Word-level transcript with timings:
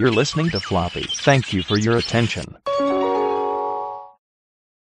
You're 0.00 0.16
listening 0.16 0.48
to 0.52 0.60
Floppy. 0.60 1.04
Thank 1.26 1.52
you 1.52 1.62
for 1.62 1.76
your 1.78 1.98
attention. 1.98 2.44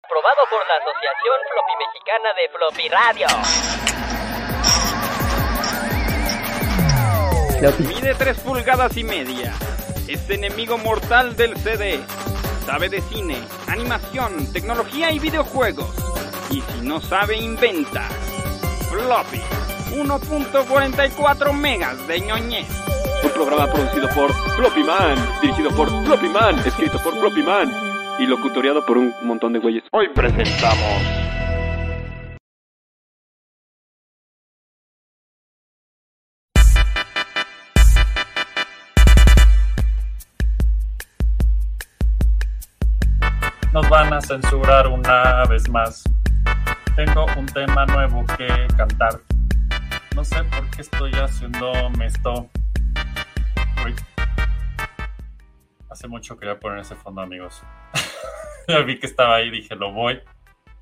Aprobado 0.03 0.41
por 0.49 0.59
la 0.67 0.75
Asociación 0.75 1.39
Floppy 1.51 1.75
Mexicana 1.85 2.33
de 2.35 2.49
Floppy 2.51 2.89
Radio. 2.89 3.27
Mide 7.95 8.13
3 8.15 8.39
pulgadas 8.41 8.97
y 8.97 9.05
media. 9.05 9.53
Es 10.09 10.29
enemigo 10.29 10.77
mortal 10.77 11.37
del 11.37 11.55
CD. 11.59 12.01
Sabe 12.65 12.89
de 12.89 12.99
cine, 13.03 13.41
animación, 13.69 14.51
tecnología 14.51 15.11
y 15.13 15.19
videojuegos. 15.19 15.95
Y 16.51 16.59
si 16.59 16.81
no 16.81 16.99
sabe, 16.99 17.37
inventa. 17.37 18.09
Floppy. 18.89 19.39
1.44 19.93 21.53
megas 21.53 22.05
de 22.05 22.19
ñoñez. 22.19 22.94
Un 23.25 23.31
programa 23.31 23.65
producido 23.65 24.07
por 24.09 24.31
Floppy 24.55 24.83
Man, 24.83 25.17
dirigido 25.41 25.71
por 25.71 25.89
Floppy 26.05 26.29
Man, 26.29 26.59
escrito 26.59 26.99
por 26.99 27.17
Floppy 27.17 27.41
Man 27.41 27.71
y 28.19 28.27
locutoriado 28.27 28.85
por 28.85 28.99
un 28.99 29.11
montón 29.23 29.51
de 29.51 29.57
güeyes. 29.57 29.83
Hoy 29.91 30.09
presentamos. 30.13 31.01
Nos 43.73 43.89
van 43.89 44.13
a 44.13 44.21
censurar 44.21 44.87
una 44.87 45.45
vez 45.45 45.67
más. 45.71 46.03
Tengo 46.95 47.25
un 47.35 47.47
tema 47.47 47.87
nuevo 47.87 48.23
que 48.37 48.67
cantar. 48.77 49.19
No 50.15 50.23
sé 50.23 50.43
por 50.43 50.69
qué 50.69 50.83
estoy 50.83 51.11
haciendo 51.13 51.71
esto. 52.05 52.47
Hace 55.89 56.07
mucho 56.07 56.37
quería 56.37 56.59
poner 56.59 56.79
ese 56.79 56.95
fondo, 56.95 57.21
amigos. 57.21 57.61
vi 58.85 58.99
que 58.99 59.05
estaba 59.05 59.35
ahí, 59.35 59.49
dije, 59.49 59.75
lo 59.75 59.91
voy 59.91 60.21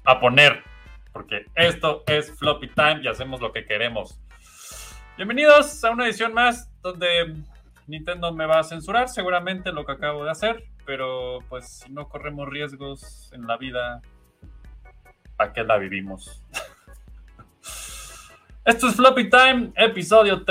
a 0.05 0.19
poner. 0.19 0.63
Porque 1.11 1.45
esto 1.55 2.03
es 2.07 2.31
Floppy 2.37 2.69
Time 2.69 3.01
y 3.03 3.07
hacemos 3.07 3.41
lo 3.41 3.51
que 3.51 3.65
queremos. 3.65 4.19
Bienvenidos 5.17 5.83
a 5.83 5.91
una 5.91 6.05
edición 6.05 6.33
más 6.33 6.71
donde 6.81 7.35
Nintendo 7.85 8.33
me 8.33 8.45
va 8.45 8.59
a 8.59 8.63
censurar 8.63 9.09
seguramente 9.09 9.71
lo 9.71 9.85
que 9.85 9.91
acabo 9.91 10.23
de 10.23 10.31
hacer. 10.31 10.63
Pero 10.85 11.39
pues 11.49 11.81
si 11.83 11.91
no 11.91 12.09
corremos 12.09 12.49
riesgos 12.49 13.31
en 13.33 13.45
la 13.45 13.57
vida, 13.57 14.01
¿para 15.35 15.53
qué 15.53 15.63
la 15.63 15.77
vivimos? 15.77 16.43
Esto 18.65 18.87
es 18.87 18.95
Floppy 18.95 19.29
Time, 19.29 19.71
episodio 19.75 20.43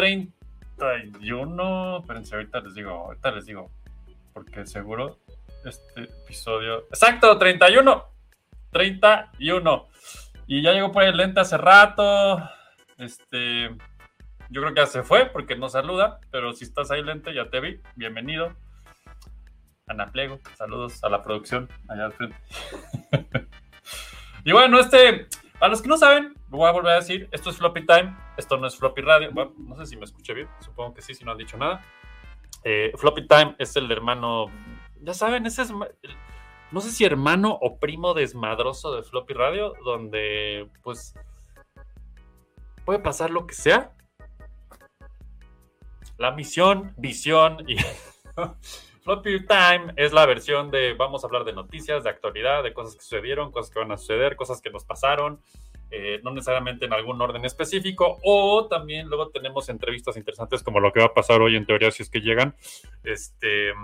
31. 0.82 1.98
Espérense, 1.98 2.34
ahorita 2.34 2.60
les 2.60 2.74
digo, 2.74 2.90
ahorita 2.90 3.30
les 3.30 3.46
digo. 3.46 3.70
Porque 4.32 4.66
seguro 4.66 5.18
este 5.64 6.02
episodio. 6.02 6.86
¡Exacto! 6.88 7.38
31. 7.38 8.04
31. 8.70 9.88
Y 10.48 10.62
ya 10.62 10.72
llegó 10.72 10.90
por 10.90 11.04
el 11.04 11.16
lente 11.16 11.40
hace 11.40 11.56
rato. 11.56 12.42
Este. 12.98 13.68
Yo 14.50 14.60
creo 14.60 14.74
que 14.74 14.80
ya 14.80 14.86
se 14.86 15.02
fue 15.02 15.26
porque 15.26 15.54
no 15.54 15.68
saluda. 15.68 16.18
Pero 16.32 16.52
si 16.52 16.64
estás 16.64 16.90
ahí, 16.90 17.02
lente, 17.02 17.32
ya 17.32 17.48
te 17.48 17.60
vi. 17.60 17.80
Bienvenido. 17.94 18.56
Ana 19.86 20.10
Pliego, 20.10 20.40
saludos 20.56 21.04
a 21.04 21.08
la 21.08 21.22
producción 21.22 21.68
allá 21.88 22.06
al 22.06 22.12
frente. 22.12 22.36
y 24.44 24.52
bueno, 24.52 24.80
este. 24.80 25.28
Para 25.60 25.70
los 25.70 25.82
que 25.82 25.88
no 25.88 25.96
saben, 25.96 26.34
voy 26.58 26.68
a 26.68 26.72
volver 26.72 26.92
a 26.92 26.96
decir, 26.96 27.28
esto 27.32 27.50
es 27.50 27.56
Floppy 27.56 27.86
Time, 27.86 28.16
esto 28.36 28.56
no 28.56 28.66
es 28.66 28.76
Floppy 28.76 29.02
Radio. 29.02 29.30
Bueno, 29.32 29.52
no 29.58 29.76
sé 29.76 29.86
si 29.86 29.96
me 29.96 30.04
escuché 30.04 30.34
bien, 30.34 30.48
supongo 30.60 30.94
que 30.94 31.02
sí, 31.02 31.14
si 31.14 31.24
no 31.24 31.32
han 31.32 31.38
dicho 31.38 31.56
nada. 31.56 31.84
Eh, 32.64 32.92
Floppy 32.96 33.26
Time 33.26 33.56
es 33.58 33.74
el 33.76 33.90
hermano, 33.90 34.46
ya 35.00 35.14
saben, 35.14 35.46
ese 35.46 35.62
es, 35.62 35.72
no 35.72 36.80
sé 36.80 36.90
si 36.90 37.04
hermano 37.04 37.58
o 37.60 37.78
primo 37.78 38.14
desmadroso 38.14 38.94
de 38.94 39.02
Floppy 39.02 39.34
Radio, 39.34 39.74
donde 39.84 40.68
pues 40.82 41.14
puede 42.84 42.98
pasar 42.98 43.30
lo 43.30 43.46
que 43.46 43.54
sea. 43.54 43.92
La 46.18 46.32
misión, 46.32 46.94
visión 46.96 47.64
y... 47.68 47.76
Floppy 49.02 49.44
Time 49.46 49.94
es 49.96 50.12
la 50.12 50.26
versión 50.26 50.70
de 50.70 50.94
vamos 50.94 51.24
a 51.24 51.26
hablar 51.26 51.42
de 51.44 51.52
noticias, 51.52 52.04
de 52.04 52.10
actualidad, 52.10 52.62
de 52.62 52.72
cosas 52.72 52.94
que 52.94 53.02
sucedieron, 53.02 53.50
cosas 53.50 53.72
que 53.72 53.80
van 53.80 53.90
a 53.90 53.96
suceder, 53.96 54.36
cosas 54.36 54.62
que 54.62 54.70
nos 54.70 54.84
pasaron, 54.84 55.42
eh, 55.94 56.22
no 56.24 56.30
necesariamente 56.30 56.86
en 56.86 56.94
algún 56.94 57.20
orden 57.20 57.44
específico, 57.44 58.18
o 58.22 58.66
también 58.66 59.08
luego 59.08 59.28
tenemos 59.28 59.68
entrevistas 59.68 60.16
interesantes 60.16 60.62
como 60.62 60.80
lo 60.80 60.90
que 60.90 61.00
va 61.00 61.06
a 61.06 61.14
pasar 61.14 61.42
hoy 61.42 61.54
en 61.54 61.66
teoría 61.66 61.90
si 61.90 62.02
es 62.02 62.08
que 62.08 62.22
llegan. 62.22 62.56
Este, 63.04 63.74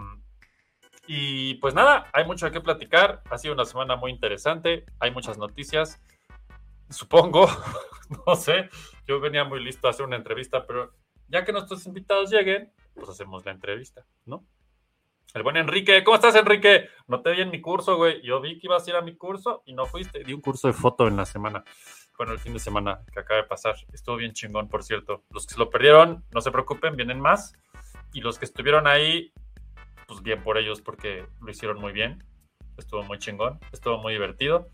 y 1.06 1.56
pues 1.56 1.74
nada, 1.74 2.08
hay 2.14 2.24
mucho 2.24 2.46
de 2.46 2.52
qué 2.52 2.62
platicar, 2.62 3.22
ha 3.30 3.36
sido 3.36 3.52
una 3.52 3.66
semana 3.66 3.96
muy 3.96 4.10
interesante, 4.10 4.86
hay 4.98 5.10
muchas 5.10 5.36
noticias, 5.36 6.00
supongo, 6.88 7.46
no 8.26 8.36
sé, 8.36 8.70
yo 9.06 9.20
venía 9.20 9.44
muy 9.44 9.62
listo 9.62 9.86
a 9.86 9.90
hacer 9.90 10.06
una 10.06 10.16
entrevista, 10.16 10.66
pero 10.66 10.94
ya 11.28 11.44
que 11.44 11.52
nuestros 11.52 11.84
invitados 11.84 12.30
lleguen, 12.30 12.72
pues 12.94 13.10
hacemos 13.10 13.44
la 13.44 13.52
entrevista, 13.52 14.06
¿no? 14.24 14.46
El 15.34 15.42
buen 15.42 15.58
Enrique, 15.58 16.02
¿cómo 16.04 16.14
estás, 16.14 16.34
Enrique? 16.36 16.88
No 17.06 17.20
te 17.20 17.32
vi 17.32 17.42
en 17.42 17.50
mi 17.50 17.60
curso, 17.60 17.96
güey. 17.96 18.22
Yo 18.22 18.40
vi 18.40 18.58
que 18.58 18.66
ibas 18.66 18.86
a 18.86 18.90
ir 18.90 18.96
a 18.96 19.02
mi 19.02 19.14
curso 19.14 19.62
y 19.66 19.74
no 19.74 19.84
fuiste. 19.84 20.24
Di 20.24 20.32
un 20.32 20.40
curso 20.40 20.68
de 20.68 20.72
foto 20.72 21.06
en 21.06 21.18
la 21.18 21.26
semana. 21.26 21.64
Bueno, 22.18 22.32
el 22.32 22.40
fin 22.40 22.52
de 22.52 22.58
semana 22.58 23.00
que 23.12 23.20
acaba 23.20 23.40
de 23.40 23.46
pasar. 23.46 23.76
Estuvo 23.92 24.16
bien 24.16 24.32
chingón, 24.32 24.68
por 24.68 24.82
cierto. 24.82 25.22
Los 25.30 25.46
que 25.46 25.54
se 25.54 25.58
lo 25.60 25.70
perdieron, 25.70 26.24
no 26.34 26.40
se 26.40 26.50
preocupen, 26.50 26.96
vienen 26.96 27.20
más. 27.20 27.52
Y 28.12 28.20
los 28.22 28.40
que 28.40 28.44
estuvieron 28.44 28.88
ahí, 28.88 29.32
pues 30.08 30.20
bien 30.20 30.42
por 30.42 30.58
ellos, 30.58 30.80
porque 30.80 31.24
lo 31.40 31.48
hicieron 31.48 31.80
muy 31.80 31.92
bien. 31.92 32.24
Estuvo 32.76 33.04
muy 33.04 33.18
chingón, 33.18 33.60
estuvo 33.70 33.98
muy 33.98 34.14
divertido. 34.14 34.68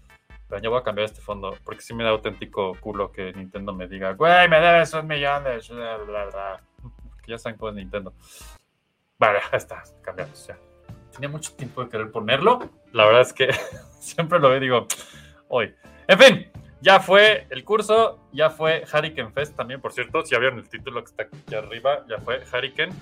Pero 0.49 0.63
ya 0.63 0.71
voy 0.71 0.81
a 0.81 0.85
cambiar 0.85 1.05
este 1.05 1.21
fondo, 1.21 1.55
porque 1.65 1.83
sí 1.83 1.93
me 1.93 2.03
da 2.03 2.11
auténtico 2.11 2.79
culo 2.81 3.13
que 3.13 3.35
Nintendo 3.35 3.75
me 3.75 3.89
diga, 3.89 4.15
güey, 4.15 4.49
me 4.49 4.59
debes 4.59 4.95
un 4.95 5.07
millón 5.07 5.45
de... 5.45 5.61
Ya 7.27 7.39
saben 7.39 7.59
cómo 7.59 7.71
es 7.71 7.77
Nintendo. 7.77 8.15
Vale, 9.19 9.41
ya 9.51 9.57
está, 9.59 9.83
cambiamos 10.03 10.47
ya. 10.47 10.59
Tenía 11.13 11.29
mucho 11.29 11.55
tiempo 11.55 11.85
de 11.85 11.91
querer 11.91 12.11
ponerlo. 12.11 12.71
La 12.93 13.05
verdad 13.05 13.21
es 13.21 13.33
que 13.35 13.51
siempre 14.01 14.39
lo 14.39 14.49
veo 14.49 14.59
y 14.59 14.61
digo, 14.61 14.87
hoy. 15.49 15.75
En 16.07 16.19
fin, 16.19 16.53
ya 16.85 17.01
fue 17.01 17.47
el 17.49 17.65
curso, 17.65 18.21
ya 18.31 18.51
fue 18.51 18.85
Hurricane 18.93 19.33
Fest 19.33 19.57
también, 19.57 19.81
por 19.81 19.95
cierto. 19.95 20.23
Si 20.23 20.37
vieron 20.37 20.59
el 20.59 20.69
título 20.69 21.03
que 21.03 21.11
está 21.11 21.23
aquí 21.23 21.55
arriba, 21.55 22.05
ya 22.07 22.19
fue 22.19 22.43
Hurricane. 22.53 22.93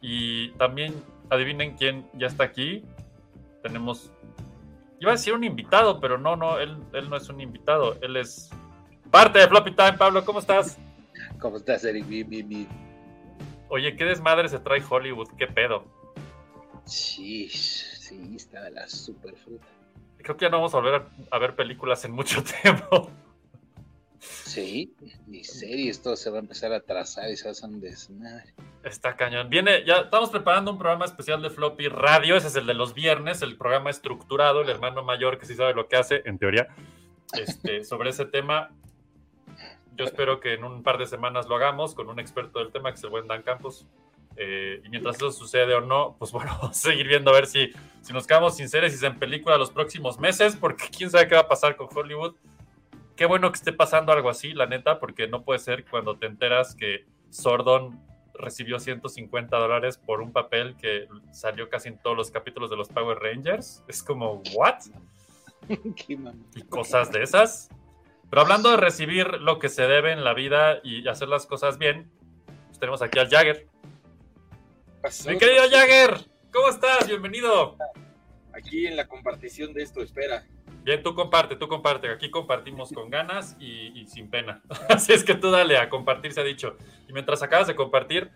Y 0.00 0.50
también, 0.52 0.94
adivinen 1.28 1.76
quién 1.76 2.08
ya 2.14 2.28
está 2.28 2.44
aquí. 2.44 2.84
Tenemos, 3.60 4.12
iba 5.00 5.10
a 5.10 5.14
decir 5.14 5.34
un 5.34 5.42
invitado, 5.42 5.98
pero 5.98 6.18
no, 6.18 6.36
no, 6.36 6.60
él, 6.60 6.76
él 6.92 7.10
no 7.10 7.16
es 7.16 7.28
un 7.30 7.40
invitado. 7.40 7.98
Él 8.00 8.16
es 8.16 8.48
parte 9.10 9.40
de 9.40 9.48
Floppy 9.48 9.72
Time. 9.72 9.94
Pablo, 9.94 10.24
¿cómo 10.24 10.38
estás? 10.38 10.78
¿Cómo 11.40 11.56
estás, 11.56 11.84
Eric? 11.84 12.06
Bien, 12.06 12.30
bien, 12.30 12.48
bien. 12.48 12.68
Oye, 13.70 13.96
¿qué 13.96 14.04
desmadre 14.04 14.48
se 14.48 14.60
trae 14.60 14.80
Hollywood? 14.88 15.30
¿Qué 15.36 15.48
pedo? 15.48 15.84
Sí, 16.84 17.48
sí, 17.48 18.36
está 18.36 18.70
la 18.70 18.86
super 18.86 19.34
fruta. 19.34 19.66
Creo 20.18 20.36
que 20.36 20.44
ya 20.44 20.48
no 20.48 20.58
vamos 20.58 20.74
a 20.74 20.78
volver 20.78 21.02
a 21.28 21.38
ver 21.40 21.56
películas 21.56 22.04
en 22.04 22.12
mucho 22.12 22.40
tiempo. 22.62 23.10
Sí, 24.22 24.94
ni 25.26 25.42
series, 25.42 26.00
todo 26.00 26.14
se 26.14 26.30
va 26.30 26.36
a 26.36 26.40
empezar 26.40 26.72
a 26.72 26.80
trazar 26.80 27.28
y 27.28 27.36
se 27.36 27.44
va 27.44 27.48
a 27.48 27.52
hacer 27.52 27.68
un 27.68 27.80
desmadre. 27.80 28.54
Está 28.84 29.16
cañón. 29.16 29.50
Viene, 29.50 29.84
ya 29.84 30.02
estamos 30.02 30.30
preparando 30.30 30.70
un 30.70 30.78
programa 30.78 31.04
especial 31.04 31.42
de 31.42 31.50
Floppy 31.50 31.88
Radio. 31.88 32.36
Ese 32.36 32.46
es 32.46 32.54
el 32.54 32.66
de 32.66 32.74
los 32.74 32.94
viernes, 32.94 33.42
el 33.42 33.56
programa 33.56 33.90
estructurado, 33.90 34.60
el 34.60 34.68
hermano 34.68 35.02
mayor 35.02 35.38
que 35.38 35.46
sí 35.46 35.56
sabe 35.56 35.74
lo 35.74 35.88
que 35.88 35.96
hace, 35.96 36.22
en 36.24 36.38
teoría, 36.38 36.68
este, 37.32 37.84
sobre 37.84 38.10
ese 38.10 38.24
tema. 38.24 38.70
Yo 39.96 40.04
espero 40.04 40.38
que 40.38 40.54
en 40.54 40.62
un 40.62 40.84
par 40.84 40.98
de 40.98 41.06
semanas 41.06 41.48
lo 41.48 41.56
hagamos 41.56 41.94
con 41.94 42.08
un 42.08 42.20
experto 42.20 42.60
del 42.60 42.70
tema, 42.70 42.92
que 42.92 42.98
es 42.98 43.04
el 43.04 43.10
buen 43.10 43.26
Dan 43.26 43.42
Campos. 43.42 43.86
Eh, 44.36 44.80
y 44.84 44.88
mientras 44.88 45.16
eso 45.16 45.32
sucede 45.32 45.74
o 45.74 45.80
no, 45.80 46.14
pues 46.18 46.30
bueno, 46.30 46.52
vamos 46.62 46.78
a 46.78 46.80
seguir 46.80 47.08
viendo 47.08 47.32
a 47.32 47.34
ver 47.34 47.46
si, 47.46 47.72
si 48.02 48.12
nos 48.12 48.28
quedamos 48.28 48.56
sin 48.56 48.68
series 48.68 49.02
y 49.02 49.04
en 49.04 49.18
película 49.18 49.58
los 49.58 49.72
próximos 49.72 50.20
meses, 50.20 50.56
porque 50.56 50.84
quién 50.96 51.10
sabe 51.10 51.26
qué 51.26 51.34
va 51.34 51.40
a 51.40 51.48
pasar 51.48 51.74
con 51.74 51.88
Hollywood. 51.92 52.36
Qué 53.16 53.26
bueno 53.26 53.50
que 53.50 53.56
esté 53.56 53.72
pasando 53.72 54.12
algo 54.12 54.30
así, 54.30 54.52
la 54.52 54.66
neta, 54.66 54.98
porque 54.98 55.28
no 55.28 55.42
puede 55.42 55.58
ser 55.58 55.84
cuando 55.84 56.18
te 56.18 56.26
enteras 56.26 56.74
que 56.74 57.04
Sordon 57.30 58.00
recibió 58.34 58.78
150 58.78 59.56
dólares 59.56 59.98
por 59.98 60.20
un 60.22 60.32
papel 60.32 60.76
que 60.76 61.08
salió 61.30 61.68
casi 61.68 61.88
en 61.88 61.98
todos 61.98 62.16
los 62.16 62.30
capítulos 62.30 62.70
de 62.70 62.76
los 62.76 62.88
Power 62.88 63.18
Rangers. 63.18 63.84
Es 63.86 64.02
como, 64.02 64.42
¿what? 64.54 64.80
y 66.54 66.62
cosas 66.62 67.12
de 67.12 67.22
esas. 67.22 67.68
Pero 68.30 68.42
hablando 68.42 68.70
de 68.70 68.78
recibir 68.78 69.40
lo 69.40 69.58
que 69.58 69.68
se 69.68 69.82
debe 69.82 70.12
en 70.12 70.24
la 70.24 70.32
vida 70.32 70.80
y 70.82 71.06
hacer 71.06 71.28
las 71.28 71.46
cosas 71.46 71.78
bien, 71.78 72.10
pues 72.68 72.78
tenemos 72.78 73.02
aquí 73.02 73.18
al 73.18 73.28
Jagger. 73.28 73.66
Mi 75.26 75.36
querido 75.36 75.64
Jagger, 75.70 76.16
¿cómo 76.50 76.70
estás? 76.70 77.06
Bienvenido. 77.06 77.76
Aquí 78.54 78.86
en 78.86 78.96
la 78.96 79.06
compartición 79.06 79.74
de 79.74 79.82
esto, 79.82 80.00
espera. 80.02 80.46
Bien, 80.82 81.02
tú 81.02 81.14
comparte, 81.14 81.56
tú 81.56 81.68
comparte. 81.68 82.10
Aquí 82.10 82.30
compartimos 82.30 82.92
con 82.92 83.08
ganas 83.08 83.56
y, 83.60 84.00
y 84.00 84.06
sin 84.06 84.28
pena. 84.28 84.62
Así 84.88 85.12
es 85.12 85.24
que 85.24 85.34
tú 85.34 85.50
dale 85.50 85.78
a 85.78 85.88
compartir, 85.88 86.32
se 86.32 86.40
ha 86.40 86.44
dicho. 86.44 86.76
Y 87.08 87.12
mientras 87.12 87.42
acabas 87.42 87.68
de 87.68 87.76
compartir, 87.76 88.30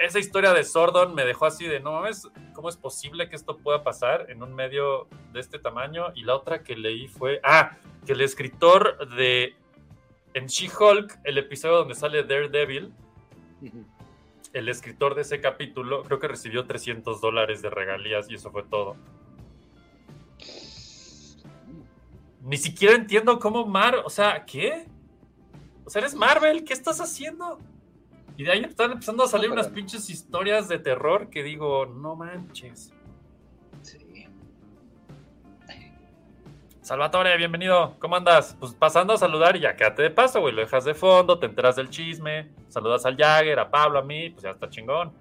esa 0.00 0.18
historia 0.18 0.54
de 0.54 0.64
Sordon 0.64 1.14
me 1.14 1.26
dejó 1.26 1.44
así 1.44 1.66
de, 1.66 1.78
no 1.78 1.92
mames, 1.92 2.26
¿cómo 2.54 2.70
es 2.70 2.76
posible 2.78 3.28
que 3.28 3.36
esto 3.36 3.58
pueda 3.58 3.84
pasar 3.84 4.30
en 4.30 4.42
un 4.42 4.54
medio 4.54 5.08
de 5.32 5.40
este 5.40 5.58
tamaño? 5.58 6.06
Y 6.14 6.22
la 6.22 6.36
otra 6.36 6.62
que 6.62 6.74
leí 6.74 7.06
fue, 7.06 7.38
ah, 7.44 7.76
que 8.06 8.12
el 8.12 8.22
escritor 8.22 9.14
de, 9.14 9.54
en 10.32 10.46
She-Hulk, 10.46 11.20
el 11.24 11.36
episodio 11.36 11.76
donde 11.76 11.94
sale 11.94 12.24
Daredevil, 12.24 12.94
el 14.54 14.68
escritor 14.70 15.14
de 15.14 15.20
ese 15.20 15.38
capítulo, 15.38 16.02
creo 16.04 16.18
que 16.18 16.28
recibió 16.28 16.64
300 16.64 17.20
dólares 17.20 17.60
de 17.60 17.68
regalías 17.68 18.30
y 18.30 18.36
eso 18.36 18.50
fue 18.50 18.62
todo. 18.62 18.96
Ni 22.42 22.56
siquiera 22.56 22.94
entiendo 22.94 23.38
cómo 23.38 23.66
Mar, 23.66 23.96
o 24.04 24.10
sea, 24.10 24.44
¿qué? 24.44 24.86
O 25.84 25.90
sea, 25.90 26.00
eres 26.00 26.14
Marvel, 26.14 26.64
¿qué 26.64 26.72
estás 26.72 27.00
haciendo? 27.00 27.58
Y 28.36 28.44
de 28.44 28.52
ahí 28.52 28.64
están 28.64 28.92
empezando 28.92 29.24
a 29.24 29.28
salir 29.28 29.50
unas 29.50 29.68
pinches 29.68 30.08
historias 30.08 30.68
de 30.68 30.78
terror 30.78 31.28
que 31.28 31.42
digo, 31.42 31.84
no 31.84 32.16
manches. 32.16 32.92
Sí. 33.82 33.98
Salvatore, 36.80 37.36
bienvenido. 37.36 37.96
¿Cómo 37.98 38.16
andas? 38.16 38.56
Pues 38.58 38.72
pasando 38.72 39.12
a 39.12 39.18
saludar 39.18 39.54
y 39.56 39.60
ya 39.60 39.76
quédate 39.76 40.02
de 40.02 40.10
paso, 40.10 40.40
güey. 40.40 40.54
Lo 40.54 40.62
dejas 40.62 40.84
de 40.84 40.94
fondo, 40.94 41.38
te 41.38 41.46
enteras 41.46 41.76
del 41.76 41.90
chisme, 41.90 42.48
saludas 42.68 43.04
al 43.06 43.16
Jagger, 43.16 43.60
a 43.60 43.70
Pablo, 43.70 43.98
a 43.98 44.02
mí, 44.02 44.30
pues 44.30 44.42
ya 44.42 44.50
está 44.50 44.68
chingón. 44.70 45.12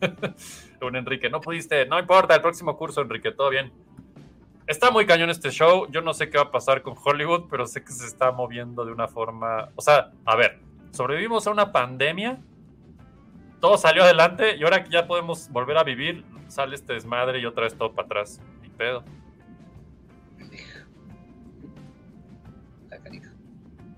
Un 0.80 0.96
Enrique, 0.96 1.28
no 1.28 1.40
pudiste, 1.40 1.84
no 1.86 1.98
importa, 1.98 2.34
el 2.34 2.40
próximo 2.40 2.76
curso, 2.78 3.02
Enrique, 3.02 3.32
todo 3.32 3.50
bien. 3.50 3.72
Está 4.66 4.90
muy 4.90 5.06
cañón 5.06 5.30
este 5.30 5.50
show. 5.50 5.86
Yo 5.90 6.02
no 6.02 6.14
sé 6.14 6.30
qué 6.30 6.38
va 6.38 6.44
a 6.44 6.50
pasar 6.50 6.82
con 6.82 6.94
Hollywood, 7.02 7.44
pero 7.50 7.66
sé 7.66 7.82
que 7.84 7.92
se 7.92 8.06
está 8.06 8.32
moviendo 8.32 8.84
de 8.84 8.92
una 8.92 9.08
forma. 9.08 9.70
O 9.76 9.82
sea, 9.82 10.12
a 10.24 10.36
ver, 10.36 10.60
sobrevivimos 10.92 11.46
a 11.46 11.50
una 11.50 11.72
pandemia 11.72 12.38
todo 13.62 13.78
salió 13.78 14.02
adelante 14.02 14.56
y 14.56 14.64
ahora 14.64 14.82
que 14.82 14.90
ya 14.90 15.06
podemos 15.06 15.48
volver 15.48 15.78
a 15.78 15.84
vivir, 15.84 16.24
sale 16.48 16.74
este 16.74 16.94
desmadre 16.94 17.38
y 17.38 17.46
otra 17.46 17.62
vez 17.62 17.78
todo 17.78 17.92
para 17.92 18.06
atrás. 18.06 18.40
Ni 18.60 18.68
pedo. 18.68 19.04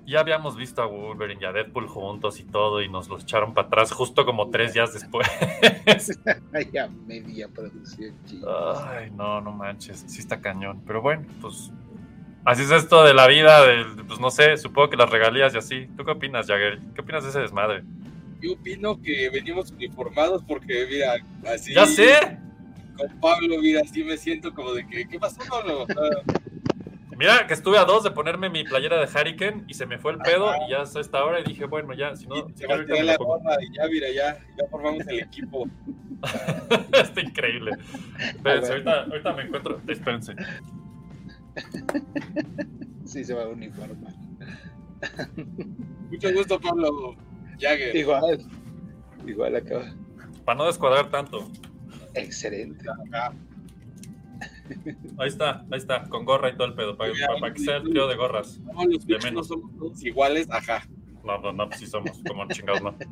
Ya 0.07 0.21
habíamos 0.21 0.57
visto 0.57 0.83
a 0.83 0.87
Wolverine 0.87 1.41
y 1.41 1.45
a 1.47 1.53
Deadpool 1.53 1.89
juntos 1.89 2.39
y 2.41 2.45
todo, 2.45 2.83
y 2.83 2.89
nos 2.89 3.09
los 3.09 3.23
echaron 3.23 3.55
para 3.55 3.69
atrás 3.69 3.93
justo 3.93 4.27
como 4.27 4.51
tres 4.51 4.75
días 4.75 4.93
después. 4.93 5.27
ya 6.73 6.89
media 7.07 7.49
producción, 7.49 8.15
Ay, 8.87 9.11
no, 9.11 9.41
no 9.41 9.53
manches, 9.53 10.05
sí 10.07 10.21
está 10.21 10.41
cañón. 10.41 10.83
Pero 10.87 11.01
bueno, 11.01 11.25
pues 11.41 11.73
así 12.45 12.63
es 12.63 12.71
esto 12.71 13.03
de 13.05 13.15
la 13.15 13.27
vida, 13.27 13.61
pues 14.07 14.21
no 14.21 14.31
sé, 14.31 14.57
supongo 14.59 14.91
que 14.91 14.97
las 14.97 15.11
regalías 15.11 15.55
y 15.55 15.59
así. 15.59 15.87
¿Tú 15.97 16.05
qué 16.05 16.11
opinas, 16.11 16.47
Jagger? 16.47 16.81
¿Qué 16.95 17.01
opinas 17.01 17.25
de 17.25 17.31
ese 17.31 17.41
desmadre? 17.41 17.83
yo 18.45 18.53
opino 18.53 19.01
que 19.01 19.31
venimos 19.31 19.71
uniformados 19.71 20.43
porque, 20.47 20.87
mira, 20.91 21.15
así. 21.53 21.75
¡Ya 21.75 21.87
sé! 21.87 22.39
Con 22.97 23.21
Pablo, 23.21 23.57
mira, 23.61 23.81
así 23.83 24.05
me 24.05 24.17
siento 24.17 24.53
como 24.53 24.73
de 24.73 24.87
que, 24.87 25.09
¿qué 25.09 25.19
pasó, 25.19 25.41
Pablo? 25.49 25.87
Mira, 27.17 27.47
que 27.47 27.55
estuve 27.55 27.79
a 27.79 27.85
dos 27.85 28.03
de 28.03 28.11
ponerme 28.11 28.51
mi 28.51 28.65
playera 28.65 28.99
de 28.99 29.07
Hurricane 29.07 29.65
y 29.69 29.75
se 29.75 29.87
me 29.87 29.99
fue 29.99 30.13
el 30.13 30.19
pedo 30.19 30.51
y 30.67 30.71
ya 30.71 30.83
hasta 30.83 31.01
esta 31.01 31.25
hora 31.25 31.41
y 31.41 31.45
dije, 31.45 31.65
bueno, 31.67 31.95
ya, 31.95 32.15
si 32.17 32.27
no... 32.27 32.37
Y 32.37 33.03
la 33.03 33.17
gorra 33.17 33.57
y 33.63 33.77
ya, 33.77 33.87
mira, 33.89 34.11
ya, 34.11 34.39
ya 34.59 34.69
formamos 34.71 35.07
el 35.07 35.21
equipo. 35.21 35.69
Está 36.93 37.21
increíble. 37.21 37.73
Espérense, 38.19 38.73
ahorita, 38.73 39.03
ahorita 39.05 39.33
me 39.33 39.43
encuentro... 39.43 39.81
Espérense. 39.87 40.35
Sí, 43.05 43.25
se 43.25 43.35
va 43.35 43.45
a 43.45 43.49
uniformar. 43.49 44.13
Mucho 46.11 46.33
gusto, 46.33 46.61
Pablo. 46.61 47.17
Jagger. 47.61 47.95
Igual, 47.95 48.39
igual 49.27 49.57
acá. 49.57 49.95
Para 50.45 50.59
no 50.59 50.67
descuadrar 50.67 51.11
tanto. 51.11 51.49
Excelente. 52.15 52.85
Ahí 55.19 55.29
está, 55.29 55.65
ahí 55.71 55.79
está, 55.79 56.05
con 56.05 56.25
gorra 56.25 56.49
y 56.51 56.57
todo 56.57 56.67
el 56.69 56.75
pedo, 56.75 56.97
para, 56.97 57.13
que 57.53 57.61
sea 57.61 57.77
el 57.77 57.85
trío 57.85 58.07
de 58.07 58.17
gorras. 58.17 58.61
No, 58.61 58.85
los 58.85 59.07
de 59.07 59.19
menos. 59.19 59.33
no 59.33 59.45
somos 59.45 59.77
todos 59.77 60.05
iguales, 60.05 60.51
ajá. 60.51 60.87
No, 61.23 61.39
no, 61.39 61.53
no, 61.53 61.69
pues 61.69 61.81
sí 61.81 61.87
somos 61.87 62.21
como 62.27 62.47
chingados, 62.49 62.83
¿no? 62.83 62.95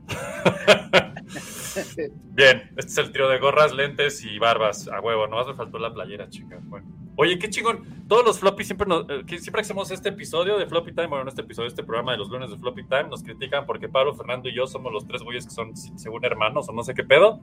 Bien, 2.32 2.70
este 2.76 2.90
es 2.90 2.98
el 2.98 3.12
trío 3.12 3.28
de 3.28 3.38
gorras, 3.38 3.72
lentes 3.72 4.22
y 4.24 4.38
barbas. 4.38 4.88
A 4.88 5.00
huevo, 5.00 5.26
nomás 5.26 5.46
me 5.46 5.54
faltó 5.54 5.78
la 5.78 5.92
playera, 5.92 6.28
chica. 6.28 6.58
Bueno. 6.64 7.01
Oye, 7.16 7.38
qué 7.38 7.50
chingón. 7.50 7.84
Todos 8.08 8.24
los 8.24 8.40
floppy 8.40 8.64
siempre 8.64 8.86
nos, 8.86 9.06
eh, 9.08 9.38
siempre 9.38 9.60
hacemos 9.62 9.90
este 9.90 10.10
episodio 10.10 10.58
de 10.58 10.66
Floppy 10.66 10.92
Time, 10.92 11.08
bueno, 11.08 11.28
este 11.28 11.42
episodio, 11.42 11.68
este 11.68 11.82
programa 11.82 12.12
de 12.12 12.18
los 12.18 12.28
lunes 12.28 12.50
de 12.50 12.58
Floppy 12.58 12.84
Time, 12.84 13.04
nos 13.04 13.22
critican 13.22 13.66
porque 13.66 13.88
Pablo, 13.88 14.14
Fernando 14.14 14.48
y 14.48 14.54
yo 14.54 14.66
somos 14.66 14.92
los 14.92 15.06
tres 15.06 15.22
güeyes 15.22 15.44
que 15.44 15.50
son 15.50 15.76
según 15.76 16.24
hermanos 16.24 16.68
o 16.68 16.72
no 16.72 16.82
sé 16.82 16.94
qué 16.94 17.04
pedo. 17.04 17.40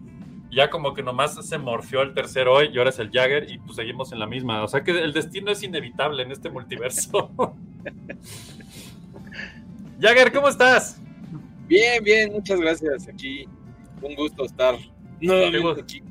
Ya 0.52 0.72
como 0.72 0.96
que 0.96 1.04
nomás 1.04 1.46
se 1.46 1.58
morfió 1.60 2.02
el 2.02 2.16
tercero 2.16 2.54
hoy 2.54 2.72
y 2.74 2.78
ahora 2.80 2.90
es 2.90 2.98
el 2.98 3.12
Jagger 3.12 3.52
y 3.52 3.60
pues 3.60 3.76
seguimos 3.76 4.12
en 4.12 4.20
la 4.20 4.26
misma. 4.26 4.64
O 4.64 4.68
sea 4.68 4.84
que 4.84 4.92
el 4.92 5.14
destino 5.14 5.52
es 5.52 5.62
inevitable 5.62 6.24
en 6.24 6.32
este 6.32 6.50
multiverso. 6.50 7.32
Jagger, 10.02 10.32
¿cómo 10.32 10.50
estás? 10.50 11.00
Bien, 11.68 12.04
bien, 12.04 12.32
muchas 12.32 12.60
gracias. 12.60 13.08
Aquí, 13.08 13.48
un 14.02 14.16
gusto 14.16 14.46
estar 14.46 14.76
nuevamente 15.22 15.82
aquí 15.82 16.02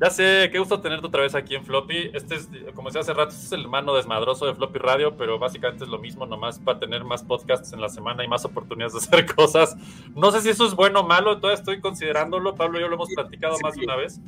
Ya 0.00 0.10
sé, 0.10 0.48
qué 0.52 0.58
gusto 0.58 0.80
tenerte 0.80 1.06
otra 1.06 1.22
vez 1.22 1.34
aquí 1.34 1.54
en 1.54 1.64
Floppy. 1.64 2.10
Este 2.12 2.36
es, 2.36 2.48
como 2.74 2.88
decía 2.88 3.00
hace 3.00 3.14
rato, 3.14 3.30
este 3.30 3.46
es 3.46 3.52
el 3.52 3.62
hermano 3.62 3.94
desmadroso 3.94 4.46
de 4.46 4.54
Floppy 4.54 4.78
Radio, 4.78 5.16
pero 5.16 5.38
básicamente 5.38 5.84
es 5.84 5.90
lo 5.90 5.98
mismo, 5.98 6.26
nomás 6.26 6.58
para 6.58 6.78
tener 6.78 7.04
más 7.04 7.22
podcasts 7.22 7.72
en 7.72 7.80
la 7.80 7.88
semana 7.88 8.24
y 8.24 8.28
más 8.28 8.44
oportunidades 8.44 8.92
de 8.92 8.98
hacer 8.98 9.34
cosas. 9.34 9.76
No 10.14 10.30
sé 10.30 10.40
si 10.40 10.50
eso 10.50 10.66
es 10.66 10.74
bueno 10.74 11.00
o 11.00 11.06
malo, 11.06 11.38
todavía 11.38 11.58
estoy 11.58 11.80
considerándolo. 11.80 12.54
Pablo 12.54 12.78
y 12.78 12.82
yo 12.82 12.88
lo 12.88 12.96
hemos 12.96 13.08
platicado 13.14 13.56
más 13.62 13.74
de 13.74 13.84
una 13.84 13.96
vez 13.96 14.20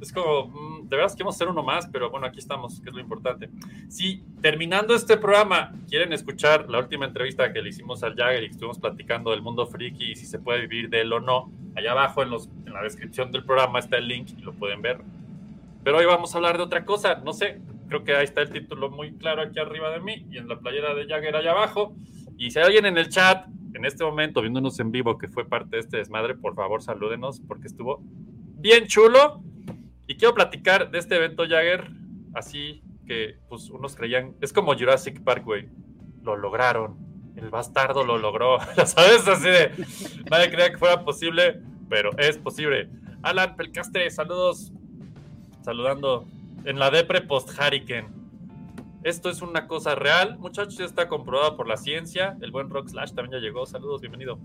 es 0.00 0.12
como, 0.12 0.46
mm, 0.46 0.88
de 0.88 0.96
verdad 0.96 1.12
queremos 1.12 1.34
hacer 1.34 1.48
uno 1.48 1.62
más, 1.62 1.86
pero 1.88 2.10
bueno, 2.10 2.26
aquí 2.26 2.38
estamos, 2.38 2.80
que 2.80 2.90
es 2.90 2.94
lo 2.94 3.00
importante. 3.00 3.50
Si 3.88 4.22
terminando 4.40 4.94
este 4.94 5.16
programa 5.16 5.72
quieren 5.88 6.12
escuchar 6.12 6.68
la 6.68 6.78
última 6.78 7.06
entrevista 7.06 7.52
que 7.52 7.60
le 7.60 7.70
hicimos 7.70 8.02
al 8.02 8.14
Jagger 8.14 8.44
y 8.44 8.46
que 8.46 8.52
estuvimos 8.52 8.78
platicando 8.78 9.30
del 9.30 9.42
mundo 9.42 9.66
friki 9.66 10.12
y 10.12 10.16
si 10.16 10.26
se 10.26 10.38
puede 10.38 10.62
vivir 10.62 10.88
de 10.88 11.00
él 11.00 11.12
o 11.12 11.20
no, 11.20 11.50
allá 11.76 11.92
abajo 11.92 12.22
en, 12.22 12.30
los, 12.30 12.48
en 12.66 12.72
la 12.72 12.82
descripción 12.82 13.32
del 13.32 13.44
programa 13.44 13.78
está 13.78 13.98
el 13.98 14.08
link 14.08 14.30
y 14.36 14.42
lo 14.42 14.52
pueden 14.52 14.82
ver. 14.82 15.00
Pero 15.82 15.98
hoy 15.98 16.06
vamos 16.06 16.34
a 16.34 16.38
hablar 16.38 16.56
de 16.56 16.62
otra 16.62 16.84
cosa, 16.84 17.16
no 17.24 17.32
sé, 17.32 17.60
creo 17.88 18.04
que 18.04 18.14
ahí 18.14 18.24
está 18.24 18.42
el 18.42 18.50
título 18.50 18.90
muy 18.90 19.12
claro 19.14 19.42
aquí 19.42 19.58
arriba 19.58 19.90
de 19.90 20.00
mí 20.00 20.26
y 20.30 20.38
en 20.38 20.48
la 20.48 20.58
playera 20.58 20.94
de 20.94 21.06
Jagger 21.06 21.36
allá 21.36 21.52
abajo. 21.52 21.94
Y 22.36 22.50
si 22.50 22.58
hay 22.58 22.66
alguien 22.66 22.86
en 22.86 22.98
el 22.98 23.08
chat 23.08 23.46
en 23.74 23.84
este 23.84 24.04
momento 24.04 24.40
viéndonos 24.40 24.78
en 24.80 24.90
vivo 24.90 25.18
que 25.18 25.28
fue 25.28 25.44
parte 25.44 25.76
de 25.76 25.80
este 25.80 25.96
desmadre, 25.98 26.34
por 26.34 26.54
favor 26.54 26.82
salúdenos 26.82 27.40
porque 27.40 27.66
estuvo 27.66 28.00
bien 28.56 28.86
chulo 28.86 29.42
y 30.08 30.16
quiero 30.16 30.34
platicar 30.34 30.90
de 30.90 30.98
este 30.98 31.16
evento 31.16 31.44
Jagger, 31.46 31.90
así 32.34 32.82
que 33.06 33.38
pues 33.48 33.70
unos 33.70 33.94
creían, 33.94 34.34
es 34.40 34.52
como 34.52 34.74
Jurassic 34.74 35.22
Park, 35.22 35.44
güey, 35.44 35.68
lo 36.22 36.34
lograron, 36.34 36.96
el 37.36 37.50
bastardo 37.50 38.04
lo 38.04 38.18
logró, 38.18 38.58
¿sabes? 38.86 39.28
Así 39.28 39.48
de, 39.48 39.70
nadie 40.30 40.50
creía 40.50 40.70
que 40.70 40.78
fuera 40.78 41.04
posible, 41.04 41.60
pero 41.88 42.10
es 42.18 42.38
posible. 42.38 42.88
Alan 43.22 43.54
Pelcastre, 43.54 44.10
saludos, 44.10 44.72
saludando 45.62 46.26
en 46.64 46.78
la 46.78 46.90
depre 46.90 47.20
post-Hurricane. 47.20 48.08
Esto 49.04 49.28
es 49.28 49.42
una 49.42 49.68
cosa 49.68 49.94
real, 49.94 50.38
muchachos, 50.38 50.76
ya 50.78 50.84
está 50.86 51.06
comprobado 51.06 51.56
por 51.56 51.68
la 51.68 51.76
ciencia. 51.76 52.36
El 52.40 52.50
buen 52.50 52.70
Rock 52.70 52.88
Slash 52.88 53.12
también 53.12 53.40
ya 53.40 53.46
llegó. 53.46 53.64
Saludos, 53.64 54.00
bienvenido. 54.00 54.38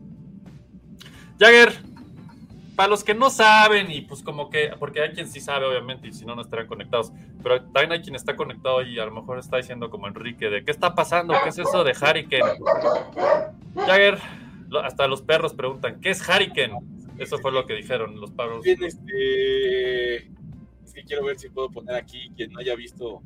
Jagger, 1.40 1.74
para 2.76 2.90
los 2.90 3.04
que 3.04 3.14
no 3.14 3.30
saben, 3.30 3.92
y 3.92 4.02
pues 4.02 4.24
como 4.24 4.50
que, 4.50 4.72
porque 4.80 5.02
hay 5.02 5.12
quien 5.12 5.28
sí 5.28 5.40
sabe, 5.40 5.66
obviamente, 5.66 6.08
y 6.08 6.14
si 6.14 6.26
no, 6.26 6.36
no 6.36 6.42
estarán 6.42 6.68
conectados, 6.68 7.12
pero 7.42 7.62
también 7.62 7.92
hay 7.92 8.02
quien 8.02 8.16
está 8.16 8.36
conectado 8.36 8.82
y 8.82 9.00
a 9.00 9.06
lo 9.06 9.12
mejor 9.12 9.40
está 9.40 9.58
diciendo 9.58 9.90
como 9.90 10.08
Enrique, 10.08 10.50
de 10.50 10.64
qué 10.64 10.72
está 10.72 10.96
pasando, 10.96 11.34
qué 11.44 11.50
es 11.50 11.58
eso 11.58 11.84
de 11.84 11.92
Hurricane. 11.92 12.60
Jagger, 13.76 14.20
hasta 14.84 15.08
los 15.08 15.22
perros 15.22 15.54
preguntan, 15.54 16.00
¿qué 16.02 16.12
es 16.12 16.28
Hurricane? 16.28 16.80
Eso 17.18 17.38
fue 17.38 17.52
lo 17.52 17.66
que 17.66 17.76
dijeron 17.76 18.20
los 18.20 18.32
perros. 18.32 18.64
Bien, 18.64 18.84
este, 18.84 20.16
es 20.18 20.94
que 20.94 21.04
quiero 21.04 21.26
ver 21.26 21.38
si 21.38 21.50
puedo 21.50 21.70
poner 21.70 21.96
aquí 21.96 22.32
quien 22.36 22.52
no 22.52 22.60
haya 22.60 22.76
visto 22.76 23.22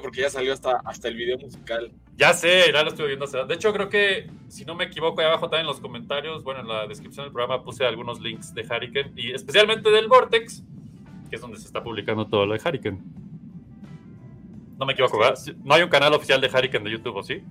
porque 0.00 0.22
ya 0.22 0.30
salió 0.30 0.52
hasta, 0.52 0.80
hasta 0.84 1.08
el 1.08 1.16
video 1.16 1.38
musical. 1.38 1.92
Ya 2.16 2.32
sé, 2.32 2.72
ya 2.72 2.82
lo 2.82 2.88
estuve 2.88 3.08
viendo. 3.08 3.26
De 3.26 3.54
hecho, 3.54 3.72
creo 3.74 3.90
que, 3.90 4.30
si 4.48 4.64
no 4.64 4.74
me 4.74 4.84
equivoco, 4.84 5.20
ahí 5.20 5.26
abajo 5.26 5.50
también 5.50 5.62
en 5.62 5.66
los 5.66 5.80
comentarios, 5.80 6.42
bueno, 6.42 6.60
en 6.60 6.68
la 6.68 6.86
descripción 6.86 7.26
del 7.26 7.32
programa 7.32 7.62
puse 7.62 7.84
algunos 7.84 8.20
links 8.20 8.54
de 8.54 8.62
Hurricane 8.62 9.12
y 9.16 9.32
especialmente 9.32 9.90
del 9.90 10.08
Vortex, 10.08 10.62
que 11.28 11.36
es 11.36 11.42
donde 11.42 11.58
se 11.58 11.66
está 11.66 11.82
publicando 11.82 12.26
todo 12.26 12.46
lo 12.46 12.54
de 12.54 12.60
Hurricane. 12.64 12.98
No 14.78 14.86
me 14.86 14.94
equivoco, 14.94 15.18
¿verdad? 15.18 15.38
No 15.62 15.74
hay 15.74 15.82
un 15.82 15.90
canal 15.90 16.14
oficial 16.14 16.40
de 16.40 16.48
Hurricane 16.48 16.84
de 16.84 16.92
YouTube, 16.92 17.16
¿o 17.16 17.22
sí? 17.22 17.42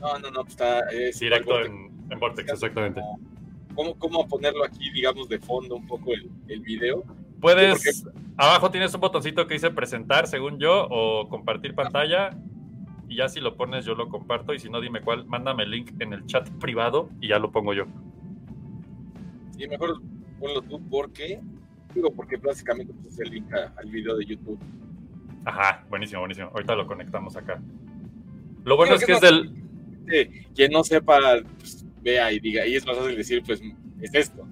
No, 0.00 0.18
no, 0.18 0.30
no, 0.30 0.42
está. 0.46 0.86
Directo 1.20 1.60
en, 1.60 1.90
en, 2.10 2.18
Vortex, 2.18 2.50
exactamente. 2.50 3.02
¿Cómo, 3.74 3.94
¿Cómo 3.98 4.26
ponerlo 4.26 4.64
aquí, 4.64 4.90
digamos, 4.90 5.28
de 5.28 5.38
fondo 5.38 5.76
un 5.76 5.86
poco 5.86 6.14
el, 6.14 6.30
el 6.48 6.60
video? 6.60 7.04
Puedes, 7.40 8.06
abajo 8.38 8.70
tienes 8.70 8.94
un 8.94 9.02
botoncito 9.02 9.46
que 9.46 9.54
dice 9.54 9.70
presentar, 9.70 10.26
según 10.26 10.58
yo, 10.58 10.86
o 10.90 11.28
compartir 11.28 11.74
pantalla. 11.74 12.30
Y 13.08 13.16
ya 13.16 13.28
si 13.28 13.40
lo 13.40 13.56
pones, 13.56 13.84
yo 13.84 13.94
lo 13.94 14.08
comparto. 14.08 14.52
Y 14.54 14.58
si 14.58 14.68
no, 14.68 14.80
dime 14.80 15.00
cuál, 15.00 15.26
mándame 15.26 15.62
el 15.64 15.70
link 15.70 15.92
en 16.00 16.12
el 16.12 16.26
chat 16.26 16.48
privado 16.60 17.08
y 17.20 17.28
ya 17.28 17.38
lo 17.38 17.50
pongo 17.50 17.72
yo. 17.74 17.86
Sí, 19.56 19.66
mejor 19.66 20.00
ponlo 20.38 20.62
tú 20.62 20.80
porque 20.88 21.40
digo, 21.94 22.12
porque 22.12 22.36
básicamente 22.36 22.92
es 23.06 23.18
el 23.18 23.30
link 23.30 23.52
a- 23.52 23.72
al 23.78 23.90
video 23.90 24.16
de 24.16 24.24
YouTube. 24.26 24.58
Ajá, 25.44 25.84
buenísimo, 25.88 26.20
buenísimo. 26.20 26.48
Ahorita 26.48 26.74
lo 26.76 26.86
conectamos 26.86 27.36
acá. 27.36 27.60
Lo 28.64 28.76
bueno 28.76 28.94
es 28.94 29.00
que 29.00 29.06
que 29.06 29.12
es 29.14 29.20
del. 29.20 29.54
Quien 30.54 30.72
no 30.72 30.82
sepa, 30.84 31.18
pues, 31.58 31.84
vea 32.02 32.32
y 32.32 32.40
diga, 32.40 32.66
y 32.66 32.74
es 32.76 32.86
más 32.86 32.96
fácil 32.96 33.16
decir, 33.16 33.42
pues 33.44 33.60
es 34.00 34.14
esto. 34.14 34.46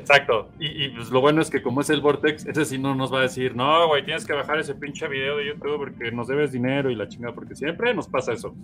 Exacto. 0.00 0.48
Y, 0.58 0.84
y, 0.84 0.88
pues 0.90 1.10
lo 1.10 1.20
bueno 1.20 1.42
es 1.42 1.50
que 1.50 1.62
como 1.62 1.80
es 1.80 1.90
el 1.90 2.00
Vortex, 2.00 2.46
ese 2.46 2.64
sí 2.64 2.78
no 2.78 2.94
nos 2.94 3.12
va 3.12 3.20
a 3.20 3.22
decir, 3.22 3.54
no, 3.54 3.86
güey, 3.88 4.04
tienes 4.04 4.24
que 4.24 4.32
bajar 4.32 4.58
ese 4.58 4.74
pinche 4.74 5.06
video 5.08 5.36
de 5.36 5.46
YouTube 5.46 5.76
porque 5.76 6.10
nos 6.10 6.26
debes 6.26 6.52
dinero 6.52 6.90
y 6.90 6.94
la 6.94 7.08
chingada, 7.08 7.34
porque 7.34 7.54
siempre 7.54 7.94
nos 7.94 8.08
pasa 8.08 8.32
eso. 8.32 8.54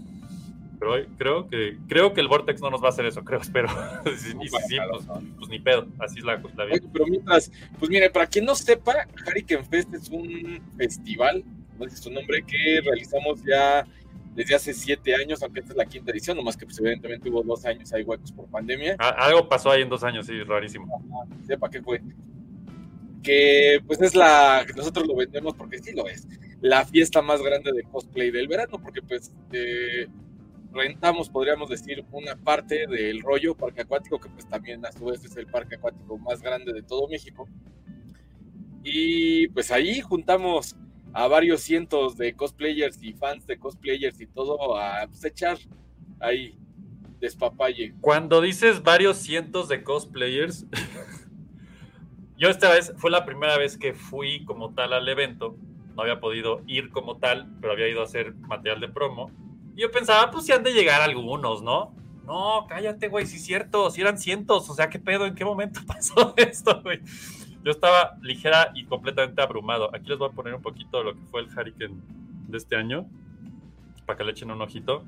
Pero 0.78 0.92
hoy 0.92 1.06
creo 1.16 1.48
que 1.48 1.78
creo 1.88 2.12
que 2.12 2.20
el 2.20 2.28
Vortex 2.28 2.60
no 2.60 2.70
nos 2.70 2.82
va 2.82 2.86
a 2.86 2.90
hacer 2.90 3.06
eso, 3.06 3.24
creo, 3.24 3.40
espero. 3.42 3.68
y 4.04 4.10
si 4.18 4.30
sí, 4.30 4.34
pues, 4.90 5.06
pues 5.38 5.48
ni 5.48 5.58
pedo. 5.58 5.86
Así 5.98 6.18
es 6.18 6.24
la, 6.24 6.36
la 6.56 6.64
vida. 6.64 6.74
Oye, 6.74 6.88
pero 6.92 7.06
mientras, 7.06 7.50
pues 7.78 7.90
mire, 7.90 8.10
para 8.10 8.26
quien 8.26 8.44
no 8.44 8.54
sepa, 8.54 9.06
Hurricane 9.26 9.64
Fest 9.64 9.94
es 9.94 10.08
un 10.08 10.60
festival, 10.76 11.44
no 11.78 11.84
dice 11.84 11.98
su 11.98 12.10
nombre, 12.10 12.42
que 12.42 12.80
realizamos 12.82 13.42
ya 13.44 13.86
desde 14.36 14.54
hace 14.54 14.72
siete 14.74 15.14
años, 15.16 15.42
aunque 15.42 15.60
esta 15.60 15.72
es 15.72 15.76
la 15.78 15.86
quinta 15.86 16.12
edición, 16.12 16.36
nomás 16.36 16.56
que 16.56 16.66
pues 16.66 16.78
evidentemente 16.78 17.28
hubo 17.28 17.42
dos 17.42 17.64
años, 17.64 17.92
hay 17.92 18.02
huecos 18.04 18.30
por 18.32 18.46
pandemia. 18.46 18.94
A- 18.98 19.08
algo 19.26 19.48
pasó 19.48 19.70
ahí 19.72 19.82
en 19.82 19.88
dos 19.88 20.04
años, 20.04 20.26
sí, 20.26 20.40
rarísimo. 20.44 21.02
sepa 21.46 21.68
qué 21.70 21.82
fue. 21.82 22.00
Que 23.22 23.80
pues 23.86 24.00
es 24.02 24.14
la, 24.14 24.64
nosotros 24.76 25.06
lo 25.06 25.16
vendemos 25.16 25.54
porque 25.54 25.78
sí 25.78 25.92
lo 25.92 26.06
es, 26.06 26.28
la 26.60 26.84
fiesta 26.84 27.22
más 27.22 27.42
grande 27.42 27.72
de 27.72 27.82
cosplay 27.84 28.30
del 28.30 28.46
verano, 28.46 28.78
porque 28.80 29.02
pues 29.02 29.32
eh, 29.52 30.06
rentamos, 30.72 31.28
podríamos 31.30 31.68
decir, 31.70 32.04
una 32.12 32.36
parte 32.36 32.86
del 32.86 33.22
rollo 33.22 33.56
parque 33.56 33.80
acuático, 33.82 34.20
que 34.20 34.28
pues 34.28 34.46
también 34.48 34.84
a 34.86 34.92
su 34.92 35.06
vez 35.06 35.24
es 35.24 35.36
el 35.36 35.46
parque 35.46 35.74
acuático 35.76 36.18
más 36.18 36.40
grande 36.42 36.72
de 36.72 36.82
todo 36.82 37.08
México. 37.08 37.48
Y 38.84 39.48
pues 39.48 39.72
ahí 39.72 40.00
juntamos 40.00 40.76
a 41.16 41.28
varios 41.28 41.62
cientos 41.62 42.18
de 42.18 42.34
cosplayers 42.34 43.02
y 43.02 43.14
fans 43.14 43.46
de 43.46 43.58
cosplayers 43.58 44.20
y 44.20 44.26
todo 44.26 44.76
a 44.76 45.06
pues, 45.06 45.24
echar 45.24 45.56
ahí 46.20 46.58
despapalle. 47.18 47.94
Cuando 48.02 48.42
dices 48.42 48.82
varios 48.82 49.16
cientos 49.16 49.66
de 49.68 49.82
cosplayers, 49.82 50.66
yo 52.36 52.50
esta 52.50 52.70
vez 52.70 52.92
fue 52.98 53.10
la 53.10 53.24
primera 53.24 53.56
vez 53.56 53.78
que 53.78 53.94
fui 53.94 54.44
como 54.44 54.74
tal 54.74 54.92
al 54.92 55.08
evento. 55.08 55.56
No 55.94 56.02
había 56.02 56.20
podido 56.20 56.60
ir 56.66 56.90
como 56.90 57.16
tal, 57.16 57.50
pero 57.62 57.72
había 57.72 57.88
ido 57.88 58.02
a 58.02 58.04
hacer 58.04 58.34
material 58.34 58.80
de 58.80 58.88
promo. 58.90 59.30
Y 59.74 59.80
yo 59.80 59.90
pensaba, 59.90 60.30
pues 60.30 60.44
si 60.44 60.52
han 60.52 60.64
de 60.64 60.74
llegar 60.74 61.00
algunos, 61.00 61.62
¿no? 61.62 61.94
No, 62.26 62.66
cállate, 62.68 63.08
güey, 63.08 63.24
sí 63.24 63.36
es 63.36 63.44
cierto, 63.46 63.90
si 63.90 64.02
eran 64.02 64.18
cientos, 64.18 64.68
o 64.68 64.74
sea, 64.74 64.90
¿qué 64.90 64.98
pedo? 64.98 65.24
¿En 65.24 65.34
qué 65.34 65.46
momento 65.46 65.80
pasó 65.86 66.34
esto, 66.36 66.82
güey? 66.82 67.00
Yo 67.66 67.72
estaba 67.72 68.16
ligera 68.22 68.70
y 68.76 68.84
completamente 68.84 69.42
abrumado. 69.42 69.90
Aquí 69.92 70.08
les 70.08 70.18
voy 70.18 70.28
a 70.28 70.32
poner 70.32 70.54
un 70.54 70.62
poquito 70.62 70.98
de 70.98 71.04
lo 71.04 71.14
que 71.14 71.26
fue 71.32 71.40
el 71.40 71.48
Hurricane 71.48 71.96
de 72.46 72.58
este 72.58 72.76
año, 72.76 73.08
para 74.06 74.16
que 74.16 74.22
le 74.22 74.30
echen 74.30 74.52
un 74.52 74.62
ojito. 74.62 75.02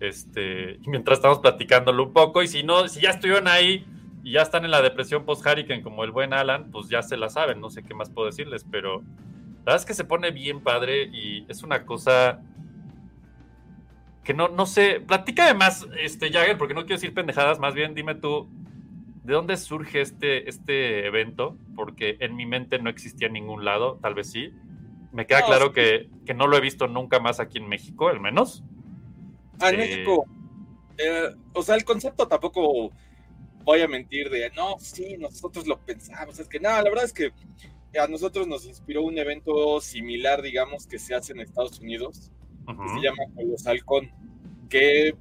Este, 0.00 0.78
mientras 0.86 1.18
estamos 1.18 1.40
platicándolo 1.40 2.04
un 2.04 2.14
poco, 2.14 2.42
y 2.42 2.48
si 2.48 2.62
no, 2.62 2.88
si 2.88 3.02
ya 3.02 3.10
estuvieron 3.10 3.46
ahí 3.46 3.84
y 4.24 4.32
ya 4.32 4.40
están 4.40 4.64
en 4.64 4.70
la 4.70 4.80
depresión 4.80 5.26
post-Hurricane 5.26 5.82
como 5.82 6.02
el 6.02 6.12
buen 6.12 6.32
Alan, 6.32 6.70
pues 6.70 6.88
ya 6.88 7.02
se 7.02 7.18
la 7.18 7.28
saben, 7.28 7.60
no 7.60 7.68
sé 7.68 7.82
qué 7.82 7.92
más 7.92 8.08
puedo 8.08 8.24
decirles, 8.24 8.64
pero 8.70 9.00
la 9.00 9.64
verdad 9.66 9.76
es 9.76 9.84
que 9.84 9.92
se 9.92 10.04
pone 10.04 10.30
bien 10.30 10.62
padre 10.62 11.10
y 11.12 11.44
es 11.50 11.62
una 11.62 11.84
cosa 11.84 12.40
que 14.24 14.32
no, 14.32 14.48
no 14.48 14.64
sé, 14.64 15.00
platícame 15.06 15.52
más, 15.52 15.86
este, 16.00 16.32
Jagger, 16.32 16.56
porque 16.56 16.72
no 16.72 16.84
quiero 16.86 16.94
decir 16.94 17.12
pendejadas, 17.12 17.58
más 17.58 17.74
bien 17.74 17.94
dime 17.94 18.14
tú, 18.14 18.48
¿de 19.24 19.34
dónde 19.34 19.56
surge 19.56 20.00
este, 20.00 20.48
este 20.48 21.06
evento? 21.06 21.56
Porque 21.76 22.16
en 22.20 22.36
mi 22.36 22.46
mente 22.46 22.78
no 22.78 22.90
existía 22.90 23.28
en 23.28 23.34
ningún 23.34 23.64
lado, 23.64 23.98
tal 24.02 24.14
vez 24.14 24.30
sí. 24.30 24.52
Me 25.12 25.26
queda 25.26 25.40
No, 25.40 25.46
claro 25.46 25.68
sí. 25.68 25.74
que, 25.74 26.10
que 26.24 26.34
no 26.34 26.46
lo 26.46 26.56
he 26.56 26.60
visto 26.60 26.88
nunca 26.88 27.20
más 27.20 27.38
aquí 27.40 27.58
en 27.58 27.68
México, 27.68 28.08
al 28.08 28.20
menos. 28.20 28.64
Ah, 29.60 29.70
en 29.70 29.74
Eh, 29.74 29.78
México. 29.78 30.26
eh, 30.98 31.34
o 31.52 31.62
sea, 31.62 31.74
el 31.76 31.84
concepto 31.84 32.26
tampoco 32.26 32.90
voy 33.64 33.80
a 33.80 33.88
mentir 33.88 34.28
de 34.30 34.50
no, 34.56 34.76
sí, 34.78 35.16
nosotros 35.18 35.66
lo 35.66 35.78
pensamos. 35.84 36.38
Es 36.38 36.48
que 36.48 36.58
nada, 36.60 36.82
la 36.82 36.90
verdad 36.90 37.04
es 37.04 37.12
que 37.12 37.32
a 37.98 38.06
nosotros 38.08 38.46
nos 38.48 38.64
inspiró 38.66 39.02
un 39.02 39.18
evento 39.18 39.80
similar, 39.80 40.42
digamos, 40.42 40.86
que 40.86 40.98
se 40.98 41.14
hace 41.14 41.32
en 41.32 41.40
Estados 41.40 41.78
Unidos, 41.80 42.32
que 42.66 42.72
Ujú. 42.72 42.88
se 42.88 43.00
llama 43.00 43.22
Colosal 43.34 43.84
Con, 43.84 44.10
que 44.68 45.14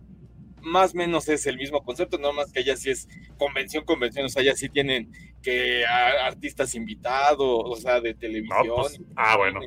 más 0.62 0.94
o 0.94 0.98
menos 0.98 1.28
es 1.30 1.46
el 1.48 1.58
mismo 1.58 1.84
concepto, 1.84 2.18
no 2.18 2.34
más 2.34 2.52
que 2.52 2.60
allá 2.60 2.76
sí 2.78 2.90
es 2.92 3.08
convención, 3.38 3.84
convención, 3.86 4.26
o 4.26 4.30
sea, 4.30 4.42
allá 4.42 4.56
sí 4.56 4.70
tienen 4.70 5.12
que 5.42 5.86
a- 5.86 6.28
artistas 6.28 6.76
invitados, 6.76 7.40
o 7.66 7.76
sea, 7.76 8.00
de 8.02 8.14
televisión. 8.14 8.68
No, 8.68 8.76
pues, 8.76 9.02
ah, 9.16 9.38
bueno. 9.38 9.60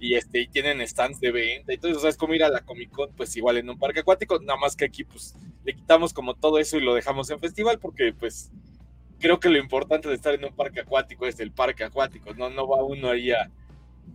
Y 0.00 0.14
este, 0.16 0.40
y 0.42 0.48
tienen 0.48 0.86
stands 0.86 1.20
de 1.20 1.30
venta, 1.32 1.72
y 1.72 1.76
entonces, 1.76 1.96
o 1.96 2.00
sea, 2.00 2.10
es 2.10 2.16
como 2.16 2.34
ir 2.34 2.44
a 2.44 2.50
la 2.50 2.60
Comic 2.60 2.90
Con, 2.90 3.12
pues 3.14 3.34
igual 3.36 3.56
en 3.56 3.70
un 3.70 3.78
parque 3.78 4.00
acuático, 4.00 4.38
nada 4.40 4.58
más 4.58 4.76
que 4.76 4.84
aquí, 4.84 5.04
pues, 5.04 5.34
le 5.64 5.74
quitamos 5.74 6.12
como 6.12 6.34
todo 6.34 6.58
eso 6.58 6.76
y 6.76 6.80
lo 6.82 6.94
dejamos 6.94 7.30
en 7.30 7.40
festival, 7.40 7.78
porque, 7.78 8.12
pues, 8.12 8.50
creo 9.20 9.40
que 9.40 9.48
lo 9.48 9.58
importante 9.58 10.08
de 10.08 10.14
estar 10.14 10.34
en 10.34 10.44
un 10.44 10.54
parque 10.54 10.80
acuático 10.80 11.26
es 11.26 11.40
el 11.40 11.52
parque 11.52 11.84
acuático, 11.84 12.34
no, 12.34 12.50
no 12.50 12.68
va 12.68 12.82
uno 12.84 13.08
ahí 13.10 13.30
a, 13.32 13.50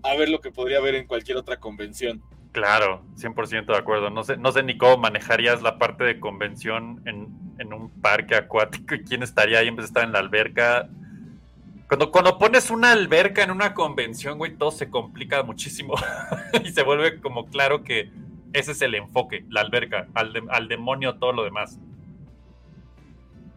a 0.04 0.16
ver 0.16 0.30
lo 0.30 0.42
que 0.42 0.52
podría 0.52 0.80
ver 0.82 0.96
en 0.96 1.08
cualquier 1.08 1.38
otra 1.38 1.60
convención. 1.60 2.22
Claro, 2.52 3.04
100% 3.16 3.74
de 3.74 3.78
acuerdo. 3.78 4.10
No 4.10 4.24
sé, 4.24 4.38
no 4.38 4.52
sé 4.52 4.64
ni 4.64 4.78
cómo 4.78 4.98
manejarías 4.98 5.62
la 5.62 5.78
parte 5.78 6.04
de 6.04 6.20
convención 6.20 7.02
en, 7.06 7.28
en 7.60 7.74
un 7.74 7.90
parque 7.90 8.36
acuático 8.36 8.96
y 8.96 9.04
quién 9.04 9.22
estaría 9.22 9.60
ahí 9.60 9.68
en 9.68 9.76
vez 9.76 9.84
de 9.84 9.88
estar 9.88 10.04
en 10.04 10.12
la 10.14 10.20
alberca. 10.20 10.90
Cuando, 11.88 12.12
cuando 12.12 12.38
pones 12.40 12.70
una 12.72 12.92
alberca 12.92 13.44
en 13.44 13.52
una 13.52 13.74
convención, 13.74 14.38
güey, 14.38 14.56
todo 14.56 14.72
se 14.72 14.90
complica 14.90 15.44
muchísimo 15.44 15.94
y 16.64 16.70
se 16.72 16.84
vuelve 16.84 17.20
como 17.20 17.48
claro 17.48 17.84
que 17.84 18.12
ese 18.54 18.72
es 18.72 18.82
el 18.82 18.96
enfoque, 18.96 19.46
la 19.50 19.62
alberca, 19.62 20.08
al, 20.16 20.34
de- 20.34 20.44
al 20.50 20.68
demonio 20.68 21.16
todo 21.18 21.34
lo 21.34 21.44
demás. 21.44 21.78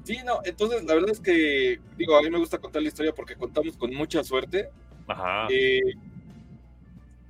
Sí, 0.04 0.18
no, 0.24 0.40
entonces 0.44 0.82
la 0.84 0.94
verdad 0.94 1.10
es 1.10 1.20
que, 1.20 1.80
digo, 1.96 2.16
a 2.16 2.22
mí 2.22 2.30
me 2.30 2.38
gusta 2.38 2.58
contar 2.58 2.82
la 2.82 2.88
historia 2.88 3.14
porque 3.14 3.36
contamos 3.36 3.76
con 3.76 3.94
mucha 3.94 4.22
suerte. 4.24 4.68
Ajá. 5.06 5.46
Eh, 5.50 5.80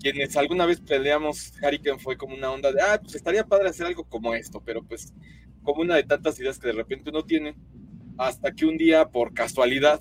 quienes 0.02 0.36
alguna 0.36 0.66
vez 0.66 0.80
peleamos 0.80 1.52
Hurricane 1.62 1.98
fue 1.98 2.16
como 2.16 2.34
una 2.34 2.50
onda 2.50 2.72
de, 2.72 2.80
ah, 2.82 2.98
pues 3.00 3.14
estaría 3.14 3.46
padre 3.46 3.68
hacer 3.68 3.86
algo 3.86 4.04
como 4.04 4.34
esto, 4.34 4.60
pero 4.64 4.82
pues 4.82 5.14
como 5.62 5.82
una 5.82 5.94
de 5.96 6.02
tantas 6.02 6.38
ideas 6.40 6.58
que 6.58 6.66
de 6.68 6.72
repente 6.74 7.10
uno 7.10 7.24
tiene, 7.24 7.54
hasta 8.18 8.52
que 8.52 8.66
un 8.66 8.76
día, 8.76 9.08
por 9.08 9.32
casualidad, 9.32 10.00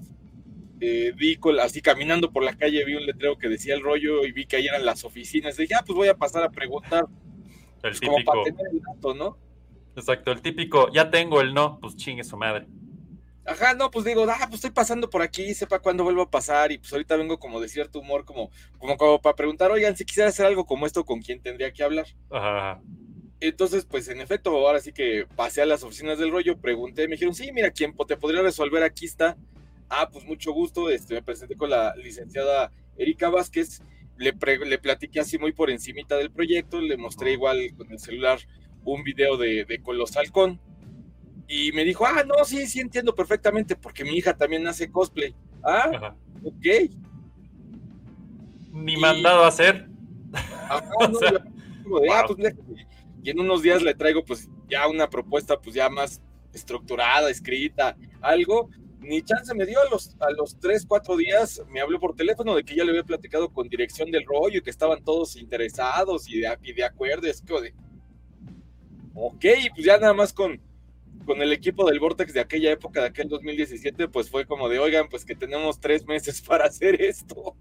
eh, 0.79 1.13
vi 1.15 1.35
col- 1.37 1.59
así 1.59 1.81
caminando 1.81 2.31
por 2.31 2.43
la 2.43 2.57
calle, 2.57 2.83
vi 2.83 2.95
un 2.95 3.05
letrero 3.05 3.37
que 3.37 3.47
decía 3.47 3.75
el 3.75 3.81
rollo 3.81 4.25
y 4.25 4.31
vi 4.31 4.45
que 4.47 4.55
ahí 4.57 4.65
eran 4.67 4.83
las 4.85 5.03
oficinas. 5.05 5.55
dije, 5.55 5.75
ah, 5.75 5.83
pues 5.85 5.95
voy 5.95 6.07
a 6.07 6.17
pasar 6.17 6.43
a 6.43 6.49
preguntar, 6.49 7.05
El 7.05 7.79
pues, 7.81 8.01
como 8.01 8.17
típico. 8.17 8.31
para 8.31 8.43
tener 8.43 8.65
el 8.73 8.81
dato, 8.81 9.13
¿no? 9.13 9.37
Exacto, 9.95 10.31
el 10.31 10.41
típico, 10.41 10.91
ya 10.91 11.11
tengo 11.11 11.41
el 11.41 11.53
no, 11.53 11.79
pues 11.79 11.95
chingue 11.95 12.23
su 12.23 12.35
madre. 12.37 12.65
Ajá, 13.45 13.73
no, 13.73 13.89
pues 13.89 14.05
digo, 14.05 14.23
ah, 14.29 14.37
pues 14.41 14.55
estoy 14.55 14.69
pasando 14.69 15.09
por 15.09 15.21
aquí, 15.21 15.53
sepa 15.55 15.79
cuándo 15.79 16.03
vuelvo 16.03 16.21
a 16.21 16.29
pasar, 16.29 16.71
y 16.71 16.77
pues 16.77 16.91
ahorita 16.93 17.15
vengo 17.15 17.39
como 17.39 17.59
de 17.59 17.67
cierto 17.69 17.99
humor, 17.99 18.23
como, 18.23 18.51
como, 18.77 18.97
como 18.97 19.19
para 19.21 19.35
preguntar, 19.35 19.71
oigan, 19.71 19.97
si 19.97 20.05
quisiera 20.05 20.29
hacer 20.29 20.45
algo 20.45 20.65
como 20.65 20.85
esto, 20.85 21.03
¿con 21.03 21.21
quién 21.21 21.41
tendría 21.41 21.71
que 21.73 21.83
hablar? 21.83 22.05
Ajá. 22.29 22.81
Entonces, 23.39 23.85
pues 23.85 24.07
en 24.09 24.21
efecto, 24.21 24.51
ahora 24.51 24.79
sí 24.79 24.93
que 24.93 25.25
pasé 25.35 25.63
a 25.63 25.65
las 25.65 25.83
oficinas 25.83 26.19
del 26.19 26.31
rollo, 26.31 26.59
pregunté, 26.59 27.07
me 27.07 27.15
dijeron, 27.15 27.33
sí, 27.33 27.51
mira, 27.51 27.71
quien 27.71 27.93
po- 27.93 28.05
te 28.05 28.15
podría 28.15 28.43
resolver 28.43 28.83
aquí 28.83 29.05
está. 29.05 29.35
Ah, 29.89 30.07
pues 30.13 30.23
mucho 30.25 30.51
gusto, 30.53 30.91
este, 30.91 31.15
me 31.15 31.23
presenté 31.23 31.55
con 31.55 31.71
la 31.71 31.95
licenciada 31.95 32.71
Erika 32.97 33.29
Vázquez, 33.29 33.81
le, 34.17 34.33
pre- 34.33 34.63
le 34.63 34.77
platiqué 34.77 35.19
así 35.19 35.39
muy 35.39 35.51
por 35.51 35.71
encimita 35.71 36.15
del 36.17 36.31
proyecto, 36.31 36.79
le 36.79 36.95
mostré 36.97 37.33
igual 37.33 37.73
con 37.75 37.91
el 37.91 37.97
celular 37.97 38.39
un 38.85 39.03
video 39.03 39.35
de, 39.37 39.65
de 39.65 39.81
Colosal 39.81 40.31
Con, 40.31 40.59
y 41.47 41.71
me 41.73 41.83
dijo, 41.83 42.05
ah, 42.05 42.23
no, 42.25 42.43
sí, 42.45 42.65
sí 42.67 42.79
entiendo 42.79 43.13
perfectamente, 43.13 43.75
porque 43.75 44.03
mi 44.03 44.11
hija 44.15 44.35
también 44.35 44.65
hace 44.67 44.89
cosplay. 44.91 45.35
Ah, 45.63 45.89
Ajá. 45.93 46.15
ok. 46.43 46.65
Ni 48.71 48.93
Y- 48.93 48.97
mandado 48.97 49.43
a 49.43 49.47
hacer. 49.47 49.87
Ajá, 50.33 50.89
O 50.99 51.07
no, 51.07 51.19
sea, 51.19 51.31
yo 51.31 51.39
como 51.83 51.99
de, 51.99 52.09
ah, 52.11 52.23
pues 52.27 52.55
y 53.23 53.29
en 53.29 53.39
unos 53.39 53.61
días 53.61 53.81
le 53.83 53.93
traigo 53.93 54.23
pues 54.25 54.49
ya 54.69 54.87
una 54.87 55.09
propuesta 55.09 55.59
pues 55.59 55.75
ya 55.75 55.89
más 55.89 56.21
estructurada, 56.53 57.29
escrita, 57.29 57.95
algo. 58.21 58.69
Ni 58.99 59.21
chance 59.23 59.53
me 59.55 59.65
dio 59.65 59.79
a 59.81 59.89
los, 59.89 60.15
a 60.19 60.29
los 60.31 60.59
tres, 60.59 60.85
cuatro 60.87 61.17
días, 61.17 61.61
me 61.69 61.81
habló 61.81 61.99
por 61.99 62.15
teléfono 62.15 62.55
de 62.55 62.63
que 62.63 62.75
ya 62.75 62.83
le 62.83 62.91
había 62.91 63.03
platicado 63.03 63.51
con 63.51 63.67
dirección 63.67 64.11
del 64.11 64.25
rollo 64.25 64.59
y 64.59 64.61
que 64.61 64.69
estaban 64.69 65.03
todos 65.03 65.35
interesados 65.37 66.29
y 66.29 66.39
de, 66.39 66.55
y 66.61 66.73
de 66.73 66.83
acuerdo. 66.83 67.25
Es 67.27 67.43
de, 67.43 67.73
ok, 69.15 69.45
pues 69.75 69.85
ya 69.85 69.97
nada 69.97 70.13
más 70.13 70.31
con, 70.33 70.61
con 71.25 71.41
el 71.41 71.51
equipo 71.53 71.87
del 71.89 71.99
Vortex 71.99 72.33
de 72.33 72.39
aquella 72.39 72.71
época, 72.71 73.01
de 73.01 73.07
aquel 73.07 73.29
2017, 73.29 74.07
pues 74.07 74.29
fue 74.29 74.45
como 74.45 74.67
de, 74.69 74.79
oigan, 74.79 75.07
pues 75.09 75.23
que 75.25 75.35
tenemos 75.35 75.79
tres 75.79 76.05
meses 76.05 76.41
para 76.47 76.65
hacer 76.65 77.01
esto. 77.01 77.55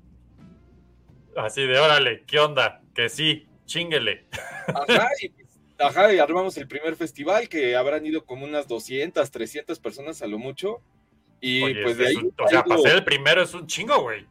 Así 1.36 1.66
de, 1.66 1.78
órale, 1.78 2.24
¿qué 2.26 2.38
onda? 2.38 2.82
Que 2.94 3.08
sí, 3.08 3.46
chinguele. 3.66 4.26
Ajá, 4.66 5.08
y, 5.22 5.32
ajá, 5.78 6.12
y 6.14 6.18
armamos 6.18 6.56
el 6.56 6.66
primer 6.68 6.96
festival 6.96 7.48
que 7.48 7.76
habrán 7.76 8.04
ido 8.04 8.24
como 8.24 8.44
unas 8.44 8.66
200, 8.66 9.30
300 9.30 9.78
personas 9.78 10.22
a 10.22 10.26
lo 10.26 10.38
mucho. 10.38 10.80
Y 11.40 11.62
Oye, 11.62 11.82
pues 11.82 11.92
es- 11.92 11.98
de 11.98 12.06
ahí. 12.08 12.16
un- 12.16 12.34
o 12.38 12.48
sea, 12.48 12.62
para 12.64 12.80
ser 12.82 12.96
el 12.96 13.04
primero 13.04 13.42
es 13.42 13.54
un 13.54 13.66
chingo, 13.66 14.02
güey. 14.02 14.26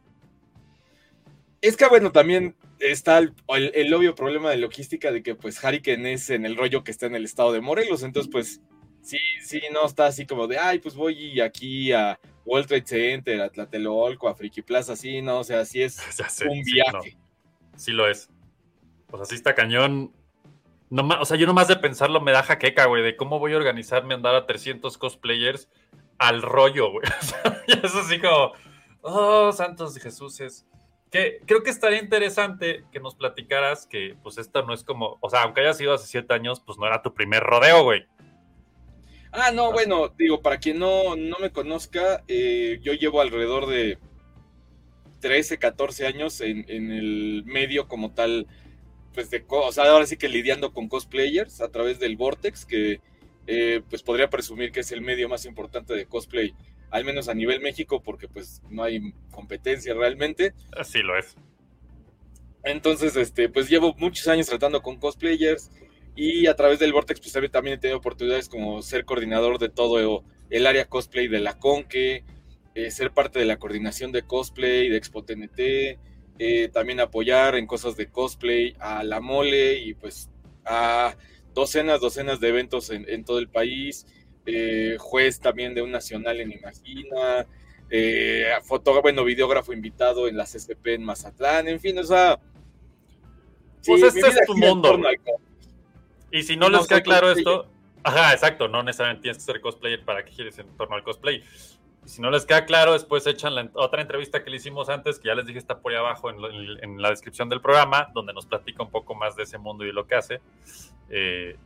Es 1.60 1.76
que 1.76 1.86
bueno, 1.88 2.10
también 2.12 2.54
está 2.78 3.18
el, 3.18 3.34
el- 3.48 3.72
el 3.74 3.92
obvio 3.94 4.14
problema 4.14 4.50
de 4.50 4.56
logística 4.56 5.10
de 5.12 5.22
que 5.22 5.34
pues 5.34 5.62
Hurricane 5.62 6.12
es 6.14 6.30
en 6.30 6.46
el 6.46 6.56
rollo 6.56 6.84
que 6.84 6.90
está 6.90 7.06
en 7.06 7.14
el 7.14 7.24
estado 7.24 7.52
de 7.52 7.60
Morelos, 7.60 8.02
entonces 8.02 8.30
pues 8.32 8.60
sí, 9.02 9.18
sí, 9.42 9.62
no 9.72 9.86
está 9.86 10.06
así 10.06 10.26
como 10.26 10.46
de, 10.46 10.58
ay, 10.58 10.78
pues 10.78 10.94
voy 10.94 11.40
aquí 11.40 11.92
a 11.92 12.18
World 12.44 12.66
Trade 12.68 12.86
Center, 12.86 13.40
a 13.40 13.50
Tlatelolco, 13.50 14.28
a 14.28 14.34
Friki 14.34 14.62
Plaza, 14.62 14.96
sí, 14.96 15.22
no, 15.22 15.40
o 15.40 15.44
sea, 15.44 15.64
sí 15.64 15.82
es 15.82 15.94
sé, 16.28 16.48
un 16.48 16.64
sí, 16.64 16.72
viaje. 16.72 17.16
no, 17.72 17.78
sí 17.78 17.92
lo 17.92 18.08
es. 18.08 18.28
O 19.10 19.16
sea, 19.16 19.26
sí 19.26 19.34
está 19.34 19.54
cañón. 19.54 20.12
No 20.88 21.06
o 21.20 21.24
sea, 21.24 21.36
yo 21.36 21.46
nomás 21.46 21.68
de 21.68 21.76
pensarlo 21.76 22.20
me 22.20 22.32
da 22.32 22.42
jaqueca, 22.42 22.86
güey, 22.86 23.02
de 23.02 23.16
cómo 23.16 23.38
voy 23.38 23.52
a 23.52 23.56
organizarme 23.56 24.14
andar 24.14 24.34
a 24.34 24.46
300 24.46 24.98
cosplayers 24.98 25.68
al 26.18 26.42
rollo, 26.42 26.90
güey. 26.90 27.06
O 27.20 27.24
sea, 27.24 27.62
es 27.66 27.94
así 27.94 28.20
como, 28.20 28.52
oh, 29.02 29.52
santos 29.52 29.94
de 29.94 30.00
Jesuses. 30.00 30.66
Que 31.10 31.40
creo 31.46 31.62
que 31.62 31.70
estaría 31.70 32.00
interesante 32.00 32.84
que 32.92 33.00
nos 33.00 33.14
platicaras 33.14 33.86
que, 33.86 34.16
pues, 34.22 34.38
esto 34.38 34.62
no 34.62 34.74
es 34.74 34.84
como, 34.84 35.18
o 35.20 35.30
sea, 35.30 35.42
aunque 35.42 35.60
haya 35.60 35.74
sido 35.74 35.94
hace 35.94 36.06
siete 36.06 36.34
años, 36.34 36.60
pues 36.60 36.78
no 36.78 36.86
era 36.86 37.02
tu 37.02 37.14
primer 37.14 37.42
rodeo, 37.42 37.82
güey. 37.82 38.06
Ah, 39.32 39.52
no, 39.52 39.72
bueno, 39.72 40.12
digo, 40.18 40.42
para 40.42 40.58
quien 40.58 40.78
no, 40.78 41.14
no 41.16 41.38
me 41.38 41.50
conozca, 41.50 42.24
eh, 42.26 42.80
yo 42.82 42.92
llevo 42.94 43.20
alrededor 43.20 43.66
de 43.66 43.98
13, 45.20 45.58
14 45.58 46.06
años 46.06 46.40
en, 46.40 46.64
en 46.68 46.90
el 46.90 47.44
medio 47.46 47.86
como 47.86 48.12
tal, 48.12 48.46
pues 49.14 49.30
de, 49.30 49.44
o 49.48 49.72
sea, 49.72 49.84
ahora 49.84 50.06
sí 50.06 50.16
que 50.16 50.28
lidiando 50.28 50.72
con 50.72 50.88
cosplayers 50.88 51.60
a 51.60 51.70
través 51.70 52.00
del 52.00 52.16
Vortex, 52.16 52.64
que 52.64 53.00
eh, 53.46 53.82
pues 53.88 54.02
podría 54.02 54.30
presumir 54.30 54.72
que 54.72 54.80
es 54.80 54.92
el 54.92 55.00
medio 55.00 55.28
más 55.28 55.44
importante 55.44 55.94
de 55.94 56.06
cosplay, 56.06 56.54
al 56.90 57.04
menos 57.04 57.28
a 57.28 57.34
nivel 57.34 57.60
México, 57.60 58.02
porque 58.02 58.28
pues 58.28 58.62
no 58.68 58.82
hay 58.82 59.12
competencia 59.30 59.94
realmente. 59.94 60.54
Sí 60.84 61.02
lo 61.02 61.18
es. 61.18 61.36
Entonces, 62.62 63.16
este, 63.16 63.48
pues 63.48 63.68
llevo 63.68 63.94
muchos 63.98 64.28
años 64.28 64.46
tratando 64.46 64.82
con 64.82 64.98
cosplayers 64.98 65.70
y 66.22 66.48
a 66.48 66.54
través 66.54 66.78
del 66.78 66.92
Vortex, 66.92 67.18
pues 67.18 67.50
también 67.50 67.76
he 67.76 67.78
tenido 67.78 67.96
oportunidades 67.96 68.50
como 68.50 68.82
ser 68.82 69.06
coordinador 69.06 69.58
de 69.58 69.70
todo 69.70 70.22
el 70.50 70.66
área 70.66 70.84
cosplay 70.84 71.28
de 71.28 71.40
la 71.40 71.58
Conque, 71.58 72.24
eh, 72.74 72.90
ser 72.90 73.10
parte 73.12 73.38
de 73.38 73.46
la 73.46 73.56
coordinación 73.56 74.12
de 74.12 74.20
cosplay, 74.20 74.90
de 74.90 74.98
Expo 74.98 75.24
TNT, 75.24 75.98
eh, 76.38 76.68
también 76.70 77.00
apoyar 77.00 77.54
en 77.54 77.66
cosas 77.66 77.96
de 77.96 78.10
cosplay 78.10 78.76
a 78.80 79.02
la 79.02 79.22
mole 79.22 79.78
y 79.78 79.94
pues 79.94 80.28
a 80.66 81.16
docenas, 81.54 82.02
docenas 82.02 82.38
de 82.38 82.48
eventos 82.48 82.90
en, 82.90 83.08
en 83.08 83.24
todo 83.24 83.38
el 83.38 83.48
país, 83.48 84.06
eh, 84.44 84.96
juez 84.98 85.40
también 85.40 85.74
de 85.74 85.80
un 85.80 85.90
nacional 85.90 86.38
en 86.42 86.52
Imagina, 86.52 87.46
eh, 87.88 88.44
fotógrafo, 88.64 89.04
bueno, 89.04 89.24
videógrafo 89.24 89.72
invitado 89.72 90.28
en 90.28 90.36
la 90.36 90.44
CCP 90.44 90.86
en 90.88 91.02
Mazatlán, 91.02 91.66
en 91.66 91.80
fin, 91.80 91.98
o 91.98 92.04
sea... 92.04 92.38
Pues 93.86 94.02
este 94.02 94.28
es 94.28 94.40
tu 94.44 94.54
mundo, 94.54 94.90
al 94.90 95.16
Y 96.32 96.42
si 96.42 96.56
no 96.56 96.68
No 96.68 96.78
les 96.78 96.86
queda 96.88 97.00
claro 97.02 97.28
cosplayer. 97.28 97.60
esto, 97.60 97.70
ajá, 98.04 98.32
exacto, 98.32 98.68
no 98.68 98.82
necesariamente 98.82 99.22
tienes 99.22 99.38
que 99.38 99.44
ser 99.52 99.60
cosplayer 99.60 100.04
para 100.04 100.24
que 100.24 100.30
gires 100.32 100.58
en 100.58 100.66
torno 100.76 100.94
al 100.96 101.02
cosplay. 101.02 101.42
Si 102.06 102.22
no 102.22 102.30
les 102.30 102.46
queda 102.46 102.64
claro, 102.64 102.92
después 102.94 103.26
echan 103.26 103.54
la 103.54 103.68
otra 103.74 104.00
entrevista 104.00 104.42
que 104.42 104.50
le 104.50 104.56
hicimos 104.56 104.88
antes, 104.88 105.18
que 105.18 105.28
ya 105.28 105.34
les 105.34 105.44
dije 105.46 105.58
está 105.58 105.78
por 105.80 105.92
ahí 105.92 105.98
abajo 105.98 106.30
en, 106.30 106.40
lo- 106.40 106.50
en- 106.50 107.02
la 107.02 107.10
descripción 107.10 107.48
del 107.48 107.60
programa, 107.60 108.08
donde 108.14 108.32
nos 108.32 108.46
platica 108.46 108.82
un 108.82 108.90
poco 108.90 109.14
más 109.14 109.36
de 109.36 109.42
ese 109.42 109.58
mundo 109.58 109.84
y 109.84 109.88
de 109.88 109.92
lo 109.92 110.06
que 110.06 110.14
hace. 110.14 110.40
Eh, 111.10 111.56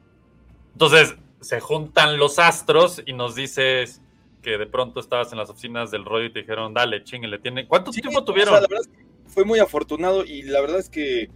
entonces, 0.73 1.14
se 1.40 1.61
juntan 1.61 2.16
los 2.18 2.38
astros 2.38 3.02
y 3.06 3.12
nos 3.12 3.35
dices 3.35 4.00
que 4.42 4.59
de 4.59 4.66
pronto 4.66 4.99
estabas 5.00 5.30
en 5.33 5.38
las 5.38 5.49
oficinas 5.50 5.90
del 5.90 6.04
rollo 6.04 6.25
y 6.26 6.33
te 6.33 6.40
dijeron, 6.40 6.75
dale, 6.75 7.04
chingue, 7.04 7.38
tiene. 7.38 7.66
¿Cuánto 7.68 7.92
Sí, 7.92 8.00
tiempo 8.02 8.21
o 8.21 8.25
tuvieron? 8.25 8.52
sea, 8.54 8.61
la 8.62 8.66
verdad 8.68 8.81
es 8.83 8.88
que 8.98 9.05
fue 9.31 9.44
muy 9.44 9.59
afortunado 9.61 10.24
y 10.24 10.42
la 10.42 10.61
verdad 10.61 10.81
es 10.81 10.90
que 10.90 11.31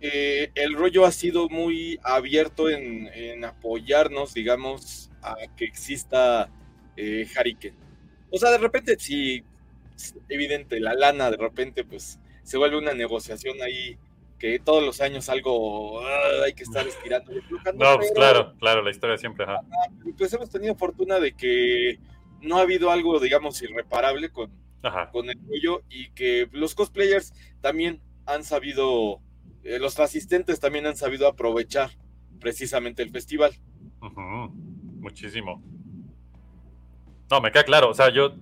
eh, 0.00 0.50
el 0.54 0.74
rollo 0.74 1.04
ha 1.04 1.12
sido 1.12 1.48
muy 1.48 1.98
abierto 2.02 2.68
en, 2.68 3.08
en 3.08 3.44
apoyarnos, 3.44 4.34
digamos, 4.34 5.10
a 5.22 5.36
que 5.56 5.64
exista 5.64 6.50
eh, 6.96 7.26
Hurricane. 7.38 7.74
O 8.30 8.38
sea, 8.38 8.50
de 8.50 8.58
repente, 8.58 8.96
sí, 8.98 9.42
es 9.96 10.14
evidente, 10.28 10.80
la 10.80 10.94
lana 10.94 11.30
de 11.30 11.36
repente, 11.36 11.84
pues, 11.84 12.18
se 12.42 12.58
vuelve 12.58 12.78
una 12.78 12.94
negociación 12.94 13.60
ahí 13.62 13.98
que 14.38 14.60
todos 14.60 14.82
los 14.84 15.00
años 15.00 15.28
algo 15.28 16.00
ah, 16.00 16.44
hay 16.44 16.54
que 16.54 16.62
estar 16.62 16.86
estirando. 16.86 17.32
y 17.32 17.40
no, 17.74 17.96
pues 17.96 18.12
claro, 18.14 18.54
claro, 18.58 18.82
la 18.82 18.90
historia 18.90 19.16
siempre. 19.18 19.44
ajá. 19.44 19.60
y 20.04 20.12
pues 20.12 20.32
hemos 20.32 20.48
tenido 20.48 20.76
fortuna 20.76 21.18
de 21.18 21.32
que 21.32 21.98
no 22.40 22.58
ha 22.58 22.62
habido 22.62 22.90
algo, 22.90 23.18
digamos, 23.18 23.60
irreparable 23.62 24.30
con, 24.30 24.50
Ajá. 24.82 25.10
con 25.10 25.28
el 25.28 25.38
rollo 25.48 25.82
y 25.90 26.10
que 26.10 26.48
los 26.52 26.74
cosplayers 26.74 27.32
también 27.60 28.00
han 28.26 28.44
sabido, 28.44 29.20
eh, 29.64 29.78
los 29.78 29.98
asistentes 30.00 30.60
también 30.60 30.86
han 30.86 30.96
sabido 30.96 31.26
aprovechar 31.26 31.90
precisamente 32.40 33.02
el 33.02 33.10
festival. 33.10 33.52
Muchísimo. 35.00 35.62
No, 37.30 37.40
me 37.40 37.52
queda 37.52 37.64
claro. 37.64 37.90
O 37.90 37.94
sea, 37.94 38.10
yo 38.10 38.34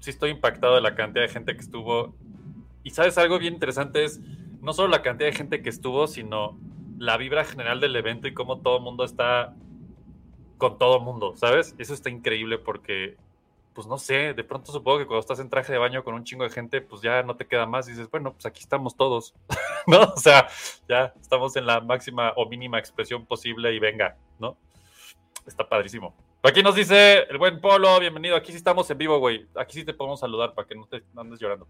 sí 0.00 0.10
estoy 0.10 0.30
impactado 0.30 0.74
de 0.74 0.80
la 0.80 0.94
cantidad 0.94 1.24
de 1.24 1.32
gente 1.32 1.54
que 1.54 1.60
estuvo. 1.60 2.14
Y 2.82 2.90
sabes, 2.90 3.18
algo 3.18 3.38
bien 3.38 3.54
interesante 3.54 4.04
es 4.04 4.20
no 4.60 4.72
solo 4.72 4.88
la 4.88 5.02
cantidad 5.02 5.28
de 5.28 5.36
gente 5.36 5.62
que 5.62 5.70
estuvo, 5.70 6.06
sino 6.06 6.58
la 6.98 7.16
vibra 7.16 7.44
general 7.44 7.80
del 7.80 7.96
evento 7.96 8.28
y 8.28 8.34
cómo 8.34 8.60
todo 8.60 8.78
el 8.78 8.82
mundo 8.82 9.04
está 9.04 9.54
con 10.58 10.78
todo 10.78 10.98
el 10.98 11.02
mundo, 11.02 11.34
¿sabes? 11.36 11.74
Eso 11.78 11.92
está 11.92 12.10
increíble 12.10 12.58
porque, 12.58 13.16
pues 13.74 13.86
no 13.86 13.98
sé, 13.98 14.34
de 14.34 14.44
pronto 14.44 14.72
supongo 14.72 14.98
que 14.98 15.06
cuando 15.06 15.20
estás 15.20 15.40
en 15.40 15.50
traje 15.50 15.72
de 15.72 15.78
baño 15.78 16.04
con 16.04 16.14
un 16.14 16.24
chingo 16.24 16.44
de 16.44 16.50
gente, 16.50 16.80
pues 16.80 17.02
ya 17.02 17.22
no 17.22 17.36
te 17.36 17.46
queda 17.46 17.66
más 17.66 17.86
dices, 17.86 18.08
bueno, 18.10 18.32
pues 18.32 18.46
aquí 18.46 18.60
estamos 18.60 18.96
todos, 18.96 19.34
¿no? 19.86 20.00
O 20.02 20.16
sea, 20.16 20.48
ya 20.88 21.12
estamos 21.20 21.56
en 21.56 21.66
la 21.66 21.80
máxima 21.80 22.32
o 22.36 22.48
mínima 22.48 22.78
expresión 22.78 23.26
posible 23.26 23.74
y 23.74 23.78
venga, 23.80 24.16
¿no? 24.38 24.56
Está 25.46 25.68
padrísimo. 25.68 26.14
Aquí 26.42 26.62
nos 26.62 26.74
dice 26.74 27.26
el 27.28 27.38
buen 27.38 27.60
Polo, 27.60 27.98
bienvenido. 28.00 28.36
Aquí 28.36 28.52
sí 28.52 28.58
estamos 28.58 28.88
en 28.90 28.98
vivo, 28.98 29.18
güey. 29.18 29.46
Aquí 29.56 29.78
sí 29.78 29.84
te 29.84 29.94
podemos 29.94 30.20
saludar 30.20 30.54
para 30.54 30.68
que 30.68 30.74
no 30.74 30.86
te 30.86 31.02
andes 31.16 31.40
llorando. 31.40 31.66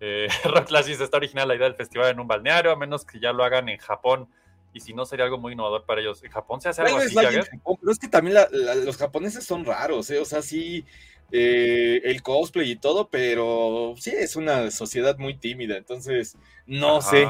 Eh, 0.00 0.28
Rock 0.44 0.70
está 0.72 1.16
original 1.16 1.48
la 1.48 1.54
idea 1.54 1.66
del 1.66 1.76
festival 1.76 2.10
en 2.10 2.20
un 2.20 2.26
balneario, 2.26 2.72
a 2.72 2.76
menos 2.76 3.04
que 3.04 3.20
ya 3.20 3.32
lo 3.32 3.44
hagan 3.44 3.68
en 3.68 3.78
Japón. 3.78 4.28
Y 4.72 4.80
si 4.80 4.94
no, 4.94 5.04
sería 5.04 5.24
algo 5.24 5.38
muy 5.38 5.52
innovador 5.52 5.84
para 5.84 6.00
ellos. 6.00 6.22
¿En 6.24 6.30
Japón 6.30 6.60
se 6.60 6.68
hace 6.70 6.82
algo 6.82 6.96
así? 6.96 7.14
Japón, 7.14 7.76
pero 7.80 7.92
es 7.92 7.98
que 7.98 8.08
también 8.08 8.34
la- 8.34 8.48
la- 8.50 8.74
los 8.74 8.96
japoneses 8.96 9.44
son 9.44 9.64
raros, 9.64 10.10
¿eh? 10.10 10.18
o 10.18 10.24
sea, 10.24 10.42
sí, 10.42 10.84
eh, 11.30 12.00
el 12.04 12.22
cosplay 12.22 12.72
y 12.72 12.76
todo, 12.76 13.08
pero 13.08 13.94
sí 13.98 14.10
es 14.10 14.36
una 14.36 14.70
sociedad 14.70 15.16
muy 15.18 15.38
tímida, 15.38 15.76
entonces 15.76 16.36
no 16.66 17.00
sé 17.00 17.24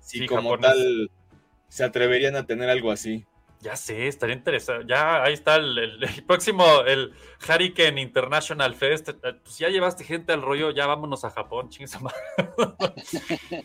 si 0.00 0.18
sí, 0.20 0.26
como 0.26 0.50
japonés. 0.50 0.70
tal 0.72 1.10
se 1.68 1.84
atreverían 1.84 2.36
a 2.36 2.46
tener 2.46 2.68
algo 2.70 2.90
así. 2.90 3.24
Ya 3.62 3.76
sé, 3.76 4.06
estaría 4.08 4.34
interesante. 4.36 4.86
Ya 4.88 5.22
ahí 5.22 5.34
está 5.34 5.56
el, 5.56 5.76
el- 5.76 6.02
el 6.04 6.24
próximo, 6.24 6.64
el 6.86 7.12
Hurricane 7.46 8.00
International 8.00 8.74
Fest. 8.74 9.10
Eh, 9.10 9.14
Pues 9.42 9.58
ya 9.58 9.68
llevaste 9.68 10.02
gente 10.02 10.32
al 10.32 10.40
rollo, 10.40 10.70
ya 10.70 10.86
vámonos 10.86 11.24
a 11.26 11.30
Japón, 11.30 11.68
madre. 12.00 12.16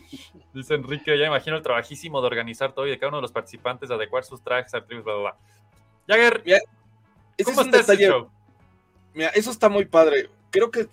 Dice 0.52 0.74
Enrique, 0.74 1.18
ya 1.18 1.26
imagino 1.26 1.56
el 1.56 1.62
trabajísimo 1.62 2.20
de 2.20 2.26
organizar 2.26 2.72
todo 2.74 2.86
y 2.86 2.90
de 2.90 2.98
cada 2.98 3.08
uno 3.08 3.18
de 3.18 3.22
los 3.22 3.32
participantes, 3.32 3.88
de 3.88 3.94
adecuar 3.94 4.24
sus 4.24 4.42
trajes, 4.42 4.74
atributos, 4.74 5.04
bla, 5.06 5.14
bla, 5.14 5.22
bla. 5.32 6.14
Jagger, 6.14 6.42
Mira, 6.44 6.58
Ese 7.38 7.44
¿cómo 7.50 7.60
es 7.62 7.66
un 7.68 7.74
está 7.74 7.92
ese 7.94 8.06
show? 8.06 8.30
mira, 9.14 9.28
eso 9.30 9.50
está 9.50 9.68
muy 9.70 9.86
padre. 9.86 10.28
Creo 10.50 10.70
que 10.70 10.88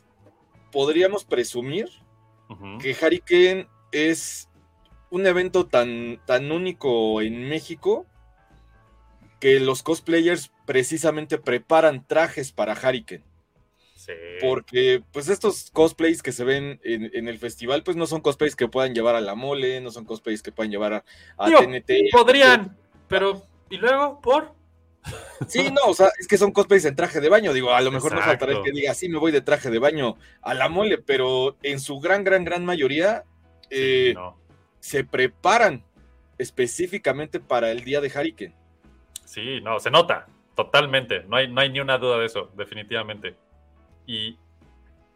podríamos 0.72 1.26
presumir 1.26 1.90
que 2.80 2.92
Hurricane 3.02 3.68
es 3.92 4.48
un 5.10 5.26
evento 5.28 5.66
tan, 5.66 6.20
tan 6.26 6.52
único 6.52 7.22
en 7.22 7.50
México 7.50 8.06
que 9.44 9.60
los 9.60 9.84
cosplayers 9.84 10.54
precisamente 10.66 11.38
preparan 11.38 12.08
trajes 12.08 12.54
para 12.54 12.72
Hurricane. 12.82 13.26
Sí. 13.94 14.14
Porque 14.40 15.04
pues 15.12 15.28
estos 15.28 15.70
cosplays 15.72 16.24
que 16.24 16.32
se 16.32 16.46
ven 16.46 16.80
en, 16.86 17.12
en 17.14 17.28
el 17.28 17.38
festival 17.40 17.84
pues 17.84 17.98
no 17.98 18.08
son 18.08 18.22
cosplays 18.22 18.56
que 18.56 18.70
puedan 18.70 18.96
llevar 18.96 19.16
a 19.16 19.20
la 19.22 19.36
mole, 19.36 19.82
no 19.82 19.92
son 19.92 20.06
cosplays 20.06 20.42
que 20.42 20.54
puedan 20.54 20.72
llevar 20.72 20.94
a, 20.94 21.04
a 21.36 21.48
Digo, 21.50 21.60
TNT. 21.60 21.92
Podrían, 22.14 22.78
pero 23.10 23.46
¿y 23.70 23.76
luego? 23.76 24.22
¿Por? 24.22 24.54
Sí, 25.50 25.70
no, 25.72 25.82
o 25.88 25.94
sea, 25.94 26.08
es 26.18 26.26
que 26.26 26.38
son 26.38 26.54
cosplays 26.54 26.86
en 26.86 26.96
traje 26.96 27.20
de 27.20 27.28
baño. 27.28 27.52
Digo, 27.52 27.74
a 27.74 27.82
lo 27.82 27.92
mejor 27.92 28.16
no 28.16 28.22
faltará 28.22 28.54
el 28.54 28.64
que 28.64 28.72
diga, 28.72 28.94
sí, 28.94 29.10
me 29.10 29.18
voy 29.20 29.34
de 29.34 29.42
traje 29.42 29.70
de 29.70 29.80
baño 29.80 30.16
a 30.42 30.54
la 30.54 30.70
mole, 30.70 31.00
pero 31.00 31.58
en 31.64 31.82
su 31.82 32.00
gran, 32.00 32.24
gran, 32.24 32.46
gran 32.46 32.64
mayoría 32.64 33.26
eh, 33.70 34.14
No. 34.16 34.38
se 34.80 35.04
preparan 35.04 35.84
específicamente 36.38 37.42
para 37.42 37.72
el 37.72 37.84
día 37.84 38.00
de 38.00 38.08
Hurricane. 38.08 38.63
Sí, 39.26 39.62
no, 39.62 39.80
se 39.80 39.92
nota, 39.92 40.28
totalmente. 40.56 41.24
No 41.24 41.38
hay, 41.38 41.48
no 41.48 41.62
hay 41.62 41.70
ni 41.70 41.80
una 41.80 41.98
duda 41.98 42.18
de 42.18 42.26
eso, 42.26 42.52
definitivamente. 42.56 43.36
Y 44.06 44.38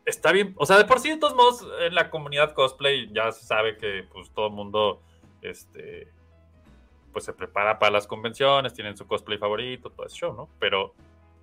está 0.05 0.31
bien, 0.31 0.53
o 0.57 0.65
sea, 0.65 0.77
de 0.77 0.85
por 0.85 0.99
sí, 0.99 1.09
de 1.09 1.17
todos 1.17 1.35
modos, 1.35 1.67
en 1.81 1.93
la 1.93 2.09
comunidad 2.09 2.53
cosplay 2.53 3.11
ya 3.11 3.31
se 3.31 3.45
sabe 3.45 3.77
que 3.77 4.05
pues 4.11 4.31
todo 4.31 4.47
el 4.47 4.53
mundo, 4.53 5.01
este, 5.41 6.11
pues 7.11 7.25
se 7.25 7.33
prepara 7.33 7.77
para 7.77 7.91
las 7.91 8.07
convenciones, 8.07 8.73
tienen 8.73 8.95
su 8.95 9.05
cosplay 9.05 9.37
favorito, 9.37 9.89
todo 9.91 10.05
ese 10.05 10.15
show, 10.15 10.33
¿no? 10.33 10.49
Pero 10.59 10.93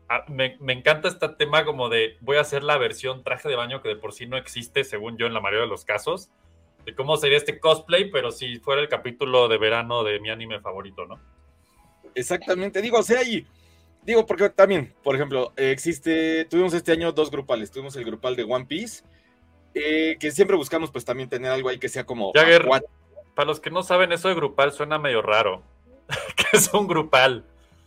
ah, 0.08 0.24
me, 0.28 0.56
me 0.60 0.72
encanta 0.72 1.08
este 1.08 1.28
tema 1.28 1.64
como 1.64 1.88
de 1.88 2.16
voy 2.20 2.38
a 2.38 2.40
hacer 2.40 2.64
la 2.64 2.78
versión 2.78 3.22
traje 3.22 3.48
de 3.48 3.56
baño 3.56 3.82
que 3.82 3.90
de 3.90 3.96
por 3.96 4.12
sí 4.12 4.26
no 4.26 4.36
existe, 4.36 4.82
según 4.84 5.18
yo, 5.18 5.26
en 5.26 5.34
la 5.34 5.40
mayoría 5.40 5.64
de 5.64 5.70
los 5.70 5.84
casos, 5.84 6.30
de 6.84 6.94
cómo 6.94 7.16
sería 7.16 7.38
este 7.38 7.60
cosplay, 7.60 8.10
pero 8.10 8.30
si 8.30 8.58
fuera 8.60 8.80
el 8.80 8.88
capítulo 8.88 9.48
de 9.48 9.58
verano 9.58 10.04
de 10.04 10.20
mi 10.20 10.30
anime 10.30 10.60
favorito, 10.60 11.06
¿no? 11.06 11.18
Exactamente, 12.14 12.80
digo, 12.80 12.98
o 12.98 13.02
sea, 13.02 13.22
y 13.22 13.46
digo, 14.02 14.26
porque 14.26 14.50
también, 14.50 14.94
por 15.02 15.14
ejemplo, 15.14 15.52
existe, 15.56 16.44
tuvimos 16.46 16.74
este 16.74 16.92
año 16.92 17.12
dos 17.12 17.30
grupales, 17.30 17.70
tuvimos 17.70 17.96
el 17.96 18.04
grupal 18.04 18.36
de 18.36 18.44
One 18.44 18.66
Piece, 18.66 19.02
eh, 19.74 20.16
que 20.20 20.30
siempre 20.30 20.56
buscamos 20.56 20.90
pues 20.90 21.04
también 21.04 21.28
tener 21.28 21.50
algo 21.50 21.68
ahí 21.68 21.78
que 21.78 21.88
sea 21.88 22.04
como... 22.04 22.32
Jagger, 22.32 22.66
para 23.34 23.46
los 23.46 23.58
que 23.58 23.70
no 23.70 23.82
saben, 23.82 24.12
eso 24.12 24.28
de 24.28 24.34
grupal 24.34 24.72
suena 24.72 24.98
medio 24.98 25.20
raro. 25.20 25.62
que 26.36 26.56
es 26.56 26.72
un 26.72 26.86
grupal. 26.86 27.44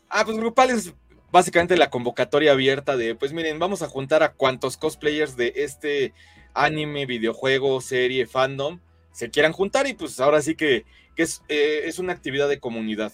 Ah, 0.09 0.25
pues 0.25 0.37
grupal 0.37 0.71
es 0.71 0.93
básicamente 1.31 1.77
la 1.77 1.89
convocatoria 1.89 2.51
abierta 2.51 2.97
de, 2.97 3.15
pues 3.15 3.31
miren, 3.31 3.59
vamos 3.59 3.81
a 3.81 3.87
juntar 3.87 4.23
a 4.23 4.33
cuantos 4.33 4.75
cosplayers 4.75 5.37
de 5.37 5.53
este 5.55 6.13
anime, 6.53 7.05
videojuego, 7.05 7.79
serie, 7.79 8.25
fandom 8.25 8.79
se 9.17 9.31
quieran 9.31 9.51
juntar 9.51 9.87
y 9.87 9.95
pues 9.95 10.19
ahora 10.19 10.43
sí 10.43 10.53
que, 10.53 10.85
que 11.15 11.23
es, 11.23 11.41
eh, 11.49 11.81
es 11.85 11.97
una 11.97 12.13
actividad 12.13 12.47
de 12.47 12.59
comunidad. 12.59 13.11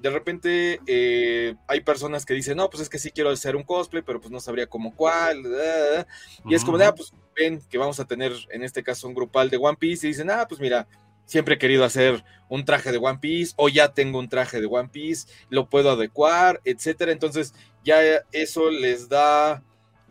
De 0.00 0.10
repente 0.10 0.80
eh, 0.86 1.54
hay 1.66 1.80
personas 1.80 2.24
que 2.24 2.34
dicen, 2.34 2.56
no, 2.56 2.70
pues 2.70 2.82
es 2.82 2.88
que 2.88 2.98
sí 2.98 3.10
quiero 3.10 3.30
hacer 3.30 3.56
un 3.56 3.62
cosplay, 3.64 4.02
pero 4.02 4.20
pues 4.20 4.30
no 4.30 4.40
sabría 4.40 4.66
cómo 4.66 4.94
cuál. 4.94 5.42
ah, 5.46 6.06
Y 6.46 6.54
es 6.54 6.64
como 6.64 6.78
de, 6.78 6.84
ah, 6.84 6.94
pues 6.94 7.12
ven 7.36 7.60
que 7.68 7.78
vamos 7.78 8.00
a 8.00 8.04
tener 8.06 8.32
en 8.50 8.62
este 8.62 8.82
caso 8.82 9.08
un 9.08 9.14
grupal 9.14 9.50
de 9.50 9.56
One 9.56 9.76
Piece 9.78 10.06
y 10.06 10.10
dicen, 10.10 10.30
ah, 10.30 10.46
pues 10.48 10.60
mira, 10.60 10.86
siempre 11.24 11.56
he 11.56 11.58
querido 11.58 11.84
hacer 11.84 12.24
un 12.48 12.64
traje 12.64 12.90
de 12.92 12.98
One 12.98 13.18
Piece 13.20 13.52
o 13.56 13.68
ya 13.68 13.92
tengo 13.92 14.18
un 14.18 14.28
traje 14.28 14.60
de 14.60 14.66
One 14.66 14.88
Piece, 14.88 15.28
lo 15.50 15.68
puedo 15.68 15.90
adecuar, 15.90 16.60
etcétera. 16.64 17.12
Entonces 17.12 17.54
ya 17.84 18.00
eso 18.32 18.70
les 18.70 19.08
da 19.08 19.62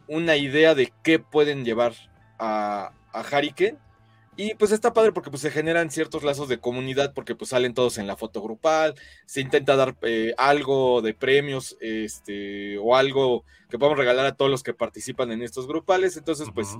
una 0.08 0.38
idea 0.38 0.76
de 0.76 0.93
qué 1.04 1.19
pueden 1.19 1.65
llevar 1.65 1.93
a, 2.39 2.91
a 3.13 3.21
Hariken. 3.21 3.78
Y 4.39 4.54
pues 4.54 4.71
está 4.71 4.93
padre 4.93 5.12
porque 5.12 5.32
pues 5.32 5.41
se 5.41 5.50
generan 5.50 5.89
ciertos 5.89 6.23
lazos 6.23 6.47
de 6.47 6.60
comunidad 6.60 7.12
porque 7.13 7.34
pues 7.34 7.50
salen 7.50 7.73
todos 7.73 7.97
en 7.97 8.06
la 8.06 8.15
foto 8.15 8.39
grupal, 8.43 8.93
se 9.26 9.41
intenta 9.41 9.76
dar 9.76 9.97
eh, 10.04 10.36
algo 10.38 11.02
de 11.02 11.15
premios 11.15 11.76
este, 11.82 12.78
o 12.78 12.95
algo 12.95 13.43
que 13.67 13.80
podamos 13.80 13.97
regalar 13.97 14.28
a 14.28 14.36
todos 14.36 14.52
los 14.52 14.62
que 14.62 14.76
participan 14.76 15.32
en 15.32 15.41
estos 15.41 15.67
grupales. 15.67 16.17
Entonces 16.17 16.50
pues 16.54 16.78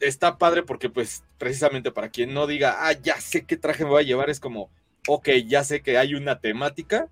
está 0.00 0.38
padre 0.38 0.62
porque 0.62 0.88
pues 0.88 1.22
precisamente 1.36 1.92
para 1.92 2.08
quien 2.08 2.32
no 2.32 2.46
diga, 2.46 2.88
ah, 2.88 2.92
ya 2.92 3.20
sé 3.20 3.44
qué 3.44 3.58
traje 3.58 3.84
me 3.84 3.90
voy 3.90 4.02
a 4.02 4.06
llevar, 4.06 4.30
es 4.30 4.40
como, 4.40 4.70
ok, 5.06 5.28
ya 5.46 5.64
sé 5.64 5.82
que 5.82 5.98
hay 5.98 6.14
una 6.14 6.40
temática, 6.40 7.10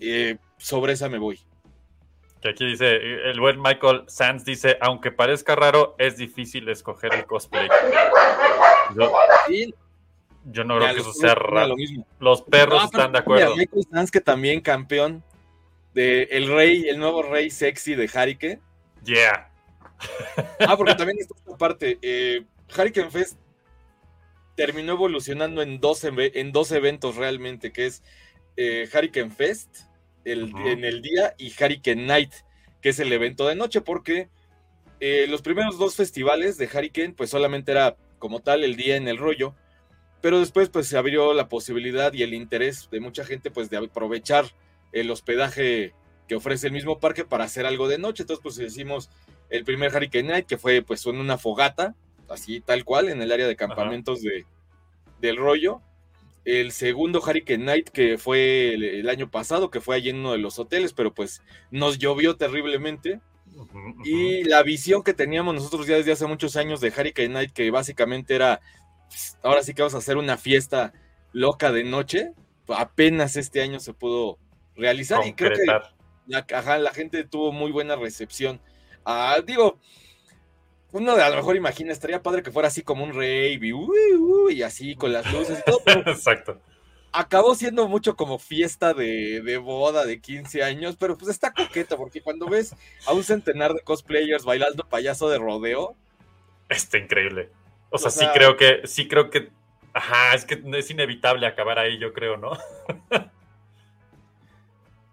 eh, 0.00 0.36
sobre 0.58 0.92
esa 0.92 1.08
me 1.08 1.18
voy. 1.18 1.40
Que 2.40 2.50
aquí 2.50 2.66
dice, 2.66 2.96
el 2.96 3.38
buen 3.38 3.60
Michael 3.60 4.04
Sands 4.06 4.44
dice, 4.44 4.78
aunque 4.80 5.12
parezca 5.12 5.54
raro, 5.54 5.94
es 5.98 6.16
difícil 6.16 6.68
escoger 6.70 7.14
el 7.14 7.26
cosplay. 7.26 7.68
Yo, 10.46 10.64
no 10.64 10.78
creo 10.78 10.94
que 10.94 11.00
eso 11.00 11.12
sea 11.12 11.34
raro. 11.34 11.74
Los 12.18 12.42
perros 12.42 12.84
están 12.84 13.12
de 13.12 13.18
acuerdo. 13.18 13.56
Michael 13.56 13.84
Sanz, 13.90 14.10
que 14.10 14.22
también 14.22 14.62
campeón 14.62 15.22
de 15.92 16.22
el 16.30 16.48
rey, 16.48 16.88
el 16.88 16.98
nuevo 16.98 17.22
rey 17.22 17.50
sexy 17.50 17.94
de 17.94 18.10
Harike. 18.12 18.58
Yeah. 19.04 19.50
Ah, 20.66 20.76
porque 20.76 20.94
también 20.96 21.18
está 21.18 21.34
esta 21.36 21.56
parte. 21.58 21.98
Eh, 22.00 22.44
Hurricane 22.76 23.10
Fest 23.10 23.38
terminó 24.54 24.92
evolucionando 24.92 25.62
en 25.62 25.80
dos, 25.80 26.04
en 26.04 26.52
dos 26.52 26.72
eventos 26.72 27.16
realmente, 27.16 27.72
que 27.72 27.86
es 27.86 28.02
eh, 28.56 28.88
Hurricane 28.92 29.30
Fest 29.30 29.89
el- 30.30 30.52
en 30.66 30.84
el 30.84 31.02
día 31.02 31.34
y 31.38 31.52
Hurricane 31.52 32.06
Night, 32.06 32.32
que 32.80 32.90
es 32.90 32.98
el 33.00 33.12
evento 33.12 33.46
de 33.46 33.54
noche, 33.56 33.80
porque 33.80 34.28
eh, 35.00 35.26
los 35.28 35.42
primeros 35.42 35.78
dos 35.78 35.96
festivales 35.96 36.58
de 36.58 36.66
Hurricane, 36.66 37.14
pues 37.14 37.30
solamente 37.30 37.72
era 37.72 37.96
como 38.18 38.40
tal 38.40 38.64
el 38.64 38.76
día 38.76 38.96
en 38.96 39.08
el 39.08 39.16
rollo, 39.16 39.54
pero 40.20 40.40
después 40.40 40.68
pues 40.68 40.86
se 40.86 40.98
abrió 40.98 41.32
la 41.32 41.48
posibilidad 41.48 42.12
y 42.12 42.22
el 42.22 42.34
interés 42.34 42.88
de 42.90 43.00
mucha 43.00 43.24
gente 43.24 43.50
pues 43.50 43.70
de 43.70 43.78
aprovechar 43.78 44.44
el 44.92 45.10
hospedaje 45.10 45.94
que 46.28 46.34
ofrece 46.36 46.66
el 46.66 46.72
mismo 46.74 47.00
parque 47.00 47.24
para 47.24 47.44
hacer 47.44 47.64
algo 47.66 47.88
de 47.88 47.98
noche, 47.98 48.22
entonces 48.24 48.42
pues 48.42 48.58
hicimos 48.58 49.08
el 49.48 49.64
primer 49.64 49.94
Hurricane 49.94 50.28
Night, 50.28 50.46
que 50.46 50.58
fue 50.58 50.82
pues 50.82 51.04
en 51.06 51.16
una 51.16 51.38
fogata, 51.38 51.94
así 52.28 52.60
tal 52.60 52.84
cual, 52.84 53.08
en 53.08 53.22
el 53.22 53.32
área 53.32 53.46
de 53.48 53.56
campamentos 53.56 54.20
de, 54.22 54.44
del 55.20 55.36
rollo. 55.38 55.80
El 56.44 56.72
segundo 56.72 57.20
Hurricane 57.20 57.64
Night, 57.64 57.88
que 57.90 58.16
fue 58.18 58.74
el, 58.74 58.82
el 58.84 59.08
año 59.08 59.30
pasado, 59.30 59.70
que 59.70 59.80
fue 59.80 59.96
allí 59.96 60.08
en 60.10 60.16
uno 60.18 60.32
de 60.32 60.38
los 60.38 60.58
hoteles, 60.58 60.92
pero 60.92 61.12
pues 61.14 61.42
nos 61.70 61.98
llovió 61.98 62.36
terriblemente. 62.36 63.20
Y 64.04 64.44
la 64.44 64.62
visión 64.62 65.02
que 65.02 65.12
teníamos 65.14 65.54
nosotros 65.54 65.86
ya 65.86 65.96
desde 65.96 66.12
hace 66.12 66.26
muchos 66.26 66.56
años 66.56 66.80
de 66.80 66.88
Hurricane 66.88 67.28
Night, 67.28 67.52
que 67.52 67.70
básicamente 67.70 68.34
era, 68.34 68.60
"Pss, 69.08 69.38
ahora 69.42 69.62
sí 69.62 69.74
que 69.74 69.82
vamos 69.82 69.94
a 69.94 69.98
hacer 69.98 70.16
una 70.16 70.36
fiesta 70.38 70.92
loca 71.32 71.72
de 71.72 71.84
noche, 71.84 72.32
apenas 72.68 73.36
este 73.36 73.62
año 73.62 73.80
se 73.80 73.92
pudo 73.94 74.38
realizar. 74.76 75.26
Y 75.26 75.34
creo 75.34 75.50
que 75.52 75.66
Concretar. 75.66 75.94
la, 76.26 76.46
ajá, 76.54 76.78
la 76.78 76.92
gente 76.92 77.24
tuvo 77.24 77.52
muy 77.52 77.70
buena 77.72 77.96
recepción. 77.96 78.60
Ah, 79.04 79.40
digo, 79.44 79.78
uno 80.92 81.12
a 81.12 81.28
lo 81.30 81.36
mejor 81.36 81.56
imagina, 81.56 81.92
estaría 81.92 82.22
padre 82.22 82.42
que 82.42 82.50
fuera 82.50 82.68
así 82.68 82.82
como 82.82 83.04
un 83.04 83.12
rave 83.12 83.58
y, 83.62 83.72
y 84.54 84.62
así 84.62 84.94
con 84.96 85.12
las 85.12 85.30
luces 85.32 85.58
y 85.60 85.62
todo, 85.70 85.80
Exacto. 86.06 86.60
acabó 87.12 87.54
siendo 87.54 87.88
mucho 87.88 88.16
como 88.16 88.38
fiesta 88.38 88.92
de, 88.94 89.40
de 89.42 89.56
boda 89.58 90.04
de 90.04 90.20
15 90.20 90.62
años, 90.62 90.96
pero 90.98 91.16
pues 91.18 91.30
está 91.30 91.52
coqueta, 91.52 91.96
porque 91.96 92.22
cuando 92.22 92.46
ves 92.48 92.74
a 93.06 93.12
un 93.12 93.22
centenar 93.24 93.72
de 93.74 93.80
cosplayers 93.82 94.44
bailando 94.44 94.84
payaso 94.88 95.28
de 95.28 95.38
rodeo, 95.38 95.96
Está 96.68 96.98
increíble. 96.98 97.50
O 97.90 97.98
sea, 97.98 98.08
O 98.08 98.10
sí 98.12 98.18
sea- 98.20 98.32
creo 98.32 98.56
que, 98.56 98.82
sí 98.84 99.08
creo 99.08 99.28
que, 99.30 99.50
ajá, 99.92 100.34
es 100.34 100.44
que 100.44 100.62
es 100.78 100.90
inevitable 100.90 101.46
acabar 101.46 101.78
ahí, 101.80 101.98
yo 101.98 102.12
creo, 102.12 102.36
¿no? 102.36 102.50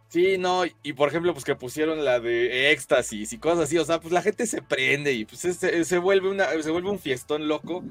sí, 0.10 0.38
no, 0.38 0.64
y 0.84 0.94
por 0.94 1.10
ejemplo, 1.10 1.34
pues 1.34 1.46
que 1.46 1.56
pusieron 1.56 2.04
la 2.06 2.20
de 2.20 2.72
éxtasis 2.72 3.34
y 3.34 3.38
cosas 3.38 3.66
así, 3.66 3.78
o 3.78 3.86
sea, 3.86 4.00
pues 4.00 4.14
la 4.14 4.22
gente 4.22 4.46
se 4.48 4.62
prende 4.62 5.14
y 5.14 5.26
pues 5.26 5.42
se, 5.42 5.84
se 5.84 5.98
vuelve 5.98 6.30
una, 6.30 6.50
se 6.62 6.72
vuelve 6.72 6.90
un 6.90 7.00
fiestón 7.00 7.48
loco, 7.48 7.84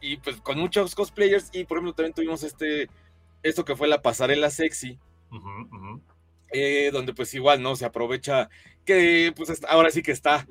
y 0.00 0.18
pues 0.18 0.36
con 0.42 0.58
muchos 0.58 0.94
cosplayers, 0.94 1.50
y 1.52 1.64
por 1.64 1.78
ejemplo 1.78 1.94
también 1.94 2.14
tuvimos 2.14 2.42
este, 2.42 2.88
esto 3.42 3.64
que 3.64 3.76
fue 3.76 3.88
la 3.88 4.02
pasarela 4.02 4.50
sexy, 4.50 4.98
eh, 6.52 6.90
donde 6.92 7.14
pues 7.14 7.32
igual, 7.34 7.62
¿no? 7.62 7.74
Se 7.74 7.84
aprovecha 7.84 8.48
que 8.84 9.32
pues 9.34 9.62
ahora 9.66 9.90
sí 9.90 10.02
que 10.02 10.12
está, 10.12 10.46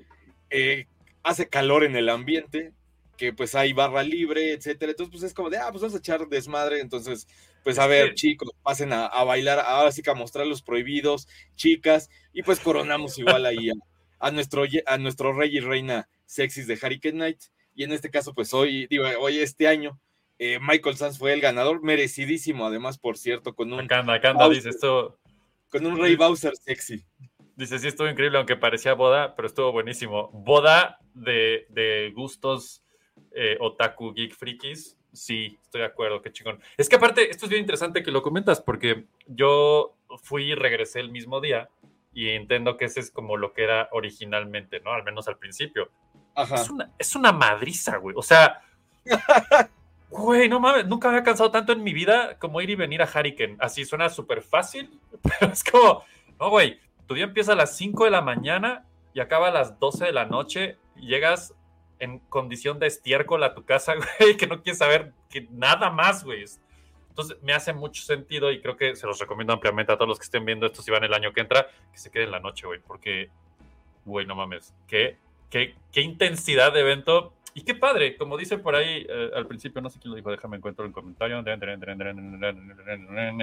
eh, 0.49 0.87
hace 1.23 1.47
calor 1.47 1.83
en 1.83 1.95
el 1.95 2.09
ambiente, 2.09 2.73
que 3.15 3.31
pues 3.31 3.55
hay 3.55 3.73
barra 3.73 4.03
libre, 4.03 4.53
etcétera. 4.53 4.91
Entonces 4.91 5.11
pues 5.11 5.23
es 5.23 5.33
como 5.33 5.49
de, 5.49 5.57
ah, 5.57 5.69
pues 5.71 5.81
vamos 5.81 5.95
a 5.95 5.99
echar 5.99 6.27
desmadre. 6.27 6.81
Entonces, 6.81 7.27
pues 7.63 7.79
a 7.79 7.87
ver, 7.87 8.13
chicos, 8.13 8.49
pasen 8.61 8.93
a, 8.93 9.05
a 9.05 9.23
bailar, 9.23 9.59
ahora 9.59 9.91
sí 9.91 10.01
que 10.01 10.09
a 10.11 10.15
mostrar 10.15 10.45
los 10.45 10.61
prohibidos, 10.61 11.27
chicas, 11.55 12.09
y 12.33 12.43
pues 12.43 12.59
coronamos 12.59 13.17
igual 13.17 13.45
ahí 13.45 13.69
a, 13.69 13.73
a 14.19 14.31
nuestro, 14.31 14.63
a 14.85 14.97
nuestro 14.97 15.33
rey 15.33 15.57
y 15.57 15.59
reina 15.59 16.07
sexys 16.25 16.67
de 16.67 16.75
Hurricane 16.81 17.17
Night. 17.17 17.39
Y 17.75 17.83
en 17.83 17.91
este 17.91 18.09
caso, 18.11 18.33
pues 18.33 18.53
hoy, 18.53 18.87
digo, 18.87 19.05
hoy 19.19 19.39
este 19.39 19.67
año, 19.67 19.99
eh, 20.37 20.59
Michael 20.61 20.97
Sanz 20.97 21.17
fue 21.17 21.33
el 21.33 21.41
ganador, 21.41 21.81
merecidísimo 21.81 22.65
además, 22.65 22.97
por 22.97 23.17
cierto, 23.17 23.55
con 23.55 23.71
un, 23.73 23.79
Acá 23.81 23.99
anda, 23.99 24.13
acá 24.13 24.29
anda, 24.31 24.49
dice 24.49 24.69
esto, 24.69 25.19
con 25.69 25.85
un 25.85 25.97
Rey 25.97 26.15
Bowser 26.15 26.55
sexy. 26.55 27.03
dice, 27.55 27.79
sí 27.79 27.87
estuvo 27.87 28.07
increíble, 28.07 28.37
aunque 28.37 28.55
parecía 28.55 28.93
boda, 28.93 29.35
pero 29.35 29.47
estuvo 29.47 29.71
buenísimo. 29.71 30.29
Boda 30.33 30.99
de, 31.13 31.65
de 31.69 32.11
gustos 32.15 32.83
eh, 33.31 33.57
otaku, 33.59 34.13
geek, 34.13 34.35
frikis, 34.35 34.97
sí, 35.13 35.57
estoy 35.61 35.81
de 35.81 35.87
acuerdo, 35.87 36.21
qué 36.21 36.31
chingón. 36.31 36.59
Es 36.77 36.89
que 36.89 36.95
aparte, 36.95 37.29
esto 37.29 37.45
es 37.45 37.49
bien 37.49 37.61
interesante 37.61 38.03
que 38.03 38.11
lo 38.11 38.21
comentas, 38.21 38.61
porque 38.61 39.05
yo 39.27 39.95
fui 40.21 40.51
y 40.51 40.55
regresé 40.55 40.99
el 40.99 41.11
mismo 41.11 41.39
día, 41.39 41.69
y 42.13 42.29
entiendo 42.29 42.77
que 42.77 42.85
ese 42.85 42.99
es 42.99 43.11
como 43.11 43.37
lo 43.37 43.53
que 43.53 43.63
era 43.63 43.89
originalmente, 43.91 44.79
¿no? 44.79 44.91
Al 44.91 45.03
menos 45.03 45.27
al 45.27 45.37
principio. 45.37 45.89
Ajá. 46.35 46.55
Es 46.55 46.69
una, 46.69 46.91
es 46.97 47.15
una 47.15 47.31
madriza, 47.31 47.97
güey. 47.97 48.15
O 48.15 48.21
sea, 48.21 48.61
güey, 50.09 50.47
no 50.47 50.59
mames, 50.59 50.85
nunca 50.85 51.07
me 51.07 51.15
había 51.15 51.25
cansado 51.25 51.51
tanto 51.51 51.73
en 51.73 51.83
mi 51.83 51.93
vida 51.93 52.37
como 52.37 52.61
ir 52.61 52.69
y 52.69 52.75
venir 52.75 53.01
a 53.01 53.09
Hurricane. 53.09 53.57
Así 53.59 53.83
suena 53.85 54.09
súper 54.09 54.41
fácil, 54.41 54.99
pero 55.39 55.51
es 55.51 55.63
como, 55.63 56.03
no, 56.39 56.49
güey, 56.49 56.79
tu 57.07 57.15
día 57.15 57.23
empieza 57.23 57.53
a 57.53 57.55
las 57.55 57.75
5 57.75 58.05
de 58.05 58.11
la 58.11 58.21
mañana 58.21 58.85
y 59.13 59.19
acaba 59.19 59.47
a 59.47 59.51
las 59.51 59.79
12 59.79 60.05
de 60.05 60.11
la 60.13 60.25
noche 60.25 60.77
y 60.95 61.07
llegas 61.07 61.53
en 62.03 62.19
condición 62.19 62.79
de 62.79 62.87
estiércol 62.87 63.43
a 63.43 63.53
tu 63.53 63.63
casa, 63.63 63.95
güey, 64.19 64.35
que 64.37 64.47
no 64.47 64.61
quieres 64.61 64.79
saber 64.79 65.13
que 65.29 65.47
nada 65.51 65.89
más, 65.89 66.23
güey. 66.23 66.43
Entonces 67.09 67.37
me 67.41 67.53
hace 67.53 67.73
mucho 67.73 68.03
sentido 68.03 68.51
y 68.51 68.59
creo 68.61 68.75
que 68.75 68.95
se 68.95 69.07
los 69.07 69.19
recomiendo 69.19 69.53
ampliamente 69.53 69.91
a 69.91 69.95
todos 69.95 70.09
los 70.09 70.19
que 70.19 70.25
estén 70.25 70.45
viendo 70.45 70.65
esto 70.65 70.81
si 70.81 70.91
van 70.91 71.03
el 71.03 71.13
año 71.13 71.31
que 71.31 71.41
entra, 71.41 71.67
que 71.91 71.97
se 71.97 72.11
queden 72.11 72.31
la 72.31 72.39
noche, 72.39 72.65
güey, 72.67 72.79
porque, 72.79 73.29
güey, 74.03 74.25
no 74.25 74.35
mames, 74.35 74.73
qué, 74.87 75.17
qué, 75.49 75.75
qué 75.91 76.01
intensidad 76.01 76.73
de 76.73 76.81
evento. 76.81 77.33
Y 77.55 77.61
qué 77.61 77.75
padre, 77.75 78.17
como 78.17 78.35
dice 78.35 78.57
por 78.57 78.75
ahí 78.75 79.05
eh, 79.07 79.29
al 79.35 79.45
principio, 79.45 79.79
no 79.79 79.91
sé 79.91 79.99
quién 79.99 80.09
lo 80.09 80.15
dijo, 80.15 80.31
déjame 80.31 80.57
encuentro 80.57 80.85
el 80.85 80.91
comentario, 80.91 81.37
en 81.37 81.45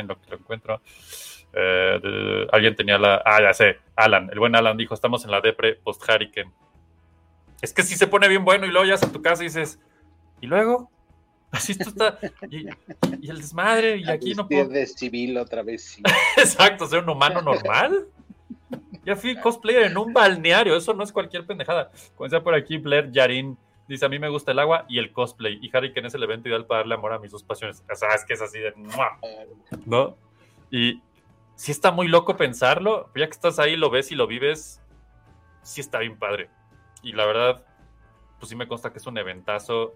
lo 0.08 0.20
que 0.20 0.30
lo 0.30 0.36
encuentro. 0.36 0.82
Eh, 1.52 2.48
alguien 2.50 2.74
tenía 2.74 2.98
la... 2.98 3.22
Ah, 3.24 3.40
ya 3.40 3.54
sé, 3.54 3.78
Alan, 3.94 4.28
el 4.32 4.38
buen 4.40 4.56
Alan 4.56 4.76
dijo, 4.76 4.94
estamos 4.94 5.24
en 5.24 5.30
la 5.30 5.40
depre 5.40 5.76
post-Hurricane. 5.76 6.50
Es 7.62 7.72
que 7.72 7.82
si 7.82 7.96
se 7.96 8.06
pone 8.06 8.28
bien 8.28 8.44
bueno 8.44 8.66
y 8.66 8.70
luego 8.70 8.86
ya 8.86 8.94
a 8.94 9.12
tu 9.12 9.20
casa 9.22 9.42
y 9.42 9.46
dices, 9.46 9.78
¿y 10.40 10.46
luego? 10.46 10.90
Así 11.50 11.72
esto 11.72 11.88
está... 11.88 12.18
Y, 12.48 12.68
y 13.20 13.30
el 13.30 13.38
desmadre, 13.38 13.96
y 13.98 14.08
aquí 14.08 14.34
no 14.34 14.46
puedo... 14.46 14.68
de 14.68 14.86
civil 14.86 15.36
otra 15.36 15.62
vez. 15.62 15.84
sí. 15.84 16.02
Exacto, 16.36 16.86
ser 16.86 17.02
un 17.02 17.10
humano 17.10 17.42
normal. 17.42 18.06
Ya 19.04 19.16
fui 19.16 19.36
cosplayer 19.36 19.84
en 19.84 19.96
un 19.96 20.12
balneario, 20.12 20.76
eso 20.76 20.94
no 20.94 21.02
es 21.02 21.12
cualquier 21.12 21.46
pendejada. 21.46 21.90
Como 22.14 22.28
decía 22.28 22.42
por 22.42 22.54
aquí 22.54 22.78
Blair 22.78 23.10
Yarin, 23.10 23.58
dice, 23.88 24.06
a 24.06 24.08
mí 24.08 24.18
me 24.18 24.28
gusta 24.28 24.52
el 24.52 24.58
agua 24.58 24.84
y 24.88 24.98
el 24.98 25.12
cosplay. 25.12 25.58
Y 25.60 25.74
Hurricane 25.74 26.08
es 26.08 26.14
el 26.14 26.22
evento 26.22 26.48
ideal 26.48 26.66
para 26.66 26.80
darle 26.80 26.94
amor 26.94 27.12
a 27.12 27.18
mis 27.18 27.32
dos 27.32 27.42
pasiones. 27.42 27.82
O 27.90 27.96
sea, 27.96 28.14
es 28.14 28.24
que 28.24 28.34
es 28.34 28.42
así 28.42 28.58
de... 28.58 28.72
¿No? 29.86 30.16
Y 30.70 31.02
sí 31.56 31.72
está 31.72 31.90
muy 31.90 32.06
loco 32.06 32.36
pensarlo, 32.36 33.10
ya 33.16 33.26
que 33.26 33.32
estás 33.32 33.58
ahí, 33.58 33.76
lo 33.76 33.90
ves 33.90 34.12
y 34.12 34.14
lo 34.14 34.26
vives, 34.26 34.80
sí 35.62 35.80
está 35.80 35.98
bien 35.98 36.18
padre. 36.18 36.48
Y 37.02 37.12
la 37.12 37.24
verdad, 37.26 37.64
pues 38.38 38.50
sí 38.50 38.56
me 38.56 38.68
consta 38.68 38.92
que 38.92 38.98
es 38.98 39.06
un 39.06 39.18
eventazo. 39.18 39.94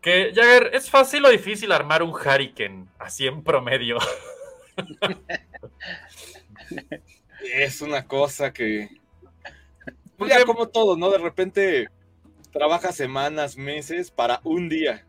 Que, 0.00 0.32
Jagger, 0.34 0.70
¿es 0.74 0.90
fácil 0.90 1.24
o 1.24 1.28
difícil 1.28 1.70
armar 1.72 2.02
un 2.02 2.10
Hurricane 2.10 2.86
así 2.98 3.26
en 3.26 3.42
promedio? 3.42 3.98
Es 7.54 7.80
una 7.80 8.06
cosa 8.06 8.52
que. 8.52 8.88
Porque- 10.16 10.34
Ya 10.34 10.44
como 10.44 10.68
todo, 10.68 10.96
¿no? 10.96 11.10
De 11.10 11.18
repente 11.18 11.88
trabajas 12.52 12.96
semanas, 12.96 13.56
meses 13.56 14.10
para 14.10 14.40
un 14.44 14.68
día. 14.68 15.06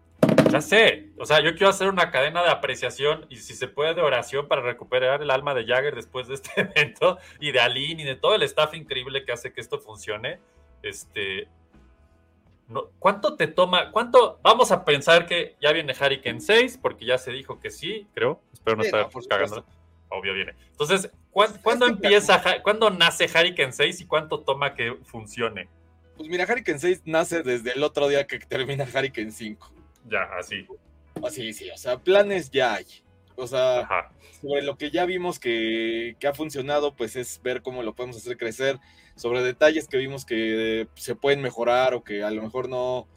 Ya 0.52 0.62
sé, 0.62 1.10
o 1.18 1.26
sea, 1.26 1.40
yo 1.42 1.52
quiero 1.52 1.70
hacer 1.70 1.88
una 1.88 2.12
cadena 2.12 2.44
de 2.44 2.50
apreciación 2.50 3.26
y 3.30 3.38
si 3.38 3.54
se 3.56 3.68
puede 3.68 3.94
de 3.94 4.02
oración 4.02 4.48
para 4.48 4.62
recuperar 4.62 5.22
el 5.22 5.32
alma 5.32 5.54
de 5.54 5.66
Jagger 5.66 5.96
después 5.96 6.28
de 6.28 6.34
este 6.36 6.52
evento 6.62 7.18
y 7.40 7.52
de 7.52 7.60
Aline 7.60 8.02
y 8.04 8.06
de 8.06 8.16
todo 8.16 8.36
el 8.36 8.44
staff 8.44 8.74
increíble 8.74 9.24
que 9.26 9.32
hace 9.32 9.54
que 9.54 9.62
esto 9.62 9.80
funcione. 9.80 10.40
Este, 10.84 11.48
no, 12.68 12.90
¿cuánto 13.00 13.36
te 13.36 13.48
toma? 13.48 13.92
¿Cuánto? 13.92 14.40
Vamos 14.42 14.72
a 14.72 14.84
pensar 14.86 15.26
que 15.26 15.56
ya 15.62 15.72
viene 15.72 15.94
Hurricane 16.00 16.40
6 16.42 16.80
porque 16.82 17.06
ya 17.06 17.18
se 17.18 17.32
dijo 17.32 17.60
que 17.60 17.70
sí, 17.70 18.08
creo. 18.14 18.42
Espero 18.54 18.78
no 18.78 18.84
estar 18.84 19.10
cagando. 19.30 19.66
Obvio 20.10 20.34
viene. 20.34 20.54
Entonces, 20.72 21.10
¿cuán- 21.32 21.58
¿cuándo 21.64 21.86
que- 21.86 21.92
empieza, 21.94 22.40
Ja- 22.40 22.62
cuándo 22.62 22.90
nace 22.90 23.26
Hurricane 23.26 23.72
6 23.72 24.02
y 24.02 24.06
cuánto 24.06 24.42
toma 24.42 24.74
que 24.74 24.96
funcione? 25.06 25.70
Pues 26.18 26.28
mira, 26.30 26.44
Hurricane 26.46 26.80
6 26.80 27.02
nace 27.06 27.44
desde 27.44 27.72
el 27.74 27.84
otro 27.84 28.08
día 28.10 28.26
que 28.28 28.40
termina 28.40 28.84
Hurricane 28.86 29.32
5. 29.32 29.72
Ya, 30.10 30.24
así. 30.38 30.66
Así, 31.24 31.54
sí, 31.54 31.70
o 31.70 31.78
sea, 31.78 31.98
planes 32.00 32.50
ya 32.52 32.76
hay. 32.76 32.86
O 33.36 33.48
sea, 33.48 33.82
Ajá. 33.82 34.12
sobre 34.42 34.62
lo 34.62 34.78
que 34.78 34.92
ya 34.92 35.06
vimos 35.06 35.40
que, 35.40 36.16
que 36.20 36.28
ha 36.28 36.34
funcionado, 36.34 36.96
pues 36.96 37.16
es 37.16 37.42
ver 37.44 37.62
cómo 37.62 37.84
lo 37.84 37.96
podemos 37.96 38.18
hacer 38.18 38.38
crecer. 38.38 38.80
Sobre 39.16 39.44
detalles 39.44 39.88
que 39.88 39.98
vimos 39.98 40.26
que 40.26 40.88
se 40.96 41.16
pueden 41.16 41.42
mejorar 41.42 41.94
o 41.94 42.04
que 42.04 42.24
a 42.24 42.32
lo 42.32 42.42
mejor 42.42 42.70
no, 42.70 43.08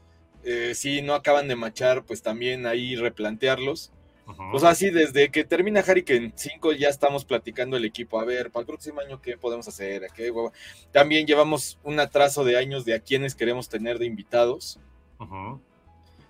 eh, 0.43 0.73
sí, 0.75 1.03
no 1.03 1.15
acaban 1.15 1.49
de 1.49 1.57
machar, 1.57 2.05
pues 2.05 2.23
también 2.23 2.67
ahí 2.67 2.97
replantearlos. 2.97 3.93
O 4.53 4.59
sea, 4.59 4.75
sí, 4.75 4.89
desde 4.91 5.31
que 5.31 5.45
termina 5.45 5.85
Hurricane 5.87 6.33
5 6.35 6.73
ya 6.73 6.89
estamos 6.89 7.27
platicando 7.27 7.77
el 7.77 7.85
equipo. 7.85 8.19
A 8.19 8.25
ver, 8.25 8.51
para 8.51 8.63
el 8.63 8.67
próximo 8.67 9.01
año, 9.01 9.21
¿qué 9.21 9.37
podemos 9.37 9.69
hacer? 9.69 10.07
También 10.93 11.27
llevamos 11.27 11.79
un 11.83 12.01
atraso 12.01 12.43
de 12.43 12.57
años 12.57 12.87
de 12.87 12.95
a 12.95 13.01
quienes 13.01 13.35
queremos 13.35 13.69
tener 13.69 13.99
de 13.99 14.07
invitados. 14.07 14.81
Ujú. 15.21 15.61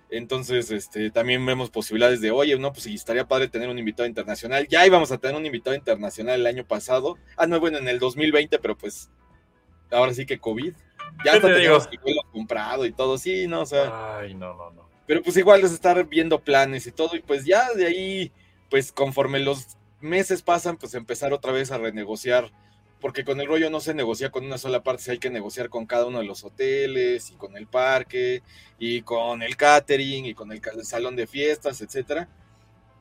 Entonces, 0.09 0.71
este, 0.71 1.09
también 1.09 1.45
vemos 1.45 1.69
posibilidades 1.69 2.21
de, 2.21 2.31
oye, 2.31 2.57
no, 2.57 2.71
pues 2.71 2.85
estaría 2.85 3.27
padre 3.27 3.47
tener 3.47 3.69
un 3.69 3.79
invitado 3.79 4.07
internacional. 4.07 4.67
Ya 4.67 4.85
íbamos 4.85 5.11
a 5.11 5.17
tener 5.17 5.35
un 5.35 5.45
invitado 5.45 5.75
internacional 5.75 6.39
el 6.39 6.47
año 6.47 6.65
pasado. 6.65 7.17
Ah, 7.37 7.47
no, 7.47 7.59
bueno, 7.59 7.79
en 7.79 7.87
el 7.87 7.99
2020, 7.99 8.59
pero 8.59 8.77
pues 8.77 9.09
ahora 9.91 10.13
sí 10.13 10.25
que 10.25 10.39
COVID. 10.39 10.73
Ya 11.23 11.23
¿Qué 11.23 11.29
hasta 11.29 11.47
te 11.47 11.53
teníamos 11.53 11.87
el 11.91 11.99
vuelo 11.99 12.21
comprado 12.31 12.85
y 12.85 12.91
todo, 12.91 13.17
sí, 13.17 13.47
no, 13.47 13.61
o 13.61 13.65
sea. 13.65 14.17
Ay, 14.17 14.33
no, 14.33 14.53
no, 14.53 14.71
no. 14.71 14.89
Pero 15.07 15.21
pues 15.21 15.37
igual 15.37 15.63
es 15.63 15.71
estar 15.71 16.03
viendo 16.07 16.39
planes 16.39 16.87
y 16.87 16.91
todo, 16.91 17.15
y 17.15 17.21
pues 17.21 17.45
ya 17.45 17.71
de 17.73 17.85
ahí, 17.85 18.31
pues 18.69 18.91
conforme 18.91 19.39
los 19.39 19.77
meses 20.01 20.41
pasan, 20.41 20.77
pues 20.77 20.93
empezar 20.93 21.31
otra 21.33 21.51
vez 21.51 21.71
a 21.71 21.77
renegociar, 21.77 22.51
porque 22.99 23.23
con 23.23 23.39
el 23.39 23.47
rollo 23.47 23.69
no 23.69 23.79
se 23.79 23.93
negocia 23.93 24.31
con 24.31 24.45
una 24.45 24.57
sola 24.57 24.83
parte, 24.83 25.11
hay 25.11 25.17
que 25.17 25.29
negociar 25.29 25.69
con 25.69 25.85
cada 25.85 26.05
uno 26.05 26.19
de 26.19 26.25
los 26.25 26.43
hoteles, 26.43 27.31
y 27.31 27.35
con 27.35 27.57
el 27.57 27.67
parque, 27.67 28.41
y 28.79 29.01
con 29.01 29.41
el 29.41 29.57
catering, 29.57 30.25
y 30.25 30.33
con 30.33 30.51
el, 30.51 30.61
salón 30.83 31.15
de 31.15 31.27
fiestas, 31.27 31.81
etcétera. 31.81 32.29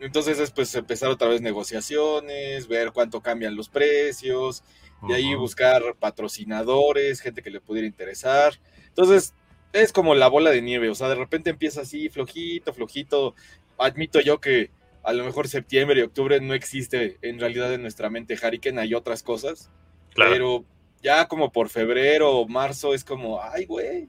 Entonces 0.00 0.38
es 0.38 0.50
pues 0.50 0.74
empezar 0.74 1.08
otra 1.10 1.28
vez 1.28 1.40
negociaciones, 1.40 2.66
ver 2.68 2.92
cuánto 2.92 3.20
cambian 3.20 3.56
los 3.56 3.68
precios, 3.68 4.62
y 5.08 5.12
ahí 5.12 5.34
Ujú. 5.34 5.42
buscar 5.42 5.82
patrocinadores, 5.98 7.20
gente 7.20 7.42
que 7.42 7.50
le 7.50 7.60
pudiera 7.60 7.86
interesar. 7.86 8.54
Entonces, 8.88 9.34
es 9.72 9.92
como 9.92 10.14
la 10.14 10.28
bola 10.28 10.50
de 10.50 10.62
nieve, 10.62 10.88
o 10.88 10.94
sea, 10.94 11.08
de 11.08 11.14
repente 11.16 11.50
empieza 11.50 11.82
así, 11.82 12.08
flojito, 12.08 12.72
flojito. 12.72 13.34
Admito 13.76 14.20
yo 14.20 14.40
que 14.40 14.70
a 15.02 15.12
lo 15.12 15.24
mejor 15.24 15.48
septiembre 15.48 16.00
y 16.00 16.02
octubre 16.02 16.40
no 16.40 16.54
existe 16.54 17.18
en 17.22 17.38
realidad 17.38 17.72
en 17.74 17.82
nuestra 17.82 18.08
mente 18.08 18.38
Hurricane, 18.40 18.80
hay 18.80 18.94
otras 18.94 19.22
cosas, 19.22 19.70
Claro. 20.14 20.30
pero 20.32 20.64
ya 21.02 21.28
como 21.28 21.52
por 21.52 21.68
febrero 21.68 22.30
o 22.30 22.48
marzo 22.48 22.94
es 22.94 23.04
como, 23.04 23.42
ay, 23.42 23.66
güey, 23.66 24.08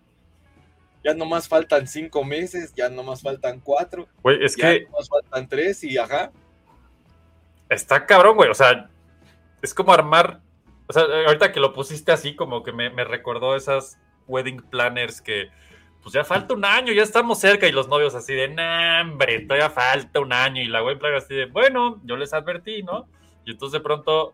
ya 1.06 1.14
nomás 1.14 1.48
faltan 1.48 1.88
cinco 1.88 2.24
meses, 2.24 2.74
ya 2.74 2.90
nomás 2.90 3.22
faltan 3.22 3.60
cuatro, 3.60 4.08
Güey, 4.24 4.44
es 4.44 4.56
ya 4.56 4.72
que 4.72 4.86
nomás 4.86 5.08
faltan 5.08 5.48
tres 5.48 5.84
y 5.84 5.98
ajá. 6.00 6.32
está 7.70 8.08
cabrón, 8.08 8.36
güey. 8.38 8.50
O 8.50 8.56
sea, 8.56 8.90
es 9.62 9.74
como 9.74 9.94
armar. 9.94 10.42
O 10.88 10.94
sea, 10.94 11.04
ahorita 11.28 11.52
que 11.52 11.60
lo 11.60 11.74
pusiste 11.74 12.12
así, 12.12 12.36
como 12.36 12.64
que 12.64 12.72
me, 12.72 12.90
me 12.90 13.04
recordó 13.04 13.56
esas 13.56 14.00
wedding 14.28 14.64
planners 14.64 15.22
que, 15.22 15.50
pues 16.02 16.14
ya 16.14 16.24
falta 16.24 16.56
un 16.56 16.66
año, 16.66 16.92
ya 16.92 17.04
estamos 17.04 17.40
cerca. 17.40 17.68
Y 17.68 17.72
los 17.72 17.88
novios 17.88 18.16
así 18.16 18.34
de, 18.34 18.48
nah, 18.48 19.02
hombre, 19.02 19.42
todavía 19.42 19.70
falta 19.70 20.20
un 20.20 20.34
año. 20.34 20.62
Y 20.62 20.68
la 20.68 20.84
wedding 20.84 21.00
planner 21.00 21.18
así 21.20 21.36
de, 21.36 21.46
bueno, 21.46 22.02
yo 22.04 22.18
les 22.18 22.34
advertí, 22.34 22.82
¿no? 22.82 23.08
Y 23.46 23.52
entonces 23.52 23.74
de 23.74 23.84
pronto, 23.84 24.34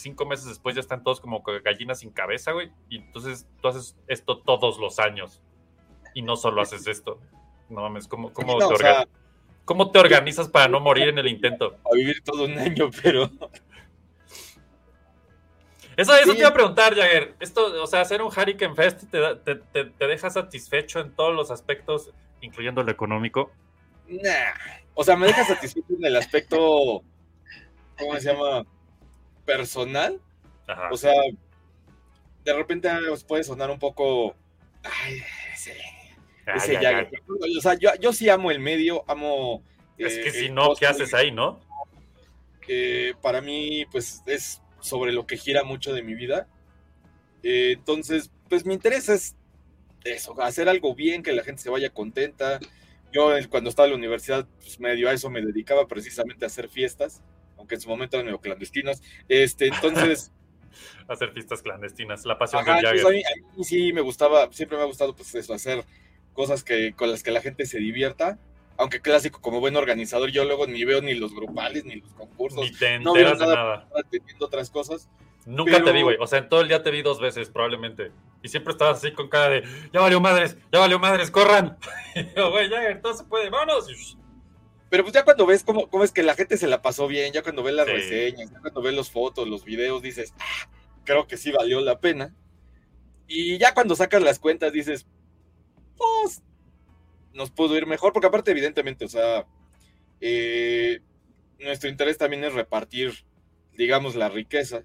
cinco 0.00 0.26
meses 0.26 0.46
después, 0.46 0.74
ya 0.74 0.80
están 0.80 1.02
todos 1.02 1.20
como 1.20 1.42
gallinas 1.64 2.00
sin 2.00 2.10
cabeza, 2.10 2.52
güey. 2.52 2.70
Y 2.88 2.96
entonces 2.98 3.46
tú 3.60 3.68
haces 3.68 3.96
esto 4.08 4.38
todos 4.38 4.78
los 4.78 4.98
años. 4.98 5.42
Y 6.14 6.22
no 6.22 6.36
solo 6.36 6.62
haces 6.62 6.86
esto. 6.86 7.20
No 7.68 7.82
mames, 7.82 8.06
¿cómo, 8.08 8.32
cómo, 8.32 8.58
No, 8.58 8.68
te, 8.68 8.76
sea, 8.76 9.06
¿cómo 9.64 9.90
te 9.90 9.98
organizas 9.98 10.48
para 10.48 10.68
no 10.68 10.80
morir 10.80 11.08
en 11.08 11.18
el 11.18 11.26
intento? 11.28 11.76
a 11.90 11.94
vivir 11.94 12.22
todo 12.22 12.44
un 12.44 12.58
año, 12.58 12.90
pero 13.02 13.30
Eso, 15.96 16.14
eso 16.14 16.24
Sí. 16.26 16.32
te 16.32 16.38
iba 16.40 16.48
a 16.48 16.54
preguntar, 16.54 16.94
Jagger. 16.94 17.34
Esto, 17.40 17.82
o 17.82 17.86
sea, 17.86 18.02
hacer 18.02 18.20
un 18.20 18.28
Hurricane 18.28 18.74
Fest 18.74 19.10
te, 19.10 19.18
da- 19.18 19.42
te, 19.42 19.54
te- 19.56 19.86
te 19.86 20.06
deja 20.06 20.28
satisfecho 20.28 21.00
en 21.00 21.14
todos 21.16 21.34
los 21.34 21.50
aspectos, 21.50 22.10
incluyendo 22.42 22.82
el 22.82 22.88
económico. 22.90 23.50
Nah. 24.06 24.52
O 24.94 25.02
sea, 25.04 25.16
me 25.16 25.26
deja 25.26 25.44
satisfecho 25.44 25.86
en 25.98 26.04
el 26.04 26.16
aspecto, 26.16 27.02
¿cómo 27.98 28.16
se 28.18 28.30
llama? 28.32 28.64
Personal. 29.46 30.20
Ajá. 30.66 30.88
O 30.92 30.96
sea, 30.96 31.14
de 32.44 32.52
repente 32.52 32.90
os 33.08 33.24
puede 33.24 33.44
sonar 33.44 33.70
un 33.70 33.78
poco. 33.78 34.36
Ay, 34.82 35.22
ese, 35.54 35.72
Ay, 36.44 36.56
ese 36.56 36.76
ay, 36.76 36.84
Jagger. 36.84 37.10
ay. 37.42 37.56
O 37.56 37.60
sea, 37.62 37.74
yo, 37.74 37.90
yo 38.00 38.12
sí 38.12 38.28
amo 38.28 38.50
el 38.50 38.60
medio, 38.60 39.04
amo. 39.08 39.62
Es 39.96 40.18
eh, 40.18 40.22
que 40.24 40.30
si 40.30 40.46
el 40.46 40.54
no, 40.54 40.74
¿qué 40.74 40.86
haces 40.86 41.14
ahí, 41.14 41.32
no? 41.32 41.64
para 43.22 43.40
mí, 43.40 43.84
pues, 43.92 44.22
es 44.26 44.60
sobre 44.80 45.12
lo 45.12 45.26
que 45.26 45.36
gira 45.36 45.62
mucho 45.62 45.92
de 45.92 46.02
mi 46.02 46.14
vida. 46.14 46.48
Eh, 47.42 47.72
entonces, 47.76 48.30
pues 48.48 48.64
mi 48.64 48.74
interés 48.74 49.08
es 49.08 49.36
eso, 50.04 50.40
hacer 50.40 50.68
algo 50.68 50.94
bien, 50.94 51.22
que 51.22 51.32
la 51.32 51.44
gente 51.44 51.62
se 51.62 51.70
vaya 51.70 51.90
contenta. 51.90 52.58
Yo 53.12 53.36
eh, 53.36 53.46
cuando 53.48 53.70
estaba 53.70 53.86
en 53.86 53.92
la 53.92 53.98
universidad, 53.98 54.46
pues 54.58 54.80
medio 54.80 55.08
a 55.08 55.12
eso 55.12 55.30
me 55.30 55.42
dedicaba 55.42 55.86
precisamente 55.86 56.44
a 56.44 56.48
hacer 56.48 56.68
fiestas, 56.68 57.22
aunque 57.66 57.74
en 57.74 57.80
su 57.80 57.88
momento 57.88 58.16
eran 58.16 58.26
medio 58.26 58.40
clandestinas. 58.40 59.02
Este, 59.28 59.66
entonces, 59.66 60.32
Hacer 61.08 61.32
fiestas 61.32 61.62
clandestinas, 61.62 62.24
la 62.26 62.36
pasión 62.38 62.62
ajá, 62.62 62.76
del 62.76 62.84
entonces 62.84 63.04
Jagger. 63.04 63.26
a, 63.26 63.36
mí, 63.36 63.44
a 63.54 63.56
mí 63.56 63.64
sí 63.64 63.92
me 63.94 64.02
gustaba, 64.02 64.48
siempre 64.52 64.76
me 64.76 64.82
ha 64.84 64.86
gustado 64.86 65.14
pues 65.16 65.34
eso, 65.34 65.54
hacer 65.54 65.84
cosas 66.34 66.62
que 66.64 66.92
con 66.94 67.10
las 67.10 67.22
que 67.22 67.30
la 67.30 67.40
gente 67.40 67.64
se 67.66 67.78
divierta. 67.78 68.38
Aunque 68.78 69.00
clásico, 69.00 69.40
como 69.40 69.58
buen 69.60 69.74
organizador, 69.74 70.30
yo 70.30 70.44
luego 70.44 70.66
ni 70.66 70.84
veo 70.84 71.00
ni 71.00 71.14
los 71.14 71.34
grupales 71.34 71.86
ni 71.86 71.96
los 71.96 72.12
concursos, 72.12 72.60
Ni 72.60 72.72
te 72.76 72.98
no 72.98 73.14
veo 73.14 73.30
enteras 73.32 73.38
de 73.38 73.46
nada. 73.56 73.76
nada. 73.88 74.02
otras 74.40 74.68
cosas. 74.68 75.08
Nunca 75.46 75.72
pero- 75.72 75.86
te 75.86 75.92
vi, 75.92 76.02
güey. 76.02 76.16
O 76.20 76.26
sea, 76.26 76.40
en 76.40 76.48
todo 76.50 76.60
el 76.60 76.68
día 76.68 76.82
te 76.82 76.90
vi 76.90 77.00
dos 77.00 77.20
veces, 77.20 77.48
probablemente. 77.48 78.10
Y 78.42 78.48
siempre 78.48 78.72
estabas 78.72 78.98
así 78.98 79.12
con 79.12 79.28
cara 79.30 79.48
de, 79.48 79.62
ya 79.94 80.00
valió 80.00 80.20
madres, 80.20 80.58
ya 80.70 80.78
valió 80.80 80.98
madres, 80.98 81.30
corran. 81.30 81.78
Güey, 82.14 82.68
todo 83.00 83.14
se 83.14 83.24
puede, 83.24 83.48
vámonos. 83.48 84.18
Pero 84.88 85.02
pues 85.02 85.14
ya 85.14 85.24
cuando 85.24 85.46
ves 85.46 85.64
cómo, 85.64 85.88
cómo 85.88 86.04
es 86.04 86.12
que 86.12 86.22
la 86.22 86.34
gente 86.34 86.56
se 86.56 86.68
la 86.68 86.80
pasó 86.82 87.08
bien, 87.08 87.32
ya 87.32 87.42
cuando 87.42 87.62
ves 87.62 87.74
las 87.74 87.86
Sí. 87.86 87.92
reseñas, 87.92 88.50
ya 88.50 88.60
cuando 88.60 88.82
ves 88.82 88.94
los 88.94 89.10
fotos, 89.10 89.48
los 89.48 89.64
videos, 89.64 90.02
dices, 90.02 90.32
ah, 90.38 90.70
creo 91.04 91.26
que 91.26 91.36
sí 91.36 91.50
valió 91.50 91.80
la 91.80 91.98
pena. 91.98 92.34
Y 93.26 93.58
ya 93.58 93.74
cuando 93.74 93.96
sacas 93.96 94.22
las 94.22 94.38
cuentas 94.38 94.72
dices, 94.72 95.06
nos 97.32 97.50
pudo 97.50 97.76
ir 97.76 97.86
mejor, 97.86 98.12
porque 98.12 98.26
aparte, 98.28 98.50
evidentemente, 98.50 99.04
o 99.04 99.08
sea, 99.08 99.46
eh, 100.20 101.00
nuestro 101.58 101.88
interés 101.88 102.18
también 102.18 102.44
es 102.44 102.54
repartir, 102.54 103.24
digamos, 103.74 104.14
la 104.16 104.28
riqueza. 104.28 104.82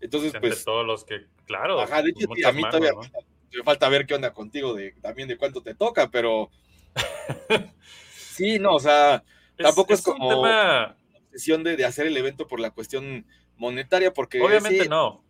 Entonces, 0.00 0.34
Entre 0.34 0.50
pues, 0.50 0.64
todos 0.64 0.86
los 0.86 1.04
que, 1.04 1.26
claro. 1.46 1.80
ajá, 1.80 2.02
de 2.02 2.10
hecho, 2.10 2.28
muchas 2.28 2.50
a 2.50 2.52
mí 2.52 2.62
manos, 2.62 2.80
todavía 2.80 3.00
¿no? 3.10 3.26
me 3.58 3.64
falta 3.64 3.88
ver 3.88 4.06
qué 4.06 4.14
onda 4.14 4.32
contigo, 4.34 4.74
de, 4.74 4.92
también 5.00 5.28
de 5.28 5.38
cuánto 5.38 5.62
te 5.62 5.74
toca, 5.74 6.10
pero 6.10 6.50
sí, 8.14 8.58
no, 8.58 8.74
o 8.74 8.80
sea, 8.80 9.24
tampoco 9.56 9.94
es 9.94 10.06
un 10.06 10.18
como- 10.18 10.28
tema, 10.28 10.96
decisión 11.30 11.64
de, 11.64 11.76
de 11.76 11.84
hacer 11.84 12.06
el 12.06 12.16
evento 12.16 12.46
por 12.46 12.60
la 12.60 12.70
cuestión 12.70 13.26
monetaria, 13.56 14.12
porque 14.12 14.40
obviamente 14.40 14.84
sí, 14.84 14.88
no. 14.88 15.22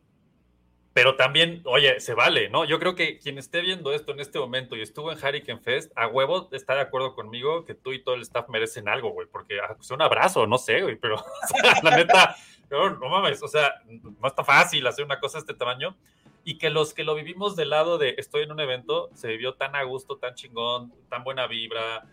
Pero 0.92 1.14
también, 1.14 1.60
oye, 1.66 2.00
se 2.00 2.14
vale, 2.14 2.48
¿no? 2.48 2.64
Yo 2.64 2.78
creo 2.78 2.94
que 2.94 3.18
quien 3.18 3.36
esté 3.36 3.60
viendo 3.60 3.92
esto 3.92 4.12
en 4.12 4.20
este 4.20 4.38
momento 4.38 4.76
y 4.76 4.80
estuvo 4.80 5.12
en 5.12 5.18
Hurricane 5.18 5.60
Fest, 5.60 5.92
a 5.94 6.06
huevo 6.08 6.48
está 6.52 6.74
de 6.74 6.80
acuerdo 6.80 7.14
conmigo 7.14 7.66
que 7.66 7.74
tú 7.74 7.92
y 7.92 8.02
todo 8.02 8.14
el 8.14 8.22
staff 8.22 8.48
merecen 8.48 8.88
algo, 8.88 9.10
güey, 9.10 9.28
porque 9.30 9.60
ah, 9.60 9.74
pues, 9.76 9.90
un 9.90 10.00
abrazo, 10.00 10.46
no 10.46 10.56
sé, 10.56 10.80
güey, 10.80 10.96
pero 10.96 11.16
o 11.16 11.46
sea, 11.48 11.80
la 11.82 11.96
neta, 11.98 12.34
no, 12.70 12.88
no 12.96 13.08
mames, 13.10 13.42
o 13.42 13.48
sea, 13.48 13.74
no 13.84 14.26
está 14.26 14.42
fácil 14.42 14.86
hacer 14.86 15.04
una 15.04 15.20
cosa 15.20 15.36
de 15.36 15.40
este 15.40 15.54
tamaño. 15.54 15.94
Y 16.44 16.58
que 16.58 16.70
los 16.70 16.94
que 16.94 17.04
lo 17.04 17.14
vivimos 17.14 17.56
del 17.56 17.70
lado 17.70 17.98
de 17.98 18.14
estoy 18.18 18.44
en 18.44 18.52
un 18.52 18.60
evento, 18.60 19.10
se 19.14 19.28
vivió 19.28 19.54
tan 19.54 19.74
a 19.76 19.82
gusto, 19.82 20.16
tan 20.16 20.34
chingón, 20.34 20.94
tan 21.10 21.24
buena 21.24 21.46
vibra. 21.48 22.04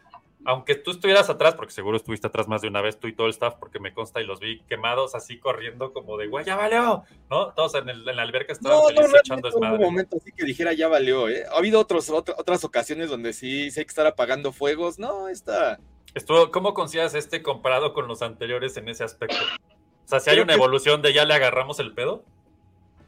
Aunque 0.45 0.75
tú 0.75 0.91
estuvieras 0.91 1.29
atrás, 1.29 1.55
porque 1.55 1.71
seguro 1.71 1.95
estuviste 1.95 2.27
atrás 2.27 2.47
más 2.49 2.61
de 2.61 2.67
una 2.67 2.81
vez, 2.81 2.99
tú 2.99 3.07
y 3.07 3.15
todo 3.15 3.27
el 3.27 3.31
staff, 3.33 3.55
porque 3.59 3.79
me 3.79 3.93
consta 3.93 4.21
y 4.21 4.25
los 4.25 4.39
vi 4.41 4.59
quemados 4.67 5.15
así 5.15 5.39
corriendo 5.39 5.93
como 5.93 6.17
de, 6.17 6.27
güey, 6.27 6.43
ya 6.43 6.57
valió, 6.57 7.03
¿no? 7.29 7.53
Todos 7.53 7.75
en, 7.75 7.87
el- 7.87 8.07
en 8.07 8.15
la 8.17 8.23
alberca 8.23 8.51
estaban 8.51 8.77
No, 8.77 8.81
no, 8.83 8.87
felices 8.87 9.11
realmente 9.11 9.27
echando 9.47 9.49
desmadre. 9.49 9.85
momento 9.85 10.17
así 10.17 10.31
que 10.33 10.45
dijera 10.45 10.73
ya 10.73 10.89
valió, 10.89 11.29
¿eh? 11.29 11.45
Ha 11.49 11.57
habido 11.57 11.79
otros, 11.79 12.09
otra- 12.09 12.35
otras 12.37 12.63
ocasiones 12.65 13.09
donde 13.09 13.31
sí, 13.31 13.71
sí 13.71 13.79
hay 13.79 13.85
que 13.85 13.89
estar 13.91 14.05
apagando 14.05 14.51
fuegos. 14.51 14.99
No, 14.99 15.29
esta. 15.29 15.79
Estuvo, 16.13 16.51
¿Cómo 16.51 16.73
consideras 16.73 17.13
este 17.15 17.41
comparado 17.41 17.93
con 17.93 18.07
los 18.07 18.21
anteriores 18.21 18.75
en 18.77 18.89
ese 18.89 19.03
aspecto? 19.05 19.37
O 20.05 20.07
sea, 20.07 20.19
si 20.19 20.29
hay 20.29 20.39
una 20.39 20.47
que- 20.53 20.59
evolución 20.59 21.01
de 21.01 21.13
ya 21.13 21.23
le 21.25 21.33
agarramos 21.35 21.79
el 21.79 21.93
pedo. 21.93 22.25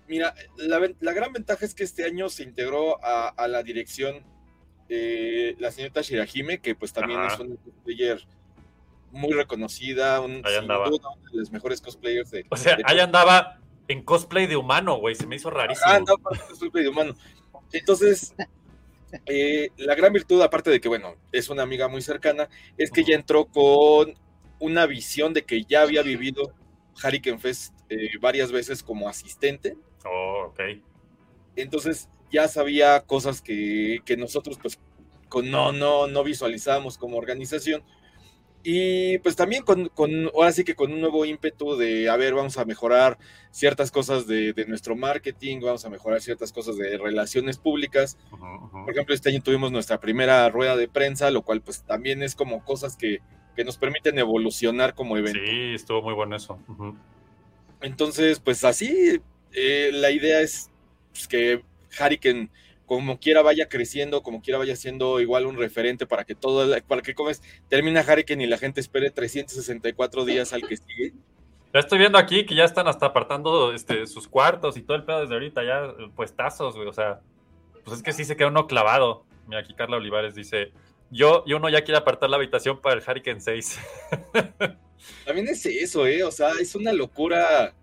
Mira, 0.07 0.33
la, 0.55 1.13
gran 1.13 1.33
ventaja 1.33 1.65
es 1.65 1.73
que 1.75 1.83
este 1.83 2.05
año 2.05 2.29
se 2.29 2.43
integró 2.43 3.03
a, 3.03 3.27
a 3.29 3.47
la 3.47 3.63
dirección 3.63 4.23
eh, 4.89 5.55
la 5.59 5.71
señorita 5.71 6.01
Shirahime, 6.01 6.59
que 6.59 6.75
pues 6.75 6.93
también 6.93 7.19
Ajá. 7.19 7.33
es 7.33 7.39
una 7.39 7.55
cosplayer 7.55 8.25
muy 9.11 9.31
reconocida, 9.33 10.19
un, 10.21 10.43
sin 10.43 10.67
duda 10.67 10.87
una 10.87 11.31
de 11.31 11.39
las 11.39 11.51
mejores 11.51 11.81
cosplayers 11.81 12.31
de. 12.31 12.45
O 12.49 12.57
sea, 12.57 12.75
de- 12.75 12.83
ahí 12.85 12.99
andaba 12.99 13.59
en 13.87 14.03
cosplay 14.03 14.47
de 14.47 14.57
humano, 14.57 14.97
güey, 14.97 15.15
se 15.15 15.25
me 15.27 15.35
hizo 15.37 15.49
rarísimo. 15.49 15.87
Ah, 15.89 15.95
andaba 15.95 16.21
el 16.33 16.39
cosplay 16.41 16.83
de 16.83 16.89
humano. 16.89 17.15
Entonces, 17.71 18.33
eh, 19.25 19.69
la 19.77 19.95
gran 19.95 20.11
virtud, 20.13 20.41
aparte 20.41 20.69
de 20.69 20.79
que, 20.81 20.87
bueno, 20.89 21.15
es 21.31 21.49
una 21.49 21.63
amiga 21.63 21.87
muy 21.87 22.01
cercana, 22.01 22.49
es 22.77 22.91
que 22.91 23.01
ella 23.01 23.15
entró 23.15 23.45
con 23.45 24.13
una 24.59 24.85
visión 24.85 25.33
de 25.33 25.43
que 25.43 25.63
ya 25.63 25.81
había 25.81 26.01
vivido 26.01 26.53
Hurricane 27.03 27.39
Fest 27.39 27.73
eh, 27.89 28.09
varias 28.19 28.51
veces 28.51 28.81
como 28.83 29.07
asistente. 29.09 29.77
Oh, 30.05 30.47
ok. 30.49 30.59
entonces 31.55 32.07
ya 32.35 32.47
sabía 32.49 32.99
cosas 33.01 33.41
que, 33.41 33.99
que 34.05 34.17
nosotros 34.17 34.59
pues 34.61 34.77
con, 35.29 35.49
no, 35.49 35.71
no, 35.71 36.07
no 36.07 36.23
visualizábamos 36.23 36.97
como 36.97 37.17
organización. 37.17 37.81
Y 38.67 39.19
pues 39.19 39.35
también 39.35 39.63
con, 39.63 39.89
con, 39.89 40.09
ahora 40.33 40.51
sí 40.51 40.63
que 40.63 40.75
con 40.75 40.91
un 40.91 40.99
nuevo 40.99 41.23
ímpetu 41.23 41.77
de, 41.77 42.09
a 42.09 42.17
ver, 42.17 42.33
vamos 42.33 42.57
a 42.57 42.65
mejorar 42.65 43.17
ciertas 43.51 43.91
cosas 43.91 44.27
de, 44.27 44.53
de 44.53 44.65
nuestro 44.65 44.95
marketing, 44.95 45.61
vamos 45.61 45.85
a 45.85 45.89
mejorar 45.89 46.19
ciertas 46.19 46.51
cosas 46.51 46.75
de 46.75 46.97
relaciones 46.97 47.57
públicas. 47.57 48.17
Ujú, 48.31 48.43
ujú. 48.43 48.85
Por 48.85 48.91
ejemplo, 48.91 49.15
este 49.15 49.29
año 49.29 49.41
tuvimos 49.41 49.71
nuestra 49.71 49.99
primera 49.99 50.49
rueda 50.49 50.75
de 50.75 50.87
prensa, 50.87 51.29
lo 51.31 51.43
cual 51.43 51.61
pues 51.61 51.83
también 51.83 52.21
es 52.23 52.35
como 52.35 52.65
cosas 52.65 52.97
que, 52.97 53.19
que 53.55 53.63
nos 53.63 53.77
permiten 53.77 54.17
evolucionar 54.17 54.93
como 54.95 55.15
evento. 55.15 55.39
Sí, 55.45 55.75
estuvo 55.75 56.01
muy 56.01 56.15
bueno 56.15 56.35
eso. 56.35 56.59
Ujú. 56.67 56.95
Entonces, 57.81 58.39
pues 58.39 58.63
así, 58.63 59.21
eh, 59.53 59.91
la 59.93 60.09
idea 60.09 60.41
es 60.41 60.71
pues, 61.11 61.27
que 61.27 61.63
Hurricane, 61.99 62.49
como 62.85 63.19
quiera, 63.19 63.41
vaya 63.41 63.67
creciendo, 63.67 64.21
como 64.21 64.41
quiera, 64.41 64.57
vaya 64.57 64.75
siendo 64.75 65.19
igual 65.19 65.45
un 65.45 65.57
referente 65.57 66.05
para 66.05 66.23
que 66.23 66.35
todo, 66.35 66.75
para 66.87 67.01
que 67.01 67.15
comes, 67.15 67.41
termina 67.67 68.01
Hurricane 68.01 68.43
y 68.43 68.47
la 68.47 68.57
gente 68.57 68.81
espere 68.81 69.09
364 69.09 70.25
días 70.25 70.53
al 70.53 70.67
que 70.67 70.77
sigue. 70.77 71.13
Ya 71.73 71.79
estoy 71.79 71.99
viendo 71.99 72.17
aquí 72.17 72.45
que 72.45 72.55
ya 72.55 72.63
están 72.63 72.87
hasta 72.87 73.07
apartando 73.07 73.73
este, 73.73 74.07
sus 74.07 74.27
cuartos 74.27 74.77
y 74.77 74.81
todo 74.81 74.95
el 74.95 75.03
pedo 75.03 75.21
desde 75.21 75.33
ahorita, 75.33 75.63
ya 75.63 75.93
puestazos, 76.15 76.75
güey. 76.75 76.87
O 76.87 76.93
sea, 76.93 77.19
pues 77.83 77.97
es 77.97 78.03
que 78.03 78.13
sí 78.13 78.23
se 78.23 78.37
queda 78.37 78.47
uno 78.47 78.65
clavado. 78.65 79.25
Mira, 79.45 79.59
aquí 79.59 79.73
Carla 79.73 79.97
Olivares 79.97 80.35
dice: 80.35 80.71
Yo 81.11 81.43
y 81.45 81.51
uno 81.51 81.67
ya 81.67 81.83
quiere 81.83 81.97
apartar 81.97 82.29
la 82.29 82.37
habitación 82.37 82.79
para 82.79 82.95
el 82.95 83.03
Hurricane 83.05 83.41
6. 83.41 83.79
También 85.25 85.49
es 85.49 85.65
eso, 85.65 86.07
¿eh? 86.07 86.23
O 86.23 86.31
sea, 86.31 86.51
es 86.61 86.75
una 86.75 86.93
locura 86.93 87.73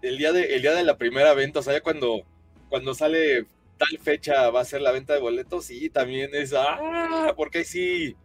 el 0.00 0.18
día 0.18 0.32
de, 0.32 0.54
el 0.54 0.62
día 0.62 0.72
de 0.72 0.84
la 0.84 0.96
primera 0.96 1.34
venta, 1.34 1.60
o 1.60 1.62
sea, 1.62 1.74
ya 1.74 1.82
cuando, 1.82 2.22
cuando 2.68 2.94
sale 2.94 3.46
tal 3.78 3.98
fecha 3.98 4.50
va 4.50 4.60
a 4.60 4.64
ser 4.64 4.80
la 4.82 4.92
venta 4.92 5.12
de 5.14 5.20
boletos, 5.20 5.64
sí, 5.66 5.90
también 5.90 6.30
es, 6.34 6.52
ah, 6.54 7.32
porque 7.36 7.58
ahí 7.58 7.64
sí, 7.64 8.16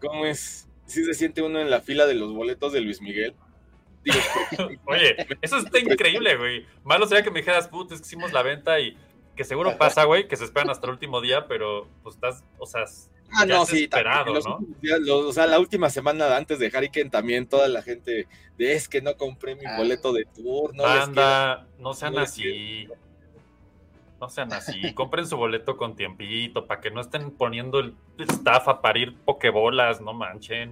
¿cómo 0.00 0.26
es? 0.26 0.68
Sí 0.86 1.04
se 1.04 1.14
siente 1.14 1.42
uno 1.42 1.60
en 1.60 1.70
la 1.70 1.80
fila 1.80 2.06
de 2.06 2.14
los 2.14 2.32
boletos 2.34 2.72
de 2.72 2.80
Luis 2.80 3.00
Miguel. 3.00 3.34
Digo, 4.04 4.16
Oye, 4.86 5.16
eso 5.40 5.58
está 5.58 5.78
increíble, 5.80 6.36
güey. 6.36 6.66
Malo 6.84 7.06
sería 7.06 7.24
que 7.24 7.30
me 7.30 7.40
dijeras, 7.40 7.68
put, 7.68 7.90
es 7.92 8.00
que 8.00 8.06
hicimos 8.06 8.32
la 8.32 8.42
venta 8.42 8.78
y 8.80 8.96
que 9.34 9.44
seguro 9.44 9.76
pasa, 9.78 10.04
güey, 10.04 10.28
que 10.28 10.36
se 10.36 10.44
esperan 10.44 10.70
hasta 10.70 10.86
el 10.86 10.92
último 10.92 11.20
día, 11.20 11.46
pero 11.48 11.88
pues 12.02 12.16
estás, 12.16 12.44
o 12.58 12.66
sea, 12.66 12.84
Ah, 13.36 13.46
Ya 13.46 13.54
no, 13.56 13.62
has 13.62 13.68
sí, 13.70 13.84
esperado, 13.84 14.26
también, 14.26 14.44
¿no? 14.46 14.56
últimos 14.58 14.80
días, 14.82 15.00
los- 15.00 15.24
o 15.24 15.32
sea, 15.32 15.46
la 15.48 15.58
última 15.58 15.90
semana 15.90 16.36
antes 16.36 16.58
de 16.60 16.68
Hurricane 16.68 17.10
también 17.10 17.48
toda 17.48 17.66
la 17.68 17.82
gente 17.82 18.28
de 18.58 18.72
es 18.74 18.86
que 18.88 19.00
no 19.02 19.16
compré 19.16 19.56
mi 19.56 19.64
Ah. 19.66 19.76
boleto 19.78 20.12
de 20.12 20.24
tour, 20.26 20.72
no 20.76 20.86
les 20.86 20.98
Banda, 21.00 21.66
no 21.78 21.94
sean 21.94 22.12
no 22.12 22.20
les 22.20 22.30
así. 22.30 22.86
No 24.24 24.30
sean 24.30 24.54
así. 24.54 24.80
Compren 24.94 25.26
su 25.26 25.36
boleto 25.36 25.76
con 25.76 25.96
tiempito 25.96 26.66
para 26.66 26.80
que 26.80 26.90
no 26.90 27.02
estén 27.02 27.30
poniendo 27.30 27.78
el 27.78 27.94
staff 28.16 28.68
a 28.68 28.80
parir 28.80 29.14
pokebolas, 29.16 30.00
no 30.00 30.14
manchen. 30.14 30.70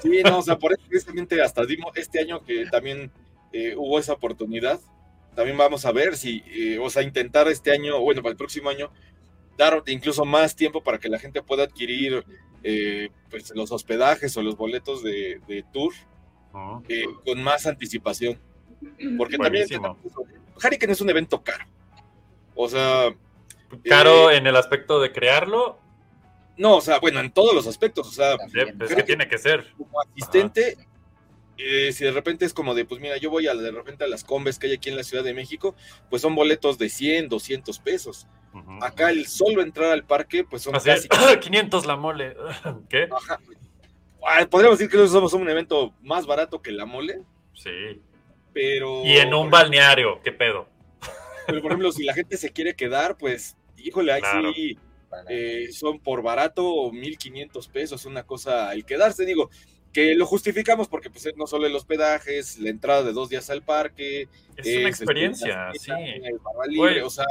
Sí, 0.00 0.22
no, 0.22 0.38
o 0.38 0.42
sea, 0.42 0.56
por 0.56 0.72
eso 0.72 0.82
precisamente 0.88 1.42
hasta 1.42 1.66
dimos 1.66 1.96
este 1.96 2.20
año 2.20 2.44
que 2.44 2.66
también 2.66 3.10
eh, 3.52 3.74
hubo 3.76 3.98
esa 3.98 4.12
oportunidad. 4.12 4.78
También 5.34 5.58
vamos 5.58 5.84
a 5.84 5.90
ver 5.90 6.16
si, 6.16 6.44
eh, 6.46 6.78
o 6.78 6.88
sea, 6.90 7.02
intentar 7.02 7.48
este 7.48 7.72
año, 7.72 8.00
bueno, 8.00 8.22
para 8.22 8.30
el 8.30 8.36
próximo 8.36 8.70
año, 8.70 8.92
dar 9.58 9.82
incluso 9.88 10.24
más 10.24 10.54
tiempo 10.54 10.80
para 10.80 10.98
que 10.98 11.08
la 11.08 11.18
gente 11.18 11.42
pueda 11.42 11.64
adquirir 11.64 12.24
eh, 12.62 13.08
pues, 13.30 13.52
los 13.52 13.72
hospedajes 13.72 14.36
o 14.36 14.42
los 14.42 14.56
boletos 14.56 15.02
de, 15.02 15.40
de 15.48 15.64
tour 15.72 15.92
con 17.24 17.42
más 17.42 17.66
anticipación. 17.66 18.38
Porque 19.18 19.38
Buenísimo. 19.38 19.96
también 19.96 20.43
Hurricane 20.56 20.92
es 20.92 21.00
un 21.00 21.10
evento 21.10 21.42
caro. 21.42 21.64
O 22.54 22.68
sea, 22.68 23.14
Caro 23.88 24.30
Eh, 24.30 24.36
en 24.36 24.46
el 24.46 24.56
aspecto 24.56 25.00
de 25.00 25.10
crearlo, 25.12 25.80
no, 26.56 26.76
o 26.76 26.80
sea, 26.80 27.00
bueno, 27.00 27.20
en 27.20 27.32
todos 27.32 27.54
los 27.54 27.66
aspectos, 27.66 28.06
o 28.06 28.12
sea, 28.12 28.34
eh, 28.34 28.38
También. 28.38 28.78
pues 28.78 28.94
que 28.94 29.02
tiene 29.02 29.26
que 29.26 29.38
ser. 29.38 29.72
como 29.76 30.00
asistente, 30.00 30.76
eh, 31.58 31.92
si 31.92 32.04
de 32.04 32.12
repente 32.12 32.44
es 32.44 32.54
como 32.54 32.74
de, 32.74 32.84
pues 32.84 33.00
mira, 33.00 33.16
yo 33.16 33.30
voy 33.30 33.48
a 33.48 33.54
de 33.54 33.70
repente 33.72 34.04
a 34.04 34.06
las 34.08 34.22
combes 34.22 34.58
que 34.58 34.68
hay 34.68 34.74
aquí 34.74 34.90
en 34.90 34.96
la 34.96 35.02
Ciudad 35.02 35.24
de 35.24 35.34
México, 35.34 35.74
pues 36.10 36.22
son 36.22 36.34
boletos 36.36 36.78
de 36.78 36.88
100, 36.88 37.28
200 37.28 37.78
pesos. 37.80 38.26
Acá 38.80 39.10
el 39.10 39.26
solo 39.26 39.62
entrar 39.62 39.90
al 39.90 40.04
parque, 40.04 40.44
pues 40.44 40.62
son 40.62 40.76
Así, 40.76 40.88
casi... 41.08 41.08
500 41.40 41.86
la 41.86 41.96
mole. 41.96 42.36
¿Qué? 42.88 43.08
Ajá. 43.10 43.40
Ah, 44.26 44.46
Podríamos 44.48 44.78
decir 44.78 44.90
que 44.90 44.96
nosotros 44.96 45.30
somos 45.30 45.32
un 45.34 45.48
evento 45.50 45.92
más 46.02 46.24
barato 46.26 46.62
que 46.62 46.70
la 46.70 46.86
mole, 46.86 47.22
Sí. 47.52 48.00
Pero... 48.54 49.04
Y 49.04 49.18
en 49.18 49.34
un 49.34 49.50
balneario, 49.50 50.22
¿qué 50.22 50.32
pedo? 50.32 50.68
Pero, 51.46 51.60
por 51.60 51.72
ejemplo, 51.72 51.92
si 51.92 52.04
la 52.04 52.14
gente 52.14 52.38
se 52.38 52.50
quiere 52.52 52.74
quedar, 52.74 53.18
pues, 53.18 53.56
híjole, 53.76 54.12
ahí 54.12 54.20
Claro. 54.22 54.52
sí... 54.54 54.78
Para- 55.10 55.24
eh, 55.28 55.68
son 55.72 56.00
por 56.00 56.22
barato 56.22 56.90
1500 56.90 57.68
pesos, 57.68 58.04
una 58.06 58.24
cosa 58.24 58.72
el 58.72 58.84
quedarse, 58.84 59.24
digo, 59.26 59.48
que 59.92 60.16
lo 60.16 60.26
justificamos 60.26 60.88
porque 60.88 61.08
pues 61.08 61.28
no 61.36 61.46
solo 61.46 61.66
el 61.68 61.76
hospedaje, 61.76 62.38
es 62.38 62.58
la 62.58 62.70
entrada 62.70 63.04
de 63.04 63.12
dos 63.12 63.28
días 63.28 63.48
al 63.48 63.62
parque, 63.62 64.22
Es 64.56 64.66
es, 64.66 64.76
una 64.78 64.88
este, 64.88 65.04
experiencia, 65.04 65.70
sí. 65.78 65.92
libre, 66.68 67.02
o 67.04 67.10
sea, 67.10 67.26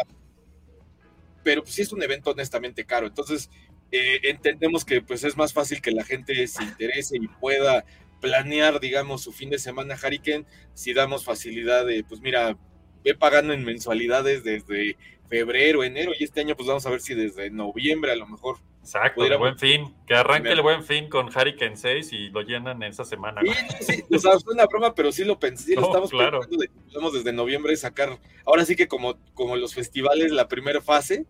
pero 1.44 1.62
pues 1.62 1.76
sí 1.76 1.82
es 1.82 1.92
un 1.92 2.02
evento 2.02 2.32
honestamente 2.32 2.86
caro, 2.86 3.08
entonces 3.08 3.50
eh, 3.92 4.20
entendemos 4.24 4.86
que 4.86 5.02
pues 5.02 5.26
es 5.26 5.36
más 5.36 5.52
fácil 5.52 5.82
que 5.82 5.92
la 5.92 6.06
gente 6.06 6.48
se 6.48 6.64
interese 6.64 7.18
y 7.18 7.28
pueda 7.28 7.84
planear, 8.24 8.80
digamos, 8.80 9.22
su 9.22 9.34
fin 9.34 9.50
de 9.50 9.60
semana 9.60 9.98
Hurricane 10.02 10.46
si 10.74 10.94
damos 10.94 11.26
facilidad 11.26 11.86
de, 11.86 12.06
pues 12.06 12.22
mira, 12.22 12.58
ve 13.04 13.16
pagando 13.16 13.52
en 13.52 13.66
mensualidades 13.66 14.46
desde 14.46 14.96
febrero, 15.28 15.84
enero, 15.84 16.14
y 16.18 16.24
este 16.24 16.40
año 16.40 16.56
pues 16.56 16.70
vamos 16.70 16.86
a 16.86 16.90
ver 16.90 17.02
si 17.02 17.16
desde 17.16 17.50
noviembre 17.50 18.14
a 18.14 18.16
lo 18.16 18.26
mejor. 18.26 18.60
Exacto, 18.80 19.26
el 19.26 19.38
buen 19.38 19.58
fin. 19.58 19.94
Que 20.08 20.16
arranque 20.16 20.52
el 20.52 20.62
buen 20.62 20.84
fin 20.84 21.10
con 21.10 21.28
Hurricane 21.28 21.76
6 21.76 22.14
y 22.14 22.30
lo 22.30 22.42
llenan 22.42 22.82
esa 22.84 23.04
semana. 23.04 23.42
Sí, 23.42 23.54
sí, 23.82 24.04
o 24.10 24.20
sea, 24.20 24.34
es 24.36 24.46
una 24.48 24.66
broma, 24.68 24.96
pero 24.96 25.12
sí 25.12 25.26
lo 25.26 25.38
pensé, 25.38 25.76
lo 25.76 25.88
estamos 25.88 26.10
claro. 26.10 26.40
pensando 26.40 26.62
de 26.62 26.68
que 26.68 26.80
podemos 26.88 27.14
desde 27.14 27.34
noviembre 27.34 27.76
sacar, 27.76 28.18
ahora 28.46 28.64
sí 28.64 28.78
que 28.78 28.88
como, 28.88 29.18
como 29.34 29.58
los 29.58 29.74
festivales, 29.74 30.32
la 30.32 30.48
primera 30.48 30.82
fase, 30.82 31.26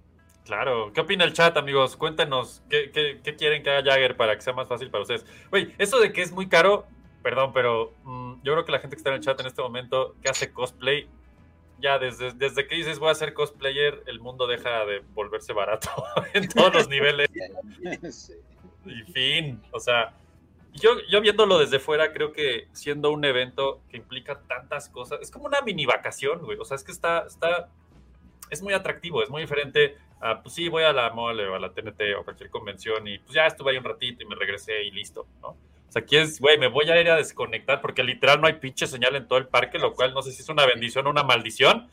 Claro. 0.45 0.91
¿Qué 0.93 1.01
opina 1.01 1.23
el 1.23 1.33
chat, 1.33 1.55
amigos? 1.57 1.95
Cuéntenos, 1.95 2.61
¿qué, 2.69 2.91
qué, 2.91 3.19
qué 3.23 3.35
quieren 3.35 3.63
que 3.63 3.69
haga 3.69 3.91
Jagger 3.91 4.17
para 4.17 4.35
que 4.35 4.41
sea 4.41 4.53
más 4.53 4.67
fácil 4.67 4.89
para 4.89 5.03
ustedes? 5.03 5.25
Güey, 5.49 5.73
eso 5.77 5.99
de 5.99 6.11
que 6.11 6.21
es 6.21 6.31
muy 6.31 6.49
caro, 6.49 6.85
perdón, 7.21 7.53
pero 7.53 7.93
mm, 8.03 8.35
yo 8.43 8.53
creo 8.53 8.65
que 8.65 8.71
la 8.73 8.79
gente 8.79 8.95
que 8.95 8.99
está 8.99 9.09
en 9.09 9.15
el 9.15 9.21
chat 9.21 9.39
en 9.39 9.47
este 9.47 9.61
momento, 9.61 10.15
que 10.21 10.29
hace 10.29 10.51
cosplay, 10.51 11.07
ya 11.79 11.97
desde, 11.97 12.31
desde 12.33 12.67
que 12.67 12.75
dices 12.75 12.99
voy 12.99 13.11
a 13.11 13.15
ser 13.15 13.33
cosplayer, 13.33 14.03
el 14.07 14.19
mundo 14.19 14.47
deja 14.47 14.85
de 14.85 14.99
volverse 15.13 15.53
barato 15.53 15.89
en 16.33 16.47
todos 16.47 16.73
los 16.73 16.89
niveles. 16.89 17.29
Y 18.85 19.11
fin, 19.13 19.61
o 19.71 19.79
sea, 19.79 20.13
yo, 20.73 20.91
yo 21.09 21.21
viéndolo 21.21 21.59
desde 21.59 21.79
fuera, 21.79 22.11
creo 22.11 22.33
que 22.33 22.67
siendo 22.73 23.11
un 23.11 23.23
evento 23.23 23.81
que 23.89 23.97
implica 23.97 24.41
tantas 24.41 24.89
cosas, 24.89 25.19
es 25.21 25.31
como 25.31 25.45
una 25.45 25.61
mini 25.61 25.85
vacación, 25.85 26.39
güey. 26.39 26.57
O 26.57 26.65
sea, 26.65 26.75
es 26.75 26.83
que 26.83 26.91
está, 26.91 27.25
está, 27.27 27.69
es 28.49 28.61
muy 28.61 28.73
atractivo, 28.73 29.23
es 29.23 29.29
muy 29.29 29.41
diferente 29.41 29.97
a, 30.23 30.41
pues 30.41 30.55
sí, 30.55 30.69
voy 30.69 30.83
a 30.83 30.93
la 30.93 31.09
mole 31.09 31.45
o 31.47 31.55
a 31.55 31.59
la 31.59 31.73
TNT 31.73 32.01
o 32.17 32.23
cualquier 32.23 32.49
convención 32.49 33.05
y 33.07 33.19
pues 33.19 33.33
ya 33.33 33.45
estuve 33.45 33.71
ahí 33.71 33.77
un 33.77 33.83
ratito 33.83 34.23
y 34.23 34.25
me 34.25 34.35
regresé 34.35 34.83
y 34.83 34.91
listo, 34.91 35.27
¿no? 35.41 35.49
O 35.49 35.91
sea, 35.93 36.01
aquí 36.01 36.15
es, 36.15 36.39
güey, 36.39 36.57
me 36.57 36.67
voy 36.67 36.89
a 36.89 36.99
ir 36.99 37.09
a 37.09 37.17
desconectar 37.17 37.81
porque 37.81 38.03
literal 38.03 38.41
no 38.41 38.47
hay 38.47 38.53
pinche 38.53 38.87
señal 38.87 39.15
en 39.15 39.27
todo 39.27 39.37
el 39.37 39.47
parque, 39.47 39.77
lo 39.77 39.93
cual 39.93 40.13
no 40.13 40.23
sé 40.23 40.31
si 40.31 40.41
es 40.41 40.49
una 40.49 40.65
bendición 40.65 41.05
o 41.05 41.09
una 41.11 41.23
maldición, 41.23 41.89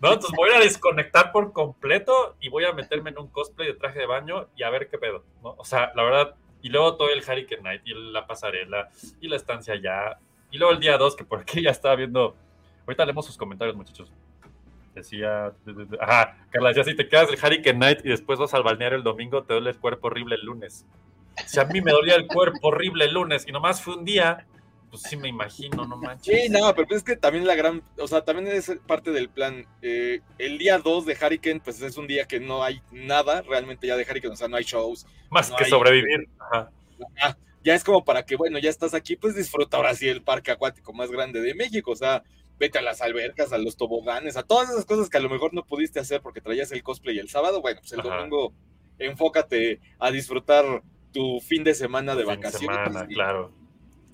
¿no? 0.00 0.12
Entonces 0.12 0.30
voy 0.34 0.50
a 0.50 0.60
desconectar 0.60 1.32
por 1.32 1.52
completo 1.52 2.36
y 2.40 2.48
voy 2.48 2.64
a 2.64 2.72
meterme 2.72 3.10
en 3.10 3.18
un 3.18 3.28
cosplay 3.28 3.68
de 3.68 3.74
traje 3.74 3.98
de 3.98 4.06
baño 4.06 4.48
y 4.56 4.62
a 4.62 4.70
ver 4.70 4.88
qué 4.88 4.96
pedo, 4.96 5.24
¿no? 5.42 5.54
O 5.58 5.64
sea, 5.64 5.92
la 5.94 6.02
verdad, 6.02 6.34
y 6.62 6.68
luego 6.70 6.96
todo 6.96 7.10
el 7.10 7.18
Hurricane 7.18 7.62
Night 7.62 7.82
y 7.84 7.92
la 7.94 8.26
pasarela 8.26 8.88
y 9.20 9.28
la 9.28 9.36
estancia 9.36 9.74
ya, 9.74 10.18
y 10.50 10.56
luego 10.56 10.72
el 10.72 10.80
día 10.80 10.96
2, 10.96 11.16
que 11.16 11.24
por 11.24 11.40
aquí 11.40 11.60
ya 11.62 11.70
estaba 11.70 11.96
viendo, 11.96 12.36
ahorita 12.86 13.04
leemos 13.04 13.26
sus 13.26 13.36
comentarios, 13.36 13.76
muchachos. 13.76 14.10
Decía, 14.94 15.52
ajá, 16.00 16.46
Carla, 16.50 16.68
decía, 16.68 16.84
si 16.84 16.94
te 16.94 17.08
quedas 17.08 17.28
el 17.30 17.38
Hurricane 17.42 17.78
Night 17.78 18.00
y 18.04 18.10
después 18.10 18.38
vas 18.38 18.52
al 18.52 18.62
balneario 18.62 18.98
el 18.98 19.04
domingo, 19.04 19.42
te 19.42 19.54
duele 19.54 19.70
el 19.70 19.78
cuerpo 19.78 20.08
horrible 20.08 20.34
el 20.34 20.44
lunes. 20.44 20.84
Si 21.46 21.58
a 21.58 21.64
mí 21.64 21.80
me 21.80 21.92
dolía 21.92 22.14
el 22.14 22.26
cuerpo 22.26 22.68
horrible 22.68 23.06
el 23.06 23.14
lunes 23.14 23.46
y 23.48 23.52
nomás 23.52 23.80
fue 23.80 23.96
un 23.96 24.04
día, 24.04 24.46
pues 24.90 25.04
sí 25.04 25.16
me 25.16 25.28
imagino, 25.28 25.86
no 25.86 25.96
manches. 25.96 26.42
Sí, 26.42 26.50
no, 26.50 26.74
pero 26.74 26.94
es 26.94 27.02
que 27.02 27.16
también 27.16 27.46
la 27.46 27.54
gran, 27.54 27.82
o 27.98 28.06
sea, 28.06 28.22
también 28.22 28.48
es 28.48 28.70
parte 28.86 29.12
del 29.12 29.30
plan. 29.30 29.64
Eh, 29.80 30.20
el 30.36 30.58
día 30.58 30.76
2 30.78 31.06
de 31.06 31.16
Hurricane, 31.18 31.60
pues 31.64 31.80
es 31.80 31.96
un 31.96 32.06
día 32.06 32.26
que 32.26 32.38
no 32.38 32.62
hay 32.62 32.82
nada 32.90 33.40
realmente 33.40 33.86
ya 33.86 33.96
de 33.96 34.02
Hurricane, 34.02 34.34
o 34.34 34.36
sea, 34.36 34.48
no 34.48 34.56
hay 34.58 34.64
shows. 34.64 35.06
Más 35.30 35.48
no 35.48 35.56
que 35.56 35.64
hay- 35.64 35.70
sobrevivir. 35.70 36.28
Ajá. 36.38 36.70
Ya 37.64 37.74
es 37.74 37.84
como 37.84 38.04
para 38.04 38.24
que, 38.24 38.36
bueno, 38.36 38.58
ya 38.58 38.68
estás 38.68 38.92
aquí, 38.92 39.16
pues 39.16 39.34
disfruta 39.36 39.76
ahora 39.78 39.94
sí 39.94 40.06
el 40.08 40.20
parque 40.22 40.50
acuático 40.50 40.92
más 40.92 41.10
grande 41.10 41.40
de 41.40 41.54
México, 41.54 41.92
o 41.92 41.96
sea, 41.96 42.22
vete 42.62 42.78
a 42.78 42.82
las 42.82 43.02
albercas, 43.02 43.52
a 43.52 43.58
los 43.58 43.76
toboganes, 43.76 44.36
a 44.36 44.44
todas 44.44 44.70
esas 44.70 44.84
cosas 44.84 45.10
que 45.10 45.16
a 45.18 45.20
lo 45.20 45.28
mejor 45.28 45.52
no 45.52 45.64
pudiste 45.66 45.98
hacer 45.98 46.22
porque 46.22 46.40
traías 46.40 46.70
el 46.70 46.84
cosplay 46.84 47.18
el 47.18 47.28
sábado, 47.28 47.60
bueno, 47.60 47.80
pues 47.80 47.92
el 47.92 47.98
Ajá. 48.00 48.10
domingo 48.16 48.52
enfócate 49.00 49.80
a 49.98 50.12
disfrutar 50.12 50.82
tu 51.12 51.40
fin 51.40 51.64
de 51.64 51.74
semana 51.74 52.14
de 52.14 52.22
Fin 52.24 52.30
de 52.30 52.36
vacaciones. 52.36 52.78
semana, 52.86 53.06
y- 53.10 53.14
claro. 53.14 53.52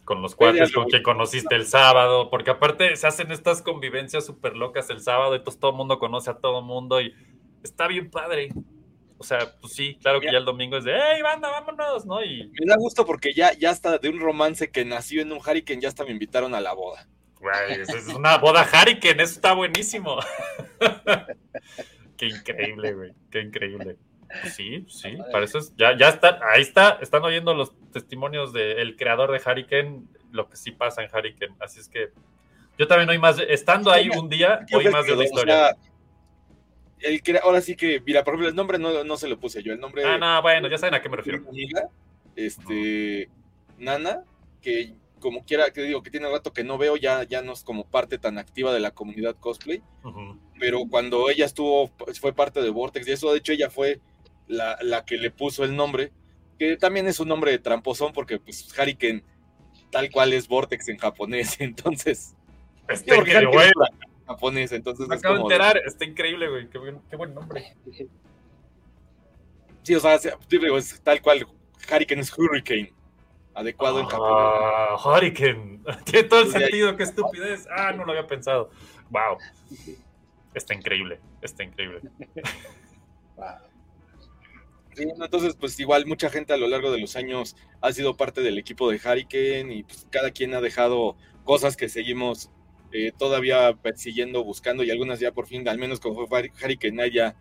Con 0.07 0.23
los 0.23 0.35
cuates 0.35 0.73
con 0.73 0.87
quien 0.89 1.03
conociste 1.03 1.55
el 1.55 1.67
sábado, 1.67 2.31
porque 2.31 2.51
aparte 2.51 2.97
se 2.97 3.07
hacen 3.07 3.31
estas 3.31 3.61
convivencias 3.61 4.25
súper 4.25 4.57
locas 4.57 4.89
el 4.89 5.03
sábado, 5.03 5.35
entonces 5.35 5.61
todo 5.61 5.73
el 5.73 5.77
mundo 5.77 5.99
conoce 5.99 6.31
a 6.31 6.39
todo 6.39 6.61
el 6.61 6.65
mundo 6.65 7.03
y 7.03 7.13
está 7.63 7.87
bien 7.87 8.11
padre. 8.11 8.49
O 9.19 9.25
sea, 9.25 9.53
pues 9.61 9.75
sí, 9.75 9.99
claro 10.01 10.21
que 10.21 10.27
Ya. 10.29 10.33
ya 10.33 10.39
el 10.39 10.47
domingo 10.47 10.79
es 10.79 10.85
de, 10.85 10.93
hey, 10.95 11.21
banda, 11.23 11.51
vámonos, 11.51 12.07
¿no? 12.07 12.25
Y, 12.25 12.51
Me 12.59 12.67
da 12.67 12.77
gusto 12.79 13.05
porque 13.05 13.35
ya, 13.35 13.53
ya 13.53 13.69
hasta 13.71 13.99
de 13.99 14.09
un 14.09 14.19
romance 14.21 14.71
que 14.71 14.87
nació 14.87 15.21
en 15.21 15.33
un 15.33 15.39
Hurricane, 15.39 15.81
ya 15.83 15.89
hasta 15.89 16.05
me 16.07 16.13
invitaron 16.13 16.55
a 16.55 16.61
la 16.63 16.73
boda. 16.73 17.07
Güey, 17.41 17.81
eso 17.81 17.97
es 17.97 18.07
una 18.09 18.37
boda 18.39 18.63
Hurricane, 18.63 19.23
eso 19.23 19.35
está 19.35 19.53
buenísimo. 19.55 20.19
qué 22.17 22.27
increíble, 22.27 22.93
güey, 22.95 23.13
qué 23.31 23.41
increíble. 23.41 23.97
Pues 24.43 24.55
sí, 24.55 24.85
sí, 24.89 25.17
para 25.33 25.45
eso 25.45 25.59
es, 25.59 25.75
ya, 25.77 25.97
ya 25.97 26.09
está, 26.11 26.39
ahí 26.53 26.61
está, 26.63 26.99
están 27.01 27.25
oyendo 27.25 27.55
los 27.55 27.73
testimonios 27.93 28.53
del 28.53 28.95
creador 28.97 29.33
de 29.33 29.41
Hurricane, 29.51 30.03
lo 30.33 30.49
que 30.51 30.57
sí 30.57 30.71
pasa 30.73 31.03
en 31.03 31.11
Hurricane, 31.15 31.55
así 31.61 31.81
es 31.81 31.89
que 31.89 32.09
yo 32.77 32.87
también 32.87 33.09
hoy 33.09 33.19
más, 33.19 33.39
de- 33.39 33.53
estando 33.53 33.91
ahí 33.91 34.09
un 34.11 34.29
día, 34.29 34.61
¿Qué 34.69 34.77
hoy 34.77 34.83
fue 34.85 34.93
más 34.93 35.05
de 35.07 35.13
que, 35.13 35.15
una 35.15 35.23
o 35.23 35.25
historia. 35.25 35.77
el 37.01 37.23
crea- 37.23 37.41
ahora 37.43 37.61
sí 37.63 37.75
que, 37.75 38.01
mira, 38.05 38.23
por 38.23 38.35
ejemplo, 38.35 38.49
el 38.51 38.55
nombre 38.55 38.79
no, 38.79 39.03
no 39.03 39.17
se 39.17 39.29
lo 39.29 39.39
puse 39.41 39.63
yo, 39.63 39.73
el 39.73 39.81
nombre 39.81 40.05
Ah, 40.05 40.19
no, 40.19 40.43
bueno, 40.43 40.69
ya 40.69 40.77
saben 40.79 40.95
a 40.95 41.01
qué 41.03 41.09
me 41.09 41.17
de 41.17 41.23
refiero. 41.23 41.49
amiga, 41.49 41.89
este, 42.37 43.29
Nana, 43.79 44.25
que 44.61 44.95
como 45.19 45.45
quiera, 45.45 45.71
que 45.73 45.83
digo 45.83 46.03
que 46.03 46.11
tiene 46.11 46.29
rato 46.29 46.53
que 46.53 46.65
no 46.65 46.79
veo, 46.79 46.97
ya, 46.97 47.23
ya 47.25 47.43
no 47.43 47.53
es 47.53 47.63
como 47.65 47.85
parte 47.87 48.19
tan 48.19 48.39
activa 48.39 48.73
de 48.73 48.81
la 48.81 48.91
comunidad 48.93 49.37
cosplay, 49.37 49.83
pero 50.59 50.81
cuando 50.91 51.29
ella 51.31 51.45
estuvo, 51.47 51.89
pues, 51.89 52.21
fue 52.21 52.33
parte 52.33 52.61
de 52.63 52.71
Vortex, 52.71 53.07
y 53.09 53.13
eso 53.13 53.31
de 53.33 53.39
hecho 53.39 53.53
ella 53.53 53.71
fue 53.71 54.01
la, 54.47 54.79
la 54.83 55.05
que 55.05 55.17
le 55.19 55.31
puso 55.31 55.65
el 55.65 55.75
nombre, 55.77 56.13
que 56.59 56.77
también 56.77 57.07
es 57.07 57.21
un 57.21 57.29
nombre 57.29 57.51
de 57.53 57.59
tramposón, 57.59 58.13
porque 58.13 58.39
pues 58.39 58.67
Hurricane 58.77 59.23
tal 59.91 60.11
cual 60.11 60.33
es 60.33 60.49
Vortex 60.49 60.89
en 60.89 60.99
japonés, 60.99 61.57
entonces, 61.61 62.35
Está 62.89 63.17
increíble, 63.17 63.47
güey. 63.53 63.71
japonés, 64.27 64.73
entonces 64.73 65.07
Me 65.09 65.17
acabo 65.17 65.37
de 65.37 65.43
enterar, 65.43 65.79
está 65.87 66.05
increíble, 66.07 66.49
güey. 66.49 66.69
Qué 66.71 66.79
buen, 66.79 67.01
qué 67.11 67.17
buen 67.17 67.35
nombre. 67.35 67.77
Sí, 69.83 69.95
o 69.95 70.01
sea, 70.01 70.19
se- 70.19 70.35
digo, 70.49 70.77
es 70.79 71.01
tal 71.03 71.21
cual, 71.23 71.47
Hurricane 71.91 72.21
es 72.23 72.37
Hurricane, 72.37 72.93
adecuado 73.59 74.01
en 74.01 74.07
japonés. 74.07 74.61
Ah, 74.63 74.97
Hurricane. 75.05 75.81
Tiene 76.05 76.29
todo 76.29 76.41
el 76.43 76.51
sentido, 76.51 76.97
qué 76.97 77.03
estupidez. 77.03 77.67
Ah, 77.71 77.93
no 77.93 78.05
lo 78.05 78.13
había 78.13 78.27
pensado. 78.27 78.71
Wow. 79.11 79.39
Está 80.55 80.75
increíble, 80.75 81.21
está 81.43 81.65
increíble. 81.65 82.01
Sí, 84.95 85.07
entonces, 85.21 85.55
pues 85.55 85.79
igual 85.79 86.07
mucha 86.07 86.29
gente 86.31 86.53
a 86.53 86.57
lo 86.57 86.67
largo 86.67 86.91
de 86.91 86.99
los 86.99 87.15
años 87.17 87.57
ha 87.81 87.93
sido 87.93 88.17
parte 88.17 88.41
del 88.41 88.59
equipo 88.59 88.91
de 88.91 88.97
Hurricane 88.97 89.73
y 89.75 89.83
pues, 89.85 90.07
cada 90.11 90.31
quien 90.33 90.55
ha 90.55 90.61
dejado 90.61 91.17
cosas 91.45 91.77
que 91.77 91.89
seguimos 91.89 92.51
eh, 92.93 93.13
todavía 93.17 93.75
persiguiendo, 93.75 94.43
buscando 94.43 94.83
y 94.83 94.91
algunas 94.91 95.21
ya 95.21 95.33
por 95.33 95.47
fin, 95.47 95.69
al 95.69 95.79
menos 95.79 96.01
como 96.01 96.27
fue 96.27 96.51
Hurricane 96.51 96.97
Night, 96.97 97.15
ya, 97.15 97.37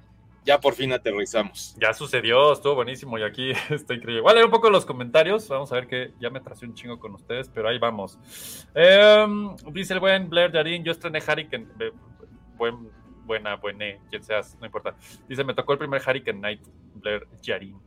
ya 0.47 0.61
por 0.61 0.73
fin 0.73 0.93
aterrizamos. 0.93 1.75
Ya 1.77 1.93
sucedió, 1.93 2.53
estuvo 2.53 2.75
buenísimo 2.75 3.19
y 3.19 3.23
aquí 3.23 3.51
está 3.69 3.93
increíble. 3.93 4.21
Voy 4.21 4.31
a 4.31 4.35
leer 4.35 4.45
un 4.45 4.51
poco 4.51 4.69
los 4.69 4.85
comentarios. 4.85 5.49
Vamos 5.49 5.71
a 5.73 5.75
ver 5.75 5.87
que 5.87 6.13
ya 6.21 6.29
me 6.29 6.39
tracé 6.39 6.65
un 6.65 6.73
chingo 6.73 6.97
con 6.97 7.13
ustedes, 7.13 7.49
pero 7.49 7.67
ahí 7.67 7.77
vamos. 7.77 8.17
Em, 8.73 9.55
dice 9.73 9.93
el 9.93 9.99
buen 9.99 10.29
Blair 10.29 10.51
Yarin, 10.53 10.85
yo 10.85 10.93
estrené 10.93 11.19
Hurricane. 11.19 11.67
Buen, 12.55 12.89
buena, 13.25 13.57
buené, 13.57 13.99
quien 14.09 14.23
seas, 14.23 14.57
no 14.59 14.65
importa. 14.65 14.95
Dice, 15.27 15.43
me 15.43 15.53
tocó 15.53 15.73
el 15.73 15.79
primer 15.79 16.01
Hurricane 16.01 16.39
Night, 16.39 16.61
Blair 16.95 17.27
Yarin. 17.41 17.77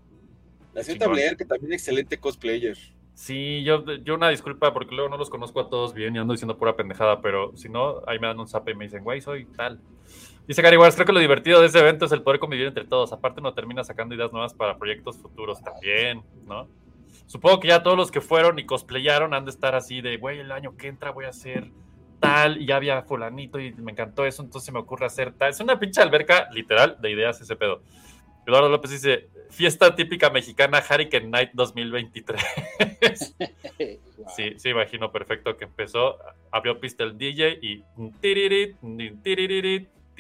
La 0.75 0.85
Chingón. 0.85 1.13
Blair, 1.13 1.39
que 1.39 1.47
también 1.47 1.73
excelente 1.73 2.19
cosplayer. 2.19 2.77
Sí, 3.15 3.65
yo, 3.65 3.85
yo 4.05 4.15
una 4.15 4.29
disculpa 4.29 4.73
porque 4.73 4.95
luego 4.95 5.09
no 5.09 5.17
los 5.17 5.31
conozco 5.31 5.61
a 5.61 5.69
todos 5.69 5.95
bien 5.95 6.15
y 6.15 6.19
ando 6.19 6.35
diciendo 6.35 6.57
pura 6.59 6.77
pendejada, 6.77 7.21
pero 7.23 7.57
si 7.57 7.71
no, 7.71 8.03
ahí 8.07 8.19
me 8.19 8.27
dan 8.27 8.39
un 8.39 8.47
zape 8.47 8.73
y 8.73 8.75
me 8.75 8.85
dicen, 8.85 9.03
güey, 9.03 9.21
soy 9.21 9.47
tal. 9.47 9.81
Dice 10.51 10.63
Gary 10.63 10.77
Wars, 10.77 10.97
creo 10.97 11.07
que 11.07 11.13
lo 11.13 11.21
divertido 11.21 11.61
de 11.61 11.69
ese 11.69 11.79
evento 11.79 12.07
es 12.07 12.11
el 12.11 12.23
poder 12.23 12.41
convivir 12.41 12.67
entre 12.67 12.85
todos. 12.85 13.13
Aparte, 13.13 13.39
uno 13.39 13.55
termina 13.55 13.85
sacando 13.85 14.17
ideas 14.17 14.33
nuevas 14.33 14.53
para 14.53 14.77
proyectos 14.79 15.17
futuros 15.17 15.63
también, 15.63 16.25
¿no? 16.45 16.69
Supongo 17.27 17.61
que 17.61 17.69
ya 17.69 17.85
todos 17.85 17.97
los 17.97 18.11
que 18.11 18.21
fueron 18.21 18.59
y 18.59 18.67
cosplayaron 18.67 19.33
han 19.33 19.45
de 19.45 19.53
estar 19.53 19.77
así 19.77 20.01
de, 20.01 20.17
güey, 20.17 20.41
el 20.41 20.51
año 20.51 20.77
que 20.77 20.89
entra 20.89 21.13
voy 21.13 21.27
a 21.27 21.29
hacer 21.29 21.71
tal, 22.19 22.61
y 22.61 22.67
ya 22.67 22.75
había 22.75 23.01
fulanito 23.03 23.61
y 23.61 23.73
me 23.75 23.93
encantó 23.93 24.27
eso, 24.27 24.43
entonces 24.43 24.67
se 24.67 24.73
me 24.73 24.81
ocurre 24.81 25.07
hacer 25.07 25.33
tal. 25.35 25.51
Es 25.51 25.61
una 25.61 25.79
pinche 25.79 26.03
alberca 26.03 26.49
literal 26.53 26.97
de 27.01 27.13
ideas 27.13 27.41
ese 27.41 27.55
pedo. 27.55 27.85
Eduardo 28.45 28.69
López 28.71 28.91
dice, 28.91 29.29
fiesta 29.51 29.95
típica 29.95 30.31
mexicana 30.31 30.83
Hurricane 30.83 31.29
Night 31.29 31.51
2023. 31.55 32.43
Sí, 34.37 34.53
sí, 34.59 34.69
imagino 34.69 35.11
perfecto 35.11 35.57
que 35.57 35.65
empezó, 35.65 36.19
abrió 36.53 36.79
pista 36.79 37.03
el 37.03 37.19
DJ 37.19 37.59
y 37.63 37.83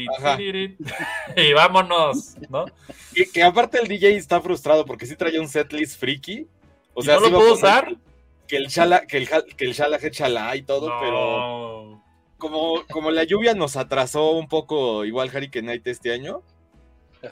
y 1.36 1.52
vámonos, 1.52 2.36
¿no? 2.48 2.66
Que, 3.14 3.26
que 3.30 3.42
aparte 3.42 3.80
el 3.80 3.88
DJ 3.88 4.16
está 4.16 4.40
frustrado 4.40 4.84
porque 4.84 5.06
sí 5.06 5.16
traía 5.16 5.40
un 5.40 5.48
setlist 5.48 5.98
friki. 5.98 6.46
O 6.94 7.02
¿Y 7.02 7.04
sea, 7.04 7.16
no 7.16 7.20
lo 7.20 7.26
sí 7.26 7.32
poner 7.32 7.52
usar? 7.52 7.96
Que 8.46 8.56
el 8.56 8.66
shala, 8.66 9.06
que 9.06 9.16
el, 9.18 9.28
que 9.28 9.64
el 9.64 9.72
shala, 9.72 9.98
que 9.98 10.10
chala 10.10 10.54
y 10.56 10.62
todo, 10.62 10.92
pero 11.00 12.02
como, 12.38 12.84
como 12.90 13.10
la 13.10 13.24
lluvia 13.24 13.54
nos 13.54 13.76
atrasó 13.76 14.32
un 14.32 14.48
poco 14.48 15.04
igual 15.04 15.30
Hurricane 15.32 15.66
Night 15.66 15.86
este 15.86 16.12
año, 16.12 16.42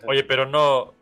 Oye, 0.07 0.25
pero 0.25 0.47
no, 0.47 0.95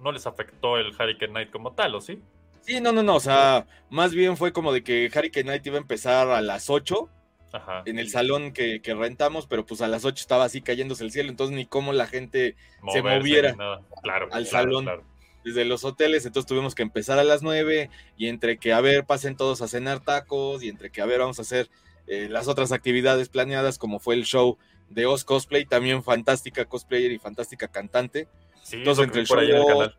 no 0.00 0.12
les 0.12 0.26
afectó 0.26 0.76
el 0.76 0.88
Hurricane 0.88 1.32
Night 1.32 1.50
como 1.50 1.72
tal, 1.72 1.94
¿o 1.94 2.00
sí? 2.00 2.20
Sí, 2.60 2.80
no, 2.80 2.92
no, 2.92 3.02
no, 3.02 3.16
o 3.16 3.20
sea, 3.20 3.66
más 3.90 4.14
bien 4.14 4.36
fue 4.36 4.52
como 4.52 4.72
de 4.72 4.84
que 4.84 5.10
Hurricane 5.14 5.44
Night 5.44 5.66
iba 5.66 5.76
a 5.76 5.80
empezar 5.80 6.28
a 6.28 6.40
las 6.40 6.70
8 6.70 7.08
Ajá. 7.52 7.82
en 7.86 7.98
el 7.98 8.08
salón 8.08 8.52
que, 8.52 8.80
que 8.80 8.94
rentamos, 8.94 9.46
pero 9.46 9.66
pues 9.66 9.80
a 9.82 9.88
las 9.88 10.04
8 10.04 10.20
estaba 10.20 10.44
así 10.44 10.62
cayéndose 10.62 11.04
el 11.04 11.12
cielo, 11.12 11.30
entonces 11.30 11.54
ni 11.54 11.66
cómo 11.66 11.92
la 11.92 12.06
gente 12.06 12.56
se 12.92 13.02
moviera. 13.02 13.54
Claro, 14.02 14.26
al 14.32 14.46
claro, 14.46 14.46
salón. 14.46 14.84
claro. 14.84 15.04
desde 15.44 15.64
los 15.64 15.84
hoteles, 15.84 16.24
entonces 16.26 16.48
tuvimos 16.48 16.74
que 16.74 16.82
empezar 16.82 17.18
a 17.18 17.24
las 17.24 17.42
9 17.42 17.90
y 18.16 18.28
entre 18.28 18.58
que 18.58 18.72
a 18.72 18.80
ver, 18.80 19.04
pasen 19.04 19.36
todos 19.36 19.62
a 19.62 19.68
cenar 19.68 20.00
tacos 20.00 20.62
y 20.62 20.68
entre 20.68 20.90
que 20.90 21.02
a 21.02 21.06
ver, 21.06 21.20
vamos 21.20 21.38
a 21.38 21.42
hacer 21.42 21.68
eh, 22.06 22.28
las 22.30 22.48
otras 22.48 22.72
actividades 22.72 23.28
planeadas 23.28 23.78
como 23.78 23.98
fue 23.98 24.14
el 24.14 24.24
show 24.24 24.58
de 24.90 25.06
Oz 25.06 25.24
Cosplay, 25.24 25.64
también 25.64 26.02
fantástica 26.02 26.64
cosplayer 26.64 27.12
y 27.12 27.18
fantástica 27.18 27.68
cantante. 27.68 28.28
Sí, 28.62 28.76
Entonces, 28.76 29.06
entre 29.06 29.22
el 29.22 29.26
show 29.26 29.40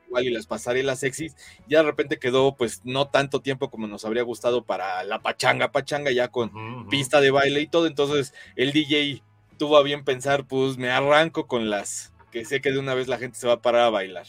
igual 0.08 0.24
y 0.26 0.30
las 0.30 0.48
pasarelas 0.48 1.00
sexys, 1.00 1.36
ya 1.68 1.80
de 1.80 1.84
repente 1.84 2.18
quedó 2.18 2.56
pues 2.56 2.82
no 2.86 3.10
tanto 3.10 3.42
tiempo 3.42 3.70
como 3.70 3.88
nos 3.88 4.06
habría 4.06 4.24
gustado 4.24 4.64
para 4.64 5.04
la 5.04 5.20
pachanga, 5.20 5.72
pachanga 5.72 6.12
ya 6.12 6.30
con 6.30 6.88
pista 6.90 7.20
de 7.20 7.32
baile 7.32 7.60
y 7.60 7.68
todo, 7.68 7.88
entonces 7.88 8.34
el 8.56 8.72
DJ 8.72 9.22
tuvo 9.58 9.78
a 9.78 9.84
bien 9.84 10.06
pensar, 10.06 10.48
pues 10.48 10.78
me 10.78 10.90
arranco 10.90 11.46
con 11.46 11.70
las 11.70 12.14
que 12.32 12.46
sé 12.46 12.62
que 12.62 12.72
de 12.72 12.80
una 12.80 12.96
vez 12.96 13.08
la 13.08 13.18
gente 13.18 13.38
se 13.38 13.48
va 13.48 13.54
a 13.54 13.62
parar 13.62 13.82
a 13.82 13.90
bailar. 13.90 14.26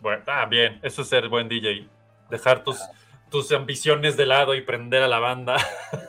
Bueno, 0.00 0.22
ah, 0.26 0.46
bien, 0.46 0.80
eso 0.82 1.02
es 1.02 1.08
ser 1.08 1.28
buen 1.28 1.48
DJ. 1.48 1.88
Dejar 2.28 2.64
tus, 2.64 2.78
tus 3.30 3.50
ambiciones 3.52 4.16
de 4.16 4.26
lado 4.26 4.54
y 4.54 4.62
prender 4.62 5.02
a 5.02 5.08
la 5.08 5.20
banda. 5.20 5.56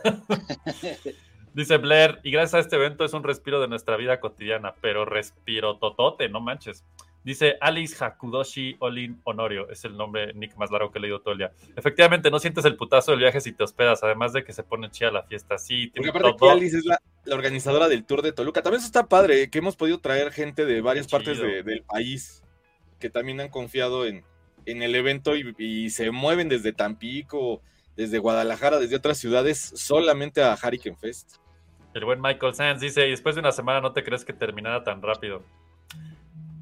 Dice 1.53 1.77
Blair, 1.77 2.19
y 2.23 2.31
gracias 2.31 2.53
a 2.53 2.59
este 2.59 2.77
evento 2.77 3.03
es 3.03 3.13
un 3.13 3.23
respiro 3.23 3.59
de 3.59 3.67
nuestra 3.67 3.97
vida 3.97 4.19
cotidiana, 4.19 4.73
pero 4.79 5.03
respiro 5.05 5.77
totote, 5.77 6.29
no 6.29 6.39
manches. 6.39 6.85
Dice 7.23 7.55
Alice 7.61 8.03
Hakudoshi 8.03 8.77
Olin 8.79 9.21
Honorio, 9.25 9.69
es 9.69 9.85
el 9.85 9.95
nombre 9.95 10.33
nick 10.33 10.55
más 10.57 10.71
largo 10.71 10.91
que 10.91 10.97
he 10.97 11.01
leído 11.01 11.21
todo 11.21 11.33
el 11.33 11.37
día. 11.37 11.51
Efectivamente, 11.75 12.31
no 12.31 12.39
sientes 12.39 12.65
el 12.65 12.75
putazo 12.75 13.11
del 13.11 13.19
viaje 13.19 13.39
si 13.41 13.51
te 13.53 13.63
hospedas, 13.63 14.01
además 14.03 14.33
de 14.33 14.43
que 14.43 14.53
se 14.53 14.63
pone 14.63 14.89
chida 14.89 15.11
la 15.11 15.21
fiesta. 15.23 15.57
Sí, 15.59 15.87
Porque 15.87 15.93
tiene 15.93 16.09
aparte 16.09 16.27
aquí 16.29 16.37
todo. 16.39 16.49
Alice 16.51 16.77
es 16.77 16.85
la, 16.85 16.99
la 17.25 17.35
organizadora 17.35 17.87
del 17.89 18.05
Tour 18.05 18.23
de 18.23 18.31
Toluca. 18.31 18.63
También 18.63 18.79
eso 18.79 18.87
está 18.87 19.05
padre, 19.07 19.49
que 19.51 19.59
hemos 19.59 19.75
podido 19.75 19.99
traer 19.99 20.31
gente 20.31 20.65
de 20.65 20.81
varias 20.81 21.05
Qué 21.05 21.11
partes 21.11 21.37
de- 21.39 21.61
del 21.61 21.83
país 21.83 22.43
que 22.99 23.09
también 23.11 23.39
han 23.39 23.49
confiado 23.49 24.05
en, 24.07 24.23
en 24.65 24.81
el 24.81 24.95
evento 24.95 25.35
y, 25.35 25.53
y 25.59 25.89
se 25.91 26.09
mueven 26.11 26.49
desde 26.49 26.73
Tampico, 26.73 27.61
desde 27.95 28.17
Guadalajara, 28.17 28.79
desde 28.79 28.95
otras 28.95 29.19
ciudades, 29.19 29.59
solamente 29.75 30.41
a 30.43 30.55
Hurricane 30.55 30.95
Fest. 30.97 31.35
El 31.93 32.05
buen 32.05 32.21
Michael 32.21 32.53
Sands 32.55 32.81
dice, 32.81 33.05
y 33.05 33.11
después 33.11 33.35
de 33.35 33.41
una 33.41 33.51
semana 33.51 33.81
no 33.81 33.91
te 33.91 34.03
crees 34.03 34.23
que 34.25 34.33
terminara 34.33 34.83
tan 34.83 35.01
rápido. 35.01 35.43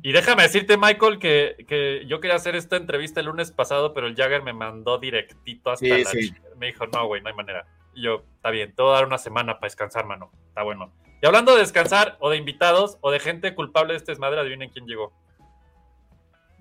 Y 0.02 0.14
déjame 0.14 0.44
decirte, 0.44 0.78
Michael, 0.78 1.20
que, 1.20 1.66
que 1.68 2.06
yo 2.08 2.22
quería 2.22 2.38
hacer 2.38 2.56
esta 2.56 2.78
entrevista 2.78 3.20
el 3.20 3.26
lunes 3.26 3.52
pasado, 3.52 3.94
pero 3.94 4.08
el 4.08 4.16
Jagger 4.16 4.42
me 4.44 4.54
mandó 4.54 4.98
directito 4.98 5.72
hasta 5.72 5.86
Sí, 5.86 6.04
la... 6.04 6.10
sí. 6.10 6.34
Me 6.58 6.68
dijo, 6.68 6.88
no, 6.88 7.06
güey, 7.08 7.22
no 7.22 7.30
hay 7.30 7.36
manera. 7.36 7.66
Y 7.94 8.04
yo, 8.04 8.24
está 8.36 8.50
bien, 8.50 8.74
te 8.74 8.82
voy 8.82 8.92
a 8.92 8.96
dar 8.96 9.06
una 9.06 9.18
semana 9.18 9.56
para 9.56 9.68
descansar, 9.68 10.06
mano. 10.06 10.32
Está 10.48 10.64
bueno. 10.64 10.94
Y 11.22 11.26
hablando 11.26 11.54
de 11.54 11.62
descansar, 11.62 12.16
o 12.20 12.30
de 12.30 12.38
invitados, 12.38 12.98
o 13.02 13.12
de 13.12 13.20
gente 13.20 13.54
culpable 13.56 13.94
de 13.94 13.98
este 13.98 14.14
desmadre, 14.14 14.40
adivinen 14.40 14.70
quién 14.70 14.86
llegó. 14.86 15.12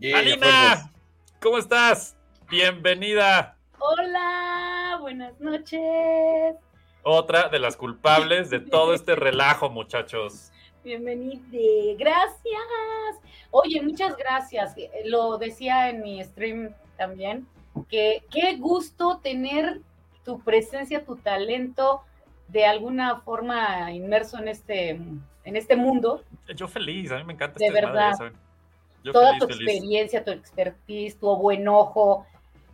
Yeah, 0.01 0.19
¡Alina! 0.19 0.93
¿Cómo 1.41 1.59
estás? 1.59 2.17
Bienvenida. 2.51 3.57
Hola, 3.79 4.99
buenas 5.01 5.39
noches. 5.39 6.57
Otra 7.05 7.49
de 7.49 7.61
las 7.61 7.77
culpables 7.77 8.51
de 8.51 8.59
todo 8.59 8.95
este 8.95 9.15
relajo, 9.15 9.71
muchachos. 9.71 10.51
Bienvenida. 10.85 11.43
Gracias. 11.99 13.21
Oye, 13.51 13.81
muchas 13.83 14.17
gracias. 14.17 14.77
Eh, 14.77 14.91
Lo 15.07 15.39
decía 15.39 15.91
en 15.91 16.03
mi 16.03 16.23
stream 16.25 16.75
también, 16.97 17.47
que 17.89 18.23
qué 18.31 18.57
gusto 18.57 19.19
tener 19.23 19.81
tu 20.25 20.41
presencia, 20.41 21.05
tu 21.05 21.17
talento 21.17 22.03
de 22.49 22.65
alguna 22.65 23.21
forma 23.21 23.93
inmerso 23.93 24.39
en 24.39 24.49
este, 24.49 24.91
en 24.91 25.57
este 25.57 25.77
mundo. 25.77 26.23
Yo 26.55 26.69
feliz, 26.69 27.11
a 27.13 27.19
mí 27.19 27.25
me 27.25 27.35
encanta 27.35 27.59
De 27.59 27.67
este 27.67 27.81
verdad. 27.81 28.13
Yo 29.05 29.13
Toda 29.13 29.29
feliz, 29.29 29.41
tu 29.41 29.47
feliz. 29.49 29.69
experiencia, 29.69 30.25
tu 30.25 30.31
expertise, 30.31 31.19
tu 31.19 31.37
buen 31.37 31.67
ojo 31.69 32.27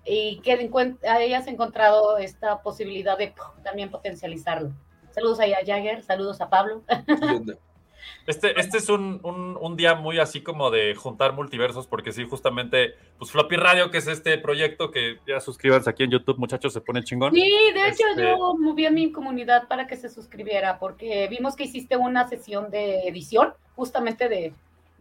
y 0.05 0.41
que 0.41 0.71
hayas 1.09 1.47
encontrado 1.47 2.19
esta 2.19 2.63
posibilidad 2.63 3.17
de 3.17 3.35
también 3.63 3.91
potencializarlo. 3.91 4.71
Saludos 5.11 5.41
a 5.41 5.45
Jagger, 5.65 6.03
saludos 6.03 6.41
a 6.41 6.49
Pablo. 6.51 6.83
Este, 8.27 8.59
este 8.59 8.79
es 8.79 8.89
un, 8.89 9.21
un- 9.23 9.57
un 9.61 9.77
día 9.77 9.95
muy 9.95 10.19
así 10.19 10.41
como 10.41 10.71
de 10.71 10.95
juntar 10.95 11.33
multiversos, 11.35 11.87
porque 11.87 12.13
sí, 12.13 12.25
justamente, 12.29 12.95
pues 13.19 13.31
Floppy 13.31 13.57
Radio, 13.57 13.91
que 13.91 13.99
es 13.99 14.07
este 14.07 14.39
proyecto 14.39 14.91
que 14.91 15.19
ya 15.27 15.41
suscríbanse 15.41 15.91
aquí 15.91 16.05
en 16.05 16.11
YouTube, 16.11 16.39
muchachos, 16.39 16.73
se 16.73 16.81
pone 16.81 17.03
chingón. 17.05 17.33
Sí, 17.35 17.41
de 17.75 17.89
hecho 17.89 18.07
Este- 18.11 18.23
yo 18.23 18.55
moví 18.59 18.87
a 18.87 18.91
mi 18.91 19.13
comunidad 19.13 19.69
para 19.69 19.87
que 19.87 19.97
se 19.97 20.09
suscribiera 20.09 20.79
porque 20.79 21.29
vimos 21.29 21.55
que 21.57 21.65
hiciste 21.65 21.97
una 21.97 22.29
sesión 22.29 22.71
de 22.71 23.09
edición 23.09 23.53
justamente 23.77 24.29
de... 24.29 24.55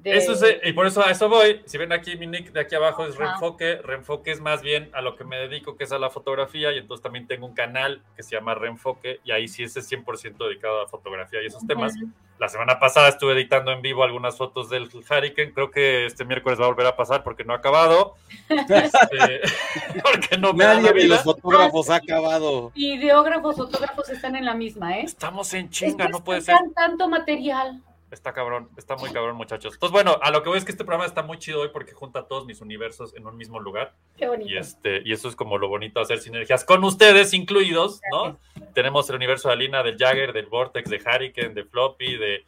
de- 0.03 0.17
Eso 0.17 0.33
es, 0.33 0.43
eh, 0.43 0.59
y 0.65 0.73
por 0.73 0.85
eso 0.85 1.03
a 1.03 1.09
eso 1.11 1.29
voy. 1.29 1.61
Si 1.65 1.77
ven 1.77 1.91
aquí 1.93 2.15
mi 2.17 2.27
nick 2.27 2.51
de 2.51 2.59
aquí 2.59 2.75
abajo 2.75 3.05
es. 3.05 3.15
Reenfoque. 3.15 3.77
Reenfoque 3.77 4.31
es 4.31 4.41
más 4.41 4.61
bien 4.61 4.89
a 4.93 5.01
lo 5.01 5.15
que 5.15 5.23
me 5.23 5.37
dedico, 5.37 5.75
que 5.77 5.85
es 5.85 5.91
a 5.91 5.99
la 5.99 6.09
fotografía, 6.09 6.71
y 6.73 6.77
entonces 6.77 7.01
también 7.03 7.25
tengo 7.27 7.45
un 7.47 7.53
canal 7.53 8.01
que 8.15 8.23
se 8.23 8.35
llama 8.35 8.53
Reenfoque, 8.53 9.19
y 9.23 9.31
ahí 9.31 9.47
sí 9.47 9.63
ese 9.63 9.79
es 9.79 9.87
100% 9.91 10.45
dedicado 10.47 10.81
a 10.81 10.87
fotografía 10.87 11.41
y 11.41 11.47
esos 11.47 11.65
temas. 11.65 11.93
La 12.39 12.49
semana 12.49 12.77
pasada 12.79 13.07
estuve 13.07 13.33
editando 13.33 13.71
en 13.71 13.81
vivo 13.81 14.03
algunas 14.03 14.35
fotos 14.37 14.69
del 14.69 14.89
Hurricane. 14.93 15.53
Creo 15.53 15.71
que 15.71 16.05
este 16.07 16.25
miércoles 16.25 16.59
va 16.59 16.65
a 16.65 16.67
volver 16.67 16.87
a 16.87 16.95
pasar 16.97 17.23
porque 17.23 17.45
no 17.45 17.53
ha 17.53 17.57
acabado. 17.57 18.15
Este, 18.49 19.41
porque 20.03 20.37
no 20.37 20.51
me 20.53 20.65
Nadie 20.65 20.81
la 20.87 20.91
de 20.93 21.07
los 21.07 21.23
fotógrafos 21.23 21.89
ha 21.89 21.95
acabado. 21.95 22.71
Ideógrafos, 22.75 23.55
fotógrafos 23.55 24.09
están 24.09 24.35
en 24.35 24.45
la 24.45 24.53
misma, 24.55 24.97
¿eh? 24.97 25.03
Estamos 25.03 25.53
en 25.53 25.65
Es 25.65 25.71
chinga, 25.71 26.05
que 26.07 26.11
no 26.11 26.23
puede 26.23 26.41
ser. 26.41 26.55
tanto 26.75 27.07
material. 27.07 27.81
Está 28.13 28.31
cabrón, 28.31 28.69
está 28.77 28.95
muy 28.95 29.11
cabrón, 29.11 29.35
muchachos. 29.35 29.73
Entonces, 29.73 29.91
bueno, 29.91 30.19
a 30.21 30.29
lo 30.29 30.43
que 30.43 30.49
voy 30.49 30.59
es 30.59 30.65
que 30.65 30.71
este 30.71 30.85
programa 30.85 31.07
está 31.07 31.23
muy 31.23 31.39
chido 31.39 31.61
hoy 31.61 31.69
porque 31.73 31.93
junta 31.93 32.27
todos 32.27 32.45
mis 32.45 32.61
universos 32.61 33.15
en 33.15 33.25
un 33.25 33.35
mismo 33.35 33.59
lugar. 33.59 33.95
Qué 34.15 34.27
bonito. 34.27 34.51
Y, 34.51 34.55
este, 34.55 35.01
y 35.03 35.13
eso 35.13 35.27
es 35.27 35.35
como 35.35 35.57
lo 35.57 35.67
bonito, 35.67 35.99
hacer 35.99 36.19
sinergias 36.19 36.63
con 36.63 36.83
ustedes 36.83 37.33
incluidos, 37.33 38.01
¿no? 38.11 38.37
Tenemos 38.75 39.09
el 39.09 39.15
universo 39.15 39.47
de 39.47 39.55
Alina, 39.55 39.81
del 39.81 39.97
Jagger, 39.97 40.31
del 40.31 40.45
Vortex, 40.45 40.89
de 40.91 40.97
Hurricane, 40.97 41.55
de 41.55 41.63
Floppy, 41.65 42.17
de... 42.17 42.45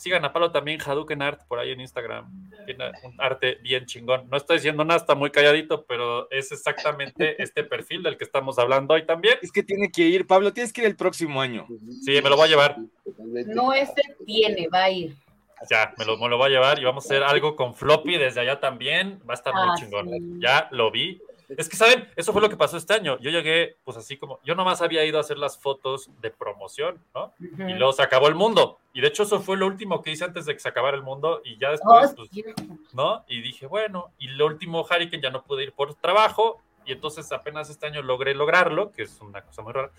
Sigan 0.00 0.24
a 0.24 0.32
Palo 0.32 0.50
también, 0.50 0.80
Hadouken 0.80 1.20
Art, 1.20 1.42
por 1.46 1.58
ahí 1.58 1.72
en 1.72 1.80
Instagram. 1.82 2.26
Tiene 2.64 2.86
un 3.04 3.20
arte 3.20 3.58
bien 3.62 3.84
chingón. 3.84 4.30
No 4.30 4.38
estoy 4.38 4.56
diciendo 4.56 4.82
nada, 4.82 4.98
está 4.98 5.14
muy 5.14 5.30
calladito, 5.30 5.84
pero 5.84 6.26
es 6.30 6.50
exactamente 6.52 7.36
este 7.42 7.64
perfil 7.64 8.02
del 8.02 8.16
que 8.16 8.24
estamos 8.24 8.58
hablando 8.58 8.94
hoy 8.94 9.04
también. 9.04 9.34
Es 9.42 9.52
que 9.52 9.62
tiene 9.62 9.90
que 9.92 10.00
ir, 10.04 10.26
Pablo, 10.26 10.54
tienes 10.54 10.72
que 10.72 10.80
ir 10.80 10.86
el 10.86 10.96
próximo 10.96 11.42
año. 11.42 11.66
Sí, 12.02 12.12
me 12.22 12.30
lo 12.30 12.36
voy 12.36 12.46
a 12.46 12.48
llevar. 12.48 12.76
No 13.14 13.74
ese 13.74 14.02
tiene, 14.24 14.68
va 14.68 14.84
a 14.84 14.90
ir. 14.90 15.14
Ya, 15.70 15.92
me 15.98 16.06
lo, 16.06 16.16
me 16.16 16.30
lo 16.30 16.38
voy 16.38 16.46
a 16.46 16.48
llevar 16.54 16.78
y 16.78 16.84
vamos 16.84 17.04
a 17.04 17.06
hacer 17.06 17.22
algo 17.22 17.54
con 17.54 17.74
Floppy 17.74 18.16
desde 18.16 18.40
allá 18.40 18.58
también. 18.58 19.20
Va 19.28 19.34
a 19.34 19.36
estar 19.36 19.52
muy 19.52 19.68
Ah, 19.68 19.74
chingón. 19.78 20.08
sí. 20.08 20.18
Ya 20.38 20.66
lo 20.70 20.90
vi. 20.90 21.20
Es 21.56 21.68
que, 21.68 21.76
¿saben? 21.76 22.08
Eso 22.16 22.32
fue 22.32 22.40
lo 22.40 22.48
que 22.48 22.56
pasó 22.56 22.76
este 22.76 22.94
año. 22.94 23.18
Yo 23.20 23.30
llegué, 23.30 23.76
pues 23.84 23.96
así 23.96 24.16
como, 24.16 24.38
yo 24.44 24.54
nomás 24.54 24.82
había 24.82 25.04
ido 25.04 25.18
a 25.18 25.22
hacer 25.22 25.38
las 25.38 25.58
fotos 25.58 26.10
de 26.20 26.30
promoción, 26.30 27.02
¿no? 27.14 27.32
Y 27.40 27.74
luego 27.74 27.92
se 27.92 28.02
acabó 28.02 28.28
el 28.28 28.34
mundo. 28.34 28.78
Y 28.92 29.00
de 29.00 29.08
hecho 29.08 29.24
eso 29.24 29.40
fue 29.40 29.56
lo 29.56 29.66
último 29.66 30.02
que 30.02 30.10
hice 30.10 30.24
antes 30.24 30.46
de 30.46 30.54
que 30.54 30.60
se 30.60 30.68
acabara 30.68 30.96
el 30.96 31.02
mundo. 31.02 31.40
Y 31.44 31.58
ya 31.58 31.68
Oh, 31.68 32.00
después, 32.00 32.14
pues. 32.16 32.94
¿no? 32.94 33.24
Y 33.28 33.40
dije, 33.40 33.66
bueno, 33.66 34.12
y 34.18 34.28
lo 34.28 34.46
último 34.46 34.80
Hurricane 34.82 35.22
ya 35.22 35.30
no 35.30 35.42
pude 35.42 35.64
ir 35.64 35.72
por 35.72 35.94
trabajo. 35.94 36.60
Y 36.86 36.92
entonces 36.92 37.30
apenas 37.32 37.68
este 37.70 37.86
año 37.86 38.02
logré 38.02 38.34
lograrlo, 38.34 38.90
que 38.90 39.02
es 39.02 39.20
una 39.20 39.42
cosa 39.42 39.62
muy 39.62 39.72
rara. 39.72 39.90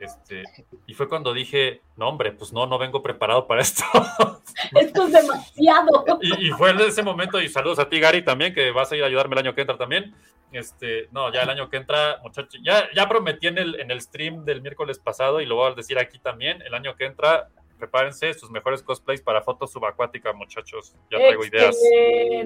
Este, 0.00 0.44
y 0.86 0.94
fue 0.94 1.08
cuando 1.08 1.34
dije, 1.34 1.82
no, 1.96 2.08
hombre, 2.08 2.32
pues 2.32 2.54
no, 2.54 2.66
no 2.66 2.78
vengo 2.78 3.02
preparado 3.02 3.46
para 3.46 3.60
esto. 3.60 3.84
Esto 4.74 5.06
es 5.06 5.12
demasiado. 5.12 6.04
Y, 6.22 6.48
y 6.48 6.50
fue 6.52 6.70
en 6.70 6.80
ese 6.80 7.02
momento, 7.02 7.38
y 7.40 7.48
saludos 7.50 7.78
a 7.78 7.88
ti, 7.88 8.00
Gary, 8.00 8.24
también, 8.24 8.54
que 8.54 8.70
vas 8.70 8.90
a 8.90 8.96
ir 8.96 9.02
a 9.02 9.06
ayudarme 9.06 9.34
el 9.34 9.40
año 9.46 9.54
que 9.54 9.60
entra 9.60 9.76
también. 9.76 10.14
Este, 10.52 11.08
no, 11.12 11.32
ya 11.32 11.42
el 11.42 11.50
año 11.50 11.68
que 11.68 11.76
entra, 11.76 12.18
muchachos, 12.22 12.60
ya, 12.64 12.88
ya 12.94 13.08
prometí 13.08 13.46
en 13.46 13.58
el, 13.58 13.78
en 13.78 13.90
el 13.90 14.00
stream 14.00 14.44
del 14.44 14.62
miércoles 14.62 14.98
pasado 14.98 15.40
y 15.40 15.46
lo 15.46 15.56
voy 15.56 15.70
a 15.70 15.74
decir 15.74 15.98
aquí 15.98 16.18
también, 16.18 16.62
el 16.62 16.74
año 16.74 16.96
que 16.96 17.04
entra, 17.04 17.50
prepárense 17.80 18.32
sus 18.34 18.50
mejores 18.50 18.82
cosplays 18.82 19.20
para 19.20 19.42
fotos 19.42 19.72
subacuática, 19.72 20.32
muchachos. 20.32 20.94
Ya 21.10 21.18
traigo 21.18 21.44
ideas. 21.44 21.76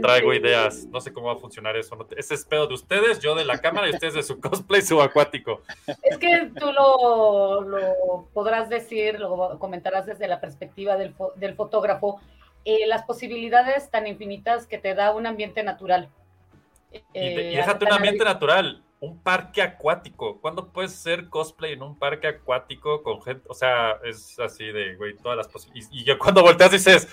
Traigo 0.01 0.33
ideas. 0.33 0.87
No 0.87 1.01
sé 1.03 1.13
cómo 1.13 1.27
va 1.27 1.35
a 1.35 1.37
funcionar 1.37 1.77
eso. 1.77 1.95
no 1.97 2.07
te- 2.07 2.19
ese 2.19 2.35
es 2.35 2.45
pedo 2.47 2.67
de 2.67 2.75
ustedes, 2.75 3.19
yo 3.21 3.35
de 3.35 3.45
la 3.45 3.59
cámara 3.59 3.89
y 3.89 3.91
ustedes 3.91 4.15
de 4.15 4.23
su 4.23 4.41
cosplay 4.41 4.81
subacuático. 4.81 5.61
Es 6.03 6.17
que 6.17 6.51
tú 6.59 6.73
lo, 6.73 7.61
lo 7.63 8.29
podrás 8.33 8.69
decir, 8.71 9.19
lo 9.21 9.59
comentarás 9.59 10.07
desde 10.07 10.29
la 10.29 10.41
perspectiva 10.41 10.97
del, 10.97 11.15
fo- 11.15 11.35
del 11.35 11.55
fotógrafo, 11.57 12.21
eh, 12.65 12.87
las 12.87 13.03
posibilidades 13.03 13.91
tan 13.91 14.07
infinitas 14.07 14.67
que 14.67 14.79
te 14.79 14.95
da 14.95 15.11
un 15.13 15.27
ambiente 15.27 15.63
natural. 15.65 16.09
Y, 16.93 16.99
de- 17.19 17.49
Eh, 17.49 17.53
y 17.53 17.57
déjate 17.57 17.85
un 17.87 17.93
ambiente 17.93 18.25
natural, 18.25 18.81
un 19.05 19.19
parque 19.23 19.63
acuático. 19.63 20.41
¿Cuándo 20.41 20.69
puedes 20.73 20.93
hacer 20.93 21.29
cosplay 21.29 21.73
en 21.73 21.83
un 21.83 21.99
parque 21.99 22.27
acuático 22.27 23.03
con 23.03 23.23
gente? 23.23 23.47
O 23.49 23.55
sea, 23.55 23.99
es 24.05 24.39
así 24.41 24.65
de, 24.65 24.97
güey, 24.97 25.17
todas 25.17 25.37
las 25.37 25.49
posibilidades. 25.49 25.93
Y, 25.93 26.01
y 26.01 26.05
yo 26.05 26.19
cuando 26.19 26.43
volteas 26.43 26.71
dices, 26.71 27.09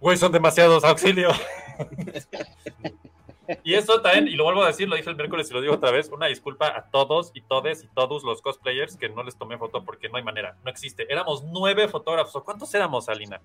güey, 0.00 0.16
son 0.16 0.32
demasiados, 0.32 0.84
auxilio. 0.84 1.30
y 3.64 3.74
eso 3.74 4.00
también, 4.00 4.28
y 4.28 4.32
lo 4.32 4.44
vuelvo 4.44 4.62
a 4.62 4.68
decir, 4.68 4.88
lo 4.88 4.96
dije 4.96 5.10
el 5.10 5.16
miércoles 5.16 5.50
y 5.50 5.54
lo 5.54 5.60
digo 5.60 5.74
otra 5.74 5.90
vez, 5.90 6.08
una 6.10 6.26
disculpa 6.26 6.68
a 6.68 6.90
todos 6.90 7.30
y 7.34 7.42
todes 7.42 7.84
y 7.84 7.88
todos 7.88 8.24
los 8.24 8.42
cosplayers 8.42 8.96
que 8.96 9.08
no 9.08 9.22
les 9.22 9.36
tomé 9.36 9.58
foto 9.58 9.84
porque 9.84 10.08
no 10.08 10.16
hay 10.16 10.22
manera, 10.24 10.56
no 10.64 10.70
existe. 10.70 11.06
Éramos 11.10 11.44
nueve 11.44 11.88
fotógrafos. 11.88 12.36
¿O 12.36 12.44
cuántos 12.44 12.74
éramos, 12.74 13.08
Alina? 13.08 13.40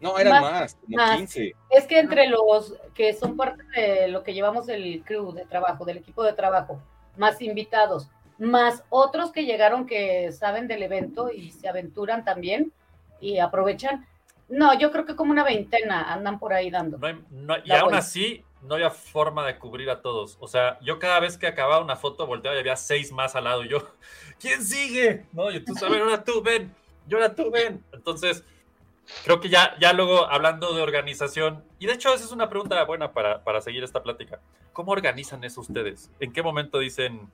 No, 0.00 0.16
eran 0.18 0.40
Más- 0.40 0.52
más, 0.52 0.74
como 0.76 0.96
más. 0.96 1.16
15. 1.18 1.54
Es 1.70 1.86
que 1.86 1.98
entre 1.98 2.28
los 2.28 2.74
que 2.94 3.12
son 3.14 3.36
parte 3.36 3.64
de 3.74 4.08
lo 4.08 4.22
que 4.22 4.32
llevamos 4.32 4.68
el 4.68 5.02
crew 5.04 5.32
de 5.32 5.44
trabajo, 5.44 5.84
del 5.84 5.98
equipo 5.98 6.22
de 6.22 6.32
trabajo, 6.34 6.80
más 7.18 7.42
invitados, 7.42 8.08
más 8.38 8.82
otros 8.88 9.32
que 9.32 9.44
llegaron 9.44 9.86
que 9.86 10.32
saben 10.32 10.68
del 10.68 10.82
evento 10.82 11.30
y 11.30 11.50
se 11.50 11.68
aventuran 11.68 12.24
también 12.24 12.72
y 13.20 13.38
aprovechan. 13.38 14.06
No, 14.48 14.78
yo 14.78 14.90
creo 14.92 15.04
que 15.04 15.16
como 15.16 15.32
una 15.32 15.44
veintena 15.44 16.12
andan 16.12 16.38
por 16.38 16.54
ahí 16.54 16.70
dando. 16.70 16.96
No 16.98 17.06
hay- 17.06 17.20
no- 17.30 17.56
y 17.64 17.72
aún 17.72 17.90
voy. 17.90 17.98
así, 17.98 18.44
no 18.62 18.76
había 18.76 18.90
forma 18.90 19.44
de 19.46 19.58
cubrir 19.58 19.90
a 19.90 20.00
todos. 20.00 20.38
O 20.40 20.48
sea, 20.48 20.78
yo 20.80 20.98
cada 20.98 21.20
vez 21.20 21.36
que 21.36 21.46
acababa 21.46 21.82
una 21.84 21.96
foto 21.96 22.26
volteaba 22.26 22.56
y 22.56 22.60
había 22.60 22.76
seis 22.76 23.12
más 23.12 23.36
al 23.36 23.44
lado. 23.44 23.64
Y 23.64 23.68
yo, 23.68 23.78
¿quién 24.40 24.64
sigue? 24.64 25.26
No, 25.32 25.50
y 25.50 25.60
tú 25.60 25.74
sabes, 25.74 26.00
ahora 26.00 26.24
tú 26.24 26.40
ven, 26.42 26.74
yo 27.06 27.18
ahora 27.18 27.34
tú 27.34 27.50
ven. 27.50 27.84
Entonces, 27.92 28.42
creo 29.24 29.40
que 29.40 29.48
ya, 29.48 29.76
ya 29.78 29.92
luego 29.92 30.26
hablando 30.30 30.74
de 30.74 30.82
organización, 30.82 31.64
y 31.78 31.86
de 31.86 31.94
hecho 31.94 32.12
esa 32.14 32.24
es 32.24 32.32
una 32.32 32.48
pregunta 32.48 32.82
buena 32.84 33.12
para, 33.12 33.42
para 33.44 33.60
seguir 33.60 33.84
esta 33.84 34.02
plática. 34.02 34.40
¿Cómo 34.72 34.92
organizan 34.92 35.44
eso 35.44 35.60
ustedes? 35.60 36.10
¿En 36.20 36.32
qué 36.32 36.42
momento 36.42 36.78
dicen 36.78 37.30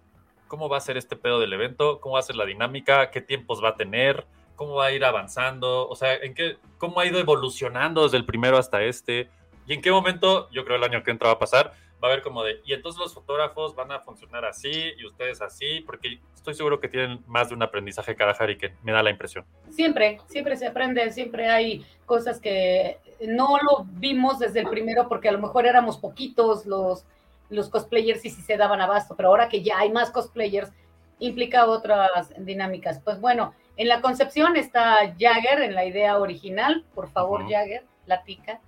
cómo 0.49 0.69
va 0.69 0.79
a 0.79 0.81
ser 0.81 0.97
este 0.97 1.17
pedo 1.17 1.41
del 1.41 1.53
evento? 1.53 2.01
¿Cómo 2.01 2.15
va 2.15 2.21
a 2.21 2.23
ser 2.23 2.37
la 2.37 2.47
dinámica? 2.47 3.11
¿Qué 3.11 3.21
tiempos 3.21 3.63
va 3.63 3.71
a 3.71 3.77
tener? 3.77 4.27
¿Cómo 4.57 4.75
va 4.75 4.87
a 4.87 4.93
ir 4.93 5.05
avanzando? 5.05 5.89
O 5.89 5.97
sea, 5.97 6.15
¿en 6.15 6.35
qué, 6.35 6.59
¿cómo 6.79 7.01
ha 7.01 7.07
ido 7.07 7.19
evolucionando 7.19 8.05
desde 8.05 8.17
el 8.17 8.25
primero 8.25 8.57
hasta 8.57 8.83
este? 8.83 9.29
¿Y 9.67 9.73
en 9.73 9.83
qué 9.83 9.91
momento, 9.91 10.49
yo 10.51 10.65
creo 10.65 10.77
el 10.77 10.85
año 10.85 11.03
que 11.03 11.11
entra 11.11 11.29
va 11.29 11.35
a 11.35 11.39
pasar, 11.39 11.73
va 12.05 12.11
a 12.11 12.13
haber 12.13 12.23
como 12.23 12.45
de, 12.45 12.61
y 12.67 12.75
entonces 12.75 13.01
los 13.01 13.15
fotógrafos 13.15 13.75
van 13.75 13.91
a 13.91 13.99
funcionar 13.99 14.45
así 14.45 14.93
y 14.99 15.07
ustedes 15.07 15.41
así, 15.41 15.81
porque 15.87 16.21
estoy 16.35 16.53
seguro 16.53 16.79
que 16.79 16.89
tienen 16.89 17.25
más 17.27 17.49
de 17.49 17.55
un 17.55 17.63
aprendizaje 17.63 18.15
cada 18.15 18.37
Hurricane, 18.39 18.77
me 18.83 18.93
da 18.93 19.03
la 19.03 19.09
impresión. 19.09 19.47
Siempre, 19.71 20.21
siempre 20.27 20.59
se 20.59 20.67
aprende, 20.67 21.11
siempre 21.13 21.49
hay 21.49 21.87
cosas 22.05 22.41
que 22.41 22.99
no 23.27 23.57
lo 23.57 23.87
vimos 23.89 24.39
desde 24.39 24.61
el 24.61 24.69
primero 24.69 25.09
porque 25.09 25.31
a 25.31 25.33
lo 25.33 25.39
mejor 25.39 25.65
éramos 25.65 25.97
poquitos 25.97 26.67
los, 26.67 27.07
los 27.49 27.71
cosplayers 27.71 28.23
y 28.27 28.29
si 28.29 28.43
se 28.43 28.59
daban 28.59 28.83
abasto, 28.83 29.17
pero 29.17 29.31
ahora 29.31 29.49
que 29.49 29.63
ya 29.63 29.79
hay 29.79 29.91
más 29.91 30.11
cosplayers, 30.11 30.71
implica 31.21 31.65
otras 31.65 32.35
dinámicas. 32.37 33.01
Pues 33.03 33.19
bueno, 33.19 33.55
en 33.79 33.89
la 33.89 34.03
concepción 34.03 34.57
está 34.57 35.15
Jagger, 35.19 35.63
en 35.63 35.75
la 35.75 35.87
idea 35.87 36.19
original, 36.19 36.85
por 36.95 37.09
favor, 37.09 37.43
Ujú. 37.43 37.53
Jagger, 37.53 37.85
platica. 38.05 38.61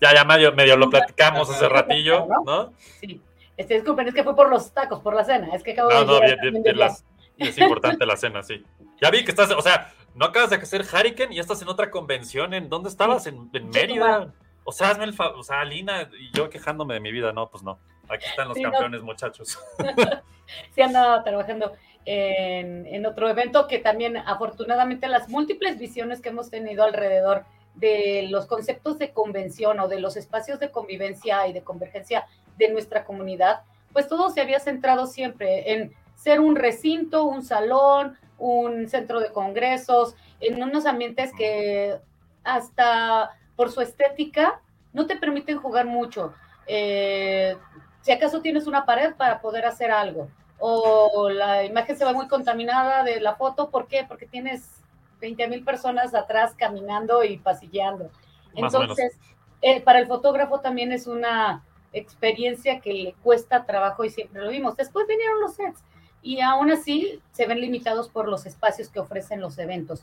Ya, 0.00 0.14
ya 0.14 0.24
medio, 0.24 0.52
medio 0.52 0.76
lo 0.76 0.88
platicamos 0.90 1.48
hace 1.50 1.68
ratillo, 1.68 2.26
¿no? 2.44 2.72
Sí. 3.00 3.20
Este, 3.56 3.74
disculpen, 3.74 4.08
es 4.08 4.14
que 4.14 4.24
fue 4.24 4.34
por 4.34 4.48
los 4.48 4.72
tacos, 4.72 5.00
por 5.00 5.14
la 5.14 5.24
cena. 5.24 5.54
Es 5.54 5.62
que 5.62 5.72
acabo 5.72 5.90
No, 5.90 6.00
de 6.00 6.06
no, 6.06 6.20
bien, 6.20 6.38
bien, 6.40 6.62
bien 6.62 6.78
las- 6.78 7.04
es 7.36 7.56
importante 7.58 8.04
la 8.06 8.16
cena, 8.16 8.42
sí. 8.42 8.64
Ya 9.00 9.10
vi 9.10 9.24
que 9.24 9.30
estás, 9.30 9.50
o 9.50 9.60
sea, 9.62 9.92
no 10.14 10.26
acabas 10.26 10.50
de 10.50 10.56
hacer 10.56 10.82
Hurricane 10.82 11.32
y 11.32 11.36
ya 11.36 11.42
estás 11.42 11.60
en 11.62 11.68
otra 11.68 11.90
convención. 11.90 12.52
¿En 12.54 12.68
dónde 12.68 12.88
estabas? 12.88 13.26
¿En, 13.26 13.48
en 13.52 13.70
Mérida? 13.70 14.32
O 14.64 14.72
sea, 14.72 14.90
hazme 14.90 15.04
el 15.04 15.14
o 15.18 15.42
sea, 15.42 15.60
Alina 15.60 16.08
y 16.18 16.30
yo 16.36 16.50
quejándome 16.50 16.94
de 16.94 17.00
mi 17.00 17.12
vida. 17.12 17.32
No, 17.32 17.48
pues 17.50 17.62
no. 17.62 17.78
Aquí 18.08 18.26
están 18.26 18.48
los 18.48 18.56
Sí, 18.56 18.62
no. 18.62 18.70
campeones, 18.72 19.02
muchachos. 19.02 19.58
sí 20.74 20.82
andaba 20.82 21.22
trabajando 21.24 21.72
en, 22.04 22.86
en 22.86 23.06
otro 23.06 23.28
evento 23.28 23.68
que 23.68 23.78
también 23.78 24.16
afortunadamente 24.16 25.06
las 25.08 25.28
múltiples 25.28 25.78
visiones 25.78 26.20
que 26.20 26.30
hemos 26.30 26.50
tenido 26.50 26.84
alrededor 26.84 27.44
de 27.74 28.26
los 28.30 28.46
conceptos 28.46 28.98
de 28.98 29.12
convención 29.12 29.80
o 29.80 29.88
de 29.88 30.00
los 30.00 30.16
espacios 30.16 30.58
de 30.60 30.70
convivencia 30.70 31.46
y 31.46 31.52
de 31.52 31.62
convergencia 31.62 32.26
de 32.58 32.68
nuestra 32.68 33.04
comunidad, 33.04 33.62
pues 33.92 34.08
todo 34.08 34.30
se 34.30 34.40
había 34.40 34.60
centrado 34.60 35.06
siempre 35.06 35.72
en 35.72 35.94
ser 36.14 36.40
un 36.40 36.56
recinto, 36.56 37.24
un 37.24 37.42
salón, 37.42 38.18
un 38.38 38.88
centro 38.88 39.20
de 39.20 39.32
congresos, 39.32 40.14
en 40.40 40.62
unos 40.62 40.86
ambientes 40.86 41.32
que 41.36 41.98
hasta 42.44 43.30
por 43.56 43.70
su 43.70 43.80
estética 43.80 44.60
no 44.92 45.06
te 45.06 45.16
permiten 45.16 45.58
jugar 45.58 45.86
mucho. 45.86 46.34
Eh, 46.66 47.56
si 48.02 48.12
acaso 48.12 48.40
tienes 48.40 48.66
una 48.66 48.84
pared 48.84 49.14
para 49.14 49.40
poder 49.40 49.66
hacer 49.66 49.90
algo, 49.90 50.28
o 50.58 51.30
la 51.30 51.64
imagen 51.64 51.96
se 51.96 52.04
va 52.04 52.12
muy 52.12 52.28
contaminada 52.28 53.02
de 53.02 53.20
la 53.20 53.34
foto, 53.36 53.70
¿por 53.70 53.86
qué? 53.88 54.04
Porque 54.06 54.26
tienes 54.26 54.79
20 55.20 55.48
mil 55.48 55.64
personas 55.64 56.14
atrás 56.14 56.54
caminando 56.56 57.22
y 57.24 57.38
pasilleando. 57.38 58.10
Más. 58.58 58.74
Entonces, 58.74 59.18
eh, 59.62 59.80
para 59.80 59.98
el 59.98 60.06
fotógrafo 60.06 60.60
también 60.60 60.92
es 60.92 61.06
una 61.06 61.62
experiencia 61.92 62.80
que 62.80 62.92
le 62.92 63.12
cuesta 63.22 63.64
trabajo 63.66 64.04
y 64.04 64.10
siempre 64.10 64.42
lo 64.42 64.50
vimos. 64.50 64.76
Después 64.76 65.06
vinieron 65.06 65.40
los 65.40 65.54
sets 65.54 65.82
y 66.22 66.40
aún 66.40 66.70
así 66.70 67.20
se 67.32 67.46
ven 67.46 67.60
limitados 67.60 68.08
por 68.08 68.28
los 68.28 68.46
espacios 68.46 68.88
que 68.88 69.00
ofrecen 69.00 69.40
los 69.40 69.58
eventos. 69.58 70.02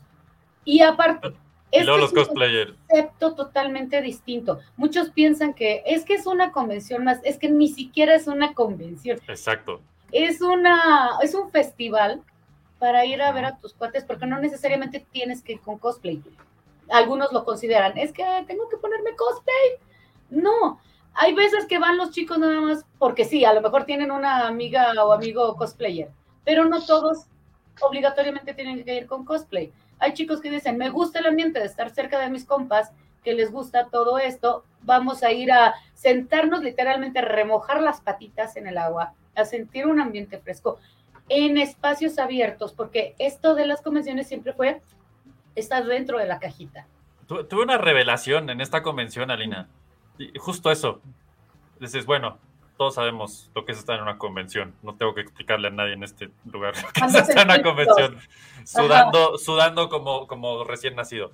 Y 0.64 0.80
aparte, 0.82 1.28
Y 1.28 1.76
este 1.78 1.84
luego 1.84 2.00
los 2.02 2.12
es 2.12 2.18
un 2.18 2.24
cosplayers. 2.24 2.72
concepto 2.88 3.34
totalmente 3.34 4.02
distinto. 4.02 4.58
Muchos 4.76 5.10
piensan 5.10 5.54
que 5.54 5.82
es 5.86 6.04
que 6.04 6.14
es 6.14 6.26
una 6.26 6.52
convención 6.52 7.04
más, 7.04 7.20
es 7.24 7.38
que 7.38 7.48
ni 7.48 7.68
siquiera 7.68 8.14
es 8.14 8.26
una 8.26 8.52
convención, 8.54 9.18
Exacto. 9.28 9.80
es 10.12 10.40
una 10.40 11.10
es 11.22 11.34
un 11.34 11.50
festival 11.50 12.22
para 12.78 13.04
ir 13.04 13.20
a 13.22 13.32
ver 13.32 13.44
a 13.44 13.58
tus 13.58 13.74
cuates 13.74 14.04
porque 14.04 14.26
no 14.26 14.38
necesariamente 14.38 15.04
tienes 15.12 15.42
que 15.42 15.54
ir 15.54 15.60
con 15.60 15.78
cosplay. 15.78 16.22
Algunos 16.90 17.32
lo 17.32 17.44
consideran, 17.44 17.98
es 17.98 18.12
que 18.12 18.24
tengo 18.46 18.68
que 18.68 18.76
ponerme 18.76 19.16
cosplay. 19.16 19.78
No, 20.30 20.80
hay 21.14 21.34
veces 21.34 21.66
que 21.66 21.78
van 21.78 21.96
los 21.96 22.12
chicos 22.12 22.38
nada 22.38 22.60
más 22.60 22.84
porque 22.98 23.24
sí, 23.24 23.44
a 23.44 23.52
lo 23.52 23.60
mejor 23.60 23.84
tienen 23.84 24.10
una 24.10 24.46
amiga 24.46 24.92
o 25.04 25.12
amigo 25.12 25.56
cosplayer, 25.56 26.10
pero 26.44 26.64
no 26.64 26.84
todos 26.84 27.26
obligatoriamente 27.80 28.54
tienen 28.54 28.84
que 28.84 28.96
ir 28.96 29.06
con 29.06 29.24
cosplay. 29.24 29.72
Hay 29.98 30.14
chicos 30.14 30.40
que 30.40 30.50
dicen, 30.50 30.78
me 30.78 30.90
gusta 30.90 31.18
el 31.18 31.26
ambiente 31.26 31.58
de 31.58 31.66
estar 31.66 31.90
cerca 31.90 32.20
de 32.20 32.30
mis 32.30 32.44
compas, 32.44 32.92
que 33.24 33.34
les 33.34 33.50
gusta 33.50 33.88
todo 33.90 34.18
esto, 34.18 34.64
vamos 34.82 35.22
a 35.22 35.32
ir 35.32 35.50
a 35.50 35.74
sentarnos 35.94 36.62
literalmente, 36.62 37.18
a 37.18 37.22
remojar 37.22 37.82
las 37.82 38.00
patitas 38.00 38.56
en 38.56 38.68
el 38.68 38.78
agua, 38.78 39.12
a 39.34 39.44
sentir 39.44 39.86
un 39.86 40.00
ambiente 40.00 40.38
fresco 40.38 40.78
en 41.28 41.58
espacios 41.58 42.18
abiertos, 42.18 42.72
porque 42.72 43.14
esto 43.18 43.54
de 43.54 43.66
las 43.66 43.82
convenciones 43.82 44.28
siempre 44.28 44.52
fue 44.52 44.80
estar 45.54 45.84
dentro 45.84 46.18
de 46.18 46.26
la 46.26 46.38
cajita. 46.38 46.86
Tu- 47.26 47.44
Tuve 47.44 47.62
una 47.62 47.78
revelación 47.78 48.48
en 48.50 48.60
esta 48.60 48.82
convención, 48.82 49.30
Alina. 49.30 49.68
Y 50.18 50.36
justo 50.38 50.70
eso. 50.70 51.00
Dices, 51.80 52.06
bueno, 52.06 52.38
todos 52.76 52.94
sabemos 52.94 53.50
lo 53.54 53.64
que 53.64 53.72
es 53.72 53.78
estar 53.78 53.96
en 53.96 54.02
una 54.02 54.18
convención. 54.18 54.74
No 54.82 54.94
tengo 54.96 55.14
que 55.14 55.20
explicarle 55.20 55.68
a 55.68 55.70
nadie 55.70 55.92
en 55.94 56.02
este 56.04 56.30
lugar 56.50 56.74
lo 56.80 56.88
que 56.88 57.00
es 57.06 57.14
estar 57.14 57.38
en 57.38 57.44
una 57.44 57.56
en 57.56 57.62
convención. 57.62 58.18
Sudando, 58.64 59.36
sudando 59.38 59.88
como, 59.88 60.26
como 60.26 60.64
recién 60.64 60.94
nacido. 60.96 61.32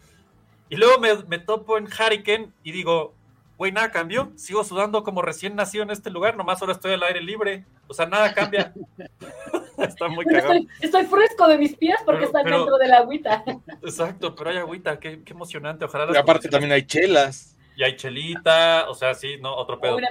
Y 0.69 0.77
luego 0.77 0.99
me, 0.99 1.15
me 1.29 1.39
topo 1.39 1.77
en 1.79 1.85
Hurricane 1.85 2.51
y 2.63 2.73
digo, 2.73 3.15
güey, 3.59 3.71
nada 3.73 3.91
cambió. 3.91 4.33
Sigo 4.37 4.65
sudando 4.65 5.05
como 5.05 5.23
recién 5.23 5.55
nacido 5.55 5.85
en 5.85 5.91
este 5.91 6.11
lugar. 6.11 6.37
Nomás 6.37 6.61
ahora 6.61 6.73
estoy 6.73 6.93
al 6.95 7.03
aire 7.05 7.21
libre. 7.23 7.65
O 7.87 7.95
sea, 7.95 8.07
nada 8.07 8.33
cambia. 8.35 8.73
Está 9.89 10.09
muy 10.09 10.25
Bueno, 10.25 10.41
cagado. 10.41 10.55
estoy, 10.55 10.69
estoy 10.81 11.05
fresco 11.05 11.47
de 11.49 11.59
mis 11.59 11.77
pies 11.77 11.97
porque 12.05 12.21
Pero- 12.21 12.27
están 12.27 12.45
pero- 12.45 12.59
dentro 12.59 12.79
de 12.79 12.89
la 12.89 12.97
agüita. 12.99 13.45
Exacto, 13.83 14.35
pero 14.35 14.51
hay 14.51 14.57
agüita. 14.59 14.99
Qué, 14.99 15.23
qué 15.25 15.33
emocionante. 15.33 15.85
Ojalá 15.85 16.13
Y 16.13 16.17
aparte 16.17 16.49
también 16.49 16.73
hay 16.73 16.83
chelas. 16.87 17.51
Y 17.77 17.83
hay 17.83 17.97
chelita, 17.97 18.89
o 18.89 18.95
sea, 18.95 19.15
sí, 19.15 19.37
no, 19.41 19.53
otro 19.53 19.81
pedo. 19.81 19.97
Una 19.97 20.07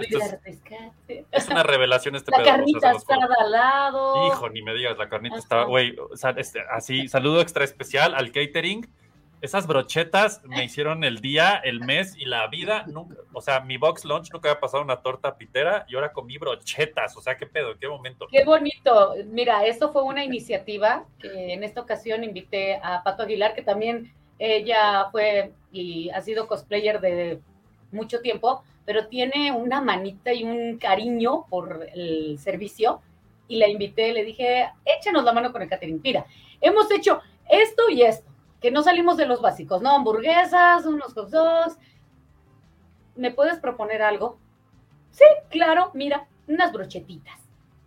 es, 1.32 1.48
una 1.48 1.64
revelación 1.64 2.14
este 2.16 2.30
La 2.32 2.38
pedo. 2.38 2.44
o 2.44 2.46
sea, 2.50 2.56
carnita 2.58 2.88
se 2.90 2.94
los 2.94 3.04
juro. 3.06 3.20
asada 3.22 3.36
al 3.40 3.52
lado. 3.52 4.28
Hijo, 4.28 4.50
ni 4.50 4.62
me 4.64 4.74
digas, 4.74 4.98
la 4.98 5.08
carnita 5.08 5.36
Ajá. 5.36 5.44
estaba, 5.44 5.64
güey, 5.66 5.96
o 5.98 6.18
sea, 6.18 6.32
este, 6.32 6.60
así, 6.72 7.08
saludo 7.08 7.40
extra 7.40 7.64
especial 7.64 8.16
al 8.16 8.34
catering. 8.34 8.86
Esas 9.44 9.68
brochetas 9.68 10.42
me 10.46 10.64
hicieron 10.64 11.04
el 11.04 11.20
día, 11.20 11.60
el 11.62 11.82
mes 11.82 12.16
y 12.18 12.24
la 12.24 12.48
vida. 12.48 12.86
Nunca, 12.88 13.18
o 13.34 13.42
sea, 13.42 13.60
mi 13.60 13.76
box 13.76 14.06
lunch 14.06 14.32
nunca 14.32 14.50
había 14.50 14.62
pasado 14.62 14.82
una 14.82 15.02
torta 15.02 15.36
pitera 15.36 15.86
y 15.90 15.96
ahora 15.96 16.14
comí 16.14 16.38
brochetas. 16.38 17.18
O 17.18 17.22
sea, 17.22 17.36
qué 17.36 17.46
pedo, 17.46 17.74
en 17.74 17.78
qué 17.78 17.90
momento. 17.90 18.26
Qué 18.32 18.46
bonito. 18.46 19.16
Mira, 19.26 19.66
esto 19.66 19.92
fue 19.92 20.02
una 20.04 20.24
iniciativa 20.24 21.04
que 21.20 21.52
en 21.52 21.66
esta 21.66 21.82
ocasión 21.82 22.24
invité 22.24 22.80
a 22.82 23.04
Pato 23.04 23.24
Aguilar, 23.24 23.54
que 23.54 23.64
también 23.64 24.14
ella 24.40 25.10
fue 25.12 25.52
y 25.74 26.10
ha 26.12 26.22
sido 26.22 26.48
cosplayer 26.48 27.02
de 27.02 27.42
mucho 27.92 28.22
tiempo, 28.22 28.64
pero 28.86 29.08
tiene 29.08 29.52
una 29.52 29.82
manita 29.82 30.32
y 30.32 30.46
un 30.46 30.78
cariño 30.78 31.48
por 31.50 31.86
el 31.94 32.40
servicio. 32.40 33.02
Y 33.50 33.58
la 33.58 33.68
invité, 33.68 34.14
le 34.14 34.24
dije, 34.24 34.72
échanos 34.86 35.26
la 35.26 35.34
mano 35.34 35.52
con 35.52 35.62
el 35.62 35.68
catering. 35.68 36.00
Mira, 36.02 36.26
hemos 36.62 36.90
hecho 36.92 37.20
esto 37.50 37.90
y 37.90 38.04
esto, 38.04 38.32
que 38.64 38.72
no 38.72 38.82
salimos 38.82 39.18
de 39.18 39.26
los 39.26 39.42
básicos, 39.42 39.82
¿no? 39.82 39.90
Hamburguesas, 39.90 40.86
unos 40.86 41.14
hot 41.14 41.30
dogs. 41.30 41.78
¿Me 43.18 43.30
puedes 43.30 43.60
proponer 43.60 44.02
algo? 44.02 44.40
Sí, 45.12 45.26
claro, 45.50 45.92
mira, 45.94 46.30
unas 46.48 46.72
brochetitas. 46.72 47.42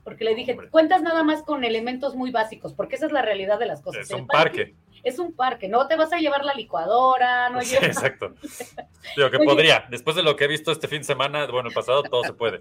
Porque 0.04 0.24
le 0.24 0.34
dije, 0.34 0.52
Hombre. 0.52 0.68
cuentas 0.68 1.00
nada 1.00 1.22
más 1.22 1.42
con 1.42 1.64
elementos 1.64 2.14
muy 2.14 2.30
básicos, 2.30 2.74
porque 2.74 2.96
esa 2.96 3.06
es 3.06 3.12
la 3.12 3.22
realidad 3.22 3.58
de 3.58 3.64
las 3.64 3.80
cosas. 3.80 4.02
Es 4.02 4.10
un 4.10 4.26
parque. 4.26 4.74
Es 5.06 5.20
un 5.20 5.32
parque, 5.32 5.68
no 5.68 5.86
te 5.86 5.94
vas 5.94 6.12
a 6.12 6.16
llevar 6.18 6.44
la 6.44 6.52
licuadora, 6.52 7.48
no 7.50 7.62
Sí, 7.62 7.74
llevas- 7.76 7.86
exacto. 7.96 8.34
Digo 9.16 9.30
que 9.30 9.36
Oye. 9.36 9.46
podría. 9.46 9.84
Después 9.88 10.16
de 10.16 10.24
lo 10.24 10.34
que 10.34 10.44
he 10.44 10.48
visto 10.48 10.72
este 10.72 10.88
fin 10.88 10.98
de 10.98 11.04
semana, 11.04 11.46
bueno, 11.46 11.68
el 11.68 11.74
pasado, 11.74 12.02
todo 12.02 12.24
se 12.24 12.32
puede. 12.32 12.60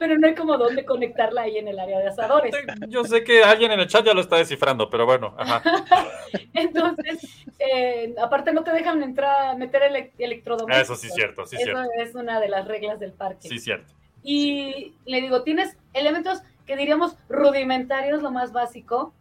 pero 0.00 0.18
no 0.18 0.26
hay 0.26 0.34
como 0.34 0.58
dónde 0.58 0.84
conectarla 0.84 1.42
ahí 1.42 1.56
en 1.58 1.68
el 1.68 1.78
área 1.78 2.00
de 2.00 2.08
asadores. 2.08 2.52
Yo 2.88 3.04
sé 3.04 3.22
que 3.22 3.44
alguien 3.44 3.70
en 3.70 3.78
el 3.80 3.86
chat 3.86 4.04
ya 4.04 4.12
lo 4.12 4.20
está 4.20 4.36
descifrando, 4.36 4.90
pero 4.90 5.06
bueno, 5.06 5.34
ajá. 5.38 5.62
Entonces, 6.52 7.20
eh, 7.60 8.14
aparte 8.20 8.52
no 8.52 8.64
te 8.64 8.72
dejan 8.72 9.02
entrar, 9.02 9.56
meter 9.56 9.82
ele- 9.84 10.12
electrodomésticos. 10.18 10.82
Eso 10.90 10.96
sí 11.00 11.06
es 11.08 11.14
cierto, 11.14 11.46
sí 11.46 11.56
es 11.56 11.62
Eso 11.62 11.70
cierto. 11.84 11.90
es 12.02 12.14
una 12.16 12.40
de 12.40 12.48
las 12.48 12.66
reglas 12.66 12.98
del 12.98 13.12
parque. 13.12 13.48
Sí 13.48 13.54
es 13.56 13.64
cierto. 13.64 13.92
Y 14.22 14.94
le 15.06 15.20
digo, 15.20 15.42
¿tienes 15.42 15.76
elementos 15.92 16.40
que 16.66 16.76
diríamos 16.76 17.14
rudimentarios, 17.28 18.22
lo 18.22 18.30
más 18.32 18.52
básico? 18.52 19.12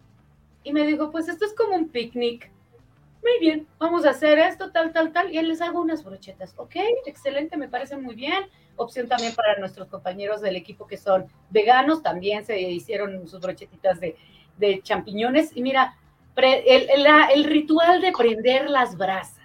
Y 0.64 0.74
me 0.74 0.86
dijo, 0.86 1.12
pues 1.12 1.28
esto 1.28 1.46
es 1.46 1.54
como 1.54 1.76
un 1.76 1.90
picnic. 1.90 2.50
Muy 3.22 3.40
bien, 3.40 3.68
vamos 3.80 4.06
a 4.06 4.10
hacer 4.10 4.38
esto, 4.40 4.72
tal, 4.72 4.92
tal, 4.92 5.12
tal. 5.14 5.34
Y 5.34 5.38
él 5.38 5.48
les 5.48 5.62
hago 5.62 5.80
unas 5.82 6.04
brochetas. 6.04 6.54
Ok, 6.58 6.76
excelente, 7.06 7.56
me 7.58 7.70
parece 7.70 7.96
muy 7.98 8.16
bien. 8.16 8.46
opción 8.76 9.08
también 9.08 9.34
para 9.36 9.58
nuestros 9.60 9.88
compañeros 9.88 10.42
del 10.42 10.56
equipo 10.56 10.88
que 10.88 10.98
son 10.98 11.28
veganos, 11.52 12.02
también 12.02 12.44
se 12.44 12.60
hicieron 12.60 13.28
sus 13.28 13.40
brochetitas 13.40 14.00
de, 14.00 14.16
de 14.58 14.82
champiñones. 14.82 15.56
Y 15.56 15.62
mira, 15.62 15.96
pre- 16.34 16.64
el, 16.76 16.90
el- 16.90 17.04
la- 17.04 17.28
el 17.28 17.44
ritual 17.44 18.02
de 18.02 18.12
prender 18.12 18.70
las 18.70 18.98
brasas, 18.98 19.38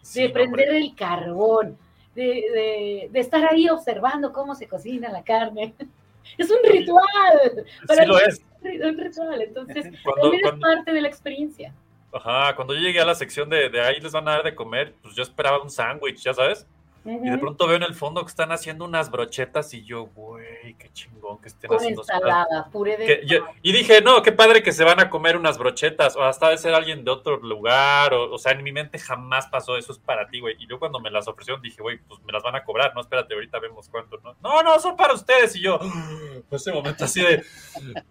Sí, 0.00 0.22
de 0.22 0.30
prender 0.30 0.68
hombre. 0.70 0.78
el 0.78 0.94
carbón, 0.96 1.78
de, 2.14 2.22
de- 2.24 3.08
de 3.12 3.20
estar 3.20 3.44
ahí 3.44 3.68
observando 3.68 4.32
cómo 4.32 4.54
se 4.54 4.66
cocina 4.66 5.10
la 5.12 5.22
carne. 5.22 5.74
Es 6.38 6.50
un 6.50 6.58
ritual. 6.64 7.66
para 7.86 8.02
Sí 8.04 8.08
lo 8.08 8.18
es. 8.18 8.40
Un 8.64 8.98
ritual. 8.98 9.42
Entonces, 9.42 9.86
Cuando, 10.04 10.22
también 10.22 10.44
es 10.44 10.50
cuando- 10.50 10.60
parte 10.66 10.92
de 10.92 11.00
la 11.00 11.08
experiencia. 11.08 11.72
ajá, 12.12 12.54
cuando 12.56 12.74
yo 12.74 12.80
llegué 12.80 13.00
a 13.00 13.04
la 13.06 13.14
sección 13.14 13.48
de, 13.48 13.68
de 13.70 13.80
ahí 13.80 14.00
les 14.00 14.12
van 14.12 14.28
a 14.28 14.32
dar 14.32 14.42
de 14.44 14.54
comer, 14.54 14.94
pues 15.02 15.14
yo 15.14 15.22
esperaba 15.22 15.62
un 15.62 15.70
sándwich, 15.70 16.22
ya 16.22 16.34
sabes. 16.34 16.66
Y 17.04 17.30
de 17.30 17.38
pronto 17.38 17.66
veo 17.66 17.76
en 17.76 17.82
el 17.82 17.94
fondo 17.94 18.20
que 18.22 18.28
están 18.28 18.52
haciendo 18.52 18.84
unas 18.84 19.10
brochetas 19.10 19.74
y 19.74 19.84
yo, 19.84 20.04
güey, 20.14 20.74
qué 20.74 20.88
chingón 20.92 21.38
que 21.40 21.48
estén 21.48 21.68
Con 21.68 21.78
haciendo 21.78 22.02
ensalada, 22.02 22.68
puré 22.70 22.96
de. 22.96 23.22
Yo- 23.26 23.44
y 23.60 23.72
dije, 23.72 24.00
no, 24.02 24.22
qué 24.22 24.30
padre 24.30 24.62
que 24.62 24.70
se 24.72 24.84
van 24.84 25.00
a 25.00 25.10
comer 25.10 25.36
unas 25.36 25.58
brochetas, 25.58 26.14
o 26.16 26.22
hasta 26.22 26.50
de 26.50 26.58
ser 26.58 26.74
alguien 26.74 27.04
de 27.04 27.10
otro 27.10 27.38
lugar, 27.38 28.14
o, 28.14 28.32
o 28.32 28.38
sea, 28.38 28.52
en 28.52 28.62
mi 28.62 28.70
mente 28.72 28.98
jamás 29.00 29.46
pasó, 29.48 29.76
eso 29.76 29.92
es 29.92 29.98
para 29.98 30.28
ti, 30.28 30.38
güey. 30.40 30.54
Y 30.60 30.68
yo 30.68 30.78
cuando 30.78 31.00
me 31.00 31.10
las 31.10 31.26
ofrecieron 31.26 31.60
dije, 31.60 31.82
güey, 31.82 31.98
pues 32.06 32.20
me 32.22 32.32
las 32.32 32.42
van 32.44 32.54
a 32.54 32.62
cobrar, 32.64 32.94
no, 32.94 33.00
espérate, 33.00 33.34
ahorita 33.34 33.58
vemos 33.58 33.88
cuánto, 33.88 34.18
¿no? 34.22 34.36
No, 34.40 34.62
no, 34.62 34.78
son 34.78 34.96
para 34.96 35.14
ustedes. 35.14 35.56
Y 35.56 35.62
yo, 35.62 35.80
ese 36.52 36.72
momento 36.72 37.04
así 37.04 37.20
de, 37.20 37.42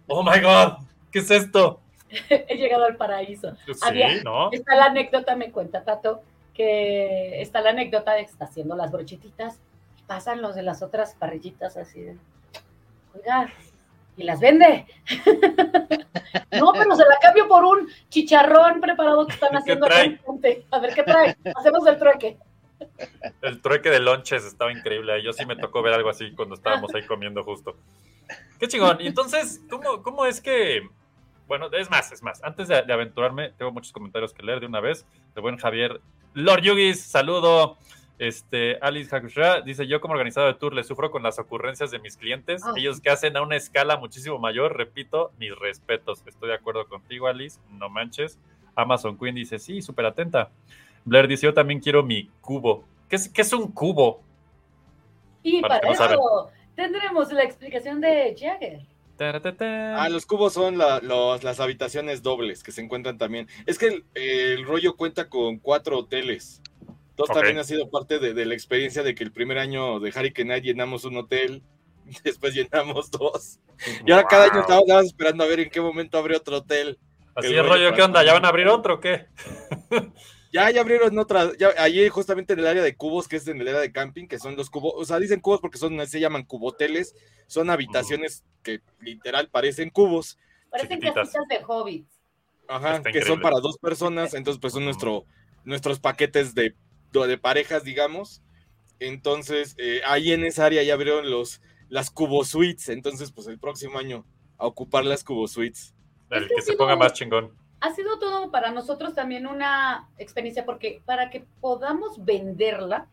oh 0.06 0.22
my 0.22 0.38
god, 0.40 0.84
¿qué 1.10 1.20
es 1.20 1.30
esto? 1.30 1.80
He 2.28 2.56
llegado 2.58 2.84
al 2.84 2.96
paraíso. 2.96 3.56
Sí, 3.64 3.72
Había- 3.80 4.22
¿no? 4.22 4.50
Está 4.52 4.74
la 4.76 4.86
anécdota, 4.86 5.34
me 5.34 5.50
cuenta 5.50 5.82
Tato, 5.82 6.22
que 6.54 7.40
está 7.40 7.60
la 7.60 7.70
anécdota 7.70 8.12
de 8.12 8.24
que 8.24 8.30
está 8.30 8.44
haciendo 8.44 8.76
las 8.76 8.90
brochetitas 8.90 9.60
y 9.98 10.02
pasan 10.02 10.42
los 10.42 10.54
de 10.54 10.62
las 10.62 10.82
otras 10.82 11.14
parrillitas 11.14 11.76
así 11.76 12.00
de, 12.00 12.16
oiga, 13.14 13.52
y 14.16 14.24
las 14.24 14.40
vende. 14.40 14.86
no, 16.52 16.72
pero 16.72 16.94
se 16.94 17.04
la 17.04 17.18
cambio 17.20 17.48
por 17.48 17.64
un 17.64 17.88
chicharrón 18.08 18.80
preparado 18.80 19.26
que 19.26 19.34
están 19.34 19.50
¿Qué 19.50 19.56
haciendo 19.56 19.86
trae? 19.86 20.20
A 20.70 20.78
ver 20.78 20.94
qué 20.94 21.02
trae. 21.02 21.36
Hacemos 21.56 21.86
el 21.86 21.98
trueque. 21.98 22.38
El 23.40 23.62
trueque 23.62 23.90
de 23.90 24.00
lonches 24.00 24.44
estaba 24.44 24.72
increíble. 24.72 25.22
Yo 25.22 25.32
sí 25.32 25.46
me 25.46 25.56
tocó 25.56 25.82
ver 25.82 25.94
algo 25.94 26.10
así 26.10 26.32
cuando 26.34 26.54
estábamos 26.54 26.94
ahí 26.94 27.06
comiendo 27.06 27.42
justo. 27.42 27.76
Qué 28.58 28.68
chingón. 28.68 29.00
Y 29.00 29.06
entonces, 29.06 29.62
¿cómo, 29.70 30.02
cómo 30.02 30.26
es 30.26 30.40
que... 30.40 30.82
Bueno, 31.48 31.68
es 31.72 31.90
más, 31.90 32.12
es 32.12 32.22
más. 32.22 32.42
Antes 32.44 32.68
de, 32.68 32.82
de 32.82 32.92
aventurarme, 32.92 33.50
tengo 33.50 33.72
muchos 33.72 33.92
comentarios 33.92 34.32
que 34.32 34.42
leer 34.42 34.60
de 34.60 34.66
una 34.66 34.80
vez. 34.80 35.06
El 35.34 35.42
buen 35.42 35.56
Javier 35.56 36.00
Lord 36.34 36.62
Yugis, 36.62 37.00
saludo. 37.00 37.76
Este, 38.18 38.78
Alice 38.80 39.14
Hakushra 39.14 39.62
dice, 39.62 39.86
yo 39.88 40.00
como 40.00 40.14
organizador 40.14 40.52
de 40.52 40.58
tour 40.60 40.74
le 40.74 40.84
sufro 40.84 41.10
con 41.10 41.24
las 41.24 41.40
ocurrencias 41.40 41.90
de 41.90 41.98
mis 41.98 42.16
clientes, 42.16 42.62
Ah. 42.64 42.72
ellos 42.76 43.00
que 43.00 43.10
hacen 43.10 43.36
a 43.36 43.42
una 43.42 43.56
escala 43.56 43.96
muchísimo 43.96 44.38
mayor, 44.38 44.76
repito, 44.76 45.32
mis 45.38 45.58
respetos. 45.58 46.22
Estoy 46.26 46.50
de 46.50 46.54
acuerdo 46.54 46.86
contigo, 46.86 47.26
Alice, 47.26 47.58
no 47.70 47.88
manches. 47.88 48.38
Amazon 48.76 49.18
Queen 49.18 49.34
dice, 49.34 49.58
sí, 49.58 49.82
súper 49.82 50.06
atenta. 50.06 50.50
Blair 51.04 51.26
dice, 51.26 51.46
yo 51.46 51.54
también 51.54 51.80
quiero 51.80 52.02
mi 52.04 52.30
cubo. 52.40 52.84
¿Qué 53.08 53.16
es, 53.16 53.28
qué 53.28 53.42
es 53.42 53.52
un 53.52 53.72
cubo? 53.72 54.22
Y 55.42 55.60
Para 55.60 55.80
no 55.80 55.92
eso 55.92 56.50
tendremos 56.76 57.32
la 57.32 57.42
explicación 57.42 58.00
de 58.00 58.36
Jagger. 58.38 58.80
Ah, 59.96 60.08
los 60.10 60.26
cubos 60.26 60.52
son 60.54 60.78
la- 60.78 61.00
los- 61.00 61.42
las 61.44 61.60
habitaciones 61.60 62.22
dobles 62.22 62.62
que 62.62 62.72
se 62.72 62.80
encuentran 62.82 63.18
también. 63.18 63.48
Es 63.66 63.78
que 63.78 63.86
el, 63.88 64.04
el 64.14 64.64
rollo 64.66 64.96
cuenta 64.96 65.28
con 65.28 65.58
cuatro 65.58 65.98
hoteles. 65.98 66.60
Entonces 67.10 67.30
Ok. 67.30 67.34
también 67.36 67.58
ha 67.58 67.64
sido 67.64 67.90
parte 67.90 68.18
de, 68.18 68.32
de 68.34 68.46
la 68.46 68.54
experiencia 68.54 69.02
de 69.02 69.14
que 69.14 69.22
el 69.24 69.32
primer 69.32 69.58
año 69.58 70.00
de 70.00 70.10
Hurricane 70.10 70.48
Night 70.48 70.64
llenamos 70.64 71.04
un 71.04 71.16
hotel, 71.18 71.62
después 72.24 72.54
llenamos 72.54 73.10
dos. 73.10 73.58
Y 74.06 74.12
ahora 74.12 74.26
cada 74.28 74.44
año 74.44 74.60
estamos 74.60 75.04
esperando 75.04 75.44
a 75.44 75.46
ver 75.46 75.60
en 75.60 75.70
qué 75.70 75.80
momento 75.80 76.16
abre 76.18 76.36
otro 76.36 76.58
hotel. 76.58 76.98
Así 77.34 77.48
el 77.48 77.58
es 77.60 77.66
rollo 77.66 77.94
¿qué 77.94 78.02
onda? 78.02 78.22
¿Ya 78.24 78.32
van 78.34 78.44
a 78.44 78.48
abrir 78.48 78.68
otro 78.68 78.94
o 78.94 79.00
qué? 79.00 79.26
Ya, 80.52 80.70
ya 80.70 80.82
abrieron 80.82 81.18
otra, 81.18 81.56
ya, 81.56 81.70
allí 81.78 82.06
justamente 82.10 82.52
en 82.52 82.58
el 82.58 82.66
área 82.66 82.82
de 82.82 82.94
cubos, 82.94 83.26
que 83.26 83.36
es 83.36 83.48
en 83.48 83.58
el 83.60 83.68
área 83.68 83.80
de 83.80 83.90
camping, 83.90 84.26
que 84.26 84.38
son 84.38 84.54
los 84.54 84.68
cubos, 84.68 84.92
o 84.96 85.04
sea, 85.06 85.18
dicen 85.18 85.40
cubos 85.40 85.60
porque 85.60 85.78
son, 85.78 86.06
se 86.06 86.20
llaman 86.20 86.44
cuboteles, 86.44 87.14
son 87.46 87.70
habitaciones 87.70 88.44
que 88.62 88.82
literal 89.00 89.48
parecen 89.48 89.88
cubos. 89.88 90.38
Parecen 90.70 91.00
casitas 91.00 91.48
de 91.48 91.64
hobbits. 91.66 92.20
Ajá, 92.68 92.96
Está 92.96 93.12
que 93.12 93.22
son 93.22 93.40
para 93.40 93.60
dos 93.60 93.78
personas, 93.78 94.34
entonces 94.34 94.60
pues 94.60 94.74
son 94.74 94.84
nuestro, 94.84 95.24
nuestros 95.64 96.00
paquetes 96.00 96.54
de, 96.54 96.74
de 97.12 97.38
parejas, 97.38 97.84
digamos. 97.84 98.42
Entonces, 98.98 99.74
eh, 99.78 100.00
ahí 100.06 100.32
en 100.32 100.44
esa 100.44 100.66
área 100.66 100.82
ya 100.82 100.94
abrieron 100.94 101.30
los, 101.30 101.62
las 101.88 102.10
cubo 102.10 102.44
suites, 102.44 102.88
entonces 102.90 103.32
pues 103.32 103.46
el 103.48 103.58
próximo 103.58 103.98
año 103.98 104.26
a 104.58 104.66
ocupar 104.66 105.04
las 105.04 105.24
cubo 105.24 105.48
suites. 105.48 105.94
El 106.30 106.44
Es 106.44 106.48
que 106.48 106.54
que 106.56 106.62
se 106.62 106.72
ponga 106.74 106.92
no. 106.92 106.98
más 106.98 107.14
chingón. 107.14 107.61
Ha 107.82 107.94
sido 107.94 108.18
todo 108.18 108.50
para 108.50 108.70
nosotros 108.70 109.14
también 109.14 109.46
una 109.46 110.08
experiencia, 110.18 110.64
porque 110.64 111.02
para 111.04 111.28
que 111.30 111.44
podamos 111.60 112.24
venderla, 112.24 113.06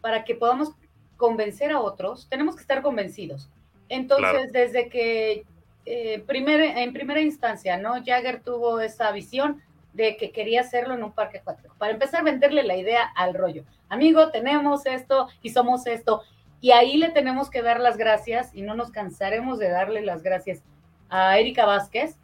para 0.00 0.24
que 0.24 0.34
podamos 0.34 0.70
convencer 1.16 1.72
a 1.72 1.80
otros, 1.80 2.28
tenemos 2.28 2.54
que 2.54 2.62
estar 2.62 2.80
convencidos. 2.82 3.50
Entonces, 3.88 4.30
Claro. 4.30 4.52
desde 4.52 4.88
que 4.88 5.44
eh, 5.90 6.22
primer- 6.26 6.76
en 6.76 6.92
primera 6.92 7.20
instancia, 7.22 7.78
¿no? 7.78 7.94
Jagger 8.04 8.42
tuvo 8.42 8.78
esa 8.80 9.10
visión 9.10 9.62
de 9.94 10.18
que 10.18 10.32
quería 10.32 10.60
hacerlo 10.60 10.92
en 10.92 11.02
un 11.02 11.12
parque 11.12 11.38
acuático. 11.38 11.74
Para 11.78 11.92
empezar 11.92 12.20
a 12.20 12.24
venderle 12.24 12.62
la 12.62 12.76
idea 12.76 13.04
al 13.16 13.32
rollo. 13.32 13.64
Amigo, 13.88 14.30
tenemos 14.30 14.84
esto 14.84 15.28
y 15.40 15.48
somos 15.48 15.86
esto. 15.86 16.22
Y 16.60 16.72
ahí 16.72 16.98
le 16.98 17.08
tenemos 17.08 17.48
que 17.48 17.62
dar 17.62 17.80
las 17.80 17.96
gracias 17.96 18.54
y 18.54 18.60
no 18.60 18.74
nos 18.74 18.90
cansaremos 18.90 19.58
de 19.58 19.70
darle 19.70 20.02
las 20.02 20.22
gracias 20.22 20.62
a 21.08 21.38
Erika 21.38 21.64
Vázquez, 21.64 22.18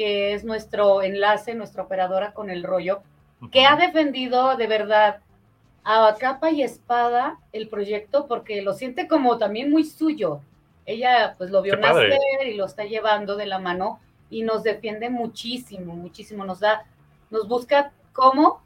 que 0.00 0.32
es 0.32 0.44
nuestro 0.44 1.02
enlace, 1.02 1.54
nuestra 1.54 1.82
operadora 1.82 2.32
con 2.32 2.48
el 2.48 2.62
rollo, 2.62 3.02
que 3.52 3.66
ha 3.66 3.76
defendido 3.76 4.56
de 4.56 4.66
verdad 4.66 5.20
a 5.84 6.16
capa 6.18 6.50
y 6.50 6.62
espada 6.62 7.38
el 7.52 7.68
proyecto 7.68 8.26
porque 8.26 8.62
lo 8.62 8.72
siente 8.72 9.06
como 9.06 9.36
también 9.36 9.70
muy 9.70 9.84
suyo. 9.84 10.40
Ella 10.86 11.34
pues 11.36 11.50
lo 11.50 11.60
vio 11.60 11.74
Qué 11.74 11.82
padre. 11.82 12.08
nacer 12.08 12.48
y 12.48 12.54
lo 12.54 12.64
está 12.64 12.84
llevando 12.84 13.36
de 13.36 13.44
la 13.44 13.58
mano 13.58 14.00
y 14.30 14.42
nos 14.42 14.62
defiende 14.62 15.10
muchísimo, 15.10 15.94
muchísimo. 15.94 16.46
Nos 16.46 16.60
da, 16.60 16.86
nos 17.28 17.46
busca 17.46 17.92
cómo 18.14 18.62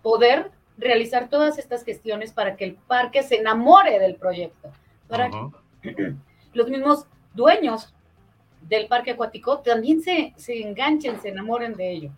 poder 0.00 0.52
realizar 0.78 1.28
todas 1.28 1.58
estas 1.58 1.84
gestiones 1.84 2.32
para 2.32 2.56
que 2.56 2.64
el 2.64 2.76
parque 2.76 3.22
se 3.22 3.36
enamore 3.36 3.98
del 3.98 4.14
proyecto. 4.14 4.70
Para 5.06 5.28
que 5.82 6.14
los 6.54 6.70
mismos 6.70 7.06
dueños 7.34 7.92
del 8.68 8.86
parque 8.86 9.12
acuático 9.12 9.58
también 9.60 10.00
se, 10.02 10.32
se 10.36 10.60
enganchen, 10.60 11.20
se 11.20 11.28
enamoren 11.28 11.74
de 11.74 11.90
ello. 11.90 12.10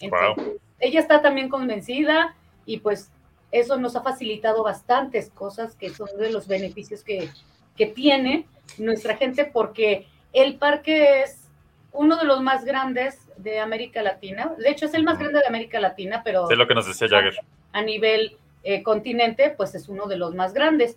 Entonces, 0.00 0.60
ella 0.80 1.00
está 1.00 1.22
también 1.22 1.48
convencida 1.48 2.34
y 2.66 2.78
pues 2.78 3.10
eso 3.52 3.76
nos 3.78 3.94
ha 3.96 4.02
facilitado 4.02 4.62
bastantes 4.64 5.30
cosas 5.30 5.76
que 5.76 5.90
son 5.90 6.08
de 6.18 6.30
los 6.30 6.48
beneficios 6.48 7.04
que, 7.04 7.30
que 7.76 7.86
tiene 7.86 8.46
nuestra 8.78 9.16
gente 9.16 9.44
porque 9.44 10.06
el 10.32 10.56
parque 10.56 11.22
es 11.22 11.48
uno 11.92 12.16
de 12.16 12.24
los 12.24 12.40
más 12.42 12.64
grandes 12.64 13.20
de 13.36 13.60
América 13.60 14.02
Latina. 14.02 14.52
De 14.58 14.70
hecho, 14.70 14.86
es 14.86 14.94
el 14.94 15.04
más 15.04 15.18
grande 15.18 15.38
de 15.38 15.46
América 15.46 15.78
Latina, 15.80 16.22
pero 16.24 16.48
Sí, 16.48 16.56
lo 16.56 16.66
que 16.66 16.74
nos 16.74 16.86
decía 16.86 17.08
Jagger. 17.08 17.38
a 17.72 17.82
nivel 17.82 18.36
eh, 18.64 18.82
continente, 18.82 19.50
pues 19.56 19.74
es 19.74 19.88
uno 19.88 20.06
de 20.06 20.16
los 20.16 20.34
más 20.34 20.52
grandes. 20.54 20.96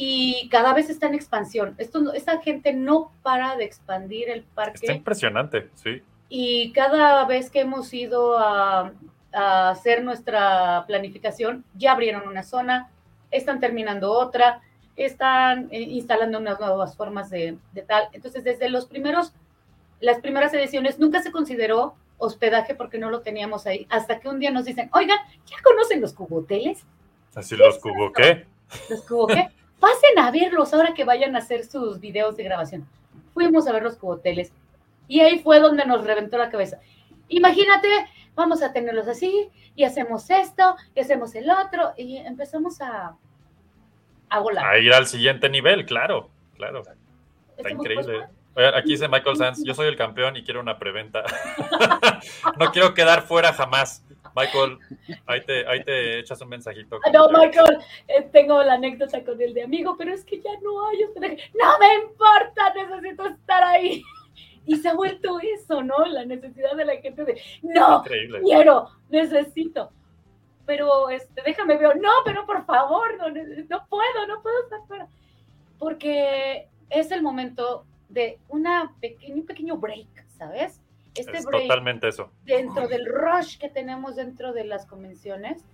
Y 0.00 0.48
cada 0.48 0.74
vez 0.74 0.90
está 0.90 1.08
en 1.08 1.14
expansión. 1.14 1.74
Esto, 1.76 2.12
esta 2.12 2.40
gente 2.40 2.72
no 2.72 3.10
para 3.24 3.56
de 3.56 3.64
expandir 3.64 4.30
el 4.30 4.44
parque 4.44 4.78
Está 4.82 4.92
impresionante, 4.92 5.70
sí. 5.74 6.02
y 6.28 6.70
cada 6.70 7.24
vez 7.24 7.50
que 7.50 7.62
hemos 7.62 7.92
ido 7.92 8.38
a, 8.38 8.92
a 9.32 9.70
hacer 9.70 10.04
nuestra 10.04 10.84
planificación, 10.86 11.64
ya 11.74 11.92
abrieron 11.92 12.28
una 12.28 12.44
zona, 12.44 12.92
están 13.32 13.58
terminando 13.58 14.12
otra, 14.12 14.60
están 14.94 15.66
eh, 15.72 15.80
instalando 15.80 16.38
unas 16.38 16.60
nuevas 16.60 16.96
formas 16.96 17.28
de, 17.28 17.58
de 17.72 17.82
tal. 17.82 18.08
Entonces, 18.12 18.44
desde 18.44 18.70
los 18.70 18.86
primeros, 18.86 19.32
las 19.98 20.20
primeras 20.20 20.54
ediciones 20.54 21.00
nunca 21.00 21.22
se 21.22 21.32
consideró 21.32 21.96
hospedaje 22.18 22.76
porque 22.76 22.98
no 22.98 23.10
lo 23.10 23.22
teníamos 23.22 23.66
ahí, 23.66 23.84
hasta 23.90 24.20
que 24.20 24.28
un 24.28 24.38
día 24.38 24.52
nos 24.52 24.64
dicen, 24.64 24.90
oigan, 24.92 25.18
¿ya 25.44 25.56
conocen 25.64 26.00
los 26.00 26.12
cuboteles? 26.12 26.84
Así 27.34 27.56
los 27.56 27.78
cubo, 27.78 28.12
¿qué? 28.12 28.46
Los 28.90 29.02
cubo 29.02 29.26
qué? 29.26 29.48
Pasen 29.80 30.18
a 30.18 30.30
verlos 30.30 30.74
ahora 30.74 30.94
que 30.94 31.04
vayan 31.04 31.36
a 31.36 31.38
hacer 31.38 31.64
sus 31.64 32.00
videos 32.00 32.36
de 32.36 32.44
grabación. 32.44 32.88
Fuimos 33.32 33.66
a 33.68 33.72
ver 33.72 33.82
los 33.82 33.96
cuboteles 33.96 34.52
y 35.06 35.20
ahí 35.20 35.38
fue 35.38 35.60
donde 35.60 35.84
nos 35.84 36.04
reventó 36.04 36.36
la 36.36 36.50
cabeza. 36.50 36.80
Imagínate, 37.28 37.88
vamos 38.34 38.62
a 38.62 38.72
tenerlos 38.72 39.06
así 39.08 39.50
y 39.76 39.84
hacemos 39.84 40.28
esto 40.30 40.76
y 40.94 41.00
hacemos 41.00 41.34
el 41.34 41.50
otro 41.50 41.92
y 41.96 42.16
empezamos 42.16 42.80
a, 42.80 43.16
a 44.28 44.38
volar. 44.40 44.66
A 44.66 44.78
ir 44.78 44.92
al 44.92 45.06
siguiente 45.06 45.48
nivel, 45.48 45.86
claro, 45.86 46.30
claro. 46.56 46.82
Está 47.56 47.70
increíble. 47.70 48.26
aquí 48.74 48.90
dice 48.90 49.08
Michael 49.08 49.36
Sanz, 49.36 49.62
yo 49.64 49.74
soy 49.74 49.88
el 49.88 49.96
campeón 49.96 50.36
y 50.36 50.42
quiero 50.42 50.60
una 50.60 50.78
preventa. 50.78 51.22
no 52.58 52.70
quiero 52.72 52.94
quedar 52.94 53.22
fuera 53.22 53.52
jamás. 53.52 54.04
Michael, 54.34 54.78
ahí 55.26 55.44
te, 55.44 55.66
ahí 55.66 55.82
te 55.84 56.20
echas 56.20 56.40
un 56.40 56.48
mensajito. 56.48 56.98
Ah, 57.04 57.10
No, 57.12 57.28
Michael, 57.30 57.78
eh, 58.08 58.28
tengo 58.32 58.62
la 58.62 58.74
anécdota 58.74 59.22
con 59.24 59.40
el 59.40 59.54
de 59.54 59.62
amigo, 59.64 59.96
pero 59.96 60.12
es 60.12 60.24
que 60.24 60.40
ya 60.40 60.50
no 60.62 60.86
hay. 60.86 60.98
No 61.54 61.78
me 61.78 61.94
importa, 61.94 62.74
necesito 62.74 63.26
estar 63.26 63.62
ahí. 63.62 64.02
Y 64.66 64.76
se 64.76 64.90
ha 64.90 64.94
vuelto 64.94 65.40
eso, 65.40 65.82
¿no? 65.82 66.04
La 66.04 66.24
necesidad 66.26 66.76
de 66.76 66.84
la 66.84 66.96
gente 66.96 67.24
de, 67.24 67.40
no, 67.62 68.02
quiero, 68.42 68.90
necesito. 69.08 69.90
Pero 70.66 71.08
este, 71.08 71.40
déjame 71.42 71.78
ver, 71.78 71.96
no, 71.96 72.10
pero 72.24 72.44
por 72.44 72.66
favor, 72.66 73.16
no 73.16 73.88
puedo, 73.88 74.26
no 74.26 74.42
puedo 74.42 74.62
estar 74.64 74.86
fuera. 74.86 75.08
Porque 75.78 76.68
es 76.90 77.10
el 77.10 77.22
momento 77.22 77.86
de 78.10 78.38
una 78.48 78.94
pequeño, 79.00 79.36
un 79.36 79.46
pequeño 79.46 79.76
break, 79.78 80.26
¿sabes? 80.36 80.82
Este 81.20 81.38
Es 81.38 81.44
break 81.44 81.62
totalmente 81.62 82.08
eso. 82.08 82.30
dentro 82.44 82.88
del 82.88 83.06
rush 83.06 83.58
que 83.58 83.68
tenemos 83.68 84.16
dentro 84.16 84.52
de 84.52 84.64
las 84.64 84.86
convenciones, 84.86 85.64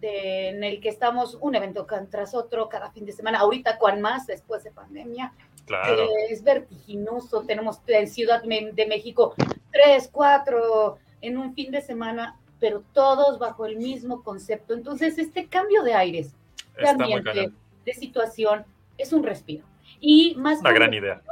de- 0.00 0.48
en 0.50 0.62
el 0.64 0.80
que 0.80 0.88
estamos 0.88 1.36
un 1.40 1.54
evento 1.56 1.86
tras 2.10 2.34
otro 2.34 2.68
cada 2.68 2.90
fin 2.90 3.04
de 3.04 3.12
semana, 3.12 3.40
ahorita 3.40 3.78
cuán 3.78 4.00
más 4.00 4.26
después 4.26 4.62
de 4.64 4.70
pandemia, 4.70 5.32
Claro. 5.66 6.04
eh, 6.04 6.08
es 6.30 6.42
vertiginoso, 6.44 7.42
tenemos 7.42 7.80
en 7.86 8.06
Ciudad 8.08 8.42
de 8.42 8.86
México 8.88 9.34
tres, 9.72 10.08
cuatro 10.12 10.98
en 11.20 11.36
un 11.36 11.52
fin 11.54 11.70
de 11.72 11.80
semana, 11.80 12.38
pero 12.60 12.82
todos 12.92 13.38
bajo 13.38 13.66
el 13.66 13.76
mismo 13.76 14.22
concepto. 14.22 14.72
Entonces, 14.74 15.18
este 15.18 15.46
cambio 15.48 15.82
de 15.82 15.94
aires, 15.94 16.32
de 16.76 16.82
Está 16.84 16.90
ambiente, 16.92 17.52
de 17.84 17.92
situación, 17.94 18.64
es 18.96 19.12
un 19.12 19.22
respiro. 19.24 19.64
Y 20.00 20.34
más 20.36 20.60
Una 20.60 20.70
gran 20.72 20.94
esto, 20.94 21.04
idea. 21.04 21.22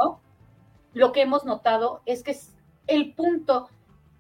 Lo 0.93 1.13
que 1.13 1.23
hemos 1.23 1.45
notado 1.45 2.01
es 2.07 2.23
que 2.23 2.33
es 2.33 2.56
el 2.87 3.13
punto 3.15 3.69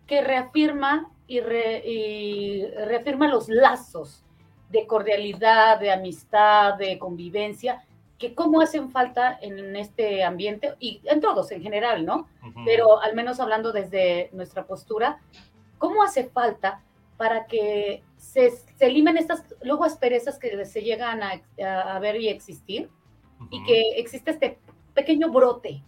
que 0.07 0.21
reafirma 0.23 1.11
y, 1.27 1.41
re- 1.41 1.83
y 1.87 2.67
reafirma 2.67 3.29
los 3.29 3.49
lazos 3.49 4.23
de 4.71 4.87
cordialidad, 4.87 5.79
de 5.81 5.93
amistad, 5.93 6.75
de 6.75 6.99
convivencia, 6.99 7.85
que 8.19 8.35
cómo 8.35 8.61
hacen 8.61 8.91
falta 8.91 9.39
en 9.43 9.77
este 9.77 10.25
ambiente 10.25 10.75
y 10.81 11.01
en 11.05 11.21
todos 11.21 11.51
en 11.53 11.62
general, 11.62 12.05
¿no? 12.07 12.29
Pero 12.64 13.01
al 13.01 13.14
menos 13.14 13.41
hablando 13.41 13.73
desde 13.73 14.31
nuestra 14.33 14.64
postura, 14.67 15.21
¿cómo 15.79 16.03
hace 16.03 16.25
falta 16.25 16.81
para 17.17 17.47
que 17.47 18.03
se, 18.17 18.51
se 18.51 18.87
eliminen 18.87 19.19
estas 19.19 19.45
luego 19.62 19.85
asperezas 19.85 20.39
que 20.39 20.64
se 20.64 20.83
llegan 20.83 21.23
a, 21.23 21.43
a- 21.64 21.99
ver 21.99 22.17
y 22.21 22.29
existir 22.29 22.89
y 23.51 23.62
que 23.64 23.83
existe 23.97 24.31
este 24.31 24.59
pequeño 24.95 25.31
brote 25.31 25.83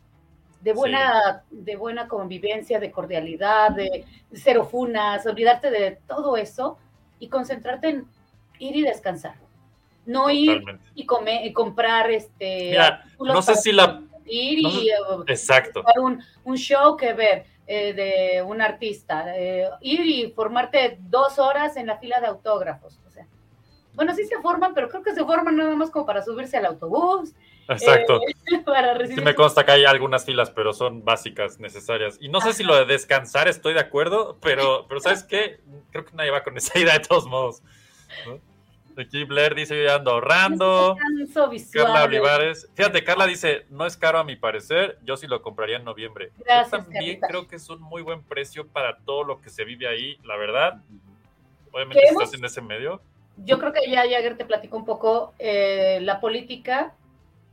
de 0.60 0.72
buena, 0.72 1.44
de 1.50 1.76
buena 1.76 2.08
convivencia, 2.08 2.80
de 2.80 2.90
cordialidad, 2.90 3.70
de 3.70 4.04
cero 4.32 4.64
funas, 4.70 5.24
olvidarte 5.26 5.70
de 5.70 5.98
todo 6.06 6.36
eso 6.36 6.78
y 7.20 7.28
concentrarte 7.28 7.88
en 7.90 8.06
ir 8.58 8.76
y 8.76 8.82
descansar. 8.82 9.34
No 10.06 10.30
ir 10.30 10.62
y, 10.94 11.04
comer, 11.06 11.44
y 11.46 11.52
comprar 11.52 12.10
este 12.10 12.70
Mira, 12.70 13.04
no 13.18 13.42
sé 13.42 13.54
si 13.56 13.72
la- 13.72 14.02
ir 14.26 14.62
no 14.62 14.68
y 14.68 14.72
sé- 14.72 14.88
eh, 14.88 15.24
Exacto. 15.28 15.84
un, 16.00 16.22
un 16.44 16.56
show 16.56 16.96
que 16.96 17.12
ver 17.12 17.44
eh, 17.66 17.92
de 17.92 18.42
un 18.42 18.62
artista, 18.62 19.36
eh, 19.36 19.68
ir 19.82 20.00
y 20.00 20.30
formarte 20.32 20.96
dos 21.02 21.38
horas 21.38 21.76
en 21.76 21.86
la 21.86 21.98
fila 21.98 22.18
de 22.20 22.26
autógrafos. 22.26 22.98
Bueno, 23.98 24.14
sí 24.14 24.24
se 24.26 24.40
forman, 24.40 24.74
pero 24.74 24.88
creo 24.88 25.02
que 25.02 25.12
se 25.12 25.24
forman 25.24 25.56
nada 25.56 25.74
más 25.74 25.90
como 25.90 26.06
para 26.06 26.22
subirse 26.22 26.56
al 26.56 26.66
autobús, 26.66 27.32
Exacto. 27.66 28.20
eh, 28.22 28.58
para 28.64 28.92
Sí 28.92 28.98
recibir. 29.00 29.24
me 29.24 29.34
consta 29.34 29.64
que 29.64 29.72
hay 29.72 29.84
algunas 29.84 30.24
filas, 30.24 30.50
pero 30.50 30.72
son 30.72 31.04
básicas, 31.04 31.58
necesarias. 31.58 32.16
Y 32.20 32.28
no 32.28 32.40
sé 32.40 32.52
si 32.52 32.62
lo 32.62 32.76
de 32.76 32.84
descansar 32.84 33.48
estoy 33.48 33.74
de 33.74 33.80
acuerdo, 33.80 34.38
pero, 34.40 34.86
pero 34.88 35.00
¿sabes 35.00 35.24
qué? 35.24 35.58
Creo 35.90 36.04
que 36.04 36.14
nadie 36.14 36.30
va 36.30 36.44
con 36.44 36.56
esa 36.56 36.78
idea 36.78 36.92
de 36.92 37.00
todos 37.00 37.26
modos. 37.26 37.60
¿no? 38.24 38.38
Aquí 39.02 39.24
Blair 39.24 39.56
dice, 39.56 39.76
yo 39.76 39.82
ya 39.82 39.96
ando 39.96 40.12
ahorrando. 40.12 40.96
Carla 41.72 42.04
Olivares. 42.04 42.70
Fíjate, 42.76 43.02
Carla 43.02 43.26
dice, 43.26 43.66
no 43.68 43.84
es 43.84 43.96
caro 43.96 44.20
a 44.20 44.24
mi 44.24 44.36
parecer, 44.36 44.96
yo 45.02 45.16
sí 45.16 45.26
lo 45.26 45.42
compraría 45.42 45.78
en 45.78 45.84
noviembre. 45.84 46.30
Gracias, 46.38 46.70
yo 46.70 46.92
también 46.92 47.18
creo 47.18 47.48
que 47.48 47.56
es 47.56 47.68
un 47.68 47.82
muy 47.82 48.02
buen 48.02 48.22
precio 48.22 48.64
para 48.64 48.96
todo 48.98 49.24
lo 49.24 49.40
que 49.40 49.50
se 49.50 49.64
vive 49.64 49.88
ahí, 49.88 50.20
la 50.22 50.36
verdad. 50.36 50.80
Obviamente 51.72 52.00
estás 52.04 52.32
en 52.34 52.44
ese 52.44 52.60
medio. 52.60 53.02
Yo 53.44 53.58
creo 53.58 53.72
que 53.72 53.90
ya 53.90 54.02
Jagger 54.02 54.36
te 54.36 54.44
platicó 54.44 54.76
un 54.76 54.84
poco, 54.84 55.32
eh, 55.38 55.98
la 56.02 56.20
política 56.20 56.94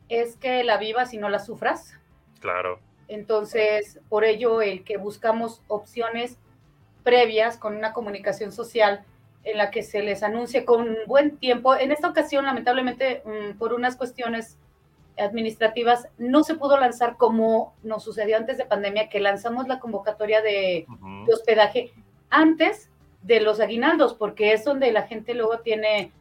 es 0.09 0.35
que 0.35 0.63
la 0.63 0.77
vivas 0.77 1.13
y 1.13 1.17
no 1.17 1.29
la 1.29 1.39
sufras. 1.39 1.93
Claro. 2.39 2.79
Entonces, 3.07 3.99
por 4.09 4.23
ello, 4.23 4.61
el 4.61 4.83
que 4.83 4.97
buscamos 4.97 5.61
opciones 5.67 6.37
previas 7.03 7.57
con 7.57 7.75
una 7.75 7.93
comunicación 7.93 8.51
social 8.51 9.05
en 9.43 9.57
la 9.59 9.69
que 9.69 9.83
se 9.83 10.01
les 10.01 10.23
anuncie 10.23 10.65
con 10.65 10.97
buen 11.05 11.37
tiempo. 11.37 11.75
En 11.75 11.91
esta 11.91 12.09
ocasión, 12.09 12.45
lamentablemente, 12.45 13.21
mm, 13.25 13.57
por 13.57 13.73
unas 13.73 13.95
cuestiones 13.95 14.57
administrativas, 15.17 16.09
no 16.17 16.43
se 16.43 16.55
pudo 16.55 16.77
lanzar 16.77 17.15
como 17.15 17.75
nos 17.83 18.03
sucedió 18.03 18.37
antes 18.37 18.57
de 18.57 18.65
pandemia, 18.65 19.07
que 19.07 19.19
lanzamos 19.19 19.67
la 19.67 19.79
convocatoria 19.79 20.41
de, 20.41 20.85
Ujú. 20.89 21.25
de 21.25 21.33
hospedaje 21.33 21.93
antes 22.29 22.89
de 23.25 23.39
los 23.41 23.59
aguinaldos, 23.59 24.13
porque 24.13 24.53
es 24.53 24.63
donde 24.63 24.91
la 24.91 25.03
gente 25.03 25.33
luego 25.33 25.59
tiene 25.59 26.11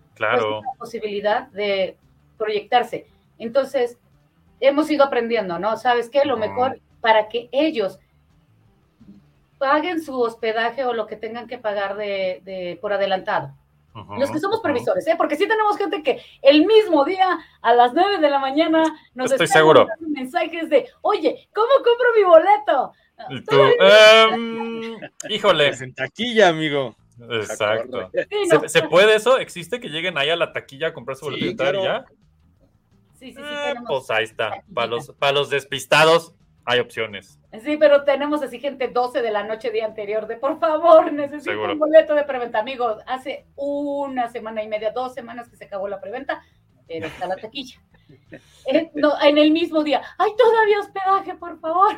pues, 0.61 0.65
la 0.65 0.73
posibilidad 0.79 1.49
de 1.49 1.97
proyectarse. 2.39 3.07
Entonces, 3.39 3.99
hemos 4.61 4.91
ido 4.91 5.05
aprendiendo, 5.05 5.59
¿no? 5.59 5.77
¿Sabes 5.77 6.09
qué? 6.09 6.25
Lo 6.25 6.37
mejor 6.37 6.81
para 7.01 7.29
que 7.29 7.49
ellos 7.53 7.99
paguen 9.59 10.03
su 10.03 10.19
hospedaje 10.21 10.85
o 10.85 10.93
lo 10.95 11.07
que 11.07 11.17
tengan 11.17 11.47
que 11.47 11.59
pagar 11.59 11.97
de, 11.97 12.41
de- 12.45 12.79
por 12.81 12.93
adelantado. 12.93 13.53
Los 14.19 14.31
que 14.31 14.41
somos 14.41 14.61
previsores, 14.61 15.07
¿eh? 15.07 15.15
Porque 15.17 15.37
sí 15.37 15.47
tenemos 15.47 15.77
gente 15.79 16.03
que 16.03 16.21
el 16.43 16.67
mismo 16.67 17.05
día 17.05 17.39
a 17.63 17.75
las 17.75 17.95
9 17.95 18.19
de 18.19 18.29
la 18.29 18.41
mañana 18.41 18.83
nos 19.15 19.31
Estoy 19.31 19.45
está 19.45 19.59
seguro. 19.59 19.87
mandando 19.87 20.09
mensajes 20.21 20.69
de, 20.69 20.89
oye, 21.03 21.49
¿cómo 21.55 21.69
compro 21.77 22.09
mi 22.17 22.25
boleto? 22.25 22.93
Y 23.31 23.45
tú, 23.45 23.57
em, 23.81 24.99
híjole. 25.29 25.69
Pues 25.69 25.81
en 25.83 25.95
taquilla, 25.95 26.49
amigo. 26.49 26.97
Exacto. 27.31 28.11
Sí, 28.13 28.49
no, 28.53 28.61
¿Se, 28.63 28.69
se 28.69 28.83
puede 28.89 29.15
eso? 29.15 29.39
¿Existe 29.39 29.79
que 29.79 29.89
lleguen 29.89 30.19
ahí 30.19 30.31
a 30.31 30.37
la 30.37 30.53
taquilla 30.53 30.89
a 30.89 30.93
comprar 30.93 31.17
su 31.17 31.27
Sí, 31.27 31.31
boleto 31.31 31.63
claro. 31.63 31.85
ya? 31.85 32.05
Sí, 33.17 33.27
sí, 33.33 33.35
sí, 33.37 33.41
Eh, 33.41 33.75
pues 33.87 34.11
ahí 34.11 34.25
está. 34.25 34.63
Para 34.75 34.89
los, 34.89 35.13
para 35.13 35.31
los 35.33 35.51
despistados 35.51 36.35
hay 36.65 36.81
opciones. 36.81 37.39
Sí, 37.63 37.77
pero 37.77 38.05
tenemos 38.05 38.43
así 38.43 38.59
gente 38.59 38.89
12 38.89 39.23
de 39.23 39.31
la 39.31 39.45
noche 39.45 39.71
día 39.71 39.85
anterior 39.85 40.27
de 40.27 40.37
por 40.37 40.59
favor, 40.59 41.13
necesito 41.13 41.53
Seguro. 41.53 41.73
un 41.75 41.79
boleto 41.79 42.15
de 42.15 42.25
preventa. 42.25 42.59
Amigos, 42.59 42.99
hace 43.07 43.47
una 43.57 44.29
semana 44.29 44.63
y 44.63 44.69
media, 44.69 44.91
dos 44.93 45.15
semanas 45.15 45.49
que 45.49 45.57
se 45.57 45.65
acabó 45.65 45.89
la 45.89 46.01
preventa, 46.01 46.43
pero 46.87 47.07
está 47.07 47.27
la 47.27 47.37
taquilla. 47.37 47.81
Eh, 48.67 48.91
no, 48.95 49.13
en 49.23 49.39
el 49.39 49.51
mismo 49.51 49.83
día, 49.83 50.03
¡ay, 50.19 50.31
todavía 50.39 50.81
hospedaje, 50.81 51.35
por 51.37 51.59
favor! 51.61 51.95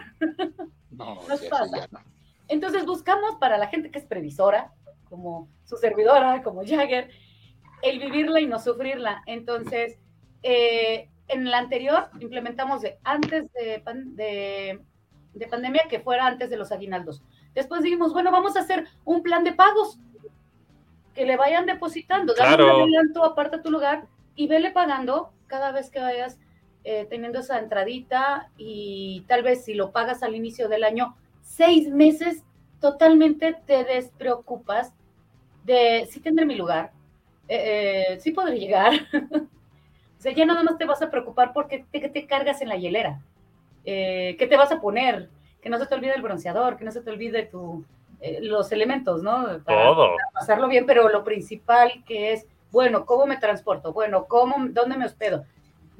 No, 0.90 1.20
Nos 1.28 1.44
pasa. 1.46 1.88
no. 1.90 2.00
Entonces 2.48 2.86
buscamos 2.86 3.36
para 3.36 3.58
la 3.58 3.66
gente 3.68 3.90
que 3.90 3.98
es 3.98 4.04
previsora, 4.04 4.72
como 5.08 5.48
su 5.64 5.76
servidora, 5.76 6.42
como 6.42 6.64
Jagger, 6.64 7.10
el 7.82 7.98
vivirla 7.98 8.40
y 8.40 8.46
no 8.46 8.58
sufrirla. 8.58 9.22
Entonces, 9.26 9.98
eh, 10.42 11.10
en 11.28 11.50
la 11.50 11.58
anterior 11.58 12.08
implementamos 12.20 12.82
de 12.82 12.98
antes 13.04 13.50
de, 13.52 14.80
de 15.38 15.46
pandemia 15.46 15.84
que 15.88 16.00
fuera 16.00 16.26
antes 16.26 16.50
de 16.50 16.56
los 16.56 16.72
aguinaldos. 16.72 17.22
Después 17.54 17.82
dijimos, 17.82 18.12
bueno, 18.12 18.30
vamos 18.32 18.56
a 18.56 18.60
hacer 18.60 18.86
un 19.04 19.22
plan 19.22 19.44
de 19.44 19.52
pagos 19.52 19.98
que 21.14 21.26
le 21.26 21.36
vayan 21.36 21.66
depositando, 21.66 22.34
dale 22.34 22.56
Claro. 22.56 22.76
un 22.76 22.82
adelanto, 22.82 23.24
aparta 23.24 23.62
tu 23.62 23.70
lugar 23.70 24.06
y 24.34 24.48
vele 24.48 24.70
pagando 24.70 25.30
cada 25.46 25.72
vez 25.72 25.90
que 25.90 26.00
vayas 26.00 26.38
eh, 26.84 27.06
teniendo 27.08 27.40
esa 27.40 27.58
entradita 27.58 28.50
y 28.56 29.24
tal 29.26 29.42
vez 29.42 29.64
si 29.64 29.74
lo 29.74 29.92
pagas 29.92 30.22
al 30.22 30.34
inicio 30.34 30.68
del 30.68 30.84
año, 30.84 31.16
seis 31.42 31.88
meses 31.88 32.42
totalmente 32.80 33.56
te 33.66 33.84
despreocupas 33.84 34.92
de 35.64 36.06
si 36.10 36.20
tendré 36.20 36.44
mi 36.46 36.54
lugar, 36.54 36.92
eh, 37.48 38.12
eh, 38.14 38.20
si 38.20 38.30
podré 38.30 38.58
llegar. 38.58 38.92
o 39.32 40.20
sea, 40.20 40.32
ya 40.32 40.44
nada 40.46 40.62
más 40.62 40.78
te 40.78 40.84
vas 40.84 41.02
a 41.02 41.10
preocupar 41.10 41.52
porque 41.52 41.84
te, 41.90 42.08
te 42.08 42.26
cargas 42.26 42.60
en 42.62 42.68
la 42.68 42.76
hielera. 42.76 43.20
Eh, 43.86 44.36
¿Qué 44.38 44.46
te 44.46 44.56
vas 44.56 44.70
a 44.72 44.80
poner? 44.80 45.30
Que 45.62 45.70
no 45.70 45.78
se 45.78 45.86
te 45.86 45.94
olvide 45.94 46.14
el 46.14 46.22
bronceador, 46.22 46.76
que 46.76 46.84
no 46.84 46.90
se 46.92 47.00
te 47.00 47.10
olvide 47.10 47.44
tu, 47.44 47.84
eh, 48.20 48.40
los 48.42 48.70
elementos, 48.72 49.22
¿no? 49.22 49.60
Para- 49.64 49.84
Todo. 49.84 50.16
pasarlo 50.34 50.68
bien, 50.68 50.84
pero 50.86 51.08
lo 51.08 51.24
principal 51.24 52.02
que 52.06 52.32
es, 52.32 52.46
bueno, 52.72 53.06
¿cómo 53.06 53.26
me 53.26 53.36
transporto? 53.38 53.92
Bueno, 53.92 54.26
¿cómo, 54.26 54.56
¿dónde 54.70 54.96
me 54.98 55.06
hospedo? 55.06 55.44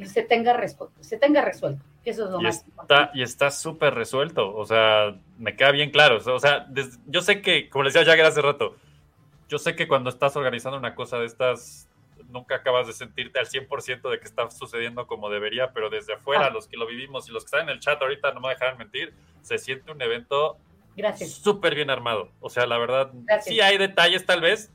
Se 0.04 0.22
tenga, 0.22 0.54
se 1.00 1.16
tenga 1.16 1.40
resuelto, 1.40 1.82
eso 2.04 2.24
es 2.26 2.30
lo 2.30 2.40
Y 2.40 2.44
más 2.44 2.56
está, 2.56 2.68
importante. 2.68 3.10
y 3.18 3.22
está 3.22 3.50
súper 3.50 3.94
resuelto. 3.94 4.54
O 4.54 4.66
sea, 4.66 5.14
me 5.38 5.56
queda 5.56 5.70
bien 5.70 5.90
claro. 5.90 6.18
O 6.18 6.38
sea, 6.38 6.66
yo 7.06 7.22
sé 7.22 7.40
que, 7.40 7.70
como 7.70 7.84
le 7.84 7.88
decía 7.88 8.04
Jagger 8.04 8.26
hace 8.26 8.42
rato, 8.42 8.76
yo 9.48 9.58
sé 9.58 9.74
que 9.74 9.88
cuando 9.88 10.10
estás 10.10 10.36
organizando 10.36 10.76
una 10.76 10.94
cosa 10.94 11.18
de 11.18 11.26
estas, 11.26 11.85
nunca 12.28 12.56
acabas 12.56 12.86
de 12.86 12.92
sentirte 12.92 13.38
al 13.38 13.46
100% 13.46 14.10
de 14.10 14.18
que 14.18 14.24
está 14.24 14.50
sucediendo 14.50 15.06
como 15.06 15.30
debería, 15.30 15.72
pero 15.72 15.90
desde 15.90 16.14
afuera, 16.14 16.46
Ah. 16.46 16.50
los 16.50 16.66
que 16.68 16.76
lo 16.76 16.86
vivimos 16.86 17.28
y 17.28 17.32
los 17.32 17.44
que 17.44 17.46
están 17.48 17.62
en 17.62 17.68
el 17.70 17.80
chat 17.80 18.00
ahorita 18.00 18.32
no 18.32 18.40
me 18.40 18.48
dejarán 18.50 18.78
mentir, 18.78 19.14
se 19.42 19.58
siente 19.58 19.90
un 19.92 20.00
evento 20.02 20.58
súper 21.26 21.74
bien 21.74 21.90
armado. 21.90 22.30
O 22.40 22.48
sea, 22.50 22.66
la 22.66 22.78
verdad, 22.78 23.10
Gracias. 23.12 23.54
sí 23.54 23.60
hay 23.60 23.78
detalles 23.78 24.24
tal 24.26 24.40
vez, 24.40 24.72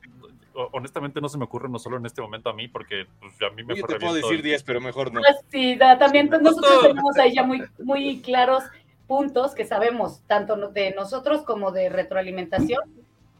honestamente 0.53 1.21
no 1.21 1.29
se 1.29 1.37
me 1.37 1.45
ocurre 1.45 1.69
no 1.69 1.79
solo 1.79 1.97
en 1.97 2.05
este 2.05 2.21
momento 2.21 2.49
a 2.49 2.53
mí, 2.53 2.67
porque 2.67 3.07
pues, 3.19 3.33
a 3.41 3.49
mí 3.53 3.63
me 3.63 3.75
Yo 3.75 3.85
te 3.85 3.95
puedo 3.99 4.13
decir 4.13 4.35
el- 4.37 4.41
10, 4.41 4.63
pero 4.63 4.81
mejor 4.81 5.11
no. 5.13 5.21
Pues 5.21 5.37
sí, 5.49 5.75
da- 5.75 5.97
también 5.97 6.27
pues, 6.29 6.41
nosotros 6.41 6.81
tenemos 6.81 7.17
ahí 7.17 7.33
ya 7.33 7.43
muy, 7.43 7.63
muy 7.79 8.21
claros 8.21 8.63
puntos 9.07 9.55
que 9.55 9.65
sabemos, 9.65 10.21
tanto 10.27 10.55
de 10.69 10.91
nosotros 10.93 11.41
como 11.43 11.71
de 11.71 11.89
retroalimentación, 11.89 12.81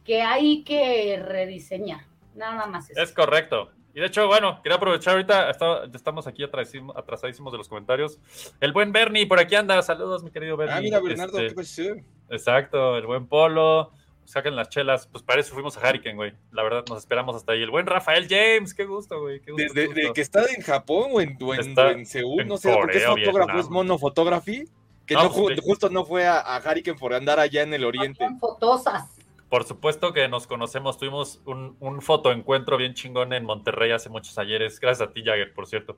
que 0.04 0.22
hay 0.22 0.64
que 0.64 1.22
rediseñar. 1.24 2.02
Nada 2.34 2.66
más 2.66 2.90
eso. 2.90 3.02
Es 3.02 3.12
correcto. 3.14 3.72
Y 3.94 4.00
de 4.00 4.06
hecho, 4.06 4.28
bueno, 4.28 4.62
quería 4.64 4.78
aprovechar 4.78 5.14
ahorita, 5.16 5.50
está- 5.50 5.86
ya 5.86 5.92
estamos 5.96 6.26
aquí 6.28 6.44
atrasadísimo- 6.44 6.94
atrasadísimos 6.98 7.52
de 7.52 7.58
los 7.58 7.68
comentarios. 7.68 8.20
El 8.62 8.72
buen 8.72 8.92
Bernie, 8.92 9.28
por 9.28 9.40
aquí 9.40 9.56
anda. 9.56 9.82
Saludos, 9.82 10.24
mi 10.24 10.32
querido 10.32 10.56
Bernie. 10.58 10.78
Ah, 10.78 10.82
mira, 10.82 11.00
Bernardo, 11.02 11.38
Este, 11.40 11.50
¿qué 11.50 11.56
pasó? 11.56 11.82
Exacto, 12.30 12.98
el 12.98 13.06
buen 13.06 13.28
Polo. 13.28 13.92
Saquen 14.24 14.56
las 14.56 14.70
chelas. 14.70 15.08
Pues 15.08 15.24
para 15.24 15.42
eso 15.42 15.54
fuimos 15.54 15.76
a 15.78 15.82
Hurricane, 15.90 16.16
güey. 16.16 16.34
La 16.52 16.64
verdad, 16.64 16.86
nos 16.88 17.00
esperamos 17.00 17.36
hasta 17.36 17.52
ahí. 17.52 17.64
El 17.64 17.72
buen 17.72 17.86
Rafael 17.86 18.28
James, 18.30 18.74
qué 18.74 18.86
gusto, 18.86 19.20
güey. 19.20 19.42
Qué 19.42 19.52
gusto, 19.52 19.64
Desde 19.74 19.88
qué 19.90 19.94
de 19.94 20.02
gusto. 20.04 20.14
que 20.14 20.22
está 20.22 20.46
en 20.56 20.62
Japón 20.62 21.10
o 21.12 21.20
en, 21.20 21.38
o 21.42 21.54
en- 21.54 21.60
Está 21.60 21.88
o 21.88 21.90
en 21.90 22.06
Seúl, 22.06 22.42
en 22.42 22.48
no 22.48 22.56
sé, 22.58 22.72
porque 22.74 23.00
es 23.00 23.06
fotógrafo, 23.06 23.60
es 23.60 23.70
mono 23.70 23.98
photography, 23.98 24.64
que 25.06 25.16
No, 25.16 25.24
no, 25.24 25.30
ju- 25.32 25.44
pues, 25.48 25.60
justo 25.62 25.90
no 25.90 26.06
fue 26.06 26.26
a, 26.28 26.40
a 26.40 26.60
Hurricane 26.60 26.98
por 26.98 27.14
andar 27.14 27.40
allá 27.40 27.64
en 27.64 27.74
el 27.74 27.84
oriente. 27.84 28.24
Son 28.24 28.40
fotosas. 28.40 29.10
Por 29.52 29.66
supuesto 29.66 30.14
que 30.14 30.30
nos 30.30 30.48
conocemos. 30.48 30.98
Tuvimos 30.98 31.42
un, 31.46 31.76
un 31.82 32.02
fotoencuentro 32.02 32.78
bien 32.78 32.94
chingón 32.94 33.34
en 33.34 33.44
Monterrey 33.44 33.92
hace 33.92 34.10
muchos 34.10 34.38
ayeres. 34.38 34.80
Gracias 34.80 35.10
a 35.10 35.12
ti, 35.12 35.24
Jagger, 35.26 35.54
por 35.54 35.68
cierto. 35.68 35.98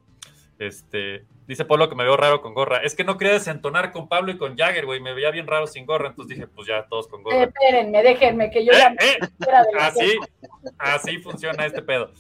Este, 0.58 1.26
dice 1.48 1.64
Polo 1.64 1.88
que 1.88 1.96
me 1.96 2.04
veo 2.04 2.18
raro 2.18 2.42
con 2.42 2.56
gorra. 2.56 2.78
Es 2.80 2.96
que 2.96 3.04
no 3.04 3.16
quería 3.18 3.34
desentonar 3.34 3.92
con 3.92 4.08
Pablo 4.10 4.32
y 4.32 4.38
con 4.40 4.58
Jagger, 4.58 4.88
güey. 4.88 5.02
Me 5.02 5.14
veía 5.14 5.30
bien 5.30 5.46
raro 5.46 5.68
sin 5.68 5.86
gorra. 5.86 6.08
Entonces 6.10 6.36
dije, 6.36 6.48
pues 6.48 6.68
ya 6.68 6.88
todos 6.88 7.08
con 7.08 7.20
Eh, 7.22 7.24
gorra. 7.26 7.44
espérenme, 7.44 8.02
déjenme 8.02 8.50
que 8.50 8.66
yo 8.66 8.72
Eh, 8.74 8.78
ya 8.78 8.96
eh, 9.00 9.18
así, 9.80 10.18
así 10.80 11.18
funciona 11.20 11.66
este 11.68 11.84
pedo. 11.84 12.12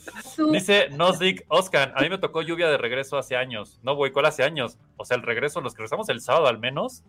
Dice 0.51 0.89
Nosdick 0.91 1.45
Oscar, 1.47 1.93
a 1.95 2.01
mí 2.01 2.09
me 2.09 2.19
tocó 2.19 2.43
lluvia 2.43 2.69
de 2.69 2.77
regreso 2.77 3.17
hace 3.17 3.35
años. 3.35 3.79
No, 3.81 3.95
güey, 3.95 4.11
¿cuál 4.11 4.27
hace 4.27 4.43
años? 4.43 4.77
O 4.97 5.05
sea, 5.05 5.17
el 5.17 5.23
regreso, 5.23 5.61
los 5.61 5.73
que 5.73 5.79
regresamos 5.79 6.09
el 6.09 6.21
sábado 6.21 6.45
al 6.45 6.59
menos, 6.59 7.03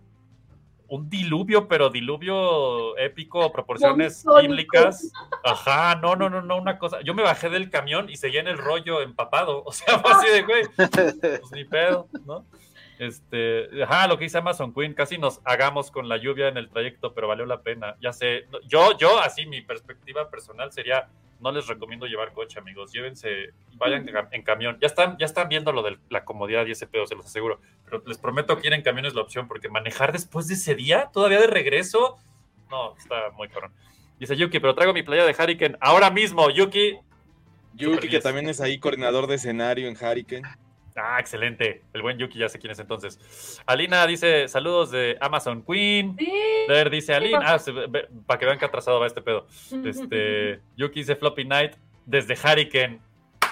un 0.94 1.10
diluvio, 1.10 1.66
pero 1.66 1.90
diluvio 1.90 2.96
épico, 2.98 3.50
proporciones 3.50 4.24
bíblicas. 4.40 5.12
Ajá, 5.42 5.96
no, 5.96 6.14
no, 6.14 6.30
no, 6.30 6.40
no, 6.40 6.56
una 6.56 6.78
cosa. 6.78 7.00
Yo 7.00 7.14
me 7.14 7.24
bajé 7.24 7.50
del 7.50 7.68
camión 7.68 8.08
y 8.08 8.16
seguía 8.16 8.40
en 8.40 8.48
el 8.48 8.58
rollo 8.58 9.02
empapado. 9.02 9.64
O 9.74 9.76
sea, 9.76 9.98
fue 9.98 10.12
así 10.12 10.30
de, 10.30 10.42
güey, 10.42 10.62
pues 10.76 11.50
ni 11.52 11.64
pedo, 11.64 12.06
¿no? 12.26 12.44
Este, 12.98 13.82
ajá, 13.82 14.06
lo 14.06 14.16
que 14.16 14.24
dice 14.24 14.38
Amazon 14.38 14.72
Queen, 14.72 14.94
casi 14.94 15.18
nos 15.18 15.40
hagamos 15.44 15.90
con 15.90 16.08
la 16.08 16.16
lluvia 16.16 16.46
en 16.46 16.56
el 16.56 16.68
trayecto, 16.68 17.12
pero 17.12 17.26
valió 17.26 17.44
la 17.44 17.62
pena. 17.62 17.96
Ya 18.00 18.12
sé, 18.12 18.46
yo, 18.68 18.96
yo, 18.96 19.18
así, 19.18 19.46
mi 19.46 19.62
perspectiva 19.62 20.30
personal 20.30 20.70
sería, 20.70 21.08
no 21.44 21.52
les 21.52 21.66
recomiendo 21.66 22.06
llevar 22.06 22.32
coche, 22.32 22.58
amigos, 22.58 22.90
llévense, 22.90 23.50
vayan 23.74 24.08
en, 24.32 24.42
camión. 24.42 24.78
Ya 24.80 24.86
están, 24.86 25.18
ya 25.18 25.26
están 25.26 25.50
viendo 25.50 25.72
lo 25.72 25.82
de 25.82 25.98
la 26.08 26.24
comodidad 26.24 26.64
y 26.64 26.70
ese 26.70 26.86
pedo, 26.86 27.06
se 27.06 27.14
los 27.14 27.26
aseguro. 27.26 27.60
Pero 27.84 28.02
les 28.06 28.16
prometo 28.16 28.58
que 28.58 28.68
ir 28.68 28.72
en 28.72 28.80
camión 28.80 29.04
es 29.04 29.14
la 29.14 29.20
opción, 29.20 29.46
porque 29.46 29.68
manejar 29.68 30.12
después 30.12 30.48
de 30.48 30.54
ese 30.54 30.74
día, 30.74 31.10
todavía 31.12 31.38
de 31.38 31.46
regreso, 31.46 32.16
no, 32.70 32.96
está 32.96 33.30
muy 33.36 33.48
cabrón. 33.48 33.72
Dice 34.18 34.36
Yuki, 34.36 34.58
pero 34.58 34.74
traigo 34.74 34.94
mi 34.94 35.02
playa 35.02 35.26
de 35.26 35.36
Hurricane 35.38 35.76
ahora 35.80 36.10
mismo, 36.10 36.48
Yuki. 36.48 36.96
Yuki, 37.74 38.08
que 38.08 38.20
también 38.20 38.48
es 38.48 38.62
ahí 38.62 38.78
coordinador 38.78 39.26
de 39.26 39.34
escenario 39.34 39.86
en 39.86 39.96
Hurricane. 39.96 40.48
Ah, 40.96 41.18
excelente. 41.18 41.82
El 41.92 42.02
buen 42.02 42.18
Yuki 42.18 42.38
ya 42.38 42.48
sé 42.48 42.58
quién 42.58 42.70
es 42.70 42.78
entonces. 42.78 43.60
Alina 43.66 44.06
dice, 44.06 44.46
saludos 44.48 44.90
de 44.92 45.16
Amazon 45.20 45.62
Queen. 45.62 46.14
Sí. 46.18 46.32
Der 46.68 46.88
dice 46.88 47.14
Alina, 47.14 47.40
ah, 47.54 47.58
para 48.26 48.38
que 48.38 48.46
vean 48.46 48.58
que 48.58 48.64
atrasado 48.64 49.00
va 49.00 49.06
este 49.06 49.20
pedo. 49.22 49.46
Este, 49.84 50.60
Yuki 50.76 51.00
dice 51.00 51.16
Floppy 51.16 51.44
Night 51.44 51.72
desde 52.06 52.34
Hurricane. 52.34 53.00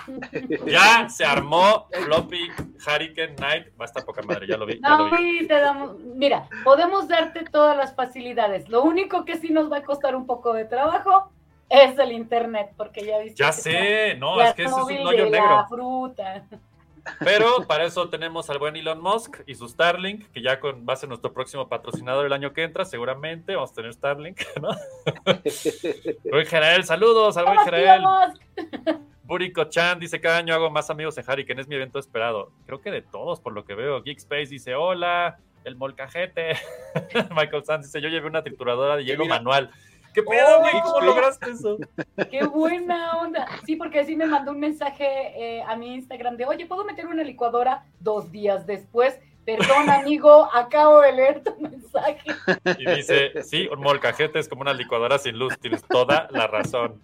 Ya 0.66 1.09
se 1.09 1.24
armó 1.24 1.86
Floppy 2.05 2.49
Hurricane 2.86 3.34
Night. 3.38 3.66
Va 3.80 3.84
a 3.84 3.86
estar 3.86 4.05
poca 4.05 4.22
madre, 4.22 4.47
ya 4.49 4.57
lo 4.57 4.66
vi. 4.66 4.80
Ya 4.82 4.97
lo 4.97 5.09
No, 5.09 5.16
vi. 5.16 5.47
te 5.47 5.55
damos, 5.55 5.97
mira, 6.01 6.49
podemos 6.64 7.07
darte 7.09 7.45
todas 7.45 7.76
las 7.76 7.95
facilidades. 7.95 8.68
Lo 8.68 8.82
único 8.82 9.24
que 9.24 9.36
sí 9.36 9.51
nos 9.51 9.70
va 9.70 9.78
a 9.78 9.82
costar 9.82 10.16
un 10.16 10.26
poco 10.26 10.53
de 10.55 10.64
trabajo 10.64 11.30
es 11.68 11.97
el 11.99 12.12
internet, 12.12 12.70
porque 12.76 13.05
ya 13.05 13.18
viste. 13.18 13.36
Ya 13.43 13.53
sé, 13.53 14.14
no, 14.16 14.40
es 14.43 14.55
que 14.55 14.64
eso 14.64 14.88
es 14.90 14.99
un 15.01 15.07
hoyo 15.07 15.24
de 15.26 15.30
La 15.30 15.40
negro. 15.40 15.66
fruta. 15.68 16.45
Pero 17.21 17.67
para 17.67 17.85
eso 17.85 18.09
tenemos 18.09 18.49
al 18.51 18.59
buen 18.59 18.77
Elon 18.77 19.01
Musk 19.01 19.41
y 19.47 19.55
su 19.55 19.69
Starlink, 19.69 20.31
que 20.31 20.43
ya 20.43 20.61
con, 20.61 20.87
va 20.89 20.95
a 20.95 20.97
ser 20.97 21.09
nuestro 21.09 21.33
próximo 21.33 21.69
patrocinador 21.69 22.27
el 22.27 22.33
año 22.33 22.53
que 22.53 22.63
entra, 22.63 22.85
seguramente 22.85 23.55
vamos 23.55 23.73
a 23.73 23.75
tener 23.75 23.93
Starlink, 23.93 24.41
¿no? 24.61 24.71
buen 26.31 26.47
Jerael, 26.47 26.85
saludos 26.85 27.37
al 27.37 27.45
buen 27.45 27.57
¡Vamos, 27.57 27.71
Jerael. 27.71 28.03
Buriko 29.25 29.65
Chan 29.65 29.99
dice: 29.99 30.21
Cada 30.21 30.39
año 30.39 30.55
hago 30.55 30.71
más 30.71 30.91
amigos 30.91 31.17
en 31.17 31.25
Hurricane, 31.27 31.61
es 31.61 31.69
mi 31.69 31.77
evento 31.77 31.99
esperado. 31.99 32.53
Creo 32.67 32.81
que 32.81 32.91
de 32.91 33.03
todos, 33.03 33.41
por 33.41 33.55
lo 33.55 33.65
que 33.65 33.75
veo. 33.75 34.03
Geek 34.03 34.19
Space 34.19 34.47
dice: 34.47 34.75
Hola, 34.75 35.39
el 35.65 35.77
molcajete. 35.77 36.57
Michael 37.35 37.65
Sanz 37.65 37.87
dice: 37.87 38.01
Yo 38.01 38.09
llevé 38.09 38.27
una 38.27 38.43
trituradora 38.43 38.97
de 38.97 39.05
hielo 39.05 39.25
mira. 39.25 39.37
manual. 39.37 39.71
¿Qué 40.15 40.23
pedo, 40.23 40.61
güey? 40.61 40.81
¿Cómo 40.83 41.01
lograste 41.01 41.51
eso? 41.51 41.79
¡Qué 42.31 42.45
buena 42.45 43.19
onda! 43.19 43.47
Sí, 43.65 43.77
porque 43.77 44.05
sí 44.05 44.17
me 44.17 44.27
mandó 44.27 44.53
un 44.53 44.61
mensaje 44.61 45.07
eh, 45.07 45.63
a 45.67 45.77
mi 45.77 45.95
Instagram 45.95 46.37
de, 46.37 46.47
oye, 46.47 46.67
¿puedo 46.67 46.85
meter 46.85 47.07
una 47.07 47.23
licuadora 47.23 47.85
dos 48.01 48.31
días 48.31 48.67
después? 48.67 49.19
Perdón, 49.45 49.91
amigo, 49.91 50.49
acabo 50.53 51.01
de 51.01 51.13
leer 51.13 51.43
tu 51.43 51.57
mensaje. 51.59 52.31
Y 52.79 52.95
dice: 52.95 53.43
Sí, 53.43 53.69
un 53.73 53.81
molcajete 53.81 54.39
es 54.39 54.49
como 54.49 54.63
una 54.63 54.73
licuadora 54.73 55.19
sin 55.19 55.37
luz. 55.37 55.59
Tienes 55.59 55.83
toda 55.83 56.29
la 56.31 56.47
razón. 56.47 57.03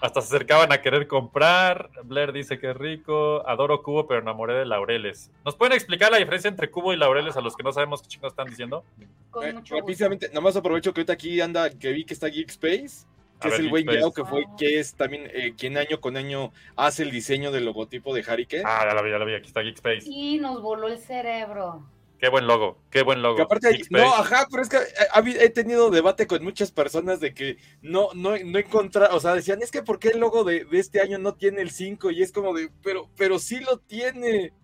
Hasta 0.00 0.20
se 0.20 0.28
acercaban 0.34 0.72
a 0.72 0.80
querer 0.80 1.06
comprar. 1.08 1.90
Blair 2.04 2.32
dice 2.32 2.58
que 2.58 2.72
rico. 2.72 3.46
Adoro 3.48 3.82
cubo, 3.82 4.06
pero 4.06 4.20
enamoré 4.20 4.54
de 4.54 4.64
laureles. 4.66 5.30
¿Nos 5.44 5.56
pueden 5.56 5.72
explicar 5.74 6.10
la 6.12 6.18
diferencia 6.18 6.48
entre 6.48 6.70
cubo 6.70 6.92
y 6.92 6.96
laureles 6.96 7.36
a 7.36 7.40
los 7.40 7.56
que 7.56 7.62
no 7.62 7.72
sabemos 7.72 8.00
qué 8.02 8.08
chingos 8.08 8.32
están 8.32 8.48
diciendo? 8.48 8.84
Con 9.30 9.44
Eh, 9.44 9.52
mucho 9.52 9.74
gusto. 9.74 9.86
rápidamente, 9.88 10.30
nomás 10.32 10.56
aprovecho 10.56 10.92
que 10.94 11.00
ahorita 11.00 11.12
aquí 11.14 11.40
anda, 11.40 11.70
que 11.70 11.92
vi 11.92 12.04
que 12.04 12.14
está 12.14 12.28
Geek 12.28 12.50
Space, 12.50 13.06
A 13.38 13.40
que 13.40 13.48
es 13.48 13.52
ver, 13.54 13.60
el 13.62 13.68
buen 13.70 13.86
Yao, 13.86 14.12
que 14.12 14.24
fue, 14.24 14.44
que 14.56 14.78
es 14.78 14.94
también 14.94 15.28
eh, 15.34 15.54
quien 15.58 15.76
año 15.76 16.00
con 16.00 16.16
año 16.16 16.52
hace 16.76 17.02
el 17.02 17.10
diseño 17.10 17.50
del 17.50 17.64
logotipo 17.64 18.14
de 18.14 18.20
Hurricane. 18.20 18.62
Ah, 18.64 18.84
ya 18.88 18.94
la 18.94 19.02
vi, 19.02 19.10
ya 19.10 19.18
la 19.18 19.24
vi. 19.24 19.34
Aquí 19.34 19.48
está 19.48 19.60
Geek 19.62 19.74
Space. 19.76 20.04
Y 20.08 20.38
nos 20.38 20.62
voló 20.62 20.86
el 20.88 20.98
cerebro. 20.98 21.82
Qué 22.24 22.30
buen 22.30 22.46
logo, 22.46 22.78
qué 22.88 23.02
buen 23.02 23.20
logo. 23.20 23.36
Que 23.36 23.42
aparte, 23.42 23.82
no, 23.90 24.14
ajá, 24.14 24.46
pero 24.50 24.62
es 24.62 24.70
que 24.70 24.78
eh, 24.78 25.36
he 25.40 25.50
tenido 25.50 25.90
debate 25.90 26.26
con 26.26 26.42
muchas 26.42 26.72
personas 26.72 27.20
de 27.20 27.34
que 27.34 27.58
no, 27.82 28.08
no, 28.14 28.30
no 28.30 28.58
encontrar, 28.58 29.10
o 29.12 29.20
sea, 29.20 29.34
decían, 29.34 29.60
es 29.60 29.70
que 29.70 29.82
¿por 29.82 29.98
qué 29.98 30.08
el 30.08 30.20
logo 30.20 30.42
de, 30.42 30.64
de 30.64 30.78
este 30.78 31.02
año 31.02 31.18
no 31.18 31.34
tiene 31.34 31.60
el 31.60 31.70
5? 31.70 32.10
Y 32.12 32.22
es 32.22 32.32
como 32.32 32.54
de, 32.54 32.70
pero, 32.82 33.10
pero 33.14 33.38
sí 33.38 33.60
lo 33.60 33.76
tiene, 33.76 34.54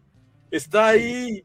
está 0.50 0.86
ahí. 0.88 1.44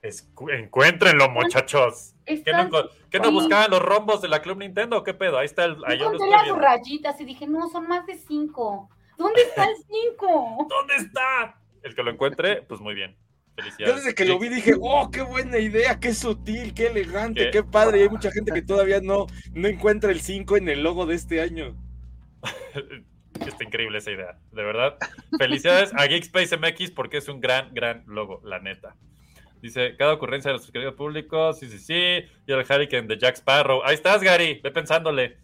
Escu- 0.00 0.56
encuéntrenlo, 0.56 1.28
muchachos. 1.28 2.14
¿Qué 2.24 2.52
no, 2.52 2.70
qué 3.10 3.18
buscaban 3.18 3.72
los 3.72 3.82
rombos 3.82 4.22
de 4.22 4.28
la 4.28 4.40
Club 4.40 4.58
Nintendo? 4.58 5.02
¿Qué 5.02 5.12
pedo? 5.12 5.38
Ahí 5.38 5.46
está 5.46 5.64
el. 5.64 5.76
Ahí 5.86 5.98
yo 5.98 6.04
Encontré 6.12 6.30
las 6.30 6.56
rayitas 6.56 7.20
y 7.20 7.24
dije, 7.24 7.48
no, 7.48 7.68
son 7.68 7.88
más 7.88 8.06
de 8.06 8.16
cinco. 8.16 8.88
¿Dónde 9.16 9.42
está 9.42 9.64
el 9.64 9.74
cinco? 9.90 10.68
¿Dónde 10.70 10.94
está? 10.98 11.60
El 11.82 11.96
que 11.96 12.02
lo 12.04 12.12
encuentre, 12.12 12.62
pues 12.62 12.80
muy 12.80 12.94
bien. 12.94 13.16
Felicidades. 13.58 13.86
Yo 13.94 13.96
desde 13.96 14.14
que 14.14 14.24
lo 14.24 14.38
vi 14.38 14.48
dije, 14.48 14.74
oh, 14.80 15.10
qué 15.10 15.22
buena 15.22 15.58
idea, 15.58 15.98
qué 15.98 16.14
sutil, 16.14 16.72
qué 16.74 16.86
elegante, 16.88 17.44
Qué- 17.46 17.50
qué, 17.50 17.62
padre. 17.64 17.98
Y 17.98 18.02
hay 18.02 18.08
mucha 18.08 18.30
gente 18.30 18.52
que 18.52 18.62
todavía 18.62 19.00
no, 19.00 19.26
no 19.52 19.68
encuentra 19.68 20.10
el 20.12 20.20
5 20.20 20.56
en 20.56 20.68
el 20.68 20.82
logo 20.82 21.06
de 21.06 21.14
este 21.16 21.40
año. 21.40 21.76
Está 23.46 23.64
increíble 23.64 23.98
esa 23.98 24.10
idea, 24.10 24.38
de 24.52 24.62
verdad. 24.62 24.96
Felicidades 25.38 25.92
a 25.94 26.06
Geekspace 26.06 26.56
MX 26.56 26.90
porque 26.92 27.18
es 27.18 27.28
un 27.28 27.40
gran, 27.40 27.72
gran 27.72 28.04
logo, 28.06 28.40
la 28.44 28.58
neta. 28.58 28.96
Dice, 29.62 29.96
cada 29.96 30.12
ocurrencia 30.12 30.50
de 30.50 30.54
nuestros 30.54 30.72
queridos 30.72 30.94
públicos, 30.94 31.58
sí, 31.58 31.68
sí, 31.68 31.78
sí. 31.78 31.94
Y 32.46 32.52
el 32.52 32.58
Hurricane 32.60 33.08
de 33.08 33.18
Jack 33.18 33.36
Sparrow. 33.36 33.82
Ahí 33.84 33.94
estás, 33.94 34.22
Gary, 34.22 34.60
ve 34.62 34.70
pensándole. 34.70 35.36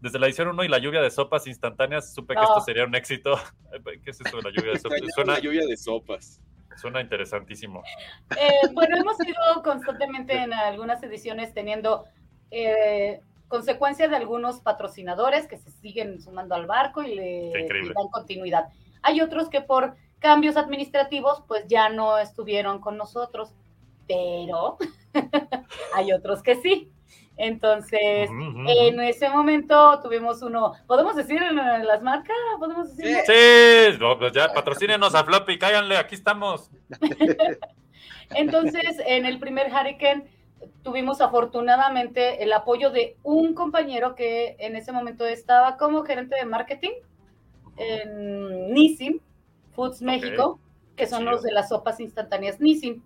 Desde 0.00 0.18
la 0.18 0.26
edición 0.26 0.48
1 0.48 0.64
y 0.64 0.68
la 0.68 0.78
lluvia 0.78 1.02
de 1.02 1.10
sopas 1.10 1.46
instantáneas, 1.46 2.14
supe 2.14 2.34
que 2.34 2.40
No. 2.40 2.46
esto 2.48 2.60
sería 2.62 2.84
un 2.84 2.94
éxito. 2.94 3.38
¿Qué 4.04 4.10
es 4.10 4.20
eso 4.20 4.36
de 4.38 4.42
la 4.42 4.50
lluvia 4.50 4.72
de 4.72 4.78
sopas? 4.78 5.00
Suena, 5.14 5.32
la 5.34 5.40
lluvia 5.40 5.66
de 5.66 5.76
sopas. 5.76 6.40
Suena 6.76 7.00
interesantísimo. 7.00 7.82
Eh, 8.30 8.68
bueno, 8.72 8.96
hemos 8.96 9.16
ido 9.26 9.62
constantemente 9.62 10.36
en 10.36 10.52
algunas 10.52 11.02
ediciones 11.02 11.52
teniendo 11.52 12.04
eh, 12.50 13.20
consecuencia 13.48 14.08
de 14.08 14.16
algunos 14.16 14.60
patrocinadores 14.60 15.46
que 15.46 15.58
se 15.58 15.70
siguen 15.70 16.20
sumando 16.20 16.54
al 16.54 16.66
barco 16.66 17.02
y 17.02 17.14
le, 17.14 17.52
dan 17.94 18.08
continuidad. 18.10 18.68
Hay 19.02 19.20
otros 19.20 19.48
que 19.48 19.60
por 19.60 19.96
cambios 20.18 20.56
administrativos 20.56 21.42
pues 21.48 21.66
ya 21.66 21.88
no 21.88 22.18
estuvieron 22.18 22.80
con 22.80 22.96
nosotros, 22.96 23.52
pero 24.06 24.78
hay 25.94 26.12
otros 26.12 26.42
que 26.42 26.56
sí. 26.56 26.92
Entonces, 27.42 28.28
ujú, 28.28 28.66
en 28.68 29.00
ese 29.00 29.30
momento 29.30 29.98
tuvimos 30.02 30.42
uno, 30.42 30.74
¿podemos 30.86 31.16
decir 31.16 31.42
en 31.42 31.56
las 31.56 32.02
marcas? 32.02 32.36
¿Podemos 32.58 32.94
decir? 32.94 33.16
Sí, 33.24 33.98
no, 33.98 34.18
pues 34.18 34.34
ya 34.34 34.52
patrocínenos 34.52 35.14
a 35.14 35.24
Floppy, 35.24 35.58
cáiganle, 35.58 35.96
aquí 35.96 36.16
estamos. 36.16 36.70
Entonces, 38.34 39.00
en 39.06 39.24
el 39.24 39.38
primer 39.38 39.72
Hurricane 39.72 40.26
tuvimos 40.82 41.22
afortunadamente 41.22 42.44
el 42.44 42.52
apoyo 42.52 42.90
de 42.90 43.16
un 43.22 43.54
compañero 43.54 44.14
que 44.14 44.56
en 44.58 44.76
ese 44.76 44.92
momento 44.92 45.24
estaba 45.24 45.78
como 45.78 46.02
gerente 46.02 46.36
de 46.36 46.44
marketing 46.44 46.92
en 47.78 48.74
Nissin 48.74 49.22
Foods 49.72 50.02
México, 50.02 50.60
que 50.94 51.06
son 51.06 51.24
los 51.24 51.42
de 51.42 51.52
las 51.52 51.70
sopas 51.70 52.00
instantáneas 52.00 52.60
Nissin. 52.60 53.02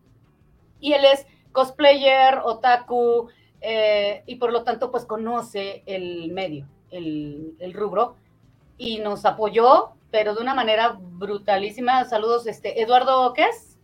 Y 0.81 0.95
él 0.95 1.05
es 1.05 1.25
cosplayer, 1.53 2.41
otaku, 2.43 3.29
eh, 3.67 4.23
y 4.27 4.37
por 4.37 4.53
lo 4.53 4.63
tanto, 4.63 4.91
pues 4.91 5.07
conoce 5.07 5.83
el 5.87 6.31
medio, 6.33 6.69
el, 6.91 7.55
el 7.59 7.73
rubro, 7.73 8.17
y 8.77 8.99
nos 8.99 9.25
apoyó, 9.25 9.93
pero 10.11 10.35
de 10.35 10.43
una 10.43 10.55
manera 10.55 10.99
brutalísima. 11.01 12.05
Saludos, 12.05 12.47
este, 12.47 12.83
Eduardo, 12.83 13.33
¿qué 13.33 13.45
es? 13.45 13.79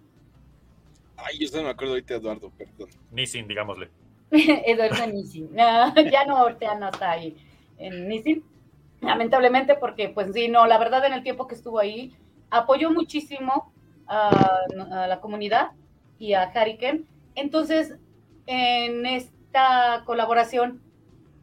Ay, 1.16 1.38
yo 1.38 1.48
solo 1.48 1.62
me 1.62 1.70
acuerdo 1.70 1.94
ahorita 1.94 2.14
Eduardo, 2.16 2.52
perdón. 2.58 2.90
Nissin, 3.10 3.48
digámosle. 3.48 3.88
Eduardo 4.30 5.06
Nissin. 5.06 5.48
No, 5.54 5.94
ya 6.10 6.26
no, 6.26 6.36
ahorita 6.36 6.74
no 6.74 6.90
está 6.90 7.12
ahí 7.12 7.34
en 7.78 8.06
Nissin. 8.06 8.44
Lamentablemente, 9.00 9.76
porque, 9.76 10.10
pues 10.10 10.30
sí, 10.34 10.48
no, 10.48 10.66
la 10.66 10.76
verdad, 10.76 11.06
en 11.06 11.14
el 11.14 11.22
tiempo 11.22 11.46
que 11.46 11.54
estuvo 11.54 11.78
ahí, 11.78 12.14
apoyó 12.50 12.90
muchísimo 12.90 13.72
a, 14.06 14.58
a 14.90 15.06
la 15.06 15.20
comunidad 15.22 15.70
y 16.18 16.34
a 16.34 16.42
Hariken. 16.42 17.06
Entonces, 17.34 17.94
en 18.44 19.06
esta 19.50 20.04
colaboración, 20.04 20.80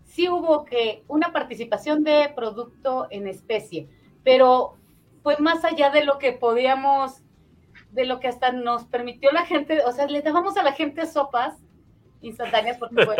sí 0.06 0.30
hubo 0.30 0.64
que 0.64 1.04
una 1.10 1.34
participación 1.34 2.06
de 2.06 2.32
producto 2.34 3.08
en 3.10 3.28
especie, 3.28 3.90
pero 4.24 4.78
fue 5.24 5.36
más 5.40 5.66
allá 5.66 5.90
de 5.90 6.06
lo 6.06 6.18
que 6.18 6.32
podíamos, 6.32 7.22
de 7.92 8.06
lo 8.06 8.22
que 8.22 8.30
hasta 8.30 8.54
nos 8.54 8.86
permitió 8.86 9.30
la 9.34 9.46
gente, 9.46 9.84
o 9.84 9.92
sea, 9.92 10.08
le 10.08 10.22
dábamos 10.22 10.56
a 10.56 10.64
la 10.64 10.72
gente 10.72 11.06
sopas 11.06 11.58
instantáneas 12.22 12.78
porque 12.78 13.06
fue 13.06 13.16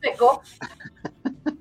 seco, 0.00 0.40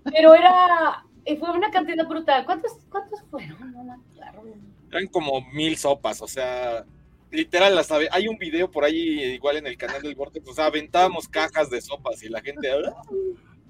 pero 0.05 0.34
era, 0.34 1.05
eh, 1.25 1.36
fue 1.36 1.51
una 1.51 1.71
cantidad 1.71 2.07
brutal. 2.07 2.45
¿Cuántos, 2.45 2.71
cuántos 2.89 3.21
fueron? 3.30 3.57
No 3.73 3.93
acuerdo. 3.93 4.55
Eran 4.89 5.07
como 5.07 5.41
mil 5.51 5.75
sopas, 5.75 6.21
o 6.21 6.27
sea, 6.30 6.86
literal, 7.32 7.75
las 7.75 7.91
hay 7.91 8.27
un 8.27 8.38
video 8.38 8.69
por 8.71 8.84
ahí 8.84 9.23
igual 9.34 9.57
en 9.57 9.67
el 9.67 9.77
canal 9.77 10.01
del 10.01 10.15
Vortex, 10.15 10.47
o 10.47 10.53
sea, 10.53 10.65
aventábamos 10.65 11.27
cajas 11.27 11.69
de 11.69 11.82
sopas 11.82 12.21
y 12.23 12.30
la 12.30 12.41
gente 12.41 12.69
"Ah, 12.71 13.01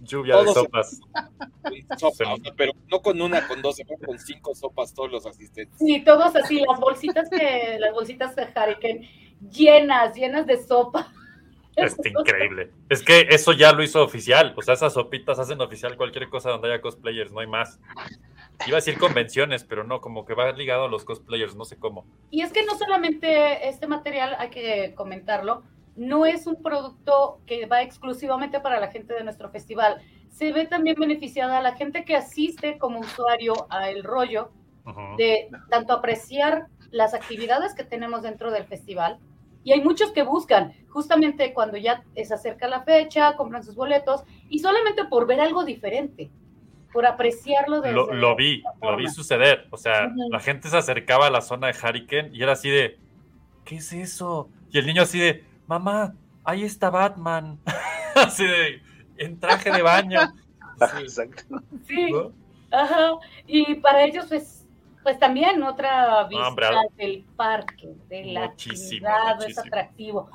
Lluvia 0.02 0.38
de 0.38 0.48
se- 0.48 0.54
sopas. 0.54 1.00
con 1.90 2.00
sopa, 2.00 2.34
o 2.34 2.38
sea, 2.38 2.54
pero 2.56 2.72
no 2.90 3.02
con 3.02 3.22
una, 3.22 3.48
con 3.48 3.62
dos, 3.62 3.78
fueron 3.86 4.06
con 4.06 4.20
cinco 4.20 4.56
sopas 4.56 4.94
todos 4.94 5.12
los 5.12 5.26
asistentes. 5.26 5.78
Sí, 5.78 6.02
todos 6.06 6.36
así, 6.36 6.62
las 6.68 6.80
bolsitas 6.80 7.30
que, 7.30 7.78
las 7.80 7.94
bolsitas 7.94 8.36
de 8.36 8.48
Hariken 8.56 9.02
llenas, 9.52 10.16
llenas 10.16 10.46
de 10.48 10.62
sopa. 10.64 11.12
Está 11.76 12.10
increíble. 12.10 12.72
Es 12.90 13.02
que 13.04 13.28
eso 13.30 13.54
ya 13.54 13.72
lo 13.72 13.82
hizo 13.84 14.04
oficial. 14.04 14.54
O 14.58 14.62
sea, 14.62 14.74
esas 14.74 14.94
sopitas 14.94 15.40
hacen 15.40 15.62
oficial 15.62 15.96
cualquier 15.96 16.28
cosa 16.28 16.50
donde 16.50 16.70
haya 16.74 16.82
cosplayers, 16.82 17.32
no 17.32 17.40
hay 17.40 17.48
más. 17.48 17.80
Iba 18.68 18.78
a 18.78 18.82
decir 18.82 18.98
convenciones, 18.98 19.64
pero 19.64 19.84
no, 19.84 20.02
como 20.02 20.26
que 20.26 20.34
va 20.34 20.52
ligado 20.52 20.86
a 20.86 20.88
los 20.90 21.06
cosplayers, 21.06 21.56
no 21.56 21.66
sé 21.66 21.78
cómo. 21.78 22.06
Y 22.30 22.42
es 22.42 22.52
que 22.52 22.64
no 22.66 22.78
solamente 22.78 23.68
este 23.70 23.88
material, 23.88 24.36
hay 24.38 24.50
que 24.50 24.94
comentarlo, 24.96 25.64
no 25.96 26.26
es 26.26 26.48
un 26.48 26.62
producto 26.62 27.42
que 27.46 27.66
va 27.66 27.82
exclusivamente 27.82 28.60
para 28.60 28.80
la 28.80 28.90
gente 28.90 29.14
de 29.14 29.24
nuestro 29.24 29.50
festival. 29.50 30.02
Se 30.30 30.52
ve 30.54 30.66
también 30.66 30.96
beneficiada 30.98 31.62
la 31.62 31.76
gente 31.76 32.06
que 32.06 32.16
asiste 32.16 32.78
como 32.78 33.00
usuario 33.00 33.54
a 33.70 33.90
El 33.90 34.04
Rollo, 34.04 34.52
Ujú. 34.86 35.18
de 35.18 35.50
tanto 35.70 35.94
apreciar 35.94 36.68
las 36.92 37.14
actividades 37.14 37.76
que 37.76 37.84
tenemos 37.84 38.24
dentro 38.24 38.52
del 38.52 38.66
festival. 38.66 39.20
Y 39.64 39.74
hay 39.74 39.82
muchos 39.82 40.12
que 40.12 40.24
buscan, 40.24 40.74
justamente 40.88 41.54
cuando 41.54 41.78
ya 41.78 42.04
se 42.16 42.34
acerca 42.34 42.68
la 42.68 42.84
fecha, 42.84 43.36
compran 43.36 43.64
sus 43.64 43.76
boletos, 43.76 44.24
y 44.48 44.60
solamente 44.60 45.04
por 45.06 45.28
ver 45.28 45.42
algo 45.42 45.66
diferente, 45.66 46.32
por 46.92 47.06
apreciarlo 47.06 47.82
desde 47.82 47.96
Lo, 47.96 48.14
lo 48.14 48.36
vi, 48.36 48.64
lo 48.82 48.96
vi 48.96 49.08
suceder. 49.08 49.68
O 49.72 49.78
sea, 49.78 50.12
la 50.30 50.40
gente 50.40 50.70
se 50.70 50.78
acercaba 50.78 51.28
a 51.28 51.30
la 51.30 51.42
zona 51.42 51.68
de 51.68 51.76
Hurricane 51.78 52.30
y 52.34 52.42
era 52.42 52.54
así 52.54 52.70
de, 52.70 52.98
¿qué 53.66 53.76
es 53.78 53.94
eso? 53.94 54.50
Y 54.72 54.80
el 54.80 54.86
niño 54.86 55.04
así 55.04 55.20
de, 55.20 55.44
mamá, 55.68 56.16
ahí 56.44 56.64
está 56.64 56.90
Batman. 56.90 57.60
así 58.16 58.46
de, 58.46 58.82
en 59.18 59.40
traje 59.40 59.72
de 59.72 59.82
baño. 59.82 60.20
Sí, 60.80 61.02
Exacto. 61.02 61.62
Sí, 61.86 62.10
¿no? 62.10 62.32
Ajá, 62.72 63.12
y 63.46 63.76
para 63.76 64.06
ellos 64.06 64.28
pues, 64.30 64.66
pues 65.04 65.20
también 65.20 65.62
otra 65.62 66.24
vista 66.24 66.48
hombre, 66.48 66.68
del 66.96 67.26
parque, 67.36 67.96
de 68.08 68.26
la 68.28 68.48
Muchísimo, 68.48 69.06
actividad, 69.10 69.50
es 69.50 69.58
atractivo. 69.58 70.30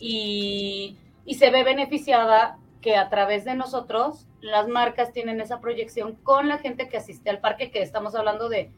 Y, 0.00 0.96
y 1.26 1.34
se 1.34 1.50
ve 1.50 1.62
beneficiada 1.62 2.56
que 2.80 2.96
a 2.96 3.10
través 3.10 3.44
de 3.44 3.54
nosotros 3.54 4.26
las 4.42 4.68
marcas 4.68 5.12
tienen 5.12 5.40
esa 5.40 5.60
proyección 5.60 6.16
con 6.16 6.48
la 6.48 6.58
gente 6.58 6.88
que 6.88 6.98
asiste 6.98 7.30
al 7.30 7.38
parque, 7.38 7.70
que 7.70 7.80
estamos 7.80 8.14
hablando 8.14 8.48
de, 8.50 8.70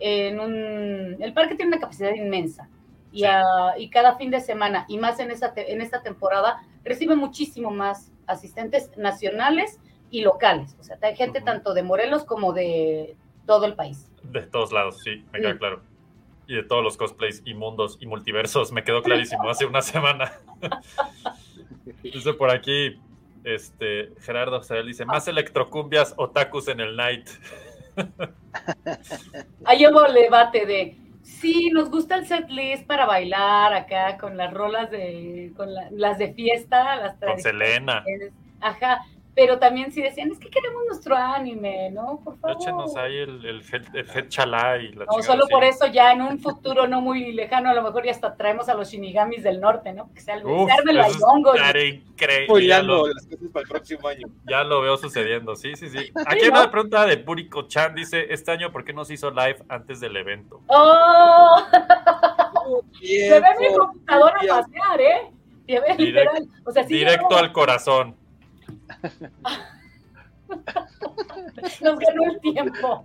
en 0.00 0.40
un, 0.40 1.16
el 1.22 1.32
parque 1.32 1.54
tiene 1.54 1.68
una 1.72 1.80
capacidad 1.80 2.12
inmensa. 2.14 2.68
Y, 3.12 3.20
Sí. 3.20 3.24
a- 3.26 3.74
y 3.78 3.90
cada 3.90 4.16
fin 4.16 4.30
de 4.30 4.40
semana, 4.40 4.84
y 4.88 4.96
más 4.98 5.18
en, 5.20 5.30
esa 5.30 5.52
te- 5.54 5.72
en 5.72 5.80
esta 5.80 6.02
temporada, 6.02 6.62
recibe 6.84 7.14
muchísimo 7.16 7.70
más 7.70 8.10
asistentes 8.26 8.90
nacionales 8.96 9.78
y 10.10 10.22
locales. 10.22 10.76
O 10.80 10.82
sea, 10.84 10.96
hay 11.02 11.14
gente 11.16 11.40
tanto 11.40 11.74
de 11.74 11.82
Morelos 11.82 12.24
como 12.24 12.52
de 12.52 13.16
todo 13.46 13.66
el 13.66 13.74
país. 13.74 14.08
De 14.22 14.42
todos 14.42 14.72
lados, 14.72 15.00
sí, 15.02 15.24
me 15.32 15.40
queda 15.40 15.58
claro. 15.58 15.82
Y 16.46 16.54
de 16.54 16.62
todos 16.62 16.82
los 16.82 16.96
cosplays 16.96 17.42
y 17.44 17.54
mundos 17.54 17.98
y 18.00 18.06
multiversos, 18.06 18.72
me 18.72 18.82
quedó 18.84 19.02
clarísimo 19.02 19.48
hace 19.50 19.66
una 19.66 19.82
semana. 19.82 20.32
Dice 22.02 22.32
por 22.34 22.50
aquí, 22.50 23.00
este, 23.44 24.12
Gerardo 24.20 24.60
dice, 24.84 25.04
más 25.04 25.28
electrocumbias 25.28 26.14
otakus 26.16 26.68
en 26.68 26.80
el 26.80 26.96
night. 26.96 27.28
Ahí 29.64 29.86
hubo 29.86 30.06
el 30.06 30.14
debate 30.14 30.66
de, 30.66 30.96
sí, 31.22 31.70
nos 31.70 31.90
gusta 31.90 32.16
el 32.16 32.26
set 32.26 32.48
list 32.48 32.86
para 32.86 33.06
bailar 33.06 33.72
acá 33.72 34.16
con 34.18 34.36
las 34.36 34.52
rolas 34.52 34.90
de, 34.90 35.52
con 35.56 35.72
la- 35.72 35.88
las 35.90 36.18
de 36.18 36.32
fiesta, 36.34 36.96
las 36.96 37.18
Con. 37.18 37.40
Selena. 37.40 38.04
Ajá, 38.60 39.00
pero 39.40 39.58
también 39.58 39.90
sí 39.90 40.02
decían, 40.02 40.30
es 40.30 40.38
que 40.38 40.50
queremos 40.50 40.82
nuestro 40.86 41.16
anime, 41.16 41.90
¿no? 41.92 42.20
Por 42.22 42.38
favor. 42.40 42.58
Échenos 42.60 42.94
ahí 42.94 43.16
el, 43.16 43.46
el, 43.46 44.28
chalá 44.28 44.76
y 44.76 44.92
la 44.92 45.06
No, 45.06 45.22
solo 45.22 45.44
así. 45.44 45.50
por 45.54 45.64
eso 45.64 45.86
ya 45.86 46.12
en 46.12 46.20
un 46.20 46.38
futuro 46.40 46.86
no 46.86 47.00
muy 47.00 47.32
lejano, 47.32 47.70
a 47.70 47.72
lo 47.72 47.82
mejor 47.82 48.04
ya 48.04 48.10
hasta 48.10 48.36
traemos 48.36 48.68
a 48.68 48.74
los 48.74 48.90
shinigamis 48.90 49.42
del 49.42 49.58
norte, 49.58 49.94
¿no? 49.94 50.12
Que 50.12 50.20
sea 50.20 50.34
el 50.34 50.42
estaría 51.54 51.86
increíble. 51.86 52.66
Ya 52.66 52.82
lo, 52.82 53.06
las 53.06 53.26
cosas 53.26 53.48
para 53.50 53.62
el 53.62 53.68
próximo 53.70 54.08
año. 54.08 54.28
ya 54.46 54.62
lo 54.62 54.82
veo 54.82 54.98
sucediendo, 54.98 55.56
sí, 55.56 55.74
sí, 55.74 55.88
sí. 55.88 56.12
Aquí 56.26 56.42
hay 56.42 56.50
una 56.50 56.70
pregunta 56.70 57.06
de 57.06 57.16
Purico 57.16 57.62
Chan, 57.62 57.94
dice, 57.94 58.26
este 58.34 58.50
año, 58.50 58.70
¿por 58.70 58.84
qué 58.84 58.92
no 58.92 59.06
se 59.06 59.14
hizo 59.14 59.30
live 59.30 59.56
antes 59.70 60.00
del 60.00 60.18
evento? 60.18 60.60
¡Oh! 60.66 61.62
Se 63.00 63.40
ve 63.40 63.48
mi 63.58 63.74
computadora 63.74 64.38
pasear, 64.46 65.00
¿eh? 65.00 65.30
Se 65.66 65.80
ve 65.80 65.86
Direct- 65.86 65.98
literal. 65.98 66.48
O 66.66 66.72
sea, 66.72 66.84
sí 66.84 66.92
Directo 66.92 67.38
al 67.38 67.52
corazón. 67.52 68.19
nos 71.80 71.98
ganó 71.98 72.24
el 72.30 72.40
tiempo. 72.40 73.04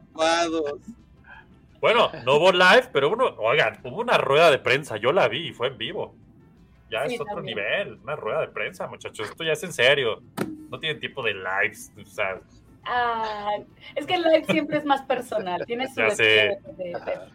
Bueno, 1.82 2.10
no 2.26 2.36
hubo 2.38 2.52
live, 2.52 2.90
pero 2.92 3.12
uno, 3.12 3.26
oigan, 3.38 3.80
hubo 3.84 4.02
una 4.02 4.18
rueda 4.18 4.50
de 4.50 4.58
prensa, 4.60 4.98
yo 4.98 5.12
la 5.12 5.28
vi 5.28 5.50
y 5.50 5.54
fue 5.54 5.68
en 5.68 5.78
vivo. 5.78 6.16
Ya 6.90 7.08
Sí, 7.08 7.16
es 7.16 7.22
otro 7.22 7.36
también. 7.36 7.58
nivel, 7.58 8.00
una 8.04 8.16
rueda 8.16 8.42
de 8.42 8.48
prensa, 8.48 8.88
muchachos. 8.88 9.30
Esto 9.30 9.44
ya 9.44 9.54
es 9.54 9.64
en 9.64 9.74
serio. 9.74 10.22
No 10.70 10.80
tienen 10.80 11.00
tipo 11.00 11.22
de 11.24 11.34
lives, 11.34 11.92
o 12.02 12.06
sea, 12.06 12.40
Ah, 12.88 13.50
es 13.96 14.06
que 14.06 14.14
el 14.14 14.22
live 14.22 14.46
siempre 14.46 14.78
es 14.78 14.86
más 14.86 15.02
personal, 15.02 15.66
tiene 15.66 15.88
su 15.94 16.02
de- 16.02 16.56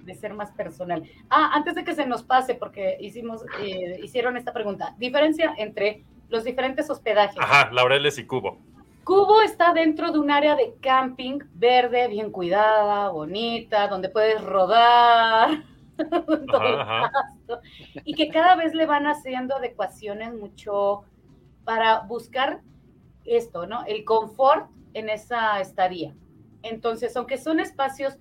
de 0.05 0.15
ser 0.15 0.33
más 0.33 0.53
personal. 0.53 1.03
Ah, 1.29 1.51
antes 1.55 1.75
de 1.75 1.83
que 1.83 1.93
se 1.93 2.07
nos 2.07 2.23
pase, 2.23 2.55
porque 2.55 2.97
hicimos, 3.01 3.43
eh, 3.61 3.99
hicieron 4.01 4.37
esta 4.37 4.53
pregunta, 4.53 4.95
diferencia 4.99 5.53
entre 5.59 6.05
los 6.31 6.45
diferentes 6.45 6.89
hospedajes. 6.91 7.37
ajá, 7.39 7.71
Laureles 7.73 8.19
y 8.19 8.27
Cubo. 8.27 8.59
Cubo 9.05 9.43
está 9.43 9.73
dentro 9.73 10.13
de 10.13 10.19
un 10.19 10.31
área 10.31 10.55
de 10.57 10.75
camping 10.81 11.41
verde, 11.55 12.07
bien 12.09 12.31
cuidada, 12.31 13.11
bonita, 13.11 13.89
donde 13.89 14.09
puedes 14.09 14.43
rodar. 14.43 15.65
todo 15.99 16.67
el 16.67 16.81
Ajá, 16.81 17.05
ajá. 17.07 17.11
pasto, 17.13 17.61
y 18.05 18.15
que 18.15 18.31
cada 18.31 18.57
vez 18.57 18.73
le 18.75 18.87
van 18.87 19.07
haciendo 19.07 19.57
adecuaciones 19.57 20.33
mucho 20.33 21.03
para 21.65 22.01
buscar 22.01 22.61
esto, 23.27 23.67
¿no? 23.67 23.85
El 23.85 24.05
confort 24.05 24.71
en 24.95 25.11
esa 25.11 25.61
estadía. 25.61 26.15
Entonces, 26.63 27.15
aunque 27.17 27.37
son 27.37 27.61
espacios 27.61 28.17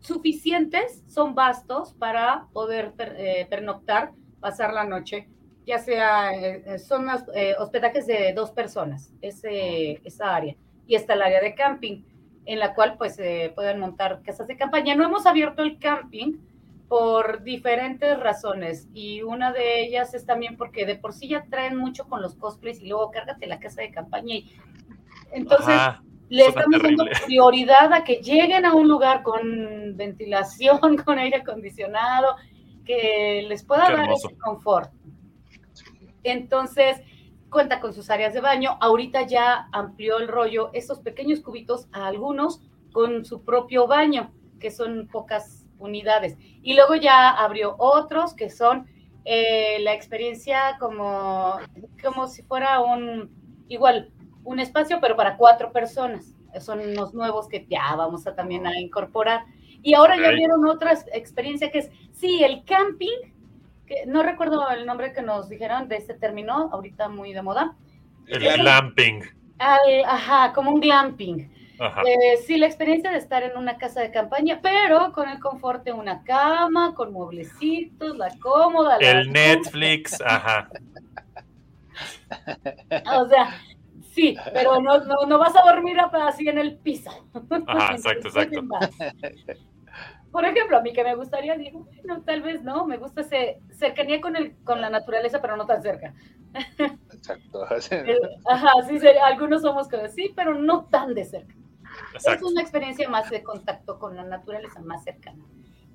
suficientes, 0.00 1.02
son 1.06 1.34
vastos 1.34 1.92
para 1.94 2.46
poder 2.52 2.92
per- 2.92 3.16
eh, 3.18 3.46
pernoctar, 3.50 4.12
pasar 4.40 4.72
la 4.72 4.84
noche, 4.84 5.28
ya 5.66 5.78
sea, 5.78 6.32
eh, 6.34 6.78
son 6.78 7.06
eh, 7.34 7.54
hospedajes 7.58 8.06
de 8.06 8.32
dos 8.32 8.50
personas, 8.50 9.12
ese, 9.20 10.00
esa 10.04 10.34
área. 10.34 10.56
Y 10.86 10.94
está 10.94 11.14
el 11.14 11.22
área 11.22 11.40
de 11.40 11.54
camping, 11.54 12.02
en 12.46 12.58
la 12.58 12.74
cual 12.74 12.96
pues 12.96 13.18
eh, 13.18 13.52
pueden 13.54 13.78
montar 13.78 14.22
casas 14.22 14.48
de 14.48 14.56
campaña. 14.56 14.94
No 14.94 15.04
hemos 15.04 15.26
abierto 15.26 15.62
el 15.62 15.78
camping 15.78 16.38
por 16.88 17.44
diferentes 17.44 18.18
razones 18.18 18.88
y 18.92 19.22
una 19.22 19.52
de 19.52 19.80
ellas 19.84 20.12
es 20.12 20.26
también 20.26 20.56
porque 20.56 20.84
de 20.86 20.96
por 20.96 21.12
sí 21.12 21.28
ya 21.28 21.44
traen 21.44 21.76
mucho 21.76 22.08
con 22.08 22.20
los 22.20 22.34
cosplays 22.34 22.80
y 22.80 22.88
luego 22.88 23.12
cárgate 23.12 23.46
la 23.46 23.60
casa 23.60 23.82
de 23.82 23.92
campaña 23.92 24.34
y 24.34 24.52
entonces 25.30 25.68
Ajá. 25.68 26.02
le 26.28 26.46
estamos 26.46 26.82
dando 26.82 27.04
prioridad 27.26 27.92
a 27.92 28.02
que 28.02 28.16
lleguen 28.16 28.66
a 28.66 28.74
un 28.74 28.88
lugar 28.88 29.22
con 29.22 29.96
ventilación, 29.96 30.96
con 31.04 31.20
aire 31.20 31.36
acondicionado, 31.36 32.34
que 32.84 33.46
les 33.48 33.62
pueda 33.62 33.86
Qué 33.86 33.92
dar 33.92 34.02
hermoso. 34.02 34.28
ese 34.28 34.38
confort. 34.38 34.90
Entonces, 36.22 37.00
cuenta 37.50 37.80
con 37.80 37.92
sus 37.92 38.10
áreas 38.10 38.32
de 38.32 38.40
baño. 38.40 38.76
Ahorita 38.80 39.26
ya 39.26 39.68
amplió 39.72 40.18
el 40.18 40.28
rollo 40.28 40.70
esos 40.72 41.00
pequeños 41.00 41.40
cubitos 41.40 41.88
a 41.92 42.06
algunos 42.06 42.60
con 42.92 43.24
su 43.24 43.42
propio 43.44 43.86
baño, 43.86 44.32
que 44.58 44.70
son 44.70 45.08
pocas 45.08 45.66
unidades. 45.78 46.36
Y 46.62 46.74
luego 46.74 46.94
ya 46.94 47.30
abrió 47.30 47.74
otros 47.78 48.34
que 48.34 48.50
son 48.50 48.86
eh, 49.24 49.78
la 49.80 49.94
experiencia 49.94 50.76
como, 50.78 51.58
como 52.02 52.28
si 52.28 52.42
fuera 52.42 52.80
un, 52.80 53.30
igual, 53.68 54.10
un 54.44 54.60
espacio, 54.60 54.98
pero 55.00 55.16
para 55.16 55.36
cuatro 55.36 55.72
personas. 55.72 56.34
Son 56.60 56.80
unos 56.80 57.14
nuevos 57.14 57.46
que 57.48 57.66
ya 57.68 57.94
vamos 57.96 58.26
a 58.26 58.34
también 58.34 58.66
a 58.66 58.78
incorporar. 58.78 59.44
Y 59.82 59.94
ahora 59.94 60.16
ya 60.16 60.30
vieron 60.32 60.66
otra 60.66 60.92
experiencia 61.12 61.70
que 61.70 61.78
es, 61.78 61.90
sí, 62.12 62.42
el 62.42 62.64
camping, 62.64 63.29
que 63.90 64.06
no 64.06 64.22
recuerdo 64.22 64.70
el 64.70 64.86
nombre 64.86 65.12
que 65.12 65.20
nos 65.20 65.48
dijeron 65.48 65.88
de 65.88 65.96
este 65.96 66.14
término, 66.14 66.70
ahorita 66.72 67.08
muy 67.08 67.32
de 67.32 67.42
moda. 67.42 67.74
El 68.28 68.38
glamping. 68.60 69.24
Al- 69.58 70.04
ajá, 70.06 70.52
como 70.52 70.70
un 70.70 70.80
glamping. 70.80 71.50
Eh, 72.06 72.36
sí, 72.46 72.56
la 72.56 72.66
experiencia 72.66 73.10
de 73.10 73.18
estar 73.18 73.42
en 73.42 73.56
una 73.56 73.78
casa 73.78 74.00
de 74.00 74.12
campaña, 74.12 74.60
pero 74.62 75.10
con 75.12 75.28
el 75.28 75.40
confort 75.40 75.82
de 75.82 75.92
una 75.92 76.22
cama, 76.22 76.94
con 76.94 77.12
mueblecitos, 77.12 78.16
la 78.16 78.28
cómoda. 78.40 78.96
la- 79.00 79.10
El 79.10 79.32
Netflix, 79.32 80.20
ajá. 80.24 80.68
O 83.16 83.26
sea, 83.28 83.60
sí, 84.14 84.36
pero 84.52 84.80
no, 84.80 84.98
no, 85.00 85.16
no 85.26 85.38
vas 85.38 85.56
a 85.56 85.62
dormir 85.68 85.96
así 86.28 86.48
en 86.48 86.58
el 86.58 86.76
piso. 86.76 87.10
Ajá, 87.66 87.94
exacto, 87.96 88.28
exacto. 88.28 88.62
Por 90.30 90.44
ejemplo, 90.44 90.76
a 90.78 90.82
mí 90.82 90.92
que 90.92 91.02
me 91.04 91.14
gustaría, 91.16 91.56
digo, 91.56 91.86
bueno, 91.96 92.22
tal 92.22 92.42
vez 92.42 92.62
no, 92.62 92.86
me 92.86 92.98
gusta 92.98 93.22
ese 93.22 93.60
cercanía 93.72 94.20
con, 94.20 94.36
el, 94.36 94.56
con 94.64 94.80
la 94.80 94.88
naturaleza, 94.90 95.40
pero 95.40 95.56
no 95.56 95.66
tan 95.66 95.82
cerca. 95.82 96.14
Exacto. 97.12 97.64
Ajá, 98.46 98.70
sí, 98.88 98.98
algunos 99.24 99.62
somos 99.62 99.88
como 99.88 100.06
sí, 100.08 100.32
pero 100.34 100.54
no 100.54 100.84
tan 100.86 101.14
de 101.14 101.24
cerca. 101.24 101.54
Es 102.14 102.26
Exacto. 102.26 102.46
una 102.48 102.60
experiencia 102.62 103.08
más 103.08 103.28
de 103.30 103.42
contacto 103.42 103.98
con 103.98 104.16
la 104.16 104.24
naturaleza, 104.24 104.80
más 104.80 105.02
cercana. 105.04 105.44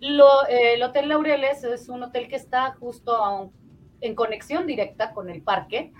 Lo, 0.01 0.45
eh, 0.49 0.73
el 0.73 0.83
Hotel 0.83 1.07
Laureles 1.09 1.63
es 1.63 1.87
un 1.89 2.03
hotel 2.03 2.27
que 2.27 2.35
está 2.35 2.73
justo 2.79 3.15
a 3.15 3.41
un- 3.41 3.53
en 4.01 4.15
conexión 4.15 4.67
directa 4.67 5.13
con 5.13 5.29
el 5.29 5.41
parque. 5.41 5.93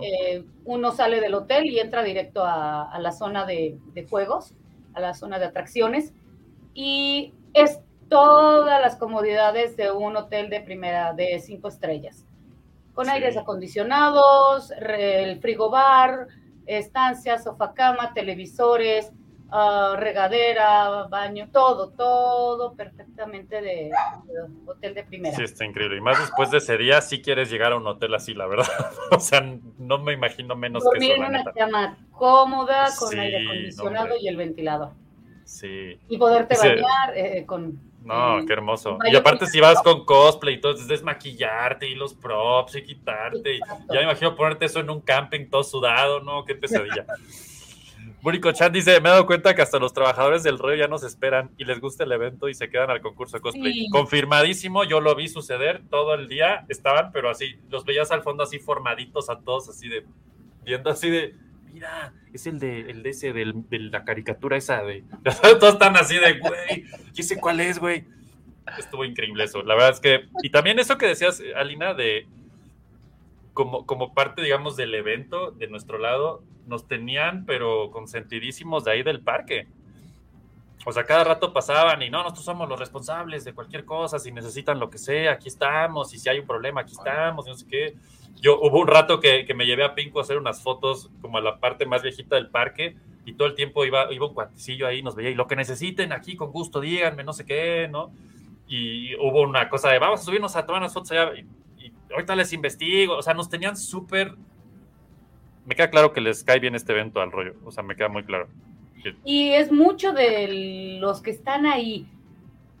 Eh, 0.00 0.44
uno 0.64 0.92
sale 0.92 1.20
del 1.20 1.34
hotel 1.34 1.66
y 1.66 1.80
entra 1.80 2.04
directo 2.04 2.44
a, 2.44 2.88
a 2.90 2.98
la 3.00 3.10
zona 3.10 3.44
de, 3.46 3.78
de 3.94 4.06
juegos, 4.06 4.54
a 4.94 5.00
la 5.00 5.12
zona 5.14 5.40
de 5.40 5.46
atracciones. 5.46 6.14
Y 6.74 7.34
es 7.54 7.80
todas 8.08 8.80
las 8.80 8.96
comodidades 8.96 9.76
de 9.76 9.90
un 9.90 10.16
hotel 10.16 10.50
de 10.50 10.60
primera, 10.60 11.12
de 11.12 11.38
cinco 11.40 11.68
estrellas. 11.68 12.24
Con 12.94 13.06
Sí. 13.06 13.12
aires 13.12 13.36
acondicionados, 13.38 14.70
el 14.72 15.40
frigobar, 15.40 16.26
estancias, 16.66 17.44
sofá 17.44 17.72
cama, 17.72 18.12
televisores, 18.14 19.10
ah, 19.50 19.94
regadera, 19.98 21.04
baño, 21.08 21.48
todo, 21.50 21.88
todo 21.90 22.74
perfectamente 22.74 23.62
de, 23.62 23.90
de 24.26 24.46
hotel 24.66 24.94
de 24.94 25.04
primera. 25.04 25.34
Sí, 25.36 25.42
está 25.44 25.64
increíble. 25.64 25.96
Y 25.96 26.00
más 26.02 26.18
después 26.20 26.50
de 26.50 26.58
ese 26.58 26.76
día, 26.76 27.00
sí 27.00 27.22
quieres 27.22 27.50
llegar 27.50 27.72
a 27.72 27.76
un 27.76 27.86
hotel 27.86 28.14
así, 28.14 28.34
la 28.34 28.46
verdad. 28.46 28.66
O 29.16 29.20
sea, 29.20 29.40
no 29.78 29.98
me 29.98 30.12
imagino 30.12 30.54
menos 30.54 30.82
que 30.82 30.88
Dormir 30.90 31.12
eso, 31.12 31.22
en 31.22 31.28
una 31.28 31.38
neta. 31.38 31.52
cama 31.52 31.96
cómoda, 32.12 32.88
con 32.98 33.08
Sí, 33.08 33.18
aire 33.18 33.42
acondicionado 33.44 34.14
y 34.20 34.28
el 34.28 34.36
ventilador. 34.36 34.90
Sí. 35.52 35.98
Y 36.08 36.16
poderte 36.16 36.54
Ese- 36.54 36.68
bañar 36.68 37.12
eh, 37.14 37.44
con... 37.44 37.78
No, 38.04 38.38
eh, 38.38 38.44
qué 38.46 38.54
hermoso. 38.54 38.98
Y 39.04 39.14
aparte, 39.14 39.46
si 39.46 39.60
vas 39.60 39.80
con 39.82 40.04
cosplay 40.06 40.54
y 40.54 40.60
todo, 40.60 40.72
es 40.72 40.88
desmaquillarte 40.88 41.86
y 41.86 41.94
los 41.94 42.14
props 42.14 42.74
y 42.76 42.82
quitarte. 42.82 43.60
Ya 43.90 43.98
me 43.98 44.02
imagino 44.04 44.34
ponerte 44.34 44.64
eso 44.64 44.80
en 44.80 44.88
un 44.88 45.02
camping 45.02 45.46
todo 45.50 45.62
sudado, 45.62 46.20
¿no? 46.20 46.44
Qué 46.44 46.54
pesadilla. 46.54 47.06
Burico 48.22 48.50
Chan 48.52 48.72
dice: 48.72 49.00
Me 49.00 49.08
he 49.08 49.12
dado 49.12 49.26
cuenta 49.26 49.54
que 49.54 49.62
hasta 49.62 49.78
los 49.78 49.92
trabajadores 49.92 50.42
del 50.42 50.58
rollo 50.58 50.76
ya 50.76 50.88
nos 50.88 51.04
esperan 51.04 51.50
y 51.58 51.64
les 51.64 51.80
gusta 51.80 52.04
el 52.04 52.12
evento 52.12 52.48
y 52.48 52.54
se 52.54 52.70
quedan 52.70 52.90
al 52.90 53.02
concurso 53.02 53.36
de 53.36 53.42
cosplay. 53.42 53.72
Sí. 53.72 53.88
Confirmadísimo, 53.90 54.84
yo 54.84 55.00
lo 55.00 55.14
vi 55.14 55.28
suceder 55.28 55.82
todo 55.90 56.14
el 56.14 56.28
día. 56.28 56.64
Estaban, 56.68 57.12
pero 57.12 57.30
así, 57.30 57.56
los 57.68 57.84
veías 57.84 58.10
al 58.10 58.22
fondo 58.22 58.42
así 58.42 58.58
formaditos 58.58 59.28
a 59.28 59.38
todos, 59.38 59.68
así 59.68 59.88
de. 59.88 60.06
Viendo 60.64 60.90
así 60.90 61.10
de. 61.10 61.36
Mira, 61.72 62.12
es 62.32 62.46
el 62.46 62.58
de, 62.58 62.90
el 62.90 63.02
de 63.02 63.10
ese, 63.10 63.32
del- 63.32 63.68
de 63.68 63.78
la 63.78 64.04
caricatura 64.04 64.56
esa 64.56 64.82
de. 64.82 65.04
Todos 65.58 65.74
están 65.74 65.96
así 65.96 66.16
de, 66.16 66.38
güey, 66.38 66.84
¿y 67.14 67.22
sé 67.22 67.38
cuál 67.40 67.60
es, 67.60 67.78
güey? 67.78 68.04
Estuvo 68.78 69.04
increíble 69.04 69.44
eso. 69.44 69.62
La 69.62 69.74
verdad 69.74 69.90
es 69.90 70.00
que. 70.00 70.26
Y 70.42 70.50
también 70.50 70.78
eso 70.78 70.98
que 70.98 71.06
decías, 71.06 71.42
Alina, 71.56 71.94
de. 71.94 72.26
Como, 73.54 73.84
como 73.84 74.14
parte, 74.14 74.40
digamos, 74.42 74.76
del 74.76 74.94
evento 74.94 75.50
de 75.50 75.66
nuestro 75.68 75.98
lado, 75.98 76.42
nos 76.66 76.88
tenían, 76.88 77.44
pero 77.44 77.90
consentidísimos 77.90 78.84
de 78.84 78.92
ahí 78.92 79.02
del 79.02 79.20
parque. 79.20 79.66
O 80.84 80.92
sea, 80.92 81.04
cada 81.04 81.22
rato 81.24 81.52
pasaban 81.52 82.02
y 82.02 82.10
no, 82.10 82.18
nosotros 82.22 82.44
somos 82.44 82.68
los 82.68 82.78
responsables 82.78 83.44
de 83.44 83.52
cualquier 83.52 83.84
cosa, 83.84 84.18
si 84.18 84.32
necesitan 84.32 84.80
lo 84.80 84.90
que 84.90 84.98
sea, 84.98 85.32
aquí 85.32 85.48
estamos, 85.48 86.12
y 86.12 86.18
si 86.18 86.28
hay 86.28 86.40
un 86.40 86.46
problema, 86.46 86.80
aquí 86.80 86.92
estamos, 86.92 87.46
y 87.46 87.50
no 87.50 87.56
sé 87.56 87.66
qué. 87.68 87.94
Yo 88.40 88.58
hubo 88.60 88.80
un 88.80 88.88
rato 88.88 89.20
que, 89.20 89.44
que 89.44 89.54
me 89.54 89.64
llevé 89.64 89.84
a 89.84 89.94
Pinco 89.94 90.18
a 90.18 90.22
hacer 90.22 90.38
unas 90.38 90.60
fotos 90.60 91.10
como 91.20 91.38
a 91.38 91.40
la 91.40 91.60
parte 91.60 91.86
más 91.86 92.02
viejita 92.02 92.34
del 92.34 92.50
parque 92.50 92.96
y 93.24 93.34
todo 93.34 93.46
el 93.46 93.54
tiempo 93.54 93.84
iba, 93.84 94.12
iba 94.12 94.26
un 94.26 94.34
cuantecillo 94.34 94.88
ahí, 94.88 95.02
nos 95.02 95.14
veía 95.14 95.30
y 95.30 95.34
lo 95.36 95.46
que 95.46 95.54
necesiten 95.54 96.12
aquí 96.12 96.34
con 96.34 96.50
gusto, 96.50 96.80
díganme, 96.80 97.22
no 97.22 97.32
sé 97.32 97.44
qué, 97.44 97.86
¿no? 97.88 98.12
Y 98.66 99.14
hubo 99.16 99.42
una 99.42 99.68
cosa 99.68 99.90
de 99.90 100.00
vamos 100.00 100.20
a 100.20 100.24
subirnos 100.24 100.56
a 100.56 100.66
tomar 100.66 100.82
unas 100.82 100.92
fotos 100.92 101.12
allá 101.12 101.32
y, 101.34 101.46
y 101.84 101.92
ahorita 102.12 102.34
les 102.34 102.52
investigo, 102.52 103.16
o 103.16 103.22
sea, 103.22 103.34
nos 103.34 103.48
tenían 103.48 103.76
súper... 103.76 104.34
Me 105.64 105.76
queda 105.76 105.90
claro 105.90 106.12
que 106.12 106.20
les 106.20 106.42
cae 106.42 106.58
bien 106.58 106.74
este 106.74 106.90
evento 106.90 107.20
al 107.20 107.30
rollo, 107.30 107.54
o 107.64 107.70
sea, 107.70 107.84
me 107.84 107.94
queda 107.94 108.08
muy 108.08 108.24
claro. 108.24 108.48
Y 109.24 109.50
es 109.50 109.70
mucho 109.72 110.12
de 110.12 110.98
los 111.00 111.20
que 111.20 111.30
están 111.30 111.66
ahí. 111.66 112.06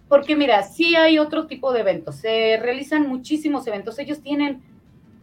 Porque 0.08 0.36
mira, 0.36 0.62
sí 0.62 0.94
hay 0.94 1.18
otro 1.18 1.46
tipo 1.46 1.72
de 1.72 1.80
eventos. 1.80 2.16
Se 2.16 2.58
realizan 2.60 3.08
muchísimos 3.08 3.66
eventos. 3.66 3.98
Ellos 3.98 4.20
tienen 4.20 4.62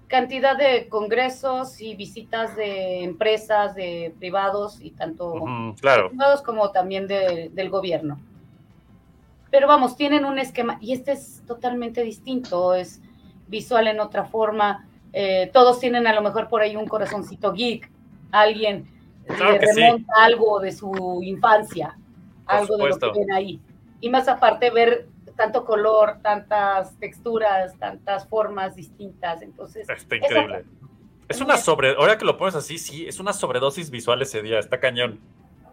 cantidad 0.07 0.57
de 0.57 0.87
congresos 0.89 1.79
y 1.81 1.95
visitas 1.95 2.55
de 2.55 3.03
empresas, 3.03 3.75
de 3.75 4.11
privados 4.17 4.81
y 4.81 4.89
tanto 4.91 5.35
claro. 5.79 6.09
privados 6.09 6.41
como 6.41 6.71
también 6.71 7.07
de- 7.07 7.49
del 7.53 7.69
gobierno. 7.69 8.19
Pero 9.51 9.67
vamos, 9.67 9.95
tienen 9.95 10.25
un 10.25 10.39
esquema 10.39 10.77
y 10.81 10.93
este 10.93 11.11
es 11.11 11.43
totalmente 11.47 12.03
distinto, 12.03 12.73
es 12.73 13.01
visual 13.47 13.87
en 13.87 13.99
otra 13.99 14.25
forma. 14.25 14.87
Eh, 15.13 15.49
todos 15.53 15.79
tienen 15.79 16.05
a 16.07 16.13
lo 16.13 16.21
mejor 16.21 16.49
por 16.49 16.61
ahí 16.61 16.75
un 16.75 16.87
corazoncito 16.87 17.51
geek, 17.53 17.89
alguien 18.31 18.85
Claro 19.35 19.53
le 19.53 19.59
que 19.59 19.67
sí. 19.67 19.81
remonta 19.81 20.13
algo 20.17 20.59
de 20.59 20.71
su 20.71 21.19
infancia, 21.23 21.95
Por 22.45 22.55
algo 22.55 22.77
de 22.77 22.83
lo 22.87 22.93
supuesto. 22.93 23.13
que 23.13 23.19
ven 23.19 23.31
ahí. 23.31 23.59
Y 24.01 24.09
más 24.09 24.27
aparte 24.27 24.69
ver 24.71 25.07
tanto 25.35 25.63
color, 25.65 26.17
tantas 26.21 26.97
texturas, 26.99 27.77
tantas 27.77 28.27
formas 28.27 28.75
distintas. 28.75 29.41
Entonces, 29.41 29.87
Está 29.89 30.15
es 30.15 30.21
increíble. 30.23 30.65
Es 31.29 31.41
una 31.41 31.57
sobre, 31.57 31.91
ahora 31.95 32.17
que 32.17 32.25
lo 32.25 32.37
pones 32.37 32.55
así, 32.55 32.77
sí, 32.77 33.05
es 33.07 33.19
una 33.19 33.33
sobredosis 33.33 33.91
visual 33.91 34.21
ese 34.21 34.41
día, 34.41 34.57
está 34.59 34.79
cañón. 34.79 35.19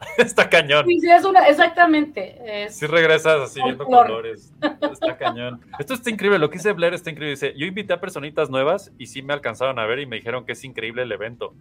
está 0.19 0.51
cañón. 0.51 0.85
Sí, 0.87 1.01
sí, 1.01 1.11
es 1.11 1.25
una, 1.25 1.49
exactamente. 1.49 2.65
es- 2.67 2.77
Si 2.77 2.87
regresas 2.87 3.41
así 3.41 3.63
viendo 3.63 3.85
Folclor. 3.85 4.07
colores, 4.07 4.53
está 4.93 5.17
cañón. 5.17 5.63
Esto 5.79 5.95
está 5.95 6.11
increíble, 6.11 6.39
lo 6.39 6.51
que 6.51 6.59
dice 6.59 6.73
Blair 6.73 6.93
está 6.93 7.11
increíble. 7.11 7.31
Dice, 7.31 7.55
yo 7.57 7.65
invité 7.67 7.95
a 7.95 8.01
personitas 8.01 8.51
nuevas 8.51 8.93
y 8.99 9.07
sí 9.07 9.23
me 9.23 9.33
alcanzaron 9.33 9.79
a 9.79 9.87
ver 9.87 10.01
y 10.01 10.07
me 10.07 10.17
dijeron 10.17 10.45
que 10.45 10.53
es 10.53 10.63
increíble 10.65 11.03
el 11.03 11.13
evento. 11.13 11.55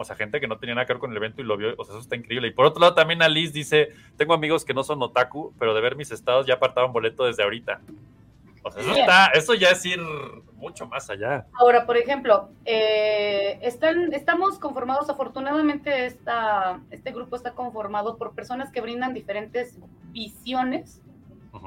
O 0.00 0.04
sea, 0.04 0.14
gente 0.14 0.40
que 0.40 0.46
no 0.46 0.58
tenía 0.58 0.76
nada 0.76 0.86
que 0.86 0.92
ver 0.92 1.00
con 1.00 1.10
el 1.10 1.16
evento 1.16 1.42
y 1.42 1.44
lo 1.44 1.56
vio, 1.56 1.74
o 1.76 1.84
sea, 1.84 1.94
eso 1.94 2.00
está 2.00 2.14
increíble. 2.14 2.48
Y 2.48 2.52
por 2.52 2.64
otro 2.64 2.80
lado, 2.80 2.94
también 2.94 3.20
Alice 3.20 3.52
dice, 3.52 3.88
tengo 4.16 4.32
amigos 4.32 4.64
que 4.64 4.72
no 4.72 4.84
son 4.84 5.02
otaku, 5.02 5.52
pero 5.58 5.74
de 5.74 5.80
ver 5.80 5.96
mis 5.96 6.12
estados 6.12 6.46
ya 6.46 6.54
apartaron 6.54 6.92
boleto 6.92 7.24
desde 7.24 7.42
ahorita. 7.42 7.80
O 8.62 8.70
sea, 8.70 8.82
eso, 8.82 8.92
está, 8.92 9.26
eso 9.34 9.54
ya 9.54 9.70
es 9.70 9.84
ir 9.84 10.00
mucho 10.54 10.86
más 10.86 11.10
allá. 11.10 11.46
Ahora, 11.58 11.84
por 11.84 11.96
ejemplo, 11.96 12.48
eh, 12.64 13.58
están, 13.62 14.12
estamos 14.12 14.58
conformados, 14.60 15.10
afortunadamente 15.10 16.06
esta, 16.06 16.80
este 16.90 17.10
grupo 17.10 17.34
está 17.34 17.52
conformado 17.52 18.18
por 18.18 18.34
personas 18.34 18.70
que 18.70 18.80
brindan 18.80 19.14
diferentes 19.14 19.78
visiones 20.12 21.02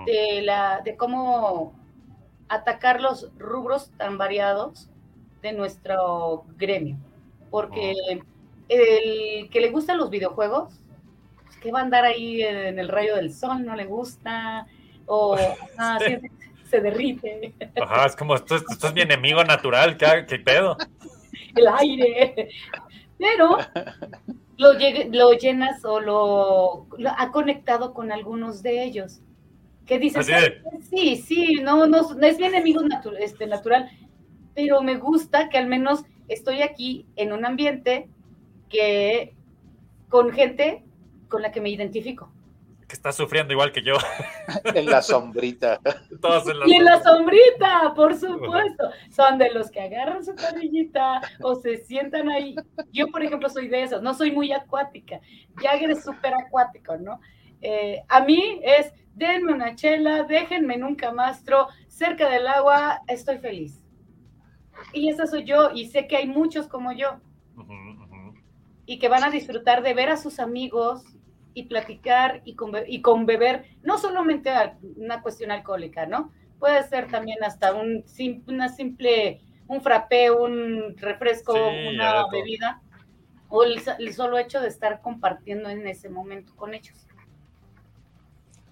de, 0.05 0.41
la, 0.43 0.81
de 0.85 0.95
cómo 0.95 1.73
atacar 2.47 3.01
los 3.01 3.29
rubros 3.37 3.91
tan 3.97 4.17
variados 4.17 4.89
de 5.41 5.53
nuestro 5.53 6.45
gremio. 6.57 6.97
Porque 7.51 7.93
el 8.69 9.49
que 9.49 9.59
le 9.61 9.69
gustan 9.69 9.97
los 9.99 10.09
videojuegos, 10.09 10.73
pues, 11.43 11.57
que 11.57 11.71
va 11.71 11.79
a 11.79 11.83
andar 11.83 12.05
ahí 12.05 12.41
en 12.41 12.79
el 12.79 12.87
rayo 12.87 13.15
del 13.17 13.31
sol, 13.33 13.63
no 13.65 13.75
le 13.75 13.85
gusta, 13.85 14.65
o 15.05 15.35
ah, 15.77 15.99
Sí. 16.03 16.17
se 16.69 16.79
derrite. 16.79 17.53
Ajá, 17.81 18.05
es 18.07 18.15
como, 18.15 18.33
esto, 18.35 18.55
es- 18.55 18.63
esto 18.71 18.87
es 18.87 18.93
mi 18.93 19.01
enemigo 19.01 19.43
natural, 19.43 19.97
¿qué, 19.97 20.25
qué 20.27 20.39
pedo? 20.39 20.77
el 21.55 21.67
aire. 21.79 22.49
Pero 23.17 23.57
lo, 24.57 24.73
lo 25.11 25.33
llenas 25.33 25.83
o 25.83 25.99
lo, 25.99 26.87
lo 26.97 27.09
ha 27.09 27.31
conectado 27.31 27.93
con 27.93 28.11
algunos 28.11 28.63
de 28.63 28.83
ellos. 28.83 29.19
Que 29.85 29.99
dices, 29.99 30.27
de- 30.27 30.61
sí, 30.89 31.17
sí, 31.17 31.55
no, 31.61 31.85
no, 31.87 32.13
no 32.13 32.25
es 32.25 32.39
mi 32.39 32.45
enemigo 32.45 32.81
natu- 32.81 33.17
este, 33.19 33.47
natural, 33.47 33.89
pero 34.55 34.81
me 34.81 34.95
gusta 34.95 35.49
que 35.49 35.57
al 35.57 35.67
menos 35.67 36.03
estoy 36.33 36.61
aquí 36.61 37.05
en 37.15 37.33
un 37.33 37.45
ambiente 37.45 38.07
que 38.69 39.33
con 40.09 40.31
gente 40.31 40.83
con 41.27 41.41
la 41.41 41.51
que 41.51 41.61
me 41.61 41.69
identifico. 41.69 42.31
Que 42.87 42.95
está 42.95 43.11
sufriendo 43.11 43.53
igual 43.53 43.71
que 43.71 43.81
yo. 43.81 43.95
En 44.75 44.85
la 44.85 45.01
sombrita. 45.01 45.79
Todos 46.21 46.47
en 46.49 46.59
la 46.59 46.67
Y 46.67 46.73
en 46.73 46.83
la 46.83 47.01
sombrita, 47.01 47.93
por 47.95 48.15
supuesto. 48.15 48.91
Son 49.09 49.37
de 49.37 49.49
los 49.51 49.71
que 49.71 49.79
agarran 49.79 50.25
su 50.25 50.35
parrillita 50.35 51.21
o 51.41 51.55
se 51.55 51.77
sientan 51.77 52.29
ahí. 52.29 52.55
Yo, 52.91 53.07
por 53.07 53.23
ejemplo, 53.23 53.49
soy 53.49 53.69
de 53.69 53.83
esos. 53.83 54.01
No 54.01 54.13
soy 54.13 54.31
muy 54.31 54.51
acuática. 54.51 55.21
Jagger 55.55 55.91
es 55.91 56.03
súper 56.03 56.33
acuático, 56.33 56.97
¿no? 56.97 57.21
Eh, 57.61 58.01
a 58.09 58.21
mí 58.21 58.59
es, 58.63 58.93
denme 59.13 59.53
una 59.53 59.75
chela, 59.75 60.23
déjenme 60.23 60.75
en 60.75 60.83
un 60.83 60.95
camastro, 60.95 61.67
cerca 61.87 62.29
del 62.29 62.47
agua, 62.47 63.01
estoy 63.07 63.37
feliz. 63.37 63.80
Y 64.93 65.09
esa 65.09 65.27
soy 65.27 65.43
yo, 65.45 65.71
y 65.73 65.87
sé 65.87 66.07
que 66.07 66.17
hay 66.17 66.27
muchos 66.27 66.67
como 66.67 66.91
yo, 66.91 67.19
Ujú, 67.55 67.73
ujú. 67.73 68.33
y 68.85 68.99
que 68.99 69.07
van 69.09 69.23
a 69.23 69.29
disfrutar 69.29 69.83
de 69.83 69.93
ver 69.93 70.09
a 70.09 70.17
sus 70.17 70.39
amigos 70.39 71.03
y 71.53 71.63
platicar 71.63 72.41
y 72.45 72.55
con, 72.55 72.71
y 72.87 73.01
con 73.01 73.25
beber, 73.25 73.65
no 73.83 73.97
solamente 73.97 74.49
a- 74.49 74.77
una 74.95 75.21
cuestión 75.21 75.51
alcohólica, 75.51 76.05
¿no? 76.05 76.31
Puede 76.59 76.83
ser 76.83 77.07
también 77.09 77.43
hasta 77.43 77.73
un, 77.73 78.03
sim- 78.05 78.43
una 78.47 78.69
simple, 78.69 79.41
un 79.67 79.81
frappé, 79.81 80.31
un 80.31 80.95
refresco, 80.97 81.53
Sí, 81.53 81.87
una 81.95 82.27
bebida, 82.31 82.81
o 83.49 83.63
el, 83.63 83.81
el 83.99 84.13
solo 84.13 84.37
hecho 84.37 84.61
de 84.61 84.67
estar 84.69 85.01
compartiendo 85.01 85.69
en 85.69 85.87
ese 85.87 86.09
momento 86.09 86.55
con 86.55 86.73
ellos. 86.73 87.05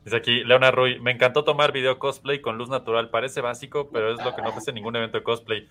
Dice 0.06 0.16
aquí, 0.16 0.44
Leona 0.46 0.72
Rui, 0.72 1.00
me 1.02 1.12
encantó 1.12 1.44
tomar 1.44 1.72
video 1.74 2.00
cosplay 2.00 2.42
con 2.42 2.58
luz 2.58 2.70
natural. 2.70 3.10
Parece 3.10 3.42
básico, 3.42 3.90
pero 3.92 4.14
es 4.14 4.24
lo 4.24 4.34
que 4.34 4.42
no 4.42 4.50
ofrece 4.50 4.72
ningún 4.72 4.96
evento 4.96 5.18
de 5.18 5.24
cosplay. 5.24 5.68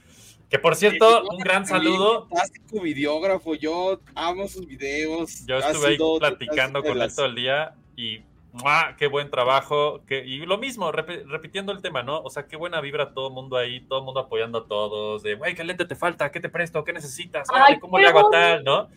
Que 0.51 0.59
por 0.59 0.77
cierto, 0.77 1.25
un 1.31 1.39
gran 1.39 1.67
saludo. 1.67 2.27
Fantástico 2.29 2.81
videógrafo, 2.83 3.55
yo 3.55 4.01
amo 4.15 4.49
sus 4.49 4.67
videos. 4.67 5.45
Yo 5.47 5.59
estuve 5.59 5.89
ahí 5.89 5.99
platicando 6.19 6.83
con 6.83 7.01
él 7.01 7.15
todo 7.15 7.27
el 7.27 7.35
día 7.35 7.75
y 7.97 8.21
¡mua! 8.53 8.95
qué 8.97 9.09
buen 9.09 9.31
trabajo. 9.31 10.01
y 10.09 10.39
lo 10.47 10.57
mismo, 10.57 10.91
repi- 10.91 11.23
repitiendo 11.27 11.71
el 11.73 11.83
tema, 11.83 12.03
¿no? 12.03 12.21
O 12.23 12.31
sea, 12.31 12.47
qué 12.47 12.57
buena 12.57 12.81
vibra 12.81 13.13
todo 13.13 13.29
el 13.29 13.35
mundo 13.35 13.59
ahí, 13.59 13.81
todo 13.83 13.99
el 13.99 14.05
mundo 14.07 14.21
apoyando 14.21 14.61
a 14.61 14.67
todos. 14.67 15.23
De, 15.23 15.35
güey, 15.35 15.55
¿qué 15.55 15.65
lente 15.65 15.85
te 15.85 15.95
falta? 15.95 16.31
¿Qué 16.31 16.41
te 16.41 16.49
presto? 16.49 16.83
¿Qué 16.83 16.95
necesitas? 16.95 17.47
Ay, 17.53 17.79
¿Cómo 17.79 17.97
qué 17.99 18.05
le 18.05 18.09
hago 18.09 18.23
bonito. 18.23 18.31
tal? 18.39 18.65
¿no? 18.65 18.89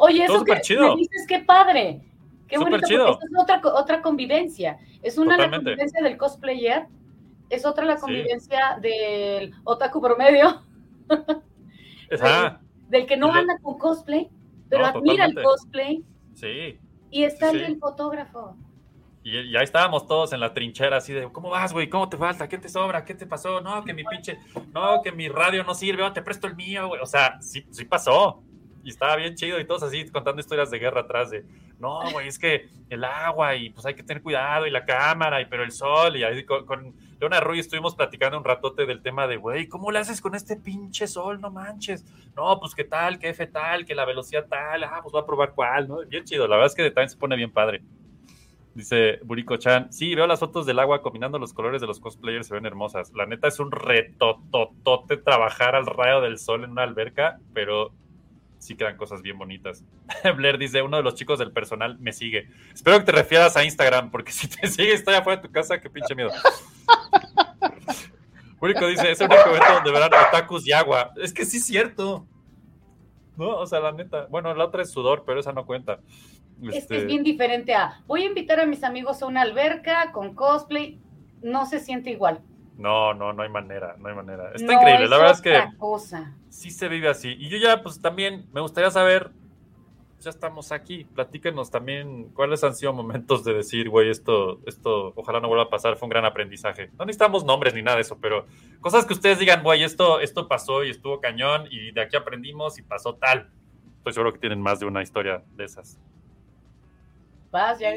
Oye, 0.00 0.26
Todo 0.26 0.36
eso 0.38 0.44
que 0.44 0.60
chido. 0.60 0.88
me 0.90 0.96
dices, 1.02 1.24
qué 1.28 1.38
padre. 1.38 2.00
Qué 2.48 2.56
Súper 2.56 2.70
bonito, 2.72 2.88
chido. 2.88 3.10
es 3.10 3.18
otra, 3.40 3.60
otra 3.64 4.02
convivencia. 4.02 4.78
Es 5.02 5.18
una 5.18 5.36
la 5.36 5.50
convivencia 5.50 6.02
del 6.02 6.16
cosplayer, 6.16 6.86
es 7.48 7.64
otra 7.64 7.84
la 7.84 7.94
Sí. 7.96 8.00
convivencia 8.02 8.78
del 8.80 9.52
otaku 9.64 10.00
promedio, 10.00 10.62
Ajá, 12.20 12.60
del 12.88 13.06
que 13.06 13.16
no 13.16 13.32
anda 13.32 13.58
con 13.60 13.78
cosplay, 13.78 14.28
pero 14.68 14.82
No, 14.82 14.88
admira 14.88 15.24
el 15.26 15.34
cosplay, 15.42 16.04
sí. 16.34 16.78
y 17.10 17.24
está 17.24 17.50
Sí, 17.50 17.58
el 17.58 17.74
sí. 17.74 17.78
fotógrafo. 17.80 18.56
Y, 19.22 19.36
y 19.38 19.56
ahí 19.56 19.64
estábamos 19.64 20.06
todos 20.06 20.32
en 20.32 20.38
la 20.40 20.54
trinchera, 20.54 20.98
así 20.98 21.12
de, 21.12 21.30
¿cómo 21.32 21.50
vas, 21.50 21.72
güey? 21.72 21.88
¿Cómo 21.90 22.08
te 22.08 22.16
falta? 22.16 22.48
¿Qué 22.48 22.58
te 22.58 22.68
sobra? 22.68 23.04
¿Qué 23.04 23.14
te 23.14 23.26
pasó? 23.26 23.60
No, 23.60 23.82
que 23.84 23.92
mi 23.92 24.04
pinche, 24.04 24.38
no, 24.72 25.02
que 25.02 25.10
mi 25.10 25.28
radio 25.28 25.64
no 25.64 25.74
sirve, 25.74 26.04
oh, 26.04 26.12
te 26.12 26.22
presto 26.22 26.46
el 26.46 26.54
mío, 26.54 26.86
güey. 26.88 27.00
O 27.00 27.06
sea, 27.06 27.40
sí, 27.40 27.66
sí 27.70 27.84
pasó. 27.84 28.42
Y 28.84 28.90
estaba 28.90 29.16
bien 29.16 29.34
chido 29.34 29.58
y 29.58 29.66
todos 29.66 29.82
así 29.82 30.08
contando 30.10 30.38
historias 30.40 30.70
de 30.70 30.78
guerra 30.78 31.00
atrás 31.00 31.30
de, 31.30 31.44
no, 31.80 32.08
güey, 32.12 32.28
es 32.28 32.38
que 32.38 32.68
el 32.88 33.02
agua 33.02 33.56
y 33.56 33.70
pues 33.70 33.84
hay 33.84 33.94
que 33.96 34.04
tener 34.04 34.22
cuidado 34.22 34.64
y 34.64 34.70
la 34.70 34.84
cámara 34.84 35.40
y 35.40 35.46
pero 35.46 35.64
el 35.64 35.72
sol 35.72 36.16
y 36.16 36.22
ahí 36.22 36.44
con, 36.44 36.64
con 36.64 36.94
Leona 37.20 37.40
Rui 37.40 37.58
estuvimos 37.58 37.94
platicando 37.94 38.36
un 38.36 38.44
ratote 38.44 38.84
del 38.84 39.00
tema 39.00 39.26
de, 39.26 39.36
güey, 39.36 39.68
¿cómo 39.68 39.90
le 39.90 39.98
haces 39.98 40.20
con 40.20 40.34
este 40.34 40.56
pinche 40.56 41.06
sol? 41.06 41.40
No 41.40 41.50
manches. 41.50 42.04
No, 42.34 42.58
pues 42.60 42.74
qué 42.74 42.84
tal, 42.84 43.18
qué 43.18 43.30
F 43.30 43.46
tal, 43.46 43.86
que 43.86 43.94
la 43.94 44.04
velocidad 44.04 44.46
tal, 44.46 44.84
ah, 44.84 45.00
pues 45.02 45.12
voy 45.12 45.22
a 45.22 45.26
probar 45.26 45.52
cuál, 45.54 45.88
¿no? 45.88 46.04
Bien 46.04 46.24
chido, 46.24 46.46
la 46.46 46.56
verdad 46.56 46.66
es 46.66 46.74
que 46.74 46.90
también 46.90 47.08
se 47.08 47.16
pone 47.16 47.36
bien 47.36 47.50
padre. 47.50 47.82
Dice 48.74 49.20
Buriko 49.22 49.56
Chan, 49.56 49.90
sí, 49.90 50.14
veo 50.14 50.26
las 50.26 50.38
fotos 50.38 50.66
del 50.66 50.78
agua 50.78 51.00
combinando 51.00 51.38
los 51.38 51.54
colores 51.54 51.80
de 51.80 51.86
los 51.86 51.98
cosplayers, 51.98 52.46
se 52.46 52.54
ven 52.54 52.66
hermosas. 52.66 53.10
La 53.14 53.24
neta 53.24 53.48
es 53.48 53.58
un 53.58 53.70
retototote 53.70 55.16
trabajar 55.16 55.74
al 55.74 55.86
rayo 55.86 56.20
del 56.20 56.38
sol 56.38 56.64
en 56.64 56.72
una 56.72 56.82
alberca, 56.82 57.40
pero 57.54 57.94
sí 58.58 58.76
quedan 58.76 58.98
cosas 58.98 59.22
bien 59.22 59.38
bonitas. 59.38 59.82
Blair 60.36 60.58
dice, 60.58 60.82
uno 60.82 60.98
de 60.98 61.02
los 61.02 61.14
chicos 61.14 61.38
del 61.38 61.52
personal 61.52 61.98
me 61.98 62.12
sigue. 62.12 62.50
Espero 62.74 62.98
que 62.98 63.04
te 63.04 63.12
refieras 63.12 63.56
a 63.56 63.64
Instagram, 63.64 64.10
porque 64.10 64.32
si 64.32 64.46
te 64.46 64.66
sigue 64.66 64.92
estoy 64.92 65.14
afuera 65.14 65.40
de 65.40 65.48
tu 65.48 65.52
casa, 65.52 65.80
qué 65.80 65.88
pinche 65.88 66.14
miedo. 66.14 66.30
Buriko 68.60 68.86
dice, 68.86 69.10
es 69.10 69.20
el 69.20 69.26
único 69.28 69.48
evento 69.50 69.72
donde 69.74 69.90
verán 69.92 70.10
otakus 70.28 70.66
y 70.66 70.72
agua. 70.72 71.12
Es 71.16 71.32
que 71.32 71.44
sí 71.44 71.58
es 71.58 71.66
cierto. 71.66 72.26
No, 73.36 73.50
o 73.58 73.66
sea, 73.66 73.80
la 73.80 73.92
neta. 73.92 74.26
Bueno, 74.30 74.54
la 74.54 74.64
otra 74.64 74.82
es 74.82 74.90
sudor, 74.90 75.24
pero 75.26 75.40
esa 75.40 75.52
no 75.52 75.66
cuenta. 75.66 76.00
Es 76.62 76.70
que 76.70 76.78
Este, 76.78 76.96
es 76.98 77.06
bien 77.06 77.22
diferente 77.22 77.74
a, 77.74 78.00
voy 78.06 78.22
a 78.22 78.26
invitar 78.26 78.58
a 78.60 78.66
mis 78.66 78.82
amigos 78.82 79.20
a 79.22 79.26
una 79.26 79.42
alberca 79.42 80.10
con 80.12 80.34
cosplay, 80.34 80.98
no 81.42 81.66
se 81.66 81.80
siente 81.80 82.10
igual. 82.10 82.40
No, 82.78 83.12
no, 83.12 83.32
no 83.34 83.42
hay 83.42 83.50
manera, 83.50 83.94
no 83.98 84.08
hay 84.08 84.14
manera. 84.14 84.52
Está 84.54 84.66
No, 84.66 84.72
increíble, 84.72 85.08
la 85.08 85.16
verdad 85.18 85.32
es 85.34 85.40
que 85.42 85.76
cosa. 85.76 86.32
sí 86.48 86.70
se 86.70 86.88
vive 86.88 87.08
así. 87.08 87.28
Y 87.38 87.48
yo 87.50 87.58
ya, 87.58 87.82
pues 87.82 88.00
también 88.00 88.46
me 88.52 88.62
gustaría 88.62 88.90
saber, 88.90 89.32
ya 90.20 90.30
estamos 90.30 90.72
aquí, 90.72 91.04
platíquenos 91.04 91.70
también 91.70 92.30
cuáles 92.30 92.64
han 92.64 92.74
sido 92.74 92.92
momentos 92.92 93.44
de 93.44 93.54
decir, 93.54 93.88
güey, 93.88 94.10
esto, 94.10 94.60
esto, 94.66 95.12
ojalá 95.14 95.40
no 95.40 95.48
vuelva 95.48 95.64
a 95.64 95.70
pasar, 95.70 95.96
fue 95.96 96.06
un 96.06 96.10
gran 96.10 96.24
aprendizaje. 96.24 96.90
No 96.98 97.04
necesitamos 97.04 97.44
nombres 97.44 97.74
ni 97.74 97.82
nada 97.82 97.96
de 97.96 98.02
eso, 98.02 98.18
pero 98.18 98.46
cosas 98.80 99.04
que 99.04 99.12
ustedes 99.12 99.38
digan, 99.38 99.62
güey, 99.62 99.82
esto, 99.84 100.20
esto 100.20 100.48
pasó 100.48 100.84
y 100.84 100.90
estuvo 100.90 101.20
cañón 101.20 101.66
y 101.70 101.92
de 101.92 102.00
aquí 102.00 102.16
aprendimos 102.16 102.78
y 102.78 102.82
pasó 102.82 103.14
tal. 103.14 103.50
Estoy 103.98 104.12
seguro 104.14 104.32
que 104.32 104.38
tienen 104.38 104.60
más 104.60 104.80
de 104.80 104.86
una 104.86 105.02
historia 105.02 105.42
de 105.56 105.64
esas. 105.64 105.98
Vas, 107.50 107.78
ya. 107.78 107.92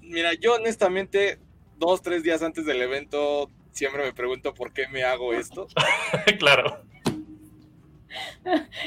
Mira, 0.00 0.34
yo 0.34 0.54
honestamente, 0.54 1.38
dos, 1.78 2.02
tres 2.02 2.22
días 2.22 2.42
antes 2.42 2.64
del 2.66 2.80
evento, 2.80 3.50
siempre 3.72 4.04
me 4.04 4.12
pregunto 4.12 4.54
por 4.54 4.72
qué 4.72 4.86
me 4.88 5.02
hago 5.02 5.32
esto. 5.32 5.66
claro. 6.38 6.82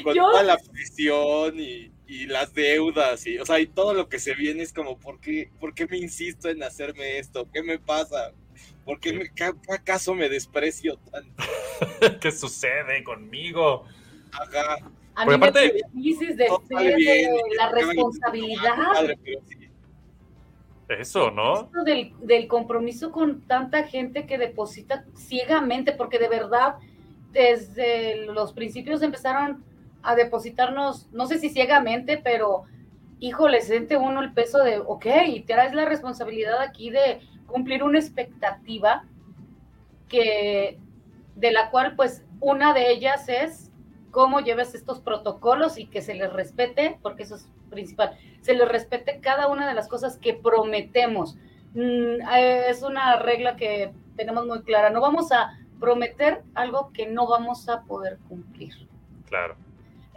Con 0.02 0.14
Yo- 0.14 0.22
toda 0.30 0.42
la 0.42 0.56
presión 0.56 1.58
y, 1.58 1.90
y 2.08 2.26
las 2.26 2.54
deudas, 2.54 3.26
y, 3.26 3.38
o 3.38 3.44
sea, 3.46 3.60
y 3.60 3.66
todo 3.66 3.92
lo 3.94 4.08
que 4.08 4.18
se 4.18 4.34
viene 4.34 4.62
es 4.62 4.72
como, 4.72 4.98
¿por 4.98 5.20
qué, 5.20 5.50
por 5.60 5.74
qué 5.74 5.86
me 5.86 5.98
insisto 5.98 6.48
en 6.48 6.62
hacerme 6.62 7.18
esto? 7.18 7.46
¿Qué 7.52 7.62
me 7.62 7.78
pasa? 7.78 8.32
¿Por 8.84 8.98
qué 8.98 9.12
me- 9.12 9.28
ca- 9.30 9.54
acaso 9.68 10.14
me 10.14 10.28
desprecio 10.30 10.96
tanto? 11.10 11.44
¿Qué 12.20 12.32
sucede 12.32 13.04
conmigo? 13.04 13.84
Ajá, 14.32 14.76
A 15.14 15.24
Porque 15.24 15.28
mí 15.28 15.34
aparte- 15.46 15.72
me 15.92 16.00
dices 16.02 16.36
de, 16.38 16.44
de- 16.44 16.50
sale 16.74 16.96
bien, 16.96 17.30
de 17.34 17.56
la 17.56 17.72
responsabilidad. 17.72 18.76
padre, 18.76 19.18
pero 19.22 19.40
sí. 19.46 19.54
Eso, 20.88 21.30
¿no? 21.30 21.64
esto 21.64 21.84
del, 21.84 22.14
del 22.22 22.48
compromiso 22.48 23.12
con 23.12 23.42
tanta 23.42 23.82
gente 23.84 24.24
que 24.26 24.38
deposita 24.38 25.04
ciegamente, 25.14 25.92
porque 25.92 26.18
de 26.18 26.30
verdad 26.30 26.76
desde 27.30 28.24
los 28.24 28.54
principios 28.54 29.02
empezaron 29.02 29.62
a 30.08 30.14
depositarnos, 30.14 31.06
no 31.12 31.26
sé 31.26 31.38
si 31.38 31.50
ciegamente, 31.50 32.16
pero 32.16 32.64
híjole, 33.20 33.60
siente 33.60 33.98
uno 33.98 34.22
el 34.22 34.32
peso 34.32 34.64
de, 34.64 34.78
ok, 34.78 35.04
traes 35.46 35.74
la 35.74 35.84
responsabilidad 35.84 36.60
aquí 36.60 36.88
de 36.88 37.20
cumplir 37.46 37.82
una 37.82 37.98
expectativa 37.98 39.04
que 40.08 40.78
de 41.34 41.52
la 41.52 41.70
cual 41.70 41.94
pues 41.94 42.24
una 42.40 42.72
de 42.72 42.90
ellas 42.90 43.28
es 43.28 43.70
cómo 44.10 44.40
lleves 44.40 44.74
estos 44.74 45.00
protocolos 45.00 45.76
y 45.76 45.86
que 45.86 46.00
se 46.00 46.14
les 46.14 46.32
respete, 46.32 46.98
porque 47.02 47.24
eso 47.24 47.34
es 47.34 47.46
principal, 47.68 48.16
se 48.40 48.54
les 48.54 48.66
respete 48.66 49.20
cada 49.20 49.48
una 49.48 49.68
de 49.68 49.74
las 49.74 49.88
cosas 49.88 50.16
que 50.16 50.32
prometemos. 50.32 51.36
Mm, 51.74 52.22
eh, 52.34 52.70
es 52.70 52.82
una 52.82 53.18
regla 53.18 53.56
que 53.56 53.92
tenemos 54.16 54.46
muy 54.46 54.62
clara, 54.62 54.88
no 54.88 55.02
vamos 55.02 55.32
a 55.32 55.58
prometer 55.78 56.42
algo 56.54 56.92
que 56.94 57.06
no 57.06 57.26
vamos 57.26 57.68
a 57.68 57.82
poder 57.82 58.16
cumplir. 58.26 58.72
Claro. 59.26 59.67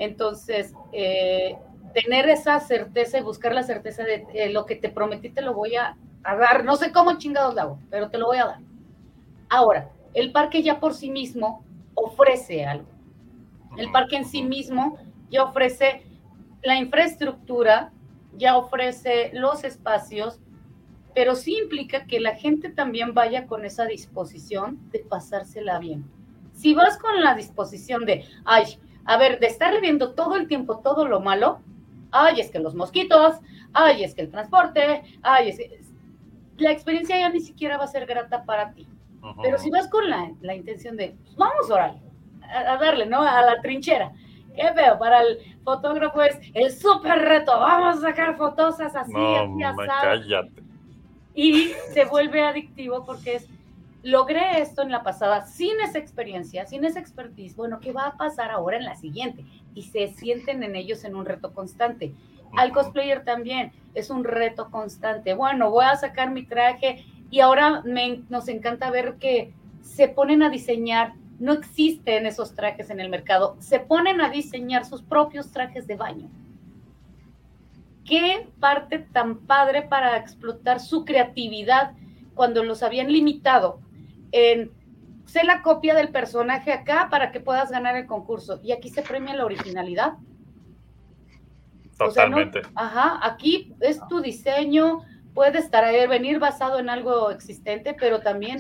Entonces, 0.02 0.74
eh, 0.94 1.56
tener 1.94 2.28
esa 2.28 2.60
certeza 2.60 3.20
y 3.20 3.22
buscar 3.22 3.54
la 3.54 3.62
certeza 3.62 4.04
de 4.04 4.26
eh, 4.34 4.50
lo 4.50 4.66
que 4.66 4.76
te 4.76 4.90
prometí 4.90 5.30
te 5.30 5.44
lo 5.44 5.54
voy 5.54 5.76
a, 5.76 5.96
a 6.24 6.36
dar. 6.36 6.66
No 6.66 6.76
sé 6.76 6.92
cómo 6.92 7.20
chingados 7.20 7.54
lo 7.54 7.62
hago, 7.62 7.80
pero 7.92 8.10
te 8.10 8.18
lo 8.18 8.26
voy 8.26 8.38
a 8.38 8.46
dar. 8.46 8.60
Ahora, 9.48 9.92
el 10.16 10.32
parque 10.32 10.64
ya 10.64 10.80
por 10.80 10.96
sí 10.96 11.12
mismo 11.12 11.64
ofrece 11.94 12.66
algo. 12.66 12.88
El 13.78 13.92
parque 13.92 14.16
en 14.16 14.26
sí 14.26 14.42
mismo 14.42 14.98
ya 15.30 15.44
ofrece 15.44 16.02
la 16.64 16.78
infraestructura, 16.78 17.92
ya 18.36 18.58
ofrece 18.58 19.30
los 19.34 19.64
espacios, 19.64 20.40
pero 21.14 21.36
sí 21.36 21.60
implica 21.60 22.08
que 22.08 22.20
la 22.20 22.36
gente 22.36 22.70
también 22.70 23.14
vaya 23.14 23.46
con 23.46 23.66
esa 23.66 23.86
disposición 23.86 24.80
de 24.90 25.00
pasársela 25.00 25.78
bien. 25.78 26.10
Si 26.54 26.74
vas 26.74 26.98
con 26.98 27.22
la 27.22 27.36
disposición 27.36 28.06
de, 28.06 28.26
ay, 28.46 28.80
a 29.06 29.18
ver, 29.18 29.40
de 29.40 29.48
estar 29.48 29.80
viendo 29.82 30.14
todo 30.14 30.36
el 30.36 30.48
tiempo 30.48 30.80
todo 30.80 31.08
lo 31.08 31.20
malo, 31.20 31.60
ay, 32.12 32.40
es 32.40 32.52
que 32.52 32.60
los 32.60 32.76
mosquitos, 32.76 33.38
ay, 33.74 34.04
es 34.04 34.14
que 34.14 34.22
el 34.22 34.32
transporte, 34.32 35.04
ay, 35.22 35.50
es 35.50 35.58
que... 35.58 35.82
La 36.58 36.72
experiencia 36.72 37.18
ya 37.18 37.30
ni 37.30 37.40
siquiera 37.40 37.78
va 37.78 37.86
a 37.86 37.88
ser 37.88 38.06
grata 38.06 38.44
para 38.44 38.74
ti. 38.74 38.88
Pero 39.42 39.58
si 39.58 39.70
vas 39.72 39.88
con 39.88 40.08
la, 40.10 40.32
la 40.42 40.54
intención 40.54 40.96
de, 40.96 41.16
pues, 41.24 41.36
vamos, 41.36 41.72
órale, 41.72 42.00
a, 42.44 42.74
a 42.74 42.78
darle, 42.78 43.06
¿no? 43.06 43.22
A 43.22 43.42
la 43.42 43.62
trinchera. 43.62 44.12
Qué 44.56 44.72
feo, 44.74 45.00
para 45.00 45.22
el 45.22 45.40
fotógrafo 45.64 46.22
es 46.22 46.38
el 46.54 46.72
súper 46.72 47.20
reto, 47.20 47.58
vamos 47.58 47.98
a 47.98 48.02
sacar 48.02 48.36
fotosas 48.36 48.96
así, 48.96 49.14
No, 49.14 49.68
así, 49.68 49.88
cállate. 50.02 50.64
Y 51.34 51.72
se 51.94 52.06
vuelve 52.06 52.44
adictivo 52.44 53.06
porque 53.06 53.36
es, 53.36 53.48
logré 54.04 54.62
esto 54.62 54.82
en 54.82 54.92
la 54.92 55.04
pasada 55.04 55.46
sin 55.46 55.80
esa 55.82 56.00
experiencia, 56.00 56.66
sin 56.66 56.86
esa 56.86 57.00
expertise, 57.00 57.56
bueno, 57.56 57.80
¿qué 57.80 57.92
va 57.92 58.08
a 58.08 58.18
pasar 58.18 58.52
ahora 58.52 58.78
en 58.78 58.86
la 58.86 58.96
siguiente? 58.96 59.46
Y 59.76 59.84
se 59.84 60.08
sienten 60.10 60.64
en 60.64 60.76
ellos 60.76 61.04
en 61.04 61.16
un 61.16 61.26
reto 61.26 61.54
constante. 61.54 62.14
Al 62.54 62.72
cosplayer 62.72 63.24
también 63.24 63.72
es 63.94 64.10
un 64.10 64.24
reto 64.24 64.70
constante. 64.72 65.34
Bueno, 65.34 65.70
voy 65.70 65.86
a 65.86 65.96
sacar 65.96 66.32
mi 66.32 66.46
traje 66.46 67.06
y 67.30 67.40
ahora 67.40 67.82
me, 67.86 68.24
nos 68.30 68.48
encanta 68.48 68.90
ver 68.90 69.16
que 69.16 69.54
se 69.82 70.08
ponen 70.08 70.44
a 70.44 70.50
diseñar, 70.50 71.14
no 71.40 71.54
existen 71.54 72.26
esos 72.26 72.56
trajes 72.56 72.90
en 72.90 73.00
el 73.00 73.10
mercado, 73.10 73.56
se 73.60 73.80
ponen 73.80 74.22
a 74.22 74.30
diseñar 74.30 74.86
sus 74.86 75.02
propios 75.02 75.52
trajes 75.52 75.88
de 75.88 75.96
baño. 75.96 76.30
Qué 78.04 78.50
parte 78.60 79.00
tan 79.00 79.38
padre 79.40 79.84
para 79.84 80.18
explotar 80.18 80.80
su 80.80 81.06
creatividad 81.06 81.94
cuando 82.34 82.64
los 82.64 82.84
habían 82.84 83.12
limitado 83.12 83.80
en 84.32 84.72
sé 85.26 85.44
la 85.46 85.62
copia 85.62 85.94
del 85.94 86.10
personaje 86.10 86.74
acá 86.74 87.08
para 87.10 87.32
que 87.32 87.40
puedas 87.40 87.72
ganar 87.72 87.96
el 87.96 88.06
concurso 88.06 88.60
y 88.64 88.72
aquí 88.74 88.90
se 88.90 89.02
premia 89.02 89.34
la 89.36 89.46
originalidad. 89.46 90.14
O 92.00 92.10
sea, 92.10 92.28
no- 92.28 92.38
Totalmente. 92.38 92.62
ajá, 92.76 93.20
aquí 93.22 93.74
es 93.80 94.00
tu 94.10 94.22
diseño, 94.22 95.02
puede 95.34 95.60
estar 95.60 95.84
ahí, 95.84 96.08
venir 96.08 96.40
basado 96.40 96.80
en 96.80 96.90
algo 96.90 97.30
existente, 97.32 97.94
pero 97.94 98.22
también 98.22 98.60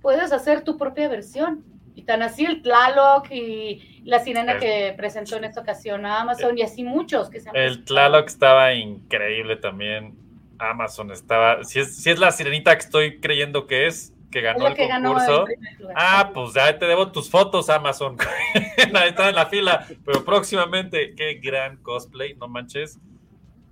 puedes 0.00 0.32
hacer 0.32 0.62
tu 0.62 0.76
propia 0.78 1.08
versión. 1.08 1.64
Y 1.94 2.02
tan 2.02 2.22
así 2.22 2.44
el 2.44 2.60
Tlaloc 2.62 3.30
y 3.30 4.02
la 4.04 4.18
sirena 4.20 4.52
El- 4.52 4.60
que 4.60 4.94
presentó 4.96 5.36
en 5.36 5.44
esta 5.44 5.60
ocasión 5.62 6.04
a 6.06 6.20
Amazon 6.20 6.56
y 6.58 6.62
así 6.62 6.82
muchos 6.84 7.30
que 7.30 7.40
se 7.40 7.48
han 7.48 7.56
El 7.56 7.62
presentado. 7.68 7.84
Tlaloc 7.86 8.26
estaba 8.26 8.74
increíble 8.74 9.56
también. 9.56 10.14
Amazon 10.58 11.10
estaba. 11.10 11.62
Si 11.64 11.80
es, 11.80 11.96
si 12.02 12.10
es 12.10 12.18
la 12.18 12.32
sirenita 12.32 12.72
que 12.74 12.80
estoy 12.84 13.20
creyendo 13.20 13.66
que 13.66 13.86
es, 13.86 14.14
que 14.36 14.42
ganó 14.42 14.66
el 14.66 14.74
que 14.74 14.86
ganó 14.86 15.14
concurso. 15.14 15.46
el. 15.48 15.88
Ah, 15.94 16.30
pues 16.34 16.52
ya 16.52 16.78
te 16.78 16.84
debo 16.86 17.10
tus 17.10 17.30
fotos, 17.30 17.70
Amazon. 17.70 18.16
Ahí 18.94 19.08
está 19.08 19.30
en 19.30 19.34
la 19.34 19.46
fila. 19.46 19.86
Pero 20.04 20.24
próximamente, 20.24 21.14
qué 21.14 21.34
gran 21.42 21.78
cosplay, 21.78 22.34
no 22.34 22.48
manches. 22.48 22.98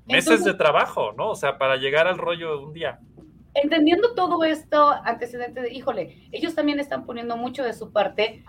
Meses 0.07 0.25
Entonces- 0.31 0.45
de 0.47 0.55
trabajo, 0.55 1.13
¿no? 1.17 1.31
O 1.31 1.35
sea, 1.35 1.59
para 1.59 1.77
llegar 1.77 2.07
al 2.07 2.17
rollo 2.19 2.63
un 2.63 2.73
día. 2.73 2.99
entendiendo 3.53 4.15
todo 4.15 4.43
esto, 4.45 4.91
antecedente 5.05 5.61
de, 5.61 5.73
híjole, 5.73 6.27
ellos 6.33 6.55
también 6.55 6.81
están 6.81 7.05
poniendo 7.05 7.37
mucho 7.37 7.63
de 7.63 7.73
su 7.75 7.93
parte, 7.93 8.43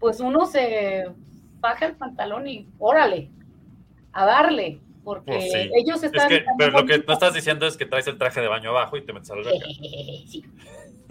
pues 0.00 0.20
uno 0.20 0.46
se 0.46 1.06
baja 1.60 1.86
el 1.86 1.94
pantalón 1.94 2.46
y 2.48 2.68
órale, 2.78 3.30
a 4.12 4.26
darle, 4.26 4.80
porque 5.02 5.32
Pues 5.32 5.44
sí. 5.52 5.70
ellos 5.74 5.96
Es 6.02 6.12
están... 6.12 6.28
que, 6.28 6.44
pero 6.58 6.72
lo 6.72 6.84
que 6.86 6.98
no 6.98 7.12
estás 7.14 7.32
diciendo 7.34 7.66
es 7.66 7.76
que 7.76 7.86
traes 7.86 8.06
el 8.06 8.18
traje 8.18 8.40
de 8.40 8.48
baño 8.48 8.70
abajo 8.70 8.96
y 8.98 9.02
te 9.04 9.12
metes 9.14 9.30
a 9.30 9.36
la 9.36 9.40
alberca. 9.42 9.66
Sí. 10.26 10.44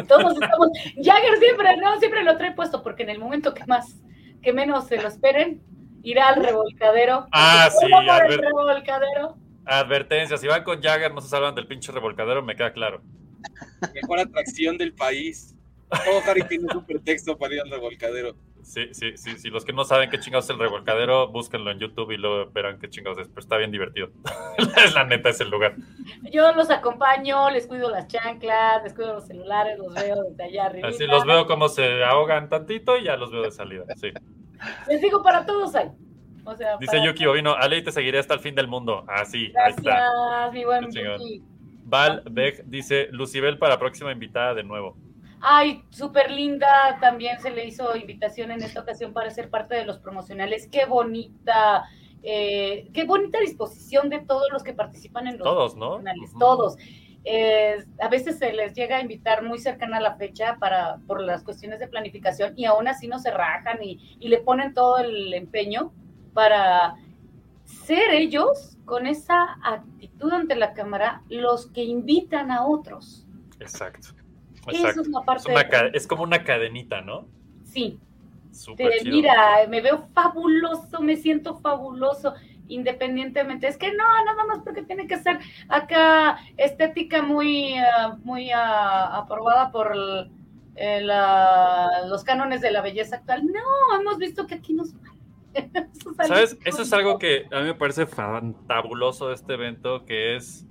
Todos 0.07 0.33
estamos. 0.33 0.69
Jagger 1.01 1.37
siempre, 1.39 1.77
no, 1.77 1.99
siempre 1.99 2.23
lo 2.23 2.37
trae 2.37 2.53
puesto, 2.53 2.81
porque 2.83 3.03
en 3.03 3.09
el 3.09 3.19
momento 3.19 3.53
que 3.53 3.65
más, 3.65 4.01
que 4.41 4.53
menos 4.53 4.87
se 4.87 5.01
lo 5.01 5.07
esperen, 5.07 5.61
irá 6.03 6.29
al 6.29 6.43
revolcadero. 6.43 7.27
Ah, 7.31 7.69
sí, 7.71 7.87
todo 7.89 8.01
por 8.01 8.09
a 8.09 8.25
el 8.25 8.37
revolcadero. 8.37 9.37
Advertencia, 9.65 10.37
si 10.37 10.47
van 10.47 10.63
con 10.63 10.81
Jagger 10.81 11.13
no 11.13 11.21
se 11.21 11.29
salvan 11.29 11.53
del 11.53 11.67
pinche 11.67 11.91
revolcadero, 11.91 12.41
me 12.41 12.55
queda 12.55 12.73
claro. 12.73 13.01
Mejor 13.93 14.19
atracción 14.19 14.77
del 14.77 14.93
país. 14.93 15.55
Todo 15.89 16.21
Harry 16.27 16.43
tiene 16.43 16.65
un 16.73 16.85
pretexto 16.85 17.37
para 17.37 17.55
ir 17.55 17.61
al 17.61 17.69
revolcadero. 17.69 18.35
Sí, 18.69 18.93
sí, 18.93 19.17
sí, 19.17 19.35
sí. 19.39 19.49
Los 19.49 19.65
que 19.65 19.73
no 19.73 19.83
saben 19.83 20.11
qué 20.11 20.19
chingados 20.19 20.45
es 20.45 20.51
el 20.51 20.59
revolcadero, 20.59 21.27
búsquenlo 21.29 21.71
en 21.71 21.79
YouTube 21.79 22.11
y 22.11 22.17
luego 22.17 22.51
verán 22.51 22.77
qué 22.77 22.87
chingados 22.87 23.17
es. 23.17 23.27
Pero 23.27 23.39
está 23.39 23.57
bien 23.57 23.71
divertido. 23.71 24.09
es 24.77 24.93
la 24.93 25.05
neta, 25.05 25.29
es 25.29 25.41
el 25.41 25.49
lugar. 25.49 25.73
Yo 26.31 26.51
los 26.51 26.69
acompaño, 26.69 27.49
les 27.49 27.65
cuido 27.65 27.89
las 27.89 28.07
chanclas, 28.07 28.83
les 28.83 28.93
cuido 28.93 29.15
los 29.15 29.25
celulares, 29.25 29.79
los 29.79 29.91
veo 29.91 30.21
desde 30.21 30.43
allá 30.43 30.65
arriba. 30.67 30.87
Así 30.89 31.07
los 31.07 31.25
veo 31.25 31.47
como 31.47 31.67
se 31.67 32.03
ahogan 32.03 32.47
tantito 32.47 32.95
y 32.95 33.05
ya 33.05 33.17
los 33.17 33.31
veo 33.31 33.41
de 33.41 33.49
salida. 33.49 33.85
Sí. 33.95 34.11
Les 34.87 35.01
digo, 35.01 35.23
para 35.23 35.47
todos 35.47 35.73
hay. 35.73 35.89
O 36.43 36.55
sea, 36.55 36.77
Dice 36.77 36.97
para- 36.97 37.05
Yuki 37.07 37.25
Bovino, 37.25 37.55
Ale 37.55 37.77
y 37.77 37.83
te 37.83 37.91
seguiré 37.91 38.19
hasta 38.19 38.35
el 38.35 38.39
fin 38.39 38.53
del 38.53 38.67
mundo. 38.67 39.03
Así, 39.07 39.51
ahí 39.65 39.71
está. 39.71 39.81
Gracias, 39.81 40.53
mi 40.53 40.65
buen. 40.65 40.91
Yuki. 40.91 41.43
Val 41.85 42.21
Beck 42.29 42.65
dice, 42.65 43.07
Lucibel 43.09 43.57
para 43.57 43.79
próxima 43.79 44.11
invitada 44.11 44.53
de 44.53 44.63
nuevo. 44.63 44.95
Ay, 45.41 45.83
súper 45.89 46.31
linda. 46.31 46.97
También 46.99 47.39
se 47.39 47.51
le 47.51 47.65
hizo 47.65 47.95
invitación 47.95 48.51
en 48.51 48.61
esta 48.63 48.81
ocasión 48.81 49.13
para 49.13 49.29
ser 49.29 49.49
parte 49.49 49.75
de 49.75 49.85
los 49.85 49.99
promocionales. 49.99 50.67
Qué 50.71 50.85
bonita, 50.85 51.85
eh, 52.23 52.89
qué 52.93 53.05
bonita 53.05 53.39
disposición 53.39 54.09
de 54.09 54.19
todos 54.19 54.47
los 54.51 54.63
que 54.63 54.73
participan 54.73 55.27
en 55.27 55.37
los 55.37 55.45
Todos, 55.45 55.75
¿no? 55.75 55.79
promocionales, 55.87 56.31
todos. 56.37 56.77
Eh, 57.25 57.83
a 57.99 58.07
veces 58.07 58.39
se 58.39 58.53
les 58.53 58.73
llega 58.73 58.97
a 58.97 59.01
invitar 59.01 59.43
muy 59.43 59.59
cercana 59.59 59.97
a 59.97 60.01
la 60.01 60.15
fecha 60.15 60.55
para 60.59 60.97
por 61.05 61.21
las 61.21 61.43
cuestiones 61.43 61.79
de 61.79 61.87
planificación 61.87 62.53
y 62.55 62.63
aún 62.65 62.87
así 62.87 63.07
no 63.07 63.19
se 63.19 63.29
rajan 63.29 63.83
y, 63.83 64.17
y 64.19 64.29
le 64.29 64.37
ponen 64.39 64.73
todo 64.73 64.99
el 64.99 65.33
empeño 65.33 65.91
para 66.33 66.95
ser 67.65 68.11
ellos 68.11 68.77
con 68.85 69.05
esa 69.05 69.57
actitud 69.63 70.31
ante 70.31 70.55
la 70.55 70.73
cámara 70.73 71.21
los 71.29 71.67
que 71.67 71.83
invitan 71.83 72.51
a 72.51 72.65
otros. 72.65 73.27
Exacto. 73.59 74.09
Eso 74.71 75.01
es 75.01 75.07
Es, 75.07 75.25
parte 75.25 75.51
una 75.51 75.67
ca- 75.69 75.87
es 75.93 76.07
como 76.07 76.23
una 76.23 76.43
cadenita, 76.43 77.01
¿no? 77.01 77.27
Sí, 77.63 77.99
Súper 78.51 78.93
chido. 78.99 79.15
mira, 79.15 79.35
me 79.69 79.81
veo 79.81 80.07
fabuloso, 80.13 81.01
me 81.01 81.15
siento 81.15 81.59
fabuloso, 81.59 82.33
independientemente. 82.67 83.67
Es 83.67 83.77
que 83.77 83.93
no, 83.93 84.03
nada 84.25 84.45
más 84.45 84.59
porque 84.63 84.81
tiene 84.83 85.07
que 85.07 85.17
ser 85.17 85.39
acá 85.67 86.39
estética 86.57 87.21
muy, 87.21 87.75
ah, 87.77 88.17
muy 88.23 88.51
ah, 88.51 89.17
aprobada 89.17 89.71
por 89.71 89.91
el- 89.95 90.31
el, 90.75 91.09
ah, 91.11 91.89
los 92.07 92.23
cánones 92.23 92.61
de 92.61 92.71
la 92.71 92.81
belleza 92.81 93.17
actual. 93.17 93.45
No, 93.45 93.99
hemos 93.99 94.17
visto 94.17 94.47
que 94.47 94.55
aquí 94.55 94.73
nos... 94.73 94.93
Eso 95.53 96.11
es 96.21 96.27
¿Sabes? 96.27 96.57
Eso 96.63 96.81
es 96.83 96.93
algo 96.93 97.17
que 97.19 97.45
a 97.51 97.59
mí 97.59 97.65
me 97.65 97.73
parece 97.75 98.05
fantabuloso 98.05 99.29
de 99.29 99.35
este 99.35 99.53
evento, 99.55 100.05
que 100.05 100.35
es 100.35 100.65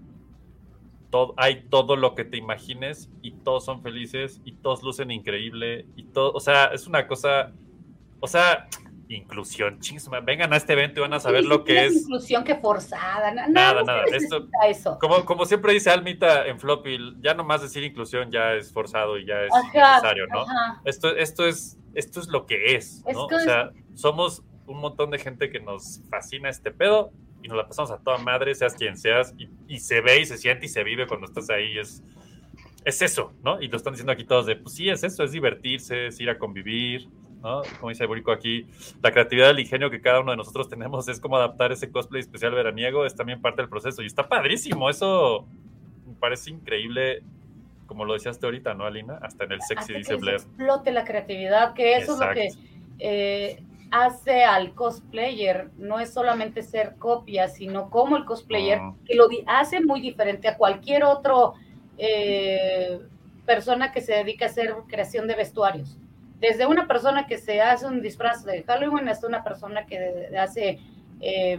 todo, 1.10 1.34
hay 1.36 1.64
todo 1.68 1.96
lo 1.96 2.14
que 2.14 2.24
te 2.24 2.36
imagines 2.36 3.10
y 3.22 3.32
todos 3.32 3.64
son 3.64 3.82
felices 3.82 4.40
y 4.44 4.52
todos 4.52 4.82
lucen 4.82 5.10
increíble 5.10 5.86
y 5.96 6.04
todo, 6.04 6.32
o 6.32 6.40
sea, 6.40 6.66
es 6.66 6.86
una 6.86 7.06
cosa, 7.06 7.52
o 8.20 8.26
sea, 8.26 8.68
inclusión, 9.10 9.80
chisma, 9.80 10.20
vengan 10.20 10.52
a 10.52 10.56
este 10.58 10.74
evento 10.74 11.00
y 11.00 11.02
van 11.02 11.14
a 11.14 11.20
saber 11.20 11.44
lo 11.46 11.64
que 11.64 11.86
es. 11.86 12.02
inclusión 12.02 12.44
que 12.44 12.56
forzada. 12.56 13.32
na- 13.32 13.48
Nada, 13.48 13.82
nada, 13.82 14.04
se 14.06 14.16
esto- 14.18 14.46
eso. 14.68 14.98
Como, 15.00 15.24
como 15.24 15.46
siempre 15.46 15.72
dice 15.72 15.90
Almita 15.90 16.46
en 16.46 16.60
Floppy, 16.60 16.98
ya 17.22 17.32
nomás 17.32 17.62
decir 17.62 17.82
inclusión 17.84 18.30
ya 18.30 18.52
es 18.54 18.70
forzado 18.72 19.16
y 19.18 19.24
ya 19.26 19.42
es 19.44 19.52
Ajá, 19.54 19.92
necesario, 19.92 20.26
¿no? 20.26 20.42
ajá. 20.42 20.82
Esto, 20.84 21.16
esto, 21.16 21.46
es, 21.46 21.78
esto 21.94 22.20
es 22.20 22.28
lo 22.28 22.44
que 22.44 22.74
es, 22.74 23.02
Es 23.06 23.16
¿no? 23.16 23.26
que 23.28 23.36
o 23.36 23.38
es- 23.38 23.44
sea, 23.44 23.70
somos 23.94 24.42
un 24.66 24.78
montón 24.80 25.10
de 25.10 25.18
gente 25.18 25.50
que 25.50 25.60
nos 25.60 26.02
fascina 26.10 26.50
este 26.50 26.70
pedo 26.70 27.10
y 27.42 27.48
nos 27.48 27.56
la 27.56 27.66
pasamos 27.66 27.90
a 27.90 27.98
toda 27.98 28.18
madre, 28.18 28.54
seas 28.54 28.74
quien 28.74 28.96
seas, 28.96 29.34
y, 29.38 29.48
y 29.66 29.78
se 29.78 30.00
ve 30.00 30.20
y 30.20 30.26
se 30.26 30.36
siente 30.36 30.66
y 30.66 30.68
se 30.68 30.82
vive 30.84 31.06
cuando 31.06 31.26
estás 31.26 31.50
ahí. 31.50 31.78
Es, 31.78 32.02
es 32.84 33.02
eso, 33.02 33.32
¿no? 33.44 33.60
Y 33.60 33.68
lo 33.68 33.76
están 33.76 33.92
diciendo 33.92 34.12
aquí 34.12 34.24
todos 34.24 34.46
de, 34.46 34.56
pues 34.56 34.74
sí, 34.74 34.88
es 34.88 35.04
eso, 35.04 35.22
es 35.22 35.32
divertirse, 35.32 36.06
es 36.06 36.20
ir 36.20 36.30
a 36.30 36.38
convivir, 36.38 37.08
¿no? 37.42 37.62
Como 37.78 37.90
dice 37.90 38.06
Burico 38.06 38.32
aquí, 38.32 38.66
la 39.02 39.12
creatividad 39.12 39.48
del 39.48 39.60
ingenio 39.60 39.90
que 39.90 40.00
cada 40.00 40.20
uno 40.20 40.30
de 40.30 40.36
nosotros 40.36 40.68
tenemos 40.68 41.06
es 41.08 41.20
como 41.20 41.36
adaptar 41.36 41.70
ese 41.72 41.90
cosplay 41.90 42.20
especial 42.20 42.52
veraniego, 42.54 43.04
es 43.04 43.14
también 43.14 43.40
parte 43.40 43.62
del 43.62 43.68
proceso 43.68 44.02
y 44.02 44.06
está 44.06 44.28
padrísimo, 44.28 44.88
eso 44.88 45.46
me 46.06 46.14
parece 46.14 46.50
increíble. 46.50 47.22
Como 47.86 48.04
lo 48.04 48.12
decías 48.12 48.38
ahorita, 48.42 48.74
¿no, 48.74 48.84
Alina? 48.84 49.18
Hasta 49.22 49.44
en 49.44 49.52
el 49.52 49.62
sexy 49.62 49.94
Hasta 49.94 49.98
dice 49.98 50.14
que 50.14 50.20
Blair. 50.20 50.36
explote 50.36 50.92
la 50.92 51.04
creatividad, 51.04 51.72
que 51.72 51.96
eso 51.96 52.14
es 52.14 52.20
lo 52.20 52.34
que 52.34 52.48
eh, 52.98 53.62
hace 53.90 54.44
al 54.44 54.74
cosplayer, 54.74 55.70
no 55.78 55.98
es 56.00 56.12
solamente 56.12 56.62
ser 56.62 56.96
copia, 56.96 57.48
sino 57.48 57.90
como 57.90 58.16
el 58.16 58.24
cosplayer, 58.24 58.78
Ah. 58.80 58.94
que 59.06 59.14
lo 59.14 59.28
hace 59.46 59.80
muy 59.80 60.00
diferente 60.00 60.48
a 60.48 60.56
cualquier 60.56 61.04
otro 61.04 61.54
eh, 61.96 63.00
persona 63.44 63.90
que 63.92 64.00
se 64.00 64.12
dedica 64.14 64.44
a 64.44 64.48
hacer 64.48 64.74
creación 64.86 65.26
de 65.26 65.34
vestuarios. 65.34 65.98
Desde 66.38 66.66
una 66.66 66.86
persona 66.86 67.26
que 67.26 67.38
se 67.38 67.60
hace 67.60 67.86
un 67.86 68.00
disfraz 68.02 68.44
de 68.44 68.62
Halloween 68.62 69.08
hasta 69.08 69.26
una 69.26 69.42
persona 69.42 69.84
que 69.86 70.28
hace 70.38 70.78
eh, 71.20 71.56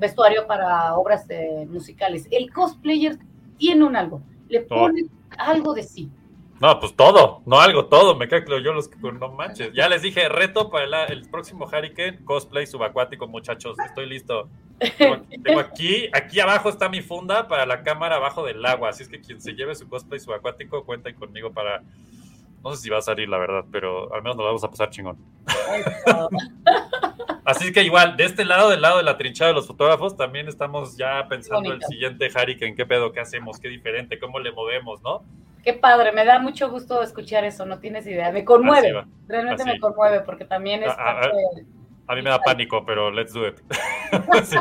vestuario 0.00 0.46
para 0.48 0.96
obras 0.96 1.28
de- 1.28 1.66
musicales. 1.70 2.26
El 2.32 2.52
cosplayer 2.52 3.18
tiene 3.58 3.84
un 3.84 3.94
algo, 3.94 4.20
le 4.48 4.62
pone 4.62 5.02
algo 5.38 5.72
de 5.74 5.84
sí. 5.84 6.10
No, 6.58 6.80
pues 6.80 6.94
todo, 6.96 7.42
no 7.44 7.60
algo, 7.60 7.86
todo. 7.86 8.14
Me 8.14 8.28
claro 8.28 8.58
yo 8.58 8.72
los 8.72 8.88
que 8.88 8.96
no 8.98 9.30
manches. 9.32 9.72
Ya 9.74 9.88
les 9.88 10.02
dije, 10.02 10.28
reto 10.28 10.70
para 10.70 11.06
el, 11.06 11.12
el 11.12 11.28
próximo 11.28 11.66
Hurricane, 11.66 12.24
cosplay 12.24 12.66
subacuático, 12.66 13.26
muchachos. 13.26 13.78
Estoy 13.78 14.06
listo. 14.06 14.48
Tengo, 14.96 15.22
tengo 15.42 15.60
aquí, 15.60 16.08
aquí 16.12 16.40
abajo 16.40 16.68
está 16.68 16.88
mi 16.88 17.02
funda 17.02 17.48
para 17.48 17.66
la 17.66 17.82
cámara 17.82 18.16
abajo 18.16 18.44
del 18.44 18.64
agua, 18.64 18.90
así 18.90 19.02
es 19.02 19.08
que 19.08 19.20
quien 19.20 19.40
se 19.40 19.52
lleve 19.52 19.74
su 19.74 19.88
cosplay 19.88 20.20
subacuático, 20.20 20.84
cuenten 20.84 21.14
conmigo 21.14 21.52
para... 21.52 21.82
No 22.62 22.74
sé 22.74 22.82
si 22.82 22.90
va 22.90 22.98
a 22.98 23.02
salir, 23.02 23.28
la 23.28 23.38
verdad, 23.38 23.64
pero 23.70 24.12
al 24.12 24.22
menos 24.22 24.36
nos 24.36 24.44
lo 24.44 24.46
vamos 24.46 24.64
a 24.64 24.70
pasar 24.70 24.90
chingón. 24.90 25.16
Así 27.44 27.72
que 27.72 27.84
igual, 27.84 28.16
de 28.16 28.24
este 28.24 28.44
lado, 28.44 28.70
del 28.70 28.82
lado 28.82 28.96
de 28.96 29.04
la 29.04 29.16
trinchada 29.16 29.48
de 29.50 29.54
los 29.54 29.68
fotógrafos, 29.68 30.16
también 30.16 30.48
estamos 30.48 30.96
ya 30.96 31.28
pensando 31.28 31.72
el 31.72 31.82
siguiente 31.84 32.28
Hurricane, 32.28 32.74
qué 32.74 32.84
pedo, 32.84 33.12
qué 33.12 33.20
hacemos, 33.20 33.60
qué 33.60 33.68
diferente, 33.68 34.18
cómo 34.18 34.40
le 34.40 34.50
movemos, 34.50 35.00
¿no? 35.02 35.22
Qué 35.66 35.72
padre, 35.72 36.12
me 36.12 36.24
da 36.24 36.38
mucho 36.38 36.70
gusto 36.70 37.02
escuchar 37.02 37.44
eso, 37.44 37.66
no 37.66 37.80
tienes 37.80 38.06
idea. 38.06 38.30
Me 38.30 38.44
conmueve, 38.44 39.04
realmente 39.26 39.62
Así. 39.64 39.72
me 39.72 39.80
conmueve 39.80 40.20
porque 40.20 40.44
también 40.44 40.84
es 40.84 40.90
Ah, 40.90 40.94
ah, 40.98 41.20
parte 41.22 41.36
de- 41.36 41.66
A 42.06 42.14
mí 42.14 42.22
me 42.22 42.30
da 42.30 42.38
pánico, 42.38 42.86
pero 42.86 43.10
let's 43.10 43.32
do 43.32 43.48
it. 43.48 43.56
Sí. 44.44 44.56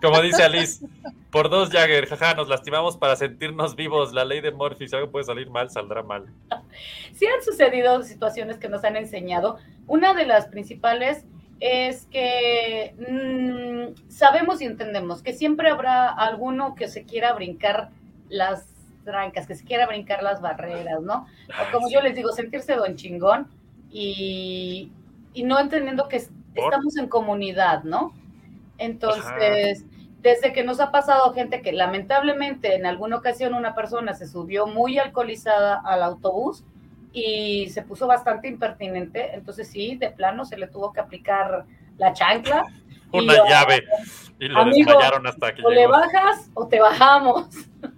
Como 0.00 0.22
dice 0.22 0.42
Alice, 0.44 0.82
por 1.30 1.50
dos 1.50 1.68
Jagger, 1.68 2.06
jaja, 2.06 2.32
nos 2.32 2.48
lastimamos 2.48 2.96
para 2.96 3.16
sentirnos 3.16 3.76
vivos. 3.76 4.14
La 4.14 4.24
ley 4.24 4.40
de 4.40 4.50
Murphy, 4.50 4.88
si 4.88 4.96
algo 4.96 5.10
puede 5.10 5.26
salir 5.26 5.50
mal, 5.50 5.68
saldrá 5.70 6.02
mal. 6.02 6.24
Sí 7.12 7.26
han 7.26 7.42
sucedido 7.42 8.02
situaciones 8.02 8.56
que 8.56 8.70
nos 8.70 8.82
han 8.84 8.96
enseñado. 8.96 9.58
Una 9.86 10.14
de 10.14 10.24
las 10.24 10.46
principales 10.46 11.26
es 11.60 12.06
que 12.06 12.94
mm, 12.98 14.10
sabemos 14.10 14.62
y 14.62 14.64
entendemos 14.64 15.22
que 15.22 15.34
siempre 15.34 15.68
habrá 15.68 16.08
alguno 16.08 16.74
que 16.74 16.88
se 16.88 17.04
quiera 17.04 17.34
brincar 17.34 17.90
las 18.30 18.72
trancas, 19.06 19.46
que 19.46 19.54
se 19.54 19.64
quiera 19.64 19.86
brincar 19.86 20.22
las 20.22 20.42
barreras, 20.42 21.00
¿no? 21.00 21.26
O 21.48 21.72
como 21.72 21.88
yo 21.88 22.02
les 22.02 22.14
digo, 22.14 22.30
sentirse 22.32 22.74
don 22.74 22.96
chingón 22.96 23.48
y, 23.90 24.92
y 25.32 25.44
no 25.44 25.58
entendiendo 25.58 26.08
que 26.08 26.16
estamos 26.16 26.98
en 26.98 27.08
comunidad, 27.08 27.84
¿no? 27.84 28.12
Entonces, 28.76 29.86
desde 30.20 30.52
que 30.52 30.64
nos 30.64 30.80
ha 30.80 30.90
pasado 30.90 31.32
gente 31.32 31.62
que 31.62 31.72
lamentablemente 31.72 32.74
en 32.74 32.84
alguna 32.84 33.16
ocasión 33.16 33.54
una 33.54 33.74
persona 33.74 34.12
se 34.12 34.26
subió 34.26 34.66
muy 34.66 34.98
alcoholizada 34.98 35.80
al 35.84 36.02
autobús 36.02 36.64
y 37.12 37.70
se 37.70 37.82
puso 37.82 38.06
bastante 38.06 38.48
impertinente, 38.48 39.34
entonces 39.34 39.68
sí, 39.68 39.96
de 39.96 40.10
plano 40.10 40.44
se 40.44 40.58
le 40.58 40.66
tuvo 40.66 40.92
que 40.92 41.00
aplicar 41.00 41.64
la 41.96 42.12
chancla. 42.12 42.66
Y 43.20 43.24
Una 43.24 43.48
llave. 43.48 43.84
Y 44.38 44.48
lo 44.48 44.60
Amigo, 44.60 44.90
desmayaron 44.92 45.26
hasta 45.26 45.54
que 45.54 45.62
O 45.64 45.70
le 45.70 45.86
bajas 45.86 46.50
o 46.54 46.66
te 46.68 46.80
bajamos. 46.80 47.48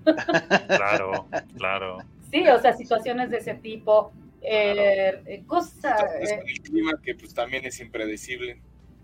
Claro, 0.68 1.26
claro. 1.56 1.98
Sí, 2.30 2.46
o 2.48 2.60
sea, 2.60 2.74
situaciones 2.74 3.30
de 3.30 3.38
ese 3.38 3.54
tipo, 3.54 4.12
eh, 4.42 5.22
eh, 5.26 5.42
cosas... 5.46 6.00
Es 6.20 6.30
eh, 6.30 6.42
el 6.46 6.60
clima 6.60 6.92
que 7.02 7.14
pues 7.14 7.32
también 7.34 7.64
es 7.64 7.80
impredecible. 7.80 8.60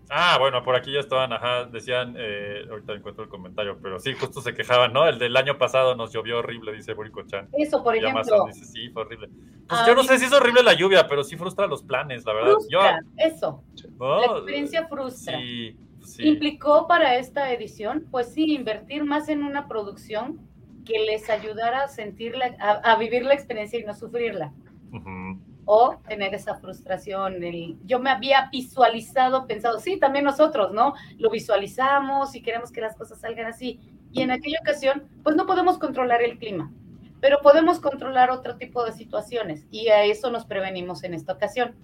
Ah, 0.09 0.37
bueno, 0.39 0.61
por 0.63 0.75
aquí 0.75 0.93
ya 0.93 0.99
estaban, 0.99 1.33
ajá, 1.33 1.65
decían, 1.65 2.15
eh, 2.17 2.63
ahorita 2.69 2.93
encuentro 2.93 3.23
el 3.23 3.29
comentario, 3.29 3.79
pero 3.81 3.99
sí, 3.99 4.13
justo 4.13 4.39
se 4.41 4.53
quejaban, 4.53 4.93
¿no? 4.93 5.07
El 5.07 5.17
del 5.17 5.35
año 5.35 5.57
pasado 5.57 5.95
nos 5.95 6.13
llovió 6.13 6.37
horrible, 6.39 6.73
dice 6.73 6.93
Burico-chan. 6.93 7.49
eso, 7.53 7.83
por 7.83 7.95
Y 7.95 7.99
ejemplo, 7.99 8.19
Amazon 8.21 8.47
dice, 8.51 8.65
sí, 8.65 8.89
fue 8.89 9.01
horrible. 9.01 9.29
Pues 9.67 9.81
Ah, 9.81 9.85
yo 9.87 9.95
no 9.95 10.03
sé 10.03 10.19
si 10.19 10.25
es 10.25 10.31
horrible 10.33 10.61
la 10.61 10.73
lluvia, 10.73 11.07
pero 11.07 11.23
sí 11.23 11.35
frustra 11.37 11.65
los 11.65 11.81
planes, 11.81 12.23
la 12.23 12.33
verdad. 12.33 12.51
frustra, 12.51 12.99
eso, 13.17 13.63
Yo, 13.73 13.87
¿no? 13.97 14.19
la 14.21 14.25
experiencia 14.37 14.87
frustra. 14.87 15.39
Sí, 15.39 15.75
sí. 16.05 16.27
implicó 16.27 16.87
para 16.87 17.15
esta 17.17 17.51
edición, 17.51 18.05
pues 18.11 18.33
sí, 18.33 18.53
invertir 18.53 19.03
más 19.03 19.29
en 19.29 19.43
una 19.43 19.67
producción 19.67 20.39
que 20.85 20.99
les 20.99 21.29
ayudara 21.29 21.83
a 21.83 21.87
sentirla, 21.87 22.55
a, 22.59 22.71
a 22.91 22.95
vivir 22.97 23.25
la 23.25 23.33
experiencia 23.33 23.79
y 23.79 23.83
no 23.83 23.93
sufrirla. 23.93 24.53
O 25.67 25.97
tener 26.07 26.33
esa 26.35 26.55
frustración. 26.55 27.43
el- 27.43 27.77
yo 27.85 27.99
me 27.99 28.11
había 28.11 28.49
visualizado, 28.51 29.47
pensado, 29.47 29.79
sí, 29.79 29.97
también 29.99 30.23
nosotros, 30.25 30.71
¿no? 30.73 30.93
Lo 31.17 31.29
visualizamos 31.31 32.35
y 32.35 32.41
queremos 32.43 32.71
que 32.71 32.81
las 32.81 32.95
cosas 32.95 33.19
salgan 33.19 33.47
así. 33.47 33.79
Y 34.11 34.21
en 34.21 34.31
aquella 34.31 34.59
ocasión, 34.61 35.07
pues 35.23 35.35
no 35.35 35.45
podemos 35.47 35.77
controlar 35.79 36.21
el 36.21 36.37
clima, 36.37 36.71
pero 37.19 37.39
podemos 37.41 37.79
controlar 37.79 38.29
otro 38.29 38.57
tipo 38.57 38.85
de 38.85 38.91
situaciones 38.91 39.65
y 39.71 39.87
a 39.89 40.03
eso 40.05 40.29
nos 40.29 40.45
prevenimos 40.45 41.03
en 41.03 41.15
esta 41.15 41.33
ocasión. 41.33 41.75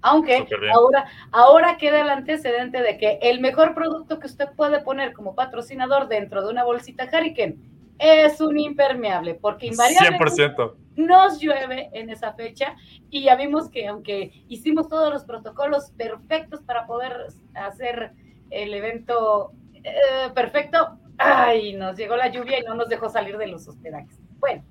Aunque 0.00 0.46
ahora, 0.72 1.06
ahora 1.32 1.76
queda 1.76 2.00
el 2.00 2.10
antecedente 2.10 2.80
de 2.80 2.98
que 2.98 3.18
el 3.20 3.40
mejor 3.40 3.74
producto 3.74 4.18
que 4.18 4.28
usted 4.28 4.48
puede 4.56 4.80
poner 4.80 5.12
como 5.12 5.34
patrocinador 5.34 6.08
dentro 6.08 6.44
de 6.44 6.50
una 6.50 6.64
bolsita 6.64 7.08
Hurricane 7.12 7.56
es 7.98 8.40
un 8.40 8.58
impermeable, 8.58 9.34
porque 9.34 9.66
invariablemente 9.66 10.24
100%. 10.24 10.74
nos 10.96 11.40
llueve 11.40 11.90
en 11.92 12.10
esa 12.10 12.32
fecha 12.32 12.76
y 13.10 13.22
ya 13.22 13.34
vimos 13.34 13.68
que 13.68 13.88
aunque 13.88 14.44
hicimos 14.48 14.88
todos 14.88 15.12
los 15.12 15.24
protocolos 15.24 15.90
perfectos 15.96 16.62
para 16.62 16.86
poder 16.86 17.26
hacer 17.54 18.12
el 18.50 18.72
evento 18.72 19.52
eh, 19.74 20.30
perfecto, 20.32 20.98
ay, 21.18 21.74
nos 21.74 21.96
llegó 21.96 22.16
la 22.16 22.28
lluvia 22.28 22.60
y 22.60 22.62
no 22.62 22.74
nos 22.74 22.88
dejó 22.88 23.08
salir 23.08 23.36
de 23.36 23.48
los 23.48 23.66
hospedajes. 23.66 24.20
Bueno, 24.38 24.62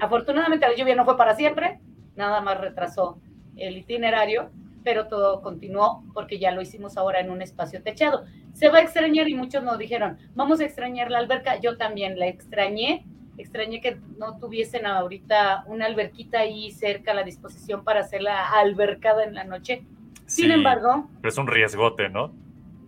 afortunadamente 0.00 0.68
la 0.68 0.76
lluvia 0.76 0.94
no 0.94 1.04
fue 1.04 1.16
para 1.16 1.34
siempre, 1.34 1.80
nada 2.14 2.40
más 2.40 2.60
retrasó 2.60 3.18
el 3.56 3.76
itinerario, 3.76 4.50
pero 4.84 5.06
todo 5.08 5.42
continuó 5.42 6.04
porque 6.14 6.38
ya 6.38 6.50
lo 6.50 6.60
hicimos 6.62 6.96
ahora 6.96 7.20
en 7.20 7.30
un 7.30 7.42
espacio 7.42 7.82
techado. 7.82 8.24
Se 8.52 8.68
va 8.68 8.78
a 8.78 8.82
extrañar 8.82 9.28
y 9.28 9.34
muchos 9.34 9.62
nos 9.62 9.78
dijeron, 9.78 10.18
vamos 10.34 10.60
a 10.60 10.64
extrañar 10.64 11.10
la 11.10 11.18
alberca, 11.18 11.58
yo 11.60 11.76
también 11.76 12.18
la 12.18 12.26
extrañé, 12.26 13.06
extrañé 13.38 13.80
que 13.80 13.98
no 14.18 14.38
tuviesen 14.38 14.84
ahorita 14.86 15.64
una 15.68 15.86
alberquita 15.86 16.40
ahí 16.40 16.70
cerca 16.70 17.12
a 17.12 17.14
la 17.14 17.22
disposición 17.22 17.84
para 17.84 18.00
hacer 18.00 18.22
la 18.22 18.50
albercada 18.50 19.24
en 19.24 19.34
la 19.34 19.44
noche. 19.44 19.84
Sin 20.26 20.46
Sí, 20.46 20.52
embargo, 20.52 21.08
pero 21.20 21.28
es 21.30 21.38
un 21.38 21.46
riesgote, 21.46 22.08
¿no? 22.08 22.32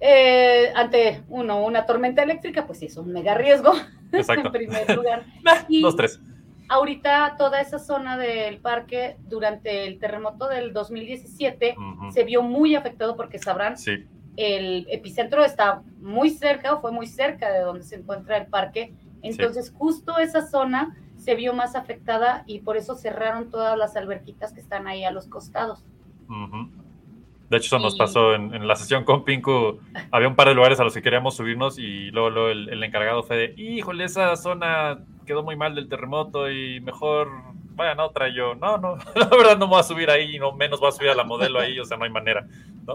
eh, 0.00 0.70
ante 0.74 1.22
uno, 1.28 1.64
una 1.64 1.86
tormenta 1.86 2.22
eléctrica, 2.22 2.66
pues 2.66 2.78
sí, 2.80 2.86
es 2.86 2.96
un 2.96 3.12
mega 3.12 3.34
riesgo 3.34 3.72
Exacto. 4.12 4.46
en 4.48 4.52
primer 4.52 4.94
lugar. 4.96 5.24
Y- 5.68 5.80
Dos, 5.82 5.96
tres. 5.96 6.20
Ahorita 6.68 7.34
toda 7.36 7.60
esa 7.60 7.78
zona 7.78 8.16
del 8.16 8.58
parque 8.58 9.16
durante 9.28 9.86
el 9.86 9.98
terremoto 9.98 10.48
del 10.48 10.72
2017 10.72 11.76
Ujú. 11.78 12.12
se 12.12 12.24
vio 12.24 12.42
muy 12.42 12.74
afectado 12.74 13.16
porque 13.16 13.38
sabrán, 13.38 13.76
Sí, 13.76 14.04
el 14.36 14.86
epicentro 14.90 15.44
está 15.44 15.82
muy 16.00 16.30
cerca 16.30 16.74
o 16.74 16.80
fue 16.80 16.90
muy 16.90 17.06
cerca 17.06 17.52
de 17.52 17.60
donde 17.60 17.84
se 17.84 17.96
encuentra 17.96 18.36
el 18.36 18.46
parque. 18.46 18.92
Entonces 19.22 19.72
justo 19.76 20.18
esa 20.18 20.46
zona 20.46 20.96
se 21.16 21.34
vio 21.34 21.54
más 21.54 21.76
afectada 21.76 22.44
y 22.46 22.60
por 22.60 22.76
eso 22.76 22.94
cerraron 22.94 23.50
todas 23.50 23.78
las 23.78 23.96
alberquitas 23.96 24.52
que 24.52 24.60
están 24.60 24.86
ahí 24.86 25.04
a 25.04 25.10
los 25.10 25.26
costados. 25.28 25.84
De 27.50 27.58
hecho, 27.58 27.76
eso 27.76 27.78
nos 27.78 27.96
pasó 27.96 28.34
en, 28.34 28.54
en 28.54 28.66
la 28.66 28.74
sesión 28.74 29.04
con 29.04 29.24
Pinku. 29.24 29.78
Había 30.10 30.28
un 30.28 30.34
par 30.34 30.48
de 30.48 30.54
lugares 30.54 30.80
a 30.80 30.84
los 30.84 30.94
que 30.94 31.02
queríamos 31.02 31.36
subirnos 31.36 31.78
y 31.78 32.10
luego, 32.10 32.30
luego 32.30 32.48
el, 32.48 32.68
el 32.70 32.82
encargado 32.82 33.22
fue 33.22 33.36
de, 33.36 33.54
híjole, 33.56 34.04
esa 34.04 34.34
zona 34.36 35.04
quedó 35.24 35.42
muy 35.42 35.56
mal 35.56 35.74
del 35.74 35.88
terremoto 35.88 36.50
y 36.50 36.80
mejor 36.80 37.28
vayan 37.74 38.00
a 38.00 38.04
otra. 38.04 38.28
Yo, 38.28 38.54
no, 38.54 38.78
no, 38.78 38.96
la 39.14 39.26
verdad 39.28 39.58
no 39.58 39.66
me 39.66 39.72
voy 39.72 39.80
a 39.80 39.84
subir 39.84 40.10
ahí, 40.10 40.38
no 40.38 40.52
menos 40.52 40.80
voy 40.80 40.88
a 40.88 40.92
subir 40.92 41.10
a 41.10 41.14
la 41.14 41.24
modelo 41.24 41.58
ahí, 41.60 41.78
o 41.78 41.84
sea, 41.84 41.96
no 41.96 42.04
hay 42.04 42.10
manera. 42.10 42.46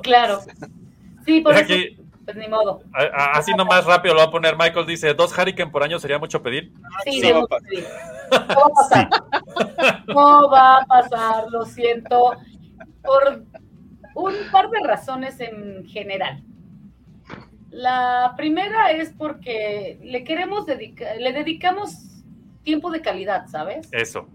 Claro. 0.04 0.40
Sí, 1.26 1.42
por 1.42 1.54
eso, 1.54 1.64
Aquí, 1.64 1.98
pues 2.26 2.38
ni 2.38 2.48
modo. 2.48 2.82
a- 2.94 3.02
a- 3.04 3.32
así 3.40 3.52
nomás 3.54 3.86
rápido 3.86 4.14
lo 4.14 4.20
va 4.22 4.28
a 4.28 4.32
poner 4.32 4.56
Michael, 4.58 4.86
dice, 4.86 5.14
dos 5.14 5.36
Hurricane 5.38 5.72
por 5.72 5.84
año 5.84 6.00
sería 6.00 6.18
mucho 6.20 6.42
pedir. 6.42 6.72
Sí, 7.04 7.22
Sí, 7.22 7.32
va 7.32 7.40
a 7.40 7.60
sí. 7.70 7.84
No 8.32 8.56
va 8.56 8.64
a 8.66 8.70
pasar. 8.70 9.10
No 10.08 10.50
va 10.50 10.78
a 10.78 10.86
pasar, 10.86 11.46
lo 11.52 11.66
siento, 11.66 12.32
por 13.04 13.44
un 14.16 14.34
par 14.52 14.70
de 14.70 14.80
razones 14.86 15.40
en 15.40 15.86
general. 15.88 16.44
La 17.72 18.34
primera 18.36 18.92
es 18.92 19.14
porque 19.18 20.00
le 20.04 20.24
queremos 20.24 20.66
dedicar, 20.66 21.16
le 21.18 21.32
dedicamos 21.34 21.94
tiempo 22.64 22.92
de 22.92 23.02
calidad, 23.02 23.48
¿sabes? 23.48 23.90
Eso, 23.92 24.28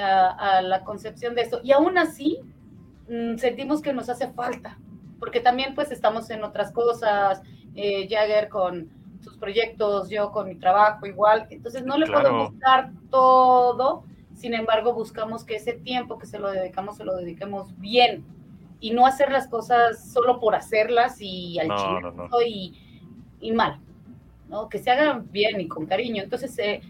a, 0.00 0.58
a 0.58 0.62
la 0.62 0.84
concepción 0.84 1.34
de 1.34 1.42
esto. 1.42 1.60
Y 1.62 1.72
aún 1.72 1.96
así, 1.98 2.38
mm, 3.08 3.36
sentimos 3.38 3.80
que 3.82 3.92
nos 3.92 4.08
hace 4.08 4.28
falta, 4.32 4.78
porque 5.18 5.40
también 5.40 5.74
pues 5.74 5.90
estamos 5.90 6.30
en 6.30 6.44
otras 6.44 6.72
cosas, 6.72 7.42
eh, 7.74 8.06
Jagger 8.08 8.48
con 8.48 8.88
sus 9.22 9.36
proyectos, 9.36 10.08
yo 10.08 10.32
con 10.32 10.48
mi 10.48 10.54
trabajo 10.56 11.06
igual, 11.06 11.46
entonces 11.50 11.84
no 11.84 11.98
le 11.98 12.06
Claro. 12.06 12.22
podemos 12.22 12.58
dar 12.58 12.90
todo, 13.10 14.04
sin 14.34 14.54
embargo 14.54 14.94
buscamos 14.94 15.44
que 15.44 15.56
ese 15.56 15.74
tiempo 15.74 16.18
que 16.18 16.26
se 16.26 16.38
lo 16.38 16.50
dedicamos, 16.50 16.96
se 16.96 17.04
lo 17.04 17.16
dediquemos 17.16 17.78
bien 17.78 18.24
y 18.80 18.92
no 18.92 19.04
hacer 19.06 19.30
las 19.30 19.46
cosas 19.46 20.10
solo 20.10 20.40
por 20.40 20.54
hacerlas 20.54 21.20
y 21.20 21.58
al 21.58 21.68
No, 21.68 22.00
no, 22.00 22.10
no. 22.12 22.28
y, 22.46 22.78
y 23.40 23.52
mal, 23.52 23.78
¿no? 24.48 24.70
Que 24.70 24.78
se 24.78 24.90
hagan 24.90 25.30
bien 25.30 25.60
y 25.60 25.68
con 25.68 25.84
cariño. 25.84 26.22
Entonces, 26.22 26.58
eh, 26.58 26.80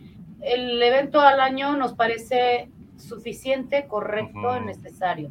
el 0.43 0.83
evento 0.83 1.21
al 1.21 1.41
año 1.41 1.77
nos 1.77 1.95
parece 1.95 2.71
suficiente, 2.97 3.87
correcto, 3.87 4.39
Ujú. 4.39 4.65
necesario. 4.65 5.31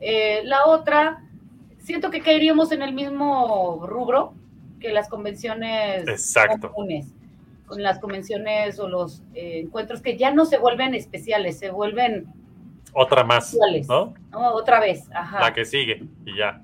Eh, 0.00 0.40
la 0.44 0.66
otra, 0.66 1.22
siento 1.78 2.10
que 2.10 2.20
caeríamos 2.20 2.72
en 2.72 2.82
el 2.82 2.92
mismo 2.92 3.84
rubro 3.86 4.34
que 4.80 4.92
las 4.92 5.08
convenciones 5.08 6.08
Exacto. 6.08 6.72
comunes, 6.72 7.12
con 7.66 7.82
las 7.82 7.98
convenciones 7.98 8.80
o 8.80 8.88
los 8.88 9.22
eh, 9.34 9.60
encuentros 9.64 10.00
que 10.00 10.16
ya 10.16 10.30
no 10.32 10.46
se 10.46 10.58
vuelven 10.58 10.94
especiales, 10.94 11.58
se 11.58 11.70
vuelven 11.70 12.26
otra 12.92 13.24
más. 13.24 13.56
¿no? 13.88 14.14
¿no? 14.30 14.52
otra 14.54 14.80
vez, 14.80 15.08
ajá. 15.12 15.40
La 15.40 15.52
que 15.52 15.64
sigue 15.64 16.02
y 16.24 16.36
ya. 16.36 16.60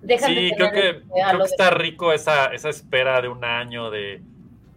dejan 0.00 0.30
Sí, 0.34 0.52
creo 0.56 0.70
que, 0.70 1.02
a 1.22 1.30
creo 1.30 1.38
que 1.40 1.44
está 1.44 1.70
rico 1.70 2.12
esa, 2.12 2.46
esa 2.46 2.68
espera 2.68 3.20
de 3.20 3.28
un 3.28 3.44
año, 3.44 3.90
de 3.90 4.22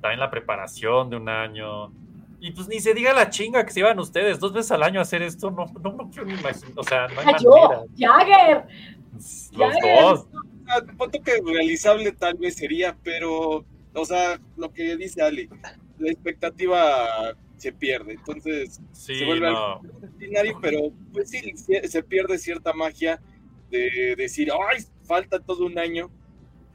también 0.02 0.20
la 0.20 0.32
preparación 0.32 1.10
de 1.10 1.16
un 1.18 1.30
año. 1.30 1.92
Y 2.44 2.52
pues 2.52 2.68
ni 2.68 2.80
se 2.80 2.94
diga 2.96 3.14
la 3.14 3.30
chinga 3.30 3.64
que 3.66 3.72
se 3.72 3.80
iban 3.82 4.00
ustedes 4.00 4.40
dos 4.40 4.52
veces 4.52 4.72
al 4.72 4.82
año 4.84 5.00
a 5.00 5.04
hacer 5.04 5.22
esto, 5.22 5.52
no, 5.52 5.66
no, 5.82 5.94
no 5.94 6.10
quiero 6.10 6.26
ni 6.26 6.34
imaginar, 6.34 6.72
o 6.76 6.84
sea, 6.84 7.08
no 7.08 7.20
hay 7.22 7.28
¡Ah, 7.28 7.38
yo! 7.40 7.50
manera. 7.52 7.84
¡Jagger! 8.00 8.66
Los 9.54 9.74
Ya 9.84 10.02
dos. 10.02 10.28
Punto 10.98 11.22
que 11.22 11.42
realizable 11.46 12.12
tal 12.14 12.36
vez 12.36 12.56
sería, 12.56 12.98
pero, 13.04 13.64
o 13.94 14.06
sea, 14.06 14.40
lo 14.58 14.72
que 14.74 14.96
dice 14.98 15.22
Ali, 15.22 15.50
la 16.00 16.12
expectativa 16.12 17.36
se 17.58 17.72
pierde. 17.74 18.14
Entonces, 18.14 18.82
Sí, 18.92 19.16
se 19.20 19.26
vuelve 19.26 19.52
no. 19.52 19.74
algo 19.76 19.82
ordinario, 20.02 20.58
pero 20.62 20.80
pues 21.14 21.30
sí, 21.30 21.42
se- 21.56 21.88
se 21.88 22.02
pierde 22.04 22.40
cierta 22.40 22.74
magia 22.74 23.22
de 23.70 24.16
decir, 24.18 24.50
¡ay! 24.72 24.84
Falta 25.04 25.40
todo 25.40 25.66
un 25.66 25.78
año, 25.78 26.10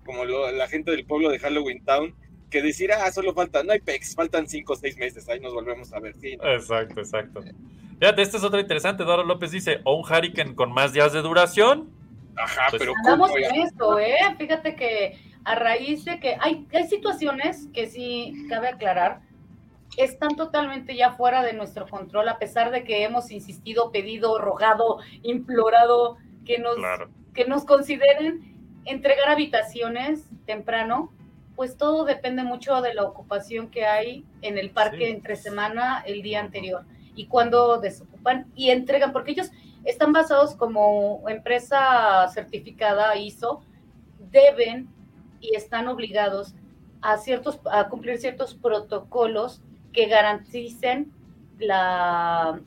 como 0.05 0.25
lo- 0.25 0.53
la 0.53 0.69
gente 0.69 0.91
del 0.93 1.07
pueblo 1.07 1.31
de 1.31 1.39
Halloween 1.41 1.83
Town, 1.85 2.15
que 2.61 2.63
decir, 2.67 2.91
ah, 2.93 3.11
solo 3.13 3.35
falta, 3.35 3.63
no 3.63 3.73
hay 3.73 3.81
pex, 3.81 4.15
faltan 4.15 4.47
cinco 4.47 4.73
o 4.73 4.77
seis 4.77 4.97
meses, 4.97 5.29
ahí 5.29 5.41
nos 5.41 5.53
volvemos 5.53 5.93
a 5.93 6.01
ver. 6.01 6.15
Sí, 6.17 6.37
no. 6.37 6.45
Exacto, 6.51 7.01
exacto. 7.01 7.43
Fíjate, 7.99 8.23
este 8.23 8.37
es 8.39 8.45
otro 8.45 8.59
interesante. 8.61 9.03
Eduardo 9.03 9.25
López 9.25 9.51
dice: 9.51 9.81
o 9.85 9.95
un 9.97 10.05
Hurricane 10.11 10.55
con 10.55 10.73
más 10.73 10.93
días 10.93 11.13
de 11.13 11.21
duración. 11.23 11.91
Ajá, 12.37 12.67
Pues 12.71 12.81
pero 12.81 12.93
Andamos 12.97 13.31
¿cómo? 13.31 13.43
con 13.43 13.55
esto, 13.57 13.99
¿eh? 13.99 14.17
Fíjate 14.39 14.75
que 14.77 15.19
a 15.45 15.55
raíz 15.55 16.05
de 16.05 16.19
que 16.21 16.37
hay, 16.41 16.67
hay 16.75 16.87
situaciones 16.89 17.69
que 17.73 17.87
sí 17.89 18.35
cabe 18.51 18.69
aclarar, 18.69 19.21
están 19.97 20.37
totalmente 20.37 20.95
ya 20.97 21.13
fuera 21.13 21.43
de 21.43 21.53
nuestro 21.55 21.87
control, 21.87 22.29
a 22.29 22.39
pesar 22.39 22.71
de 22.71 22.85
que 22.85 23.05
hemos 23.05 23.31
insistido, 23.31 23.91
pedido, 23.93 24.39
rogado, 24.39 24.99
implorado 25.23 26.17
que 26.45 26.59
nos, 26.59 26.77
Claro. 26.77 27.09
que 27.33 27.47
nos 27.47 27.65
consideren 27.65 28.55
entregar 28.85 29.29
habitaciones 29.31 30.29
temprano, 30.45 31.13
pues 31.57 31.77
todo 31.77 32.05
depende 32.05 32.45
mucho 32.45 32.81
de 32.83 32.95
la 32.95 33.03
ocupación 33.05 33.69
que 33.71 33.87
hay 33.87 34.25
en 34.43 34.59
el 34.59 34.71
parque 34.71 35.07
Sí. 35.07 35.13
entre 35.13 35.37
semana 35.37 36.03
el 36.07 36.23
día 36.23 36.41
anterior 36.41 36.85
y 37.15 37.27
cuando 37.27 37.79
desocupan 37.81 38.47
y 38.55 38.71
entregan, 38.71 39.13
porque 39.13 39.33
ellos 39.33 39.51
están 39.85 40.13
basados 40.13 40.55
como 40.55 41.25
empresa 41.29 42.29
certificada 42.29 43.17
ISO, 43.17 43.63
deben 44.31 44.89
y 45.41 45.55
están 45.57 45.89
obligados 45.89 46.55
a 47.01 47.17
ciertos 47.19 47.61
a 47.71 47.89
cumplir 47.89 48.19
ciertos 48.19 48.55
protocolos 48.55 49.63
que 49.93 50.07
garanticen 50.07 51.11
la 51.59 52.61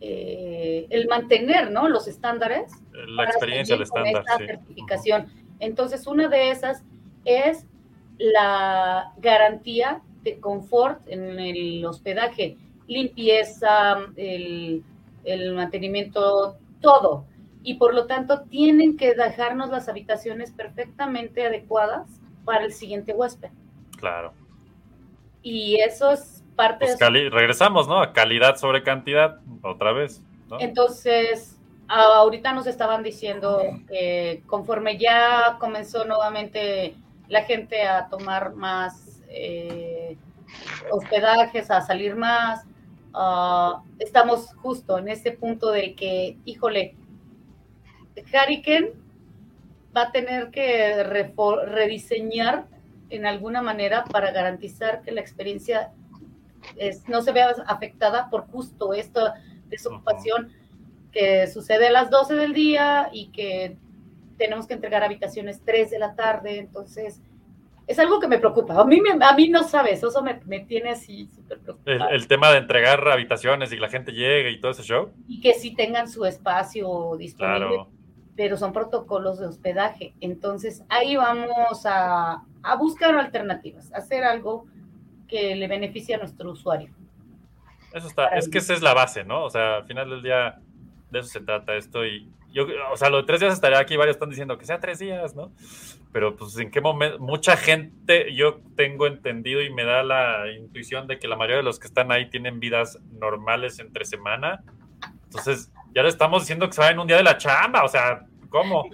eh, 0.00 0.86
el 0.90 1.08
mantener 1.08 1.70
¿no? 1.70 1.88
los 1.88 2.06
estándares 2.08 2.72
La 2.92 3.24
experiencia, 3.24 3.74
el 3.74 3.82
estándar. 3.82 4.22
esta 4.22 4.38
sí. 4.38 4.46
certificación. 4.46 5.26
Entonces, 5.58 6.06
una 6.06 6.28
de 6.28 6.50
esas 6.50 6.82
es 7.24 7.66
la 8.20 9.12
garantía 9.16 10.02
de 10.22 10.38
confort 10.38 11.00
en 11.08 11.40
el 11.40 11.84
hospedaje, 11.86 12.58
limpieza, 12.86 13.98
el, 14.16 14.84
el 15.24 15.54
mantenimiento, 15.54 16.58
todo. 16.80 17.24
Y 17.62 17.74
por 17.74 17.94
lo 17.94 18.06
tanto, 18.06 18.42
tienen 18.42 18.96
que 18.96 19.14
dejarnos 19.14 19.70
las 19.70 19.88
habitaciones 19.88 20.52
perfectamente 20.52 21.46
adecuadas 21.46 22.08
para 22.44 22.64
el 22.64 22.72
siguiente 22.72 23.14
huésped. 23.14 23.50
Claro. 23.98 24.32
Y 25.42 25.76
eso 25.80 26.10
es 26.10 26.44
parte 26.56 26.86
Pues 26.86 26.98
de 26.98 27.30
regresamos, 27.30 27.88
¿no? 27.88 28.00
A 28.00 28.12
calidad 28.12 28.56
sobre 28.56 28.82
cantidad, 28.82 29.40
otra 29.62 29.92
vez. 29.92 30.22
¿no? 30.48 30.60
Entonces, 30.60 31.58
ahorita 31.88 32.52
nos 32.52 32.66
estaban 32.66 33.02
diciendo 33.02 33.62
que 33.88 34.42
conforme 34.46 34.98
ya 34.98 35.56
comenzó 35.58 36.04
nuevamente 36.04 36.94
la 37.30 37.44
gente 37.44 37.82
a 37.84 38.08
tomar 38.08 38.54
más 38.54 39.22
eh, 39.28 40.16
hospedajes, 40.90 41.70
a 41.70 41.80
salir 41.80 42.16
más, 42.16 42.64
ah, 43.14 43.82
estamos 43.98 44.52
justo 44.56 44.98
en 44.98 45.08
ese 45.08 45.32
punto 45.32 45.70
de 45.70 45.94
que, 45.94 46.36
híjole, 46.44 46.96
Hurricane 48.16 48.90
va 49.96 50.02
a 50.02 50.12
tener 50.12 50.50
que 50.50 51.02
rediseñar 51.04 52.66
en 53.08 53.26
alguna 53.26 53.62
manera 53.62 54.04
para 54.04 54.30
garantizar 54.30 55.02
que 55.02 55.12
la 55.12 55.20
experiencia 55.20 55.92
es- 56.76 57.08
no 57.08 57.22
se 57.22 57.32
vea 57.32 57.54
afectada 57.66 58.28
por 58.28 58.46
justo 58.48 58.92
esta 58.92 59.34
desocupación 59.68 60.52
que 61.12 61.46
sucede 61.46 61.88
a 61.88 61.92
las 61.92 62.10
12 62.10 62.34
del 62.34 62.52
día 62.52 63.08
y 63.12 63.28
que 63.28 63.76
tenemos 64.40 64.66
que 64.66 64.74
entregar 64.74 65.04
habitaciones 65.04 65.62
3 65.64 65.90
de 65.90 65.98
la 66.00 66.14
tarde, 66.16 66.58
entonces 66.58 67.20
es 67.86 67.98
algo 67.98 68.18
que 68.20 68.26
me 68.28 68.38
preocupa. 68.38 68.80
A 68.80 68.84
mí, 68.84 69.00
me- 69.00 69.24
a 69.24 69.34
mí 69.34 69.48
no 69.48 69.62
sabes, 69.64 70.02
eso 70.02 70.22
me, 70.22 70.40
me 70.46 70.60
tiene 70.60 70.90
así 70.90 71.28
súper 71.34 71.58
El, 71.58 71.62
preocupada. 71.64 72.08
el 72.10 72.26
tema 72.26 72.50
de 72.50 72.58
entregar 72.58 73.06
habitaciones 73.08 73.70
y 73.70 73.74
que 73.76 73.80
la 73.80 73.88
gente 73.88 74.12
llegue 74.12 74.50
y 74.50 74.60
todo 74.60 74.70
ese 74.72 74.82
show. 74.82 75.10
Y 75.28 75.40
que 75.40 75.54
sí 75.54 75.74
tengan 75.74 76.08
su 76.08 76.24
espacio 76.24 77.16
disponible, 77.18 77.58
Claro. 77.66 77.88
pero 78.36 78.56
son 78.56 78.72
protocolos 78.72 79.38
de 79.40 79.46
hospedaje. 79.46 80.14
Entonces 80.20 80.82
ahí 80.88 81.16
vamos 81.16 81.84
a, 81.84 82.42
a 82.62 82.76
buscar 82.76 83.14
alternativas, 83.16 83.92
a 83.92 83.98
hacer 83.98 84.24
algo 84.24 84.66
que 85.28 85.54
le 85.56 85.66
beneficie 85.68 86.14
a 86.14 86.18
nuestro 86.18 86.50
usuario. 86.52 86.90
Eso 87.92 88.06
está, 88.06 88.28
es 88.28 88.48
que 88.48 88.58
esa 88.58 88.72
es 88.72 88.82
la 88.82 88.94
base, 88.94 89.24
¿no? 89.24 89.44
O 89.44 89.50
sea, 89.50 89.76
al 89.76 89.84
final 89.84 90.08
del 90.08 90.22
día 90.22 90.60
de 91.10 91.18
eso 91.18 91.28
se 91.28 91.40
trata 91.40 91.74
esto 91.74 92.06
y 92.06 92.30
yo, 92.52 92.66
o 92.92 92.96
sea, 92.96 93.10
lo 93.10 93.18
de 93.18 93.22
tres 93.24 93.40
días 93.40 93.52
estaría 93.52 93.78
aquí, 93.78 93.96
varios 93.96 94.16
están 94.16 94.30
diciendo 94.30 94.58
que 94.58 94.64
sea 94.64 94.80
tres 94.80 94.98
días, 94.98 95.34
¿no? 95.34 95.52
Pero 96.12 96.36
pues 96.36 96.58
en 96.58 96.70
qué 96.70 96.80
momento, 96.80 97.18
mucha 97.18 97.56
gente, 97.56 98.34
yo 98.34 98.60
tengo 98.76 99.06
entendido 99.06 99.62
y 99.62 99.72
me 99.72 99.84
da 99.84 100.02
la 100.02 100.50
intuición 100.50 101.06
de 101.06 101.18
que 101.18 101.28
la 101.28 101.36
mayoría 101.36 101.58
de 101.58 101.62
los 101.62 101.78
que 101.78 101.86
están 101.86 102.10
ahí 102.10 102.28
tienen 102.28 102.58
vidas 102.58 102.98
normales 103.12 103.78
entre 103.78 104.04
semana. 104.04 104.64
Entonces, 105.24 105.70
ya 105.94 106.02
le 106.02 106.08
estamos 106.08 106.42
diciendo 106.42 106.66
que 106.66 106.72
se 106.72 106.80
vayan 106.80 106.98
un 106.98 107.06
día 107.06 107.18
de 107.18 107.22
la 107.22 107.38
chamba, 107.38 107.84
o 107.84 107.88
sea, 107.88 108.26
¿cómo? 108.48 108.88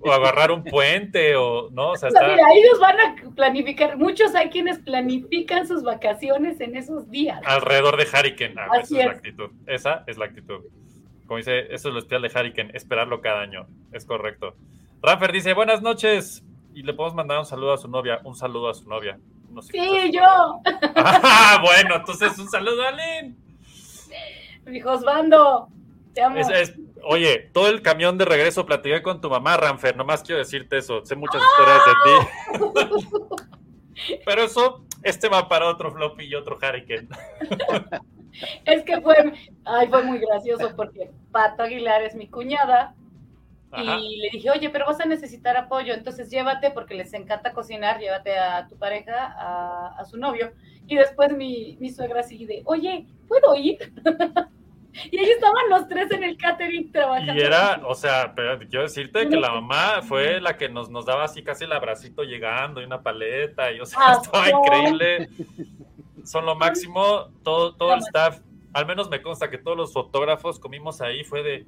O 0.00 0.12
agarrar 0.12 0.50
un 0.50 0.64
puente, 0.64 1.36
o, 1.36 1.68
¿no? 1.70 1.90
O 1.90 1.96
sea, 1.96 2.08
está... 2.08 2.26
mira, 2.26 2.46
ellos 2.54 2.80
van 2.80 3.00
a 3.00 3.14
planificar, 3.34 3.98
muchos 3.98 4.34
hay 4.34 4.48
quienes 4.48 4.78
planifican 4.78 5.66
sus 5.66 5.82
vacaciones 5.82 6.60
en 6.60 6.76
esos 6.76 7.10
días. 7.10 7.40
alrededor 7.44 7.96
de 7.98 8.04
Hurricane. 8.04 8.54
Ah, 8.56 8.68
esa 8.78 8.80
es 8.80 8.90
la 8.90 9.04
es. 9.04 9.10
actitud. 9.10 9.50
Esa 9.66 10.04
es 10.06 10.16
la 10.16 10.24
actitud. 10.24 10.62
Como 11.26 11.38
dice, 11.38 11.72
eso 11.74 11.88
es 11.88 11.94
lo 11.94 11.98
especial 11.98 12.22
de 12.22 12.28
Hurricane, 12.28 12.70
esperarlo 12.74 13.20
cada 13.20 13.40
año. 13.40 13.66
Es 13.92 14.04
correcto. 14.04 14.54
Raffer 15.02 15.32
dice, 15.32 15.54
buenas 15.54 15.80
noches. 15.82 16.42
Y 16.74 16.82
le 16.82 16.92
podemos 16.92 17.14
mandar 17.14 17.38
un 17.38 17.46
saludo 17.46 17.72
a 17.72 17.78
su 17.78 17.88
novia. 17.88 18.20
Un 18.24 18.34
saludo 18.34 18.68
a 18.68 18.74
su 18.74 18.88
novia. 18.88 19.18
No 19.50 19.62
sé 19.62 19.72
qué 19.72 19.80
Sí, 19.80 20.12
yo. 20.12 20.22
Ah, 20.96 21.60
bueno, 21.62 21.96
entonces 21.96 22.36
un 22.38 22.48
saludo 22.50 22.82
a 22.82 22.90
Lynn. 22.90 23.36
mi 24.66 24.80
Josbando, 24.80 25.68
te 26.14 26.22
amo. 26.22 26.36
Es- 26.38 26.48
es- 26.50 26.74
oye, 27.04 27.50
todo 27.52 27.68
el 27.68 27.80
camión 27.80 28.18
de 28.18 28.24
regreso 28.24 28.66
platiqué 28.66 29.02
con 29.02 29.20
tu 29.20 29.30
mamá, 29.30 29.56
Ranfer. 29.56 29.96
Nomás 29.96 30.22
quiero 30.22 30.40
decirte 30.40 30.78
eso. 30.78 31.04
Sé 31.04 31.14
muchas 31.16 31.40
historias 31.42 31.82
de 31.86 32.90
ti. 32.90 33.04
Pero 34.26 34.42
eso, 34.42 34.84
este 35.04 35.28
va 35.28 35.48
para 35.48 35.66
otro 35.68 35.92
floppy 35.92 36.24
y 36.24 36.34
otro 36.34 36.56
Hurricane. 36.56 37.08
Es 38.64 38.82
que 38.82 39.00
fue, 39.00 39.16
ay, 39.64 39.88
fue 39.88 40.02
muy 40.02 40.18
gracioso 40.18 40.74
porque 40.76 41.10
Pato 41.32 41.62
Aguilar 41.62 42.02
es 42.02 42.14
mi 42.14 42.28
cuñada 42.28 42.94
Ajá. 43.70 43.98
y 43.98 44.16
le 44.18 44.28
dije, 44.32 44.50
oye, 44.50 44.70
pero 44.70 44.86
vas 44.86 45.00
a 45.00 45.04
necesitar 45.06 45.56
apoyo, 45.56 45.94
entonces 45.94 46.30
llévate 46.30 46.70
porque 46.70 46.94
les 46.94 47.12
encanta 47.14 47.52
cocinar, 47.52 47.98
llévate 48.00 48.38
a 48.38 48.66
tu 48.68 48.76
pareja, 48.78 49.34
a, 49.38 49.96
a 49.98 50.04
su 50.04 50.16
novio. 50.16 50.52
Y 50.86 50.96
después 50.96 51.32
mi, 51.32 51.76
mi 51.80 51.90
suegra 51.90 52.20
así 52.20 52.44
de, 52.44 52.62
oye, 52.66 53.06
¿puedo 53.26 53.56
ir? 53.56 53.78
y 55.10 55.18
ahí 55.18 55.30
estaban 55.30 55.64
los 55.70 55.88
tres 55.88 56.10
en 56.12 56.22
el 56.22 56.36
catering 56.36 56.92
trabajando. 56.92 57.34
Y 57.34 57.40
era, 57.40 57.80
o 57.86 57.94
sea, 57.94 58.32
pero 58.36 58.58
quiero 58.60 58.82
decirte 58.82 59.28
que 59.28 59.36
la 59.36 59.50
mamá 59.50 60.02
fue 60.02 60.40
la 60.40 60.56
que 60.56 60.68
nos, 60.68 60.90
nos 60.90 61.04
daba 61.06 61.24
así 61.24 61.42
casi 61.42 61.64
el 61.64 61.72
abracito 61.72 62.22
llegando 62.22 62.80
y 62.80 62.84
una 62.84 63.02
paleta, 63.02 63.72
y 63.72 63.80
o 63.80 63.86
sea, 63.86 63.98
Ah, 64.02 64.18
estaba 64.22 64.48
no. 64.50 64.60
increíble. 64.60 65.28
Son 66.22 66.46
lo 66.46 66.54
máximo, 66.54 67.28
todo, 67.42 67.74
todo 67.74 67.94
el 67.94 68.00
staff, 68.00 68.40
al 68.72 68.86
menos 68.86 69.10
me 69.10 69.20
consta 69.20 69.50
que 69.50 69.58
todos 69.58 69.76
los 69.76 69.92
fotógrafos 69.92 70.58
comimos 70.58 71.00
ahí, 71.00 71.24
fue 71.24 71.42
de, 71.42 71.66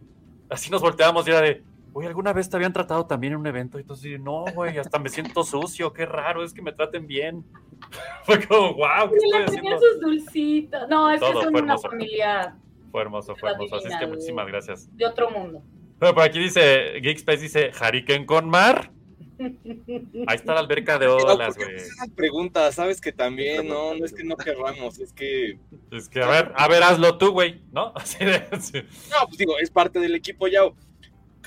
así 0.49 0.71
nos 0.71 0.81
volteamos 0.81 1.27
y 1.27 1.31
era 1.31 1.41
de, 1.41 1.63
oye, 1.93 2.09
¿alguna 2.09 2.33
vez 2.33 2.49
te 2.49 2.57
habían 2.57 2.73
tratado 2.73 3.07
también 3.07 3.33
en 3.33 3.41
un 3.41 3.47
evento? 3.47 3.79
Y 3.79 3.83
entonces, 3.83 4.21
no, 4.21 4.45
güey, 4.55 4.79
hasta 4.79 4.99
me 4.99 5.09
siento 5.09 5.43
sucio, 5.45 5.93
qué 5.93 6.07
raro, 6.07 6.45
es 6.45 6.53
que 6.53 6.63
me 6.63 6.73
traten 6.73 7.07
bien. 7.07 7.45
Fue 8.25 8.47
como, 8.47 8.75
wow, 8.75 9.11
¿qué 9.11 9.17
Y 9.17 9.25
estoy 9.25 9.31
le 9.31 9.45
haciendo? 9.45 9.55
tenían 9.55 9.79
sus 9.81 10.01
dulcitos. 10.01 10.89
No, 10.89 11.11
es 11.11 11.21
que 11.21 11.33
son 11.33 11.49
una 11.49 11.59
hermoso. 11.59 11.89
familia 11.89 12.57
Fue 12.91 13.03
hermoso, 13.03 13.37
fue 13.37 13.51
hermoso, 13.51 13.77
así 13.77 13.89
es 13.89 13.97
que 13.97 14.07
muchísimas 14.07 14.47
gracias. 14.47 14.97
de 14.97 15.07
otro 15.07 15.31
mundo. 15.31 15.63
Pero 15.99 16.15
por 16.15 16.25
aquí 16.25 16.39
dice, 16.39 17.01
Geekspace 17.03 17.39
dice, 17.39 17.71
Hariken 17.79 18.27
con 18.27 18.49
mar. 18.49 18.91
Ahí 19.39 20.37
está 20.37 20.55
la 20.55 20.61
alberca 20.61 20.99
de 20.99 21.07
No, 21.07 21.17
olas, 21.17 21.57
¿por 21.57 21.67
qué 21.67 21.73
güey. 21.73 21.77
esas 21.87 22.11
preguntas? 22.11 22.75
Sabes 22.75 23.01
que 23.01 23.13
también, 23.13 23.69
no, 23.69 23.95
no 23.95 24.05
es 24.05 24.13
que 24.13 24.25
no 24.25 24.37
querramos, 24.37 24.99
es 24.99 25.13
que, 25.13 25.59
Es 25.91 26.09
que, 26.09 26.23
a 26.23 26.29
ver, 26.29 26.53
a 26.57 26.69
ver, 26.69 26.83
hazlo 26.83 27.19
tú, 27.19 27.33
güey, 27.33 27.63
¿no? 27.73 27.93
Así 27.97 28.25
de, 28.25 28.41
no, 28.51 29.27
pues 29.27 29.39
digo, 29.39 29.59
es 29.59 29.71
parte 29.71 29.99
del 30.01 30.15
equipo 30.15 30.49
ya. 30.49 30.61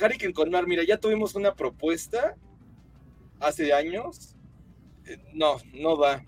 Hurricane 0.01 0.33
con 0.33 0.49
mar, 0.49 0.65
mira, 0.65 0.83
ya 0.83 0.97
tuvimos 0.97 1.35
una 1.35 1.53
propuesta 1.55 2.35
hace 3.39 3.73
años. 3.73 4.35
Eh, 5.05 5.17
No, 5.33 5.57
no 5.73 5.97
da. 5.97 6.25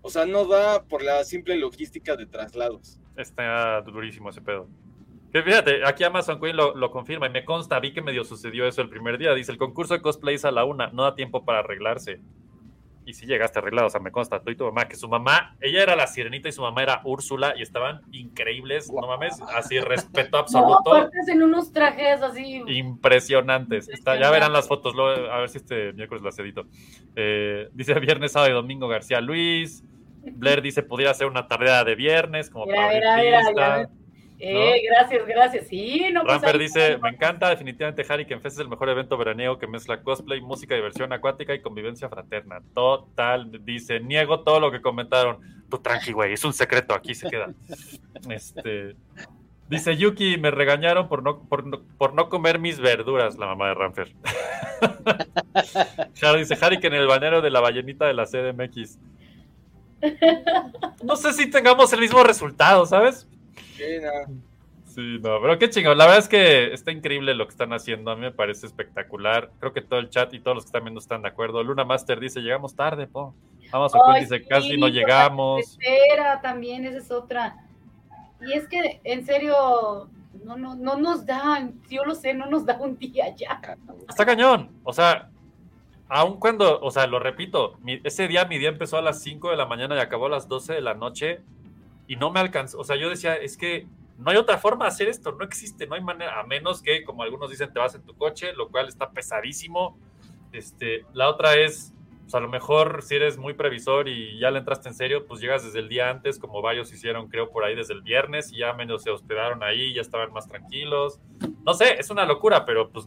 O 0.00 0.10
sea, 0.10 0.24
no 0.26 0.46
da 0.46 0.82
por 0.84 1.02
la 1.02 1.22
simple 1.24 1.56
logística 1.56 2.16
de 2.16 2.26
traslados. 2.26 2.98
Está 3.16 3.80
durísimo 3.82 4.30
ese 4.30 4.40
pedo. 4.40 4.66
Que 5.32 5.42
fíjate, 5.42 5.86
aquí 5.86 6.04
Amazon 6.04 6.38
Queen 6.38 6.56
lo, 6.56 6.74
lo 6.76 6.90
confirma 6.90 7.26
y 7.26 7.30
me 7.30 7.44
consta, 7.44 7.80
vi 7.80 7.92
que 7.92 8.02
medio 8.02 8.22
sucedió 8.22 8.66
eso 8.66 8.82
el 8.82 8.90
primer 8.90 9.16
día. 9.16 9.32
Dice, 9.32 9.50
el 9.50 9.58
concurso 9.58 9.94
de 9.94 10.02
cosplay 10.02 10.34
es 10.34 10.44
a 10.44 10.50
la 10.50 10.64
una, 10.64 10.88
no 10.88 11.04
da 11.04 11.14
tiempo 11.14 11.44
para 11.44 11.60
arreglarse. 11.60 12.20
Y 13.04 13.14
si 13.14 13.26
llegaste 13.26 13.58
arreglado, 13.58 13.88
o 13.88 13.90
sea, 13.90 14.00
me 14.00 14.12
consta, 14.12 14.40
tú 14.42 14.50
y 14.50 14.56
tu 14.56 14.64
mamá, 14.64 14.86
que 14.86 14.94
su 14.94 15.08
mamá, 15.08 15.56
ella 15.60 15.82
era 15.82 15.96
la 15.96 16.06
sirenita 16.06 16.48
y 16.48 16.52
su 16.52 16.62
mamá 16.62 16.82
era 16.82 17.00
Úrsula 17.02 17.54
y 17.56 17.62
estaban 17.62 18.02
increíbles, 18.12 18.92
no 18.92 19.08
mames, 19.08 19.40
así 19.56 19.80
respeto 19.80 20.36
No, 20.36 20.38
absoluto. 20.38 20.94
aparte 20.94 21.16
en 21.26 21.42
unos 21.42 21.72
trajes 21.72 22.22
así. 22.22 22.62
Impresionantes. 22.68 23.88
Está, 23.88 24.20
ya 24.20 24.30
verán 24.30 24.52
las 24.52 24.68
fotos, 24.68 24.94
luego, 24.94 25.30
a 25.32 25.38
ver 25.40 25.48
si 25.48 25.56
este 25.58 25.94
miércoles 25.94 26.22
las 26.22 26.38
edito. 26.38 26.66
Eh, 27.16 27.70
dice 27.72 27.98
viernes, 27.98 28.32
sábado 28.32 28.50
y 28.52 28.54
domingo 28.54 28.86
García 28.86 29.20
Luis. 29.20 29.82
Blair 30.24 30.62
dice, 30.62 30.84
pudiera 30.84 31.12
ser 31.14 31.26
una 31.26 31.48
tarea 31.48 31.82
de 31.82 31.96
viernes, 31.96 32.50
como 32.50 32.66
para 32.66 33.88
Eh, 34.44 34.82
gracias, 34.90 35.24
gracias. 35.24 35.68
Sí, 35.68 36.04
no 36.12 36.22
pues 36.22 36.32
Ramper 36.34 36.54
ahí- 36.56 36.58
dice, 36.62 36.98
me 36.98 37.10
encanta 37.10 37.48
definitivamente 37.48 38.02
Hurricane 38.02 38.40
Fest 38.40 38.56
es 38.56 38.60
el 38.60 38.68
mejor 38.68 38.88
evento 38.88 39.16
veraniego 39.16 39.56
que 39.56 39.68
mezcla 39.68 40.02
cosplay, 40.02 40.40
música, 40.40 40.74
diversión 40.74 41.12
acuática 41.12 41.54
y 41.54 41.60
convivencia 41.62 42.08
fraterna. 42.08 42.60
Total, 42.74 43.64
dice, 43.64 44.00
niego 44.00 44.40
todo 44.40 44.58
lo 44.58 44.72
que 44.72 44.80
comentaron. 44.82 45.38
Tú 45.70 45.78
tranqui, 45.78 46.10
güey, 46.12 46.32
es 46.32 46.44
un 46.44 46.52
secreto, 46.52 46.92
aquí 46.92 47.14
se 47.14 47.30
queda. 47.30 47.54
Este, 48.28 48.96
dice 49.68 49.96
Yuki, 49.96 50.38
me 50.38 50.50
regañaron 50.50 51.08
por 51.08 51.22
no, 51.22 51.44
por, 51.44 51.64
no- 51.64 51.80
por 51.96 52.12
no 52.12 52.28
comer 52.28 52.58
mis 52.58 52.80
verduras, 52.80 53.38
la 53.38 53.46
mamá 53.46 53.68
de 53.68 53.74
Ramfer. 53.74 54.12
Charo 56.14 56.38
dice, 56.38 56.58
Hurricane, 56.60 56.98
el 56.98 57.06
banero 57.06 57.42
de 57.42 57.50
la 57.50 57.60
ballenita 57.60 58.06
de 58.06 58.14
la 58.14 58.26
CDMX. 58.26 58.98
No 61.04 61.14
sé 61.14 61.32
si 61.32 61.48
tengamos 61.48 61.92
el 61.92 62.00
mismo 62.00 62.24
resultado, 62.24 62.86
¿sabes? 62.86 63.28
Sí, 63.82 63.98
no. 64.02 64.42
Sí, 64.84 65.18
no, 65.22 65.40
pero 65.40 65.58
qué 65.58 65.70
chingón. 65.70 65.96
La 65.96 66.04
verdad 66.04 66.18
es 66.20 66.28
que 66.28 66.72
está 66.74 66.92
increíble 66.92 67.34
lo 67.34 67.46
que 67.46 67.52
están 67.52 67.72
haciendo. 67.72 68.10
A 68.10 68.14
mí 68.14 68.20
me 68.20 68.30
parece 68.32 68.66
espectacular. 68.66 69.50
Creo 69.58 69.72
que 69.72 69.80
todo 69.80 69.98
el 70.00 70.10
chat 70.10 70.34
y 70.34 70.40
todos 70.40 70.54
los 70.54 70.64
que 70.64 70.68
están 70.68 70.84
viendo 70.84 71.00
están 71.00 71.22
de 71.22 71.28
acuerdo. 71.28 71.62
Luna 71.62 71.84
Master 71.84 72.20
dice, 72.20 72.40
llegamos 72.40 72.74
tarde, 72.76 73.06
po. 73.06 73.34
Vamos 73.70 73.94
a 73.94 73.98
Ay, 74.06 74.22
dice, 74.22 74.38
sí, 74.40 74.44
casi 74.44 74.76
no 74.76 74.88
llegamos. 74.88 75.60
Espera, 75.60 76.40
también 76.42 76.84
esa 76.84 76.98
es 76.98 77.10
otra. 77.10 77.56
Y 78.46 78.52
es 78.52 78.68
que, 78.68 79.00
en 79.04 79.24
serio, 79.24 80.10
no, 80.44 80.56
no, 80.58 80.74
no 80.74 80.96
nos 80.96 81.24
dan, 81.24 81.80
yo 81.88 82.04
lo 82.04 82.14
sé, 82.14 82.34
no 82.34 82.46
nos 82.46 82.66
da 82.66 82.76
un 82.78 82.98
día 82.98 83.34
ya. 83.34 83.60
Está 84.06 84.26
cañón. 84.26 84.68
O 84.84 84.92
sea, 84.92 85.30
aun 86.08 86.38
cuando, 86.38 86.80
o 86.80 86.90
sea, 86.90 87.06
lo 87.06 87.18
repito, 87.18 87.78
mi- 87.80 88.00
ese 88.04 88.28
día 88.28 88.44
mi 88.44 88.58
día 88.58 88.68
empezó 88.68 88.98
a 88.98 89.02
las 89.02 89.22
5 89.22 89.48
de 89.50 89.56
la 89.56 89.64
mañana 89.64 89.96
y 89.96 90.00
acabó 90.00 90.26
a 90.26 90.30
las 90.30 90.48
12 90.48 90.74
de 90.74 90.82
la 90.82 90.92
noche 90.92 91.40
y 92.06 92.16
no 92.16 92.30
me 92.30 92.40
alcanzó. 92.40 92.78
O 92.78 92.84
sea, 92.84 92.96
yo 92.96 93.08
decía, 93.08 93.34
es 93.36 93.56
que 93.56 93.86
no 94.18 94.30
hay 94.30 94.36
otra 94.36 94.58
forma 94.58 94.84
de 94.84 94.90
hacer 94.90 95.08
esto, 95.08 95.32
no 95.32 95.44
existe, 95.44 95.86
no 95.86 95.94
hay 95.94 96.02
manera, 96.02 96.38
a 96.40 96.44
menos 96.44 96.82
que, 96.82 97.02
como 97.04 97.22
algunos 97.22 97.50
dicen, 97.50 97.72
te 97.72 97.78
vas 97.78 97.94
en 97.94 98.02
tu 98.02 98.14
coche, 98.14 98.52
lo 98.52 98.68
cual 98.68 98.88
está 98.88 99.10
pesadísimo. 99.10 99.98
Este, 100.52 101.04
la 101.14 101.28
otra 101.28 101.54
es, 101.56 101.92
pues 102.22 102.34
a 102.34 102.40
lo 102.40 102.48
mejor 102.48 103.02
si 103.02 103.16
eres 103.16 103.38
muy 103.38 103.54
previsor 103.54 104.08
y 104.08 104.38
ya 104.38 104.50
le 104.50 104.58
entraste 104.58 104.88
en 104.88 104.94
serio, 104.94 105.26
pues 105.26 105.40
llegas 105.40 105.64
desde 105.64 105.78
el 105.80 105.88
día 105.88 106.10
antes, 106.10 106.38
como 106.38 106.60
varios 106.62 106.92
hicieron, 106.92 107.28
creo, 107.28 107.50
por 107.50 107.64
ahí 107.64 107.74
desde 107.74 107.94
el 107.94 108.02
viernes 108.02 108.52
y 108.52 108.58
ya 108.58 108.72
menos 108.74 109.02
se 109.02 109.10
hospedaron 109.10 109.62
ahí, 109.62 109.94
ya 109.94 110.02
estaban 110.02 110.32
más 110.32 110.46
tranquilos. 110.46 111.20
No 111.64 111.74
sé, 111.74 111.98
es 111.98 112.10
una 112.10 112.24
locura, 112.26 112.64
pero 112.64 112.90
pues 112.90 113.06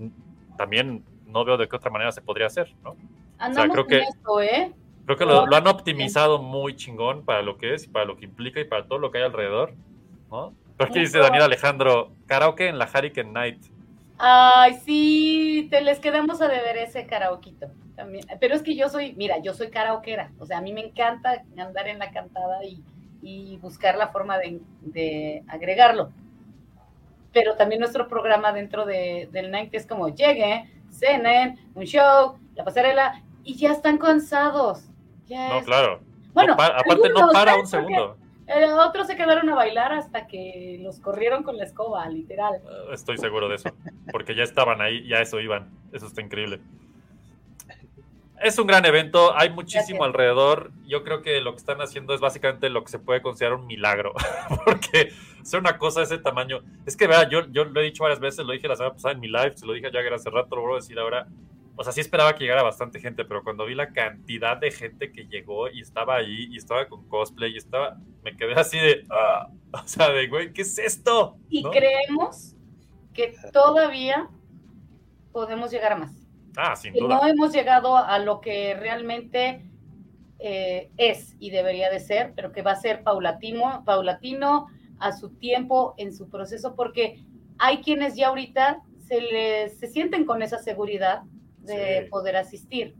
también 0.58 1.06
no 1.28 1.46
veo 1.46 1.58
de 1.58 1.68
qué 1.68 1.76
otra 1.76 1.92
manera 1.92 2.12
se 2.12 2.22
podría 2.22 2.48
hacer, 2.48 2.74
¿no? 2.84 2.96
Andamos 3.38 3.74
creo 3.74 3.84
en 3.84 3.90
que- 3.90 4.10
esto, 4.10 4.42
¿eh? 4.42 4.74
Creo 5.06 5.18
que 5.18 5.26
lo, 5.26 5.46
lo 5.46 5.56
han 5.56 5.68
optimizado 5.68 6.42
muy 6.42 6.76
chingón 6.76 7.24
para 7.24 7.42
lo 7.42 7.58
que 7.58 7.74
es 7.74 7.88
para 7.88 8.06
lo 8.06 8.18
que 8.18 8.26
implica 8.26 8.60
y 8.60 8.66
para 8.66 8.88
todo 8.88 9.00
lo 9.00 9.12
que 9.12 9.20
hay 9.20 9.24
alrededor, 9.24 9.74
¿no? 10.32 10.54
Pero 10.78 10.90
aquí 10.90 11.00
dice 11.00 11.20
Daniel 11.20 11.44
Alejandro, 11.44 12.12
karaoke 12.26 12.68
en 12.68 12.78
la 12.78 12.90
Hurricane 12.94 13.32
Night. 13.32 13.66
Ay, 14.18 14.76
sí, 14.86 15.68
te 15.70 15.82
les 15.82 16.00
quedamos 16.00 16.42
a 16.42 16.48
deber 16.48 16.78
ese 16.78 17.06
karaoquito 17.06 17.68
también. 17.96 18.26
Pero 18.40 18.56
es 18.56 18.64
que 18.64 18.76
yo 18.76 18.90
soy, 18.90 19.14
mira, 19.14 19.38
yo 19.40 19.54
soy 19.54 19.70
karaoquera, 19.70 20.32
o 20.40 20.46
sea, 20.46 20.58
a 20.58 20.62
mí 20.62 20.74
me 20.74 20.82
encanta 20.82 21.44
andar 21.58 21.88
en 21.88 22.00
la 22.00 22.12
cantada 22.12 22.64
y, 22.64 22.84
y 23.22 23.58
buscar 23.58 23.98
la 23.98 24.10
forma 24.10 24.38
de, 24.38 24.60
de 24.82 25.44
agregarlo. 25.48 26.12
Pero 27.32 27.56
también 27.56 27.82
nuestro 27.82 28.08
programa 28.08 28.54
dentro 28.54 28.86
de, 28.86 29.30
del 29.32 29.52
night 29.52 29.74
es 29.74 29.86
como 29.86 30.10
lleguen, 30.10 30.70
cenen, 30.90 31.60
un 31.76 31.84
show, 31.84 32.38
la 32.56 32.64
pasarela, 32.64 33.22
y 33.44 33.56
ya 33.56 33.72
están 33.72 33.98
cansados. 33.98 34.90
Ya 35.28 35.50
No, 35.50 35.60
es- 35.60 35.66
claro. 35.66 36.00
Bueno, 36.34 36.52
No 36.54 36.58
para- 36.58 36.80
aparte 36.80 37.10
no 37.10 37.30
para 37.32 37.56
un 37.56 37.66
segundo. 37.68 38.18
eh, 38.48 38.66
otros 38.74 39.08
se 39.08 39.16
quedaron 39.16 39.50
a 39.50 39.56
bailar 39.56 39.94
hasta 39.94 40.28
que 40.28 40.78
los 40.82 41.00
corrieron 41.00 41.44
con 41.44 41.58
la 41.58 41.64
escoba, 41.64 42.08
literal. 42.10 42.56
Eh, 42.56 42.94
Estoy 42.94 43.18
seguro 43.18 43.48
de 43.50 43.56
eso. 43.56 43.70
Porque 44.12 44.36
ya 44.36 44.44
estaban 44.44 44.82
ahí, 44.82 45.08
ya 45.08 45.18
eso 45.22 45.40
iban. 45.40 45.70
Eso 45.94 46.06
está 46.08 46.22
increíble. 46.22 46.60
Es 48.42 48.60
un 48.60 48.68
gran 48.68 48.86
evento, 48.86 49.36
hay 49.36 49.50
muchísimo 49.50 50.00
Gracias. 50.02 50.08
alrededor. 50.08 50.72
Yo 50.86 51.04
creo 51.04 51.22
que 51.22 51.40
lo 51.40 51.52
que 51.54 51.58
están 51.58 51.82
haciendo 51.82 52.14
es 52.14 52.20
básicamente 52.20 52.70
lo 52.70 52.84
que 52.84 52.92
se 52.92 53.00
puede 53.00 53.22
considerar 53.22 53.58
un 53.58 53.66
milagro. 53.66 54.14
Porque 54.66 55.14
hacer 55.42 55.60
una 55.62 55.78
cosa 55.78 56.02
de 56.02 56.06
ese 56.08 56.18
tamaño. 56.18 56.60
Es 56.86 56.98
que, 56.98 57.08
vea, 57.08 57.28
yo, 57.30 57.48
yo 57.52 57.64
lo 57.64 57.80
he 57.80 57.86
dicho 57.86 58.04
varias 58.04 58.20
veces, 58.20 58.46
lo 58.46 58.52
dije 58.52 58.68
la 58.68 58.76
semana 58.76 58.94
pasada 58.94 59.14
en 59.14 59.22
mi 59.22 59.28
live, 59.30 59.54
se 59.56 59.66
lo 59.66 59.72
dije 59.74 59.88
a 59.88 59.92
Jagger 59.92 60.14
hace 60.14 60.30
rato, 60.30 60.54
lo 60.56 60.62
vuelvo 60.62 60.76
a 60.76 60.80
decir 60.80 61.00
ahora. 61.00 61.28
O 61.78 61.84
sea, 61.84 61.92
sí 61.92 62.02
esperaba 62.02 62.36
que 62.36 62.44
llegara 62.44 62.64
bastante 62.64 63.00
gente, 63.00 63.26
pero 63.26 63.44
cuando 63.44 63.66
vi 63.66 63.76
la 63.76 63.92
cantidad 63.92 64.58
de 64.58 64.72
gente 64.72 65.12
que 65.12 65.26
llegó 65.28 65.70
y 65.70 65.82
estaba 65.82 66.16
ahí 66.16 66.48
y 66.50 66.58
estaba 66.58 66.88
con 66.88 67.08
cosplay 67.10 67.54
y 67.54 67.58
estaba, 67.58 67.98
me 68.24 68.36
quedé 68.38 68.54
así 68.54 68.80
de, 68.80 69.06
ah, 69.10 69.50
o 69.74 69.88
sea, 69.88 70.10
de, 70.10 70.28
güey, 70.28 70.54
¿qué 70.54 70.62
es 70.62 70.78
esto? 70.78 71.38
Y 71.50 71.64
¿No? 71.64 71.72
creemos 71.72 72.56
que 73.14 73.34
todavía 73.52 74.30
podemos 75.32 75.72
llegar 75.72 75.94
a 75.94 75.96
más. 75.98 76.14
Ah, 76.56 76.76
sin 76.76 76.94
Que 76.94 77.02
duda. 77.02 77.16
no 77.16 77.28
hemos 77.28 77.52
llegado 77.52 77.98
a 77.98 78.20
lo 78.20 78.40
que 78.40 78.74
realmente 78.76 79.70
eh, 80.40 80.92
es 80.96 81.36
y 81.40 81.50
debería 81.50 81.90
de 81.90 82.00
ser, 82.00 82.34
pero 82.36 82.54
que 82.54 82.62
va 82.62 82.72
a 82.72 82.76
ser 82.78 83.04
paulatino, 83.04 83.84
paulatino 83.86 84.68
a 85.00 85.12
su 85.12 85.32
tiempo, 85.32 85.94
en 85.98 86.14
su 86.14 86.30
proceso, 86.30 86.76
porque 86.76 87.22
hay 87.58 87.80
quienes 87.82 88.16
ya 88.16 88.28
ahorita 88.30 88.82
se, 89.08 89.20
les, 89.20 89.78
se 89.78 89.88
sienten 89.88 90.26
con 90.26 90.42
esa 90.42 90.58
seguridad 90.60 91.24
de 91.66 92.04
Sí. 92.04 92.10
poder 92.10 92.36
asistir 92.38 92.96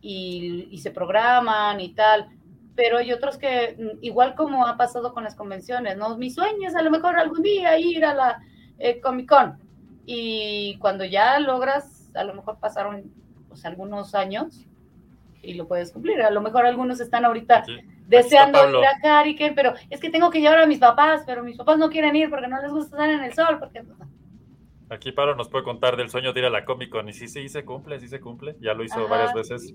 y, 0.00 0.68
y 0.70 0.78
se 0.78 0.90
programan 0.90 1.80
y 1.80 1.94
tal, 1.94 2.28
pero 2.74 2.98
hay 2.98 3.12
otros 3.12 3.36
que, 3.36 3.76
mm, 3.78 3.98
igual 4.04 4.34
como 4.34 4.66
ha 4.66 4.76
pasado 4.76 5.12
con 5.12 5.24
las 5.24 5.34
convenciones, 5.34 5.96
¿no? 5.96 6.16
Mi 6.16 6.30
sueño 6.30 6.68
es 6.68 6.74
a 6.74 6.82
lo 6.82 6.90
mejor 6.90 7.16
algún 7.18 7.42
día 7.42 7.78
ir 7.78 8.04
a 8.04 8.14
la 8.14 8.40
eh, 8.78 9.00
Comic 9.00 9.28
Con 9.28 9.58
y 10.06 10.76
cuando 10.78 11.04
ya 11.04 11.38
logras, 11.38 12.10
a 12.14 12.24
lo 12.24 12.34
mejor 12.34 12.58
pasaron 12.58 13.12
pues, 13.48 13.64
algunos 13.66 14.14
años 14.14 14.66
y 15.42 15.54
lo 15.54 15.68
puedes 15.68 15.92
cumplir, 15.92 16.22
a 16.22 16.30
lo 16.30 16.40
mejor 16.40 16.64
algunos 16.66 17.00
están 17.00 17.24
ahorita 17.24 17.58
Aquí. 17.58 17.78
deseando 18.06 18.58
ir 18.70 18.84
a 19.04 19.20
Hurricane, 19.20 19.52
pero 19.54 19.74
es 19.90 20.00
que 20.00 20.10
tengo 20.10 20.30
que 20.30 20.40
llevar 20.40 20.58
a 20.60 20.66
mis 20.66 20.78
papás, 20.78 21.22
pero 21.26 21.42
mis 21.44 21.56
papás 21.58 21.78
no 21.78 21.90
quieren 21.90 22.16
ir 22.16 22.30
porque 22.30 22.48
no 22.48 22.60
les 22.62 22.70
gusta 22.70 22.96
estar 22.96 23.10
en 23.10 23.22
el 23.22 23.34
sol, 23.34 23.58
porque 23.58 23.82
Aquí 24.90 25.12
Pablo 25.12 25.36
nos 25.36 25.48
puede 25.48 25.64
contar 25.64 25.96
del 25.96 26.10
sueño 26.10 26.32
de 26.32 26.40
ir 26.40 26.46
a 26.46 26.50
la 26.50 26.64
Comic 26.64 26.90
Con 26.90 27.08
y 27.08 27.12
sí, 27.12 27.28
sí, 27.28 27.48
se 27.48 27.64
cumple, 27.64 28.00
sí 28.00 28.08
se 28.08 28.20
cumple. 28.20 28.56
Ya 28.60 28.74
lo 28.74 28.82
hizo 28.82 28.98
Ajá. 28.98 29.06
varias 29.06 29.34
veces. 29.34 29.74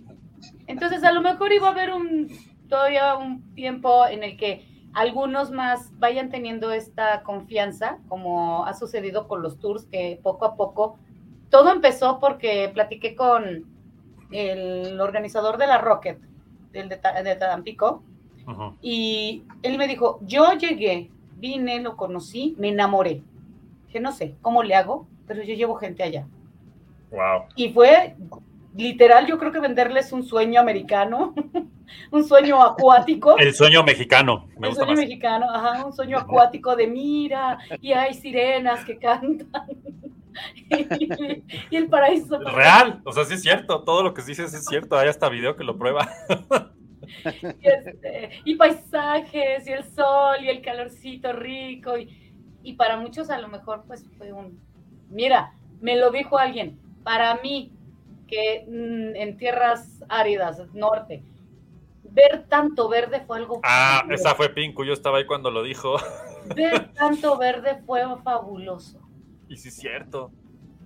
Entonces, 0.67 1.03
a 1.03 1.13
lo 1.13 1.21
mejor 1.21 1.53
iba 1.53 1.67
a 1.67 1.71
haber 1.71 1.93
un 1.93 2.27
todavía 2.67 3.15
un 3.15 3.53
tiempo 3.53 4.05
en 4.07 4.23
el 4.23 4.37
que 4.37 4.65
algunos 4.93 5.51
más 5.51 5.97
vayan 5.99 6.29
teniendo 6.29 6.71
esta 6.71 7.23
confianza, 7.23 7.99
como 8.07 8.65
ha 8.65 8.73
sucedido 8.73 9.27
con 9.27 9.41
los 9.41 9.59
tours, 9.59 9.85
que 9.85 10.19
poco 10.21 10.45
a 10.45 10.55
poco 10.55 10.97
todo 11.49 11.71
empezó 11.71 12.19
porque 12.19 12.69
platiqué 12.73 13.15
con 13.15 13.65
el 14.31 14.99
organizador 14.99 15.57
de 15.57 15.67
la 15.67 15.77
Rocket, 15.77 16.19
del 16.71 16.89
de, 16.89 16.97
de 17.23 17.35
Tampico, 17.35 18.03
y 18.81 19.43
él 19.63 19.77
me 19.77 19.87
dijo, 19.87 20.19
yo 20.23 20.53
llegué, 20.53 21.09
vine, 21.37 21.81
lo 21.81 21.95
conocí, 21.95 22.55
me 22.57 22.69
enamoré. 22.69 23.21
No 23.99 24.11
sé 24.11 24.35
cómo 24.41 24.63
le 24.63 24.75
hago, 24.75 25.07
pero 25.27 25.43
yo 25.43 25.53
llevo 25.53 25.75
gente 25.75 26.03
allá. 26.03 26.27
Wow. 27.11 27.45
Y 27.55 27.71
fue 27.71 28.15
literal, 28.75 29.25
yo 29.25 29.37
creo 29.37 29.51
que 29.51 29.59
venderles 29.59 30.11
un 30.11 30.23
sueño 30.23 30.59
americano, 30.59 31.33
un 32.11 32.23
sueño 32.23 32.61
acuático. 32.61 33.37
El 33.37 33.53
sueño 33.53 33.83
mexicano. 33.83 34.47
Me 34.57 34.67
un 34.67 34.73
gusta 34.73 34.85
sueño 34.85 34.97
más. 34.97 35.05
mexicano, 35.05 35.45
ajá, 35.49 35.85
un 35.85 35.93
sueño 35.93 36.17
acuático 36.17 36.75
de 36.75 36.87
mira, 36.87 37.57
y 37.81 37.93
hay 37.93 38.13
sirenas 38.13 38.83
que 38.83 38.97
cantan. 38.97 39.67
y 41.69 41.75
el 41.75 41.87
paraíso. 41.87 42.39
Real. 42.39 43.01
O 43.05 43.11
sea, 43.11 43.23
sí 43.25 43.35
es 43.35 43.41
cierto. 43.41 43.83
Todo 43.83 44.03
lo 44.03 44.13
que 44.13 44.21
dices 44.21 44.53
es 44.53 44.65
cierto. 44.65 44.97
Hay 44.97 45.07
hasta 45.07 45.29
video 45.29 45.55
que 45.55 45.63
lo 45.63 45.77
prueba. 45.77 46.09
Y, 47.61 47.67
este, 47.67 48.41
y 48.45 48.55
paisajes, 48.55 49.67
y 49.67 49.71
el 49.71 49.83
sol, 49.83 50.37
y 50.43 50.49
el 50.49 50.61
calorcito 50.61 51.33
rico. 51.33 51.97
Y, 51.97 52.24
y 52.65 52.73
para 52.73 52.97
muchos 52.97 53.29
a 53.29 53.39
lo 53.39 53.47
mejor 53.47 53.83
pues 53.87 54.05
fue 54.17 54.33
un... 54.33 54.59
Mira, 55.09 55.53
me 55.81 55.95
lo 55.95 56.11
dijo 56.11 56.37
alguien, 56.37 56.77
para 57.03 57.35
mí, 57.35 57.71
que 58.27 58.65
mm, 58.67 59.15
en 59.15 59.37
tierras 59.37 60.03
áridas, 60.09 60.59
norte, 60.73 61.23
ver 62.03 62.45
tanto 62.49 62.89
verde 62.89 63.21
fue 63.27 63.37
algo 63.37 63.59
Ah, 63.63 63.97
fabuloso. 63.99 64.21
esa 64.21 64.35
fue 64.35 64.49
Pinku, 64.49 64.83
yo 64.83 64.93
estaba 64.93 65.17
ahí 65.19 65.25
cuando 65.25 65.51
lo 65.51 65.63
dijo. 65.63 65.95
Ver 66.55 66.93
tanto 66.93 67.37
verde 67.39 67.81
fue 67.87 68.03
fabuloso. 68.23 68.99
Y 69.49 69.57
sí 69.57 69.69
es 69.69 69.75
cierto. 69.77 70.31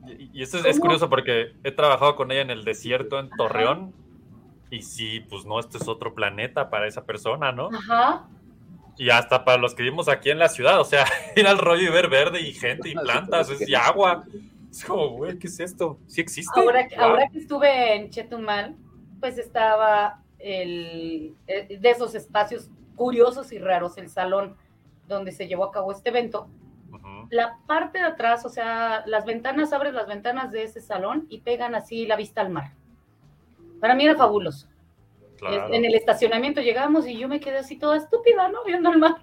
Y, 0.07 0.39
y 0.39 0.41
esto 0.41 0.57
es, 0.57 0.65
es 0.65 0.79
curioso 0.79 1.09
porque 1.09 1.53
he 1.65 1.71
trabajado 1.71 2.15
con 2.15 2.31
ella 2.31 2.41
en 2.41 2.49
el 2.49 2.63
desierto 2.63 3.19
en 3.19 3.29
Torreón. 3.31 3.93
Y 4.71 4.81
sí, 4.83 5.19
pues 5.29 5.45
no, 5.45 5.59
este 5.59 5.77
es 5.77 5.87
otro 5.89 6.13
planeta 6.15 6.69
para 6.69 6.87
esa 6.87 7.05
persona, 7.05 7.51
¿no? 7.51 7.69
Ajá. 7.73 8.27
Y 8.99 9.09
hasta 9.09 9.43
para 9.45 9.57
los 9.57 9.73
que 9.73 9.81
vivimos 9.83 10.07
aquí 10.09 10.29
en 10.29 10.37
la 10.39 10.49
ciudad, 10.49 10.79
o 10.79 10.83
sea, 10.83 11.05
ir 11.35 11.47
al 11.47 11.57
rollo 11.57 11.81
y 11.81 11.89
ver 11.91 12.09
verde 12.09 12.41
y 12.41 12.53
gente 12.53 12.89
y 12.89 12.93
plantas 13.03 13.49
es, 13.49 13.67
y 13.67 13.73
agua. 13.73 14.25
Es 14.69 14.85
como, 14.85 15.09
güey, 15.09 15.39
¿qué 15.39 15.47
es 15.47 15.59
esto? 15.59 15.97
¿Sí 16.05 16.21
existe? 16.21 16.59
Ahora, 16.59 16.87
que- 16.87 16.95
Wow. 16.97 17.05
ahora 17.05 17.27
que 17.29 17.39
estuve 17.39 17.95
en 17.95 18.09
Chetumal, 18.11 18.75
pues 19.19 19.37
estaba 19.39 20.21
el, 20.37 21.33
eh, 21.47 21.77
de 21.79 21.89
esos 21.89 22.13
espacios 22.13 22.69
curiosos 22.95 23.51
y 23.51 23.57
raros, 23.57 23.97
el 23.97 24.09
salón 24.09 24.55
donde 25.07 25.31
se 25.31 25.47
llevó 25.47 25.63
a 25.65 25.71
cabo 25.71 25.91
este 25.91 26.09
evento. 26.09 26.47
La 27.31 27.57
parte 27.67 27.99
de 27.99 28.03
atrás, 28.05 28.45
o 28.45 28.49
sea, 28.49 29.03
las 29.05 29.23
ventanas, 29.25 29.71
abres 29.73 29.93
las 29.93 30.07
ventanas 30.07 30.51
de 30.51 30.63
ese 30.63 30.81
salón 30.81 31.25
y 31.29 31.39
pegan 31.41 31.75
así 31.75 32.05
la 32.07 32.15
vista 32.15 32.41
al 32.41 32.49
mar. 32.49 32.73
Para 33.79 33.93
mí 33.95 34.03
era 34.05 34.15
fabuloso. 34.15 34.67
Claro. 35.39 35.73
En 35.73 35.85
el 35.85 35.95
estacionamiento 35.95 36.61
llegamos 36.61 37.07
y 37.07 37.17
yo 37.17 37.27
me 37.27 37.39
quedé 37.39 37.57
así 37.59 37.77
toda 37.77 37.97
estúpida, 37.97 38.49
¿no? 38.49 38.63
Viendo 38.63 38.91
el 38.91 38.99
mar. 38.99 39.15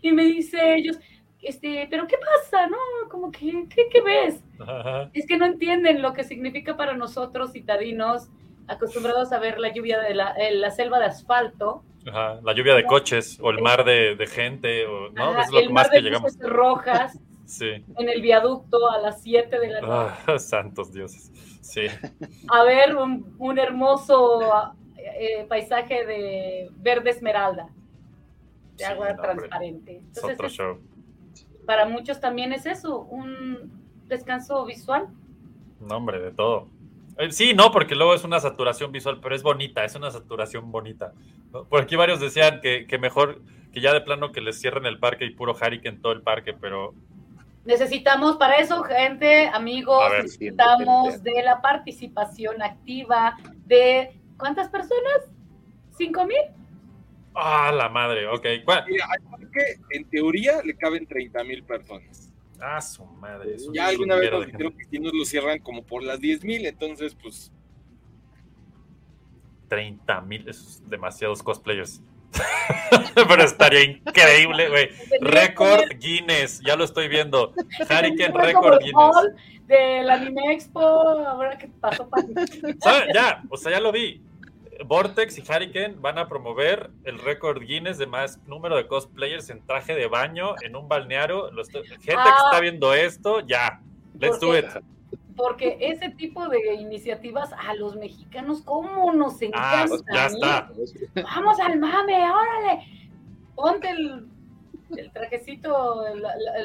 y 0.00 0.12
me 0.12 0.24
dice 0.24 0.74
ellos, 0.74 0.98
este, 1.40 1.86
pero 1.90 2.06
¿qué 2.06 2.16
pasa? 2.18 2.66
¿No? 2.68 2.76
Como 3.10 3.30
que, 3.30 3.66
¿qué, 3.74 3.88
qué 3.90 4.00
ves? 4.00 4.42
Ajá. 4.60 5.10
Es 5.12 5.26
que 5.26 5.36
no 5.36 5.46
entienden 5.46 6.02
lo 6.02 6.12
que 6.12 6.24
significa 6.24 6.76
para 6.76 6.94
nosotros 6.94 7.52
citadinos, 7.52 8.28
acostumbrados 8.68 9.32
a 9.32 9.38
ver 9.38 9.58
la 9.58 9.72
lluvia 9.72 10.00
de 10.00 10.14
la, 10.14 10.32
eh, 10.32 10.54
la 10.54 10.70
selva 10.70 10.98
de 10.98 11.06
asfalto, 11.06 11.84
Ajá, 12.04 12.40
La 12.42 12.52
lluvia 12.52 12.74
de 12.74 12.84
coches 12.84 13.38
o 13.40 13.50
el 13.50 13.62
mar 13.62 13.84
de, 13.84 14.16
de 14.16 14.26
gente, 14.26 14.86
o, 14.86 15.10
¿no? 15.10 15.30
Ajá, 15.30 15.42
es 15.42 15.50
lo 15.52 15.60
el 15.60 15.70
más 15.70 15.84
mar 15.84 15.90
que 15.90 15.96
de 15.98 16.02
llegamos. 16.02 16.32
luces 16.34 16.48
rojas 16.50 17.18
Sí. 17.46 17.84
en 17.98 18.08
el 18.08 18.20
viaducto 18.22 18.90
a 18.90 18.98
las 18.98 19.22
7 19.22 19.58
de 19.60 19.68
la 19.68 19.80
noche, 19.80 20.14
Ah, 20.26 20.38
santos 20.40 20.92
dioses. 20.92 21.30
Sí. 21.62 21.86
a 22.48 22.64
ver 22.64 22.94
un, 22.96 23.34
un 23.38 23.58
hermoso 23.58 24.74
eh, 24.98 25.46
paisaje 25.48 26.04
de 26.04 26.70
verde 26.76 27.10
esmeralda, 27.10 27.68
de 28.76 28.84
agua 28.84 29.16
transparente. 29.16 30.02
Es 30.14 30.22
otro 30.22 30.48
show. 30.48 30.78
para 31.64 31.86
muchos 31.86 32.20
también 32.20 32.52
es 32.52 32.66
eso, 32.66 33.00
un 33.00 33.80
descanso 34.08 34.64
visual. 34.66 35.08
No, 35.80 35.96
hombre, 35.96 36.20
de 36.20 36.32
todo. 36.32 36.68
Eh, 37.16 37.30
Sí, 37.30 37.54
no, 37.54 37.70
porque 37.70 37.94
luego 37.94 38.14
es 38.14 38.24
una 38.24 38.40
saturación 38.40 38.92
visual, 38.92 39.20
pero 39.22 39.34
es 39.34 39.42
bonita, 39.42 39.84
es 39.84 39.94
una 39.94 40.10
saturación 40.10 40.70
bonita. 40.70 41.12
Por 41.68 41.82
aquí 41.82 41.96
varios 41.96 42.20
decían 42.20 42.60
que, 42.60 42.86
que 42.86 42.98
mejor 42.98 43.40
que 43.72 43.80
ya 43.80 43.92
de 43.94 44.00
plano 44.02 44.32
que 44.32 44.40
les 44.40 44.60
cierren 44.60 44.84
el 44.86 44.98
parque 44.98 45.24
y 45.24 45.30
puro 45.30 45.52
Hurricane 45.54 45.98
todo 45.98 46.12
el 46.12 46.22
parque, 46.22 46.52
pero 46.52 46.94
Necesitamos 47.64 48.36
para 48.36 48.56
eso, 48.56 48.82
gente, 48.82 49.46
amigos, 49.48 50.10
ver. 50.10 50.24
necesitamos 50.24 51.22
de 51.22 51.42
la 51.44 51.60
participación 51.60 52.60
activa 52.60 53.36
de 53.66 54.20
¿cuántas 54.36 54.68
personas? 54.68 55.30
¿Cinco 55.96 56.26
mil? 56.26 56.42
¡ah, 57.34 57.72
la 57.72 57.88
madre! 57.88 58.26
Ok, 58.26 58.46
¿cuál? 58.64 58.84
Mira, 58.88 59.06
parque, 59.30 59.78
en 59.90 60.08
teoría, 60.08 60.62
le 60.64 60.76
caben 60.76 61.06
30 61.06 61.44
mil 61.44 61.62
personas. 61.62 62.32
¡Ah, 62.60 62.80
su 62.80 63.04
madre! 63.04 63.54
es 63.54 63.66
un 63.66 63.74
Ya 63.74 63.88
alguna 63.88 64.16
vez 64.16 64.30
nos 64.30 64.46
dijeron 64.46 64.76
que 64.76 64.84
si 64.84 64.98
nos 64.98 65.12
lo 65.12 65.24
cierran 65.24 65.58
como 65.60 65.84
por 65.84 66.02
las 66.02 66.20
10 66.20 66.44
mil, 66.44 66.66
entonces, 66.66 67.14
pues, 67.14 67.52
30 69.68 70.20
mil, 70.22 70.48
esos 70.48 70.88
demasiados 70.88 71.42
cosplayers. 71.42 72.02
pero 73.14 73.42
estaría 73.44 73.84
increíble, 73.84 74.68
güey. 74.68 74.90
Récord 75.20 75.84
Guinness, 75.98 76.60
ya 76.60 76.76
lo 76.76 76.84
estoy 76.84 77.08
viendo. 77.08 77.52
Hurricane 77.80 78.34
el 78.34 78.78
Guinness. 78.78 79.16
del 79.66 80.10
Anime 80.10 80.52
Expo, 80.52 80.80
ahora 80.80 81.56
que 81.58 81.68
pasó 81.68 82.08
para 82.08 82.24
¿Saben? 82.80 83.08
Ya, 83.14 83.42
o 83.48 83.56
sea, 83.56 83.72
ya 83.72 83.80
lo 83.80 83.92
vi. 83.92 84.22
Vortex 84.84 85.38
y 85.38 85.42
Hurricane 85.42 85.94
van 85.98 86.18
a 86.18 86.28
promover 86.28 86.90
el 87.04 87.18
récord 87.18 87.62
Guinness 87.62 87.98
de 87.98 88.06
más 88.06 88.38
número 88.46 88.76
de 88.76 88.86
cosplayers 88.88 89.50
en 89.50 89.64
traje 89.64 89.94
de 89.94 90.08
baño 90.08 90.54
en 90.62 90.74
un 90.74 90.88
balneario. 90.88 91.50
Gente 91.50 91.82
que 92.00 92.12
Ah. 92.16 92.36
está 92.46 92.60
viendo 92.60 92.92
esto, 92.92 93.40
ya. 93.46 93.80
Let's 94.18 94.40
do 94.40 94.56
it. 94.56 94.66
Porque 95.36 95.78
ese 95.80 96.10
tipo 96.10 96.48
de 96.48 96.74
iniciativas 96.74 97.52
a 97.52 97.74
los 97.74 97.96
mexicanos, 97.96 98.62
¿cómo 98.62 99.12
nos 99.12 99.34
Ah, 99.54 99.84
encanta? 99.86 100.04
ya 100.12 100.26
está. 100.26 100.70
Vamos 101.22 101.58
al 101.60 101.78
mame, 101.78 102.30
órale. 102.30 102.86
Ponte 103.54 103.90
el, 103.90 104.26
el 104.96 105.12
trajecito, 105.12 106.04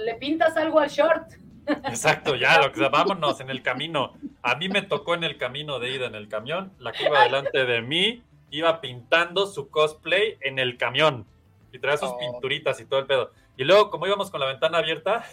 le 0.05 0.15
pintas 0.15 0.55
algo 0.57 0.79
al 0.79 0.89
short. 0.89 1.31
Exacto, 1.67 2.35
ya, 2.35 2.61
lo 2.61 2.71
que 2.71 2.79
sea, 2.79 2.89
vámonos 2.89 3.39
en 3.41 3.49
el 3.49 3.61
camino. 3.61 4.13
A 4.41 4.55
mí 4.55 4.69
me 4.69 4.81
tocó 4.81 5.15
en 5.15 5.23
el 5.25 5.37
camino 5.37 5.79
de 5.79 5.91
ida 5.95 6.05
en 6.07 6.15
el 6.15 6.27
camión. 6.29 6.71
La 6.79 6.91
que 6.93 7.05
iba 7.05 7.23
delante 7.23 7.65
de 7.65 7.81
mí 7.81 8.23
iba 8.51 8.79
pintando 8.79 9.45
su 9.47 9.69
cosplay 9.69 10.37
en 10.41 10.59
el 10.59 10.77
camión. 10.77 11.25
Y 11.73 11.79
traía 11.79 11.97
sus 11.97 12.09
Oh. 12.09 12.17
pinturitas 12.17 12.79
y 12.79 12.85
todo 12.85 12.99
el 13.01 13.05
pedo. 13.05 13.31
Y 13.57 13.65
luego, 13.65 13.89
como 13.89 14.07
íbamos 14.07 14.31
con 14.31 14.39
la 14.39 14.45
ventana 14.45 14.77
abierta, 14.77 15.25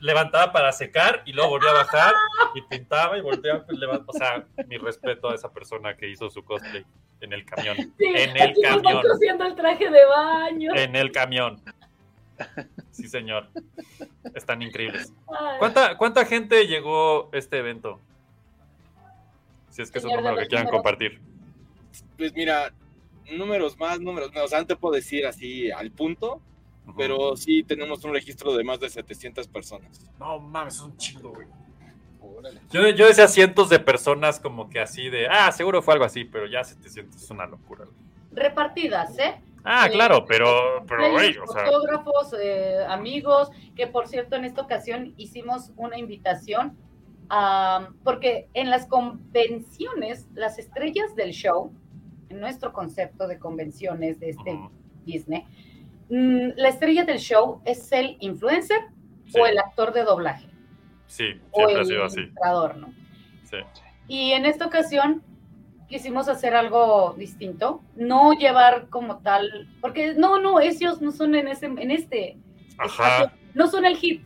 levantaba 0.00 0.52
para 0.52 0.72
secar 0.72 1.22
y 1.26 1.32
luego 1.32 1.50
volvía 1.50 1.70
a 1.70 1.74
bajar 1.74 2.14
y 2.54 2.62
pintaba 2.62 3.18
y 3.18 3.20
volvía 3.20 3.54
a 3.68 3.72
levantar. 3.72 4.04
O 4.08 4.12
sea, 4.12 4.46
mi 4.66 4.78
respeto 4.78 5.28
a 5.30 5.34
esa 5.34 5.52
persona 5.52 5.96
que 5.96 6.08
hizo 6.08 6.30
su 6.30 6.44
cosplay 6.44 6.84
en 7.20 7.32
el 7.32 7.44
camión. 7.44 7.76
Sí, 7.76 8.04
En 8.06 8.36
el 8.36 8.54
camión. 8.62 9.02
cosiendo 9.02 9.44
el 9.44 9.54
traje 9.54 9.90
de 9.90 10.04
baño. 10.06 10.74
En 10.74 10.94
el 10.96 11.10
camión. 11.12 11.60
Sí, 12.92 13.08
señor. 13.08 13.48
Están 14.34 14.62
increíbles. 14.62 15.12
Ay, 15.28 15.56
¿Cuánta, 15.58 15.96
¿Cuánta 15.98 16.24
gente 16.24 16.66
llegó 16.66 17.30
a 17.32 17.36
este 17.36 17.58
evento? 17.58 18.00
Si 19.70 19.82
es 19.82 19.90
que 19.90 19.98
es 19.98 20.04
un 20.04 20.10
Señor 20.10 20.22
número 20.24 20.40
que 20.42 20.46
quieran 20.48 20.66
números. 20.66 20.82
compartir. 20.82 21.20
pues 22.16 22.32
mira, 22.34 22.72
números 23.36 23.76
más, 23.78 24.00
números 24.00 24.30
menos. 24.30 24.46
O 24.46 24.48
sea, 24.48 24.60
no 24.60 24.66
te 24.66 24.76
puedo 24.76 24.94
decir 24.94 25.26
así 25.26 25.70
al 25.70 25.90
punto, 25.90 26.40
Pero 26.96 27.36
sí 27.36 27.62
tenemos 27.62 28.02
un 28.04 28.12
registro 28.12 28.56
de 28.56 28.64
más 28.64 28.80
de 28.80 28.88
700 28.90 29.46
personas. 29.48 30.10
No 30.18 30.38
mames, 30.40 30.74
es 30.76 30.80
un 30.80 30.96
chingo, 30.96 31.30
güey. 31.32 31.46
Yo, 32.70 32.88
yo 32.90 33.06
decía 33.08 33.26
cientos 33.28 33.68
de 33.68 33.78
personas 33.80 34.38
como 34.40 34.68
que 34.68 34.80
así 34.80 35.08
de, 35.08 35.26
ah, 35.28 35.50
seguro 35.52 35.82
fue 35.82 35.94
algo 35.94 36.04
así, 36.06 36.24
pero 36.24 36.46
ya 36.46 36.62
700 36.64 37.20
es 37.22 37.30
una 37.30 37.46
locura. 37.46 37.84
Repartidas, 38.32 39.18
¿eh? 39.18 39.40
Ah, 39.64 39.84
Sí. 39.86 39.92
claro, 39.92 40.24
pero, 40.26 40.84
pero, 40.86 41.10
güey, 41.10 41.36
o 41.36 41.46
sea, 41.46 41.64
fotógrafos, 41.66 42.34
eh, 42.40 42.76
amigos, 42.88 43.50
que 43.74 43.86
por 43.86 44.06
cierto 44.06 44.36
en 44.36 44.44
esta 44.44 44.62
ocasión 44.62 45.14
hicimos 45.16 45.72
una 45.76 45.98
invitación 45.98 46.76
a- 47.28 47.90
porque 48.04 48.48
en 48.54 48.70
las 48.70 48.86
convenciones, 48.86 50.26
las 50.34 50.58
estrellas 50.58 51.14
del 51.16 51.32
show, 51.32 51.72
en 52.28 52.40
nuestro 52.40 52.72
concepto 52.72 53.26
de 53.26 53.38
convenciones 53.38 54.20
de 54.20 54.30
este 54.30 54.58
Disney, 55.04 55.44
la 56.08 56.68
estrella 56.68 57.04
del 57.04 57.18
show 57.18 57.60
es 57.64 57.92
el 57.92 58.16
influencer 58.20 58.78
sí, 59.26 59.38
o 59.38 59.46
el 59.46 59.58
actor 59.58 59.92
de 59.92 60.04
doblaje 60.04 60.48
sí, 61.06 61.40
o 61.50 61.56
siempre 61.56 61.76
ha 61.76 61.80
el 61.80 61.86
sido 61.86 62.04
así. 62.04 62.20
¿no? 62.76 62.94
Sí. 63.44 63.56
Y 64.06 64.32
en 64.32 64.46
esta 64.46 64.66
ocasión 64.66 65.22
quisimos 65.88 66.28
hacer 66.28 66.54
algo 66.54 67.14
distinto, 67.16 67.82
no 67.96 68.32
llevar 68.32 68.88
como 68.88 69.18
tal, 69.18 69.68
porque 69.80 70.14
no, 70.14 70.38
no, 70.40 70.60
ellos 70.60 71.00
no 71.00 71.12
son 71.12 71.34
en 71.34 71.48
ese, 71.48 71.66
en 71.66 71.90
este 71.90 72.36
Ajá. 72.78 73.22
espacio, 73.22 73.38
no 73.54 73.66
son 73.66 73.86
el 73.86 73.96
hit. 73.96 74.22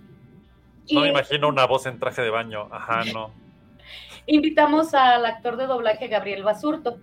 Y 0.87 0.97
No 0.97 1.03
me 1.03 1.11
imagino 1.11 1.49
una 1.49 1.65
voz 1.67 1.87
en 1.87 1.99
traje 2.01 2.23
de 2.23 2.31
baño. 2.31 2.69
Ajá, 2.73 3.05
no. 3.13 3.31
invitamos 4.27 4.95
al 4.95 5.25
actor 5.27 5.57
de 5.57 5.67
doblaje 5.67 6.09
Gabriel 6.09 6.43
Basurto. 6.43 6.99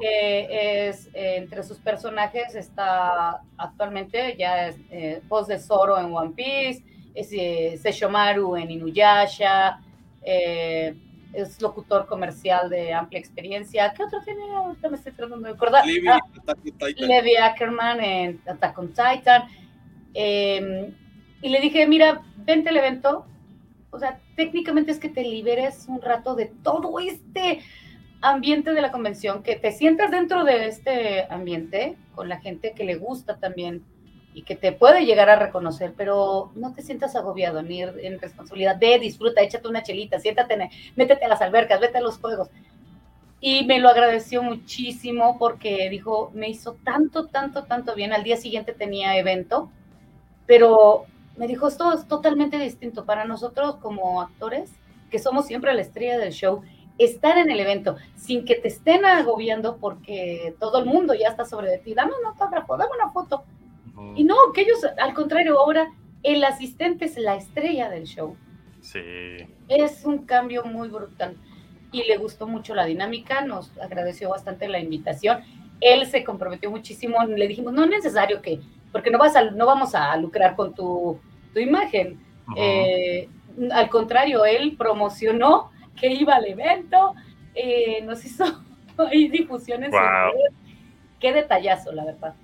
Que 0.00 0.88
es 0.88 1.06
eh, 1.14 1.36
entre 1.36 1.62
sus 1.62 1.78
personajes 1.78 2.54
está 2.54 3.42
actualmente 3.56 4.36
ya 4.38 4.68
es 4.68 4.76
eh, 4.90 5.20
voz 5.28 5.46
de 5.46 5.58
Zoro 5.58 5.98
en 5.98 6.14
One 6.14 6.32
Piece, 6.34 6.84
es 7.14 7.28
eh, 7.32 7.78
Sesshomaru 7.80 8.56
en 8.56 8.70
Inuyasha, 8.70 9.80
eh, 10.22 10.94
es 11.32 11.60
locutor 11.62 12.06
comercial 12.06 12.68
de 12.68 12.92
amplia 12.92 13.18
experiencia. 13.18 13.92
¿Qué 13.94 14.04
otro 14.04 14.20
tiene? 14.22 14.42
Ahorita 14.54 14.88
me 14.90 14.96
estoy 14.96 15.12
tratando 15.12 15.46
de 15.46 15.54
acordar. 15.54 15.86
Levi, 15.86 16.06
Ah. 16.08 16.20
Levi 16.96 17.36
Ackerman 17.36 18.00
en 18.00 18.40
Attack 18.46 18.78
on 18.78 18.88
Titan. 18.88 19.44
Eh, 20.14 20.92
y 21.40 21.48
le 21.48 21.60
dije, 21.60 21.86
mira, 21.86 22.22
vente 22.36 22.68
al 22.68 22.76
evento. 22.76 23.26
O 23.90 23.98
sea, 23.98 24.20
técnicamente 24.36 24.92
es 24.92 24.98
que 24.98 25.08
te 25.08 25.22
liberes 25.22 25.86
un 25.88 26.00
rato 26.02 26.34
de 26.34 26.46
todo 26.62 26.98
este 27.00 27.60
ambiente 28.22 28.72
de 28.72 28.80
la 28.80 28.92
convención, 28.92 29.42
que 29.42 29.56
te 29.56 29.72
sientas 29.72 30.10
dentro 30.10 30.44
de 30.44 30.66
este 30.66 31.26
ambiente 31.28 31.96
con 32.14 32.28
la 32.28 32.40
gente 32.40 32.72
que 32.72 32.84
le 32.84 32.94
gusta 32.94 33.36
también 33.36 33.84
y 34.34 34.42
que 34.42 34.56
te 34.56 34.72
puede 34.72 35.04
llegar 35.04 35.28
a 35.28 35.36
reconocer, 35.36 35.92
pero 35.96 36.52
no 36.54 36.72
te 36.72 36.82
sientas 36.82 37.16
agobiado 37.16 37.62
ni 37.62 37.82
en 37.82 38.18
responsabilidad. 38.18 38.78
Ve, 38.80 38.98
disfruta, 38.98 39.42
échate 39.42 39.68
una 39.68 39.82
chelita, 39.82 40.18
siéntate, 40.18 40.70
métete 40.96 41.24
a 41.24 41.28
las 41.28 41.42
albercas, 41.42 41.80
vete 41.80 41.98
a 41.98 42.00
los 42.00 42.18
juegos. 42.18 42.48
Y 43.40 43.66
me 43.66 43.80
lo 43.80 43.88
agradeció 43.88 44.42
muchísimo 44.42 45.36
porque 45.38 45.90
dijo, 45.90 46.30
me 46.32 46.48
hizo 46.48 46.76
tanto, 46.84 47.26
tanto, 47.26 47.64
tanto 47.64 47.94
bien. 47.94 48.12
Al 48.12 48.22
día 48.22 48.36
siguiente 48.36 48.72
tenía 48.72 49.18
evento, 49.18 49.68
pero 50.46 51.06
me 51.36 51.46
dijo, 51.46 51.66
esto 51.66 51.92
es 51.92 52.06
totalmente 52.06 52.56
distinto 52.58 53.04
para 53.04 53.24
nosotros 53.24 53.76
como 53.76 54.22
actores, 54.22 54.70
que 55.10 55.18
somos 55.18 55.46
siempre 55.46 55.74
la 55.74 55.82
estrella 55.82 56.18
del 56.18 56.32
show, 56.32 56.62
estar 56.98 57.38
en 57.38 57.50
el 57.50 57.60
evento 57.60 57.96
sin 58.16 58.44
que 58.44 58.54
te 58.54 58.68
estén 58.68 59.04
agobiando 59.04 59.78
porque 59.78 60.54
todo 60.60 60.78
el 60.78 60.86
mundo 60.86 61.14
ya 61.14 61.28
está 61.28 61.44
sobre 61.44 61.70
de 61.70 61.78
ti. 61.78 61.94
Dame 61.94 62.12
un 62.18 62.26
autógrafo, 62.26 62.76
dame 62.76 62.90
una 62.94 63.10
foto 63.10 63.44
y 64.14 64.24
no, 64.24 64.34
que 64.54 64.62
ellos, 64.62 64.84
al 64.98 65.14
contrario, 65.14 65.58
ahora 65.58 65.92
el 66.22 66.44
asistente 66.44 67.04
es 67.04 67.16
la 67.16 67.36
estrella 67.36 67.88
del 67.88 68.04
show. 68.04 68.36
Sí. 68.80 69.00
Es 69.68 70.04
un 70.04 70.24
cambio 70.26 70.64
muy 70.64 70.88
brutal. 70.88 71.36
Y 71.92 72.04
le 72.04 72.16
gustó 72.16 72.46
mucho 72.46 72.74
la 72.74 72.86
dinámica, 72.86 73.42
nos 73.42 73.76
agradeció 73.78 74.30
bastante 74.30 74.68
la 74.68 74.80
invitación. 74.80 75.40
Él 75.80 76.06
se 76.06 76.24
comprometió 76.24 76.70
muchísimo, 76.70 77.22
le 77.24 77.48
dijimos, 77.48 77.72
no 77.72 77.84
es 77.84 77.90
necesario 77.90 78.40
que, 78.40 78.60
porque 78.92 79.10
no, 79.10 79.18
vas 79.18 79.36
a, 79.36 79.50
no 79.50 79.66
vamos 79.66 79.94
a 79.94 80.16
lucrar 80.16 80.56
con 80.56 80.74
tu, 80.74 81.18
tu 81.52 81.60
imagen. 81.60 82.18
Eh, 82.56 83.28
al 83.70 83.88
contrario, 83.88 84.44
él 84.44 84.74
promocionó 84.76 85.70
que 85.96 86.12
iba 86.12 86.34
al 86.34 86.46
evento, 86.46 87.14
eh, 87.54 88.02
nos 88.02 88.24
hizo 88.24 88.44
difusiones. 89.10 89.90
Wow. 89.90 90.32
Qué 91.20 91.32
detallazo, 91.32 91.92
la 91.92 92.04
verdad. 92.04 92.34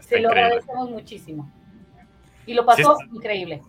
Se 0.00 0.20
lo 0.20 0.30
agradecemos 0.30 0.90
muchísimo. 0.90 1.50
Y 2.46 2.54
lo 2.54 2.64
pasó 2.64 2.96
increíble. 3.12 3.62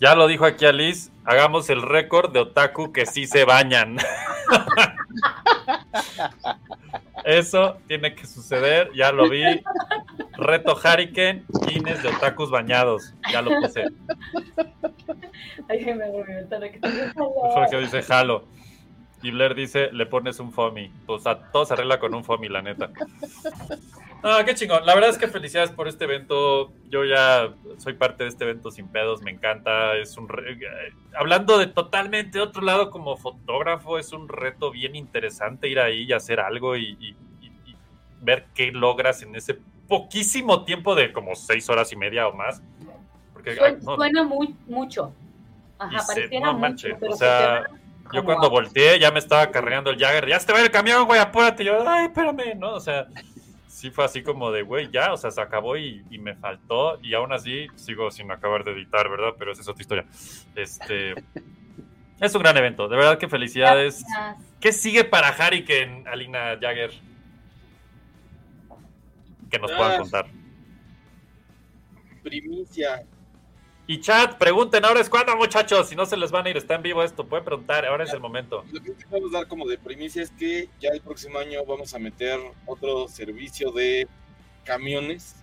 Ya 0.00 0.14
lo 0.14 0.26
dijo 0.26 0.44
aquí 0.44 0.66
Alice, 0.66 1.10
hagamos 1.24 1.70
el 1.70 1.80
récord 1.82 2.30
de 2.32 2.40
otaku 2.40 2.92
que 2.92 3.06
sí 3.06 3.26
se 3.26 3.44
bañan. 3.44 3.96
Eso 7.24 7.78
tiene 7.88 8.14
que 8.14 8.26
suceder, 8.26 8.90
ya 8.94 9.10
lo 9.10 9.28
vi. 9.28 9.42
Reto 10.36 10.76
Hurricane, 10.76 11.44
Guinness 11.66 12.02
de 12.02 12.10
otakus 12.10 12.50
bañados. 12.50 13.14
Ya 13.32 13.42
lo 13.42 13.58
puse. 13.60 13.86
Ay, 15.68 15.84
me 15.94 16.04
Jorge 17.54 17.80
dice 17.80 18.02
jalo. 18.02 18.44
Y 19.26 19.32
Blair 19.32 19.56
dice, 19.56 19.90
le 19.92 20.06
pones 20.06 20.38
un 20.38 20.52
foamy. 20.52 20.88
O 21.06 21.18
sea, 21.18 21.50
todo 21.50 21.66
se 21.66 21.74
arregla 21.74 21.98
con 21.98 22.14
un 22.14 22.22
foamy, 22.22 22.48
la 22.48 22.62
neta. 22.62 22.90
Ah, 24.22 24.42
qué 24.44 24.54
chingón. 24.54 24.84
La 24.84 24.94
verdad 24.94 25.10
es 25.10 25.18
que 25.18 25.28
felicidades 25.28 25.70
por 25.70 25.86
este 25.86 26.04
evento. 26.04 26.72
Yo 26.88 27.04
ya 27.04 27.52
soy 27.76 27.92
parte 27.92 28.24
de 28.24 28.30
este 28.30 28.42
evento 28.42 28.72
sin 28.72 28.88
pedos, 28.88 29.22
me 29.22 29.30
encanta. 29.30 29.94
Es 29.94 30.16
un 30.16 30.26
eh, 30.48 30.58
hablando 31.14 31.58
de 31.58 31.68
totalmente 31.68 32.40
otro 32.40 32.62
lado 32.62 32.90
como 32.90 33.16
fotógrafo, 33.16 33.98
es 33.98 34.12
un 34.12 34.28
reto 34.28 34.72
bien 34.72 34.96
interesante 34.96 35.68
ir 35.68 35.78
ahí 35.78 36.04
y 36.04 36.12
hacer 36.12 36.40
algo 36.40 36.76
y, 36.76 37.14
ver 38.20 38.46
qué 38.54 38.72
logras 38.72 39.22
en 39.22 39.36
ese 39.36 39.58
poquísimo 39.86 40.64
tiempo 40.64 40.96
de 40.96 41.12
como 41.12 41.36
seis 41.36 41.68
horas 41.68 41.92
y 41.92 41.96
media 41.96 42.26
o 42.26 42.32
más. 42.32 42.60
Porque, 43.32 43.54
suena, 43.80 44.24
muy, 44.24 44.56
mucho. 44.66 45.12
Ajá, 45.78 46.04
pareciera 46.04 46.52
mucho, 46.52 46.88
o 47.00 47.14
sea, 47.14 47.66
yo 48.12 48.24
cuando 48.24 48.50
volteé 48.50 48.98
ya 48.98 49.10
me 49.10 49.18
estaba 49.18 49.50
cargando 49.50 49.90
el 49.90 49.98
Jagger, 49.98 50.28
ya 50.28 50.40
se 50.40 50.46
te 50.46 50.52
va 50.52 50.60
el 50.60 50.70
camión, 50.70 51.06
güey, 51.06 51.20
apúrate. 51.20 51.62
Y 51.62 51.66
yo, 51.66 51.88
ay, 51.88 52.06
espérame, 52.06 52.58
¿no? 52.58 52.74
O 52.74 52.80
sea, 52.80 53.06
sí 53.68 53.90
fue 53.90 54.04
así 54.04 54.22
como 54.22 54.50
de, 54.50 54.62
güey, 54.62 54.90
ya, 54.90 55.12
o 55.12 55.16
sea, 55.16 55.30
se 55.30 55.40
acabó 55.40 55.76
y, 55.76 56.02
me 56.18 56.34
faltó, 56.34 56.98
y 57.02 57.14
aún 57.14 57.32
así 57.32 57.66
sigo 57.74 58.10
sin 58.10 58.30
acabar 58.30 58.64
de 58.64 58.72
editar, 58.72 59.08
¿verdad? 59.08 59.34
Pero 59.38 59.52
esa 59.52 59.62
es 59.62 59.68
otra 59.68 59.82
historia. 59.82 60.04
Este. 60.54 61.14
Es 62.20 62.34
un 62.34 62.42
gran 62.42 62.56
evento, 62.56 62.88
de 62.88 62.96
verdad 62.96 63.18
que 63.18 63.28
felicidades. 63.28 64.02
¿Qué 64.60 64.72
sigue 64.72 65.04
para 65.04 65.30
Hurricane, 65.30 66.04
Alina 66.06 66.58
Jagger? 66.58 66.90
Que 69.50 69.58
nos 69.58 69.70
puedan 69.70 69.92
ah. 69.92 69.98
contar. 69.98 70.26
Primicia. 72.22 73.04
Y 73.88 74.00
chat, 74.00 74.36
pregunten, 74.36 74.84
ahora 74.84 75.00
es 75.00 75.08
cuando, 75.08 75.36
muchachos, 75.36 75.88
si 75.88 75.94
no 75.94 76.06
se 76.06 76.16
les 76.16 76.32
van 76.32 76.46
a 76.46 76.50
ir, 76.50 76.56
está 76.56 76.74
en 76.74 76.82
vivo 76.82 77.04
esto, 77.04 77.24
pueden 77.24 77.44
preguntar, 77.44 77.86
ahora 77.86 78.02
es 78.02 78.12
el 78.12 78.18
momento. 78.18 78.64
Lo 78.72 78.82
que 78.82 78.90
a 78.90 79.32
dar 79.32 79.46
como 79.46 79.66
de 79.66 79.78
primicia 79.78 80.22
es 80.22 80.30
que 80.32 80.68
ya 80.80 80.90
el 80.90 81.00
próximo 81.00 81.38
año 81.38 81.64
vamos 81.64 81.94
a 81.94 81.98
meter 82.00 82.40
otro 82.66 83.06
servicio 83.06 83.70
de 83.70 84.08
camiones. 84.64 85.36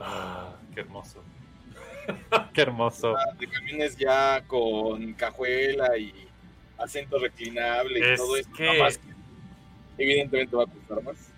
Ah, 0.00 0.56
qué 0.74 0.80
hermoso. 0.80 1.22
qué 2.54 2.62
hermoso. 2.62 3.14
Ah, 3.14 3.34
de 3.38 3.46
camiones 3.46 3.96
ya 3.96 4.42
con 4.46 5.12
cajuela 5.12 5.98
y 5.98 6.14
acento 6.78 7.18
reclinable 7.18 7.98
y 7.98 8.16
todo 8.16 8.36
esto. 8.36 8.54
evidentemente 9.98 10.56
va 10.56 10.64
a 10.64 10.66
costar 10.66 11.02
más 11.02 11.31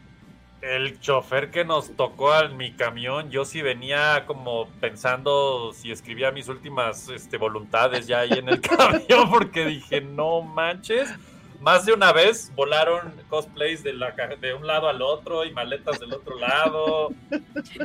el 0.65 0.99
chofer 1.01 1.51
que 1.51 1.65
nos 1.65 1.95
tocó 1.95 2.33
a 2.33 2.49
mi 2.49 2.73
camión, 2.73 3.31
yo 3.31 3.45
sí 3.45 3.61
venía 3.61 4.25
como 4.27 4.67
pensando 4.81 5.73
si 5.75 5.93
escribía 5.93 6.31
mis 6.31 6.49
últimas 6.49 7.09
este, 7.09 7.37
voluntades 7.37 8.07
ya 8.07 8.21
ahí 8.21 8.33
en 8.33 8.49
el 8.49 8.61
camión, 8.63 9.31
porque 9.31 9.67
dije, 9.67 10.01
no 10.01 10.41
manches. 10.41 11.13
Más 11.61 11.87
de 11.87 11.93
una 11.93 12.13
vez 12.13 12.53
volaron 12.55 13.15
cosplays 13.29 13.83
de, 13.83 13.95
la, 13.95 14.11
de 14.13 14.55
un 14.55 14.67
lado 14.67 14.89
al 14.89 15.01
otro 15.01 15.45
y 15.45 15.53
maletas 15.53 16.01
del 16.01 16.13
otro 16.13 16.39
lado. 16.39 17.11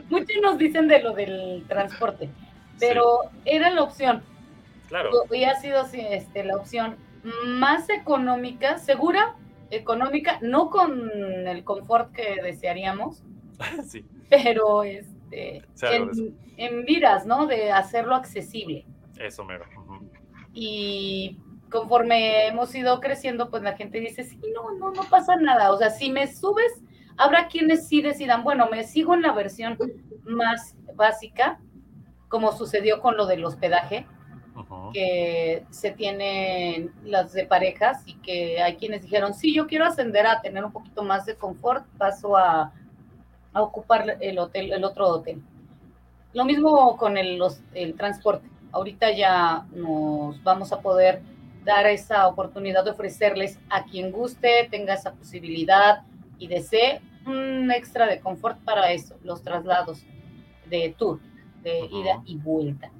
Muchos 0.09 0.41
nos 0.41 0.57
dicen 0.57 0.87
de 0.87 1.01
lo 1.01 1.13
del 1.13 1.63
transporte, 1.67 2.29
pero 2.79 3.19
era 3.45 3.69
la 3.69 3.83
opción. 3.83 4.23
Claro. 4.87 5.11
Y 5.31 5.43
ha 5.43 5.55
sido 5.55 5.85
este, 5.93 6.43
la 6.43 6.57
opción 6.57 6.97
más 7.45 7.89
económica, 7.89 8.79
segura, 8.79 9.35
económica, 9.71 10.39
no 10.41 10.69
con 10.69 11.09
el 11.09 11.63
confort 11.63 12.11
que 12.13 12.41
desearíamos, 12.41 13.23
sí. 13.87 14.05
pero 14.29 14.83
este, 14.83 15.63
en, 15.81 16.37
en, 16.57 16.83
miras, 16.85 17.25
¿no? 17.25 17.47
De 17.47 17.71
hacerlo 17.71 18.15
accesible. 18.15 18.85
Eso 19.17 19.43
mero. 19.43 19.65
Y 20.53 21.37
conforme 21.69 22.47
hemos 22.47 22.73
ido 22.73 22.99
creciendo, 22.99 23.49
pues 23.49 23.63
la 23.63 23.75
gente 23.75 23.99
dice, 23.99 24.23
sí, 24.23 24.39
no, 24.53 24.71
no, 24.77 24.91
no 24.91 25.03
pasa 25.09 25.35
nada. 25.35 25.71
O 25.71 25.77
sea, 25.77 25.89
si 25.89 26.11
me 26.11 26.27
subes, 26.27 26.81
habrá 27.17 27.47
quienes 27.47 27.87
sí 27.87 28.01
decidan, 28.01 28.43
bueno, 28.43 28.67
me 28.69 28.83
sigo 28.83 29.13
en 29.13 29.21
la 29.21 29.33
versión 29.33 29.77
más 30.23 30.75
básica, 30.95 31.59
como 32.27 32.51
sucedió 32.51 33.01
con 33.01 33.17
lo 33.17 33.25
del 33.25 33.45
hospedaje, 33.45 34.05
que 34.91 35.65
se 35.69 35.91
tienen 35.91 36.91
las 37.03 37.33
de 37.33 37.45
parejas 37.45 38.03
y 38.05 38.15
que 38.15 38.61
hay 38.61 38.75
quienes 38.75 39.03
dijeron, 39.03 39.33
sí, 39.33 39.53
yo 39.53 39.67
quiero 39.67 39.85
ascender 39.85 40.25
a 40.27 40.41
tener 40.41 40.63
un 40.63 40.71
poquito 40.71 41.03
más 41.03 41.25
de 41.25 41.35
confort, 41.35 41.85
paso 41.97 42.37
a, 42.37 42.73
a 43.53 43.61
ocupar 43.61 44.17
el 44.19 44.39
hotel, 44.39 44.73
el 44.73 44.83
otro 44.83 45.07
hotel. 45.07 45.41
Lo 46.33 46.45
mismo 46.45 46.95
con 46.97 47.17
el, 47.17 47.41
el 47.73 47.95
transporte. 47.95 48.47
Ahorita 48.71 49.11
ya 49.11 49.65
nos 49.71 50.41
vamos 50.43 50.71
a 50.71 50.81
poder 50.81 51.21
dar 51.63 51.87
esa 51.87 52.27
oportunidad 52.27 52.83
de 52.83 52.91
ofrecerles 52.91 53.59
a 53.69 53.83
quien 53.83 54.11
guste, 54.11 54.67
tenga 54.69 54.93
esa 54.93 55.13
posibilidad 55.13 56.03
y 56.37 56.47
desee 56.47 57.01
un 57.25 57.71
extra 57.71 58.05
de 58.05 58.19
confort 58.19 58.59
para 58.59 58.91
eso, 58.91 59.15
los 59.23 59.41
traslados 59.41 60.05
de 60.69 60.95
tour, 60.97 61.19
de 61.63 61.79
ida 61.91 62.21
y 62.25 62.37
vuelta 62.37 62.91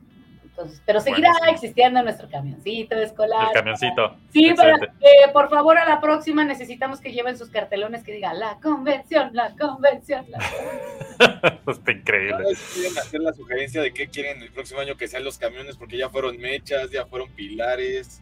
pero 0.86 1.00
seguirá 1.00 1.32
existiendo 1.50 2.02
nuestro 2.04 2.30
camioncito 2.30 2.96
escolar. 2.96 3.48
El 3.48 3.54
camioncito. 3.54 4.16
Sí, 4.32 4.54
pero 4.56 4.76
eh, 4.78 5.30
por 5.34 5.50
favor 5.50 5.78
a 5.78 5.88
la 5.88 6.02
próxima 6.02 6.44
necesitamos 6.44 7.00
que 7.00 7.12
lleven 7.12 7.38
sus 7.38 7.50
cartelones 7.50 8.04
que 8.04 8.14
digan 8.14 8.40
la 8.40 8.60
convención, 8.62 9.30
la 9.34 9.56
convención. 9.56 10.26
La 10.30 10.40
Está 11.68 11.92
increíble. 11.92 12.46
Quieren 12.74 12.98
hacer 12.98 13.22
la 13.22 13.34
sugerencia 13.34 13.82
de 13.82 13.94
qué 13.94 14.08
quieren 14.08 14.42
el 14.42 14.52
próximo 14.52 14.80
año 14.82 14.98
que 14.98 15.08
sean 15.08 15.24
los 15.24 15.38
camiones 15.38 15.78
porque 15.78 15.98
ya 15.98 16.10
fueron 16.10 16.38
mechas, 16.38 16.92
ya 16.92 17.06
fueron 17.06 17.30
pilares. 17.32 18.22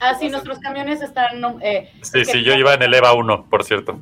Ah, 0.00 0.14
sí, 0.14 0.28
nuestros 0.28 0.58
camiones 0.58 1.00
están... 1.00 1.42
Eh, 1.62 1.90
sí, 2.02 2.24
sí, 2.24 2.42
yo 2.42 2.54
iba 2.54 2.74
en 2.74 2.82
el 2.82 2.92
EVA 2.92 3.14
1, 3.14 3.46
por 3.48 3.64
cierto. 3.64 4.00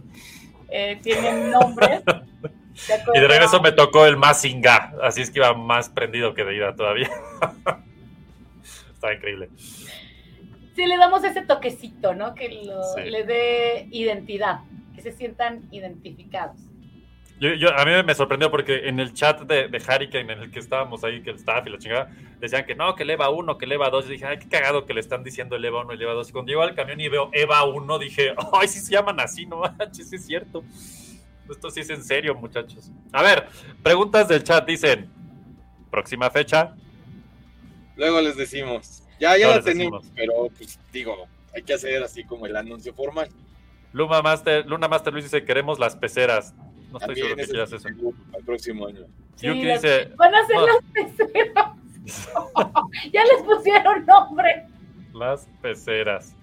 Eh, 0.69 0.99
tienen 1.03 1.51
nombres. 1.51 2.03
Y 3.15 3.21
de 3.21 3.29
regreso 3.29 3.61
me 3.61 3.73
tocó 3.73 4.07
el 4.07 4.17
Mazinga, 4.17 4.95
así 5.03 5.23
es 5.23 5.31
que 5.31 5.39
iba 5.39 5.55
más 5.55 5.89
prendido 5.89 6.35
que 6.35 6.45
de 6.45 6.57
ida 6.57 6.75
todavía. 6.75 7.11
Está 8.95 9.15
increíble. 9.15 9.49
Sí, 10.75 10.87
le 10.87 10.97
damos 10.97 11.23
ese 11.23 11.43
toquecito, 11.43 12.15
¿no? 12.15 12.35
Que 12.35 12.49
le 12.49 13.25
dé 13.25 13.87
identidad, 13.91 14.61
que 14.95 15.03
se 15.03 15.13
sientan 15.13 15.63
identificados. 15.71 16.59
Yo, 17.41 17.77
a 17.77 17.85
mí 17.85 17.91
me 18.05 18.15
sorprendió 18.15 18.51
porque 18.51 18.89
en 18.89 19.01
el 19.01 19.13
chat 19.13 19.41
de, 19.43 19.69
de 19.69 19.79
Hurricane 19.79 20.33
en 20.33 20.39
el 20.39 20.51
que 20.51 20.61
estábamos 20.61 21.03
ahí, 21.03 21.21
que 21.21 21.31
el 21.31 21.37
staff 21.37 21.67
y 21.67 21.71
la 21.71 21.79
chingada, 21.79 22.11
decían 22.41 22.65
que 22.65 22.75
no, 22.75 22.95
que 22.95 23.03
el 23.03 23.11
EVA 23.11 23.29
1, 23.29 23.59
que 23.59 23.65
el 23.65 23.73
EVA 23.73 23.91
2. 23.91 24.05
Yo 24.05 24.11
dije, 24.13 24.27
ay, 24.27 24.39
qué 24.39 24.49
cagado 24.49 24.87
que 24.87 24.95
le 24.95 25.01
están 25.01 25.25
diciendo 25.25 25.57
el 25.57 25.65
EVA 25.65 25.83
1 25.83 25.93
y 25.93 25.97
el 25.97 26.03
EVA 26.03 26.13
2. 26.15 26.29
Y 26.29 26.33
cuando 26.33 26.51
llego 26.51 26.63
al 26.63 26.75
camión 26.75 27.01
y 27.01 27.09
veo 27.09 27.31
EVA 27.33 27.65
1, 27.65 27.99
dije, 27.99 28.35
ay, 28.53 28.69
sí 28.69 28.79
se 28.79 28.93
llaman 28.93 29.19
así, 29.21 29.47
no 29.47 29.59
manches, 29.59 30.13
es 30.13 30.25
cierto. 30.25 30.65
Esto 31.51 31.71
sí 31.71 31.81
es 31.81 31.91
en 31.91 32.03
serio, 32.03 32.35
muchachos. 32.35 32.91
A 33.13 33.23
ver, 33.23 33.49
preguntas 33.83 34.29
del 34.29 34.43
chat 34.43 34.67
dicen. 34.67 35.11
próxima 35.91 36.31
fecha. 36.31 36.75
Luego 37.97 38.21
les 38.21 38.37
decimos. 38.37 39.03
Ya, 39.21 39.37
ya 39.37 39.49
No 39.49 39.55
la 39.57 39.63
tenemos, 39.63 40.03
decimos. 40.03 40.13
pero 40.17 40.33
pues 40.57 40.79
digo, 40.93 41.29
hay 41.55 41.63
que 41.63 41.75
hacer 41.75 42.03
así 42.03 42.25
como 42.25 42.47
el 42.47 42.57
anuncio 42.57 42.93
formal. 42.95 43.29
Luna 43.93 44.21
Master, 44.23 44.67
Luna 44.67 44.89
Master 44.89 45.13
Luis 45.13 45.25
dice, 45.27 45.45
queremos 45.45 45.79
las 45.79 45.95
peceras. 45.95 46.53
No 46.91 46.99
estoy 46.99 46.99
También 47.01 47.17
seguro 47.17 47.37
que 47.37 47.43
ese 47.43 47.51
quieras 47.53 47.73
es 47.73 47.85
eso. 47.85 47.89
el 48.39 48.45
próximo 48.45 48.87
año. 48.89 49.01
Sí, 49.37 49.47
Yuki 49.47 49.65
las- 49.65 49.83
dice, 49.83 50.11
Van 50.17 50.35
a 50.35 50.47
ser 50.47 50.57
no. 50.57 50.67
las 50.67 50.77
peceras. 50.93 51.71
ya 53.13 53.23
les 53.25 53.43
pusieron 53.45 54.05
nombre. 54.07 54.67
las 55.15 55.49
peceras. 55.63 56.35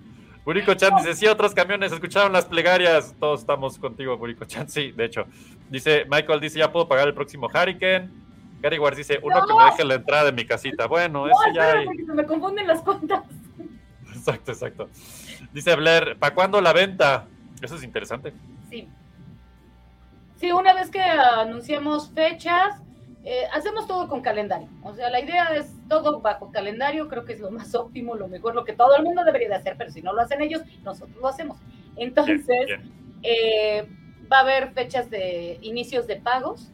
Burico 0.44 0.74
Chan 0.74 0.96
dice, 0.98 1.14
sí, 1.14 1.28
otros 1.28 1.54
camiones, 1.54 1.92
escucharon 1.92 2.34
las 2.34 2.46
plegarias. 2.46 3.16
Todos 3.20 3.42
estamos 3.42 3.78
contigo, 3.78 4.18
Burico 4.18 4.46
Chan. 4.46 4.68
Sí, 4.70 4.92
de 4.92 5.06
hecho. 5.06 5.26
Dice, 5.70 6.06
Michael 6.10 6.40
dice, 6.40 6.60
ya 6.60 6.72
puedo 6.72 6.88
pagar 6.88 7.08
el 7.08 7.14
próximo 7.14 7.48
Hurricane. 7.48 8.10
Gary 8.62 8.78
Ward 8.80 8.96
dice, 8.96 9.20
uno 9.24 9.46
que 9.48 9.54
me 9.54 9.64
deje 9.66 9.84
la 9.84 9.96
entrada 9.96 10.26
de 10.26 10.32
mi 10.32 10.46
casita. 10.46 10.86
Bueno, 10.88 11.26
No, 11.26 11.28
eso 11.28 11.40
ya 11.56 11.72
hay. 11.74 11.86
porque 11.86 12.06
se 12.06 12.14
me 12.14 12.26
confunden 12.26 12.68
las 12.68 12.82
cuentas. 12.82 13.24
Exacto, 14.16 14.52
exacto. 14.52 14.90
Dice 15.54 15.74
Blair, 15.76 16.16
¿para 16.20 16.36
cuándo 16.36 16.60
la 16.62 16.74
venta? 16.74 17.26
Eso 17.62 17.76
es 17.76 17.84
interesante. 17.84 18.34
Sí. 18.70 18.88
Sí, 20.36 20.52
una 20.52 20.74
vez 20.74 20.92
que 20.92 21.02
anunciamos 21.02 22.12
fechas, 22.14 22.76
eh, 23.24 23.44
hacemos 23.54 23.88
todo 23.88 24.08
con 24.08 24.22
calendario. 24.22 24.68
O 24.84 24.94
sea, 24.94 25.10
la 25.10 25.20
idea 25.20 25.46
es 25.56 25.76
todo 25.88 26.22
bajo 26.22 26.52
calendario, 26.52 27.08
creo 27.08 27.24
que 27.26 27.34
es 27.34 27.40
lo 27.40 27.52
más 27.52 27.74
óptimo, 27.76 28.16
lo 28.16 28.28
mejor, 28.28 28.56
lo 28.56 28.66
que 28.66 28.74
todo 28.74 28.96
el 28.96 29.04
mundo 29.04 29.24
debería 29.24 29.50
de 29.50 29.56
hacer, 29.56 29.76
pero 29.78 29.92
si 29.92 30.02
no 30.02 30.14
lo 30.14 30.22
hacen 30.22 30.42
ellos, 30.42 30.62
nosotros 30.84 31.18
lo 31.18 31.28
hacemos. 31.28 31.58
Entonces, 31.98 32.66
Bien, 32.66 32.82
bien. 32.82 33.20
eh, 33.24 33.88
va 34.32 34.38
a 34.38 34.42
haber 34.42 34.72
fechas 34.72 35.10
de 35.10 35.60
inicios 35.62 36.08
de 36.08 36.16
pagos, 36.16 36.72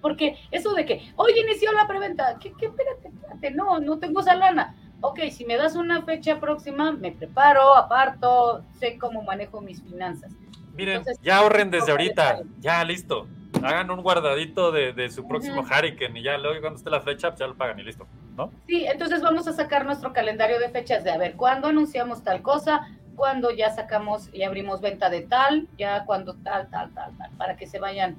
porque 0.00 0.38
eso 0.50 0.72
de 0.72 0.86
que, 0.86 1.12
hoy 1.16 1.32
inició 1.38 1.72
la 1.72 1.86
preventa, 1.86 2.38
¿qué, 2.40 2.52
qué? 2.58 2.66
Espérate, 2.66 3.08
espérate, 3.08 3.50
no, 3.50 3.78
no 3.80 3.98
tengo 3.98 4.20
esa 4.20 4.34
lana. 4.34 4.76
Ok, 5.02 5.20
si 5.30 5.44
me 5.44 5.56
das 5.56 5.76
una 5.76 6.02
fecha 6.02 6.40
próxima, 6.40 6.92
me 6.92 7.12
preparo, 7.12 7.74
aparto, 7.74 8.62
sé 8.78 8.98
cómo 8.98 9.22
manejo 9.22 9.60
mis 9.60 9.82
finanzas. 9.82 10.30
Miren, 10.74 10.98
Entonces, 10.98 11.22
ya 11.22 11.38
ahorren 11.38 11.70
desde 11.70 11.90
ahorita. 11.90 12.40
Ya, 12.60 12.82
listo. 12.84 13.26
Hagan 13.64 13.90
un 13.90 14.02
guardadito 14.02 14.72
de, 14.72 14.92
de 14.92 15.10
su 15.10 15.26
próximo. 15.26 15.62
Hurricane 15.62 16.20
y 16.20 16.22
ya 16.22 16.38
luego 16.38 16.60
cuando 16.60 16.78
esté 16.78 16.90
la 16.90 17.00
fecha, 17.00 17.28
pues 17.30 17.40
ya 17.40 17.46
lo 17.46 17.54
pagan 17.56 17.78
y 17.78 17.82
listo. 17.82 18.06
¿No? 18.36 18.50
Sí, 18.66 18.86
entonces 18.86 19.20
vamos 19.22 19.46
a 19.48 19.52
sacar 19.52 19.84
nuestro 19.84 20.12
calendario 20.12 20.58
de 20.58 20.68
fechas 20.70 21.04
de 21.04 21.10
a 21.10 21.18
ver 21.18 21.34
cuándo 21.36 21.68
anunciamos 21.68 22.22
tal 22.22 22.42
cosa, 22.42 22.88
cuándo 23.16 23.50
ya 23.50 23.70
sacamos 23.70 24.30
y 24.32 24.42
abrimos 24.44 24.80
venta 24.80 25.10
de 25.10 25.22
tal, 25.22 25.68
ya 25.76 26.04
cuando 26.04 26.34
tal, 26.34 26.70
tal, 26.70 26.92
tal, 26.94 27.16
tal, 27.18 27.30
para 27.36 27.56
que 27.56 27.66
se 27.66 27.78
vayan 27.78 28.16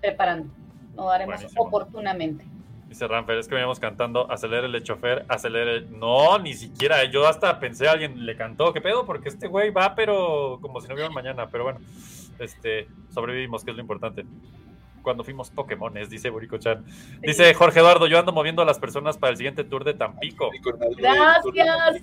preparando. 0.00 0.52
Lo 0.96 1.10
haremos 1.10 1.36
Buenísimo. 1.36 1.62
oportunamente. 1.64 2.44
Dice 2.88 3.06
Ramfer, 3.06 3.36
es 3.36 3.46
que 3.46 3.54
veníamos 3.54 3.78
cantando 3.78 4.30
acelere 4.32 4.66
el 4.66 4.82
chofer, 4.82 5.26
acelere 5.28 5.76
el... 5.76 5.98
No, 5.98 6.38
ni 6.38 6.54
siquiera. 6.54 7.04
Yo 7.04 7.28
hasta 7.28 7.60
pensé 7.60 7.86
alguien 7.86 8.24
le 8.24 8.34
cantó. 8.34 8.72
¿Qué 8.72 8.80
pedo? 8.80 9.04
Porque 9.04 9.28
este 9.28 9.46
güey 9.46 9.68
va, 9.70 9.94
pero 9.94 10.58
como 10.62 10.80
si 10.80 10.88
no 10.88 10.94
hubiera 10.94 11.10
mañana. 11.10 11.48
Pero 11.50 11.64
bueno, 11.64 11.80
este, 12.38 12.88
sobrevivimos, 13.10 13.62
que 13.62 13.72
es 13.72 13.76
lo 13.76 13.82
importante. 13.82 14.24
Cuando 15.02 15.24
fuimos 15.24 15.50
Pokémones, 15.50 16.10
dice 16.10 16.30
Burico 16.30 16.58
Chan. 16.58 16.84
Dice 17.22 17.52
Jorge 17.54 17.80
Eduardo, 17.80 18.06
yo 18.06 18.18
ando 18.18 18.32
moviendo 18.32 18.62
a 18.62 18.64
las 18.64 18.78
personas 18.78 19.16
para 19.16 19.30
el 19.30 19.36
siguiente 19.36 19.64
tour 19.64 19.84
de 19.84 19.94
Tampico. 19.94 20.50
Gracias. 20.96 22.02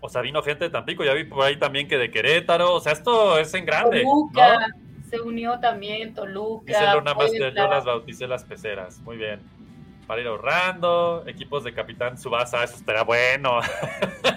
O 0.00 0.08
sea, 0.08 0.22
vino 0.22 0.42
gente 0.42 0.64
de 0.64 0.70
Tampico, 0.70 1.04
ya 1.04 1.14
vi 1.14 1.24
por 1.24 1.44
ahí 1.44 1.58
también 1.58 1.88
que 1.88 1.98
de 1.98 2.10
Querétaro. 2.10 2.74
O 2.74 2.80
sea, 2.80 2.92
esto 2.92 3.38
es 3.38 3.52
en 3.54 3.66
grande. 3.66 4.02
Toluca 4.02 4.68
¿no? 4.68 4.86
se 5.08 5.20
unió 5.20 5.58
también, 5.60 6.14
Toluca. 6.14 6.64
Dice 6.66 6.94
Luna 6.94 7.14
Master, 7.14 7.54
yo 7.54 7.68
las 7.68 7.84
bauticé 7.84 8.26
las 8.26 8.44
peceras. 8.44 9.00
Muy 9.00 9.16
bien. 9.16 9.40
Para 10.06 10.20
ir 10.20 10.26
ahorrando, 10.28 11.24
equipos 11.26 11.64
de 11.64 11.74
Capitán 11.74 12.16
Subasa, 12.16 12.62
eso 12.62 12.76
estará 12.76 13.02
bueno. 13.02 13.58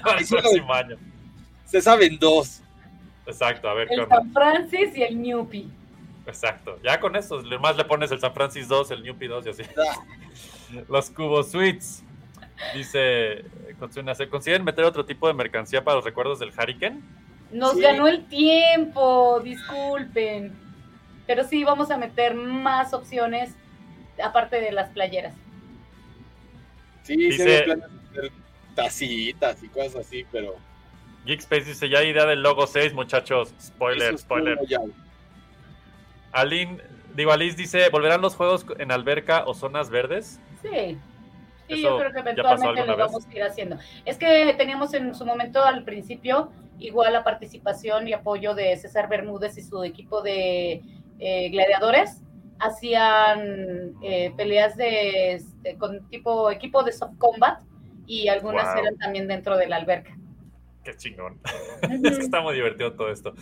Para 0.03 0.17
el 0.19 0.27
próximo 0.27 0.73
año. 0.73 0.97
Se 1.65 1.81
saben 1.81 2.17
dos. 2.17 2.63
Exacto, 3.27 3.69
a 3.69 3.75
ver 3.75 3.87
qué 3.87 3.95
El. 3.95 4.07
San 4.07 4.33
Francis 4.33 4.97
y 4.97 5.03
el 5.03 5.21
Newpie. 5.21 5.67
Exacto. 6.29 6.79
Ya 6.83 6.99
con 6.99 7.15
eso, 7.15 7.41
más 7.59 7.75
le 7.75 7.83
pones 7.85 8.11
el 8.11 8.19
San 8.19 8.33
Francis 8.33 8.67
2, 8.67 8.91
el 8.91 9.03
Newpie 9.03 9.27
2 9.27 9.45
y 9.45 9.49
así. 9.49 9.63
Los 10.87 11.09
cubos 11.09 11.51
suites. 11.51 12.03
Dice, 12.75 13.45
¿se 14.15 14.29
consiguen 14.29 14.63
meter 14.63 14.85
otro 14.85 15.05
tipo 15.05 15.27
de 15.27 15.33
mercancía 15.33 15.83
para 15.83 15.95
los 15.95 16.03
recuerdos 16.05 16.39
del 16.39 16.49
Hurricane? 16.51 16.99
Nos 17.51 17.73
Sí. 17.73 17.81
ganó 17.81 18.07
el 18.07 18.25
tiempo, 18.27 19.39
disculpen. 19.43 20.53
Pero 21.25 21.43
sí, 21.45 21.63
vamos 21.63 21.89
a 21.89 21.97
meter 21.97 22.35
más 22.35 22.93
opciones 22.93 23.51
aparte 24.23 24.59
de 24.61 24.71
las 24.73 24.89
playeras. 24.89 25.33
Sí, 27.03 27.15
Dice- 27.15 27.65
sí 27.65 28.29
tacitas 28.75 29.63
y 29.63 29.67
cosas 29.69 29.95
así, 30.07 30.25
pero. 30.31 30.55
Geekspace 31.25 31.63
dice, 31.65 31.89
ya 31.89 31.99
hay 31.99 32.09
idea 32.09 32.25
del 32.25 32.41
logo 32.41 32.65
6, 32.67 32.93
muchachos. 32.93 33.53
Spoiler, 33.61 34.17
spoiler. 34.17 34.57
ya. 34.67 34.79
Aline, 36.31 36.81
digo, 37.15 37.31
Alice 37.31 37.57
dice, 37.57 37.89
¿volverán 37.89 38.21
los 38.21 38.35
juegos 38.35 38.65
en 38.77 38.91
alberca 38.91 39.43
o 39.45 39.53
zonas 39.53 39.89
verdes? 39.89 40.39
Sí. 40.61 40.97
Sí, 41.67 41.75
Eso 41.75 41.89
yo 41.89 41.97
creo 41.99 42.11
que 42.11 42.19
eventualmente 42.19 42.85
lo 42.85 42.97
vamos 42.97 43.27
a 43.27 43.31
ir 43.35 43.43
haciendo. 43.43 43.77
Es 44.03 44.17
que 44.17 44.55
teníamos 44.57 44.93
en 44.95 45.13
su 45.13 45.23
momento 45.25 45.63
al 45.63 45.83
principio 45.83 46.51
igual 46.79 47.13
la 47.13 47.23
participación 47.23 48.07
y 48.07 48.13
apoyo 48.13 48.55
de 48.55 48.75
César 48.77 49.07
Bermúdez 49.07 49.57
y 49.57 49.61
su 49.61 49.83
equipo 49.83 50.21
de 50.23 50.81
eh, 51.19 51.49
gladiadores. 51.49 52.23
Hacían 52.57 53.93
eh, 54.01 54.33
peleas 54.35 54.75
de, 54.77 55.33
este, 55.33 55.77
con 55.77 56.07
tipo 56.09 56.49
equipo 56.49 56.83
de 56.83 56.91
soft 56.91 57.17
combat 57.17 57.61
y 58.07 58.27
algunas 58.29 58.65
Wow. 58.73 58.83
eran 58.83 58.97
también 58.97 59.27
dentro 59.27 59.55
de 59.55 59.67
la 59.67 59.75
alberca. 59.75 60.17
Qué 60.91 60.97
chingón. 60.97 61.39
es 62.03 62.17
que 62.17 62.23
está 62.23 62.41
muy 62.41 62.55
divertido 62.55 62.93
todo 62.93 63.11
esto. 63.11 63.33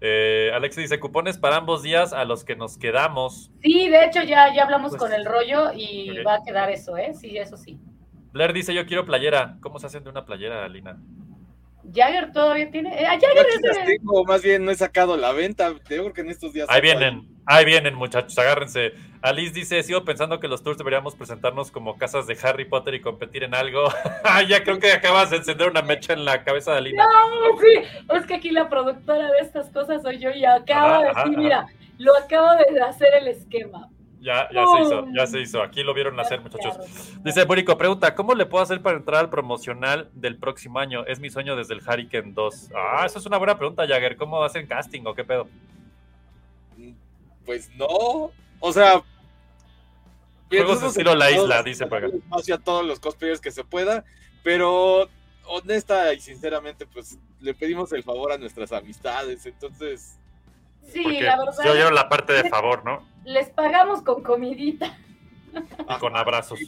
Eh, 0.00 0.50
Alex 0.54 0.76
dice, 0.76 0.98
cupones 1.00 1.38
para 1.38 1.56
ambos 1.56 1.82
días 1.82 2.12
a 2.12 2.24
los 2.24 2.44
que 2.44 2.56
nos 2.56 2.76
quedamos. 2.78 3.50
Sí, 3.62 3.88
de 3.88 4.04
hecho 4.04 4.22
ya, 4.22 4.52
ya 4.54 4.64
hablamos 4.64 4.90
Pues, 4.90 5.00
con 5.02 5.12
el 5.12 5.24
rollo 5.24 5.72
y 5.74 6.22
va 6.22 6.36
a 6.36 6.42
quedar 6.44 6.70
eso, 6.70 6.96
¿eh? 6.96 7.14
Sí, 7.14 7.36
eso 7.38 7.56
sí. 7.56 7.78
Blair 8.32 8.52
dice, 8.52 8.74
yo 8.74 8.86
quiero 8.86 9.04
playera. 9.04 9.56
¿Cómo 9.60 9.78
se 9.78 9.86
hacen 9.86 10.04
de 10.04 10.10
una 10.10 10.24
playera, 10.24 10.64
Alina? 10.64 11.00
Jagger 11.94 12.32
todavía 12.32 12.70
tiene... 12.70 12.90
eh, 12.94 13.06
Yo 13.20 13.26
Jagger 13.28 13.38
aquí 13.40 13.48
es 13.54 13.60
las 13.62 13.86
de- 13.86 13.96
tengo, 13.96 14.24
más 14.24 14.42
bien 14.42 14.64
no 14.64 14.70
he 14.70 14.74
sacado 14.74 15.16
la 15.16 15.32
venta. 15.32 15.70
Yo 15.72 15.78
creo 15.84 16.12
que 16.12 16.20
en 16.20 16.30
estos 16.30 16.52
días. 16.52 16.66
Ahí 16.68 16.80
vienen, 16.80 17.26
ahí 17.48 17.64
vienen, 17.64 17.94
muchachos, 17.94 18.38
agárrense. 18.38 18.92
Alice 19.20 19.52
dice, 19.52 19.82
sigo 19.82 20.04
pensando 20.04 20.38
que 20.38 20.46
los 20.46 20.62
tours 20.62 20.78
deberíamos 20.78 21.16
presentarnos 21.16 21.72
como 21.72 21.96
casas 21.96 22.26
de 22.28 22.38
Harry 22.42 22.66
Potter 22.66 22.94
y 22.94 23.00
competir 23.00 23.42
en 23.42 23.54
algo. 23.54 23.88
Ya 24.48 24.62
creo 24.62 24.78
que 24.78 24.92
acabas 24.92 25.30
de 25.30 25.38
encender 25.38 25.68
una 25.68 25.82
mecha 25.82 26.12
en 26.12 26.24
la 26.24 26.44
cabeza 26.44 26.72
de 26.72 26.78
Alina. 26.78 27.02
No, 27.04 27.58
sí, 27.58 27.82
es 28.14 28.26
que 28.26 28.34
aquí 28.34 28.50
la 28.50 28.68
productora 28.68 29.32
de 29.32 29.38
estas 29.40 29.70
cosas 29.70 30.02
soy 30.02 30.18
yo 30.18 30.30
y 30.30 30.44
acabo 30.44 30.86
Ajá, 30.86 30.98
de 30.98 31.04
decir, 31.08 31.18
ajá. 31.20 31.28
mira, 31.36 31.66
lo 31.98 32.16
acabo 32.16 32.48
de 32.72 32.80
hacer 32.82 33.08
el 33.20 33.28
esquema. 33.28 33.88
Ya, 34.20 34.48
ya 34.52 34.66
se 34.66 34.82
hizo, 34.82 35.06
ya 35.12 35.26
se 35.26 35.40
hizo. 35.40 35.62
Aquí 35.62 35.82
lo 35.82 35.94
vieron 35.94 36.18
hacer, 36.20 36.40
muchachos. 36.40 36.76
Dice 37.22 37.44
Burico, 37.44 37.76
pregunta, 37.78 38.14
¿cómo 38.14 38.34
le 38.34 38.46
puedo 38.46 38.62
hacer 38.62 38.82
para 38.82 38.96
entrar 38.96 39.20
al 39.20 39.30
promocional 39.30 40.08
del 40.12 40.36
próximo 40.36 40.78
año? 40.80 41.04
Es 41.06 41.20
mi 41.20 41.30
sueño 41.30 41.56
desde 41.56 41.74
el 41.74 41.80
Hurricane 41.80 42.32
2. 42.32 42.70
Ah, 42.74 43.04
eso 43.06 43.18
es 43.18 43.26
una 43.26 43.38
buena 43.38 43.56
pregunta, 43.56 43.86
Jagger. 43.86 44.16
¿Cómo 44.16 44.42
hacen 44.42 44.66
casting 44.66 45.02
o 45.06 45.14
qué 45.14 45.24
pedo? 45.24 45.48
Pues 47.48 47.70
no. 47.76 48.30
O 48.60 48.72
sea. 48.74 49.02
Juegos 50.50 50.82
estilo 50.82 51.14
La 51.14 51.30
Isla, 51.30 51.62
dice 51.62 51.86
por 51.86 52.04
acá. 52.04 52.14
espacio 52.14 52.54
a 52.56 52.58
todos 52.58 52.84
los 52.84 53.00
cosplayers 53.00 53.40
que 53.40 53.50
se 53.50 53.64
pueda, 53.64 54.04
pero 54.44 55.08
honesta 55.46 56.12
y 56.12 56.20
sinceramente, 56.20 56.84
pues 56.86 57.18
le 57.40 57.54
pedimos 57.54 57.90
el 57.94 58.02
favor 58.02 58.32
a 58.32 58.36
nuestras 58.38 58.70
amistades. 58.72 59.46
Entonces, 59.46 60.18
Sí, 60.92 61.02
Porque 61.02 61.22
la 61.22 61.38
verdad, 61.38 61.64
yo 61.64 61.72
oyeron 61.72 61.94
la 61.94 62.08
parte 62.10 62.32
de 62.34 62.48
favor, 62.50 62.84
¿no? 62.84 63.06
les 63.24 63.48
pagamos 63.50 64.00
con 64.02 64.22
comidita 64.22 64.96
Y 65.86 65.98
con 65.98 66.16
abrazos 66.16 66.58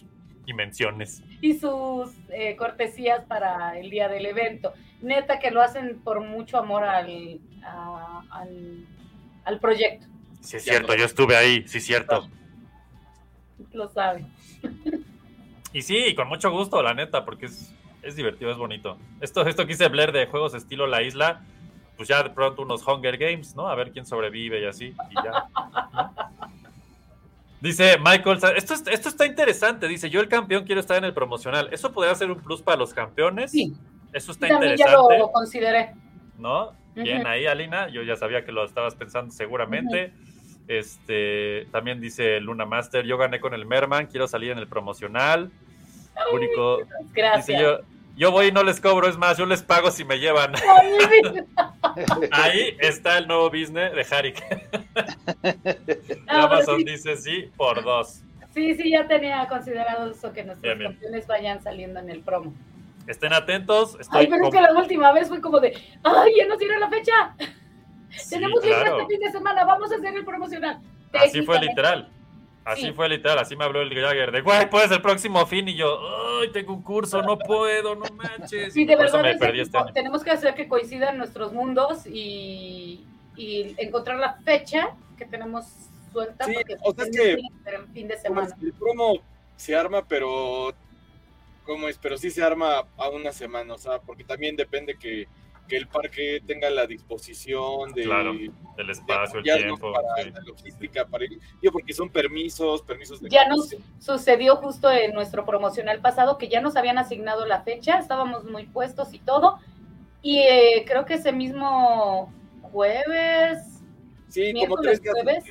y 0.47 0.53
menciones. 0.55 1.23
y 1.43 1.59
sus 1.59 2.11
eh, 2.31 2.57
cortesías 2.57 3.25
para 3.27 3.79
el 3.79 3.89
día 3.91 4.09
del 4.09 4.25
evento. 4.27 4.73
Neta 5.03 5.39
que 5.39 5.51
lo 5.51 5.61
hacen 5.63 6.01
por 6.01 6.21
mucho 6.21 6.57
amor 6.59 6.85
al, 6.85 7.39
a- 7.65 8.23
al, 8.31 8.87
al 9.45 9.59
proyecto, 9.61 10.07
Sí, 10.41 10.57
es 10.57 10.65
Ya 10.65 10.73
cierto, 10.73 10.93
no. 10.93 10.99
yo 10.99 11.05
estuve 11.05 11.37
ahí, 11.37 11.67
sí, 11.69 11.79
es 11.79 11.85
cierto. 11.85 12.29
lo 13.73 13.89
saben. 13.89 14.27
Y 15.73 15.83
sí, 15.83 16.17
con 16.17 16.27
mucho 16.27 16.51
gusto, 16.51 16.83
la 16.83 16.95
neta, 16.95 17.25
porque 17.25 17.47
es, 17.47 17.73
es 18.03 18.17
divertido, 18.17 18.51
es 18.51 18.57
bonito. 18.57 18.99
Esto, 19.21 19.43
esto 19.47 19.67
que 19.69 19.75
hice 19.75 19.87
Blair 19.89 20.11
de 20.11 20.27
juegos 20.27 20.53
estilo 20.55 20.89
La 20.89 21.01
Isla, 21.03 21.43
pues 21.97 22.09
ya 22.09 22.25
de 22.25 22.31
pronto 22.31 22.63
unos 22.63 22.85
Hunger 22.85 23.17
Games, 23.17 23.55
¿no? 23.55 23.69
A 23.69 23.77
ver 23.77 23.93
quién 23.93 24.05
sobrevive 24.05 24.61
y 24.61 24.67
así, 24.67 24.87
y 25.11 25.15
ya. 25.15 25.31
¿no? 25.93 26.15
Dice 27.61 27.99
Michael, 27.99 28.41
esto, 28.57 28.75
es- 28.75 28.87
esto 28.87 29.09
está 29.11 29.27
interesante, 29.27 29.87
dice, 29.87 30.09
yo 30.09 30.21
el 30.21 30.29
campeón 30.29 30.65
quiero 30.65 30.81
estar 30.81 30.97
en 30.97 31.05
el 31.05 31.13
promocional. 31.13 31.69
¿Eso 31.73 31.93
podría 31.93 32.15
ser 32.15 32.31
un 32.31 32.41
plus 32.41 32.63
para 32.63 32.79
los 32.79 32.95
campeones? 32.95 33.51
Sí, 33.53 33.73
Eso 34.15 34.33
está 34.33 34.49
también 34.49 34.77
ya 34.77 34.87
interesante, 34.87 35.19
lo 35.19 35.31
consideré. 35.31 35.93
¿no? 36.39 36.73
Bien 36.97 37.27
ahí, 37.27 37.47
Alina, 37.47 37.89
yo 37.91 38.03
ya 38.03 38.17
sabía 38.17 38.45
que 38.45 38.51
lo 38.51 38.65
estabas 38.65 38.95
pensando 38.97 39.31
seguramente. 39.33 40.13
Este, 40.71 41.67
también 41.73 42.01
dice 42.01 42.39
Luna 42.39 42.65
Master, 42.65 43.05
yo 43.05 43.19
gané 43.19 43.41
con 43.41 43.55
el 43.55 43.67
Merman, 43.67 44.07
quiero 44.07 44.29
salir 44.29 44.53
en 44.53 44.59
el 44.59 44.69
promocional. 44.69 45.51
Único, 46.33 46.79
dice 46.79 46.89
Gracias. 47.13 47.61
yo, 47.61 47.79
yo 48.17 48.31
voy 48.31 48.47
y 48.47 48.53
no 48.53 48.63
les 48.63 48.81
cobro, 48.81 49.09
es 49.09 49.19
más, 49.19 49.37
yo 49.37 49.47
les 49.47 49.63
pago 49.65 49.91
si 49.91 50.05
me 50.05 50.21
llevan. 50.21 50.53
Ay. 51.83 52.29
Ahí 52.31 52.77
está 52.79 53.19
el 53.19 53.27
nuevo 53.27 53.51
business 53.51 53.93
de 53.93 54.07
Harik. 54.17 54.41
No, 56.27 56.45
Amazon 56.45 56.79
sí, 56.79 56.85
dice 56.85 57.17
sí 57.17 57.51
por 57.57 57.83
dos. 57.83 58.21
sí, 58.55 58.75
sí, 58.77 58.91
ya 58.91 59.09
tenía 59.09 59.49
considerado 59.49 60.11
eso 60.13 60.33
que 60.33 60.45
nuestros 60.45 60.63
Bien, 60.63 60.79
bien. 60.79 60.93
campeones 60.93 61.27
vayan 61.27 61.61
saliendo 61.63 61.99
en 61.99 62.11
el 62.11 62.21
promo. 62.21 62.55
Estén 63.09 63.33
atentos. 63.33 63.97
Estoy 63.99 64.21
Ay, 64.21 64.27
pero 64.29 64.45
es 64.45 64.51
que 64.55 64.61
la 64.61 64.73
última 64.79 65.11
vez 65.13 65.27
fue 65.29 65.41
como 65.41 65.59
de, 65.59 65.75
ay, 66.05 66.33
ya 66.37 66.47
nos 66.47 66.59
dieron 66.59 66.79
la 66.79 66.89
fecha. 66.89 67.35
Sí, 68.17 68.31
Tenemos 68.31 68.61
claro. 68.61 69.01
este 69.01 69.15
fin 69.15 69.21
de 69.21 69.31
semana, 69.33 69.65
vamos 69.65 69.93
a 69.93 69.97
hacer 69.97 70.15
el 70.17 70.25
promocional. 70.25 70.81
Así 71.13 71.43
fue 71.43 71.61
literal. 71.61 72.09
Así 72.65 72.83
Sí. 72.87 72.93
fue 72.93 73.09
literal. 73.09 73.39
Así 73.39 73.57
me 73.57 73.65
habló 73.65 73.81
el 73.83 73.93
Jagger 73.95 74.31
de, 74.33 74.43
güey, 74.43 74.69
puedes 74.69 74.91
el 74.91 75.01
próximo 75.01 75.45
fin. 75.47 75.67
Y 75.69 75.77
yo, 75.77 75.99
ay, 76.41 76.51
tengo 76.53 76.75
un 76.75 76.83
curso, 76.83 77.23
no 77.23 77.39
puedo, 77.39 77.95
no 77.95 78.05
manches. 78.15 78.73
Sí, 78.75 78.85
de 78.85 78.97
Por 78.97 79.07
eso 79.07 79.17
verdad, 79.17 79.29
me 79.31 79.35
es 79.35 79.39
perdí 79.41 79.61
este 79.61 79.79
año. 79.79 79.93
tenemos 79.93 80.23
que 80.23 80.31
hacer 80.31 80.55
que 80.55 80.69
coincidan 80.69 81.17
nuestros 81.19 81.53
mundos 81.53 82.07
y, 82.07 83.05
y 83.37 83.75
encontrar 83.79 84.19
la 84.19 84.35
fecha 84.45 84.91
que 85.17 85.25
tenemos 85.25 85.67
suelta. 86.13 86.45
Sí, 86.45 86.53
porque 86.55 86.77
o 86.83 86.95
sea, 86.95 87.05
es 87.05 87.11
que- 87.17 87.33
en 87.33 87.93
fin 87.95 88.09
de 88.09 88.19
semana. 88.19 88.55
El 88.61 88.73
promo 88.75 89.15
se 89.57 89.75
arma, 89.75 90.05
pero. 90.07 90.73
¿Cómo 91.65 91.89
es? 91.89 91.99
Pero 91.99 92.19
sí 92.19 92.31
se 92.31 92.43
arma 92.43 92.85
a 92.97 93.09
una 93.11 93.33
semana, 93.33 93.75
o 93.75 93.79
sea, 93.79 94.01
porque 94.01 94.25
también 94.25 94.57
depende 94.57 94.97
que, 94.97 95.29
que 95.71 95.77
el 95.79 95.87
parque 95.89 96.43
tenga 96.47 96.69
la 96.69 96.87
disposición 96.87 97.93
de. 97.95 98.03
Claro, 98.03 98.33
El 98.33 98.87
de 98.87 98.93
espacio, 98.93 99.39
el 99.39 99.45
tiempo. 99.45 99.93
para 99.93 100.23
sí. 100.25 100.31
la 100.31 100.41
logística, 100.41 101.07
para 101.07 101.25
ir. 101.25 101.39
Digo, 101.63 101.73
porque 101.73 101.95
son 101.95 102.11
permisos, 102.11 102.83
permisos 102.83 103.23
de. 103.23 103.31
Ya 103.31 103.47
nos 103.49 103.75
sucedió 103.99 104.57
justo 104.57 104.91
en 104.91 105.15
nuestro 105.15 105.47
promocional 105.47 106.01
pasado 106.01 106.37
que 106.37 106.49
ya 106.49 106.61
nos 106.61 106.77
habían 106.77 106.99
asignado 106.99 107.47
la 107.47 107.63
fecha, 107.63 107.99
estábamos 107.99 108.45
muy 108.45 108.67
puestos 108.67 109.15
y 109.15 109.21
todo. 109.21 109.59
Y 110.21 110.41
eh, 110.41 110.85
creo 110.87 111.07
que 111.07 111.15
ese 111.15 111.33
mismo 111.33 112.31
jueves, 112.63 113.81
Sí, 114.29 114.53
como 114.53 114.77
tres 114.81 115.01
días. 115.01 115.15
jueves. 115.15 115.45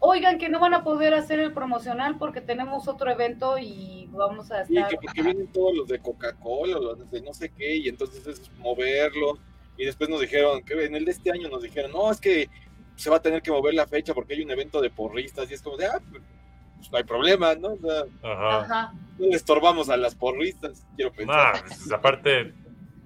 Oigan 0.00 0.38
que 0.38 0.48
no 0.48 0.60
van 0.60 0.74
a 0.74 0.84
poder 0.84 1.14
hacer 1.14 1.40
el 1.40 1.52
promocional 1.52 2.18
porque 2.18 2.40
tenemos 2.40 2.86
otro 2.88 3.10
evento 3.10 3.58
y 3.58 4.08
vamos 4.12 4.50
a 4.52 4.64
Sí, 4.64 4.76
estar... 4.76 4.90
que 4.90 4.96
porque 4.96 5.22
vienen 5.22 5.50
todos 5.52 5.76
los 5.76 5.88
de 5.88 5.98
Coca-Cola, 5.98 6.78
los 6.78 7.10
de 7.10 7.20
no 7.22 7.32
sé 7.34 7.50
qué, 7.50 7.76
y 7.76 7.88
entonces 7.88 8.26
es 8.26 8.50
moverlo. 8.58 9.38
Y 9.76 9.84
después 9.84 10.08
nos 10.10 10.20
dijeron, 10.20 10.62
que 10.62 10.84
en 10.84 10.94
el 10.94 11.04
de 11.04 11.10
este 11.12 11.30
año 11.30 11.48
nos 11.48 11.62
dijeron, 11.62 11.92
no, 11.92 12.10
es 12.10 12.20
que 12.20 12.48
se 12.96 13.10
va 13.10 13.16
a 13.16 13.22
tener 13.22 13.42
que 13.42 13.50
mover 13.52 13.74
la 13.74 13.86
fecha 13.86 14.12
porque 14.14 14.34
hay 14.34 14.42
un 14.42 14.50
evento 14.50 14.80
de 14.80 14.90
porristas. 14.90 15.50
Y 15.50 15.54
es 15.54 15.62
como 15.62 15.76
de, 15.76 15.86
ah, 15.86 16.00
pues 16.10 16.90
no 16.90 16.98
hay 16.98 17.04
problema, 17.04 17.54
¿no? 17.54 17.68
O 17.74 17.76
sea, 17.78 18.02
Ajá. 18.22 18.92
No 19.18 19.26
le 19.26 19.34
estorbamos 19.36 19.88
a 19.88 19.96
las 19.96 20.14
porristas, 20.14 20.84
quiero 20.96 21.12
pensar. 21.12 21.56
No, 21.56 21.60
pues, 21.68 21.92
aparte, 21.92 22.54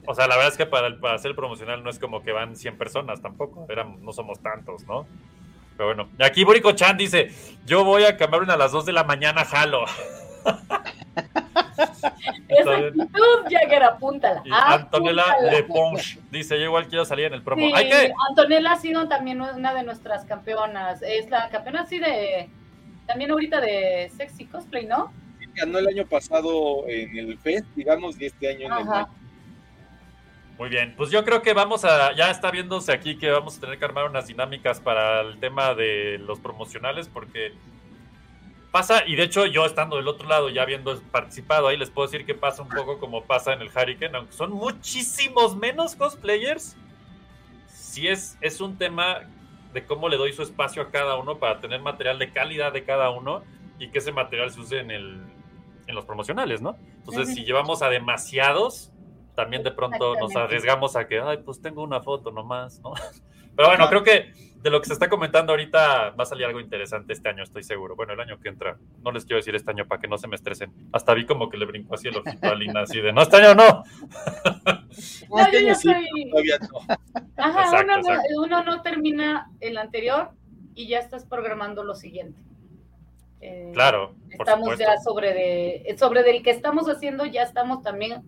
o 0.07 0.15
sea, 0.15 0.27
la 0.27 0.37
verdad 0.37 0.53
es 0.53 0.59
que 0.59 0.67
para, 0.67 0.87
el- 0.89 0.99
para 1.01 1.15
hacer 1.15 1.31
el 1.31 1.37
promocional 1.37 1.83
no 1.83 1.91
es 1.91 1.99
como 1.99 2.23
que 2.23 2.33
van 2.33 2.57
100 2.57 2.77
personas 2.79 3.21
tampoco, 3.23 3.67
eran, 3.71 4.03
no 4.03 4.13
somos 4.13 4.41
tantos, 4.41 4.85
¿no? 4.87 5.07
Pero 5.77 5.87
bueno, 5.89 6.09
y 6.19 6.23
aquí 6.23 6.45
Burico 6.45 6.73
Chan 6.73 6.97
dice, 6.97 7.33
yo 7.67 7.85
voy 7.85 8.05
a 8.05 8.17
cambiar 8.17 8.43
una 8.43 8.55
a 8.55 8.57
las 8.57 8.73
2 8.73 8.87
de 8.87 8.93
la 8.93 9.05
mañana, 9.05 9.45
jalo. 9.45 9.85
Esa 12.49 12.77
actitud, 12.77 13.45
Jagger, 13.51 13.83
apúntala. 13.83 14.43
Y 14.45 14.51
Antonella 14.53 15.23
apúntala. 15.23 15.53
Le 15.53 15.63
Ponche 15.65 16.19
dice, 16.31 16.59
yo 16.59 16.65
igual 16.65 16.89
quiero 16.89 17.05
salir 17.05 17.27
en 17.27 17.35
el 17.35 17.43
promo. 17.43 17.67
Sí, 17.67 17.73
Hay 17.75 17.89
que, 17.89 18.13
Antonella 18.29 18.73
ha 18.73 18.77
sido 18.77 19.09
también 19.09 19.41
una 19.41 19.75
de 19.75 19.83
nuestras 19.83 20.25
campeonas. 20.25 21.01
Es 21.03 21.31
la 21.31 21.49
campeona 21.51 21.83
así 21.83 21.99
de. 21.99 22.49
También 23.07 23.31
ahorita 23.31 23.61
de 23.61 24.11
sexy 24.17 24.47
cosplay, 24.47 24.87
¿no? 24.87 25.13
Ganó 25.55 25.79
el 25.79 25.89
año 25.89 26.07
pasado 26.07 26.85
en 26.89 27.17
el 27.17 27.39
Fest, 27.39 27.67
digamos, 27.75 28.21
y 28.21 28.27
este 28.27 28.49
año 28.49 28.67
en 28.67 28.89
el. 28.89 29.22
Muy 30.59 30.69
bien, 30.69 30.95
pues 30.97 31.11
yo 31.11 31.25
creo 31.25 31.43
que 31.43 31.55
vamos 31.55 31.85
a, 31.85 32.15
ya 32.15 32.31
está 32.31 32.51
viéndose 32.51 32.93
aquí 32.93 33.17
que 33.17 33.31
vamos 33.31 33.57
a 33.57 33.61
tener 33.61 33.79
que 33.79 33.85
armar 33.85 34.09
unas 34.09 34.27
dinámicas 34.27 34.81
para 34.81 35.21
el 35.23 35.39
tema 35.41 35.75
de 35.75 36.19
los 36.19 36.39
promocionales, 36.41 37.09
porque 37.09 37.53
pasa, 38.71 39.03
y 39.07 39.17
de 39.17 39.25
hecho 39.25 39.47
yo 39.47 39.67
estando 39.67 39.97
del 39.97 40.09
otro 40.09 40.29
lado, 40.29 40.51
ya 40.51 40.63
habiendo 40.63 41.01
participado 41.11 41.69
ahí, 41.69 41.77
les 41.77 41.91
puedo 41.91 42.07
decir 42.07 42.25
que 42.27 42.35
pasa 42.35 42.63
un 42.63 42.69
poco 42.69 42.99
como 42.99 43.25
pasa 43.25 43.53
en 43.53 43.63
el 43.63 43.69
Hurricane, 43.69 44.17
aunque 44.17 44.33
son 44.33 44.53
muchísimos 44.53 45.57
menos 45.57 45.97
cosplayers, 45.97 46.77
sí 47.67 48.09
es, 48.09 48.39
es 48.41 48.61
un 48.61 48.79
tema 48.79 49.21
de 49.73 49.85
cómo 49.85 50.09
le 50.09 50.17
doy 50.17 50.33
su 50.33 50.43
espacio 50.43 50.83
a 50.83 50.91
cada 50.91 51.17
uno 51.17 51.39
para 51.39 51.61
tener 51.61 51.81
material 51.81 52.19
de 52.19 52.33
calidad 52.33 52.73
de 52.73 52.85
cada 52.85 53.11
uno 53.11 53.43
y 53.79 53.89
que 53.89 53.99
ese 53.99 54.13
material 54.13 54.51
se 54.51 54.61
use 54.61 54.79
en, 54.79 54.91
el, 54.91 55.23
en 55.87 55.95
los 55.95 56.05
promocionales, 56.05 56.61
¿no? 56.63 56.77
Entonces, 56.99 57.29
Ujú. 57.29 57.35
si 57.35 57.45
llevamos 57.45 57.83
a 57.83 57.89
demasiados, 57.89 58.92
también 59.35 59.63
de 59.63 59.71
pronto 59.73 60.15
nos 60.17 60.35
arriesgamos 60.37 60.97
a 60.97 61.07
que, 61.07 61.21
ay, 61.21 61.39
pues 61.39 61.61
tengo 61.61 61.83
una 61.83 62.01
foto 62.03 62.31
nomás, 62.31 62.81
¿no? 62.81 62.93
Pero 63.57 63.69
bueno, 63.69 63.87
creo 63.89 64.03
que 64.03 64.33
de 64.63 64.71
lo 64.71 64.81
que 64.81 64.87
se 64.87 64.93
está 64.95 65.09
comentando 65.11 65.53
ahorita 65.53 66.11
va 66.11 66.23
a 66.23 66.27
salir 66.27 66.47
algo 66.47 66.61
interesante 66.61 67.13
este 67.13 67.29
año, 67.29 67.43
estoy 67.43 67.63
seguro. 67.65 67.97
Bueno, 67.97 68.13
el 68.15 68.21
año 68.21 68.39
que 68.41 68.49
entra. 68.49 68.79
No 69.03 69.11
les 69.13 69.25
quiero 69.25 69.39
decir 69.39 69.55
este 69.55 69.71
año 69.71 69.87
para 69.87 70.01
que 70.01 70.09
no 70.09 70.17
se 70.17 70.29
me 70.29 70.37
estresen. 70.37 70.73
Hasta 70.93 71.13
vi 71.15 71.27
como 71.27 71.51
que 71.51 71.57
le 71.59 71.67
brincó 71.67 71.95
así 71.97 72.09
el 72.09 72.17
ojito 72.17 72.47
a 72.47 72.55
Lina, 72.55 72.83
así 72.83 73.01
de, 73.01 73.13
no, 73.13 73.21
este 73.23 73.37
año 73.37 73.55
no. 73.55 73.83
No, 75.31 75.39
este 75.39 75.53
yo 75.53 75.59
año 75.59 75.67
ya 75.69 75.75
sí, 75.75 75.89
soy- 75.89 76.31
todavía 76.31 76.59
no. 76.61 76.79
Ajá, 77.37 77.63
Exacto, 77.65 77.85
uno, 77.85 77.93
no, 77.93 77.99
exacto. 77.99 78.29
uno 78.45 78.63
no 78.65 78.83
termina 78.83 79.51
el 79.61 79.79
anterior 79.79 80.31
y 80.75 80.87
ya 80.89 80.99
estás 80.99 81.25
programando 81.27 81.83
lo 81.85 81.95
siguiente. 81.95 82.41
Eh, 83.41 83.71
Claro, 83.75 84.15
por 84.37 84.47
estamos 84.47 84.71
supuesto. 84.71 84.85
ya 84.85 85.01
sobre 85.01 85.35
de 85.35 85.97
sobre 85.99 86.23
del 86.23 86.43
que 86.43 86.51
estamos 86.51 86.89
haciendo 86.89 87.27
ya 87.27 87.43
estamos 87.43 87.83
también 87.83 88.23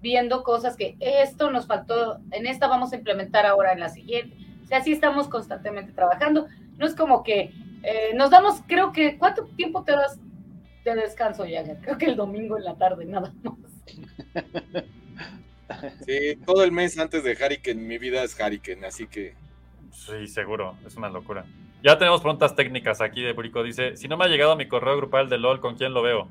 viendo 0.00 0.42
cosas 0.42 0.76
que 0.76 0.96
esto 1.00 1.50
nos 1.50 1.66
faltó 1.66 2.18
en 2.30 2.46
esta 2.46 2.68
vamos 2.68 2.92
a 2.92 2.96
implementar 2.96 3.46
ahora 3.46 3.72
en 3.72 3.80
la 3.80 3.88
siguiente 3.88 4.36
o 4.62 4.66
sea 4.66 4.78
así 4.78 4.92
estamos 4.92 5.28
constantemente 5.28 5.92
trabajando 5.92 6.46
no 6.78 6.86
es 6.86 6.94
como 6.94 7.22
que 7.22 7.52
eh, 7.82 8.12
nos 8.14 8.30
damos 8.30 8.62
creo 8.66 8.92
que 8.92 9.18
cuánto 9.18 9.46
tiempo 9.56 9.84
te 9.84 9.92
das 9.92 10.18
de 10.84 10.94
descanso 10.94 11.44
Jagger 11.44 11.78
creo 11.82 11.98
que 11.98 12.06
el 12.06 12.16
domingo 12.16 12.56
en 12.56 12.64
la 12.64 12.76
tarde 12.76 13.04
nada 13.04 13.32
más 13.42 13.54
Sí, 16.04 16.36
todo 16.44 16.64
el 16.64 16.72
mes 16.72 16.98
antes 16.98 17.22
de 17.22 17.32
Hurricane, 17.32 17.80
mi 17.80 17.96
vida 17.96 18.24
es 18.24 18.36
Hurricane, 18.38 18.86
así 18.86 19.06
que 19.06 19.34
Sí, 19.92 20.26
seguro, 20.28 20.76
es 20.86 20.96
una 20.96 21.08
locura. 21.08 21.44
Ya 21.82 21.98
tenemos 21.98 22.20
preguntas 22.20 22.54
técnicas 22.54 23.00
aquí 23.00 23.22
de 23.22 23.32
Burico. 23.32 23.62
Dice, 23.62 23.96
si 23.96 24.08
no 24.08 24.16
me 24.16 24.24
ha 24.24 24.28
llegado 24.28 24.56
mi 24.56 24.68
correo 24.68 24.96
grupal 24.96 25.28
de 25.28 25.38
LOL, 25.38 25.60
¿con 25.60 25.76
quién 25.76 25.94
lo 25.94 26.02
veo? 26.02 26.28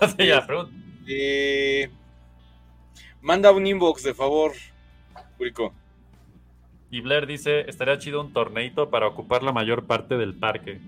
sí, 0.18 0.26
ya, 0.26 0.46
pregunta. 0.46 0.72
eh, 1.08 1.90
manda 3.26 3.50
un 3.50 3.66
inbox, 3.66 4.04
de 4.04 4.14
favor, 4.14 4.52
Purico. 5.36 5.74
Y 6.92 7.00
Blair 7.00 7.26
dice, 7.26 7.68
estaría 7.68 7.98
chido 7.98 8.20
un 8.20 8.32
torneito 8.32 8.88
para 8.88 9.08
ocupar 9.08 9.42
la 9.42 9.50
mayor 9.50 9.84
parte 9.84 10.16
del 10.16 10.38
parque. 10.38 10.80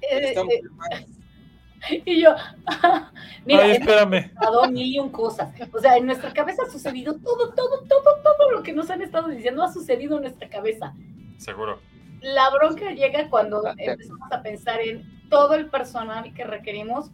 Eh, 0.00 0.34
eh, 0.34 2.02
y 2.04 2.22
yo 2.22 2.34
mira 3.46 3.62
Ay, 3.62 3.70
espérame. 3.72 4.34
pasado 4.34 4.68
mil 4.72 4.92
y 4.92 4.98
un 4.98 5.10
cosas. 5.10 5.54
O 5.72 5.78
sea, 5.78 5.96
en 5.96 6.06
nuestra 6.06 6.32
cabeza 6.32 6.64
ha 6.66 6.70
sucedido 6.70 7.14
todo, 7.14 7.54
todo, 7.54 7.84
todo, 7.88 8.20
todo 8.20 8.50
lo 8.50 8.64
que 8.64 8.72
nos 8.72 8.90
han 8.90 9.02
estado 9.02 9.28
diciendo 9.28 9.62
ha 9.62 9.72
sucedido 9.72 10.16
en 10.16 10.22
nuestra 10.22 10.48
cabeza. 10.48 10.94
Seguro. 11.36 11.78
La 12.20 12.50
bronca 12.50 12.90
llega 12.90 13.30
cuando 13.30 13.62
empezamos 13.78 14.32
a 14.32 14.42
pensar 14.42 14.80
en 14.80 15.28
todo 15.28 15.54
el 15.54 15.70
personal 15.70 16.34
que 16.34 16.42
requerimos 16.42 17.12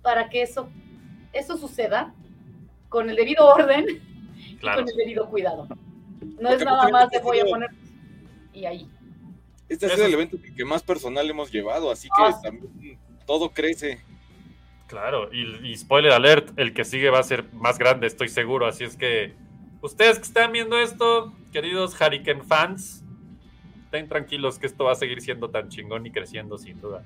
para 0.00 0.28
que 0.28 0.42
eso, 0.42 0.68
eso 1.32 1.56
suceda 1.56 2.14
con 2.90 3.08
el 3.08 3.16
debido 3.16 3.46
orden 3.46 3.86
y 4.36 4.56
con 4.56 4.86
el 4.86 4.94
debido 4.96 5.26
cuidado. 5.30 5.66
No 5.66 5.76
Porque 6.36 6.54
es 6.56 6.64
nada 6.66 6.88
más 6.90 7.08
de 7.08 7.18
voy 7.20 7.38
a 7.40 7.44
poner 7.46 7.70
y 8.52 8.66
ahí. 8.66 8.86
Este 9.70 9.88
sido 9.88 10.04
el 10.04 10.10
es- 10.10 10.14
evento 10.14 10.36
que- 10.56 10.64
más 10.66 10.82
personal 10.82 11.30
hemos 11.30 11.50
llevado, 11.50 11.90
así 11.90 12.08
que 12.08 12.22
Ah, 12.22 12.38
también 12.42 12.98
todo 13.26 13.50
crece. 13.50 14.02
Claro, 14.88 15.32
y, 15.32 15.68
y 15.70 15.76
spoiler 15.76 16.10
alert, 16.12 16.50
el 16.58 16.74
que 16.74 16.84
sigue 16.84 17.08
va 17.10 17.20
a 17.20 17.22
ser 17.22 17.44
más 17.54 17.78
grande, 17.78 18.08
estoy 18.08 18.28
seguro. 18.28 18.66
Así 18.66 18.82
es 18.84 18.96
que 18.96 19.32
ustedes 19.80 20.18
que 20.18 20.24
están 20.24 20.50
viendo 20.50 20.76
esto, 20.76 21.32
queridos 21.52 21.96
Hurricane 22.00 22.42
fans, 22.42 23.04
estén 23.84 24.08
tranquilos 24.08 24.58
que 24.58 24.66
esto 24.66 24.84
va 24.84 24.92
a 24.92 24.96
seguir 24.96 25.20
siendo 25.20 25.48
tan 25.50 25.68
chingón 25.68 26.04
y 26.06 26.10
creciendo 26.10 26.58
sin 26.58 26.80
duda. 26.80 27.04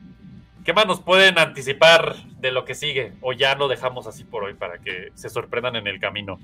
¿Qué 0.64 0.72
más 0.72 0.86
nos 0.86 1.00
pueden 1.00 1.38
anticipar 1.38 2.16
de 2.40 2.50
lo 2.50 2.64
que 2.64 2.74
sigue? 2.74 3.12
O 3.20 3.34
ya 3.34 3.54
lo 3.54 3.68
dejamos 3.68 4.06
así 4.06 4.24
por 4.24 4.44
hoy 4.44 4.54
para 4.54 4.78
que 4.78 5.12
se 5.14 5.28
sorprendan 5.28 5.76
en 5.76 5.86
el 5.86 6.00
camino. 6.00 6.38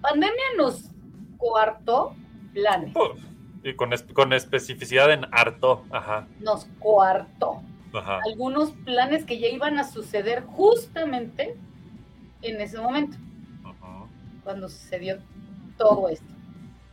Pandemia 0.00 0.56
nos 0.56 0.90
coartó 1.36 2.16
planes, 2.54 2.96
Uf, 2.96 3.20
y 3.62 3.74
con, 3.74 3.90
con 4.14 4.32
especificidad 4.32 5.12
en 5.12 5.26
harto. 5.32 5.84
Ajá, 5.90 6.28
nos 6.40 6.66
coartó. 6.78 7.62
ajá. 7.92 8.20
algunos 8.26 8.70
planes 8.70 9.26
que 9.26 9.38
ya 9.38 9.48
iban 9.48 9.78
a 9.78 9.84
suceder 9.84 10.44
justamente 10.44 11.56
en 12.40 12.58
ese 12.58 12.80
momento, 12.80 13.18
ajá. 13.64 14.06
cuando 14.44 14.66
sucedió 14.70 15.18
todo 15.76 16.08
esto. 16.08 16.32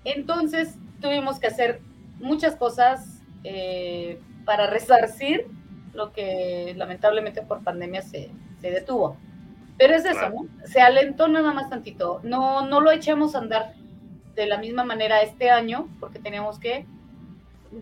Entonces 0.03 0.75
tuvimos 0.99 1.39
que 1.39 1.47
hacer 1.47 1.79
muchas 2.19 2.57
cosas 2.57 3.21
eh, 3.45 4.19
para 4.43 4.67
resarcir 4.67 5.47
lo 5.95 6.11
que 6.11 6.73
lamentablemente 6.75 7.41
por 7.41 7.63
pandemia 7.63 8.01
se, 8.01 8.29
se 8.61 8.71
detuvo. 8.71 9.17
Pero 9.77 9.95
es 9.95 10.05
eso, 10.05 10.29
¿no? 10.29 10.47
Se 10.65 10.81
alentó 10.81 11.27
nada 11.27 11.53
más 11.53 11.69
tantito. 11.69 12.21
No, 12.23 12.65
no 12.65 12.79
lo 12.79 12.91
echamos 12.91 13.35
a 13.35 13.39
andar 13.39 13.73
de 14.35 14.45
la 14.45 14.57
misma 14.57 14.83
manera 14.83 15.21
este 15.21 15.49
año, 15.49 15.87
porque 15.99 16.19
teníamos 16.19 16.59
que 16.59 16.85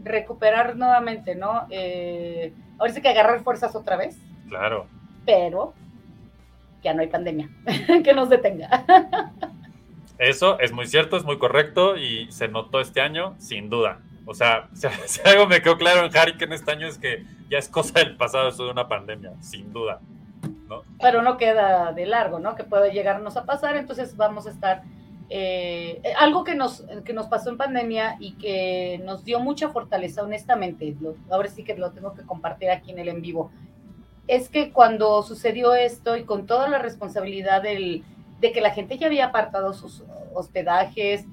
recuperar 0.04 0.76
nuevamente, 0.76 1.36
¿no? 1.36 1.68
Eh, 1.70 2.54
ahora 2.80 2.94
sí 2.94 3.02
que 3.02 3.10
agarrar 3.10 3.44
fuerzas 3.44 3.76
otra 3.76 3.98
vez. 3.98 4.18
Claro. 4.48 4.88
Pero 5.26 5.74
ya 6.84 6.94
no 6.94 7.02
hay 7.02 7.08
pandemia 7.08 7.50
que 8.04 8.14
nos 8.14 8.30
detenga. 8.30 8.86
Eso 10.18 10.60
es 10.60 10.72
muy 10.72 10.88
cierto, 10.88 11.18
es 11.18 11.24
muy 11.24 11.38
correcto 11.38 11.98
y 11.98 12.32
se 12.32 12.48
notó 12.48 12.80
este 12.80 13.02
año, 13.02 13.36
sin 13.40 13.70
duda. 13.70 14.00
O 14.26 14.34
sea, 14.34 14.70
si, 14.74 14.88
algo 15.26 15.48
me 15.48 15.62
quedó 15.62 15.78
claro 15.78 16.06
en 16.06 16.18
Harry 16.18 16.36
en 16.40 16.54
este 16.54 16.72
año 16.72 16.88
es 16.88 16.98
que 16.98 17.26
ya 17.50 17.58
es 17.58 17.70
cosa 17.70 18.00
del 18.00 18.16
pasado 18.18 18.50
eso 18.50 18.66
de 18.66 18.72
una 18.72 18.88
pandemia, 18.88 19.34
sin 19.42 19.72
duda. 19.72 20.00
¿no? 20.68 20.84
Pero 21.00 21.22
no 21.22 21.38
queda 21.38 21.94
de 21.94 22.06
largo, 22.06 22.40
¿no? 22.40 22.56
Que 22.56 22.64
puede 22.64 22.92
llegarnos 22.92 23.38
a 23.38 23.46
pasar, 23.46 23.78
entonces 23.78 24.16
vamos 24.18 24.48
a 24.48 24.52
estar... 24.52 24.84
Eh, 25.30 26.02
algo 26.20 26.44
que 26.44 26.54
nos, 26.54 26.84
que 27.06 27.14
nos 27.14 27.28
pasó 27.28 27.50
en 27.50 27.58
pandemia 27.58 28.18
y 28.20 28.34
que 28.34 29.02
nos 29.04 29.24
dio 29.24 29.40
mucha 29.40 29.70
fortaleza, 29.70 30.22
honestamente, 30.22 30.96
ahora 31.32 31.50
sí 31.50 31.64
que 31.64 31.76
lo 31.76 31.92
tengo 31.92 32.14
que 32.14 32.24
compartir 32.24 32.70
aquí 32.70 32.92
en 32.92 33.00
el 33.00 33.08
en 33.08 33.22
vivo, 33.22 33.50
es 34.28 34.50
que 34.50 34.72
cuando 34.72 35.24
sucedió 35.24 35.74
esto 35.74 36.18
y 36.18 36.24
con 36.24 36.46
toda 36.46 36.68
la 36.68 36.78
responsabilidad 36.78 37.62
del, 37.62 38.04
de 38.40 38.52
que 38.52 38.62
la 38.62 38.72
gente 38.72 38.98
ya 38.98 39.08
había 39.08 39.26
apartado 39.26 39.74
sus 39.74 40.04
hospedajes 40.34 41.26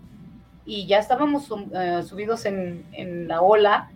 y 0.65 0.87
ya 0.87 0.99
estábamos 0.99 1.49
eh, 1.74 2.03
subidos 2.05 2.45
en, 2.47 2.87
en, 2.93 3.28
la 3.28 3.41
ola. 3.41 3.91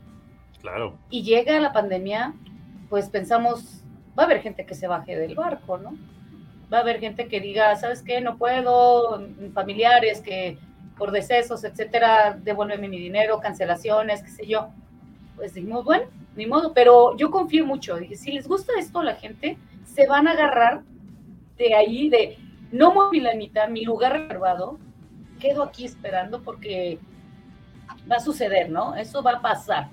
Claro. 0.65 0.99
Y 1.11 1.23
llega 1.23 1.61
la 1.61 1.75
pandemia, 1.75 2.33
pues 2.89 3.11
pensamos, 3.11 3.85
va 4.19 4.23
a 4.23 4.27
haber 4.27 4.41
gente 4.41 4.65
que 4.65 4.75
se 4.75 4.87
baje 4.87 5.15
del 5.15 5.35
barco, 5.35 5.77
¿no? 5.77 5.95
Va 6.73 6.79
a 6.79 6.81
haber 6.81 7.01
gente 7.01 7.29
que 7.29 7.39
diga, 7.39 7.77
¿sabes 7.77 8.03
qué? 8.03 8.23
No 8.23 8.39
puedo, 8.39 9.23
familiares 9.53 10.23
que 10.23 10.57
por 10.97 11.11
decesos, 11.11 11.65
etcétera, 11.65 12.39
devuélveme 12.43 12.89
mi 12.89 12.99
dinero, 12.99 13.41
cancelaciones, 13.41 14.23
qué 14.23 14.31
sé 14.31 14.47
yo. 14.47 14.69
Pues 15.37 15.53
dijimos, 15.53 15.85
bueno, 15.85 16.07
ni 16.35 16.47
modo, 16.47 16.73
pero 16.73 17.15
yo 17.19 17.31
confío 17.31 17.67
mucho. 17.67 17.97
Dije, 17.97 18.17
si 18.17 18.33
les 18.33 18.49
gusta 18.49 18.73
esto 18.79 19.01
a 19.01 19.05
la 19.05 19.17
gente, 19.17 19.59
se 19.85 20.07
van 20.07 20.27
a 20.27 20.31
agarrar 20.31 20.83
de 21.59 21.75
ahí, 21.75 22.09
de, 22.09 22.39
no 22.73 22.95
muevo 22.95 23.13
la 23.13 23.35
mitad, 23.35 23.69
mi 23.69 23.85
lugar 23.85 24.13
reservado, 24.13 24.79
quedo 25.39 25.63
aquí 25.63 25.85
esperando 25.85 26.43
porque 26.43 26.99
va 28.11 28.17
a 28.17 28.21
suceder, 28.21 28.71
¿no? 28.71 28.95
Eso 28.97 29.23
va 29.23 29.33
a 29.33 29.43
pasar. 29.43 29.91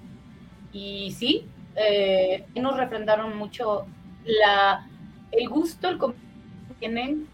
Y 0.72 1.12
sí, 1.12 1.48
eh, 1.76 2.46
nos 2.56 2.78
refrendaron 2.78 3.38
mucho 3.38 3.86
la, 4.26 4.88
el 5.32 5.50
gusto, 5.50 5.90
el 5.90 6.00
que 6.00 6.14
tienen 6.80 7.28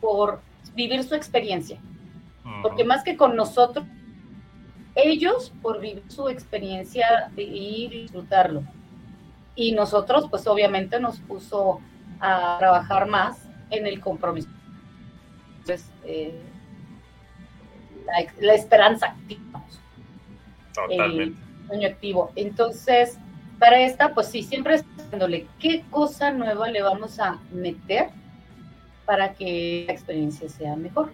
por 0.00 0.40
vivir 0.74 1.02
su 1.04 1.14
experiencia. 1.14 1.78
Porque 2.62 2.84
más 2.84 3.02
que 3.02 3.16
con 3.16 3.36
nosotros, 3.36 3.86
ellos 4.94 5.52
por 5.62 5.80
vivir 5.80 6.02
su 6.08 6.28
experiencia 6.28 7.30
y 7.36 7.88
disfrutarlo. 7.88 8.62
Y 9.56 9.72
nosotros, 9.72 10.26
pues 10.30 10.46
obviamente 10.46 11.00
nos 11.00 11.20
puso 11.20 11.80
a 12.20 12.56
trabajar 12.58 13.06
más 13.06 13.48
en 13.70 13.86
el 13.86 14.00
compromiso 14.00 14.48
eh, 16.04 16.40
la, 18.40 18.54
esperanza 18.54 19.06
activa. 19.06 19.64
Totalmente. 20.74 21.43
Sueño 21.66 21.88
activo. 21.88 22.32
Entonces, 22.36 23.18
para 23.58 23.80
esta, 23.80 24.14
pues 24.14 24.28
sí, 24.28 24.42
siempre 24.42 24.82
dándole 25.10 25.46
qué 25.58 25.84
cosa 25.90 26.30
nueva 26.30 26.68
le 26.68 26.82
vamos 26.82 27.18
a 27.18 27.40
meter 27.52 28.08
para 29.06 29.34
que 29.34 29.84
la 29.86 29.92
experiencia 29.92 30.48
sea 30.48 30.76
mejor. 30.76 31.10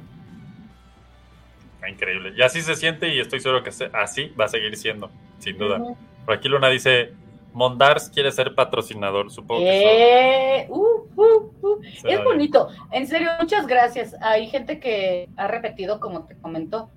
Increíble. 1.89 2.33
Y 2.37 2.43
así 2.43 2.61
se 2.63 2.77
siente 2.77 3.15
y 3.15 3.21
estoy 3.21 3.41
seguro 3.41 3.63
que 3.63 3.71
así 3.93 4.27
va 4.39 4.45
a 4.45 4.49
seguir 4.49 4.77
siendo, 4.77 5.11
sin 5.39 5.59
duda. 5.59 5.81
Por 6.25 6.35
aquí 6.35 6.49
Luna 6.49 6.69
dice, 6.69 7.15
Mondars 7.53 8.11
quiere 8.11 8.31
ser 8.31 8.55
patrocinador, 8.55 9.31
supongo 9.31 9.63
que 9.63 10.61
eh, 10.61 10.67
uh, 10.69 11.07
uh, 11.17 11.53
uh. 11.63 11.81
Es 12.05 12.23
bonito. 12.23 12.69
En 12.93 13.07
serio, 13.07 13.31
muchas 13.41 13.67
gracias. 13.67 14.15
Hay 14.21 14.47
gente 14.49 14.79
que 14.79 15.29
ha 15.37 15.49
repetido, 15.49 16.01
como 16.01 16.27
te 16.27 16.37
comentó, 16.37 16.91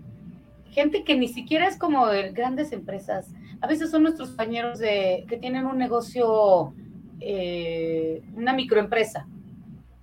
gente 0.71 1.03
que 1.03 1.15
ni 1.15 1.27
siquiera 1.27 1.67
es 1.67 1.77
como 1.77 2.07
de 2.07 2.31
grandes 2.31 2.71
empresas. 2.71 3.31
A 3.63 3.67
veces 3.67 3.89
son 3.89 4.03
nuestros 4.03 4.27
compañeros 4.27 4.77
de, 4.77 5.25
que 5.29 5.37
tienen 5.37 5.65
un 5.65 5.77
negocio, 5.77 6.73
eh, 7.21 8.21
una 8.35 8.51
microempresa. 8.51 9.25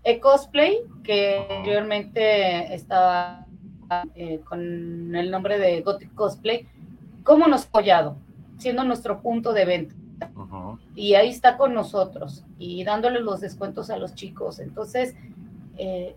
E-Cosplay, 0.02 0.78
que 1.04 1.44
anteriormente 1.58 2.74
estaba 2.74 3.44
eh, 4.14 4.40
con 4.48 5.14
el 5.14 5.30
nombre 5.30 5.58
de 5.58 5.82
Gothic 5.82 6.14
Cosplay, 6.14 6.68
¿cómo 7.22 7.48
nos 7.48 7.66
ha 7.66 7.68
apoyado? 7.68 8.16
Siendo 8.56 8.82
nuestro 8.82 9.20
punto 9.20 9.52
de 9.52 9.66
venta 9.66 9.94
y 10.94 11.12
ahí 11.16 11.28
está 11.28 11.58
con 11.58 11.74
nosotros 11.74 12.46
y 12.58 12.82
dándole 12.84 13.20
los 13.20 13.42
descuentos 13.42 13.90
a 13.90 13.98
los 13.98 14.14
chicos. 14.14 14.58
Entonces, 14.58 15.14
eh, 15.76 16.16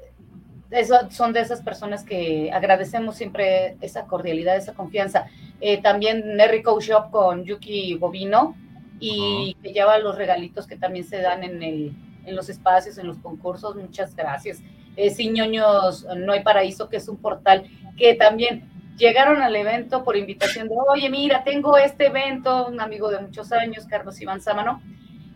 son 1.10 1.34
de 1.34 1.42
esas 1.42 1.62
personas 1.62 2.06
que 2.06 2.52
agradecemos 2.54 3.18
siempre 3.18 3.76
esa 3.82 4.06
cordialidad, 4.06 4.56
esa 4.56 4.74
confianza. 4.74 5.28
Eh, 5.66 5.82
también 5.82 6.36
Nerrico 6.36 6.78
Shop 6.82 7.10
con 7.10 7.46
Yuki 7.46 7.94
Bovino 7.94 8.54
y 9.00 9.56
que 9.64 9.72
lleva 9.72 9.98
los 9.98 10.18
regalitos 10.18 10.68
que 10.68 10.76
también 10.76 11.06
se 11.06 11.22
dan 11.22 11.42
en, 11.42 11.64
el, 11.64 11.94
en 12.26 12.36
los 12.36 12.50
espacios, 12.50 12.98
en 12.98 13.08
los 13.08 13.18
concursos. 13.20 13.74
Muchas 13.78 14.14
gracias. 14.14 14.62
Eh, 14.98 15.10
Sin 15.10 15.32
ñoños, 15.32 16.06
No 16.18 16.34
hay 16.34 16.44
paraíso, 16.44 16.90
que 16.90 16.98
es 16.98 17.08
un 17.08 17.16
portal 17.16 17.64
que 17.96 18.14
también 18.16 18.70
llegaron 18.98 19.42
al 19.42 19.56
evento 19.56 20.04
por 20.04 20.18
invitación 20.18 20.68
de, 20.68 20.76
oye, 20.76 21.10
mira, 21.10 21.46
tengo 21.46 21.78
este 21.78 22.08
evento, 22.08 22.68
un 22.68 22.82
amigo 22.82 23.10
de 23.10 23.22
muchos 23.22 23.54
años, 23.54 23.86
Carlos 23.86 24.20
Iván 24.20 24.42
Sámano, 24.42 24.82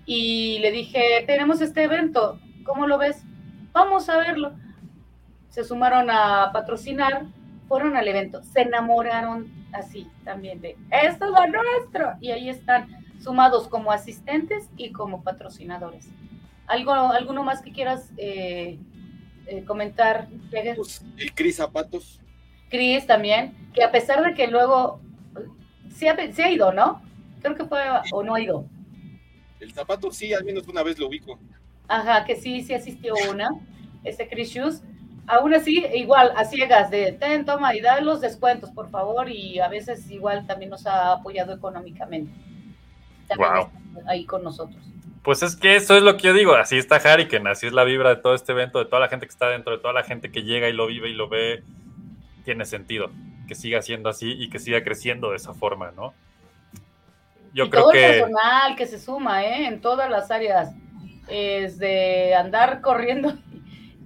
y 0.05 0.59
le 0.59 0.71
dije, 0.71 1.23
tenemos 1.25 1.61
este 1.61 1.83
evento, 1.83 2.37
¿cómo 2.65 2.85
lo 2.85 2.97
ves? 2.97 3.23
Vamos 3.71 4.09
a 4.09 4.17
verlo. 4.17 4.51
Se 5.47 5.63
sumaron 5.63 6.09
a 6.09 6.51
patrocinar, 6.51 7.27
fueron 7.69 7.95
al 7.95 8.09
evento, 8.09 8.43
se 8.43 8.63
enamoraron 8.63 9.55
así 9.73 10.07
también 10.23 10.61
de, 10.61 10.77
esto 10.91 11.25
es 11.25 11.31
lo 11.31 11.47
nuestro, 11.47 12.13
y 12.19 12.31
ahí 12.31 12.49
están 12.49 12.87
sumados 13.21 13.67
como 13.67 13.91
asistentes 13.91 14.69
y 14.77 14.91
como 14.91 15.23
patrocinadores. 15.23 16.07
¿Algo, 16.67 16.91
¿Alguno 16.91 17.43
más 17.43 17.61
que 17.61 17.71
quieras 17.71 18.11
eh, 18.17 18.77
eh, 19.47 19.63
comentar? 19.63 20.27
Pues, 20.75 21.03
el 21.17 21.33
Cris 21.33 21.55
Zapatos 21.57 22.19
Chris 22.69 23.05
también, 23.05 23.53
que 23.73 23.83
a 23.83 23.91
pesar 23.91 24.23
de 24.23 24.33
que 24.33 24.47
luego 24.47 24.99
se 25.89 26.09
ha, 26.09 26.15
ha 26.15 26.51
ido, 26.51 26.73
¿no? 26.73 27.01
Creo 27.41 27.55
que 27.55 27.65
fue 27.65 27.79
o 28.11 28.23
no 28.23 28.35
ha 28.35 28.41
ido. 28.41 28.65
El 29.59 29.73
zapato 29.73 30.11
sí, 30.11 30.33
al 30.33 30.43
menos 30.43 30.67
una 30.67 30.83
vez 30.83 30.99
lo 30.99 31.07
ubico. 31.07 31.39
Ajá, 31.87 32.25
que 32.25 32.35
sí, 32.35 32.61
sí 32.61 32.73
asistió 32.73 33.15
una, 33.31 33.49
ese 34.03 34.27
Chris 34.27 34.49
Shoes. 34.49 34.83
Aún 35.27 35.53
así, 35.53 35.85
igual, 35.93 36.31
a 36.35 36.45
ciegas, 36.45 36.89
de 36.89 37.11
ten, 37.11 37.45
toma 37.45 37.75
y 37.75 37.81
da 37.81 37.99
los 37.99 38.21
descuentos, 38.21 38.71
por 38.71 38.89
favor, 38.89 39.29
y 39.29 39.59
a 39.59 39.67
veces 39.67 40.09
igual 40.09 40.47
también 40.47 40.71
nos 40.71 40.87
ha 40.87 41.11
apoyado 41.11 41.53
económicamente. 41.53 42.31
También 43.27 43.51
ahí 44.07 44.25
con 44.25 44.43
nosotros. 44.43 44.81
Pues 45.23 45.43
es 45.43 45.57
que 45.57 45.75
eso 45.75 45.97
es 45.97 46.03
lo 46.03 46.15
que 46.15 46.27
yo 46.27 46.33
digo, 46.33 46.55
así 46.55 46.77
está 46.77 46.95
Hariken, 46.95 47.45
así 47.47 47.67
es 47.67 47.73
la 47.73 47.83
vibra 47.83 48.11
de 48.11 48.21
todo 48.21 48.33
este 48.33 48.53
evento, 48.53 48.79
de 48.79 48.85
toda 48.85 49.01
la 49.01 49.09
gente 49.09 49.25
que 49.25 49.31
está 49.31 49.49
dentro, 49.49 49.73
de 49.73 49.79
toda 49.79 49.93
la 49.93 50.03
gente 50.03 50.31
que 50.31 50.43
llega 50.43 50.69
y 50.69 50.73
lo 50.73 50.87
vive 50.87 51.09
y 51.09 51.13
lo 51.13 51.27
ve 51.27 51.63
tiene 52.45 52.63
sentido 52.63 53.11
que 53.47 53.55
siga 53.55 53.81
siendo 53.81 54.09
así 54.09 54.31
y 54.31 54.49
que 54.49 54.59
siga 54.59 54.83
creciendo 54.83 55.31
de 55.31 55.37
esa 55.37 55.53
forma, 55.53 55.91
¿no? 55.91 56.13
Yo 57.53 57.69
creo 57.69 57.83
todo 57.83 57.91
que... 57.91 58.05
el 58.05 58.21
personal 58.21 58.75
que 58.75 58.85
se 58.85 58.99
suma, 58.99 59.43
¿eh? 59.43 59.65
En 59.65 59.81
todas 59.81 60.09
las 60.09 60.29
áreas, 60.29 60.75
es 61.27 61.77
de 61.79 62.35
andar 62.35 62.81
corriendo 62.81 63.33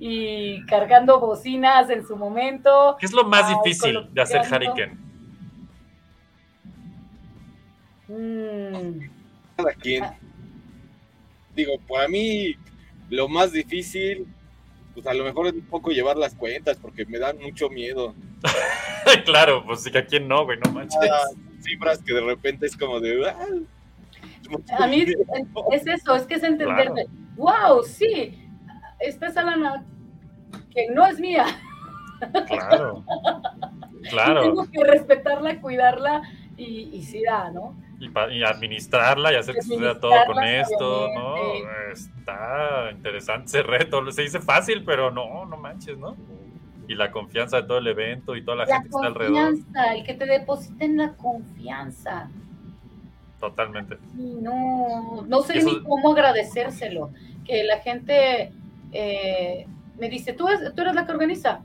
y 0.04 0.66
cargando 0.66 1.20
bocinas 1.20 1.88
en 1.92 2.04
su 2.04 2.16
momento. 2.16 2.98
¿Qué 3.00 3.06
es 3.06 3.14
lo 3.14 3.24
más 3.24 3.48
difícil 3.50 4.12
de 4.12 4.22
hacer 4.22 4.42
Hurricane? 4.42 4.98
Mm. 8.08 9.10
Cada 9.58 9.74
quien. 9.74 10.04
Digo, 11.56 11.74
para 11.88 12.08
mí 12.08 12.56
lo 13.12 13.30
más 13.30 13.52
difícil 13.52 14.26
pues 14.94 15.06
a 15.08 15.14
lo 15.14 15.24
mejor 15.24 15.48
es 15.48 15.54
un 15.54 15.62
poco 15.62 15.92
llevar 15.92 16.18
las 16.18 16.36
cuentas 16.36 16.78
porque 16.82 17.06
me 17.06 17.20
dan 17.20 17.38
mucho 17.38 17.70
miedo. 17.70 18.16
claro, 19.26 19.64
pues 19.66 19.84
sí, 19.84 19.96
a 19.96 20.06
quién 20.06 20.28
no, 20.28 20.46
güey, 20.46 20.58
no 20.66 20.72
manches. 20.72 21.00
Ah, 21.02 21.30
cifras 21.62 22.02
que 22.02 22.14
de 22.14 22.22
repente 22.22 22.66
es 22.66 22.76
como 22.76 23.00
de. 23.00 23.30
Ah, 23.30 23.46
a 24.80 24.88
mí 24.88 25.06
es 25.72 25.88
eso, 25.88 26.16
es 26.16 26.24
que 26.24 26.36
es 26.36 26.44
entenderme. 26.44 27.06
¡Wow! 27.38 27.84
Sí, 27.84 28.38
esta 29.02 29.28
es 29.28 29.36
lana 29.36 29.84
que 30.74 30.88
no 30.92 31.06
es 31.06 31.20
mía. 31.20 31.46
Claro. 32.48 33.04
Claro. 34.10 34.42
tengo 34.44 34.70
que 34.72 34.84
respetarla, 34.84 35.60
cuidarla 35.62 36.22
y, 36.58 36.90
y 36.94 37.04
sí 37.04 37.24
da, 37.24 37.50
¿no? 37.52 37.76
y, 38.00 38.10
y 38.38 38.44
administrarla 38.44 39.32
y 39.32 39.36
hacer 39.36 39.56
que 39.56 39.62
suceda 39.62 40.00
todo 40.00 40.14
con 40.26 40.44
esto, 40.44 41.08
¿no? 41.14 41.36
Está 41.92 42.90
interesante 42.92 43.46
ese 43.46 43.64
reto. 43.64 44.12
Se 44.12 44.24
dice 44.24 44.40
fácil, 44.40 44.84
pero 44.84 45.12
no, 45.12 45.46
no 45.46 45.58
manches, 45.58 45.98
¿no? 45.98 46.16
Y 46.88 46.96
la 46.96 47.12
confianza 47.12 47.58
de 47.62 47.64
todo 47.68 47.78
el 47.78 47.88
evento 47.88 48.36
y 48.36 48.44
toda 48.44 48.58
la, 48.58 48.66
La 48.66 48.76
gente 48.76 48.90
que 48.90 48.96
está 48.96 49.08
alrededor. 49.08 49.44
confianza, 49.54 49.94
el 49.94 50.04
que 50.04 50.14
te 50.16 50.26
depositen 50.26 50.98
la 50.98 51.14
confianza. 51.14 52.30
Totalmente. 53.40 53.98
Y 54.18 54.36
no, 54.42 55.24
no 55.28 55.42
sé 55.42 55.60
Eso- 55.60 55.68
ni 55.70 55.84
cómo 55.84 56.12
agradecérselo. 56.12 57.12
Que 57.46 57.64
la 57.64 57.78
gente 57.80 58.52
eh, 58.92 59.66
me 59.98 60.10
dice, 60.10 60.34
¿Tú, 60.34 60.48
eres- 60.48 60.74
tú 60.76 60.82
eres 60.82 60.96
la 60.96 61.06
que 61.06 61.12
organiza. 61.12 61.62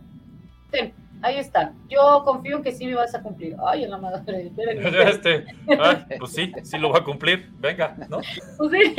Ten, 0.71 0.93
ahí 1.23 1.37
está. 1.39 1.73
Yo 1.89 2.23
confío 2.25 2.57
en 2.59 2.63
que 2.63 2.73
sí 2.73 2.87
me 2.87 2.95
vas 2.95 3.15
a 3.15 3.23
cumplir. 3.23 3.57
Ay, 3.67 3.85
en 3.85 3.91
la 3.91 3.99
madre. 3.99 4.51
Este, 5.09 5.45
ah, 5.81 6.05
pues 6.19 6.33
sí, 6.33 6.53
sí 6.63 6.79
lo 6.79 6.89
voy 6.91 7.01
a 7.01 7.05
cumplir. 7.05 7.51
Venga, 7.59 7.97
¿no? 8.09 8.19
Pues 8.59 8.71
sí. 8.73 8.97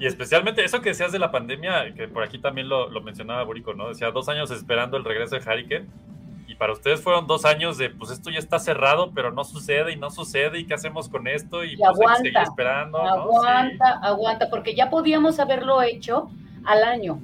Y 0.00 0.06
especialmente 0.06 0.64
eso 0.64 0.80
que 0.80 0.88
decías 0.90 1.12
de 1.12 1.18
la 1.18 1.30
pandemia, 1.30 1.92
que 1.94 2.08
por 2.08 2.22
aquí 2.22 2.38
también 2.38 2.68
lo, 2.68 2.88
lo 2.88 3.02
mencionaba 3.02 3.42
Burico, 3.44 3.74
¿no? 3.74 3.88
Decía 3.88 4.10
dos 4.10 4.28
años 4.28 4.50
esperando 4.50 4.96
el 4.96 5.04
regreso 5.04 5.36
de 5.36 5.42
Hurricane. 5.42 5.86
Y 6.48 6.54
para 6.54 6.72
ustedes 6.72 7.00
fueron 7.02 7.26
dos 7.26 7.44
años 7.44 7.76
de, 7.78 7.90
pues 7.90 8.10
esto 8.10 8.30
ya 8.30 8.38
está 8.38 8.58
cerrado, 8.58 9.12
pero 9.14 9.32
no 9.32 9.44
sucede 9.44 9.92
y 9.92 9.96
no 9.96 10.10
sucede. 10.10 10.58
¿Y 10.60 10.66
qué 10.66 10.74
hacemos 10.74 11.08
con 11.08 11.26
esto? 11.28 11.62
Y, 11.64 11.74
Y 11.74 11.76
pues 11.76 11.88
hay 11.88 11.94
que 11.94 12.00
aguanta, 12.02 12.16
seguir 12.22 12.38
esperando. 12.38 13.02
¿no? 13.02 13.08
Aguanta, 13.08 13.98
aguanta, 14.02 14.50
porque 14.50 14.74
ya 14.74 14.88
podíamos 14.90 15.38
haberlo 15.40 15.82
hecho 15.82 16.30
al 16.64 16.82
año, 16.84 17.20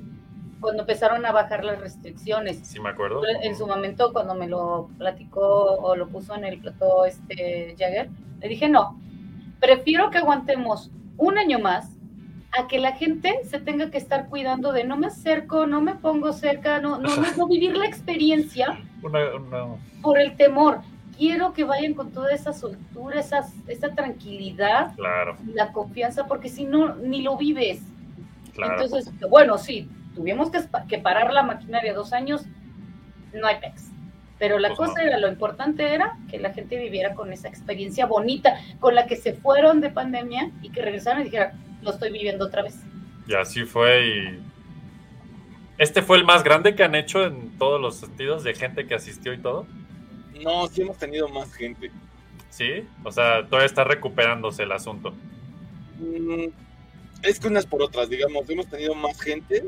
cuando 0.60 0.82
empezaron 0.82 1.24
a 1.24 1.32
bajar 1.32 1.65
las 1.65 1.81
restricciones. 1.81 2.59
Sí, 2.66 2.81
me 2.81 2.89
acuerdo. 2.90 3.23
En 3.43 3.55
su 3.56 3.66
momento, 3.66 4.12
cuando 4.12 4.35
me 4.35 4.48
lo 4.48 4.89
platicó 4.98 5.40
o 5.77 5.94
lo 5.97 6.09
puso 6.09 6.35
en 6.35 6.44
el 6.44 6.59
plató 6.60 7.05
este 7.05 7.74
Jagger, 7.78 8.10
le 8.40 8.48
dije, 8.48 8.69
no, 8.69 8.98
prefiero 9.60 10.10
que 10.10 10.19
aguantemos 10.19 10.90
un 11.16 11.39
año 11.39 11.59
más 11.59 11.90
a 12.59 12.66
que 12.66 12.78
la 12.78 12.93
gente 12.93 13.40
se 13.44 13.60
tenga 13.60 13.90
que 13.90 13.98
estar 13.98 14.28
cuidando 14.28 14.73
de 14.73 14.85
no 14.85 14.97
me 14.97 15.09
acerco, 15.09 15.66
no 15.66 15.81
me 15.81 15.94
pongo 15.94 16.32
cerca, 16.32 16.81
no, 16.81 16.98
no, 16.98 17.15
no, 17.15 17.36
no 17.36 17.47
vivir 17.47 17.77
la 17.77 17.86
experiencia 17.86 18.78
Una- 19.02 19.35
una- 19.36 19.66
por 20.02 20.19
el 20.19 20.36
temor. 20.36 20.81
Quiero 21.16 21.52
que 21.52 21.65
vayan 21.65 21.94
con 21.94 22.12
toda 22.12 22.32
esa 22.32 22.52
soltura, 22.52 23.19
esa, 23.19 23.44
esa 23.66 23.89
tranquilidad, 23.94 24.94
claro, 24.94 25.36
la 25.52 25.73
confianza, 25.73 26.27
porque 26.27 26.48
si 26.48 26.65
no, 26.65 26.94
ni 26.94 27.23
lo 27.23 27.36
vives. 27.36 27.82
Claro. 28.66 28.82
Entonces, 28.82 29.12
bueno, 29.28 29.59
sí, 29.59 29.89
tuvimos 30.14 30.51
que, 30.51 30.98
parar 30.98 31.32
la 31.32 31.43
maquinaria 31.43 31.94
dos 31.94 32.12
años, 32.12 32.44
no 33.32 33.47
hay 33.47 33.56
pex. 33.60 33.90
Pero 34.39 34.59
la 34.59 34.68
Pues 34.68 34.78
cosa 34.78 35.02
no. 35.02 35.09
era, 35.09 35.18
lo 35.18 35.28
importante 35.28 35.94
era 35.94 36.16
que 36.30 36.39
la 36.39 36.52
gente 36.52 36.76
viviera 36.76 37.14
con 37.14 37.32
esa 37.32 37.48
experiencia 37.48 38.06
bonita, 38.06 38.56
con 38.78 38.94
la 38.94 39.06
que 39.06 39.16
se 39.16 39.32
fueron 39.32 39.80
de 39.80 39.90
pandemia 39.90 40.51
y 40.62 40.70
que 40.70 40.82
regresaron 40.82 41.22
y 41.22 41.24
dijeran, 41.24 41.52
lo 41.82 41.90
estoy 41.90 42.12
viviendo 42.12 42.47
otra 42.47 42.62
vez. 42.62 42.80
Y 43.26 43.35
así 43.35 43.64
fue. 43.64 44.06
Y 44.06 44.43
este 45.78 46.02
fue 46.02 46.18
el 46.18 46.24
más 46.24 46.43
grande 46.43 46.74
que 46.74 46.85
han 46.85 46.94
hecho 46.94 47.24
en 47.24 47.56
todos 47.59 47.80
los 47.80 47.97
sentidos 47.97 48.44
de 48.44 48.55
gente 48.55 48.86
que 48.86 48.94
asistió 48.94 49.32
y 49.32 49.39
todo. 49.39 49.66
No, 50.43 50.66
sí 50.68 50.82
hemos 50.82 50.98
tenido 50.98 51.28
más 51.28 51.52
gente. 51.55 51.90
Sí, 52.51 52.86
o 53.05 53.12
sea, 53.12 53.44
todavía 53.47 53.66
está 53.66 53.85
recuperándose 53.85 54.62
el 54.62 54.72
asunto. 54.72 55.14
Mm, 55.98 56.47
Es 57.22 57.40
que 57.40 57.48
unas 57.48 57.66
por 57.66 57.82
otras, 57.82 58.08
digamos, 58.08 58.48
hemos 58.48 58.68
tenido 58.68 58.94
más 58.94 59.20
gente 59.20 59.64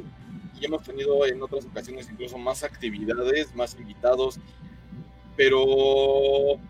y 0.61 0.65
hemos 0.65 0.83
tenido 0.83 1.27
en 1.27 1.43
otras 1.43 1.65
ocasiones 1.65 2.09
incluso 2.11 2.39
más 2.39 2.63
actividades, 2.63 3.55
más 3.55 3.77
invitados, 3.79 4.39
pero 5.37 6.61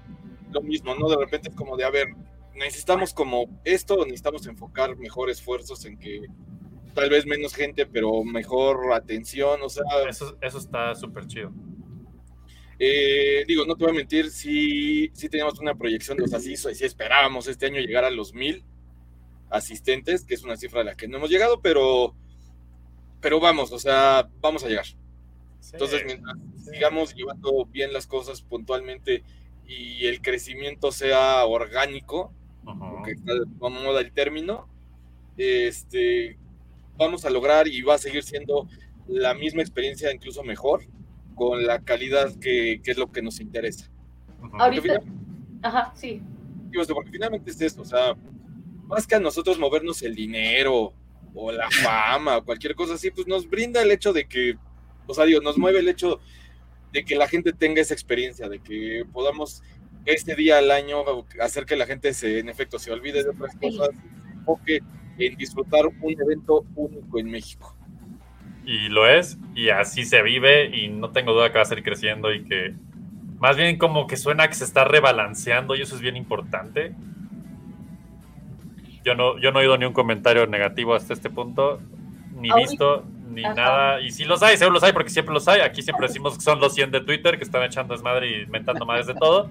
lo 0.52 0.62
mismo, 0.62 0.94
¿no? 0.94 1.08
De 1.08 1.16
repente 1.16 1.50
es 1.50 1.54
como 1.54 1.76
de, 1.76 1.84
a 1.84 1.90
ver, 1.90 2.08
necesitamos 2.54 3.12
como 3.12 3.60
esto, 3.64 4.04
necesitamos 4.04 4.46
enfocar 4.46 4.96
mejor 4.96 5.30
esfuerzos 5.30 5.84
en 5.84 5.98
que 5.98 6.22
tal 6.94 7.10
vez 7.10 7.26
menos 7.26 7.54
gente, 7.54 7.86
pero 7.86 8.24
mejor 8.24 8.92
atención, 8.92 9.60
o 9.62 9.68
sea, 9.68 9.84
Eso, 10.08 10.36
eso 10.40 10.58
está 10.58 10.94
súper 10.94 11.26
chido. 11.26 11.52
eh, 12.78 13.44
digo, 13.46 13.64
no 13.66 13.76
te 13.76 13.84
voy 13.84 13.92
a 13.92 13.96
mentir, 13.96 14.30
sí, 14.30 15.10
sí 15.12 15.28
teníamos 15.28 15.58
una 15.60 15.74
proyección, 15.74 16.16
de, 16.16 16.24
o 16.24 16.26
sea, 16.26 16.40
sí, 16.40 16.56
sí 16.56 16.84
esperábamos 16.84 17.46
este 17.48 17.66
año 17.66 17.80
llegar 17.80 18.04
a 18.04 18.10
los 18.10 18.32
mil 18.32 18.64
asistentes, 19.50 20.24
que 20.24 20.34
es 20.34 20.44
una 20.44 20.56
cifra 20.56 20.80
a 20.80 20.84
la 20.84 20.94
que 20.94 21.08
no 21.08 21.18
hemos 21.18 21.30
llegado, 21.30 21.60
pero, 21.60 22.14
pero 23.20 23.40
vamos, 23.40 23.72
o 23.72 23.78
sea, 23.78 24.28
vamos 24.40 24.64
a 24.64 24.68
llegar. 24.68 24.86
Sí, 24.86 25.70
Entonces, 25.72 26.02
mientras 26.06 26.38
sí. 26.56 26.70
sigamos 26.72 27.14
llevando 27.14 27.66
bien 27.66 27.92
las 27.92 28.06
cosas 28.06 28.42
puntualmente 28.42 29.22
y 29.66 30.06
el 30.06 30.20
crecimiento 30.22 30.90
sea 30.92 31.44
orgánico, 31.44 32.32
Ujú. 32.64 33.02
que 33.04 33.12
está 33.12 33.34
de 33.34 33.46
moda 33.58 34.00
el 34.00 34.12
término, 34.12 34.68
este, 35.36 36.38
vamos 36.96 37.24
a 37.24 37.30
lograr 37.30 37.68
y 37.68 37.82
va 37.82 37.94
a 37.94 37.98
seguir 37.98 38.22
siendo 38.22 38.68
la 39.06 39.34
misma 39.34 39.62
experiencia, 39.62 40.12
incluso 40.12 40.42
mejor, 40.42 40.84
con 41.34 41.66
la 41.66 41.80
calidad 41.82 42.34
que, 42.38 42.80
que 42.82 42.90
es 42.90 42.98
lo 42.98 43.10
que 43.10 43.22
nos 43.22 43.40
interesa. 43.40 43.90
Ahorita, 44.52 45.00
ajá, 45.62 45.92
sí, 45.94 46.22
esto, 46.78 46.94
porque 46.94 47.10
finalmente 47.10 47.50
es 47.50 47.60
eso, 47.60 47.82
o 47.82 47.84
sea, 47.84 48.14
más 48.90 49.06
que 49.06 49.14
a 49.14 49.20
nosotros 49.20 49.58
movernos 49.58 50.02
el 50.02 50.14
dinero 50.14 50.92
o 51.34 51.52
la 51.52 51.70
fama 51.70 52.38
o 52.38 52.44
cualquier 52.44 52.74
cosa 52.74 52.94
así, 52.94 53.10
pues 53.10 53.26
nos 53.26 53.48
brinda 53.48 53.80
el 53.80 53.90
hecho 53.90 54.12
de 54.12 54.26
que, 54.26 54.56
o 55.06 55.14
sea, 55.14 55.24
digo, 55.24 55.40
nos 55.40 55.56
mueve 55.56 55.78
el 55.78 55.88
hecho 55.88 56.20
de 56.92 57.04
que 57.04 57.14
la 57.14 57.28
gente 57.28 57.52
tenga 57.52 57.80
esa 57.80 57.94
experiencia, 57.94 58.48
de 58.48 58.58
que 58.58 59.04
podamos 59.12 59.62
este 60.06 60.34
día 60.34 60.58
al 60.58 60.70
año 60.70 61.04
hacer 61.40 61.66
que 61.66 61.76
la 61.76 61.86
gente 61.86 62.12
se, 62.14 62.40
en 62.40 62.48
efecto, 62.48 62.78
se 62.78 62.90
olvide 62.90 63.22
de 63.22 63.30
otras 63.30 63.54
cosas, 63.56 63.90
se 63.90 64.32
enfoque 64.32 64.80
en 65.18 65.36
disfrutar 65.36 65.86
un 65.86 66.20
evento 66.20 66.64
único 66.74 67.18
en 67.18 67.30
México. 67.30 67.76
Y 68.64 68.88
lo 68.88 69.08
es, 69.08 69.38
y 69.54 69.68
así 69.68 70.04
se 70.04 70.22
vive, 70.22 70.76
y 70.76 70.88
no 70.88 71.10
tengo 71.10 71.32
duda 71.32 71.50
que 71.50 71.58
va 71.58 71.62
a 71.62 71.66
seguir 71.66 71.84
creciendo 71.84 72.32
y 72.32 72.44
que 72.44 72.74
más 73.38 73.56
bien 73.56 73.78
como 73.78 74.06
que 74.06 74.16
suena 74.16 74.48
que 74.48 74.54
se 74.54 74.64
está 74.64 74.84
rebalanceando 74.84 75.74
y 75.74 75.82
eso 75.82 75.94
es 75.94 76.00
bien 76.00 76.16
importante. 76.16 76.94
Yo 79.04 79.14
no, 79.14 79.38
yo 79.38 79.50
no 79.52 79.60
he 79.60 79.62
oído 79.62 79.78
ni 79.78 79.84
un 79.86 79.92
comentario 79.92 80.46
negativo 80.46 80.94
hasta 80.94 81.12
este 81.14 81.30
punto, 81.30 81.80
ni 82.38 82.50
Ahorita- 82.50 82.70
visto, 82.70 83.04
ni 83.30 83.44
Ajá. 83.44 83.54
nada. 83.54 84.00
Y 84.00 84.10
si 84.10 84.24
los 84.24 84.42
hay, 84.42 84.56
seguro 84.56 84.74
los 84.74 84.82
hay, 84.82 84.92
porque 84.92 85.10
siempre 85.10 85.32
los 85.32 85.46
hay. 85.48 85.60
Aquí 85.60 85.82
siempre 85.82 86.06
decimos 86.08 86.34
que 86.36 86.42
son 86.42 86.60
los 86.60 86.74
100 86.74 86.90
de 86.90 87.00
Twitter, 87.00 87.38
que 87.38 87.44
están 87.44 87.62
echando 87.62 87.94
desmadre 87.94 88.42
y 88.42 88.46
mentando 88.46 88.84
madres 88.84 89.06
de 89.06 89.14
todo. 89.14 89.50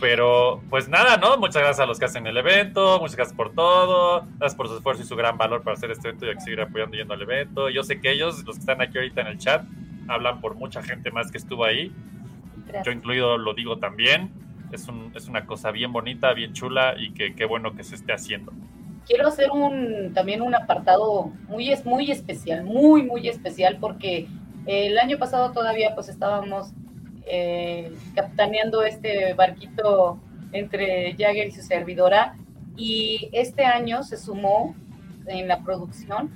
Pero, 0.00 0.60
pues 0.68 0.88
nada, 0.88 1.16
¿no? 1.16 1.36
Muchas 1.38 1.62
gracias 1.62 1.78
a 1.80 1.86
los 1.86 1.98
que 2.00 2.06
hacen 2.06 2.26
el 2.26 2.36
evento, 2.36 2.98
muchas 2.98 3.14
gracias 3.16 3.36
por 3.36 3.52
todo, 3.52 4.26
gracias 4.38 4.56
por 4.56 4.66
su 4.66 4.76
esfuerzo 4.76 5.02
y 5.04 5.06
su 5.06 5.14
gran 5.14 5.38
valor 5.38 5.62
para 5.62 5.76
hacer 5.76 5.92
este 5.92 6.08
evento 6.08 6.28
y 6.28 6.34
que 6.34 6.40
seguir 6.40 6.60
apoyando 6.60 6.96
yendo 6.96 7.14
al 7.14 7.22
evento. 7.22 7.68
Yo 7.70 7.84
sé 7.84 8.00
que 8.00 8.10
ellos, 8.10 8.42
los 8.44 8.56
que 8.56 8.60
están 8.60 8.80
aquí 8.82 8.98
ahorita 8.98 9.20
en 9.20 9.26
el 9.28 9.38
chat, 9.38 9.62
hablan 10.08 10.40
por 10.40 10.56
mucha 10.56 10.82
gente 10.82 11.12
más 11.12 11.30
que 11.30 11.38
estuvo 11.38 11.64
ahí. 11.64 11.92
Yo 12.66 12.72
gracias. 12.72 12.96
incluido 12.96 13.38
lo 13.38 13.54
digo 13.54 13.78
también. 13.78 14.32
Es, 14.72 14.88
un, 14.88 15.12
es 15.14 15.28
una 15.28 15.46
cosa 15.46 15.70
bien 15.70 15.92
bonita, 15.92 16.32
bien 16.32 16.52
chula 16.52 16.94
y 16.98 17.12
que 17.12 17.34
qué 17.34 17.44
bueno 17.44 17.74
que 17.76 17.84
se 17.84 17.94
esté 17.94 18.12
haciendo. 18.12 18.52
quiero 19.06 19.28
hacer 19.28 19.50
un 19.50 20.12
también 20.14 20.42
un 20.42 20.54
apartado 20.54 21.32
muy 21.48 21.72
muy 21.84 22.10
especial, 22.10 22.64
muy 22.64 23.02
muy 23.02 23.28
especial 23.28 23.78
porque 23.80 24.26
el 24.66 24.98
año 24.98 25.18
pasado 25.18 25.52
todavía 25.52 25.94
pues 25.94 26.08
estábamos 26.08 26.72
eh, 27.26 27.92
capitaneando 28.14 28.82
este 28.82 29.34
barquito 29.34 30.18
entre 30.52 31.14
Jagger 31.18 31.48
y 31.48 31.52
su 31.52 31.62
servidora 31.62 32.34
y 32.76 33.28
este 33.32 33.64
año 33.64 34.02
se 34.02 34.16
sumó 34.16 34.74
en 35.26 35.48
la 35.48 35.62
producción 35.62 36.30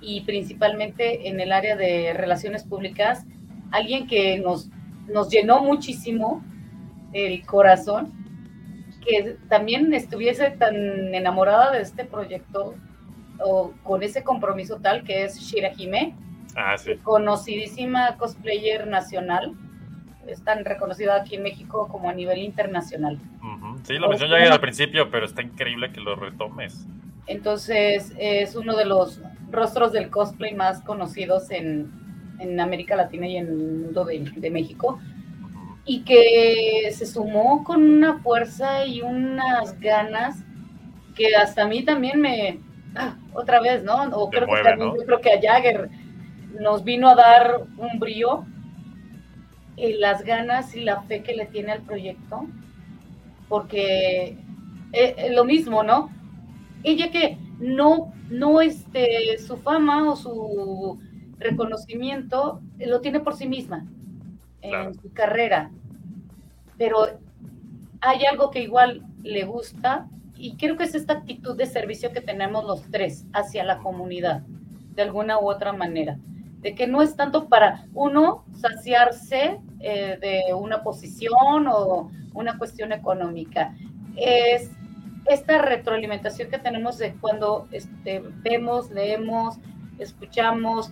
y 0.00 0.22
principalmente 0.22 1.28
en 1.28 1.40
el 1.40 1.52
área 1.52 1.76
de 1.76 2.12
relaciones 2.14 2.64
públicas 2.64 3.24
alguien 3.70 4.06
que 4.06 4.38
nos 4.38 4.70
nos 5.08 5.30
llenó 5.30 5.62
muchísimo 5.62 6.42
el 7.12 7.44
corazón 7.46 8.12
que 9.06 9.36
también 9.48 9.92
estuviese 9.94 10.50
tan 10.50 11.14
enamorada 11.14 11.72
de 11.72 11.80
este 11.82 12.04
proyecto 12.04 12.74
o 13.40 13.72
con 13.82 14.02
ese 14.02 14.22
compromiso 14.24 14.76
tal 14.80 15.04
que 15.04 15.24
es 15.24 15.38
Shira 15.38 15.70
Hime, 15.76 16.14
Ah, 16.56 16.76
sí. 16.76 16.96
conocidísima 17.04 18.16
cosplayer 18.16 18.86
nacional, 18.86 19.54
es 20.26 20.42
tan 20.42 20.64
reconocida 20.64 21.14
aquí 21.16 21.36
en 21.36 21.42
México 21.44 21.88
como 21.88 22.10
a 22.10 22.12
nivel 22.12 22.38
internacional. 22.38 23.18
Sí, 23.84 23.94
lo 23.94 24.08
mencioné 24.08 24.44
ya 24.44 24.52
al 24.52 24.60
principio, 24.60 25.08
pero 25.10 25.24
está 25.24 25.40
increíble 25.42 25.92
que 25.92 26.00
lo 26.00 26.16
retomes. 26.16 26.84
Entonces 27.26 28.12
es 28.18 28.56
uno 28.56 28.76
de 28.76 28.84
los 28.86 29.22
rostros 29.50 29.92
del 29.92 30.10
cosplay 30.10 30.54
más 30.54 30.82
conocidos 30.82 31.50
en, 31.50 31.90
en 32.40 32.58
América 32.60 32.96
Latina 32.96 33.26
y 33.28 33.36
en 33.36 33.46
el 33.46 33.54
mundo 33.56 34.04
de, 34.04 34.18
de 34.34 34.50
México. 34.50 34.98
Y 35.88 36.02
que 36.02 36.90
se 36.92 37.06
sumó 37.06 37.64
con 37.64 37.82
una 37.82 38.18
fuerza 38.18 38.84
y 38.84 39.00
unas 39.00 39.80
ganas 39.80 40.36
que 41.16 41.34
hasta 41.34 41.62
a 41.62 41.66
mí 41.66 41.82
también 41.82 42.20
me 42.20 42.60
ah, 42.94 43.16
otra 43.32 43.60
vez, 43.60 43.82
¿no? 43.82 43.94
O 44.12 44.28
creo 44.28 44.46
mueve, 44.46 44.62
que 44.62 44.68
también 44.68 44.90
¿no? 44.90 44.96
yo 44.96 45.06
creo 45.06 45.20
que 45.20 45.32
a 45.32 45.40
Jagger 45.40 45.88
nos 46.60 46.84
vino 46.84 47.08
a 47.08 47.14
dar 47.14 47.62
un 47.78 47.98
brío 47.98 48.44
y 49.76 49.94
las 49.94 50.22
ganas 50.24 50.74
y 50.76 50.82
la 50.82 51.02
fe 51.02 51.22
que 51.22 51.34
le 51.34 51.46
tiene 51.46 51.72
al 51.72 51.82
proyecto 51.82 52.46
porque 53.48 54.36
eh, 54.92 55.14
eh, 55.16 55.30
lo 55.32 55.44
mismo, 55.44 55.82
¿no? 55.82 56.10
Ella 56.84 57.10
que 57.10 57.38
no, 57.58 58.12
no, 58.30 58.60
este, 58.60 59.38
su 59.38 59.56
fama 59.56 60.10
o 60.10 60.16
su 60.16 61.00
reconocimiento 61.38 62.60
lo 62.78 63.00
tiene 63.00 63.20
por 63.20 63.34
sí 63.34 63.48
misma 63.48 63.86
en 64.60 64.94
su 64.94 65.12
carrera, 65.12 65.70
pero 66.78 67.18
hay 68.00 68.24
algo 68.24 68.50
que 68.50 68.62
igual 68.62 69.02
le 69.22 69.44
gusta 69.44 70.08
y 70.36 70.56
creo 70.56 70.76
que 70.76 70.84
es 70.84 70.94
esta 70.94 71.14
actitud 71.14 71.56
de 71.56 71.66
servicio 71.66 72.12
que 72.12 72.20
tenemos 72.20 72.64
los 72.64 72.82
tres 72.90 73.26
hacia 73.32 73.64
la 73.64 73.78
comunidad, 73.78 74.42
de 74.94 75.02
alguna 75.02 75.38
u 75.38 75.50
otra 75.50 75.72
manera, 75.72 76.16
de 76.60 76.74
que 76.74 76.86
no 76.86 77.02
es 77.02 77.16
tanto 77.16 77.48
para 77.48 77.84
uno 77.92 78.44
saciarse 78.56 79.58
eh, 79.80 80.18
de 80.20 80.54
una 80.54 80.82
posición 80.82 81.66
o 81.66 82.10
una 82.34 82.56
cuestión 82.56 82.92
económica, 82.92 83.74
es 84.16 84.70
esta 85.26 85.58
retroalimentación 85.58 86.50
que 86.50 86.58
tenemos 86.58 86.98
de 86.98 87.14
cuando 87.14 87.68
este, 87.72 88.22
vemos, 88.42 88.90
leemos, 88.90 89.56
escuchamos, 89.98 90.90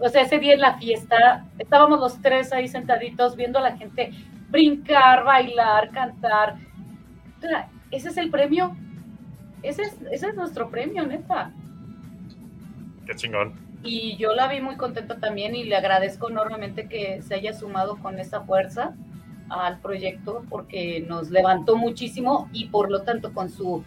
o 0.00 0.08
sea, 0.08 0.22
ese 0.22 0.38
día 0.38 0.54
en 0.54 0.60
la 0.60 0.78
fiesta, 0.78 1.46
estábamos 1.58 2.00
los 2.00 2.20
tres 2.20 2.52
ahí 2.52 2.68
sentaditos 2.68 3.36
viendo 3.36 3.58
a 3.58 3.62
la 3.62 3.76
gente 3.76 4.12
brincar, 4.56 5.22
bailar, 5.22 5.90
cantar. 5.90 6.56
ese 7.90 8.08
es 8.08 8.16
el 8.16 8.30
premio. 8.30 8.74
Ese 9.62 9.82
es, 9.82 10.00
ese 10.10 10.28
es 10.28 10.34
nuestro 10.34 10.70
premio, 10.70 11.06
neta. 11.06 11.52
Qué 13.06 13.14
chingón. 13.14 13.54
Y 13.82 14.16
yo 14.16 14.34
la 14.34 14.48
vi 14.48 14.60
muy 14.62 14.76
contenta 14.76 15.18
también 15.18 15.54
y 15.54 15.64
le 15.64 15.76
agradezco 15.76 16.30
enormemente 16.30 16.88
que 16.88 17.20
se 17.20 17.34
haya 17.34 17.52
sumado 17.52 17.98
con 17.98 18.18
esa 18.18 18.40
fuerza 18.40 18.94
al 19.50 19.78
proyecto 19.80 20.44
porque 20.48 21.04
nos 21.06 21.30
levantó 21.30 21.76
muchísimo 21.76 22.48
y 22.52 22.66
por 22.66 22.90
lo 22.90 23.02
tanto 23.02 23.34
con 23.34 23.50
su 23.50 23.84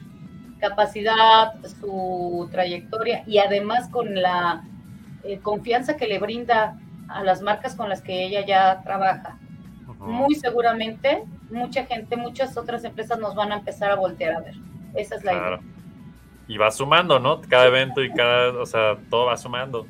capacidad, 0.60 1.54
su 1.82 2.48
trayectoria 2.52 3.24
y 3.26 3.40
además 3.40 3.90
con 3.90 4.14
la 4.14 4.64
eh, 5.24 5.40
confianza 5.40 5.98
que 5.98 6.08
le 6.08 6.20
brinda 6.20 6.80
a 7.08 7.24
las 7.24 7.42
marcas 7.42 7.76
con 7.76 7.90
las 7.90 8.02
que 8.02 8.24
ella 8.24 8.46
ya 8.46 8.82
trabaja. 8.84 9.40
Muy 10.00 10.36
seguramente 10.36 11.24
mucha 11.50 11.86
gente, 11.86 12.16
muchas 12.16 12.56
otras 12.58 12.84
empresas 12.84 13.20
nos 13.20 13.36
van 13.36 13.52
a 13.52 13.58
empezar 13.58 13.92
a 13.92 13.96
voltear 13.96 14.36
a 14.36 14.40
ver. 14.42 14.56
Esa 14.96 15.16
es 15.16 15.24
la 15.24 15.34
idea. 15.34 15.60
Y 16.48 16.58
va 16.58 16.72
sumando, 16.72 17.20
¿no? 17.20 17.42
Cada 17.42 17.68
evento 17.68 18.04
y 18.04 18.12
cada, 18.12 18.60
o 18.60 18.66
sea, 18.66 18.98
todo 19.10 19.26
va 19.26 19.38
sumando. 19.38 19.86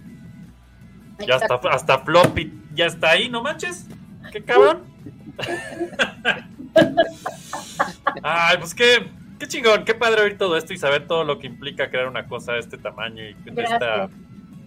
Ya 1.26 1.36
hasta, 1.36 1.56
hasta 1.70 2.00
Floppy 2.00 2.52
ya 2.74 2.88
está 2.88 3.12
ahí, 3.12 3.30
¿no 3.30 3.42
manches? 3.42 3.88
¿Qué 4.32 4.44
cabrón? 4.44 4.84
Ay, 8.24 8.58
pues 8.58 8.74
qué, 8.74 9.10
qué 9.38 9.48
chingón, 9.48 9.86
qué 9.86 9.94
padre 9.96 10.24
oír 10.24 10.38
todo 10.38 10.58
esto 10.58 10.74
y 10.74 10.78
saber 10.78 11.08
todo 11.08 11.24
lo 11.24 11.40
que 11.40 11.48
implica 11.48 11.90
crear 11.90 12.08
una 12.08 12.28
cosa 12.28 12.54
de 12.54 12.60
este 12.60 12.78
tamaño 12.78 13.24
y 13.24 13.34
de 13.34 13.64
esta, 13.64 14.10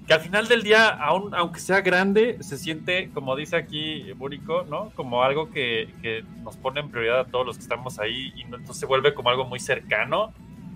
que 0.07 0.15
al 0.15 0.21
final 0.21 0.49
del 0.49 0.63
día, 0.63 0.89
aun, 0.89 1.35
aunque 1.35 1.61
sea 1.61 1.81
grande, 1.81 2.39
se 2.41 2.59
siente, 2.59 3.11
como 3.15 3.37
dice 3.37 3.57
aquí 3.57 4.13
Búrico, 4.13 4.65
¿no? 4.69 4.91
Como 4.91 5.23
algo 5.23 5.51
que, 5.51 5.95
que, 6.03 6.25
nos 6.43 6.57
pone 6.57 6.81
en 6.81 6.91
prioridad 6.91 7.21
a 7.21 7.25
todos 7.25 7.47
los 7.47 7.57
que 7.57 7.63
estamos 7.63 7.99
ahí 7.99 8.33
y 8.35 8.43
entonces 8.43 8.77
se 8.77 8.87
vuelve 8.87 9.15
como 9.15 9.31
algo 9.31 9.45
muy 9.45 9.61
cercano 9.61 10.33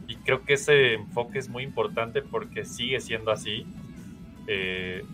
y 0.07 0.17
creo 0.17 0.45
que 0.45 0.55
ese 0.55 0.95
enfoque 0.95 1.39
es 1.39 1.49
muy 1.49 1.65
importante 1.65 2.23
porque 2.23 2.65
sigue 2.65 3.01
siendo 3.01 3.33
así 3.33 3.67
eh, 4.47 5.05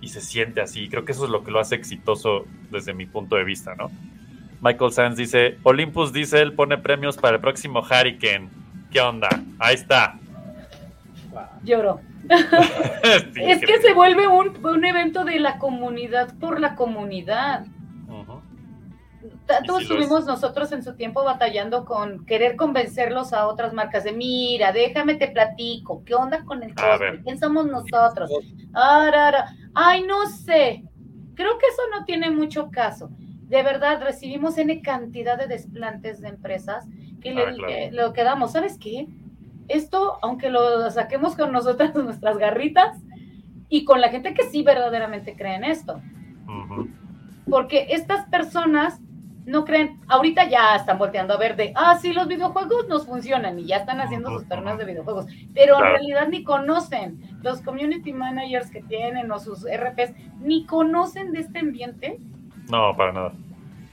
y 0.00 0.08
se 0.08 0.20
siente 0.20 0.60
así. 0.60 0.88
Creo 0.88 1.04
que 1.04 1.12
eso 1.12 1.24
es 1.24 1.30
lo 1.30 1.42
que 1.42 1.50
lo 1.50 1.58
hace 1.58 1.74
exitoso 1.74 2.44
desde 2.70 2.94
mi 2.94 3.06
punto 3.06 3.36
de 3.36 3.44
vista, 3.44 3.74
¿no? 3.74 3.90
Michael 4.60 4.92
Sands 4.92 5.16
dice, 5.16 5.58
Olympus 5.64 6.12
Diesel 6.12 6.52
pone 6.52 6.78
premios 6.78 7.16
para 7.16 7.36
el 7.36 7.40
próximo 7.40 7.80
Hurricane. 7.80 8.48
¿Qué 8.90 9.00
onda? 9.00 9.28
Ahí 9.58 9.74
está. 9.74 10.18
Lloro. 11.64 12.00
es 13.36 13.60
que 13.60 13.80
se 13.80 13.92
vuelve 13.92 14.26
un, 14.26 14.84
evento 14.84 15.24
de 15.24 15.38
la 15.40 15.58
comunidad 15.58 16.34
por 16.38 16.60
la 16.60 16.74
comunidad. 16.74 17.66
Tanto 19.46 19.78
estuvimos 19.78 20.26
nosotros 20.26 20.72
en 20.72 20.82
su 20.82 20.96
tiempo 20.96 21.22
batallando 21.22 21.84
con 21.84 22.26
querer 22.26 22.56
convencerlos 22.56 23.32
a 23.32 23.46
otras 23.46 23.72
marcas 23.72 24.02
de 24.02 24.12
mira, 24.12 24.72
déjame 24.72 25.14
te 25.14 25.28
platico, 25.28 26.02
¿qué 26.04 26.14
onda 26.14 26.44
con 26.44 26.64
el 26.64 26.74
cosplay? 26.74 27.22
¿Quién 27.22 27.38
somos 27.38 27.66
nosotros? 27.66 28.30
Ay, 28.74 30.02
no 30.02 30.26
sé. 30.26 30.82
Creo 31.34 31.58
que 31.58 31.66
eso 31.66 31.82
no 31.92 32.04
tiene 32.04 32.30
mucho 32.30 32.70
caso. 32.70 33.10
De 33.42 33.62
verdad, 33.62 34.02
recibimos 34.02 34.58
N 34.58 34.82
cantidad 34.82 35.38
de 35.38 35.46
desplantes 35.46 36.20
de 36.20 36.28
empresas 36.28 36.84
que 37.20 37.32
le, 37.32 37.42
ah, 37.42 37.90
lo 37.92 38.12
quedamos, 38.12 38.52
¿sabes 38.52 38.78
qué? 38.78 39.06
Esto, 39.68 40.18
aunque 40.22 40.50
lo 40.50 40.90
saquemos 40.90 41.36
con 41.36 41.52
nosotras, 41.52 41.94
nuestras 41.96 42.38
garritas, 42.38 42.98
y 43.68 43.84
con 43.84 44.00
la 44.00 44.08
gente 44.08 44.34
que 44.34 44.44
sí 44.44 44.62
verdaderamente 44.62 45.34
cree 45.36 45.56
en 45.56 45.64
esto. 45.64 46.00
Porque 47.48 47.88
estas 47.90 48.26
personas 48.26 49.00
no 49.44 49.64
creen, 49.64 50.00
ahorita 50.08 50.48
ya 50.48 50.74
están 50.74 50.98
volteando 50.98 51.34
a 51.34 51.36
ver 51.36 51.54
de, 51.54 51.72
ah, 51.76 51.96
sí, 52.00 52.12
los 52.12 52.26
videojuegos 52.26 52.88
nos 52.88 53.06
funcionan 53.06 53.58
y 53.58 53.66
ya 53.66 53.76
están 53.76 54.00
haciendo 54.00 54.30
sus 54.30 54.48
torneos 54.48 54.76
de 54.78 54.84
videojuegos, 54.84 55.26
pero 55.54 55.76
en 55.76 55.82
realidad 55.82 56.28
ni 56.28 56.42
conocen 56.42 57.20
los 57.42 57.62
community 57.62 58.12
managers 58.12 58.70
que 58.70 58.82
tienen 58.82 59.30
o 59.30 59.38
sus 59.38 59.64
RPs, 59.64 60.14
ni 60.40 60.66
conocen 60.66 61.32
de 61.32 61.40
este 61.40 61.60
ambiente. 61.60 62.18
No, 62.68 62.96
para 62.96 63.12
nada. 63.12 63.32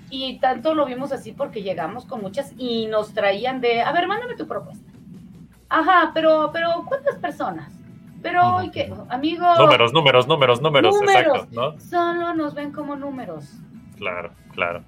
Y 0.09 0.39
tanto 0.39 0.73
lo 0.73 0.85
vimos 0.85 1.11
así 1.11 1.31
porque 1.33 1.61
llegamos 1.61 2.05
con 2.05 2.21
muchas 2.21 2.53
y 2.57 2.87
nos 2.87 3.13
traían 3.13 3.61
de, 3.61 3.81
a 3.81 3.91
ver, 3.91 4.07
mándame 4.07 4.35
tu 4.35 4.47
propuesta 4.47 4.92
Ajá, 5.73 6.11
pero, 6.13 6.51
pero 6.53 6.85
¿cuántas 6.87 7.15
personas? 7.17 7.73
Pero, 8.21 8.61
¿y 8.61 8.69
qué? 8.69 8.93
Amigos. 9.09 9.57
Números, 9.57 9.91
números, 9.91 10.27
números, 10.27 10.61
números, 10.61 11.01
exacto, 11.01 11.47
¿no? 11.51 11.79
Solo 11.79 12.35
nos 12.35 12.53
ven 12.53 12.71
como 12.71 12.95
números. 12.95 13.45
Claro, 13.97 14.31
claro. 14.53 14.83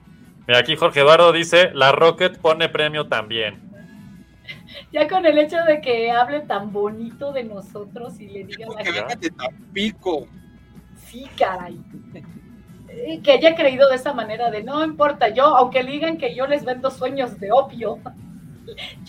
Mira, 0.47 0.59
aquí 0.59 0.75
Jorge 0.75 0.99
Eduardo 0.99 1.31
dice: 1.31 1.71
La 1.73 1.91
Rocket 1.91 2.37
pone 2.37 2.69
premio 2.69 3.07
también. 3.07 3.61
Ya 4.91 5.07
con 5.07 5.25
el 5.25 5.37
hecho 5.39 5.57
de 5.67 5.81
que 5.81 6.11
hable 6.11 6.41
tan 6.41 6.71
bonito 6.71 7.31
de 7.33 7.43
nosotros 7.43 8.19
y 8.19 8.27
le 8.27 8.43
diga 8.43 8.67
que 8.83 8.91
venga 8.91 9.15
de 9.15 9.29
Tampico. 9.31 10.27
Sí, 10.97 11.25
caray. 11.37 11.81
Eh, 12.89 13.21
que 13.23 13.31
haya 13.31 13.55
creído 13.55 13.89
de 13.89 13.95
esa 13.95 14.13
manera 14.13 14.51
de 14.51 14.63
no 14.63 14.83
importa, 14.85 15.29
yo, 15.29 15.45
aunque 15.55 15.83
digan 15.83 16.17
que 16.17 16.35
yo 16.35 16.45
les 16.45 16.63
vendo 16.63 16.91
sueños 16.91 17.39
de 17.39 17.51
opio, 17.51 17.99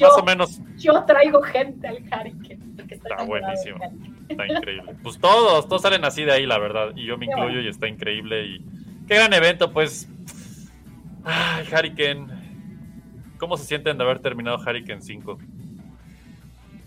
Más 0.01 0.19
o 0.19 0.25
menos. 0.25 0.61
Yo 0.77 1.05
traigo 1.05 1.43
gente 1.43 1.89
al 1.89 1.97
Hurricane. 1.97 2.59
Está 2.89 3.25
buenísimo. 3.25 3.79
Está 4.29 4.47
increíble. 4.47 4.95
Pues 5.03 5.19
todos, 5.19 5.69
todos 5.69 5.83
salen 5.83 6.05
así 6.05 6.25
de 6.25 6.33
ahí, 6.33 6.47
la 6.47 6.59
verdad. 6.59 6.93
Y 6.95 7.07
yo 7.07 7.19
me 7.19 7.27
incluyo 7.27 7.61
y 7.61 7.69
está 7.69 7.89
increíble. 7.89 8.47
Y 8.47 8.65
qué 9.07 9.17
gran 9.17 9.33
evento, 9.33 9.73
pues. 9.73 10.09
Ay, 11.25 11.67
Hurricane. 11.73 12.27
¿Cómo 13.39 13.57
se 13.57 13.65
sienten 13.65 13.99
de 13.99 14.05
haber 14.05 14.21
terminado 14.21 14.59
Hurricane 14.59 15.03
5? 15.03 15.39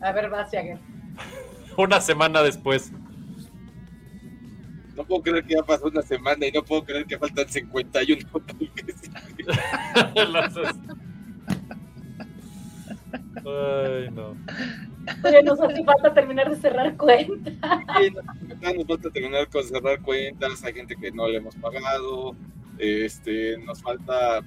A 0.01 0.11
ver, 0.11 0.33
va, 0.33 0.47
Una 1.77 2.01
semana 2.01 2.41
después. 2.41 2.91
No 4.95 5.03
puedo 5.05 5.21
creer 5.21 5.45
que 5.45 5.53
ya 5.55 5.63
pasó 5.63 5.87
una 5.87 6.01
semana 6.01 6.45
y 6.45 6.51
no 6.51 6.63
puedo 6.63 6.83
creer 6.83 7.05
que 7.05 7.17
faltan 7.17 7.47
51 7.47 8.21
Ay, 13.13 14.09
no. 14.11 14.35
nos 15.43 15.61
hace 15.61 15.83
falta 15.83 16.13
terminar 16.13 16.49
de 16.49 16.55
cerrar 16.57 16.95
cuentas. 16.97 17.53
nos 18.75 18.87
falta 18.87 19.09
terminar 19.11 19.47
de 19.49 19.63
cerrar 19.63 20.01
cuentas. 20.01 20.63
Hay 20.63 20.73
gente 20.73 20.95
que 20.95 21.11
no 21.11 21.27
le 21.27 21.37
hemos 21.37 21.55
pagado. 21.55 22.35
Este, 22.77 23.57
nos 23.59 23.81
falta. 23.81 24.41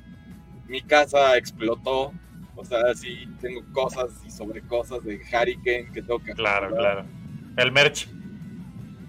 Mi 0.69 0.83
casa 0.83 1.37
explotó. 1.37 2.13
O 2.55 2.65
sea, 2.65 2.95
sí, 2.95 3.27
tengo 3.41 3.63
cosas 3.73 4.11
y 4.27 4.31
sobre 4.31 4.61
cosas 4.63 5.03
de 5.05 5.17
Hurricane 5.17 5.91
que 5.93 6.03
tengo 6.03 6.19
que. 6.19 6.33
Claro, 6.33 6.75
claro. 6.75 7.05
El 7.57 7.73
merch. 7.73 8.09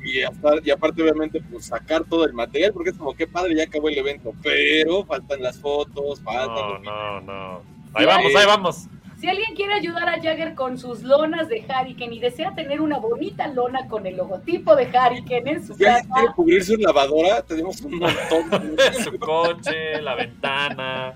Y, 0.04 0.22
hasta, 0.22 0.56
y 0.64 0.70
aparte, 0.70 1.02
obviamente, 1.02 1.42
pues 1.50 1.68
sacar 1.68 2.04
todo 2.04 2.26
el 2.26 2.34
material, 2.34 2.74
porque 2.74 2.90
es 2.90 2.98
como 2.98 3.16
que 3.16 3.26
padre, 3.26 3.56
ya 3.56 3.64
acabó 3.64 3.88
el 3.88 3.98
evento, 3.98 4.34
pero 4.44 5.06
faltan 5.06 5.42
las 5.42 5.58
fotos, 5.60 6.20
faltan. 6.22 6.84
No, 6.84 7.22
no, 7.22 7.22
no. 7.22 7.62
Ahí 7.94 8.06
vamos, 8.06 8.36
ahí 8.36 8.46
vamos. 8.46 8.88
Si 9.24 9.30
alguien 9.30 9.56
quiere 9.56 9.76
ayudar 9.76 10.10
a 10.10 10.22
Jagger 10.22 10.54
con 10.54 10.78
sus 10.78 11.02
lonas 11.02 11.48
de 11.48 11.66
Hurricane 11.66 12.16
y 12.16 12.20
desea 12.20 12.54
tener 12.56 12.82
una 12.82 13.00
bonita 13.00 13.48
lona 13.48 13.88
con 13.88 14.06
el 14.06 14.18
logotipo 14.18 14.76
de 14.76 14.84
Hurricane 14.88 15.50
en 15.50 15.66
su 15.66 15.78
casa. 15.78 16.06
quiere 16.14 16.34
cubrir 16.36 16.62
su 16.62 16.76
lavadora, 16.76 17.41
tenemos 17.41 17.80
un 17.84 18.00
montón. 18.00 18.76
su 19.02 19.18
coche, 19.18 20.02
la 20.02 20.16
ventana. 20.16 21.14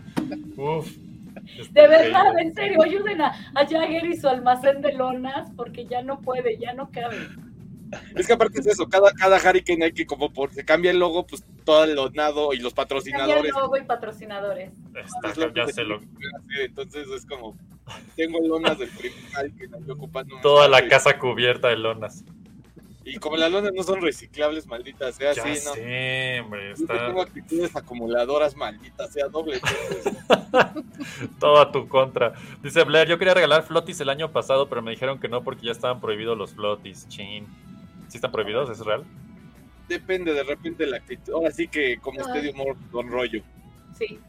Uf. 0.56 0.90
De 1.72 1.88
verdad, 1.90 2.40
en 2.40 2.54
serio, 2.56 2.82
ayuden 2.82 3.20
a, 3.20 3.34
Jagger 3.54 4.06
y 4.06 4.16
su 4.16 4.30
almacén 4.30 4.82
de 4.82 4.94
lonas 4.94 5.52
porque 5.58 5.86
ya 5.86 6.02
no 6.02 6.22
puede, 6.22 6.58
ya 6.58 6.72
no 6.72 6.90
cabe. 6.90 7.18
Es 8.16 8.28
que 8.28 8.34
aparte 8.34 8.60
es 8.60 8.68
eso, 8.68 8.88
cada, 8.88 9.12
cada 9.12 9.38
Hurricane 9.38 9.86
hay 9.86 9.92
que 9.94 10.06
como 10.06 10.32
por, 10.32 10.54
se 10.54 10.66
cambia 10.66 10.92
el 10.92 11.00
logo, 11.00 11.26
pues 11.26 11.44
todo 11.64 11.84
el 11.84 11.96
donado 11.96 12.54
y 12.54 12.60
los 12.60 12.74
patrocinadores. 12.74 13.36
Cambia 13.36 13.50
el 13.50 13.56
logo 13.56 13.78
y 13.78 13.84
patrocinadores. 13.84 14.72
ya 15.56 15.68
se 15.68 15.84
lo... 15.84 16.00
Entonces 16.60 17.08
es 17.10 17.26
como, 17.26 17.56
Tengo 18.16 18.40
lonas 18.46 18.80
del 18.80 18.90
primer 18.90 19.18
Hariken 19.36 19.76
ahí 19.76 19.92
ocupando 19.92 20.36
un 20.36 20.42
Toda 20.42 20.68
la 20.68 20.88
casa 20.88 21.18
cubierta 21.18 21.70
de 21.70 21.78
lonas. 21.78 22.24
Y 23.06 23.20
como 23.20 23.38
las 23.38 23.50
lonas 23.50 23.72
no 23.74 23.84
son 23.84 24.02
reciclables, 24.02 24.68
malditas 24.68 25.16
sea, 25.16 25.32
Ya 25.32 25.42
sí, 25.42 25.62
no. 25.66 25.74
sé, 25.74 26.42
hombre, 26.42 26.72
Yo 26.72 26.76
que 26.76 26.82
está 26.82 27.08
tengo 27.08 27.22
actitudes 27.22 27.74
acumuladoras, 27.74 28.54
malditas 28.58 29.14
sea, 29.14 29.30
doble. 29.30 29.62
todo 31.40 31.62
a 31.62 31.72
tu 31.72 31.88
contra. 31.88 32.34
Dice 32.62 32.84
Blair, 32.84 33.08
yo 33.08 33.18
quería 33.18 33.34
regalar 33.34 33.64
flotis 33.64 34.02
el 34.02 34.10
año 34.10 34.34
pasado, 34.34 34.68
pero 34.68 34.82
me 34.82 34.92
dijeron 34.92 35.22
que 35.22 35.30
no 35.30 35.42
porque 35.42 35.68
ya 35.68 35.72
estaban 35.72 36.02
prohibidos 36.02 36.38
los 36.38 36.54
flotis. 36.54 37.08
Chin. 37.08 37.48
¿Sí 38.08 38.18
están 38.18 38.32
prohibidos? 38.32 38.70
¿Es 38.70 38.80
real? 38.86 39.04
Depende 39.88 40.34
de 40.34 40.44
repente 40.44 40.86
la 40.86 40.98
actitud. 40.98 41.34
Ahora 41.34 41.52
sí 41.52 41.68
que 41.68 41.98
como 42.00 42.20
esté 42.22 42.42
de 42.42 42.50
humor, 42.52 42.76
don 42.92 43.10
rollo. 43.10 43.42
Sí. 43.98 44.20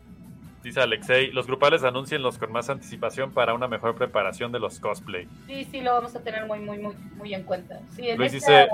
Dice 0.63 0.81
Alexei, 0.81 1.31
los 1.31 1.47
grupales 1.47 1.85
anúncienlos 1.85 2.39
con 2.39 2.51
más 2.53 2.69
anticipación 2.69 3.33
para 3.33 3.55
una 3.55 3.69
mejor 3.69 3.95
preparación 3.95 4.51
de 4.53 4.59
los 4.59 4.81
cosplay. 4.81 5.29
Sí, 5.47 5.65
sí, 5.71 5.81
lo 5.81 5.93
vamos 5.95 6.15
a 6.17 6.21
tener 6.23 6.47
muy, 6.47 6.59
muy, 6.61 6.79
muy, 6.79 6.95
muy 7.17 7.35
en 7.35 7.45
cuenta. 7.45 7.81
Sí, 7.95 8.09
en 8.09 8.19
Luis 8.19 8.35
esta- 8.35 8.63
dice- 8.65 8.71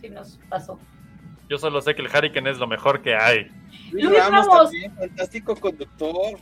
sí 0.00 0.08
nos 0.10 0.38
pasó. 0.48 0.78
Yo 1.48 1.58
solo 1.58 1.80
sé 1.80 1.94
que 1.94 2.02
el 2.02 2.08
Hurricane 2.08 2.50
es 2.50 2.58
lo 2.58 2.66
mejor 2.66 3.02
que 3.02 3.14
hay. 3.14 3.48
Luis 3.92 4.06
Luis 4.06 4.18
Ramos 4.18 4.46
Ramos. 4.46 4.62
también, 4.64 4.94
fantástico 4.96 5.54
conductor. 5.56 6.38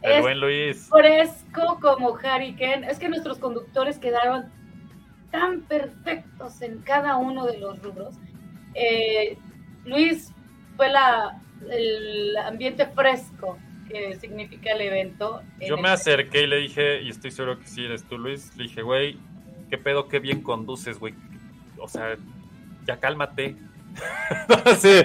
El 0.00 0.12
Es 0.12 0.22
buen 0.22 0.40
Luis. 0.40 0.88
fresco 0.90 1.78
como 1.80 2.10
Hurricane. 2.12 2.86
Es 2.90 2.98
que 2.98 3.08
nuestros 3.08 3.38
conductores 3.38 3.98
quedaron 3.98 4.50
tan 5.34 5.62
perfectos 5.62 6.62
en 6.62 6.78
cada 6.82 7.16
uno 7.16 7.44
de 7.44 7.58
los 7.58 7.82
rubros. 7.82 8.14
Eh, 8.72 9.36
Luis 9.84 10.32
fue 10.76 10.88
la, 10.88 11.42
el 11.68 12.36
ambiente 12.36 12.86
fresco 12.86 13.58
que 13.88 14.14
significa 14.14 14.70
el 14.70 14.82
evento. 14.82 15.42
en 15.58 15.70
Yo 15.70 15.76
me 15.76 15.88
acerqué 15.88 16.42
y 16.42 16.46
le 16.46 16.58
dije, 16.58 17.02
y 17.02 17.08
estoy 17.08 17.32
seguro 17.32 17.58
que 17.58 17.66
sí 17.66 17.84
eres 17.84 18.04
tú, 18.04 18.16
Luis. 18.16 18.56
Le 18.56 18.64
dije, 18.64 18.82
güey, 18.82 19.18
qué 19.70 19.76
pedo, 19.76 20.06
qué 20.06 20.20
bien 20.20 20.40
conduces, 20.40 21.00
güey. 21.00 21.14
O 21.80 21.88
sea, 21.88 22.14
ya 22.86 23.00
cálmate. 23.00 23.56
sí, 24.78 25.02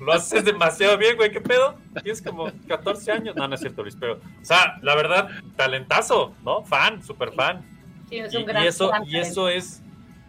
lo 0.00 0.14
haces 0.14 0.46
demasiado 0.46 0.96
bien, 0.96 1.14
güey, 1.16 1.30
qué 1.30 1.42
pedo. 1.42 1.78
Tienes 2.02 2.22
como 2.22 2.50
14 2.68 3.12
años. 3.12 3.36
No, 3.36 3.46
no 3.46 3.54
es 3.54 3.60
cierto, 3.60 3.82
Luis, 3.82 3.96
pero, 4.00 4.14
o 4.14 4.44
sea, 4.44 4.78
la 4.80 4.94
verdad, 4.94 5.28
talentazo, 5.56 6.34
¿no? 6.42 6.64
Fan, 6.64 7.02
súper 7.02 7.32
fan. 7.32 7.77
Sí, 8.08 8.18
es 8.18 8.32
Y, 8.32 8.36
un 8.38 8.46
gran- 8.46 8.64
y 8.64 8.66
eso, 8.66 8.88
gran 8.88 9.04
y 9.06 9.16
eso 9.18 9.48
es 9.48 9.82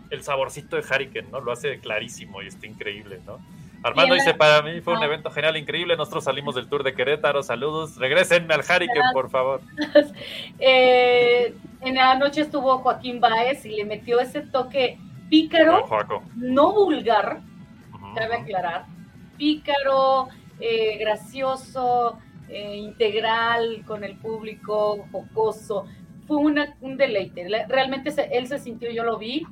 el 0.10 0.24
saborcito 0.24 0.76
de 0.76 0.82
Hurricane, 0.82 1.28
¿no? 1.32 1.40
Lo 1.40 1.52
hace 1.52 1.80
clarísimo 1.80 2.42
y 2.42 2.48
está 2.48 2.66
increíble, 2.68 3.20
¿no? 3.26 3.40
Armando 3.82 4.16
dice, 4.16 4.34
para 4.34 4.62
mí 4.62 4.82
fue 4.82 4.98
un 4.98 5.04
evento 5.04 5.32
genial, 5.32 5.56
increíble. 5.56 5.96
Nosotros 5.96 6.26
salimos 6.26 6.56
del 6.56 6.68
tour 6.68 6.84
de 6.84 6.94
Querétaro. 6.94 7.42
Saludos. 7.44 7.96
Regrésenme 7.96 8.54
al 8.54 8.60
Hurricane, 8.60 9.14
por 9.14 9.30
favor. 9.30 9.62
Eh, 10.60 11.54
en 11.82 11.96
la 11.96 12.16
noche 12.16 12.42
estuvo 12.42 12.80
Joaquín 12.80 13.22
Baez 13.22 13.66
y 13.66 13.70
le 13.70 13.86
metió 13.86 14.20
ese 14.20 14.42
toque 14.42 14.98
pícaro, 15.30 15.86
no 16.36 16.74
vulgar, 16.74 17.40
cabe 18.16 18.34
ujú. 18.36 18.44
aclarar, 18.44 18.86
pícaro, 19.38 20.28
eh, 20.60 20.98
gracioso, 20.98 22.20
eh, 22.50 22.76
integral 22.76 23.84
con 23.86 24.04
el 24.04 24.18
público, 24.18 25.08
jocoso. 25.12 25.86
Fue 26.30 26.38
una- 26.38 26.78
un 26.80 26.96
deleite. 26.96 27.46
Realmente 27.68 28.14
él 28.32 28.46
se 28.48 28.60
sintió, 28.60 28.90
yo 28.92 29.04
lo 29.04 29.18
vi, 29.18 29.46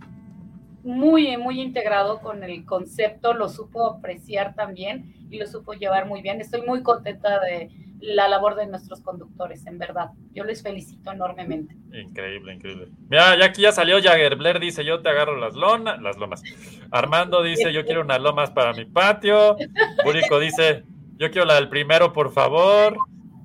muy, 0.83 1.35
muy 1.37 1.59
integrado 1.59 2.19
con 2.19 2.43
el 2.43 2.63
concepto, 2.65 3.33
lo 3.33 3.49
supo 3.49 3.87
apreciar 3.87 4.53
también 4.55 5.13
y 5.29 5.37
lo 5.39 5.47
supo 5.47 5.73
llevar 5.73 6.05
muy 6.05 6.21
bien. 6.21 6.39
Estoy 6.39 6.61
muy 6.61 6.83
contenta 6.83 7.39
de 7.41 7.69
la 7.99 8.27
labor 8.27 8.55
de 8.55 8.67
nuestros 8.67 9.01
conductores, 9.01 9.65
en 9.65 9.79
verdad. 9.79 10.11
Yo 10.33 10.43
les 10.43 10.61
felicito 10.61 11.11
enormemente. 11.11 11.75
Increíble, 11.91 12.53
increíble. 12.53 12.89
Mira, 13.09 13.35
ya 13.37 13.45
aquí 13.45 13.63
ya 13.63 13.71
salió 13.71 13.99
Jagger. 14.01 14.35
Blair 14.35 14.59
dice, 14.59 14.85
yo 14.85 15.01
te 15.01 15.09
agarro 15.09 15.35
las 15.35 15.55
lonas, 15.55 15.99
las 15.99 16.15
lomas. 16.17 16.43
Armando 16.91 17.41
dice, 17.41 17.73
yo 17.73 17.83
quiero 17.85 18.01
unas 18.01 18.21
lomas 18.21 18.51
para 18.51 18.71
mi 18.71 18.85
patio. 18.85 19.57
Burico 20.05 20.39
dice, 20.39 20.83
yo 21.17 21.31
quiero 21.31 21.45
la 21.47 21.55
del 21.55 21.69
primero, 21.69 22.13
por 22.13 22.31
favor. 22.31 22.95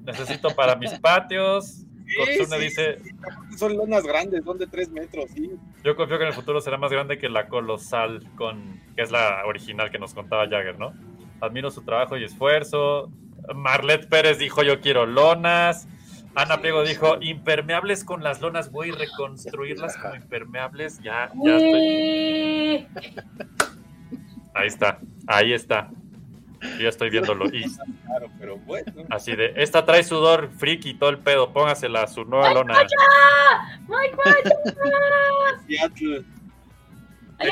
Necesito 0.04 0.50
para 0.54 0.76
mis 0.76 0.92
patios. 1.00 1.81
Kotsune 2.16 2.59
sí, 2.59 2.64
dice, 2.64 2.97
Son 3.56 3.76
lonas 3.76 4.05
grandes, 4.05 4.44
son 4.44 4.59
de 4.59 4.66
3 4.66 4.90
metros, 4.90 5.30
sí. 5.34 5.51
yo 5.84 5.97
confío 5.97 6.18
que 6.18 6.24
en 6.24 6.28
el 6.28 6.34
futuro 6.34 6.60
será 6.60 6.78
más 6.78 6.90
grande 6.90 7.18
que 7.18 7.28
la 7.28 7.48
colosal, 7.48 8.22
con, 8.36 8.81
que 8.97 9.02
es 9.02 9.10
la 9.10 9.42
original 9.47 9.91
que 9.91 9.99
nos 9.99 10.15
contaba 10.15 10.49
Jagger, 10.49 10.78
¿no? 10.78 10.92
Admiro 11.41 11.70
su 11.70 11.82
trabajo 11.82 12.16
y 12.16 12.24
esfuerzo. 12.24 13.10
Marlet 13.55 14.08
Pérez 14.08 14.39
dijo, 14.39 14.62
yo 14.62 14.81
quiero 14.81 15.07
lonas. 15.07 15.89
Ana 16.34 16.60
Pliego 16.60 16.82
dijo, 16.82 17.18
impermeables 17.20 18.05
con 18.05 18.23
las 18.23 18.41
lonas, 18.41 18.70
voy 18.70 18.91
a 18.91 18.94
reconstruirlas 18.94 19.97
como 19.97 20.15
impermeables. 20.15 21.00
Ya, 21.02 21.31
ya 21.44 21.57
estoy. 21.57 22.89
Ahí 24.55 24.68
está, 24.68 24.99
ahí 25.26 25.52
está. 25.52 25.91
Yo 26.62 26.82
ya 26.82 26.89
estoy 26.89 27.10
viéndolo. 27.10 27.47
Y 27.47 27.65
Claro, 28.07 28.28
pero 28.39 28.57
bueno. 28.58 28.92
así 29.10 29.34
de, 29.34 29.52
esta 29.57 29.84
trae 29.84 30.05
sudor 30.05 30.50
friki 30.57 30.91
y 30.91 30.94
todo 30.94 31.10
el 31.10 31.18
pedo, 31.18 31.52
póngasela 31.52 32.02
a 32.02 32.07
su 32.07 32.24
nueva 32.24 32.49
¡Ay, 32.49 32.55
lona. 32.55 32.74
Anda 32.78 32.89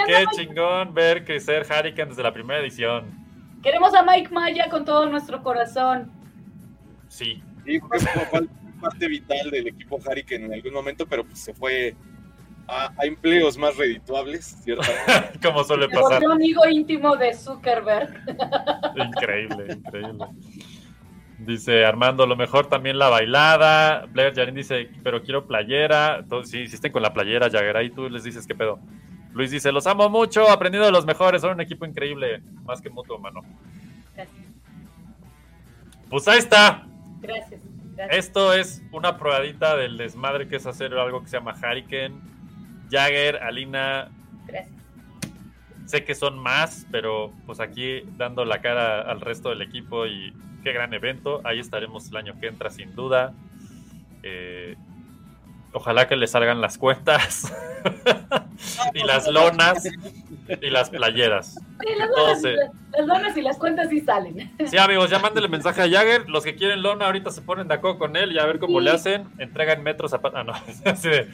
Qué 0.06 0.18
Mike. 0.18 0.26
chingón 0.36 0.94
ver 0.94 1.24
crecer 1.24 1.66
Hurricane 1.68 2.10
desde 2.10 2.22
la 2.22 2.32
primera 2.32 2.60
edición. 2.60 3.10
Queremos 3.62 3.92
a 3.94 4.02
Mike 4.02 4.30
Maya 4.30 4.68
con 4.70 4.84
todo 4.84 5.06
nuestro 5.08 5.42
corazón. 5.42 6.10
Sí, 7.08 7.42
Sí, 7.66 7.78
fue 7.80 7.98
fue 7.98 8.46
parte 8.80 9.08
vital 9.08 9.50
del 9.50 9.68
equipo 9.68 9.96
Hurricane 9.96 10.46
en 10.46 10.54
algún 10.54 10.72
momento, 10.72 11.06
pero 11.06 11.24
pues 11.24 11.38
se 11.40 11.52
fue 11.52 11.94
a, 12.70 12.92
a 12.96 13.04
empleos 13.04 13.58
más 13.58 13.76
redituables, 13.76 14.44
¿cierto? 14.62 14.84
como 15.42 15.64
suele 15.64 15.88
pasar. 15.88 16.12
volvió 16.20 16.32
amigo 16.32 16.68
íntimo 16.68 17.16
de 17.16 17.34
Zuckerberg. 17.34 18.14
Increíble, 18.96 19.74
increíble. 19.74 20.26
Dice 21.38 21.86
Armando, 21.86 22.26
lo 22.26 22.36
mejor 22.36 22.66
también 22.66 22.98
la 22.98 23.08
bailada. 23.08 24.06
Blair 24.12 24.34
Jarin 24.34 24.54
dice, 24.54 24.90
pero 25.02 25.22
quiero 25.22 25.46
playera. 25.46 26.18
Entonces, 26.20 26.50
sí, 26.50 26.60
insisten 26.60 26.92
con 26.92 27.02
la 27.02 27.12
playera, 27.14 27.48
Jagger. 27.50 27.76
Ahí 27.78 27.90
tú 27.90 28.10
les 28.10 28.24
dices 28.24 28.46
qué 28.46 28.54
pedo. 28.54 28.78
Luis 29.32 29.50
dice, 29.50 29.72
los 29.72 29.86
amo 29.86 30.08
mucho, 30.10 30.50
aprendido 30.50 30.84
de 30.84 30.92
los 30.92 31.06
mejores, 31.06 31.40
son 31.40 31.52
un 31.52 31.60
equipo 31.60 31.86
increíble. 31.86 32.42
Más 32.64 32.82
que 32.82 32.90
mutuo, 32.90 33.18
mano. 33.18 33.40
Gracias, 34.14 34.36
Pues 36.10 36.28
ahí 36.28 36.38
está. 36.38 36.82
gracias. 37.20 37.60
gracias. 37.96 38.18
Esto 38.26 38.52
es 38.52 38.82
una 38.92 39.16
probadita 39.16 39.76
del 39.76 39.96
desmadre 39.96 40.46
que 40.48 40.56
es 40.56 40.66
hacer 40.66 40.92
algo 40.94 41.22
que 41.22 41.28
se 41.28 41.38
llama 41.38 41.54
Hurricane. 41.54 42.20
Jagger, 42.90 43.36
Alina, 43.42 44.08
gracias. 44.46 44.74
sé 45.86 46.04
que 46.04 46.14
son 46.14 46.38
más, 46.38 46.86
pero 46.90 47.32
pues 47.46 47.60
aquí 47.60 48.02
dando 48.16 48.44
la 48.44 48.60
cara 48.60 49.00
al 49.02 49.20
resto 49.20 49.48
del 49.50 49.62
equipo 49.62 50.06
y 50.06 50.32
qué 50.64 50.72
gran 50.72 50.92
evento. 50.94 51.40
Ahí 51.44 51.58
estaremos 51.58 52.08
el 52.10 52.16
año 52.16 52.38
que 52.40 52.46
entra 52.48 52.70
sin 52.70 52.94
duda. 52.94 53.32
Eh, 54.22 54.76
ojalá 55.72 56.06
que 56.08 56.16
le 56.16 56.26
salgan 56.26 56.60
las 56.60 56.76
cuentas 56.78 57.52
y 58.94 59.02
las 59.04 59.26
lonas 59.28 59.84
y 60.60 60.68
las 60.70 60.90
playeras. 60.90 61.54
Sí, 61.54 61.86
las, 61.96 62.40
se- 62.42 62.56
donas 63.06 63.36
y 63.36 63.42
las 63.42 63.56
cuentas 63.56 63.88
sí 63.88 64.00
salen. 64.00 64.52
Sí, 64.66 64.76
amigos, 64.76 65.08
ya 65.10 65.18
mándenle 65.18 65.48
mensaje 65.48 65.80
a 65.82 65.88
Jagger. 65.88 66.28
Los 66.28 66.44
que 66.44 66.54
quieren 66.56 66.82
lona 66.82 67.06
ahorita 67.06 67.30
se 67.30 67.40
ponen 67.40 67.68
de 67.68 67.74
acuerdo 67.74 67.98
con 67.98 68.16
él 68.16 68.32
y 68.32 68.38
a 68.38 68.46
ver 68.46 68.58
cómo 68.58 68.78
Sí. 68.80 68.84
le 68.84 68.90
hacen. 68.90 69.28
Entregan 69.38 69.82
metros 69.82 70.12
a... 70.12 70.20
Ah, 70.34 70.44
no. 70.44 70.52
Así 70.84 71.08
de- 71.08 71.30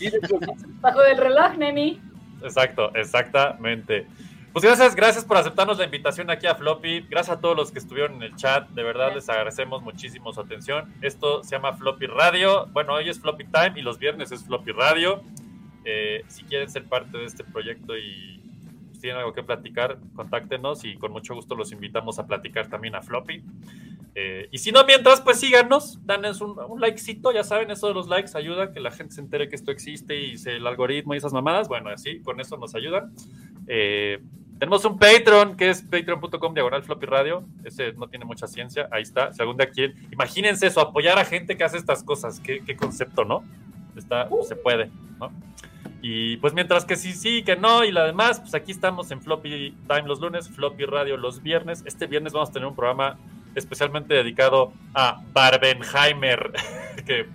Bajo 0.80 1.02
del 1.02 1.18
reloj, 1.18 1.56
neni. 1.56 2.00
Exacto, 2.42 2.94
exactamente. 2.94 4.06
Pues 4.52 4.64
gracias, 4.64 4.94
gracias 4.94 5.24
por 5.24 5.36
aceptarnos 5.36 5.76
la 5.76 5.84
invitación 5.84 6.30
aquí 6.30 6.46
a 6.46 6.54
Floppy. 6.54 7.02
Gracias 7.10 7.36
a 7.36 7.40
todos 7.42 7.54
los 7.54 7.70
que 7.70 7.78
estuvieron 7.78 8.14
en 8.14 8.22
el 8.22 8.36
chat. 8.36 8.66
De 8.70 8.82
verdad 8.82 9.14
les 9.14 9.28
agradecemos 9.28 9.82
muchísimo 9.82 10.32
su 10.32 10.40
atención. 10.40 10.94
Esto 11.02 11.44
se 11.44 11.50
llama 11.50 11.74
Floppy 11.74 12.06
Radio. 12.06 12.66
Bueno, 12.72 12.94
hoy 12.94 13.10
es 13.10 13.20
Floppy 13.20 13.44
Time 13.44 13.72
y 13.76 13.82
los 13.82 13.98
viernes 13.98 14.32
es 14.32 14.44
Floppy 14.44 14.72
Radio. 14.72 15.22
Eh, 15.84 16.24
si 16.28 16.42
quieren 16.44 16.70
ser 16.70 16.84
parte 16.86 17.18
de 17.18 17.26
este 17.26 17.44
proyecto 17.44 17.98
y 17.98 18.35
pues, 18.96 19.02
tienen 19.02 19.18
algo 19.18 19.32
que 19.32 19.42
platicar, 19.42 19.98
contáctenos 20.14 20.84
y 20.84 20.96
con 20.96 21.12
mucho 21.12 21.34
gusto 21.34 21.54
los 21.54 21.70
invitamos 21.72 22.18
a 22.18 22.26
platicar 22.26 22.68
también 22.68 22.94
a 22.94 23.02
Floppy. 23.02 23.42
Eh, 24.14 24.48
y 24.50 24.58
si 24.58 24.72
no, 24.72 24.84
mientras, 24.86 25.20
pues 25.20 25.38
síganos, 25.38 25.98
danos 26.06 26.40
un, 26.40 26.58
un 26.58 26.80
likecito, 26.80 27.30
ya 27.32 27.44
saben, 27.44 27.70
eso 27.70 27.88
de 27.88 27.94
los 27.94 28.08
likes 28.08 28.30
ayuda 28.34 28.64
a 28.64 28.72
que 28.72 28.80
la 28.80 28.90
gente 28.90 29.14
se 29.14 29.20
entere 29.20 29.50
que 29.50 29.56
esto 29.56 29.70
existe 29.70 30.18
y 30.18 30.38
se, 30.38 30.56
el 30.56 30.66
algoritmo 30.66 31.12
y 31.14 31.18
esas 31.18 31.34
mamadas, 31.34 31.68
bueno, 31.68 31.90
así, 31.90 32.20
con 32.20 32.40
eso 32.40 32.56
nos 32.56 32.74
ayudan. 32.74 33.12
Eh, 33.66 34.22
tenemos 34.58 34.82
un 34.86 34.98
Patreon 34.98 35.56
que 35.56 35.68
es 35.68 35.82
patreon.com 35.82 36.54
diagonal 36.54 36.82
floppy 36.82 37.04
radio, 37.04 37.44
ese 37.64 37.92
no 37.92 38.08
tiene 38.08 38.24
mucha 38.24 38.46
ciencia, 38.46 38.88
ahí 38.90 39.02
está, 39.02 39.34
si 39.34 39.42
algún 39.42 39.58
día 39.58 39.68
quieren, 39.68 39.94
imagínense 40.10 40.68
eso, 40.68 40.80
apoyar 40.80 41.18
a 41.18 41.26
gente 41.26 41.58
que 41.58 41.64
hace 41.64 41.76
estas 41.76 42.02
cosas, 42.02 42.40
qué, 42.40 42.62
qué 42.64 42.74
concepto, 42.74 43.26
¿no? 43.26 43.44
Está, 43.94 44.30
se 44.48 44.56
puede, 44.56 44.90
¿no? 45.20 45.30
Y 46.08 46.36
pues 46.36 46.54
mientras 46.54 46.84
que 46.84 46.94
sí, 46.94 47.14
sí, 47.14 47.42
que 47.42 47.56
no 47.56 47.82
y 47.82 47.90
la 47.90 48.04
demás, 48.04 48.38
pues 48.38 48.54
aquí 48.54 48.70
estamos 48.70 49.10
en 49.10 49.20
Floppy 49.20 49.74
Time 49.88 50.04
los 50.04 50.20
lunes, 50.20 50.48
Floppy 50.48 50.84
Radio 50.84 51.16
los 51.16 51.42
viernes. 51.42 51.82
Este 51.84 52.06
viernes 52.06 52.32
vamos 52.32 52.50
a 52.50 52.52
tener 52.52 52.68
un 52.68 52.76
programa 52.76 53.18
especialmente 53.56 54.14
dedicado 54.14 54.72
a 54.94 55.20
Barbenheimer, 55.32 56.52
que 57.06 57.26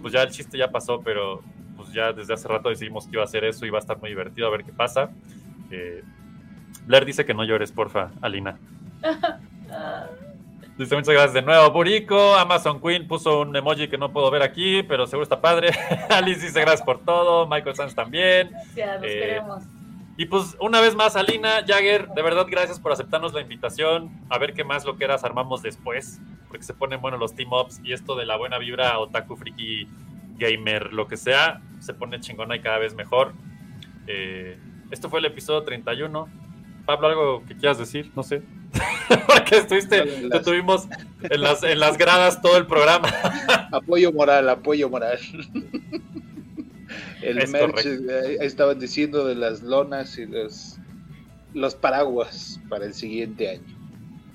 pues 0.00 0.12
ya 0.12 0.24
el 0.24 0.30
chiste 0.30 0.58
ya 0.58 0.72
pasó, 0.72 1.00
pero 1.00 1.42
pues 1.76 1.92
ya 1.92 2.12
desde 2.12 2.34
hace 2.34 2.48
rato 2.48 2.70
decidimos 2.70 3.06
que 3.06 3.12
iba 3.12 3.22
a 3.22 3.26
hacer 3.26 3.44
eso 3.44 3.66
y 3.66 3.70
va 3.70 3.78
a 3.78 3.82
estar 3.82 4.00
muy 4.00 4.10
divertido 4.10 4.48
a 4.48 4.50
ver 4.50 4.64
qué 4.64 4.72
pasa. 4.72 5.10
Eh, 5.70 6.02
Blair 6.86 7.04
dice 7.04 7.24
que 7.24 7.34
no 7.34 7.44
llores, 7.44 7.70
porfa, 7.70 8.10
Alina. 8.20 8.58
Dice 10.78 10.96
muchas 10.96 11.12
gracias 11.12 11.34
de 11.34 11.42
nuevo, 11.42 11.70
Burico. 11.70 12.34
Amazon 12.34 12.80
Queen 12.80 13.06
puso 13.06 13.40
un 13.40 13.54
emoji 13.54 13.88
que 13.88 13.98
no 13.98 14.12
puedo 14.12 14.30
ver 14.30 14.42
aquí, 14.42 14.82
pero 14.82 15.06
seguro 15.06 15.24
está 15.24 15.40
padre. 15.40 15.70
Alice 16.10 16.40
dice 16.40 16.60
gracias 16.60 16.82
por 16.82 17.04
todo. 17.04 17.46
Michael 17.46 17.76
Sanz 17.76 17.94
también. 17.94 18.50
Gracias, 18.74 19.00
los 19.02 19.10
Eh, 19.10 19.18
queremos. 19.20 19.64
Y 20.16 20.26
pues 20.26 20.56
una 20.60 20.80
vez 20.80 20.94
más, 20.94 21.16
Alina, 21.16 21.62
Jagger, 21.66 22.08
de 22.08 22.22
verdad 22.22 22.46
gracias 22.48 22.80
por 22.80 22.92
aceptarnos 22.92 23.32
la 23.34 23.40
invitación. 23.40 24.10
A 24.30 24.38
ver 24.38 24.54
qué 24.54 24.64
más 24.64 24.84
lo 24.84 24.96
que 24.96 25.04
eras 25.04 25.24
armamos 25.24 25.62
después, 25.62 26.20
porque 26.48 26.64
se 26.64 26.74
ponen 26.74 27.00
buenos 27.00 27.20
los 27.20 27.34
team-ups 27.34 27.80
y 27.82 27.92
esto 27.92 28.14
de 28.14 28.26
la 28.26 28.36
buena 28.36 28.58
vibra, 28.58 28.98
otaku, 28.98 29.36
friki, 29.36 29.88
gamer, 30.38 30.92
lo 30.92 31.06
que 31.06 31.16
sea, 31.16 31.60
se 31.80 31.94
pone 31.94 32.20
chingona 32.20 32.56
y 32.56 32.60
cada 32.60 32.78
vez 32.78 32.94
mejor. 32.94 33.32
Eh, 34.06 34.58
esto 34.90 35.08
fue 35.08 35.20
el 35.20 35.26
episodio 35.26 35.62
31. 35.62 36.28
Pablo, 36.84 37.08
¿algo 37.08 37.44
que 37.46 37.56
quieras 37.56 37.78
decir? 37.78 38.10
No 38.14 38.22
sé. 38.22 38.42
porque 39.26 39.58
estuviste, 39.58 40.02
te 40.02 40.40
tuvimos 40.40 40.88
en 41.22 41.40
las, 41.42 41.62
en 41.62 41.78
las 41.78 41.98
gradas 41.98 42.40
todo 42.40 42.56
el 42.56 42.66
programa. 42.66 43.08
Apoyo 43.72 44.12
moral, 44.12 44.48
apoyo 44.48 44.88
moral. 44.88 45.18
El 47.22 47.38
Es 47.38 47.50
merch, 47.50 47.70
correcto. 47.70 48.10
eh, 48.10 48.36
estaban 48.40 48.78
diciendo 48.78 49.26
de 49.26 49.34
las 49.34 49.62
lonas 49.62 50.18
y 50.18 50.26
los, 50.26 50.76
los 51.54 51.74
paraguas 51.74 52.60
para 52.68 52.84
el 52.86 52.94
siguiente 52.94 53.50
año. 53.50 53.78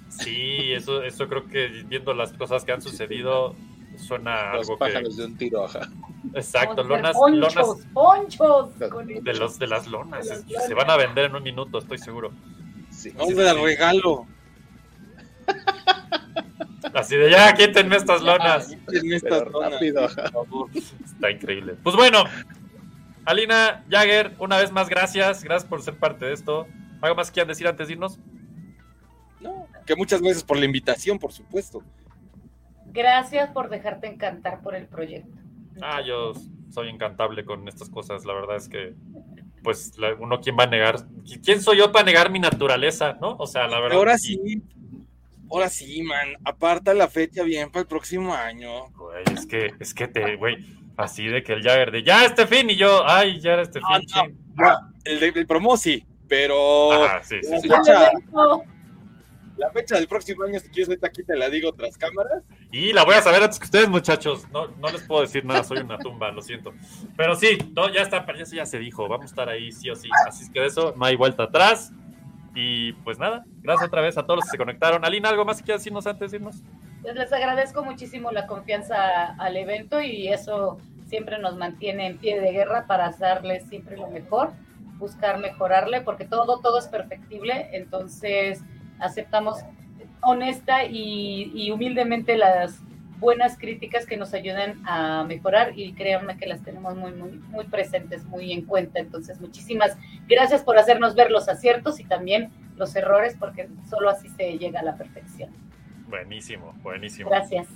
Sí, 0.10 0.72
eso, 0.72 1.04
eso 1.04 1.28
creo 1.28 1.48
que 1.48 1.68
viendo 1.88 2.14
las 2.14 2.32
cosas 2.34 2.64
que 2.64 2.72
han 2.72 2.82
sucedido, 2.82 3.56
suena 3.98 4.54
Los 4.54 4.62
algo 4.70 4.76
que... 4.76 4.80
pájaros 4.80 5.18
de 5.18 5.26
un 5.26 5.38
tiro, 5.38 5.66
ajá. 5.66 5.82
Exacto, 6.34 6.84
lonas, 6.84 7.14
ponchos, 7.16 7.56
lonas 7.56 7.88
ponchos. 7.94 8.80
De, 8.80 9.34
los, 9.34 9.60
de 9.60 9.68
las 9.68 9.88
lonas. 9.88 10.24
De 10.26 10.30
las 10.30 10.40
es- 10.40 10.50
lonas. 10.50 10.68
Se 10.68 10.74
van 10.74 10.90
a 10.90 10.96
vender 10.98 11.26
en 11.26 11.36
un 11.36 11.44
minuto, 11.44 11.78
estoy 11.78 11.98
seguro. 11.98 12.32
Sí. 12.98 13.14
Hombre, 13.18 13.48
al 13.48 13.62
regalo. 13.62 14.26
Así 16.94 17.16
de 17.16 17.30
ya, 17.30 17.54
quítenme 17.54 17.96
estas 17.96 18.24
lonas. 18.24 18.72
En 18.72 19.14
estas 19.14 19.40
Pero 19.40 19.52
zonas, 19.52 19.74
rápido. 19.74 20.08
Está 21.06 21.30
increíble. 21.30 21.76
Pues 21.84 21.96
bueno, 21.96 22.24
Alina, 23.26 23.84
Jagger, 23.88 24.34
una 24.40 24.58
vez 24.58 24.72
más, 24.72 24.90
gracias. 24.90 25.44
Gracias 25.44 25.70
por 25.70 25.84
ser 25.84 25.96
parte 25.96 26.26
de 26.26 26.34
esto. 26.34 26.66
¿Algo 27.02 27.16
más 27.16 27.30
que 27.30 27.36
quieran 27.36 27.50
decir 27.50 27.68
antes 27.68 27.88
de 27.88 27.94
irnos? 27.94 28.20
No, 29.40 29.68
que 29.86 29.96
muchas 29.96 30.22
gracias 30.22 30.44
por 30.44 30.58
la 30.58 30.66
invitación, 30.66 31.20
por 31.20 31.32
supuesto. 31.32 31.84
Gracias 32.88 33.52
por 33.52 33.70
dejarte 33.70 34.08
encantar 34.08 34.62
por 34.62 34.74
el 34.74 34.88
proyecto. 34.88 35.38
Ah, 35.82 36.02
yo 36.02 36.34
soy 36.72 36.90
encantable 36.90 37.46
con 37.46 37.68
estas 37.68 37.90
cosas. 37.90 38.26
La 38.26 38.34
verdad 38.34 38.56
es 38.56 38.68
que, 38.68 38.96
pues, 39.64 39.98
la- 39.98 40.14
uno, 40.16 40.40
¿quién 40.40 40.58
va 40.58 40.64
a 40.64 40.68
negar? 40.68 40.98
¿Quién 41.44 41.62
soy 41.62 41.78
yo 41.78 41.92
para 41.92 42.06
negar 42.06 42.30
mi 42.32 42.40
naturaleza, 42.40 43.18
no? 43.22 43.36
O 43.38 43.48
sea, 43.48 43.68
la 43.68 43.80
verdad. 43.80 43.98
Ahora 43.98 44.16
y- 44.16 44.20
sí, 44.20 44.62
ahora 45.52 45.70
sí, 45.70 46.02
man. 46.04 46.30
Aparta 46.44 46.94
la 46.94 47.08
fecha 47.08 47.44
bien 47.44 47.70
para 47.70 47.82
el 47.82 47.88
próximo 47.88 48.34
año. 48.34 48.88
Güey, 48.96 49.24
es 49.34 49.46
que, 49.46 49.72
es 49.80 49.94
que 49.94 50.08
te, 50.08 50.36
güey, 50.36 50.58
así 50.98 51.28
de 51.28 51.44
que 51.44 51.54
el 51.54 51.64
Jagger 51.64 51.92
de 51.92 52.04
ya 52.04 52.26
este 52.26 52.48
fin 52.48 52.70
y 52.70 52.76
yo, 52.76 53.04
ay, 53.08 53.40
ya 53.40 53.54
era 53.54 53.62
este 53.64 53.80
fin. 53.80 53.88
Ah, 53.90 54.00
no. 54.00 54.24
ching. 54.26 54.38
El, 55.06 55.20
de- 55.20 55.40
el 55.40 55.48
promo 55.48 55.78
sí, 55.78 56.04
pero 56.28 56.92
Ajá, 56.94 57.24
sí, 57.24 57.38
sí, 57.42 57.60
sí. 57.62 57.68
la, 57.68 57.78
fecha, 57.78 58.12
No, 58.32 58.64
la 59.58 59.72
fecha 59.72 59.96
del 59.96 60.08
próximo 60.08 60.44
año, 60.44 60.60
si 60.60 60.70
quieres, 60.70 60.90
ahorita 60.90 61.08
aquí 61.08 61.24
te 61.24 61.36
la 61.36 61.50
digo 61.50 61.74
tras 61.74 61.98
cámaras. 61.98 62.44
Y 62.72 62.94
la 62.94 63.04
voy 63.04 63.16
a 63.16 63.22
saber 63.22 63.44
antes 63.44 63.60
que 63.60 63.66
ustedes, 63.66 63.90
muchachos. 63.90 64.48
No, 64.52 64.68
no 64.68 64.90
les 64.90 65.02
puedo 65.04 65.22
decir 65.22 65.44
nada, 65.46 65.64
soy 65.64 65.80
una 65.80 65.98
tumba, 65.98 66.32
lo 66.32 66.42
siento. 66.42 66.74
Pero 67.16 67.36
sí, 67.36 67.58
todo 67.74 67.90
ya 67.94 68.02
está, 68.02 68.26
ya, 68.36 68.46
se- 68.46 68.56
ya 68.56 68.66
se 68.66 68.80
dijo, 68.80 69.08
vamos 69.08 69.26
a 69.26 69.30
estar 69.30 69.50
ahí 69.50 69.72
sí 69.72 69.90
o 69.90 69.96
sí. 69.96 70.10
Así 70.28 70.44
es 70.44 70.50
que 70.50 70.60
de 70.62 70.68
eso 70.68 70.94
no 70.98 71.06
hay 71.06 71.16
vuelta 71.16 71.44
atrás. 71.44 71.92
Y 72.56 72.94
pues 73.04 73.20
nada, 73.20 73.46
gracias 73.62 73.88
otra 73.88 74.02
vez 74.02 74.18
a 74.18 74.24
todos 74.24 74.38
los 74.38 74.46
que 74.46 74.52
se 74.52 74.58
conectaron. 74.58 75.06
Alina, 75.06 75.30
¿algo 75.30 75.46
más 75.46 75.58
que 75.58 75.64
quieras 75.66 75.82
decirnos 75.82 76.08
antes 76.08 76.32
de 76.32 76.38
irnos? 76.38 76.64
Pues 77.04 77.16
les 77.16 77.32
agradezco 77.32 77.84
muchísimo 77.84 78.32
la 78.32 78.48
confianza 78.48 79.34
al 79.38 79.56
evento 79.58 80.02
y 80.02 80.28
eso 80.30 80.80
siempre 81.08 81.38
nos 81.40 81.56
mantiene 81.56 82.08
en 82.08 82.18
pie 82.18 82.40
de 82.42 82.52
guerra 82.52 82.86
para 82.88 83.12
darles 83.12 83.68
siempre 83.70 83.96
lo 83.96 84.08
mejor, 84.08 84.52
buscar 84.98 85.38
mejorarle, 85.40 86.02
porque 86.02 86.26
todo, 86.26 86.60
todo 86.60 86.80
es 86.80 86.88
perfectible, 86.88 87.70
entonces 87.74 88.62
aceptamos 89.00 89.60
honesta 90.22 90.86
y, 90.86 91.52
y 91.54 91.72
humildemente 91.72 92.36
las 92.38 92.82
buenas 93.20 93.58
críticas 93.58 94.06
que 94.06 94.18
nos 94.18 94.34
ayudan 94.34 94.82
a 94.86 95.24
mejorar 95.24 95.78
y 95.78 95.94
créanme 95.94 96.38
que 96.38 96.46
las 96.46 96.62
tenemos 96.64 96.96
muy, 96.96 97.12
muy, 97.12 97.32
muy 97.32 97.66
presentes, 97.66 98.26
muy 98.26 98.52
en 98.52 98.64
cuenta. 98.64 99.00
Entonces, 99.00 99.40
muchísimas 99.42 99.98
gracias 100.28 100.64
por 100.64 100.78
hacernos 100.78 101.16
ver 101.16 101.32
los 101.32 101.50
aciertos 101.50 102.00
y 102.00 102.04
también 102.04 102.52
los 102.76 102.96
errores, 102.96 103.36
porque 103.40 103.70
solo 103.90 104.10
así 104.10 104.30
se 104.30 104.58
llega 104.58 104.82
a 104.82 104.84
la 104.84 104.96
perfección. 104.96 105.50
Buenísimo, 106.08 106.74
buenísimo. 106.84 107.30
Gracias. 107.30 107.68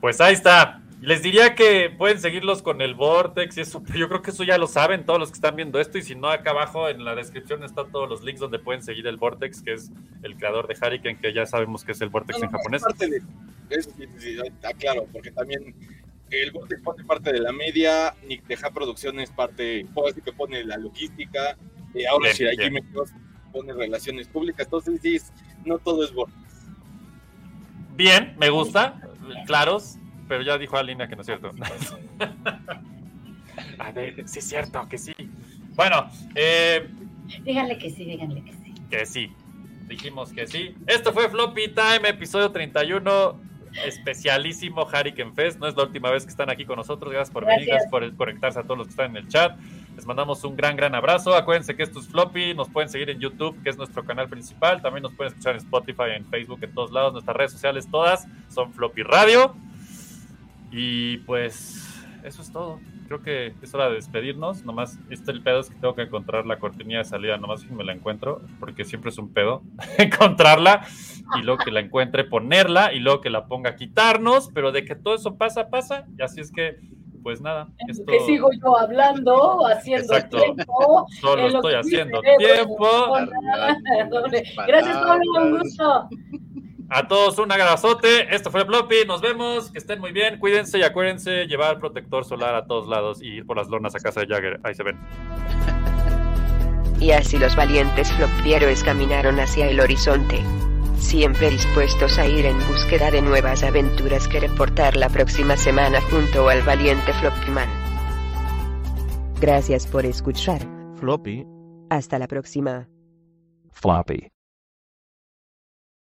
Pues 0.00 0.20
ahí 0.20 0.32
está. 0.32 0.80
Les 1.02 1.22
diría 1.22 1.54
que 1.54 1.88
pueden 1.88 2.20
seguirlos 2.20 2.60
con 2.62 2.82
el 2.82 2.94
Vortex 2.94 3.56
y 3.56 3.62
eso, 3.62 3.82
pero 3.82 3.98
yo 3.98 4.08
creo 4.08 4.20
que 4.20 4.32
eso 4.32 4.44
ya 4.44 4.58
lo 4.58 4.66
saben 4.66 5.06
todos 5.06 5.18
los 5.18 5.30
que 5.30 5.36
están 5.36 5.56
viendo 5.56 5.80
esto 5.80 5.96
y 5.96 6.02
si 6.02 6.14
no, 6.14 6.28
acá 6.28 6.50
abajo 6.50 6.90
en 6.90 7.04
la 7.06 7.14
descripción 7.14 7.64
están 7.64 7.90
todos 7.90 8.06
los 8.08 8.22
links 8.22 8.40
donde 8.40 8.58
pueden 8.58 8.82
seguir 8.82 9.06
el 9.06 9.16
Vortex, 9.16 9.62
que 9.62 9.72
es 9.72 9.90
el 10.22 10.36
creador 10.36 10.68
de 10.68 10.74
Hurricane, 10.74 11.18
que 11.18 11.32
ya 11.32 11.46
sabemos 11.46 11.84
que 11.84 11.92
es 11.92 12.00
el 12.02 12.10
Vortex 12.10 12.38
No, 12.38 12.44
en 12.46 12.52
no, 12.52 12.58
japonés. 12.58 12.82
es 12.82 12.86
parte 12.86 13.08
de- 13.08 14.20
sí, 14.20 14.38
está 14.44 14.74
claro, 14.74 15.06
porque 15.10 15.30
también 15.30 15.74
el 16.28 16.50
Vortex 16.50 16.82
pone 16.82 17.02
parte 17.04 17.32
de 17.32 17.40
la 17.40 17.52
media, 17.52 18.14
Nick 18.28 18.46
Deja 18.46 18.70
Producciones 18.70 19.30
parte, 19.30 19.86
puedo 19.94 20.08
decir 20.08 20.22
que 20.22 20.32
pone 20.34 20.62
la 20.64 20.76
logística, 20.76 21.56
eh, 21.94 22.06
ahora 22.08 22.24
Bien, 22.24 22.36
Shiragi 22.36 22.68
bien. 22.70 22.84
Pone 23.52 23.72
relaciones 23.72 24.28
públicas, 24.28 24.66
entonces 24.66 25.00
sí, 25.02 25.16
es- 25.16 25.32
no 25.64 25.78
todo 25.78 26.04
es 26.04 26.12
Vortex. 26.12 26.38
Bien, 27.96 28.34
me 28.38 28.50
gusta, 28.50 29.00
claros, 29.46 29.96
pero 30.30 30.44
ya 30.44 30.56
dijo 30.56 30.76
Alina 30.76 31.08
que 31.08 31.16
no 31.16 31.22
es 31.22 31.26
cierto. 31.26 31.50
A 33.80 33.90
ver, 33.90 34.28
sí 34.28 34.38
es 34.38 34.48
cierto, 34.48 34.88
que 34.88 34.96
sí. 34.96 35.12
Bueno, 35.74 36.08
eh, 36.36 36.88
Díganle 37.42 37.76
que 37.76 37.90
sí, 37.90 38.04
díganle 38.04 38.44
que 38.44 38.52
sí. 38.52 38.74
que 38.88 39.06
sí. 39.06 39.32
Dijimos 39.88 40.32
que 40.32 40.46
sí. 40.46 40.76
Esto 40.86 41.12
fue 41.12 41.28
Floppy 41.28 41.74
Time, 41.74 42.08
episodio 42.10 42.52
31. 42.52 43.40
Especialísimo 43.84 44.82
Hurricane 44.82 45.32
Fest. 45.32 45.58
No 45.58 45.66
es 45.66 45.74
la 45.74 45.82
última 45.82 46.12
vez 46.12 46.22
que 46.22 46.30
están 46.30 46.48
aquí 46.48 46.64
con 46.64 46.76
nosotros. 46.76 47.12
Gracias 47.12 47.32
por 47.32 47.44
venir, 47.44 47.66
gracias 47.66 47.90
por 47.90 48.14
conectarse 48.14 48.60
a 48.60 48.62
todos 48.62 48.78
los 48.78 48.86
que 48.86 48.92
están 48.92 49.10
en 49.10 49.16
el 49.16 49.26
chat. 49.26 49.58
Les 49.96 50.06
mandamos 50.06 50.44
un 50.44 50.54
gran, 50.54 50.76
gran 50.76 50.94
abrazo. 50.94 51.34
Acuérdense 51.34 51.74
que 51.74 51.82
esto 51.82 51.98
es 51.98 52.06
Floppy. 52.06 52.54
Nos 52.54 52.68
pueden 52.68 52.88
seguir 52.88 53.10
en 53.10 53.18
YouTube, 53.18 53.60
que 53.64 53.70
es 53.70 53.76
nuestro 53.76 54.04
canal 54.04 54.28
principal. 54.28 54.80
También 54.80 55.02
nos 55.02 55.12
pueden 55.12 55.32
escuchar 55.32 55.54
en 55.54 55.62
Spotify, 55.62 56.12
en 56.14 56.24
Facebook, 56.26 56.60
en 56.62 56.72
todos 56.72 56.92
lados. 56.92 57.14
Nuestras 57.14 57.36
redes 57.36 57.50
sociales 57.50 57.88
todas 57.90 58.28
son 58.48 58.72
Floppy 58.72 59.02
Radio. 59.02 59.56
Y 60.70 61.18
pues 61.18 62.00
eso 62.24 62.42
es 62.42 62.52
todo. 62.52 62.80
Creo 63.08 63.22
que 63.22 63.54
es 63.60 63.74
hora 63.74 63.88
de 63.88 63.96
despedirnos. 63.96 64.64
Nomás, 64.64 64.98
este 65.10 65.32
el 65.32 65.42
pedo 65.42 65.60
es 65.60 65.68
que 65.68 65.74
tengo 65.76 65.94
que 65.94 66.02
encontrar 66.02 66.46
la 66.46 66.58
cortinilla 66.58 66.98
de 66.98 67.04
salida. 67.04 67.36
Nomás 67.38 67.62
si 67.62 67.72
me 67.72 67.82
la 67.82 67.92
encuentro, 67.92 68.42
porque 68.60 68.84
siempre 68.84 69.10
es 69.10 69.18
un 69.18 69.32
pedo 69.32 69.62
encontrarla 69.98 70.86
y 71.36 71.42
luego 71.42 71.58
que 71.64 71.70
la 71.70 71.80
encuentre, 71.80 72.24
ponerla 72.24 72.92
y 72.92 73.00
luego 73.00 73.20
que 73.20 73.30
la 73.30 73.46
ponga, 73.46 73.74
quitarnos. 73.74 74.50
Pero 74.54 74.70
de 74.70 74.84
que 74.84 74.94
todo 74.94 75.14
eso 75.14 75.36
pasa, 75.36 75.70
pasa. 75.70 76.06
Y 76.16 76.22
así 76.22 76.40
es 76.40 76.52
que, 76.52 76.78
pues 77.22 77.40
nada. 77.40 77.68
Esto 77.88 78.04
Que 78.06 78.20
sigo 78.20 78.50
yo 78.62 78.78
hablando, 78.78 79.66
haciendo 79.66 80.14
Exacto. 80.14 80.38
tiempo. 80.38 81.06
solo 81.20 81.48
estoy 81.48 81.74
haciendo 81.74 82.20
tiempo. 82.20 83.16
Gracias, 84.68 84.98
Pablo, 84.98 85.42
un 85.42 85.58
gusto. 85.58 86.08
A 86.92 87.06
todos 87.06 87.38
un 87.38 87.52
abrazote. 87.52 88.34
Esto 88.34 88.50
fue 88.50 88.64
Floppy. 88.64 89.04
Nos 89.06 89.20
vemos. 89.20 89.70
Que 89.70 89.78
estén 89.78 90.00
muy 90.00 90.10
bien. 90.12 90.38
Cuídense 90.40 90.78
y 90.78 90.82
acuérdense 90.82 91.46
llevar 91.46 91.78
protector 91.78 92.24
solar 92.24 92.54
a 92.56 92.66
todos 92.66 92.88
lados 92.88 93.22
y 93.22 93.28
ir 93.28 93.46
por 93.46 93.56
las 93.56 93.68
lonas 93.68 93.94
a 93.94 94.00
casa 94.00 94.20
de 94.20 94.26
Jagger. 94.26 94.60
Ahí 94.64 94.74
se 94.74 94.82
ven. 94.82 94.98
Y 96.98 97.12
así 97.12 97.38
los 97.38 97.54
valientes 97.56 98.12
flopieros 98.12 98.82
caminaron 98.82 99.38
hacia 99.38 99.68
el 99.70 99.80
horizonte. 99.80 100.42
Siempre 100.98 101.48
dispuestos 101.50 102.18
a 102.18 102.26
ir 102.26 102.44
en 102.44 102.58
búsqueda 102.66 103.10
de 103.10 103.22
nuevas 103.22 103.62
aventuras 103.62 104.28
que 104.28 104.40
reportar 104.40 104.96
la 104.96 105.08
próxima 105.08 105.56
semana 105.56 106.00
junto 106.10 106.48
al 106.48 106.60
valiente 106.62 107.12
Floppyman. 107.14 107.68
Gracias 109.40 109.86
por 109.86 110.04
escuchar. 110.04 110.60
Floppy, 110.96 111.46
Hasta 111.88 112.18
la 112.18 112.26
próxima. 112.26 112.86
floppy. 113.72 114.30